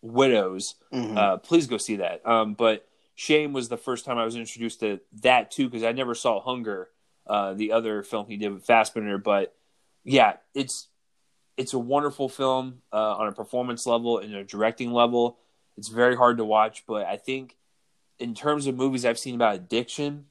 Widows. 0.02 0.74
Mm-hmm. 0.92 1.16
Uh, 1.16 1.36
please 1.36 1.68
go 1.68 1.78
see 1.78 1.96
that. 1.96 2.26
Um, 2.26 2.54
but 2.54 2.88
Shame 3.14 3.52
was 3.52 3.68
the 3.68 3.76
first 3.76 4.04
time 4.04 4.18
I 4.18 4.24
was 4.24 4.36
introduced 4.36 4.80
to 4.80 5.00
that 5.22 5.50
too 5.50 5.68
because 5.68 5.84
I 5.84 5.92
never 5.92 6.14
saw 6.14 6.40
Hunger, 6.40 6.88
uh, 7.26 7.54
the 7.54 7.72
other 7.72 8.02
film 8.02 8.26
he 8.26 8.36
did 8.36 8.52
with 8.52 8.64
Fassbender. 8.64 9.18
But 9.18 9.54
yeah, 10.04 10.36
it's 10.54 10.88
it's 11.56 11.72
a 11.72 11.78
wonderful 11.78 12.28
film 12.28 12.82
uh, 12.92 13.16
on 13.16 13.28
a 13.28 13.32
performance 13.32 13.86
level 13.86 14.18
and 14.18 14.34
a 14.34 14.44
directing 14.44 14.92
level. 14.92 15.38
It's 15.76 15.88
very 15.88 16.16
hard 16.16 16.38
to 16.38 16.44
watch, 16.44 16.84
but 16.86 17.06
I 17.06 17.16
think 17.16 17.56
in 18.18 18.34
terms 18.34 18.66
of 18.66 18.76
movies 18.76 19.04
I've 19.04 19.18
seen 19.18 19.34
about 19.34 19.56
addiction, 19.56 20.26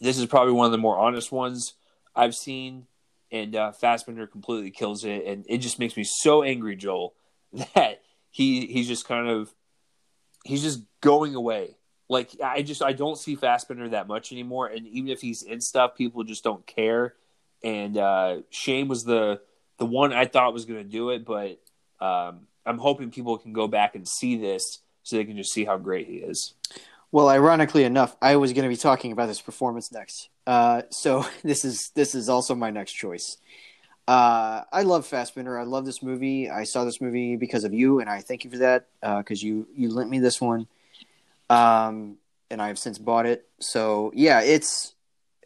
this 0.00 0.18
is 0.18 0.26
probably 0.26 0.52
one 0.52 0.66
of 0.66 0.72
the 0.72 0.78
more 0.78 0.98
honest 0.98 1.30
ones 1.30 1.74
I've 2.14 2.34
seen. 2.34 2.86
And 3.32 3.54
uh, 3.54 3.70
Fassbender 3.70 4.26
completely 4.26 4.72
kills 4.72 5.04
it, 5.04 5.24
and 5.24 5.44
it 5.48 5.58
just 5.58 5.78
makes 5.78 5.96
me 5.96 6.02
so 6.04 6.42
angry, 6.42 6.74
Joel, 6.74 7.14
that 7.52 8.02
he 8.30 8.66
he's 8.66 8.88
just 8.88 9.06
kind 9.06 9.28
of 9.28 9.54
he's 10.44 10.62
just 10.62 10.82
going 11.00 11.36
away 11.36 11.76
like 12.10 12.32
I 12.42 12.62
just 12.62 12.82
I 12.82 12.92
don't 12.92 13.16
see 13.16 13.36
Fassbender 13.36 13.88
that 13.90 14.08
much 14.08 14.32
anymore, 14.32 14.66
and 14.66 14.86
even 14.88 15.08
if 15.08 15.20
he's 15.20 15.42
in 15.42 15.60
stuff, 15.60 15.94
people 15.96 16.24
just 16.24 16.42
don't 16.42 16.66
care. 16.66 17.14
And 17.62 17.96
uh, 17.96 18.38
Shame 18.50 18.88
was 18.88 19.04
the 19.04 19.40
the 19.78 19.86
one 19.86 20.12
I 20.12 20.26
thought 20.26 20.52
was 20.52 20.64
going 20.64 20.82
to 20.82 20.90
do 20.90 21.10
it, 21.10 21.24
but 21.24 21.60
um, 22.04 22.48
I'm 22.66 22.78
hoping 22.78 23.12
people 23.12 23.38
can 23.38 23.52
go 23.52 23.68
back 23.68 23.94
and 23.94 24.06
see 24.06 24.36
this 24.36 24.80
so 25.04 25.16
they 25.16 25.24
can 25.24 25.36
just 25.36 25.52
see 25.52 25.64
how 25.64 25.78
great 25.78 26.08
he 26.08 26.16
is. 26.16 26.54
Well, 27.12 27.28
ironically 27.28 27.84
enough, 27.84 28.16
I 28.20 28.36
was 28.36 28.52
going 28.52 28.64
to 28.64 28.68
be 28.68 28.76
talking 28.76 29.12
about 29.12 29.26
this 29.26 29.40
performance 29.40 29.92
next. 29.92 30.30
Uh, 30.48 30.82
so 30.90 31.24
this 31.44 31.64
is 31.64 31.92
this 31.94 32.16
is 32.16 32.28
also 32.28 32.56
my 32.56 32.70
next 32.70 32.92
choice. 32.92 33.36
Uh, 34.08 34.62
I 34.72 34.82
love 34.82 35.06
Fassbender. 35.06 35.56
I 35.56 35.62
love 35.62 35.86
this 35.86 36.02
movie. 36.02 36.50
I 36.50 36.64
saw 36.64 36.84
this 36.84 37.00
movie 37.00 37.36
because 37.36 37.62
of 37.62 37.72
you, 37.72 38.00
and 38.00 38.10
I 38.10 38.20
thank 38.20 38.42
you 38.42 38.50
for 38.50 38.58
that 38.58 38.88
because 39.00 39.44
uh, 39.44 39.46
you 39.46 39.68
you 39.76 39.90
lent 39.90 40.10
me 40.10 40.18
this 40.18 40.40
one 40.40 40.66
um, 41.50 42.16
and 42.50 42.62
I've 42.62 42.78
since 42.78 42.96
bought 42.98 43.26
it. 43.26 43.46
So 43.58 44.12
yeah, 44.14 44.40
it's 44.40 44.94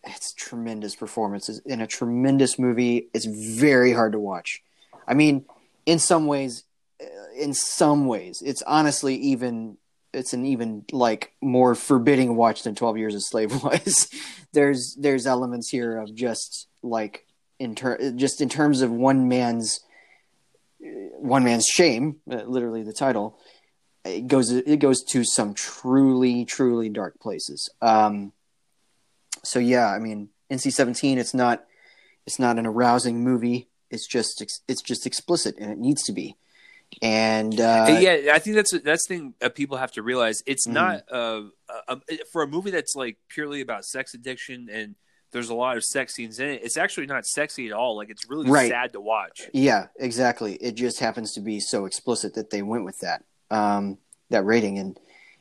it's 0.05 0.35
tremendous 0.35 0.94
performances 0.94 1.60
in 1.64 1.81
a 1.81 1.86
tremendous 1.86 2.59
movie. 2.59 3.09
It's 3.14 3.24
very 3.24 3.93
hard 3.93 4.12
to 4.12 4.20
watch. 4.20 4.62
I 5.09 5.14
mean, 5.14 5.47
in 5.86 5.98
some 5.98 6.26
ways, 6.26 6.64
uh, 7.01 7.06
in 7.36 7.55
some 7.55 8.06
ways, 8.06 8.43
it's 8.44 8.62
honestly 8.62 9.16
even 9.16 9.78
it's 10.12 10.32
an 10.32 10.44
even 10.47 10.85
like 10.93 11.32
more 11.40 11.74
forbidding 11.74 12.36
watch 12.36 12.62
than 12.62 12.74
Twelve 12.74 12.98
Years 12.98 13.14
a 13.14 13.20
Slave 13.20 13.51
was. 13.64 14.09
there's 14.52 14.94
there's 15.01 15.26
elements 15.26 15.70
here 15.70 15.98
of 15.98 16.14
just 16.14 16.68
like 16.82 17.26
in 17.59 17.74
ter- 17.74 18.12
just 18.12 18.40
in 18.40 18.48
terms 18.48 18.82
of 18.82 18.90
one 18.90 19.28
man's 19.28 19.81
one 20.78 21.44
man's 21.44 21.66
shame, 21.66 22.16
uh, 22.31 22.43
literally 22.43 22.82
the 22.82 22.93
title 22.93 23.39
it 24.05 24.26
goes 24.28 24.51
it 24.51 24.78
goes 24.78 25.02
to 25.05 25.24
some 25.24 25.55
truly 25.55 26.44
truly 26.44 26.89
dark 26.89 27.18
places. 27.20 27.70
Um, 27.81 28.32
so 29.43 29.59
yeah, 29.59 29.89
I 29.89 29.98
mean 29.98 30.28
NC-17 30.51 31.16
it's 31.16 31.35
not 31.35 31.64
it's 32.26 32.39
not 32.39 32.59
an 32.59 32.66
arousing 32.66 33.22
movie. 33.22 33.68
It's 33.90 34.06
just 34.06 34.43
it's 34.68 34.82
just 34.82 35.06
explicit 35.06 35.56
and 35.59 35.70
it 35.70 35.78
needs 35.78 36.02
to 36.05 36.12
be. 36.12 36.36
And 37.02 37.60
uh, 37.60 37.98
yeah, 38.01 38.32
I 38.35 38.39
think 38.39 38.56
that's 38.56 38.70
that's 38.82 39.06
the 39.06 39.14
thing 39.16 39.35
that 39.40 39.55
people 39.55 39.78
have 39.78 39.93
to 39.93 40.02
realize. 40.02 40.43
It's 40.47 40.66
Mhm. 40.66 40.72
not 40.72 41.02
uh, 41.10 41.43
uh, 41.89 41.97
for 42.31 42.43
a 42.43 42.47
movie 42.47 42.70
that's 42.70 42.94
like 42.94 43.16
purely 43.28 43.60
about 43.60 43.85
sex 43.85 44.14
addiction 44.14 44.68
and 44.70 44.94
there's 45.32 45.48
a 45.48 45.55
lot 45.55 45.76
of 45.76 45.82
sex 45.82 46.14
scenes 46.14 46.39
in 46.39 46.48
it. 46.51 46.60
It's 46.62 46.76
actually 46.76 47.06
not 47.06 47.26
sexy 47.26 47.66
at 47.66 47.72
all. 47.72 47.97
Like 47.97 48.09
it's 48.10 48.28
really 48.28 48.48
Right. 48.48 48.70
sad 48.70 48.93
to 48.93 49.01
watch. 49.01 49.48
Yeah, 49.52 49.89
exactly. 49.98 50.55
It 50.55 50.76
just 50.76 51.01
happens 51.01 51.32
to 51.32 51.40
be 51.40 51.59
so 51.59 51.86
explicit 51.86 52.35
that 52.35 52.51
they 52.51 52.62
went 52.62 52.85
with 52.85 52.98
that 53.01 53.24
um, 53.55 53.98
that 54.31 54.44
rating, 54.44 54.78
and 54.78 54.98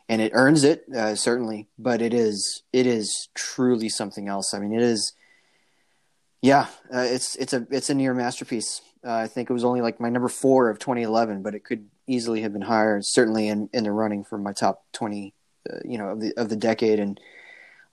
and 0.07 0.21
it 0.21 0.31
earns 0.35 0.63
it 0.63 0.85
uh, 0.95 1.15
certainly. 1.15 1.67
But 1.79 2.01
it 2.01 2.13
is 2.13 2.63
it 2.71 2.85
is 2.85 3.29
truly 3.33 3.89
something 3.89 4.27
else. 4.27 4.53
I 4.53 4.59
mean, 4.59 4.73
it 4.73 4.81
is. 4.81 5.13
Yeah, 6.41 6.67
uh, 6.93 6.99
it's 6.99 7.35
it's 7.37 7.53
a 7.53 7.65
it's 7.71 7.89
a 7.89 7.95
near 7.95 8.13
masterpiece. 8.13 8.81
Uh, 9.05 9.13
I 9.13 9.27
think 9.27 9.49
it 9.49 9.53
was 9.53 9.63
only 9.63 9.81
like 9.81 9.99
my 9.99 10.09
number 10.09 10.29
four 10.29 10.69
of 10.69 10.79
2011, 10.79 11.41
but 11.41 11.55
it 11.55 11.63
could 11.63 11.87
easily 12.07 12.41
have 12.41 12.53
been 12.53 12.61
higher. 12.61 13.01
Certainly 13.01 13.47
in, 13.47 13.69
in 13.73 13.83
the 13.83 13.91
running 13.91 14.23
for 14.23 14.37
my 14.37 14.53
top 14.53 14.83
20, 14.93 15.33
uh, 15.69 15.77
you 15.83 15.97
know, 15.97 16.09
of 16.09 16.21
the 16.21 16.33
of 16.37 16.49
the 16.49 16.55
decade. 16.55 16.99
And 16.99 17.19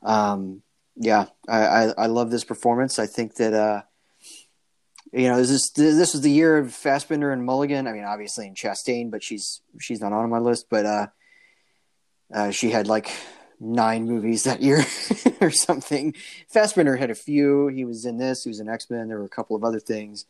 um, 0.02 0.62
yeah, 0.96 1.26
I, 1.48 1.60
I 1.60 1.82
I 1.98 2.06
love 2.06 2.30
this 2.30 2.44
performance. 2.44 2.98
I 2.98 3.06
think 3.06 3.36
that. 3.36 3.54
Uh, 3.54 3.82
you 5.12 5.28
know, 5.28 5.36
this 5.38 5.50
is 5.50 5.70
this 5.74 6.12
was 6.12 6.22
the 6.22 6.30
year 6.30 6.58
of 6.58 6.72
Fassbender 6.72 7.32
and 7.32 7.44
Mulligan. 7.44 7.86
I 7.86 7.92
mean, 7.92 8.04
obviously 8.04 8.46
in 8.46 8.54
Chastain, 8.54 9.10
but 9.10 9.22
she's 9.22 9.60
she's 9.78 10.00
not 10.00 10.12
on 10.12 10.30
my 10.30 10.38
list. 10.38 10.66
But 10.70 10.86
uh, 10.86 11.06
uh, 12.32 12.50
she 12.50 12.70
had 12.70 12.86
like 12.86 13.10
nine 13.58 14.06
movies 14.06 14.44
that 14.44 14.62
year 14.62 14.84
or 15.40 15.50
something. 15.50 16.14
Fassbender 16.48 16.96
had 16.96 17.10
a 17.10 17.14
few. 17.14 17.68
He 17.68 17.84
was 17.84 18.04
in 18.04 18.18
this. 18.18 18.44
He 18.44 18.50
was 18.50 18.60
in 18.60 18.68
X 18.68 18.88
Men. 18.90 19.08
There 19.08 19.18
were 19.18 19.24
a 19.24 19.28
couple 19.28 19.56
of 19.56 19.64
other 19.64 19.80
things, 19.80 20.26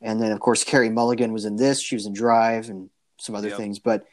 and 0.00 0.20
then 0.22 0.32
of 0.32 0.40
course 0.40 0.64
Carey 0.64 0.88
Mulligan 0.90 1.32
was 1.32 1.44
in 1.44 1.56
this. 1.56 1.82
She 1.82 1.96
was 1.96 2.06
in 2.06 2.12
Drive 2.12 2.68
and 2.68 2.90
some 3.18 3.34
other 3.34 3.48
Yep. 3.48 3.56
things. 3.56 3.78
But 3.78 4.06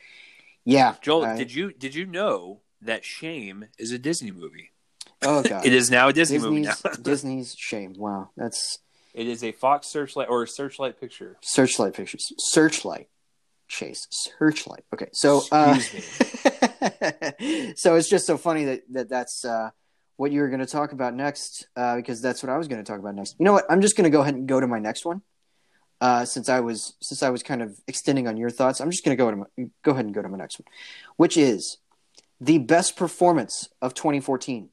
yeah, 0.66 0.96
Joel, 1.02 1.26
I- 1.26 1.38
did 1.38 1.54
you 1.54 1.72
did 1.72 1.94
you 1.96 2.06
know 2.06 2.62
that 2.82 3.04
Shame 3.06 3.66
is 3.78 3.92
a 3.92 4.00
Disney 4.00 4.32
movie? 4.32 4.72
oh 5.22 5.44
god, 5.44 5.66
It 5.66 5.74
is 5.74 5.92
now 5.92 6.08
a 6.08 6.14
Disney 6.14 6.40
movie 6.40 6.64
Disney's 6.64 6.84
now. 6.86 6.92
Disney's 7.04 7.56
shame. 7.58 7.94
Wow, 7.98 8.30
that's 8.36 8.80
it 9.14 9.28
is 9.28 9.44
a 9.44 9.52
Fox 9.52 9.88
Searchlight 9.88 10.30
or 10.30 10.44
a 10.44 10.48
Searchlight 10.48 11.00
picture. 11.00 11.38
Searchlight 11.42 11.94
Pictures. 11.94 12.32
Searchlight. 12.38 13.08
Chase. 13.68 14.08
Searchlight. 14.10 14.84
Okay, 14.94 15.10
so 15.14 15.44
uh, 15.52 15.78
so 17.76 17.96
it's 17.96 18.10
just 18.10 18.26
so 18.26 18.38
funny 18.38 18.66
that, 18.66 18.82
that 18.92 19.10
that's 19.10 19.46
uh, 19.46 19.70
what 20.18 20.32
you 20.32 20.42
were 20.42 20.50
going 20.50 20.60
to 20.60 20.66
talk 20.66 20.92
about 20.92 21.14
next, 21.14 21.68
uh, 21.76 21.96
because 21.96 22.22
that's 22.22 22.42
what 22.44 22.50
I 22.50 22.58
was 22.58 22.68
going 22.68 22.84
to 22.84 22.90
talk 22.90 23.00
about 23.00 23.16
next. 23.16 23.36
You 23.40 23.46
know 23.46 23.54
what? 23.54 23.66
I'm 23.70 23.82
just 23.82 23.96
going 23.96 24.06
to 24.06 24.10
go 24.10 24.22
ahead 24.22 24.34
and 24.34 24.48
go 24.48 24.60
to 24.60 24.68
my 24.68 24.80
next 24.80 25.06
one, 25.06 25.22
uh, 26.02 26.26
since 26.26 26.50
I 26.50 26.62
was 26.62 26.96
since 27.02 27.22
I 27.22 27.30
was 27.30 27.44
kind 27.44 27.62
of 27.62 27.80
extending 27.88 28.28
on 28.28 28.38
your 28.38 28.50
thoughts. 28.50 28.82
I'm 28.82 28.90
just 28.90 29.06
going 29.06 29.16
to 29.16 29.24
go 29.24 29.30
to 29.30 29.38
my, 29.38 29.46
go 29.84 29.92
ahead 29.92 30.06
and 30.06 30.14
go 30.14 30.22
to 30.22 30.30
my 30.30 30.38
next 30.38 30.60
one, 30.60 30.66
which 31.18 31.38
is 31.38 31.78
the 32.42 32.58
best 32.58 32.96
performance 32.96 33.70
of 33.82 33.94
2014 33.94 34.70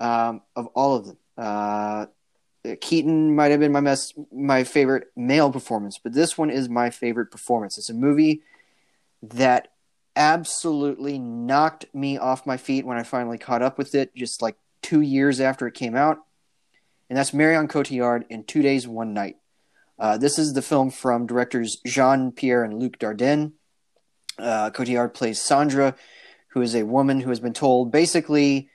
um, 0.00 0.42
of 0.56 0.66
all 0.68 0.96
of 0.96 1.06
them. 1.06 1.18
Uh, 1.36 2.06
Keaton 2.80 3.34
might 3.34 3.50
have 3.50 3.60
been 3.60 3.72
my 3.72 3.80
best, 3.80 4.14
my 4.32 4.64
favorite 4.64 5.08
male 5.16 5.50
performance, 5.50 5.98
but 6.02 6.12
this 6.12 6.36
one 6.36 6.50
is 6.50 6.68
my 6.68 6.90
favorite 6.90 7.30
performance. 7.30 7.78
It's 7.78 7.90
a 7.90 7.94
movie 7.94 8.42
that 9.22 9.68
absolutely 10.16 11.18
knocked 11.18 11.86
me 11.94 12.18
off 12.18 12.46
my 12.46 12.56
feet 12.56 12.84
when 12.84 12.98
I 12.98 13.02
finally 13.02 13.38
caught 13.38 13.62
up 13.62 13.78
with 13.78 13.94
it, 13.94 14.14
just 14.14 14.42
like 14.42 14.56
two 14.82 15.00
years 15.00 15.40
after 15.40 15.66
it 15.66 15.74
came 15.74 15.94
out, 15.94 16.18
and 17.08 17.16
that's 17.18 17.34
Marion 17.34 17.68
Cotillard 17.68 18.24
in 18.28 18.44
Two 18.44 18.62
Days, 18.62 18.86
One 18.86 19.12
Night. 19.14 19.36
Uh, 19.98 20.16
this 20.16 20.38
is 20.38 20.54
the 20.54 20.62
film 20.62 20.90
from 20.90 21.26
directors 21.26 21.76
Jean 21.86 22.32
Pierre 22.32 22.64
and 22.64 22.78
Luc 22.78 22.98
Dardenne. 22.98 23.52
Uh, 24.38 24.70
Cotillard 24.70 25.12
plays 25.12 25.40
Sandra, 25.40 25.94
who 26.48 26.62
is 26.62 26.74
a 26.74 26.84
woman 26.84 27.20
who 27.20 27.28
has 27.28 27.40
been 27.40 27.52
told 27.52 27.92
basically 27.92 28.69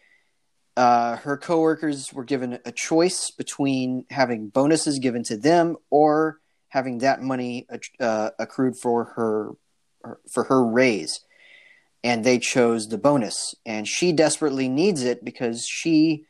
uh, 0.78 1.18
her 1.18 1.38
coworkers 1.38 2.12
were 2.12 2.24
given 2.24 2.60
a 2.66 2.72
choice 2.72 3.32
between 3.32 4.06
having 4.10 4.50
bonuses 4.50 5.00
given 5.00 5.24
to 5.24 5.38
them 5.38 5.78
or 5.90 6.40
having 6.70 6.98
that 7.00 7.22
money 7.22 7.66
uh, 8.00 8.32
accrued 8.38 8.76
for 8.78 9.06
her 9.16 9.52
for 10.32 10.44
her 10.44 10.66
raise. 10.66 11.22
And 12.04 12.24
they 12.24 12.38
chose 12.38 12.88
the 12.88 12.98
bonus. 12.98 13.56
And 13.66 13.88
she 13.88 14.12
desperately 14.12 14.70
needs 14.70 15.02
it 15.02 15.26
because 15.26 15.66
she 15.66 16.26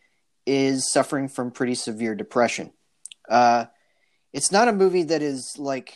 is 0.45 0.89
suffering 0.89 1.27
from 1.27 1.51
pretty 1.51 1.75
severe 1.75 2.15
depression. 2.15 2.71
Uh, 3.27 3.65
it's 4.31 4.51
not 4.51 4.67
a 4.67 4.73
movie 4.73 5.03
that 5.03 5.21
is 5.21 5.55
like 5.57 5.93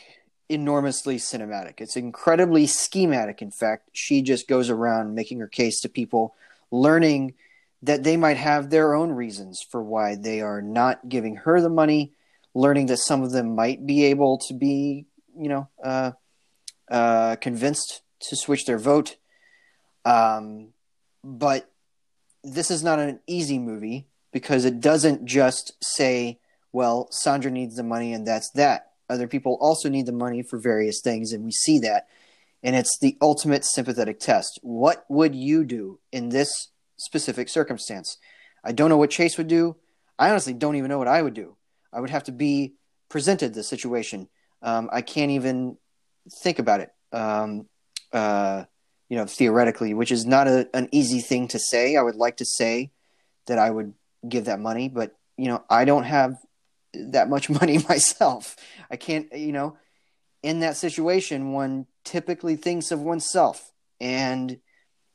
enormously 0.49 1.17
cinematic. 1.17 1.79
It's 1.79 1.95
incredibly 1.95 2.65
schematic 2.65 3.41
in 3.41 3.51
fact. 3.51 3.89
She 3.93 4.21
just 4.21 4.47
goes 4.47 4.69
around 4.69 5.13
making 5.13 5.39
her 5.39 5.47
case 5.47 5.79
to 5.81 5.89
people 5.89 6.35
learning 6.71 7.35
that 7.83 8.03
they 8.03 8.17
might 8.17 8.37
have 8.37 8.69
their 8.69 8.93
own 8.93 9.11
reasons 9.11 9.61
for 9.69 9.81
why 9.81 10.15
they 10.15 10.41
are 10.41 10.61
not 10.61 11.07
giving 11.07 11.37
her 11.37 11.61
the 11.61 11.69
money, 11.69 12.13
learning 12.53 12.87
that 12.87 12.97
some 12.97 13.23
of 13.23 13.31
them 13.31 13.55
might 13.55 13.85
be 13.85 14.05
able 14.05 14.37
to 14.37 14.53
be, 14.53 15.05
you 15.37 15.49
know, 15.49 15.69
uh, 15.83 16.11
uh, 16.91 17.35
convinced 17.37 18.01
to 18.19 18.35
switch 18.35 18.65
their 18.65 18.77
vote. 18.77 19.15
Um, 20.03 20.69
but 21.23 21.69
this 22.43 22.71
is 22.71 22.83
not 22.83 22.99
an 22.99 23.19
easy 23.27 23.59
movie 23.59 24.07
because 24.31 24.65
it 24.65 24.79
doesn't 24.79 25.25
just 25.25 25.73
say, 25.81 26.39
well, 26.71 27.07
Sandra 27.11 27.51
needs 27.51 27.75
the 27.75 27.83
money 27.83 28.13
and 28.13 28.27
that's 28.27 28.49
that. 28.51 28.89
Other 29.09 29.27
people 29.27 29.57
also 29.59 29.89
need 29.89 30.05
the 30.05 30.11
money 30.11 30.43
for 30.43 30.59
various 30.59 31.01
things, 31.01 31.33
and 31.33 31.43
we 31.43 31.51
see 31.51 31.79
that. 31.79 32.07
And 32.61 32.75
it's 32.75 32.99
the 32.99 33.17
ultimate 33.21 33.65
sympathetic 33.65 34.19
test. 34.19 34.59
What 34.61 35.03
would 35.09 35.33
you 35.33 35.63
do 35.63 35.99
in 36.11 36.29
this 36.29 36.67
specific 36.99 37.49
circumstance. 37.49 38.17
I 38.63 38.71
don't 38.71 38.89
know 38.89 38.97
what 38.97 39.09
Chase 39.09 39.37
would 39.37 39.47
do. 39.47 39.75
I 40.17 40.29
honestly 40.29 40.53
don't 40.53 40.75
even 40.75 40.89
know 40.89 40.97
what 40.97 41.07
I 41.07 41.21
would 41.21 41.33
do. 41.33 41.55
I 41.91 41.99
would 41.99 42.09
have 42.09 42.25
to 42.25 42.31
be 42.31 42.73
presented 43.09 43.53
the 43.53 43.63
situation. 43.63 44.27
Um, 44.61 44.89
I 44.91 45.01
can't 45.01 45.31
even 45.31 45.77
think 46.43 46.59
about 46.59 46.81
it. 46.81 46.91
Um, 47.11 47.67
uh, 48.11 48.65
you 49.07 49.17
know, 49.17 49.25
theoretically, 49.25 49.93
which 49.93 50.11
is 50.11 50.25
not 50.25 50.47
a, 50.47 50.69
an 50.73 50.89
easy 50.91 51.19
thing 51.19 51.47
to 51.49 51.59
say. 51.59 51.95
I 51.95 52.01
would 52.01 52.15
like 52.15 52.37
to 52.37 52.45
say 52.45 52.91
that 53.47 53.57
I 53.57 53.69
would 53.69 53.93
give 54.27 54.45
that 54.45 54.59
money, 54.59 54.89
but 54.89 55.15
you 55.37 55.47
know, 55.47 55.63
I 55.69 55.85
don't 55.85 56.03
have 56.03 56.35
that 56.93 57.29
much 57.29 57.49
money 57.61 57.79
myself. 57.89 58.55
I 58.91 58.97
can't, 58.97 59.31
you 59.33 59.51
know, 59.51 59.77
in 60.43 60.59
that 60.59 60.77
situation, 60.77 61.51
one 61.51 61.87
typically 62.03 62.55
thinks 62.55 62.91
of 62.91 63.01
oneself 63.01 63.71
and 63.99 64.59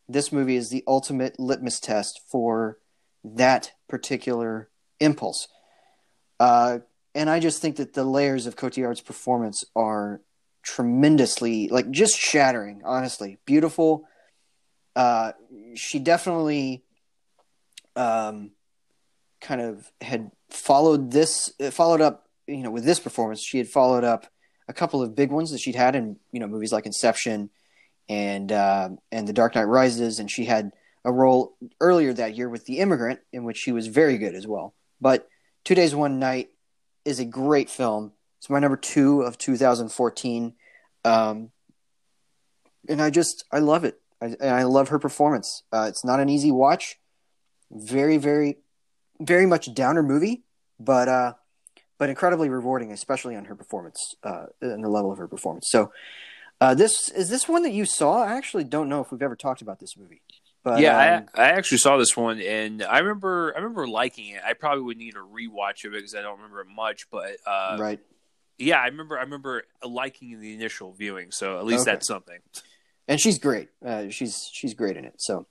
this 0.08 0.32
movie 0.32 0.56
is 0.56 0.70
the 0.70 0.84
ultimate 0.86 1.38
litmus 1.38 1.80
test 1.80 2.20
for 2.30 2.78
that 3.24 3.72
particular 3.88 4.68
impulse. 5.00 5.48
Uh, 6.38 6.78
and 7.14 7.30
I 7.30 7.40
just 7.40 7.62
think 7.62 7.76
that 7.76 7.94
the 7.94 8.04
layers 8.04 8.46
of 8.46 8.56
Cotillard's 8.56 9.00
performance 9.00 9.64
are 9.74 10.20
tremendously, 10.62 11.68
like, 11.68 11.90
just 11.90 12.18
shattering, 12.18 12.82
honestly. 12.84 13.38
Beautiful. 13.46 14.04
Uh, 14.96 15.32
she 15.74 15.98
definitely 15.98 16.84
um, 17.96 18.50
kind 19.40 19.60
of 19.60 19.90
had 20.00 20.30
followed 20.50 21.12
this, 21.12 21.52
followed 21.70 22.00
up, 22.00 22.28
you 22.46 22.62
know, 22.62 22.70
with 22.70 22.84
this 22.84 23.00
performance. 23.00 23.42
She 23.42 23.58
had 23.58 23.68
followed 23.68 24.04
up 24.04 24.26
a 24.68 24.72
couple 24.72 25.02
of 25.02 25.14
big 25.14 25.30
ones 25.30 25.50
that 25.50 25.60
she'd 25.60 25.74
had 25.74 25.94
in, 25.94 26.16
you 26.32 26.40
know, 26.40 26.46
movies 26.46 26.72
like 26.72 26.86
Inception 26.86 27.50
and 28.08 28.50
uh, 28.52 28.90
and 29.10 29.26
The 29.26 29.32
Dark 29.32 29.54
Knight 29.54 29.64
Rises, 29.64 30.18
and 30.18 30.30
she 30.30 30.44
had 30.44 30.72
a 31.04 31.12
role 31.12 31.56
earlier 31.80 32.12
that 32.12 32.36
year 32.36 32.48
with 32.48 32.64
The 32.66 32.78
Immigrant, 32.78 33.20
in 33.32 33.44
which 33.44 33.58
she 33.58 33.72
was 33.72 33.86
very 33.86 34.18
good 34.18 34.34
as 34.34 34.46
well. 34.46 34.74
But 35.00 35.28
Two 35.64 35.74
Days 35.74 35.94
One 35.94 36.18
Night 36.18 36.50
is 37.04 37.20
a 37.20 37.24
great 37.24 37.70
film. 37.70 38.12
It's 38.38 38.50
my 38.50 38.58
number 38.58 38.76
two 38.76 39.22
of 39.22 39.38
2014, 39.38 40.54
um, 41.04 41.50
and 42.88 43.02
I 43.02 43.10
just 43.10 43.44
I 43.50 43.58
love 43.58 43.84
it. 43.84 44.00
I, 44.20 44.36
I 44.42 44.62
love 44.64 44.88
her 44.88 44.98
performance. 44.98 45.62
Uh, 45.72 45.86
it's 45.88 46.04
not 46.04 46.20
an 46.20 46.28
easy 46.28 46.50
watch. 46.50 46.98
Very, 47.70 48.18
very, 48.18 48.58
very 49.20 49.46
much 49.46 49.72
downer 49.74 50.02
movie, 50.02 50.44
but 50.78 51.08
uh, 51.08 51.32
but 51.98 52.10
incredibly 52.10 52.48
rewarding, 52.48 52.92
especially 52.92 53.36
on 53.36 53.46
her 53.46 53.54
performance 53.54 54.14
uh, 54.22 54.46
and 54.60 54.84
the 54.84 54.88
level 54.88 55.10
of 55.12 55.18
her 55.18 55.28
performance. 55.28 55.68
So. 55.70 55.90
Uh, 56.60 56.74
this 56.74 57.10
is 57.10 57.28
this 57.28 57.48
one 57.48 57.62
that 57.62 57.72
you 57.72 57.84
saw. 57.84 58.22
I 58.22 58.34
actually 58.36 58.64
don't 58.64 58.88
know 58.88 59.00
if 59.00 59.10
we've 59.12 59.22
ever 59.22 59.36
talked 59.36 59.60
about 59.62 59.80
this 59.80 59.96
movie. 59.96 60.22
But, 60.62 60.80
yeah, 60.80 61.16
um, 61.18 61.26
I, 61.34 61.42
I 61.42 61.48
actually 61.50 61.78
saw 61.78 61.98
this 61.98 62.16
one, 62.16 62.40
and 62.40 62.82
I 62.82 63.00
remember 63.00 63.52
I 63.54 63.58
remember 63.58 63.86
liking 63.86 64.28
it. 64.30 64.40
I 64.46 64.54
probably 64.54 64.82
would 64.84 64.96
need 64.96 65.12
to 65.12 65.18
rewatch 65.18 65.84
of 65.84 65.92
it 65.92 65.98
because 65.98 66.14
I 66.14 66.22
don't 66.22 66.36
remember 66.36 66.62
it 66.62 66.68
much. 66.74 67.10
But 67.10 67.36
uh, 67.46 67.76
right. 67.78 68.00
yeah, 68.56 68.78
I 68.80 68.86
remember 68.86 69.18
I 69.18 69.22
remember 69.22 69.64
liking 69.84 70.40
the 70.40 70.54
initial 70.54 70.92
viewing. 70.92 71.32
So 71.32 71.58
at 71.58 71.66
least 71.66 71.82
Okay. 71.82 71.90
that's 71.92 72.06
something. 72.08 72.38
and 73.08 73.20
she's 73.20 73.38
great. 73.38 73.68
Uh, 73.84 74.08
she's 74.08 74.48
she's 74.52 74.72
great 74.72 74.96
in 74.96 75.04
it. 75.04 75.16
So, 75.18 75.46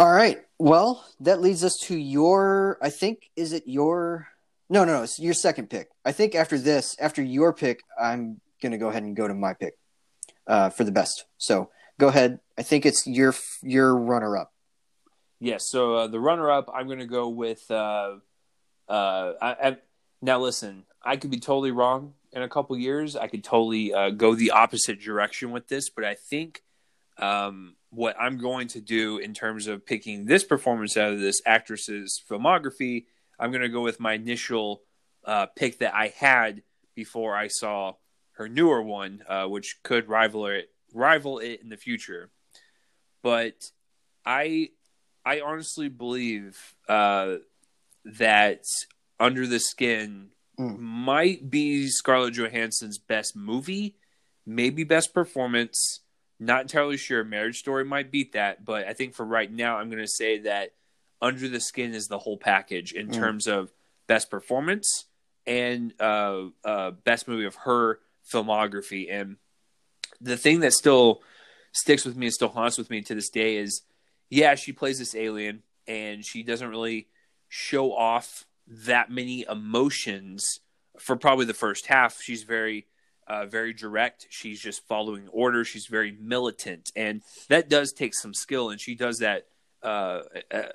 all 0.00 0.10
right. 0.10 0.38
Well, 0.58 1.04
that 1.20 1.40
leads 1.40 1.62
us 1.62 1.76
to 1.84 1.96
your. 1.96 2.76
I 2.82 2.90
think 2.90 3.30
is 3.36 3.52
it 3.52 3.64
your? 3.66 4.26
No, 4.68 4.84
no, 4.84 4.96
no. 4.96 5.02
It's 5.04 5.20
your 5.20 5.34
second 5.34 5.70
pick. 5.70 5.90
I 6.04 6.10
think 6.10 6.34
after 6.34 6.58
this, 6.58 6.96
after 6.98 7.22
your 7.22 7.52
pick, 7.52 7.82
I'm 8.02 8.40
gonna 8.60 8.78
go 8.78 8.88
ahead 8.88 9.04
and 9.04 9.14
go 9.14 9.28
to 9.28 9.34
my 9.34 9.54
pick. 9.54 9.74
Uh, 10.48 10.70
for 10.70 10.82
the 10.82 10.90
best. 10.90 11.26
So 11.36 11.70
go 12.00 12.08
ahead. 12.08 12.40
I 12.58 12.62
think 12.62 12.84
it's 12.86 13.06
your 13.06 13.34
your 13.62 13.94
runner 13.94 14.36
up. 14.36 14.52
Yes. 15.40 15.68
so 15.70 15.94
uh, 15.94 16.06
the 16.08 16.18
runner 16.18 16.50
up, 16.50 16.68
I'm 16.74 16.86
going 16.86 16.98
to 16.98 17.06
go 17.06 17.28
with. 17.28 17.70
Uh, 17.70 18.16
uh, 18.88 19.32
I, 19.40 19.50
I, 19.50 19.76
now 20.20 20.40
listen, 20.40 20.84
I 21.02 21.16
could 21.16 21.30
be 21.30 21.38
totally 21.38 21.70
wrong 21.70 22.14
in 22.32 22.42
a 22.42 22.48
couple 22.48 22.76
years. 22.76 23.14
I 23.14 23.28
could 23.28 23.44
totally 23.44 23.94
uh, 23.94 24.10
go 24.10 24.34
the 24.34 24.50
opposite 24.50 25.00
direction 25.00 25.52
with 25.52 25.68
this, 25.68 25.90
but 25.90 26.04
I 26.04 26.14
think 26.14 26.64
um, 27.18 27.76
what 27.90 28.16
I'm 28.18 28.38
going 28.38 28.68
to 28.68 28.80
do 28.80 29.18
in 29.18 29.34
terms 29.34 29.66
of 29.66 29.86
picking 29.86 30.24
this 30.24 30.42
performance 30.42 30.96
out 30.96 31.12
of 31.12 31.20
this 31.20 31.40
actress's 31.46 32.20
filmography, 32.28 33.04
I'm 33.38 33.50
going 33.50 33.62
to 33.62 33.68
go 33.68 33.82
with 33.82 34.00
my 34.00 34.14
initial 34.14 34.82
uh, 35.24 35.46
pick 35.46 35.78
that 35.78 35.94
I 35.94 36.08
had 36.08 36.62
before 36.94 37.36
I 37.36 37.48
saw 37.48 37.94
her 38.38 38.48
newer 38.48 38.80
one, 38.80 39.22
uh, 39.28 39.46
which 39.46 39.76
could 39.82 40.08
rival 40.08 40.46
it 40.46 40.70
rival 40.94 41.38
it 41.38 41.60
in 41.60 41.68
the 41.68 41.76
future. 41.76 42.30
But 43.22 43.70
I 44.24 44.70
I 45.24 45.40
honestly 45.40 45.88
believe 45.88 46.56
uh, 46.88 47.36
that 48.04 48.62
Under 49.20 49.46
the 49.46 49.58
Skin 49.58 50.30
mm. 50.58 50.78
might 50.78 51.50
be 51.50 51.88
Scarlett 51.88 52.34
Johansson's 52.34 52.98
best 52.98 53.36
movie, 53.36 53.96
maybe 54.46 54.84
best 54.84 55.12
performance. 55.12 56.00
Not 56.40 56.62
entirely 56.62 56.96
sure. 56.96 57.24
Marriage 57.24 57.56
Story 57.56 57.84
might 57.84 58.12
beat 58.12 58.32
that, 58.34 58.64
but 58.64 58.86
I 58.86 58.92
think 58.92 59.14
for 59.14 59.26
right 59.26 59.50
now, 59.50 59.78
I'm 59.78 59.90
going 59.90 60.02
to 60.02 60.08
say 60.08 60.38
that 60.42 60.74
Under 61.20 61.48
the 61.48 61.58
Skin 61.58 61.92
is 61.92 62.06
the 62.06 62.18
whole 62.18 62.38
package 62.38 62.92
in 62.92 63.08
mm. 63.08 63.14
terms 63.14 63.48
of 63.48 63.72
best 64.06 64.30
performance 64.30 65.06
and 65.48 65.92
uh, 65.98 66.44
uh, 66.64 66.92
best 66.92 67.26
movie 67.26 67.46
of 67.46 67.56
her 67.56 67.98
filmography. 68.32 69.06
And 69.10 69.36
the 70.20 70.36
thing 70.36 70.60
that 70.60 70.72
still 70.72 71.22
sticks 71.72 72.04
with 72.04 72.16
me 72.16 72.26
and 72.26 72.32
still 72.32 72.48
haunts 72.48 72.78
with 72.78 72.90
me 72.90 73.02
to 73.02 73.14
this 73.14 73.30
day 73.30 73.56
is, 73.56 73.82
yeah, 74.30 74.54
she 74.54 74.72
plays 74.72 74.98
this 74.98 75.14
alien 75.14 75.62
and 75.86 76.24
she 76.24 76.42
doesn't 76.42 76.68
really 76.68 77.08
show 77.48 77.92
off 77.92 78.44
that 78.66 79.10
many 79.10 79.44
emotions 79.48 80.60
for 80.98 81.16
probably 81.16 81.46
the 81.46 81.54
first 81.54 81.86
half. 81.86 82.20
She's 82.20 82.42
very 82.42 82.86
uh, 83.26 83.44
very 83.44 83.74
direct. 83.74 84.26
She's 84.30 84.60
just 84.60 84.86
following 84.86 85.28
orders. 85.28 85.68
She's 85.68 85.86
very 85.86 86.16
militant, 86.18 86.90
and 86.96 87.22
that 87.48 87.68
does 87.68 87.92
take 87.92 88.14
some 88.14 88.32
skill, 88.32 88.70
and 88.70 88.80
she 88.80 88.94
does 88.94 89.18
that 89.18 89.46
uh, 89.82 90.22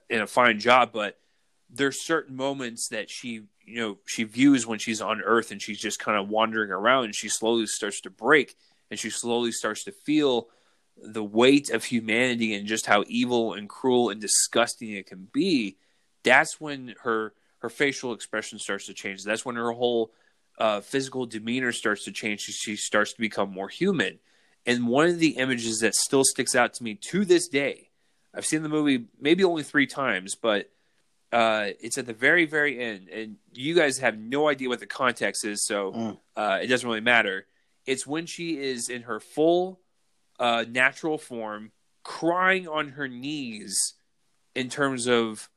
in 0.09 0.21
a 0.21 0.27
fine 0.27 0.59
job. 0.59 0.91
But 0.93 1.17
there's 1.73 2.05
certain 2.05 2.35
moments 2.35 2.87
that 2.89 3.09
she, 3.09 3.41
you 3.65 3.79
know, 3.79 3.97
she 4.05 4.23
views 4.23 4.67
when 4.67 4.79
she's 4.79 5.01
on 5.01 5.21
Earth, 5.21 5.51
and 5.51 5.61
she's 5.61 5.79
just 5.79 5.99
kind 5.99 6.17
of 6.17 6.29
wandering 6.29 6.71
around, 6.71 7.05
and 7.05 7.15
she 7.15 7.29
slowly 7.29 7.65
starts 7.65 8.01
to 8.01 8.09
break, 8.09 8.55
and 8.91 8.99
she 8.99 9.09
slowly 9.09 9.51
starts 9.51 9.83
to 9.85 9.91
feel 9.91 10.47
the 10.95 11.23
weight 11.23 11.71
of 11.71 11.83
humanity 11.83 12.53
and 12.53 12.67
just 12.67 12.85
how 12.85 13.03
evil 13.07 13.53
and 13.53 13.67
cruel 13.67 14.09
and 14.09 14.21
disgusting 14.21 14.91
it 14.91 15.07
can 15.07 15.27
be. 15.31 15.77
That's 16.23 16.61
when 16.61 16.95
her 17.03 17.33
her 17.59 17.69
facial 17.69 18.13
expression 18.13 18.59
starts 18.59 18.87
to 18.87 18.93
change. 18.93 19.23
That's 19.23 19.45
when 19.45 19.55
her 19.55 19.71
whole 19.71 20.11
uh, 20.57 20.81
physical 20.81 21.25
demeanor 21.25 21.71
starts 21.71 22.03
to 22.05 22.11
change. 22.11 22.41
She, 22.41 22.51
she 22.51 22.75
starts 22.75 23.13
to 23.13 23.21
become 23.21 23.51
more 23.51 23.69
human. 23.69 24.19
And 24.65 24.87
one 24.87 25.07
of 25.07 25.17
the 25.17 25.37
images 25.37 25.79
that 25.79 25.95
still 25.95 26.25
sticks 26.25 26.55
out 26.55 26.73
to 26.75 26.83
me 26.83 26.95
to 26.95 27.23
this 27.23 27.47
day, 27.47 27.89
I've 28.35 28.45
seen 28.45 28.63
the 28.63 28.69
movie 28.69 29.05
maybe 29.19 29.45
only 29.45 29.63
three 29.63 29.87
times, 29.87 30.35
but 30.35 30.72
uh, 31.33 31.69
it's 31.81 31.97
at 31.97 32.05
the 32.05 32.13
very, 32.13 32.45
very 32.45 32.79
end. 32.79 33.09
And 33.09 33.37
you 33.51 33.73
guys 33.73 33.97
have 33.97 34.17
no 34.17 34.47
idea 34.47 34.69
what 34.69 34.79
the 34.79 34.85
context 34.85 35.43
is, 35.43 35.65
so 35.65 35.91
mm. 35.91 36.19
uh, 36.35 36.59
it 36.61 36.67
doesn't 36.67 36.87
really 36.87 37.01
matter. 37.01 37.47
It's 37.87 38.05
when 38.05 38.27
she 38.27 38.57
is 38.59 38.87
in 38.87 39.01
her 39.03 39.19
full 39.19 39.81
uh, 40.39 40.65
natural 40.69 41.17
form, 41.17 41.71
crying 42.03 42.67
on 42.67 42.89
her 42.89 43.07
knees 43.07 43.95
in 44.53 44.69
terms 44.69 45.07
of 45.07 45.49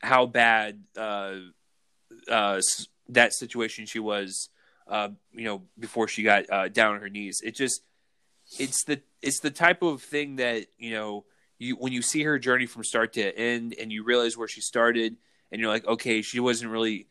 how 0.00 0.26
bad 0.26 0.84
uh, 0.96 1.34
uh, 2.30 2.60
that 3.08 3.34
situation 3.34 3.86
she 3.86 3.98
was, 3.98 4.50
uh, 4.86 5.08
you 5.32 5.44
know, 5.44 5.62
before 5.78 6.06
she 6.06 6.22
got 6.22 6.48
uh, 6.48 6.68
down 6.68 6.94
on 6.94 7.00
her 7.00 7.10
knees. 7.10 7.40
It 7.44 7.56
just, 7.56 7.82
it's 8.58 8.84
the 8.84 9.02
it's 9.20 9.40
the 9.40 9.50
type 9.50 9.82
of 9.82 10.00
thing 10.00 10.36
that 10.36 10.66
you 10.78 10.92
know 10.92 11.24
you 11.58 11.76
when 11.76 11.92
you 11.92 12.02
see 12.02 12.22
her 12.22 12.38
journey 12.38 12.66
from 12.66 12.84
start 12.84 13.14
to 13.14 13.36
end, 13.36 13.74
and 13.78 13.92
you 13.92 14.04
realize 14.04 14.36
where 14.36 14.48
she 14.48 14.60
started, 14.60 15.16
and 15.50 15.60
you're 15.60 15.70
like, 15.70 15.86
okay, 15.86 16.22
she 16.22 16.40
wasn't 16.40 16.70
really 16.70 17.08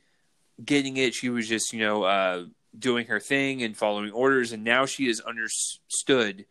getting 0.64 0.98
it. 0.98 1.14
She 1.14 1.30
was 1.30 1.48
just 1.48 1.74
you 1.74 1.80
know 1.80 2.04
uh, 2.04 2.46
doing 2.78 3.08
her 3.08 3.20
thing 3.20 3.64
and 3.64 3.76
following 3.76 4.12
orders, 4.12 4.52
and 4.52 4.64
now 4.64 4.86
she 4.86 5.08
has 5.08 5.20
understood 5.20 6.46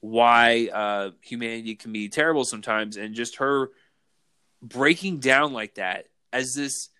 why 0.00 0.68
uh, 0.72 1.10
humanity 1.20 1.74
can 1.74 1.92
be 1.92 2.08
terrible 2.08 2.44
sometimes, 2.44 2.96
and 2.96 3.14
just 3.14 3.36
her 3.36 3.70
breaking 4.62 5.18
down 5.18 5.52
like 5.52 5.74
that 5.74 6.06
as 6.32 6.54
this 6.54 6.90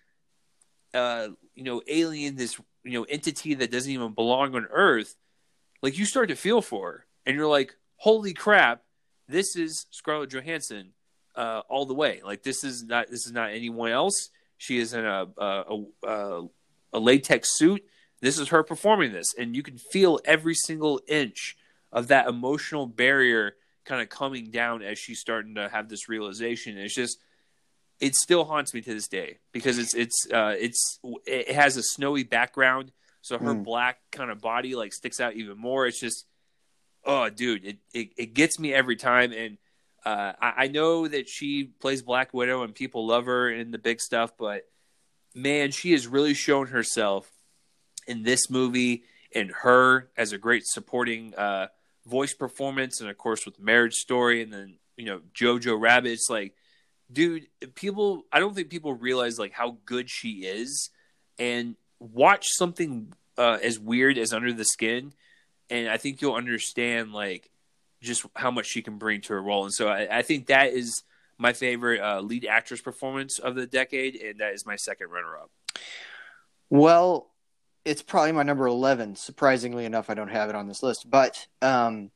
uh, 0.93 1.27
you 1.55 1.63
know 1.63 1.81
alien, 1.87 2.35
this 2.35 2.59
you 2.83 2.93
know 2.99 3.03
entity 3.03 3.53
that 3.55 3.71
doesn't 3.71 3.91
even 3.91 4.13
belong 4.13 4.55
on 4.55 4.67
Earth, 4.71 5.15
like 5.81 5.97
you 5.97 6.05
start 6.05 6.29
to 6.29 6.35
feel 6.35 6.61
for, 6.61 6.91
her. 6.91 7.05
and 7.25 7.35
you're 7.35 7.47
like, 7.47 7.75
holy 7.97 8.33
crap, 8.33 8.83
this 9.27 9.55
is 9.55 9.85
Scarlett 9.91 10.29
Johansson 10.31 10.93
uh, 11.35 11.61
all 11.69 11.85
the 11.85 11.93
way. 11.93 12.21
Like 12.23 12.43
this 12.43 12.63
is 12.63 12.83
not 12.83 13.09
this 13.09 13.25
is 13.25 13.31
not 13.31 13.51
anyone 13.51 13.91
else. 13.91 14.29
She 14.57 14.79
is 14.79 14.93
in 14.93 15.05
a 15.05 15.27
a, 15.37 15.83
a, 16.03 16.43
a 16.93 16.99
latex 16.99 17.57
suit. 17.57 17.83
This 18.19 18.39
is 18.39 18.49
her 18.49 18.63
performing 18.63 19.11
this, 19.11 19.27
and 19.37 19.55
you 19.55 19.61
can 19.61 19.77
feel 19.77 20.19
every 20.25 20.55
single 20.55 20.99
inch 21.07 21.55
of 21.91 22.07
that 22.07 22.27
emotional 22.27 22.87
barrier 22.87 23.55
kind 23.85 24.01
of 24.01 24.09
coming 24.09 24.49
down 24.49 24.81
as 24.81 24.99
she's 24.99 25.19
starting 25.19 25.55
to 25.55 25.69
have 25.69 25.87
this 25.87 26.09
realization. 26.09 26.77
It's 26.77 26.95
just 26.95 27.19
it 27.99 28.15
still 28.15 28.45
haunts 28.45 28.73
me 28.73 28.81
to 28.81 28.93
this 28.93 29.07
day 29.07 29.37
because 29.51 29.77
it's 29.77 29.93
it's 29.95 30.27
uh, 30.33 30.55
it's 30.57 30.99
it 31.25 31.51
has 31.51 31.77
a 31.77 31.83
snowy 31.83 32.23
background, 32.23 32.91
so 33.21 33.37
her 33.37 33.53
mm. 33.53 33.63
black 33.63 33.99
kind 34.11 34.31
of 34.31 34.41
body 34.41 34.75
like 34.75 34.93
sticks 34.93 35.19
out 35.19 35.33
even 35.35 35.57
more. 35.57 35.85
It's 35.85 35.99
just 35.99 36.25
oh, 37.07 37.29
dude, 37.29 37.65
it 37.65 37.77
it, 37.93 38.09
it 38.17 38.33
gets 38.33 38.59
me 38.59 38.73
every 38.73 38.97
time, 38.97 39.31
and 39.31 39.57
uh, 40.05 40.33
I, 40.39 40.53
I 40.57 40.67
know 40.67 41.07
that 41.07 41.27
she 41.27 41.63
plays 41.63 42.01
Black 42.01 42.33
Widow 42.33 42.63
and 42.63 42.75
people 42.75 43.07
love 43.07 43.25
her 43.25 43.49
in 43.49 43.71
the 43.71 43.79
big 43.79 43.99
stuff, 43.99 44.31
but 44.37 44.67
man, 45.33 45.71
she 45.71 45.93
has 45.93 46.05
really 46.05 46.33
shown 46.33 46.67
herself 46.67 47.29
in 48.07 48.23
this 48.23 48.49
movie 48.49 49.03
and 49.33 49.51
her 49.51 50.09
as 50.15 50.31
a 50.31 50.37
great 50.37 50.63
supporting 50.65 51.33
uh, 51.35 51.67
voice 52.05 52.33
performance, 52.33 53.01
and 53.01 53.09
of 53.09 53.17
course 53.17 53.45
with 53.45 53.59
Marriage 53.59 53.95
Story, 53.95 54.43
and 54.43 54.53
then 54.53 54.77
you 54.97 55.05
know 55.05 55.21
Jojo 55.33 55.79
Rabbit. 55.79 56.11
It's 56.11 56.29
like 56.29 56.53
dude, 57.11 57.47
people 57.75 58.25
I 58.31 58.39
don't 58.39 58.53
think 58.53 58.69
people 58.69 58.93
realize 58.93 59.39
like 59.39 59.53
how 59.53 59.77
good 59.85 60.09
she 60.09 60.45
is. 60.45 60.89
And 61.39 61.75
watch 61.99 62.47
something 62.47 63.13
uh, 63.37 63.59
as 63.61 63.79
weird 63.79 64.17
as 64.17 64.33
Under 64.33 64.51
the 64.51 64.65
Skin 64.65 65.13
and 65.69 65.89
I 65.89 65.97
think 65.97 66.21
you'll 66.21 66.35
understand 66.35 67.13
like 67.13 67.49
just 68.01 68.25
how 68.35 68.51
much 68.51 68.67
she 68.67 68.81
can 68.81 68.97
bring 68.97 69.21
to 69.21 69.33
her 69.33 69.41
role. 69.41 69.63
And 69.63 69.73
so 69.73 69.87
I, 69.87 70.19
I 70.19 70.21
think 70.21 70.47
that 70.47 70.73
is 70.73 71.03
my 71.37 71.53
favorite 71.53 72.01
uh, 72.01 72.21
lead 72.21 72.45
actress 72.45 72.81
performance 72.81 73.39
of 73.39 73.55
the 73.55 73.67
decade, 73.67 74.15
and 74.15 74.39
that 74.39 74.53
is 74.53 74.65
my 74.65 74.75
second 74.75 75.09
runner 75.09 75.37
up. 75.37 75.51
Well, 76.69 77.31
it's 77.85 78.01
probably 78.01 78.33
my 78.33 78.43
number 78.43 78.67
11. 78.67 79.15
Surprisingly 79.15 79.85
enough, 79.85 80.09
I 80.09 80.13
don't 80.13 80.29
have 80.29 80.49
it 80.49 80.55
on 80.55 80.67
this 80.67 80.83
list, 80.83 81.09
but 81.09 81.47
um, 81.61 82.11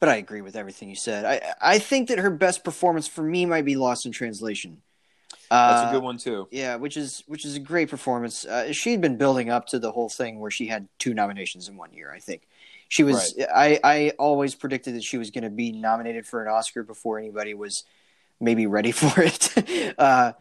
but 0.00 0.08
I 0.08 0.16
agree 0.16 0.42
with 0.42 0.56
everything 0.56 0.88
you 0.88 0.96
said. 0.96 1.24
I 1.24 1.54
I 1.60 1.78
think 1.78 2.08
that 2.08 2.18
her 2.18 2.30
best 2.30 2.64
performance 2.64 3.08
for 3.08 3.22
me 3.22 3.46
might 3.46 3.64
be 3.64 3.76
Lost 3.76 4.06
in 4.06 4.12
Translation. 4.12 4.82
That's 5.50 5.82
a 5.82 5.86
uh, 5.86 5.92
good 5.92 6.02
one 6.02 6.18
too. 6.18 6.48
Yeah, 6.50 6.76
which 6.76 6.96
is 6.96 7.22
which 7.26 7.44
is 7.44 7.56
a 7.56 7.60
great 7.60 7.88
performance. 7.88 8.44
Uh, 8.44 8.72
she'd 8.72 9.00
been 9.00 9.16
building 9.16 9.50
up 9.50 9.66
to 9.68 9.78
the 9.78 9.92
whole 9.92 10.08
thing 10.08 10.40
where 10.40 10.50
she 10.50 10.66
had 10.66 10.88
two 10.98 11.14
nominations 11.14 11.68
in 11.68 11.76
one 11.76 11.92
year. 11.92 12.12
I 12.12 12.18
think 12.18 12.46
she 12.88 13.02
was. 13.02 13.34
Right. 13.38 13.48
I 13.54 13.80
I 13.84 14.12
always 14.18 14.54
predicted 14.54 14.94
that 14.94 15.04
she 15.04 15.18
was 15.18 15.30
going 15.30 15.44
to 15.44 15.50
be 15.50 15.72
nominated 15.72 16.26
for 16.26 16.42
an 16.42 16.48
Oscar 16.48 16.82
before 16.82 17.18
anybody 17.18 17.54
was 17.54 17.84
maybe 18.40 18.66
ready 18.66 18.92
for 18.92 19.22
it. 19.22 19.94
uh, 19.98 20.32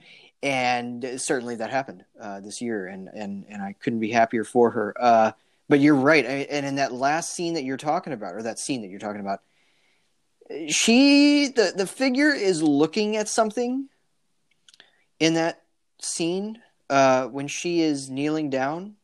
and 0.44 1.20
certainly 1.20 1.56
that 1.56 1.70
happened 1.70 2.06
uh, 2.20 2.40
this 2.42 2.62
year, 2.62 2.88
and 2.88 3.08
and 3.08 3.46
and 3.50 3.62
I 3.62 3.76
couldn't 3.80 4.00
be 4.00 4.12
happier 4.12 4.44
for 4.44 4.72
her. 4.72 4.94
Uh, 5.00 5.32
but 5.70 5.80
you're 5.80 5.96
right, 5.96 6.26
I, 6.26 6.48
and 6.50 6.66
in 6.66 6.76
that 6.76 6.94
last 6.94 7.34
scene 7.34 7.56
that 7.56 7.64
you're 7.64 7.78
talking 7.78 8.14
about, 8.14 8.36
or 8.36 8.44
that 8.44 8.60
scene 8.60 8.82
that 8.82 8.90
you're 8.90 9.00
talking 9.00 9.20
about, 9.20 9.42
she 10.70 11.48
the 11.48 11.74
the 11.76 11.88
figure 11.88 12.34
is 12.34 12.62
looking 12.62 13.18
at 13.18 13.28
something 13.28 13.90
in 15.20 15.34
that 15.36 15.64
scene 16.02 16.60
uh, 16.90 17.26
when 17.28 17.48
she 17.48 17.82
is 17.82 18.10
kneeling 18.10 18.50
down, 18.50 18.96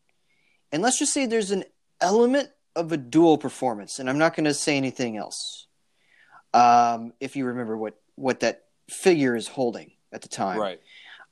and 0.72 0.82
let's 0.82 1.00
just 1.00 1.14
say 1.14 1.26
there's 1.26 1.52
an 1.52 1.64
element 2.02 2.50
of 2.76 2.92
a 2.92 2.98
dual 2.98 3.38
performance, 3.38 4.00
and 4.00 4.10
I'm 4.10 4.18
not 4.18 4.36
going 4.36 4.46
to 4.46 4.54
say 4.54 4.78
anything 4.78 5.18
else. 5.18 5.68
Um, 6.54 7.14
if 7.20 7.36
you 7.36 7.46
remember 7.46 7.78
what 7.78 7.96
what 8.16 8.42
that 8.42 8.66
figure 8.90 9.36
is 9.36 9.48
holding 9.48 9.92
at 10.12 10.22
the 10.22 10.30
time, 10.30 10.60
right? 10.60 10.80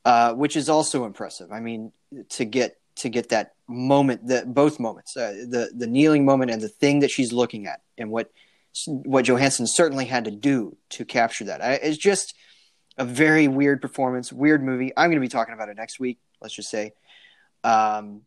Uh, 0.03 0.33
which 0.33 0.55
is 0.55 0.69
also 0.69 1.05
impressive. 1.05 1.51
I 1.51 1.59
mean, 1.59 1.91
to 2.29 2.45
get 2.45 2.77
to 2.97 3.09
get 3.09 3.29
that 3.29 3.53
moment, 3.67 4.27
that 4.27 4.53
both 4.53 4.79
moments, 4.79 5.15
uh, 5.15 5.45
the 5.47 5.71
the 5.75 5.87
kneeling 5.87 6.25
moment 6.25 6.51
and 6.51 6.61
the 6.61 6.69
thing 6.69 6.99
that 6.99 7.11
she's 7.11 7.31
looking 7.31 7.67
at, 7.67 7.81
and 7.97 8.09
what 8.09 8.31
what 8.87 9.25
Johansson 9.25 9.67
certainly 9.67 10.05
had 10.05 10.25
to 10.25 10.31
do 10.31 10.77
to 10.89 11.05
capture 11.05 11.45
that. 11.45 11.63
I, 11.63 11.73
it's 11.73 11.97
just 11.97 12.33
a 13.01 13.05
very 13.05 13.47
weird 13.47 13.81
performance, 13.81 14.31
weird 14.31 14.63
movie. 14.63 14.93
I'm 14.95 15.09
going 15.09 15.17
to 15.17 15.21
be 15.21 15.27
talking 15.27 15.55
about 15.55 15.69
it 15.69 15.75
next 15.75 15.99
week. 15.99 16.19
Let's 16.39 16.53
just 16.53 16.69
say. 16.69 16.93
Um, 17.63 18.21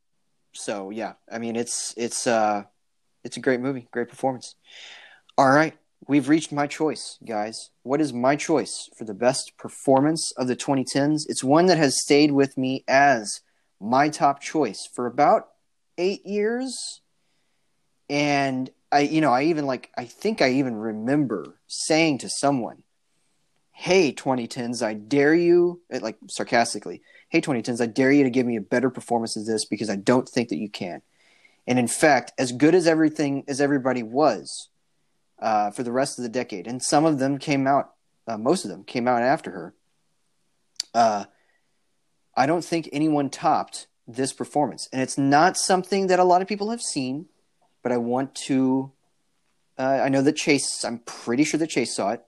so 0.52 0.90
yeah, 0.90 1.12
I 1.30 1.38
mean 1.38 1.54
it's 1.54 1.94
it's 1.96 2.26
uh 2.26 2.64
it's 3.22 3.36
a 3.36 3.40
great 3.40 3.60
movie, 3.60 3.86
great 3.92 4.08
performance. 4.08 4.56
All 5.38 5.48
right, 5.48 5.76
we've 6.08 6.28
reached 6.28 6.50
my 6.50 6.66
choice, 6.66 7.18
guys. 7.24 7.70
What 7.84 8.00
is 8.00 8.12
my 8.12 8.34
choice 8.34 8.90
for 8.96 9.04
the 9.04 9.14
best 9.14 9.56
performance 9.58 10.32
of 10.32 10.48
the 10.48 10.56
2010s? 10.56 11.22
It's 11.28 11.44
one 11.44 11.66
that 11.66 11.78
has 11.78 12.02
stayed 12.02 12.32
with 12.32 12.58
me 12.58 12.84
as 12.88 13.42
my 13.80 14.08
top 14.08 14.40
choice 14.40 14.88
for 14.92 15.06
about 15.06 15.50
eight 15.98 16.26
years, 16.26 17.00
and 18.10 18.70
I, 18.90 19.00
you 19.00 19.20
know, 19.20 19.32
I 19.32 19.44
even 19.44 19.66
like, 19.66 19.90
I 19.96 20.04
think 20.04 20.42
I 20.42 20.50
even 20.50 20.74
remember 20.74 21.60
saying 21.68 22.18
to 22.18 22.28
someone, 22.28 22.82
"Hey, 23.74 24.12
2010s, 24.12 24.82
I 24.82 24.94
dare 24.94 25.34
you," 25.34 25.82
like 25.90 26.16
sarcastically, 26.28 27.02
"Hey, 27.28 27.40
2010s, 27.40 27.80
I 27.80 27.86
dare 27.86 28.10
you 28.12 28.24
to 28.24 28.30
give 28.30 28.46
me 28.46 28.56
a 28.56 28.60
better 28.60 28.90
performance 28.90 29.36
of 29.36 29.46
this 29.46 29.64
because 29.64 29.90
I 29.90 29.96
don't 29.96 30.28
think 30.28 30.48
that 30.48 30.56
you 30.56 30.68
can." 30.68 31.02
And 31.66 31.78
in 31.78 31.88
fact, 31.88 32.32
as 32.38 32.52
good 32.52 32.74
as 32.74 32.86
everything 32.86 33.44
as 33.46 33.60
everybody 33.60 34.02
was 34.02 34.68
uh, 35.38 35.70
for 35.70 35.82
the 35.82 35.92
rest 35.92 36.18
of 36.18 36.22
the 36.22 36.28
decade, 36.28 36.66
and 36.66 36.82
some 36.82 37.04
of 37.04 37.18
them 37.18 37.38
came 37.38 37.66
out, 37.66 37.94
uh, 38.26 38.38
most 38.38 38.64
of 38.64 38.70
them 38.70 38.84
came 38.84 39.06
out 39.06 39.22
after 39.22 39.50
her. 39.50 39.74
Uh, 40.94 41.24
I 42.36 42.46
don't 42.46 42.64
think 42.64 42.88
anyone 42.92 43.30
topped 43.30 43.86
this 44.06 44.32
performance, 44.32 44.88
and 44.92 45.02
it's 45.02 45.18
not 45.18 45.56
something 45.56 46.06
that 46.06 46.18
a 46.18 46.24
lot 46.24 46.42
of 46.42 46.48
people 46.48 46.70
have 46.70 46.82
seen 46.82 47.28
but 47.84 47.92
I 47.92 47.98
want 47.98 48.34
to. 48.46 48.90
Uh, 49.78 50.00
I 50.02 50.08
know 50.08 50.22
that 50.22 50.34
Chase. 50.34 50.84
I'm 50.84 50.98
pretty 50.98 51.44
sure 51.44 51.58
that 51.58 51.70
Chase 51.70 51.94
saw 51.94 52.10
it. 52.10 52.24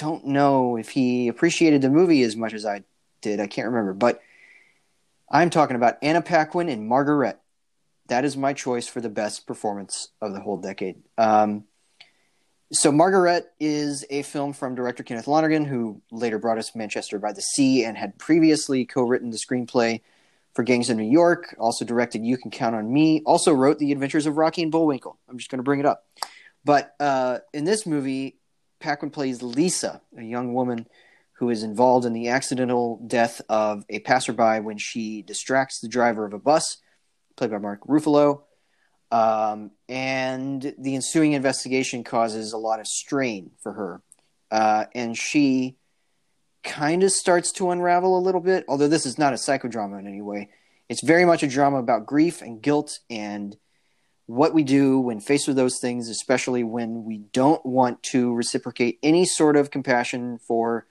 Don't 0.00 0.24
know 0.24 0.76
if 0.76 0.88
he 0.88 1.28
appreciated 1.28 1.82
the 1.82 1.90
movie 1.90 2.22
as 2.22 2.34
much 2.34 2.54
as 2.54 2.64
I 2.64 2.84
did. 3.20 3.38
I 3.38 3.46
can't 3.46 3.68
remember, 3.68 3.92
but 3.92 4.22
I'm 5.30 5.50
talking 5.50 5.76
about 5.76 5.98
Anna 6.00 6.22
Paquin 6.22 6.70
and 6.70 6.88
Margaret. 6.88 7.38
That 8.06 8.24
is 8.24 8.34
my 8.34 8.54
choice 8.54 8.88
for 8.88 9.02
the 9.02 9.10
best 9.10 9.46
performance 9.46 10.08
of 10.22 10.32
the 10.32 10.40
whole 10.40 10.56
decade. 10.56 11.02
Um, 11.18 11.64
so 12.72 12.90
Margaret 12.90 13.52
is 13.60 14.06
a 14.08 14.22
film 14.22 14.54
from 14.54 14.74
director 14.74 15.02
Kenneth 15.02 15.28
Lonergan, 15.28 15.66
who 15.66 16.00
later 16.10 16.38
brought 16.38 16.56
us 16.56 16.74
Manchester 16.74 17.18
by 17.18 17.34
the 17.34 17.42
Sea 17.42 17.84
and 17.84 17.98
had 17.98 18.16
previously 18.16 18.86
co-written 18.86 19.28
the 19.28 19.36
screenplay 19.36 20.00
for 20.54 20.62
Gangs 20.62 20.88
of 20.88 20.96
New 20.96 21.10
York. 21.10 21.54
Also 21.58 21.84
directed 21.84 22.24
You 22.24 22.38
Can 22.38 22.50
Count 22.50 22.74
on 22.74 22.90
Me. 22.90 23.20
Also 23.26 23.52
wrote 23.52 23.78
The 23.78 23.92
Adventures 23.92 24.24
of 24.24 24.38
Rocky 24.38 24.62
and 24.62 24.72
Bullwinkle. 24.72 25.18
I'm 25.28 25.36
just 25.36 25.50
going 25.50 25.58
to 25.58 25.62
bring 25.62 25.80
it 25.80 25.84
up. 25.84 26.06
But 26.64 26.94
uh, 26.98 27.40
in 27.52 27.64
this 27.64 27.84
movie, 27.86 28.39
Paquin 28.80 29.10
plays 29.10 29.42
Lisa, 29.42 30.00
a 30.16 30.22
young 30.22 30.54
woman 30.54 30.86
who 31.34 31.50
is 31.50 31.62
involved 31.62 32.04
in 32.04 32.12
the 32.12 32.28
accidental 32.28 33.02
death 33.06 33.40
of 33.48 33.84
a 33.88 34.00
passerby 34.00 34.60
when 34.60 34.78
she 34.78 35.22
distracts 35.22 35.80
the 35.80 35.88
driver 35.88 36.26
of 36.26 36.34
a 36.34 36.38
bus, 36.38 36.78
played 37.36 37.50
by 37.50 37.58
Mark 37.58 37.86
Ruffalo. 37.86 38.42
Um, 39.10 39.72
and 39.88 40.74
the 40.78 40.94
ensuing 40.94 41.32
investigation 41.32 42.04
causes 42.04 42.52
a 42.52 42.58
lot 42.58 42.80
of 42.80 42.86
strain 42.86 43.52
for 43.62 43.72
her. 43.72 44.02
Uh, 44.50 44.84
and 44.94 45.16
she 45.16 45.76
kind 46.62 47.02
of 47.02 47.10
starts 47.10 47.52
to 47.52 47.70
unravel 47.70 48.18
a 48.18 48.20
little 48.20 48.40
bit, 48.40 48.64
although 48.68 48.88
this 48.88 49.06
is 49.06 49.18
not 49.18 49.32
a 49.32 49.36
psychodrama 49.36 49.98
in 49.98 50.06
any 50.06 50.20
way. 50.22 50.50
It's 50.88 51.02
very 51.02 51.24
much 51.24 51.42
a 51.42 51.48
drama 51.48 51.78
about 51.78 52.06
grief 52.06 52.42
and 52.42 52.60
guilt 52.60 52.98
and 53.08 53.56
what 54.30 54.54
we 54.54 54.62
do 54.62 55.00
when 55.00 55.18
faced 55.18 55.48
with 55.48 55.56
those 55.56 55.80
things, 55.80 56.08
especially 56.08 56.62
when 56.62 57.04
we 57.04 57.18
don't 57.18 57.66
want 57.66 58.00
to 58.00 58.32
reciprocate 58.32 59.00
any 59.02 59.24
sort 59.24 59.56
of 59.56 59.72
compassion 59.72 60.38
for 60.38 60.86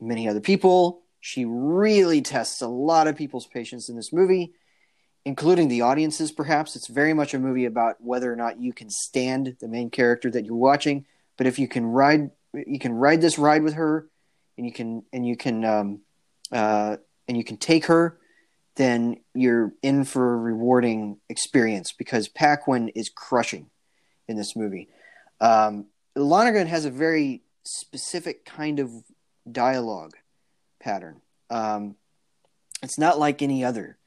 many 0.00 0.26
other 0.26 0.40
people. 0.40 1.02
She 1.20 1.44
really 1.44 2.22
tests 2.22 2.62
a 2.62 2.66
lot 2.66 3.06
of 3.06 3.14
people's 3.14 3.46
patience 3.46 3.90
in 3.90 3.96
this 3.96 4.10
movie, 4.10 4.54
including 5.26 5.68
the 5.68 5.82
audiences, 5.82 6.32
perhaps. 6.32 6.76
It's 6.76 6.86
very 6.86 7.12
much 7.12 7.34
a 7.34 7.38
movie 7.38 7.66
about 7.66 7.96
whether 8.00 8.32
or 8.32 8.36
not 8.36 8.58
you 8.58 8.72
can 8.72 8.88
stand 8.88 9.58
the 9.60 9.68
main 9.68 9.90
character 9.90 10.30
that 10.30 10.46
you're 10.46 10.54
watching. 10.54 11.04
But 11.36 11.46
if 11.46 11.58
you 11.58 11.68
can 11.68 11.84
ride 11.84 12.30
you 12.54 12.78
can 12.78 12.94
ride 12.94 13.20
this 13.20 13.38
ride 13.38 13.62
with 13.62 13.74
her 13.74 14.08
and 14.56 14.64
you 14.64 14.72
can 14.72 15.02
and 15.12 15.26
you 15.26 15.36
can 15.36 15.62
um, 15.62 16.00
uh, 16.50 16.96
and 17.28 17.36
you 17.36 17.44
can 17.44 17.58
take 17.58 17.84
her, 17.84 18.18
then 18.78 19.18
you're 19.34 19.72
in 19.82 20.04
for 20.04 20.34
a 20.34 20.36
rewarding 20.36 21.18
experience 21.28 21.92
because 21.92 22.28
Paquin 22.28 22.88
is 22.88 23.10
crushing 23.10 23.68
in 24.26 24.36
this 24.36 24.56
movie. 24.56 24.88
Um, 25.40 25.86
Lonergan 26.16 26.66
has 26.66 26.84
a 26.84 26.90
very 26.90 27.42
specific 27.64 28.44
kind 28.46 28.80
of 28.80 28.90
dialogue 29.50 30.14
pattern. 30.80 31.20
Um, 31.50 31.96
it's 32.82 32.98
not 32.98 33.18
like 33.18 33.42
any 33.42 33.64
other. 33.64 33.98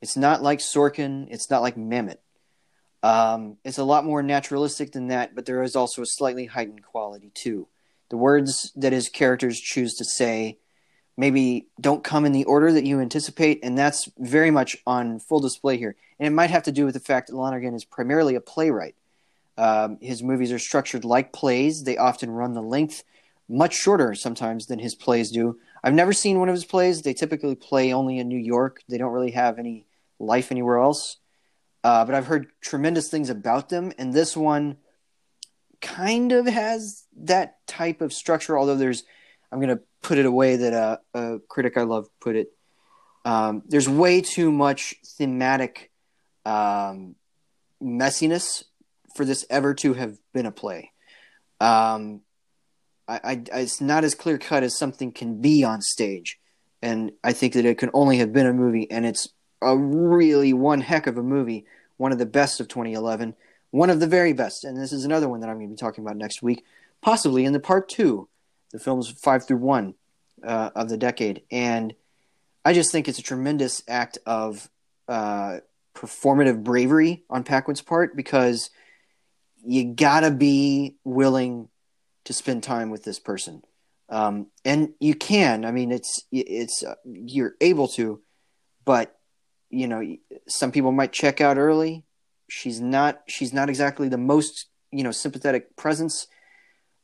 It's 0.00 0.16
not 0.16 0.42
like 0.42 0.60
Sorkin. 0.60 1.26
It's 1.30 1.50
not 1.50 1.60
like 1.60 1.76
Mamet. 1.76 2.18
Um, 3.02 3.58
it's 3.64 3.78
a 3.78 3.84
lot 3.84 4.04
more 4.04 4.22
naturalistic 4.22 4.92
than 4.92 5.08
that, 5.08 5.34
but 5.34 5.44
there 5.44 5.62
is 5.62 5.76
also 5.76 6.02
a 6.02 6.06
slightly 6.06 6.46
heightened 6.46 6.82
quality 6.82 7.30
too 7.34 7.68
the 8.10 8.16
words 8.16 8.72
that 8.76 8.92
his 8.92 9.08
characters 9.08 9.58
choose 9.58 9.94
to 9.94 10.04
say 10.04 10.58
maybe 11.20 11.66
don't 11.78 12.02
come 12.02 12.24
in 12.24 12.32
the 12.32 12.44
order 12.44 12.72
that 12.72 12.86
you 12.86 12.98
anticipate, 12.98 13.60
and 13.62 13.76
that's 13.76 14.08
very 14.18 14.50
much 14.50 14.78
on 14.86 15.18
full 15.18 15.38
display 15.38 15.76
here. 15.76 15.94
And 16.18 16.26
it 16.26 16.30
might 16.30 16.48
have 16.48 16.62
to 16.62 16.72
do 16.72 16.86
with 16.86 16.94
the 16.94 17.00
fact 17.00 17.28
that 17.28 17.36
Lonergan 17.36 17.74
is 17.74 17.84
primarily 17.84 18.36
a 18.36 18.40
playwright. 18.40 18.94
Um, 19.58 19.98
his 20.00 20.22
movies 20.22 20.50
are 20.50 20.58
structured 20.58 21.04
like 21.04 21.30
plays; 21.30 21.84
they 21.84 21.98
often 21.98 22.30
run 22.30 22.54
the 22.54 22.62
length 22.62 23.04
much 23.50 23.74
shorter 23.74 24.14
sometimes 24.14 24.66
than 24.66 24.78
his 24.78 24.94
plays 24.94 25.30
do. 25.30 25.58
I've 25.84 25.92
never 25.92 26.14
seen 26.14 26.38
one 26.38 26.48
of 26.48 26.54
his 26.54 26.64
plays. 26.64 27.02
They 27.02 27.12
typically 27.12 27.54
play 27.54 27.92
only 27.92 28.18
in 28.18 28.28
New 28.28 28.38
York. 28.38 28.82
They 28.88 28.96
don't 28.96 29.12
really 29.12 29.32
have 29.32 29.58
any 29.58 29.84
life 30.18 30.50
anywhere 30.50 30.78
else. 30.78 31.18
Uh, 31.84 32.06
but 32.06 32.14
I've 32.14 32.28
heard 32.28 32.46
tremendous 32.62 33.08
things 33.08 33.28
about 33.28 33.68
them, 33.68 33.92
and 33.98 34.14
this 34.14 34.34
one 34.34 34.78
kind 35.82 36.32
of 36.32 36.46
has 36.46 37.04
that 37.24 37.66
type 37.66 38.00
of 38.00 38.12
structure, 38.12 38.58
although 38.58 38.76
there's, 38.76 39.04
I'm 39.50 39.60
going 39.60 39.76
to 39.76 39.82
put 40.02 40.18
it 40.18 40.26
a 40.26 40.30
way 40.30 40.56
that 40.56 40.72
a, 40.72 41.00
a 41.14 41.38
critic 41.48 41.76
I 41.76 41.82
love 41.82 42.08
put 42.20 42.36
it. 42.36 42.52
Um, 43.24 43.62
there's 43.66 43.88
way 43.88 44.20
too 44.20 44.50
much 44.50 44.94
thematic 45.04 45.90
um, 46.44 47.14
messiness 47.82 48.64
for 49.14 49.24
this 49.24 49.44
ever 49.50 49.74
to 49.74 49.94
have 49.94 50.16
been 50.32 50.46
a 50.46 50.52
play. 50.52 50.92
Um, 51.60 52.22
I, 53.06 53.20
I, 53.24 53.42
it's 53.60 53.80
not 53.80 54.04
as 54.04 54.14
clear 54.14 54.38
cut 54.38 54.62
as 54.62 54.78
something 54.78 55.12
can 55.12 55.40
be 55.40 55.64
on 55.64 55.82
stage, 55.82 56.38
and 56.80 57.12
I 57.22 57.32
think 57.32 57.54
that 57.54 57.66
it 57.66 57.76
can 57.76 57.90
only 57.92 58.18
have 58.18 58.32
been 58.32 58.46
a 58.46 58.52
movie, 58.52 58.90
and 58.90 59.04
it's 59.04 59.28
a 59.60 59.76
really 59.76 60.54
one 60.54 60.80
heck 60.80 61.06
of 61.06 61.18
a 61.18 61.22
movie, 61.22 61.66
one 61.98 62.12
of 62.12 62.18
the 62.18 62.26
best 62.26 62.60
of 62.60 62.68
2011 62.68 63.34
one 63.70 63.90
of 63.90 64.00
the 64.00 64.06
very 64.06 64.32
best. 64.32 64.64
And 64.64 64.76
this 64.76 64.92
is 64.92 65.04
another 65.04 65.28
one 65.28 65.40
that 65.40 65.48
I'm 65.48 65.56
going 65.56 65.68
to 65.68 65.74
be 65.74 65.78
talking 65.78 66.04
about 66.04 66.16
next 66.16 66.42
week, 66.42 66.64
possibly 67.00 67.44
in 67.44 67.52
the 67.52 67.60
part 67.60 67.88
two, 67.88 68.28
the 68.72 68.78
films 68.78 69.10
five 69.10 69.46
through 69.46 69.58
one 69.58 69.94
uh, 70.44 70.70
of 70.74 70.88
the 70.88 70.96
decade. 70.96 71.42
And 71.50 71.94
I 72.64 72.72
just 72.72 72.92
think 72.92 73.08
it's 73.08 73.18
a 73.18 73.22
tremendous 73.22 73.82
act 73.88 74.18
of 74.26 74.68
uh, 75.08 75.58
performative 75.94 76.62
bravery 76.62 77.24
on 77.28 77.44
Paquin's 77.44 77.82
part 77.82 78.16
because 78.16 78.70
you 79.64 79.92
gotta 79.94 80.30
be 80.30 80.96
willing 81.04 81.68
to 82.24 82.32
spend 82.32 82.62
time 82.62 82.90
with 82.90 83.04
this 83.04 83.18
person. 83.18 83.62
Um, 84.08 84.48
and 84.64 84.90
you 84.98 85.14
can. 85.14 85.64
I 85.64 85.70
mean, 85.70 85.92
it's 85.92 86.24
it's 86.32 86.82
uh, 86.82 86.94
you're 87.04 87.54
able 87.60 87.88
to, 87.88 88.20
but 88.84 89.16
you 89.68 89.86
know, 89.86 90.02
some 90.48 90.72
people 90.72 90.90
might 90.90 91.12
check 91.12 91.40
out 91.40 91.58
early 91.58 92.04
she's 92.50 92.80
not 92.80 93.22
she's 93.26 93.52
not 93.52 93.68
exactly 93.68 94.08
the 94.08 94.18
most 94.18 94.66
you 94.90 95.02
know 95.02 95.12
sympathetic 95.12 95.76
presence, 95.76 96.26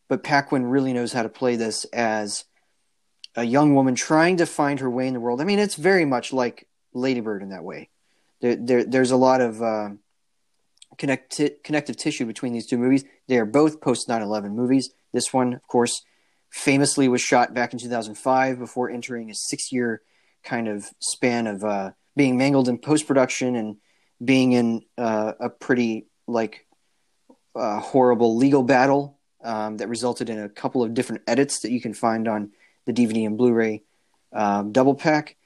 but 0.09 0.23
Paquin 0.23 0.67
really 0.67 0.93
knows 0.93 1.13
how 1.13 1.23
to 1.23 1.29
play 1.29 1.57
this 1.57 1.85
as 1.87 2.45
a 3.35 3.45
young 3.45 3.75
woman 3.75 3.95
trying 3.95 4.39
to 4.39 4.47
find 4.47 4.81
her 4.81 4.91
way 4.91 5.07
in 5.07 5.15
the 5.15 5.21
world. 5.21 5.41
I 5.41 5.45
mean, 5.45 5.59
it's 5.59 5.75
very 5.75 6.05
much 6.05 6.33
like 6.33 6.67
Ladybird 6.95 7.43
in 7.43 7.51
that 7.51 7.65
way. 7.65 7.91
There, 8.41 8.57
there 8.57 8.85
there's 8.85 9.11
a 9.11 9.17
lot 9.17 9.41
of 9.41 9.63
uh, 9.63 9.91
connecti- 10.97 11.63
connective 11.63 11.97
tissue 11.97 12.25
between 12.27 12.53
these 12.53 12.67
two 12.67 12.79
movies. 12.79 13.05
They 13.29 13.39
are 13.39 13.45
both 13.45 13.81
post 13.81 14.09
9/11 14.09 14.53
movies. 14.53 14.91
This 15.13 15.33
one, 15.33 15.55
of 15.55 15.67
course, 15.67 16.03
famously 16.51 17.09
was 17.09 17.21
shot 17.21 17.55
back 17.55 17.73
in 17.73 17.79
2005 17.79 18.59
before 18.59 18.91
entering 18.91 19.31
a 19.31 19.35
six-year 19.35 20.03
kind 20.43 20.69
of 20.69 20.87
span 21.01 21.47
of 21.47 21.65
uh, 21.65 21.91
being 22.15 22.37
mangled 22.37 22.69
in 22.69 22.79
post 22.79 23.07
production 23.07 23.57
and 23.57 23.77
being 24.25 24.53
in 24.53 24.83
uh, 24.97 25.33
a 25.41 25.51
pretty 25.51 26.07
like 26.27 26.67
uh, 27.55 27.81
horrible 27.81 28.37
legal 28.37 28.63
battle 28.63 29.16
um, 29.47 29.77
that 29.79 29.89
resulted 29.89 30.29
in 30.29 30.39
a 30.39 30.49
couple 30.49 30.83
of 30.83 30.93
different 30.93 31.23
edits 31.27 31.61
that 31.61 31.71
you 31.71 31.81
can 31.81 31.95
find 31.95 32.27
on 32.27 32.51
the 32.85 32.93
DVD 32.93 33.27
and 33.27 33.39
Blu-ray 33.39 33.83
um, 34.33 34.73
double 34.73 34.95
pack. 34.95 35.37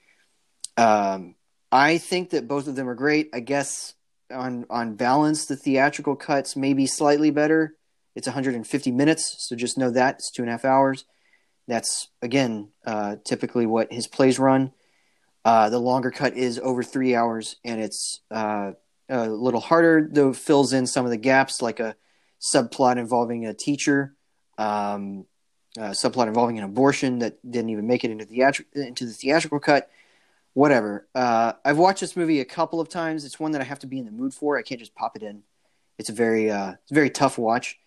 Um, 0.77 1.35
I 1.71 1.99
think 1.99 2.31
that 2.31 2.49
both 2.49 2.67
of 2.67 2.75
them 2.75 2.89
are 2.89 2.95
great. 2.95 3.29
I 3.33 3.41
guess 3.41 3.95
on 4.31 4.67
on 4.71 4.97
balance, 4.97 5.47
the 5.47 5.57
theatrical 5.57 6.17
cuts 6.17 6.57
may 6.57 6.73
be 6.73 6.87
slightly 6.87 7.31
better. 7.31 7.77
It's 8.17 8.27
150 8.27 8.91
minutes, 8.91 9.37
so 9.39 9.55
just 9.55 9.79
know 9.79 9.91
that 9.91 10.17
it's 10.17 10.31
two 10.31 10.43
and 10.43 10.49
a 10.49 10.53
half 10.53 10.65
hours. 10.65 11.05
That's 11.69 12.09
again 12.23 12.71
uh, 12.85 13.17
typically 13.25 13.67
what 13.67 13.93
his 13.93 14.07
plays 14.07 14.39
run. 14.39 14.73
Uh, 15.45 15.71
the 15.71 15.79
longer 15.79 16.11
cut 16.11 16.37
is 16.37 16.59
over 16.59 16.83
three 16.83 17.15
hours, 17.15 17.57
and 17.65 17.81
it's 17.81 18.21
uh, 18.31 18.73
a 19.09 19.29
little 19.29 19.61
harder, 19.61 20.09
though 20.11 20.33
fills 20.33 20.73
in 20.73 20.87
some 20.87 21.05
of 21.05 21.11
the 21.11 21.17
gaps, 21.17 21.63
like 21.63 21.81
a 21.81 21.97
subplot 22.41 22.97
involving 22.97 23.47
a 23.47 23.55
teacher, 23.55 24.15
um, 24.59 25.27
a 25.77 25.91
subplot 25.91 26.27
involving 26.27 26.59
an 26.59 26.65
abortion 26.65 27.21
that 27.21 27.39
didn't 27.49 27.71
even 27.71 27.87
make 27.87 28.05
it 28.05 28.11
into 28.11 28.25
the 28.25 28.43
into 28.75 29.05
the 29.05 29.13
theatrical 29.13 29.61
cut 29.61 29.91
whatever. 30.55 31.07
Uh, 31.15 31.53
I've 31.65 31.79
watched 31.79 32.01
this 32.01 32.17
movie 32.17 32.41
a 32.41 32.45
couple 32.45 32.81
of 32.81 32.89
times. 32.89 33.25
It's 33.25 33.39
one 33.39 33.53
that 33.53 33.61
I 33.61 33.65
have 33.65 33.79
to 33.81 33.87
be 33.87 33.99
in 33.99 34.05
the 34.05 34.11
mood 34.11 34.35
for. 34.35 34.59
I 34.59 34.63
can't 34.63 34.81
just 34.81 34.95
pop 34.95 35.17
it 35.17 35.23
in. 35.23 35.43
It's 35.99 36.09
a 36.09 36.15
very 36.15 36.51
uh, 36.51 36.73
it's 36.73 36.91
a 36.91 36.95
very 36.95 37.11
tough 37.11 37.39
watch, 37.39 37.79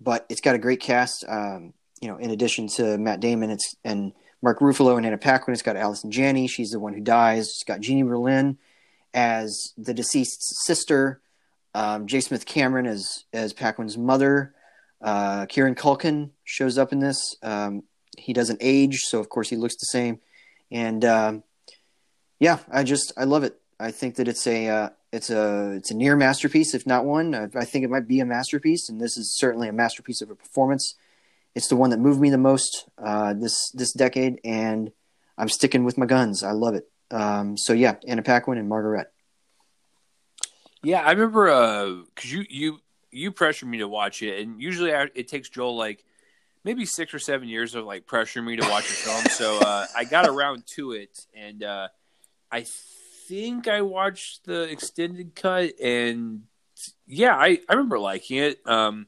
but 0.00 0.26
it's 0.28 0.40
got 0.40 0.54
a 0.54 0.58
great 0.58 0.80
cast. 0.80 1.24
Um, 1.28 1.74
you 2.00 2.08
know, 2.08 2.16
in 2.16 2.30
addition 2.30 2.68
to 2.68 2.96
Matt 2.96 3.20
Damon, 3.20 3.50
it's 3.50 3.76
and 3.84 4.12
Mark 4.42 4.60
Ruffalo 4.60 4.96
and 4.96 5.04
Anna 5.04 5.18
Paquin. 5.18 5.52
It's 5.52 5.62
got 5.62 5.76
Allison 5.76 6.10
Janney. 6.10 6.46
She's 6.46 6.70
the 6.70 6.80
one 6.80 6.94
who 6.94 7.00
dies. 7.00 7.48
It's 7.48 7.64
got 7.64 7.80
Jeannie 7.80 8.04
Berlin 8.04 8.58
as 9.12 9.74
the 9.76 9.94
deceased 9.94 10.64
sister. 10.64 11.20
Um, 11.78 12.08
J. 12.08 12.18
Smith 12.20 12.44
Cameron 12.44 12.86
as 12.86 13.24
as 13.32 13.52
Paquin's 13.52 13.96
mother. 13.96 14.52
Uh, 15.00 15.46
Kieran 15.46 15.76
Culkin 15.76 16.30
shows 16.42 16.76
up 16.76 16.92
in 16.92 16.98
this. 16.98 17.36
Um, 17.40 17.84
he 18.16 18.32
doesn't 18.32 18.58
age, 18.60 19.02
so 19.02 19.20
of 19.20 19.28
course 19.28 19.48
he 19.48 19.54
looks 19.54 19.76
the 19.76 19.86
same. 19.86 20.18
And 20.72 21.04
um, 21.04 21.44
yeah, 22.40 22.58
I 22.68 22.82
just 22.82 23.12
I 23.16 23.24
love 23.24 23.44
it. 23.44 23.60
I 23.78 23.92
think 23.92 24.16
that 24.16 24.26
it's 24.26 24.44
a 24.48 24.68
uh, 24.68 24.88
it's 25.12 25.30
a 25.30 25.74
it's 25.76 25.92
a 25.92 25.94
near 25.94 26.16
masterpiece, 26.16 26.74
if 26.74 26.84
not 26.84 27.04
one. 27.04 27.32
I, 27.32 27.44
I, 27.54 27.64
think 27.64 27.84
it 27.84 27.90
might 27.90 28.08
be 28.08 28.18
a 28.18 28.26
masterpiece, 28.26 28.88
and 28.88 29.00
this 29.00 29.16
is 29.16 29.38
certainly 29.38 29.68
a 29.68 29.72
masterpiece 29.72 30.20
of 30.20 30.30
a 30.30 30.34
performance. 30.34 30.96
It's 31.54 31.68
the 31.68 31.76
one 31.76 31.90
that 31.90 32.00
moved 32.00 32.20
me 32.20 32.30
the 32.30 32.38
most 32.38 32.88
uh, 32.98 33.34
this 33.34 33.70
this 33.70 33.92
decade, 33.92 34.40
and 34.42 34.90
I'm 35.38 35.48
sticking 35.48 35.84
with 35.84 35.96
my 35.96 36.06
guns. 36.06 36.42
I 36.42 36.50
love 36.50 36.74
it. 36.74 36.88
Um, 37.12 37.56
so 37.56 37.72
yeah, 37.72 37.94
Anna 38.08 38.22
Paquin 38.22 38.58
and 38.58 38.68
Margaret. 38.68 39.12
Yeah, 40.82 41.00
I 41.00 41.12
remember 41.12 42.04
because 42.14 42.32
uh, 42.32 42.36
you 42.36 42.44
you 42.48 42.80
you 43.10 43.32
pressured 43.32 43.68
me 43.68 43.78
to 43.78 43.88
watch 43.88 44.22
it, 44.22 44.40
and 44.40 44.60
usually 44.60 44.94
I, 44.94 45.08
it 45.14 45.28
takes 45.28 45.48
Joel 45.48 45.76
like 45.76 46.04
maybe 46.64 46.84
six 46.84 47.14
or 47.14 47.18
seven 47.18 47.48
years 47.48 47.74
of 47.74 47.84
like 47.84 48.06
pressuring 48.06 48.44
me 48.44 48.56
to 48.56 48.68
watch 48.68 48.84
a 48.84 48.92
film. 48.92 49.24
so 49.26 49.58
uh, 49.58 49.86
I 49.96 50.04
got 50.04 50.28
around 50.28 50.66
to 50.74 50.92
it, 50.92 51.26
and 51.34 51.62
uh, 51.62 51.88
I 52.50 52.64
think 53.28 53.68
I 53.68 53.82
watched 53.82 54.44
the 54.44 54.62
extended 54.62 55.34
cut, 55.34 55.78
and 55.80 56.42
yeah, 57.06 57.34
I, 57.34 57.58
I 57.68 57.74
remember 57.74 57.98
liking 57.98 58.38
it. 58.38 58.60
Um, 58.66 59.06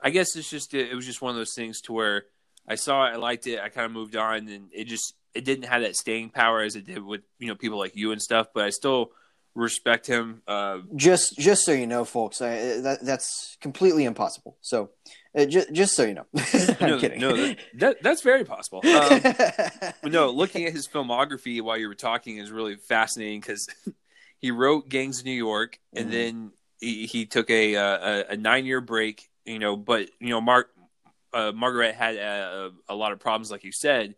I 0.00 0.10
guess 0.10 0.36
it's 0.36 0.50
just 0.50 0.74
it 0.74 0.94
was 0.94 1.06
just 1.06 1.22
one 1.22 1.30
of 1.30 1.36
those 1.36 1.54
things 1.54 1.80
to 1.82 1.92
where 1.92 2.24
I 2.66 2.76
saw 2.76 3.06
it, 3.06 3.14
I 3.14 3.16
liked 3.16 3.46
it, 3.46 3.60
I 3.60 3.68
kind 3.68 3.86
of 3.86 3.92
moved 3.92 4.16
on, 4.16 4.48
and 4.48 4.68
it 4.72 4.84
just 4.84 5.14
it 5.34 5.44
didn't 5.44 5.66
have 5.66 5.82
that 5.82 5.96
staying 5.96 6.30
power 6.30 6.60
as 6.62 6.76
it 6.76 6.86
did 6.86 7.02
with 7.02 7.22
you 7.38 7.48
know 7.48 7.54
people 7.54 7.78
like 7.78 7.96
you 7.96 8.12
and 8.12 8.22
stuff. 8.22 8.48
But 8.54 8.64
I 8.64 8.70
still 8.70 9.12
respect 9.54 10.06
him. 10.06 10.42
Uh, 10.46 10.78
just 10.96 11.38
just 11.38 11.64
so 11.64 11.72
you 11.72 11.86
know, 11.86 12.04
folks, 12.04 12.40
I, 12.40 12.80
that, 12.80 12.98
that's 13.02 13.56
completely 13.60 14.04
impossible. 14.04 14.56
So 14.60 14.90
uh, 15.36 15.44
just, 15.44 15.72
just 15.72 15.94
so 15.94 16.04
you 16.04 16.14
know, 16.14 16.26
I'm 16.80 16.90
no, 16.90 16.98
kidding. 16.98 17.20
No, 17.20 17.36
that, 17.36 17.58
that, 17.74 18.02
that's 18.02 18.22
very 18.22 18.44
possible. 18.44 18.82
Um, 18.86 19.22
no, 20.10 20.30
looking 20.30 20.64
at 20.64 20.72
his 20.72 20.88
filmography 20.88 21.60
while 21.60 21.76
you 21.76 21.88
were 21.88 21.94
talking 21.94 22.38
is 22.38 22.50
really 22.50 22.76
fascinating 22.76 23.40
because 23.40 23.68
he 24.38 24.50
wrote 24.50 24.88
Gangs 24.88 25.20
of 25.20 25.24
New 25.24 25.32
York, 25.32 25.78
and 25.92 26.06
mm-hmm. 26.06 26.12
then 26.12 26.52
he, 26.80 27.06
he 27.06 27.26
took 27.26 27.50
a, 27.50 27.74
a, 27.74 28.24
a 28.30 28.36
nine 28.36 28.66
year 28.66 28.80
break. 28.80 29.28
You 29.44 29.58
know, 29.58 29.76
but 29.76 30.10
you 30.20 30.28
know, 30.28 30.40
Mark 30.40 30.70
uh, 31.32 31.52
Margaret 31.54 31.94
had 31.94 32.16
a, 32.16 32.70
a, 32.88 32.94
lot 32.94 33.12
of 33.12 33.20
problems, 33.20 33.50
like 33.50 33.64
you 33.64 33.72
said, 33.72 34.14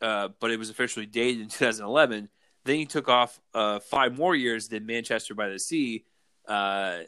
uh, 0.00 0.28
but 0.40 0.50
it 0.50 0.58
was 0.58 0.70
officially 0.70 1.06
dated 1.06 1.42
in 1.42 1.48
2011. 1.48 2.28
Then 2.68 2.76
he 2.76 2.84
took 2.84 3.08
off 3.08 3.40
uh, 3.54 3.78
five 3.78 4.18
more 4.18 4.36
years, 4.36 4.68
did 4.68 4.86
Manchester 4.86 5.34
by 5.34 5.48
the 5.48 5.58
Sea, 5.58 6.04
uh, 6.46 6.98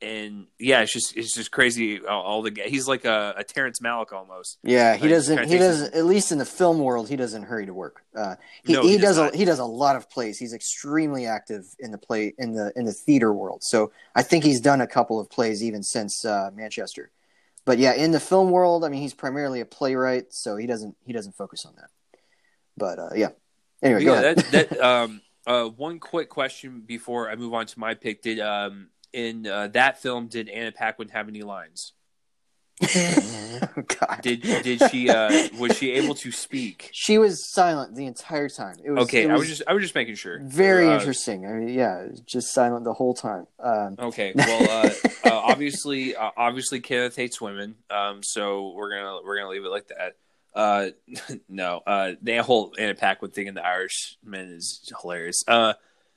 and 0.00 0.46
yeah, 0.58 0.80
it's 0.80 0.94
just 0.94 1.14
it's 1.14 1.34
just 1.34 1.50
crazy. 1.50 2.02
All, 2.02 2.22
all 2.22 2.42
the 2.42 2.58
he's 2.64 2.88
like 2.88 3.04
a, 3.04 3.34
a 3.36 3.44
Terrence 3.44 3.80
Malick 3.80 4.14
almost. 4.14 4.56
Yeah, 4.62 4.96
he 4.96 5.08
doesn't. 5.08 5.46
He 5.46 5.58
doesn't. 5.58 5.94
At 5.94 6.06
least 6.06 6.32
in 6.32 6.38
the 6.38 6.46
film 6.46 6.78
world, 6.78 7.10
he 7.10 7.16
doesn't 7.16 7.42
hurry 7.42 7.66
to 7.66 7.74
work. 7.74 8.02
Uh, 8.16 8.36
he, 8.64 8.72
no, 8.72 8.80
he, 8.80 8.92
he, 8.92 8.96
does. 8.96 9.18
does 9.18 9.34
a, 9.34 9.36
he 9.36 9.44
does 9.44 9.58
a 9.58 9.64
lot 9.66 9.94
of 9.94 10.08
plays. 10.08 10.38
He's 10.38 10.54
extremely 10.54 11.26
active 11.26 11.64
in 11.78 11.90
the 11.90 11.98
play 11.98 12.32
in 12.38 12.54
the 12.54 12.72
in 12.74 12.86
the 12.86 12.94
theater 12.94 13.30
world. 13.30 13.62
So 13.62 13.92
I 14.14 14.22
think 14.22 14.42
he's 14.42 14.62
done 14.62 14.80
a 14.80 14.86
couple 14.86 15.20
of 15.20 15.28
plays 15.28 15.62
even 15.62 15.82
since 15.82 16.24
uh, 16.24 16.50
Manchester. 16.54 17.10
But 17.66 17.76
yeah, 17.76 17.92
in 17.92 18.10
the 18.12 18.20
film 18.20 18.50
world, 18.50 18.86
I 18.86 18.88
mean, 18.88 19.02
he's 19.02 19.12
primarily 19.12 19.60
a 19.60 19.66
playwright, 19.66 20.32
so 20.32 20.56
he 20.56 20.66
doesn't 20.66 20.96
he 21.04 21.12
doesn't 21.12 21.36
focus 21.36 21.66
on 21.66 21.74
that. 21.76 21.90
But 22.74 22.98
uh, 22.98 23.10
yeah. 23.14 23.28
Anyway, 23.84 24.04
yeah, 24.04 24.20
that, 24.20 24.36
that, 24.50 24.80
um, 24.80 25.20
uh, 25.46 25.66
one 25.66 26.00
quick 26.00 26.30
question 26.30 26.82
before 26.86 27.30
I 27.30 27.36
move 27.36 27.52
on 27.52 27.66
to 27.66 27.78
my 27.78 27.94
pick. 27.94 28.22
Did 28.22 28.40
um, 28.40 28.88
in 29.12 29.46
uh, 29.46 29.68
that 29.68 30.00
film 30.00 30.28
did 30.28 30.48
Anna 30.48 30.72
Paquin 30.72 31.08
have 31.08 31.28
any 31.28 31.42
lines? 31.42 31.92
God. 32.80 34.20
Did 34.22 34.42
did 34.42 34.82
she 34.90 35.08
uh, 35.08 35.48
was 35.58 35.76
she 35.76 35.92
able 35.92 36.14
to 36.16 36.32
speak? 36.32 36.90
She 37.04 37.18
was 37.18 37.52
silent 37.52 37.94
the 37.94 38.06
entire 38.06 38.48
time. 38.48 38.76
It 38.82 38.90
was, 38.90 39.04
okay. 39.04 39.24
It 39.24 39.26
was 39.26 39.34
I 39.34 39.38
was 39.38 39.48
just 39.48 39.62
I 39.68 39.72
was 39.74 39.82
just 39.82 39.94
making 39.94 40.14
sure. 40.16 40.40
Very 40.42 40.88
uh, 40.88 40.94
interesting. 40.94 41.46
I 41.46 41.52
mean, 41.52 41.68
yeah, 41.68 42.08
just 42.26 42.52
silent 42.52 42.84
the 42.84 42.94
whole 42.94 43.14
time. 43.14 43.46
Um, 43.60 43.96
okay. 43.98 44.32
Well, 44.44 44.86
uh, 44.86 44.90
uh, 45.24 45.30
obviously, 45.32 46.16
uh, 46.16 46.30
obviously, 46.36 46.80
Kenneth 46.80 47.14
hates 47.14 47.40
women. 47.40 47.76
Um, 47.90 48.22
so 48.22 48.72
we're 48.74 48.90
gonna 48.90 49.20
we're 49.24 49.36
gonna 49.36 49.50
leave 49.50 49.64
it 49.64 49.70
like 49.70 49.88
that. 49.88 50.16
Uh, 50.54 50.88
no, 51.48 51.82
uh, 51.86 52.12
the 52.22 52.36
whole 52.42 52.74
Anna 52.78 52.94
Paquin 52.94 53.30
thing 53.30 53.46
in 53.46 53.54
the 53.54 53.64
Irishman 53.64 54.52
is 54.52 54.90
hilarious. 55.00 55.42
Uh, 55.46 55.74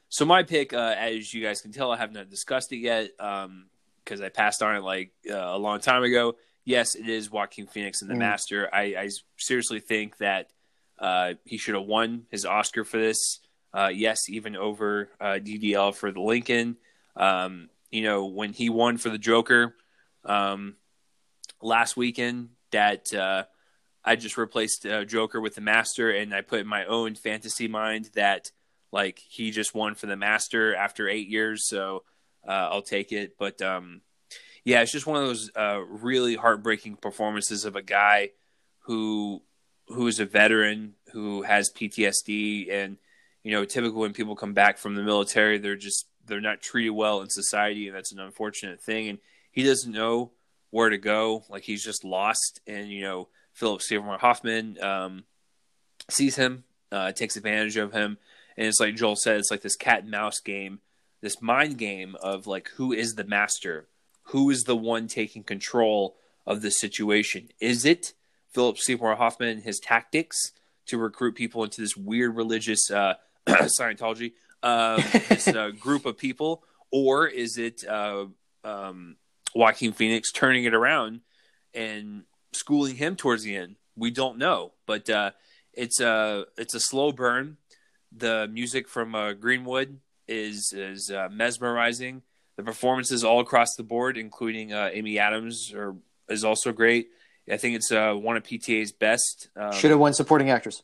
so 0.10 0.26
my 0.26 0.44
pick, 0.44 0.74
uh, 0.74 0.96
as 0.98 1.34
you 1.34 1.44
guys 1.44 1.62
can 1.62 1.72
tell, 1.72 1.92
I 1.92 1.98
have 1.98 2.14
not 2.14 2.30
discussed 2.30 2.72
it 2.72 2.78
yet 2.78 3.10
because 3.18 3.46
um, 3.46 4.24
I 4.24 4.30
passed 4.30 4.62
on 4.62 4.76
it 4.76 4.84
like 4.84 5.12
uh, 5.30 5.36
a 5.36 5.58
long 5.58 5.80
time 5.80 6.04
ago. 6.04 6.36
Yes, 6.64 6.96
it 6.96 7.08
is 7.08 7.32
Joaquin 7.32 7.68
Phoenix 7.68 8.02
and 8.02 8.10
The 8.10 8.16
mm. 8.16 8.20
Master. 8.20 8.70
I, 8.74 8.82
I, 8.82 9.10
seriously 9.38 9.80
think 9.80 10.18
that 10.18 10.50
uh, 11.00 11.36
he 11.46 11.58
should 11.58 11.76
have 11.76 11.86
won 11.86 12.26
his 12.30 12.46
Oscar 12.46 12.84
for 12.84 12.98
this. 12.98 13.40
Uh, 13.74 13.90
yes, 13.94 14.30
even 14.30 14.56
over 14.56 15.10
uh, 15.20 15.40
DDL 15.42 15.94
for 15.94 16.12
the 16.12 16.22
Lincoln. 16.22 16.78
Um, 17.16 17.70
you 17.92 18.04
know, 18.04 18.26
when 18.26 18.54
he 18.54 18.70
won 18.70 18.98
for 18.98 19.10
the 19.10 19.18
Joker 19.18 19.76
um, 20.26 20.76
last 21.62 21.96
weekend, 21.96 22.50
that 22.72 23.14
uh, 23.14 23.44
I 24.08 24.16
just 24.16 24.38
replaced 24.38 24.86
Joker 25.08 25.42
with 25.42 25.56
the 25.56 25.62
Master, 25.62 26.10
and 26.10 26.34
I 26.34 26.42
put 26.42 26.62
in 26.62 26.68
my 26.68 26.86
own 26.86 27.16
fantasy 27.16 27.68
mind 27.68 28.12
that 28.16 28.52
like 28.92 29.20
he 29.20 29.52
just 29.52 29.76
won 29.76 29.96
for 29.96 30.06
the 30.06 30.16
master 30.16 30.76
after 30.76 31.08
eight 31.08 31.28
years, 31.28 31.68
so 31.68 32.04
uh, 32.48 32.70
I'll 32.72 32.82
take 32.82 33.12
it. 33.12 33.38
But 33.38 33.62
um, 33.62 34.02
yeah, 34.64 34.82
it's 34.82 34.92
just 34.92 35.08
one 35.08 35.22
of 35.22 35.28
those 35.28 35.52
uh, 35.56 35.82
really 35.88 36.36
heartbreaking 36.36 36.98
performances 36.98 37.66
of 37.66 37.76
a 37.76 37.82
guy 37.82 38.32
who 38.80 39.42
who 39.88 40.08
is 40.08 40.20
a 40.20 40.26
veteran 40.26 40.96
who 41.12 41.44
has 41.44 41.72
PTSD, 41.72 42.72
and 42.72 42.98
you 43.44 43.52
know, 43.52 43.66
typically 43.66 44.00
when 44.00 44.14
people 44.14 44.36
come 44.36 44.54
back 44.54 44.78
from 44.78 44.96
the 44.96 45.04
military, 45.04 45.58
they're 45.58 45.76
just 45.76 46.08
they're 46.26 46.42
not 46.42 46.62
treated 46.62 46.92
well 46.92 47.22
in 47.22 47.30
society, 47.30 47.88
and 47.88 47.96
that's 47.96 48.12
an 48.12 48.20
unfortunate 48.20 48.82
thing. 48.82 49.08
And 49.10 49.20
he 49.52 49.64
doesn't 49.64 49.92
know 49.92 50.32
where 50.70 50.90
to 50.90 50.98
go; 50.98 51.44
like 51.50 51.64
he's 51.64 51.84
just 51.84 52.04
lost. 52.04 52.62
And 52.68 52.90
you 52.90 53.02
know, 53.02 53.28
Philip 53.58 53.82
Seymour 53.82 54.20
Hoffman 54.20 54.78
um, 54.84 55.24
sees 56.12 56.36
him, 56.36 56.64
uh, 56.92 57.12
takes 57.12 57.36
advantage 57.36 57.76
of 57.76 57.92
him, 57.92 58.20
and 58.56 58.68
it's 58.68 58.80
like 58.80 58.96
Joel 58.96 59.16
said, 59.16 59.40
it's 59.40 59.50
like 59.50 59.64
this 59.64 59.76
cat 59.76 60.04
and 60.04 60.12
mouse 60.12 60.40
game, 60.40 60.80
this 61.22 61.42
mind 61.42 61.80
game 61.80 62.16
of 62.22 62.46
like 62.46 62.70
who 62.76 62.94
is 62.94 63.16
the 63.16 63.24
master, 63.24 63.88
who 64.26 64.52
is 64.52 64.62
the 64.64 64.76
one 64.76 65.08
taking 65.08 65.44
control 65.44 66.18
of 66.46 66.62
the 66.62 66.70
situation. 66.70 67.50
Is 67.60 67.84
it 67.84 68.14
Philip 68.54 68.78
Seymour 68.78 69.16
Hoffman 69.16 69.50
and 69.50 69.64
his 69.64 69.80
tactics 69.80 70.52
to 70.86 71.00
recruit 71.00 71.34
people 71.34 71.64
into 71.64 71.82
this 71.82 71.98
weird 71.98 72.36
religious 72.36 72.92
uh, 72.92 73.16
Scientology, 73.48 74.34
uh, 74.62 75.02
this 75.30 75.48
uh, 75.48 75.72
group 75.80 76.06
of 76.06 76.16
people, 76.16 76.64
or 76.92 77.28
is 77.28 77.58
it 77.58 77.84
uh, 77.88 78.26
um, 78.64 79.16
Joaquin 79.56 79.94
Phoenix 79.94 80.32
turning 80.32 80.66
it 80.66 80.76
around 80.76 81.22
and 81.74 82.24
schooling 82.54 82.96
him 82.96 83.16
towards 83.16 83.44
the 83.44 83.56
end? 83.56 83.76
We 83.96 84.12
don't 84.12 84.38
know, 84.38 84.74
but 84.86 85.10
uh, 85.10 85.32
it's 85.74 86.00
a 86.00 86.46
it's 86.58 86.74
a 86.74 86.80
slow 86.80 87.12
burn 87.12 87.58
the 88.16 88.48
music 88.52 88.88
from 88.88 89.14
uh, 89.16 89.34
Greenwood 89.34 90.00
is 90.28 90.74
is 90.76 91.12
uh, 91.12 91.28
mesmerizing. 91.32 92.22
The 92.56 92.64
performances 92.64 93.24
all 93.24 93.40
across 93.40 93.76
the 93.76 93.84
board, 93.84 94.18
including 94.18 94.74
uh, 94.74 94.90
Amy 94.92 95.20
Adams, 95.20 95.74
are 95.74 95.96
is 96.30 96.44
also 96.44 96.72
great. 96.72 97.10
I 97.50 97.58
think 97.58 97.76
it's 97.76 97.92
uh, 97.92 98.14
one 98.14 98.36
of 98.36 98.44
PTA's 98.44 98.92
best. 98.92 99.50
Um, 99.56 99.72
Should 99.74 99.92
have 99.92 100.00
won 100.00 100.14
supporting 100.14 100.50
actress. 100.50 100.82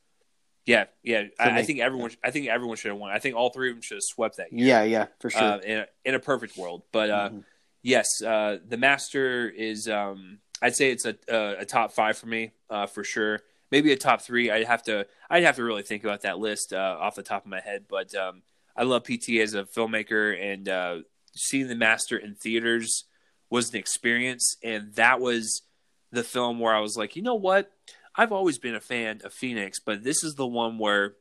Yeah, 0.65 0.85
yeah. 1.03 1.23
I, 1.39 1.59
I 1.59 1.63
think 1.63 1.79
everyone. 1.79 2.11
I 2.23 2.31
think 2.31 2.47
everyone 2.47 2.77
should 2.77 2.89
have 2.91 2.97
won. 2.99 3.11
I 3.11 3.19
think 3.19 3.35
all 3.35 3.49
three 3.49 3.69
of 3.69 3.75
them 3.75 3.81
should 3.81 3.95
have 3.95 4.03
swept 4.03 4.37
that 4.37 4.53
year. 4.53 4.65
Yeah, 4.67 4.83
yeah, 4.83 5.05
for 5.19 5.29
sure. 5.29 5.41
uh, 5.41 5.57
in, 5.57 5.77
a, 5.79 5.85
in 6.05 6.15
a 6.15 6.19
perfect 6.19 6.55
world. 6.57 6.83
But 6.91 7.09
uh, 7.09 7.29
Mhm. 7.29 7.43
yes, 7.81 8.07
uh, 8.21 8.57
the 8.67 8.77
Master 8.77 9.49
is. 9.49 9.87
Um, 9.87 10.39
I'd 10.63 10.75
say 10.75 10.91
it's 10.91 11.05
a, 11.05 11.15
a, 11.27 11.55
a 11.59 11.65
top 11.65 11.91
five 11.91 12.17
for 12.17 12.27
me 12.27 12.51
uh, 12.69 12.85
for 12.85 13.03
sure. 13.03 13.41
Maybe 13.69 13.91
a 13.91 13.97
top 13.97 14.21
three. 14.21 14.49
I'd 14.49 14.65
have 14.65 14.83
to. 14.83 15.05
I'd 15.29 15.43
have 15.43 15.57
to 15.57 15.63
really 15.63 15.83
think 15.83 16.03
about 16.05 16.21
that 16.21 16.39
list 16.39 16.71
uh, 16.71 16.97
off 16.99 17.15
the 17.15 17.23
top 17.23 17.43
of 17.43 17.51
my 17.51 17.59
head. 17.59 17.85
But 17.89 18.15
um, 18.15 18.43
I 18.75 18.83
love 18.83 19.03
PT 19.03 19.41
as 19.41 19.55
a 19.55 19.65
filmmaker, 19.65 20.39
and 20.41 20.69
uh, 20.69 20.97
seeing 21.35 21.67
the 21.67 21.75
Master 21.75 22.17
in 22.17 22.35
theaters 22.35 23.03
was 23.49 23.71
an 23.71 23.75
experience, 23.75 24.55
and 24.63 24.93
that 24.93 25.19
was 25.19 25.63
the 26.11 26.23
film 26.23 26.59
where 26.59 26.73
I 26.73 26.79
was 26.79 26.95
like, 26.95 27.15
you 27.15 27.21
know 27.23 27.35
what? 27.35 27.71
I've 28.15 28.31
always 28.31 28.57
been 28.57 28.75
a 28.75 28.79
fan 28.79 29.21
of 29.23 29.33
Phoenix, 29.33 29.79
but 29.79 30.03
this 30.03 30.23
is 30.23 30.35
the 30.35 30.47
one 30.47 30.77
where 30.77 31.15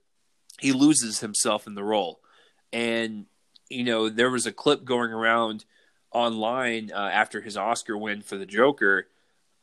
he 0.60 0.72
loses 0.72 1.20
himself 1.20 1.66
in 1.66 1.74
the 1.74 1.82
role. 1.82 2.20
And 2.72 3.26
you 3.70 3.84
know, 3.84 4.08
there 4.08 4.30
was 4.30 4.46
a 4.46 4.52
clip 4.52 4.84
going 4.84 5.10
around 5.10 5.64
online 6.12 6.92
uh, 6.94 7.10
after 7.12 7.40
his 7.40 7.56
Oscar 7.56 7.96
win 7.96 8.20
for 8.20 8.36
the 8.36 8.46
Joker, 8.46 9.06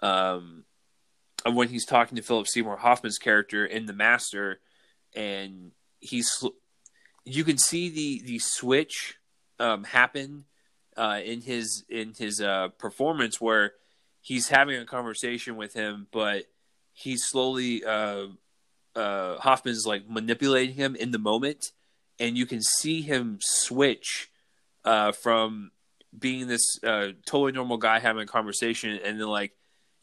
um, 0.01 0.63
of 1.45 1.55
when 1.55 1.69
he's 1.69 1.85
talking 1.85 2.15
to 2.15 2.21
Philip 2.21 2.47
Seymour 2.47 2.77
Hoffman's 2.77 3.17
character 3.17 3.65
in 3.65 3.85
The 3.85 3.93
Master, 3.93 4.59
and 5.15 5.71
he's 5.99 6.29
you 7.25 7.43
can 7.43 7.57
see 7.57 7.89
the 7.89 8.21
the 8.25 8.39
switch 8.39 9.17
um, 9.59 9.83
happen 9.83 10.45
uh, 10.97 11.19
in 11.23 11.41
his 11.41 11.85
in 11.89 12.13
his 12.17 12.41
uh, 12.41 12.69
performance 12.77 13.39
where 13.39 13.73
he's 14.21 14.49
having 14.49 14.79
a 14.79 14.85
conversation 14.85 15.55
with 15.55 15.73
him, 15.73 16.07
but 16.11 16.45
he's 16.93 17.23
slowly 17.25 17.83
uh, 17.83 18.27
uh, 18.95 19.37
Hoffman's 19.37 19.85
like 19.85 20.09
manipulating 20.09 20.75
him 20.75 20.95
in 20.95 21.11
the 21.11 21.19
moment, 21.19 21.71
and 22.19 22.37
you 22.37 22.45
can 22.45 22.61
see 22.61 23.01
him 23.01 23.39
switch 23.41 24.29
uh, 24.83 25.11
from 25.11 25.71
being 26.17 26.47
this 26.47 26.79
uh, 26.83 27.09
totally 27.25 27.51
normal 27.51 27.77
guy 27.77 27.99
having 27.99 28.23
a 28.23 28.27
conversation, 28.27 28.99
and 29.03 29.19
then 29.19 29.27
like 29.27 29.53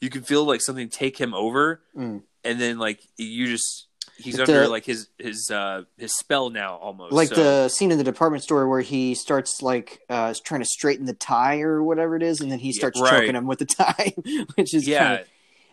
you 0.01 0.09
can 0.09 0.21
feel 0.23 0.43
like 0.45 0.61
something 0.61 0.89
take 0.89 1.17
him 1.19 1.33
over, 1.33 1.81
Mm. 1.95 2.21
and 2.43 2.59
then 2.61 2.77
like 2.79 3.01
you 3.17 3.47
just 3.47 3.87
he's 4.17 4.39
under 4.39 4.67
like 4.67 4.85
his 4.85 5.09
his 5.19 5.49
uh, 5.51 5.83
his 5.97 6.15
spell 6.17 6.49
now 6.49 6.75
almost 6.77 7.13
like 7.13 7.29
So- 7.29 7.35
the 7.35 7.69
scene 7.69 7.91
in 7.91 7.97
the 7.97 8.03
department 8.03 8.43
store 8.43 8.67
where 8.67 8.81
he 8.81 9.13
starts 9.15 9.61
like 9.61 9.99
uh 10.09 10.33
trying 10.43 10.61
to 10.61 10.65
straighten 10.65 11.05
the 11.05 11.13
tie 11.13 11.61
or 11.61 11.83
whatever 11.83 12.15
it 12.15 12.23
is 12.23 12.41
and 12.41 12.51
then 12.51 12.57
he 12.59 12.69
Yeah, 12.69 12.79
starts 12.79 12.99
right. 13.01 13.11
choking 13.21 13.35
him 13.35 13.45
with 13.47 13.59
the 13.59 13.65
tie 13.65 14.13
which 14.55 14.73
is 14.73 14.87
yeah 14.87 15.17
kinda, 15.17 15.29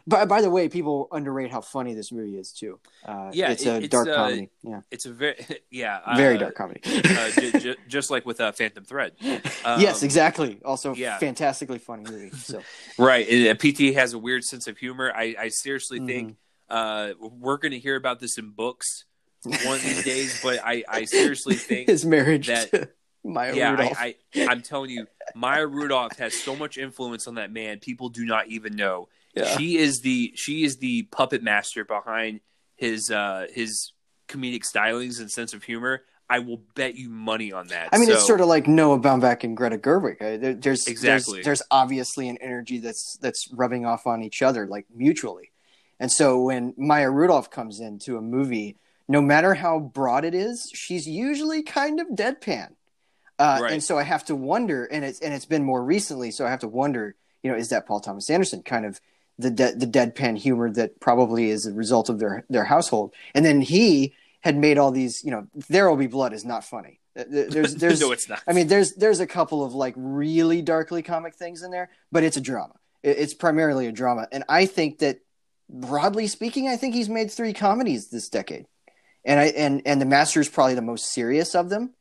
by, 0.07 0.25
by 0.27 0.41
the 0.43 0.51
way 0.51 0.69
people 0.69 1.09
underrate 1.13 1.51
how 1.51 1.61
funny 1.61 1.95
this 1.95 2.13
movie 2.13 2.37
is 2.37 2.53
too 2.53 2.79
uh 3.05 3.31
Yeah, 3.33 3.51
it's 3.53 3.65
a 3.67 3.77
it- 3.77 3.85
it's, 3.85 3.93
dark 3.93 4.09
uh, 4.09 4.15
comedy 4.15 4.51
yeah 4.63 4.81
it's 4.91 5.07
a 5.07 5.13
very 5.13 5.37
yeah 5.71 6.17
very 6.17 6.37
uh, 6.37 6.41
dark 6.41 6.55
comedy 6.55 6.81
uh, 6.87 7.31
j- 7.31 7.53
j- 7.59 7.77
just 7.89 8.11
like 8.11 8.25
with 8.27 8.41
uh, 8.41 8.53
Phantom 8.53 8.85
Thread. 8.85 9.13
Um, 9.65 9.81
yes 9.81 10.03
exactly 10.03 10.61
also 10.65 10.95
yeah. 10.95 11.17
fantastically 11.19 11.79
funny 11.79 12.05
movie 12.11 12.31
so 12.37 12.61
Right. 12.99 13.27
Uh, 13.49 13.55
PT 13.55 13.95
has 13.95 14.13
a 14.13 14.19
weird 14.19 14.45
sense 14.45 14.67
of 14.67 14.77
humor. 14.77 15.11
I, 15.15 15.35
I 15.39 15.49
seriously 15.49 15.99
Mm-hmm. 15.99 16.07
think 16.07 16.37
uh, 16.69 17.11
we're 17.21 17.57
going 17.57 17.73
to 17.73 17.79
hear 17.79 17.97
about 17.97 18.21
this 18.21 18.37
in 18.39 18.51
books 18.51 19.05
one 19.43 19.77
of 19.77 19.83
these 19.83 20.05
days, 20.05 20.41
but 20.43 20.61
I, 20.65 20.85
I 20.89 21.05
seriously 21.05 21.55
think, 21.57 21.89
his 21.89 22.05
marriage 22.05 22.47
that- 22.49 22.93
Maya 23.27 23.55
yeah, 23.55 23.71
Rudolph. 23.71 23.97
I, 23.99 24.17
I, 24.35 24.47
I'm 24.51 24.61
telling 24.61 24.91
you, 24.91 25.07
Maya 25.35 25.67
Rudolph 25.67 26.17
has 26.19 26.35
so 26.35 26.55
much 26.55 26.77
influence 26.77 27.27
on 27.27 27.37
that 27.37 27.51
man. 27.51 27.79
People 27.79 28.11
do 28.11 28.25
not 28.27 28.49
even 28.49 28.77
know. 28.77 29.09
Yeah. 29.35 29.57
She 29.57 29.77
is 29.77 30.01
the 30.01 30.33
she 30.37 30.65
is 30.65 30.77
the 30.79 31.03
puppet 31.05 31.43
master 31.43 31.85
behind 31.85 32.41
his 32.77 33.11
uh, 33.11 33.47
his 33.53 33.93
comedic 34.29 34.63
stylings 34.65 35.21
and 35.21 35.31
sense 35.31 35.53
of 35.55 35.63
humor. 35.65 36.03
I 36.31 36.39
will 36.39 36.63
bet 36.75 36.95
you 36.95 37.11
money 37.11 37.53
on 37.53 37.67
that. 37.69 37.91
I 37.93 37.99
mean, 37.99 38.09
it's 38.11 38.27
sort 38.27 38.41
of 38.41 38.47
like 38.47 38.67
Noah 38.67 38.99
Baumbach 38.99 39.45
and 39.45 39.55
Greta 39.57 39.77
Gerwig. 39.77 40.17
Uh, 40.23 40.39
there- 40.39 40.55
there's 40.55 40.87
Exactly. 40.87 41.35
there's, 41.35 41.45
there's 41.45 41.63
obviously 41.71 42.29
an 42.31 42.39
energy 42.41 42.79
that's 42.79 43.19
that's 43.21 43.53
rubbing 43.53 43.85
off 43.85 44.07
on 44.07 44.23
each 44.23 44.41
other, 44.41 44.67
like 44.67 44.87
mutually. 44.95 45.51
And 46.01 46.11
so 46.11 46.41
when 46.43 46.73
Maya 46.77 47.11
Rudolph 47.11 47.51
comes 47.51 47.79
into 47.79 48.17
a 48.17 48.23
movie, 48.23 48.79
no 49.07 49.21
matter 49.21 49.55
how 49.55 49.79
broad 49.79 50.25
it 50.25 50.35
is, 50.35 50.71
she's 50.75 51.07
usually 51.07 51.63
kind 51.63 52.01
of 52.01 52.09
deadpan. 52.09 52.71
Uh, 53.39 53.59
Right. 53.63 53.73
And 53.73 53.83
so 53.85 53.99
I 53.99 54.03
have 54.05 54.25
to 54.27 54.35
wonder, 54.35 54.85
and 54.87 55.05
it's 55.05 55.21
and 55.21 55.35
it's 55.35 55.45
been 55.45 55.63
more 55.65 55.85
recently, 55.85 56.31
so 56.31 56.47
I 56.47 56.51
have 56.51 56.61
to 56.61 56.69
wonder, 56.69 57.17
you 57.43 57.51
know, 57.51 57.57
is 57.57 57.69
that 57.69 57.87
Paul 57.87 58.01
Thomas 58.01 58.31
Anderson 58.31 58.63
kind 58.63 58.87
of 58.87 58.99
the 59.39 59.51
de- 59.51 59.75
the 59.75 59.87
deadpan 59.87 60.39
humor 60.39 60.71
that 60.73 61.01
probably 61.01 61.51
is 61.51 61.67
a 61.67 61.73
result 61.73 62.09
of 62.09 62.19
their 62.19 62.45
their 62.49 62.65
household? 62.65 63.15
And 63.35 63.45
then 63.45 63.61
he 63.61 64.15
had 64.41 64.57
made 64.57 64.77
all 64.79 64.91
these, 64.91 65.25
you 65.25 65.31
know, 65.31 65.47
There 65.69 65.89
Will 65.89 65.97
Be 65.97 66.07
Blood 66.07 66.33
is 66.33 66.45
not 66.45 66.65
funny. 66.65 67.01
Uh, 67.19 67.25
There's 67.29 67.75
there's 67.77 68.01
no, 68.01 68.13
it's 68.13 68.29
not. 68.29 68.43
I 68.47 68.53
mean, 68.53 68.67
there's 68.67 68.95
there's 68.95 69.21
a 69.21 69.27
couple 69.27 69.65
of 69.65 69.75
like 69.75 69.95
really 69.97 70.63
darkly 70.63 71.03
comic 71.03 71.35
things 71.35 71.63
in 71.63 71.71
there, 71.71 71.91
but 72.13 72.25
it's 72.25 72.37
a 72.37 72.41
drama. 72.41 72.75
It's 73.03 73.35
primarily 73.35 73.87
a 73.87 73.93
drama, 73.93 74.29
and 74.33 74.45
I 74.49 74.67
think 74.67 75.01
that 75.01 75.19
broadly 75.69 76.27
speaking, 76.27 76.69
I 76.69 76.77
think 76.77 76.95
he's 76.95 77.09
made 77.09 77.31
three 77.31 77.53
comedies 77.53 78.09
this 78.09 78.29
decade, 78.29 78.67
and 79.25 79.39
I 79.41 79.45
and 79.47 79.83
and 79.85 80.01
the 80.01 80.07
Master 80.07 80.41
is 80.41 80.49
probably 80.49 80.75
the 80.75 80.83
most 80.83 81.13
serious 81.13 81.55
of 81.55 81.69
them. 81.69 81.93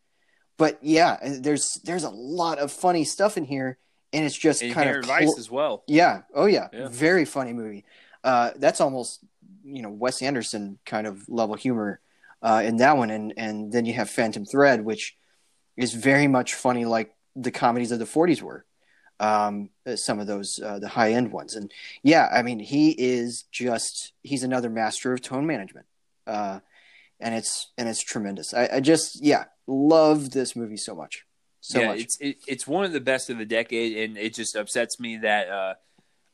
But 0.57 0.79
yeah, 0.81 1.17
there's 1.41 1.81
there's 1.83 2.03
a 2.03 2.09
lot 2.09 2.59
of 2.59 2.71
funny 2.71 3.03
stuff 3.03 3.37
in 3.37 3.43
here, 3.43 3.77
and 4.13 4.25
it's 4.25 4.37
just 4.37 4.61
kind 4.71 4.89
of 4.89 5.05
Vice 5.05 5.37
as 5.37 5.49
well. 5.49 5.83
yeah. 5.87 6.21
Oh 6.33 6.45
yeah. 6.45 6.67
Yeah. 6.71 6.87
Very 6.89 7.25
funny 7.25 7.53
movie. 7.53 7.83
Uh, 8.23 8.51
that's 8.55 8.79
almost 8.79 9.23
you 9.63 9.81
know 9.81 9.89
Wes 9.89 10.21
Anderson 10.21 10.79
kind 10.85 11.07
of 11.07 11.27
level 11.27 11.55
humor 11.55 11.99
uh, 12.41 12.61
in 12.63 12.77
that 12.77 12.97
one, 12.97 13.09
and 13.09 13.33
and 13.37 13.71
then 13.71 13.85
you 13.85 13.93
have 13.93 14.09
Phantom 14.09 14.45
Thread, 14.45 14.85
which 14.85 15.17
is 15.75 15.93
very 15.93 16.27
much 16.27 16.53
funny 16.53 16.85
like 16.85 17.13
the 17.35 17.51
comedies 17.51 17.91
of 17.91 17.99
the 17.99 18.05
'40s 18.05 18.41
were. 18.41 18.65
Um, 19.19 19.69
uh, 19.85 19.95
some 19.95 20.19
of 20.19 20.27
those 20.27 20.59
uh, 20.61 20.79
the 20.79 20.89
high 20.89 21.13
end 21.13 21.31
ones, 21.31 21.55
and 21.55 21.71
yeah, 22.01 22.27
I 22.31 22.41
mean 22.41 22.59
he 22.59 22.91
is 22.91 23.43
just 23.51 24.11
he's 24.23 24.43
another 24.43 24.69
master 24.69 25.13
of 25.13 25.21
tone 25.21 25.45
management, 25.45 25.85
uh, 26.27 26.59
and 27.19 27.33
it's 27.35 27.71
and 27.77 27.87
it's 27.87 28.03
tremendous. 28.03 28.53
I, 28.53 28.69
I 28.73 28.79
just 28.79 29.23
yeah 29.23 29.45
love 29.67 30.31
this 30.31 30.55
movie 30.55 30.77
so 30.77 30.93
much, 30.95 31.25
so 31.63 31.79
yeah, 31.79 31.87
much. 31.87 31.99
it's 31.99 32.17
it, 32.19 32.37
it's 32.45 32.67
one 32.67 32.83
of 32.83 32.91
the 32.91 32.99
best 32.99 33.29
of 33.29 33.37
the 33.37 33.45
decade, 33.45 33.97
and 33.97 34.17
it 34.17 34.33
just 34.33 34.55
upsets 34.57 34.99
me 34.99 35.17
that. 35.17 35.49
Uh, 35.49 35.73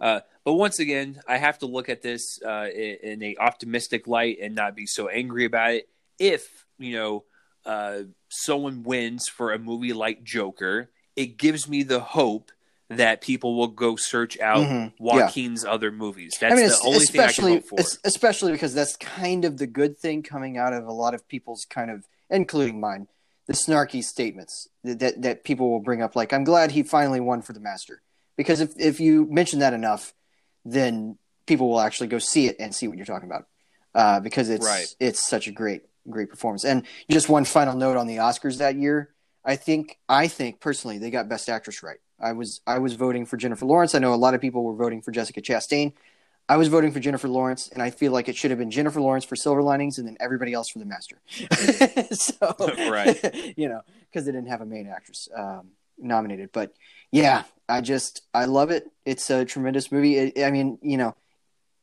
uh, 0.02 0.20
but 0.44 0.54
once 0.54 0.80
again, 0.80 1.22
I 1.28 1.38
have 1.38 1.60
to 1.60 1.68
look 1.68 1.88
at 1.88 2.02
this 2.02 2.42
uh, 2.44 2.66
in, 2.74 2.98
in 3.04 3.24
a 3.24 3.36
optimistic 3.38 4.08
light 4.08 4.40
and 4.42 4.56
not 4.56 4.76
be 4.76 4.88
so 4.88 5.08
angry 5.08 5.46
about 5.46 5.72
it. 5.74 5.90
If 6.18 6.66
you 6.80 6.96
know 6.96 7.24
uh, 7.64 8.00
someone 8.30 8.82
wins 8.82 9.28
for 9.28 9.54
a 9.54 9.60
movie 9.60 9.94
like 9.94 10.24
Joker, 10.24 10.90
it 11.16 11.38
gives 11.38 11.70
me 11.70 11.84
the 11.84 12.00
hope 12.00 12.52
that 12.90 13.22
people 13.22 13.56
will 13.56 13.68
go 13.68 13.96
search 13.96 14.40
out 14.40 14.66
Mhm, 14.66 14.94
yeah. 15.00 15.16
Joaquin's 15.16 15.64
other 15.64 15.92
movies. 15.92 16.34
That's 16.42 16.54
I 16.54 16.56
mean, 16.56 16.70
the 16.70 16.80
only 16.86 17.06
thing 17.06 17.22
I 17.22 17.32
can 17.32 17.48
hope 17.48 17.66
for. 17.66 17.78
especially 18.04 18.52
because 18.52 18.74
that's 18.74 18.96
kind 18.96 19.46
of 19.46 19.58
the 19.60 19.68
good 19.68 20.00
thing 20.00 20.24
coming 20.24 20.58
out 20.58 20.74
of 20.74 20.88
a 20.88 20.92
lot 20.92 21.14
of 21.14 21.28
people's 21.28 21.66
kind 21.66 21.92
of, 21.92 22.08
including 22.32 22.80
mine, 22.80 23.08
the 23.50 23.56
snarky 23.56 24.04
statements 24.04 24.70
that 24.84 25.00
that, 25.00 25.22
that 25.24 25.44
people 25.44 25.72
will 25.72 25.80
bring 25.80 26.04
up. 26.04 26.16
Like, 26.16 26.32
I'm 26.34 26.44
glad 26.44 26.70
he 26.70 26.84
finally 26.84 27.20
won 27.20 27.42
for 27.42 27.52
the 27.52 27.60
master 27.60 28.04
because 28.38 28.62
if 28.62 28.80
if 28.80 29.00
you 29.00 29.26
mention 29.26 29.60
that 29.60 29.74
enough, 29.74 30.14
then 30.64 31.18
people 31.48 31.68
will 31.68 31.82
actually 31.82 32.10
go 32.10 32.20
see 32.20 32.46
it 32.46 32.58
and 32.60 32.76
see 32.76 32.88
what 32.88 32.96
you're 32.96 33.08
talking 33.08 33.28
about 33.28 33.48
uh, 33.96 34.20
because 34.20 34.50
it's 34.50 34.66
Right. 34.66 34.86
it's 35.00 35.28
such 35.28 35.48
a 35.48 35.52
great 35.52 35.82
great 36.08 36.30
performance. 36.30 36.64
And 36.64 36.86
just 37.10 37.28
one 37.28 37.44
final 37.44 37.76
note 37.76 37.98
on 37.98 38.06
the 38.06 38.18
Oscars 38.18 38.60
that 38.60 38.76
year. 38.76 39.10
I 39.44 39.56
think 39.56 39.98
I 40.08 40.28
think 40.28 40.60
personally 40.60 41.00
they 41.00 41.10
got 41.10 41.28
Best 41.28 41.50
Actress 41.50 41.82
right. 41.82 41.98
I 42.22 42.34
was 42.34 42.62
I 42.68 42.78
was 42.78 42.94
voting 42.94 43.26
for 43.26 43.36
Jennifer 43.36 43.66
Lawrence. 43.66 43.96
I 43.96 44.00
know 44.00 44.14
a 44.14 44.16
lot 44.16 44.36
of 44.36 44.42
people 44.42 44.64
were 44.64 44.76
voting 44.76 45.02
for 45.02 45.10
Jessica 45.10 45.42
Chastain. 45.42 45.94
I 46.50 46.58
was 46.58 46.68
voting 46.68 46.92
for 46.92 47.00
Jennifer 47.00 47.30
Lawrence, 47.30 47.70
and 47.72 47.82
I 47.82 47.92
feel 47.92 48.12
like 48.12 48.28
it 48.28 48.36
should 48.36 48.50
have 48.50 48.58
been 48.58 48.72
Jennifer 48.72 49.00
Lawrence 49.00 49.24
for 49.24 49.36
Silver 49.36 49.62
Linings, 49.62 50.00
and 50.00 50.08
then 50.08 50.18
everybody 50.20 50.52
else 50.52 50.68
for 50.70 50.80
The 50.80 50.86
Master. 50.86 51.22
so, 52.12 52.90
Right. 52.90 53.54
you 53.58 53.70
know, 53.70 53.82
because 54.10 54.26
they 54.26 54.32
didn't 54.32 54.50
have 54.50 54.62
a 54.62 54.66
main 54.66 54.88
actress 54.88 55.30
um, 55.38 55.70
nominated. 56.00 56.50
But 56.52 56.74
yeah, 57.12 57.44
I 57.70 57.82
just 57.82 58.24
I 58.34 58.46
love 58.46 58.72
it. 58.72 58.92
It's 59.06 59.30
a 59.30 59.46
tremendous 59.46 59.92
movie. 59.92 60.18
It, 60.18 60.44
I 60.44 60.50
mean, 60.50 60.80
you 60.82 60.98
know, 60.98 61.16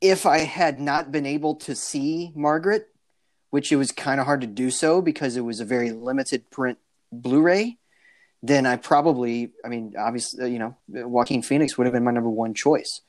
if 0.01 0.27
I 0.27 0.39
had 0.39 0.81
not 0.81 1.13
been 1.13 1.27
able 1.27 1.55
to 1.57 1.77
see 1.77 2.33
Margaret, 2.35 2.89
which 3.51 3.71
it 3.71 3.77
was 3.77 3.93
kind 3.93 4.19
of 4.21 4.27
hard 4.27 4.41
to 4.41 4.49
do 4.49 4.73
so 4.73 5.01
because 5.01 5.37
it 5.37 5.43
was 5.43 5.61
a 5.61 5.65
very 5.65 5.93
limited 5.93 6.51
print 6.51 6.79
Blu-ray, 7.13 7.79
then 8.43 8.67
I 8.67 8.77
probably, 8.77 9.53
I 9.65 9.69
mean, 9.69 9.95
obviously, 9.97 10.53
you 10.53 10.59
know, 10.59 10.77
Joaquin 10.89 11.43
Phoenix 11.43 11.79
would 11.79 11.87
have 11.87 11.95
been 11.95 12.05
my 12.05 12.11
number 12.11 12.29
one 12.29 12.53
choice. 12.53 13.01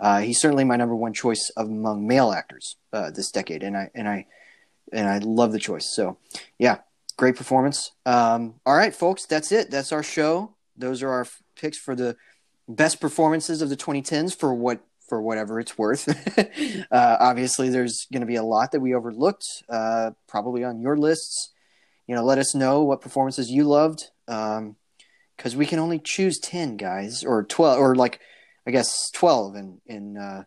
Uh, 0.00 0.20
he's 0.20 0.40
certainly 0.40 0.64
my 0.64 0.76
number 0.76 0.96
one 0.96 1.12
choice 1.12 1.50
among 1.56 2.06
male 2.06 2.32
actors 2.32 2.76
uh, 2.92 3.10
this 3.10 3.30
decade, 3.30 3.62
and 3.62 3.76
I 3.76 3.90
and 3.94 4.08
I 4.08 4.26
and 4.92 5.06
I 5.08 5.18
love 5.18 5.52
the 5.52 5.58
choice. 5.58 5.94
So, 5.94 6.16
yeah, 6.58 6.78
great 7.16 7.36
performance. 7.36 7.92
Um, 8.06 8.54
all 8.64 8.74
right, 8.74 8.94
folks, 8.94 9.26
that's 9.26 9.52
it. 9.52 9.70
That's 9.70 9.92
our 9.92 10.02
show. 10.02 10.56
Those 10.76 11.02
are 11.02 11.10
our 11.10 11.22
f- 11.22 11.42
picks 11.54 11.76
for 11.76 11.94
the 11.94 12.16
best 12.66 13.00
performances 13.00 13.60
of 13.60 13.68
the 13.68 13.76
2010s 13.76 14.34
for 14.36 14.54
what 14.54 14.80
for 15.06 15.20
whatever 15.20 15.60
it's 15.60 15.76
worth. 15.76 16.08
uh, 16.90 17.16
obviously, 17.20 17.68
there's 17.68 18.06
going 18.10 18.22
to 18.22 18.26
be 18.26 18.36
a 18.36 18.42
lot 18.42 18.72
that 18.72 18.80
we 18.80 18.94
overlooked, 18.94 19.44
uh, 19.68 20.12
probably 20.26 20.64
on 20.64 20.80
your 20.80 20.96
lists. 20.96 21.52
You 22.06 22.14
know, 22.14 22.24
let 22.24 22.38
us 22.38 22.54
know 22.54 22.82
what 22.82 23.02
performances 23.02 23.50
you 23.50 23.64
loved, 23.64 24.10
because 24.26 24.58
um, 24.58 25.56
we 25.56 25.66
can 25.66 25.78
only 25.78 25.98
choose 25.98 26.38
ten 26.38 26.78
guys 26.78 27.22
or 27.22 27.42
twelve, 27.42 27.78
or 27.78 27.94
like 27.94 28.20
I 28.66 28.70
guess 28.70 29.10
twelve 29.10 29.56
in 29.56 29.80
in 29.86 30.16
uh, 30.16 30.44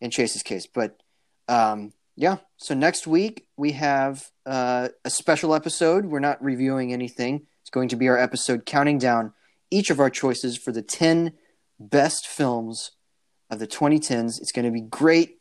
in 0.00 0.10
Chase's 0.10 0.42
case. 0.42 0.66
But 0.66 1.00
um, 1.48 1.92
yeah, 2.16 2.38
so 2.56 2.74
next 2.74 3.06
week 3.06 3.46
we 3.56 3.72
have 3.72 4.30
uh, 4.46 4.88
a 5.04 5.10
special 5.10 5.54
episode. 5.54 6.06
We're 6.06 6.20
not 6.20 6.42
reviewing 6.42 6.92
anything. 6.92 7.46
It's 7.62 7.70
going 7.70 7.88
to 7.88 7.96
be 7.96 8.08
our 8.08 8.18
episode 8.18 8.66
counting 8.66 8.98
down 8.98 9.32
each 9.70 9.90
of 9.90 10.00
our 10.00 10.10
choices 10.10 10.56
for 10.56 10.72
the 10.72 10.82
ten 10.82 11.34
best 11.78 12.26
films 12.26 12.92
of 13.50 13.58
the 13.58 13.66
2010s. 13.66 14.40
It's 14.40 14.52
going 14.52 14.64
to 14.64 14.70
be 14.70 14.80
great 14.80 15.38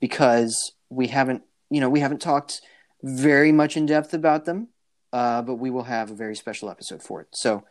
because 0.00 0.72
we 0.90 1.08
haven't, 1.08 1.42
you 1.70 1.80
know, 1.80 1.88
we 1.88 2.00
haven't 2.00 2.20
talked 2.20 2.60
very 3.02 3.52
much 3.52 3.76
in 3.76 3.86
depth 3.86 4.14
about 4.14 4.44
them, 4.44 4.68
uh, 5.12 5.42
but 5.42 5.56
we 5.56 5.70
will 5.70 5.84
have 5.84 6.10
a 6.10 6.14
very 6.14 6.36
special 6.36 6.70
episode 6.70 7.02
for 7.02 7.20
it. 7.20 7.28
So, 7.32 7.64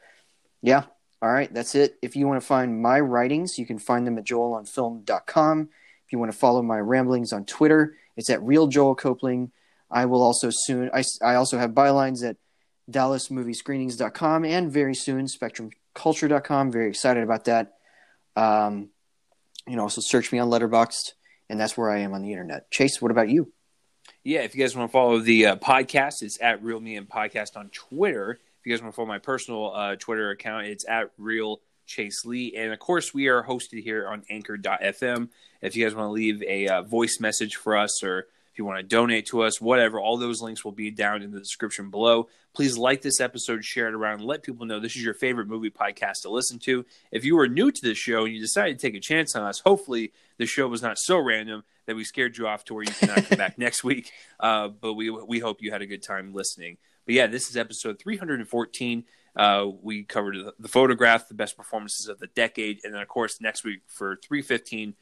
yeah, 0.62 0.84
all 1.24 1.32
right, 1.32 1.52
that's 1.54 1.74
it. 1.74 1.96
If 2.02 2.18
you 2.18 2.28
want 2.28 2.42
to 2.42 2.46
find 2.46 2.82
my 2.82 3.00
writings, 3.00 3.58
you 3.58 3.66
can 3.66 3.80
find 3.80 4.06
them 4.06 4.18
at 4.18 4.26
joelonfilm.com. 4.26 5.70
If 6.06 6.12
you 6.12 6.20
want 6.20 6.34
to 6.34 6.38
follow 6.38 6.62
my 6.62 6.80
ramblings 6.80 7.32
on 7.32 7.46
Twitter, 7.46 7.96
it's 8.18 8.30
at 8.30 8.44
real 8.44 8.68
Joel 8.68 8.94
Copling. 8.94 9.54
I 9.90 10.04
will 10.06 10.22
also 10.22 10.50
soon. 10.52 10.92
I, 10.94 11.06
I 11.22 11.36
also 11.36 11.58
have 11.58 11.72
bylines 11.72 12.28
at 12.28 12.36
DallasMovieScreenings.com 12.92 14.44
and 14.44 14.70
very 14.70 14.94
soon 14.94 15.28
SpectrumCulture.com. 15.28 16.74
Very 16.74 16.90
excited 16.90 17.24
about 17.24 17.46
that. 17.46 17.76
Um, 18.36 18.90
you 19.66 19.78
know, 19.78 19.84
also 19.84 20.02
search 20.04 20.30
me 20.34 20.40
on 20.40 20.50
Letterboxd, 20.50 21.14
and 21.50 21.58
that's 21.58 21.78
where 21.78 21.90
I 21.90 22.00
am 22.00 22.14
on 22.14 22.22
the 22.22 22.32
internet. 22.32 22.70
Chase, 22.70 23.02
what 23.02 23.12
about 23.12 23.30
you? 23.30 23.50
Yeah, 24.26 24.42
if 24.42 24.56
you 24.56 24.62
guys 24.62 24.76
want 24.76 24.90
to 24.90 24.92
follow 24.92 25.20
the 25.20 25.46
uh, 25.46 25.56
podcast, 25.56 26.22
it's 26.22 26.38
at 26.42 26.62
Real 26.62 26.82
Me 26.82 26.98
and 26.98 27.08
Podcast 27.08 27.56
on 27.56 27.70
Twitter. 27.70 28.42
If 28.64 28.68
you 28.68 28.74
guys 28.74 28.82
want 28.82 28.94
to 28.94 28.96
follow 28.96 29.10
my 29.10 29.20
personal 29.20 29.74
uh, 29.76 29.98
Twitter 29.98 30.30
account, 30.30 30.68
it's 30.68 30.88
at 30.88 31.12
Real 31.18 31.60
Chase 31.86 32.24
Lee. 32.24 32.56
And 32.56 32.72
of 32.72 32.80
course, 32.80 33.14
we 33.14 33.28
are 33.28 33.44
hosted 33.44 33.84
here 33.84 34.08
on 34.08 34.24
Anchor.fm. 34.30 35.28
If 35.62 35.76
you 35.76 35.84
guys 35.84 35.94
want 35.94 36.08
to 36.08 36.12
leave 36.14 36.42
a 36.44 36.70
uh, 36.70 36.82
voice 36.84 37.18
message 37.20 37.58
for 37.58 37.76
us 37.76 38.02
or 38.02 38.20
if 38.20 38.58
you 38.58 38.64
want 38.64 38.78
to 38.78 38.84
donate 38.84 39.26
to 39.26 39.42
us, 39.42 39.60
whatever, 39.60 40.00
all 40.00 40.16
those 40.16 40.42
links 40.42 40.64
will 40.64 40.72
be 40.72 40.92
down 40.92 41.24
in 41.24 41.32
the 41.32 41.40
description 41.40 41.90
below. 41.90 42.30
Please 42.54 42.78
like 42.78 43.02
this 43.02 43.20
episode, 43.20 43.66
share 43.66 43.90
it 43.90 43.96
around, 43.96 44.22
let 44.22 44.44
people 44.44 44.66
know 44.66 44.80
this 44.80 44.96
is 44.96 45.04
your 45.04 45.14
favorite 45.14 45.50
movie 45.50 45.72
podcast 45.72 46.22
to 46.22 46.30
listen 46.30 46.58
to. 46.60 46.86
If 47.12 47.26
you 47.26 47.38
are 47.40 47.50
new 47.50 47.70
to 47.70 47.82
this 47.82 47.98
show 47.98 48.24
and 48.24 48.34
you 48.34 48.40
decided 48.40 48.80
to 48.80 48.88
take 48.88 48.96
a 48.96 49.02
chance 49.02 49.36
on 49.36 49.44
us, 49.44 49.60
hopefully 49.60 50.14
the 50.38 50.46
show 50.46 50.70
was 50.70 50.82
not 50.82 50.98
so 50.98 51.18
random 51.18 51.66
that 51.86 51.98
we 51.98 52.06
scared 52.06 52.38
you 52.38 52.48
off 52.48 52.64
to 52.66 52.76
where 52.76 52.84
you 52.84 52.92
cannot 52.92 53.26
come 53.26 53.38
back 53.40 53.58
next 53.58 53.84
week. 53.84 54.10
Uh, 54.40 54.70
but 54.70 54.94
we 54.94 55.10
we 55.10 55.40
hope 55.40 55.62
you 55.62 55.72
had 55.72 55.82
a 55.82 55.88
good 55.88 56.04
time 56.04 56.34
listening. 56.34 56.78
But 57.06 57.16
yeah, 57.16 57.28
this 57.28 57.50
is 57.50 57.58
episode 57.58 58.00
314. 58.00 59.04
Uh, 59.36 59.66
we 59.82 60.04
covered 60.04 60.36
the, 60.36 60.54
the, 60.60 60.68
photograph, 60.68 61.28
the 61.28 61.34
best 61.34 61.58
performances 61.58 62.08
of 62.08 62.20
the 62.20 62.28
decade, 62.28 62.80
and 62.84 62.94
then 62.94 63.02
of 63.02 63.08
course 63.08 63.42
next 63.42 63.64
week 63.64 63.82
for 63.88 64.18
315, 64.24 64.96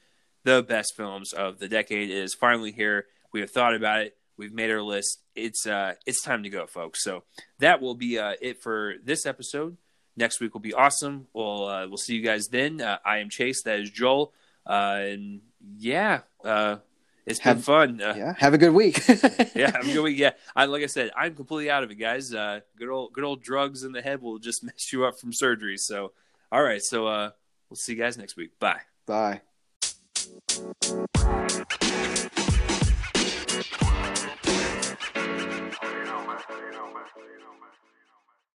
the 0.44 0.64
best 0.64 0.96
films 0.96 1.34
of 1.34 1.60
the 1.60 1.68
decade 1.68 2.10
is 2.10 2.34
finally 2.34 2.72
here. 2.72 3.08
We 3.34 3.42
have 3.42 3.52
thought 3.52 3.76
about 3.76 4.02
it. 4.02 4.18
We've 4.38 4.54
made 4.54 4.72
our 4.72 4.82
list. 4.82 5.22
It's 5.36 5.68
uh, 5.68 5.96
it's 6.06 6.24
time 6.24 6.44
to 6.44 6.50
go, 6.50 6.66
folks. 6.66 7.04
So 7.04 7.24
that 7.60 7.82
will 7.82 7.94
be 7.94 8.18
uh, 8.18 8.34
it 8.42 8.62
for 8.62 8.96
this 9.04 9.26
episode. 9.26 9.78
Next 10.18 10.40
week 10.40 10.54
will 10.54 10.62
be 10.62 10.74
awesome. 10.74 11.28
We'll 11.34 11.66
uh, 11.66 11.88
we'll 11.88 11.98
see 11.98 12.16
you 12.16 12.24
guys 12.24 12.48
then. 12.48 12.82
Uh, 12.82 12.98
I 13.06 13.20
am 13.20 13.30
Chase. 13.30 13.64
That 13.64 13.80
is 13.80 13.92
Joel. 13.92 14.34
Uh, 14.66 15.00
and 15.02 15.42
yeah, 15.78 16.22
uh, 16.44 16.78
it's 17.26 17.40
have, 17.40 17.58
been 17.58 17.64
fun. 17.64 18.02
Uh, 18.02 18.14
yeah, 18.18 18.34
have 18.38 18.54
a 18.54 18.58
good 18.58 18.74
week. 18.74 19.00
yeah, 19.56 19.72
have 19.72 19.88
a 19.88 19.94
good 19.94 20.02
week. 20.02 20.18
Yeah, 20.18 20.32
I, 20.56 20.66
like 20.66 20.84
I 20.84 20.88
said, 20.88 21.12
I'm 21.16 21.36
completely 21.36 21.70
out 21.70 21.84
of 21.84 21.92
it, 21.92 21.96
guys. 21.96 22.34
Uh, 22.34 22.62
good 22.78 22.90
old 22.90 23.14
good 23.14 23.24
old 23.24 23.44
drugs 23.44 23.84
in 23.84 23.92
the 23.92 24.02
head 24.02 24.22
will 24.22 24.40
just 24.40 24.64
mess 24.64 24.92
you 24.92 25.06
up 25.06 25.20
from 25.20 25.34
surgery. 25.34 25.78
So, 25.78 26.14
all 26.52 26.64
right. 26.64 26.82
So 26.82 27.08
uh, 27.08 27.32
we'll 27.70 27.78
see 27.78 27.94
you 27.94 28.00
guys 28.00 28.18
next 28.18 28.36
week. 28.36 28.58
Bye. 28.60 28.82
Bye. 29.06 29.42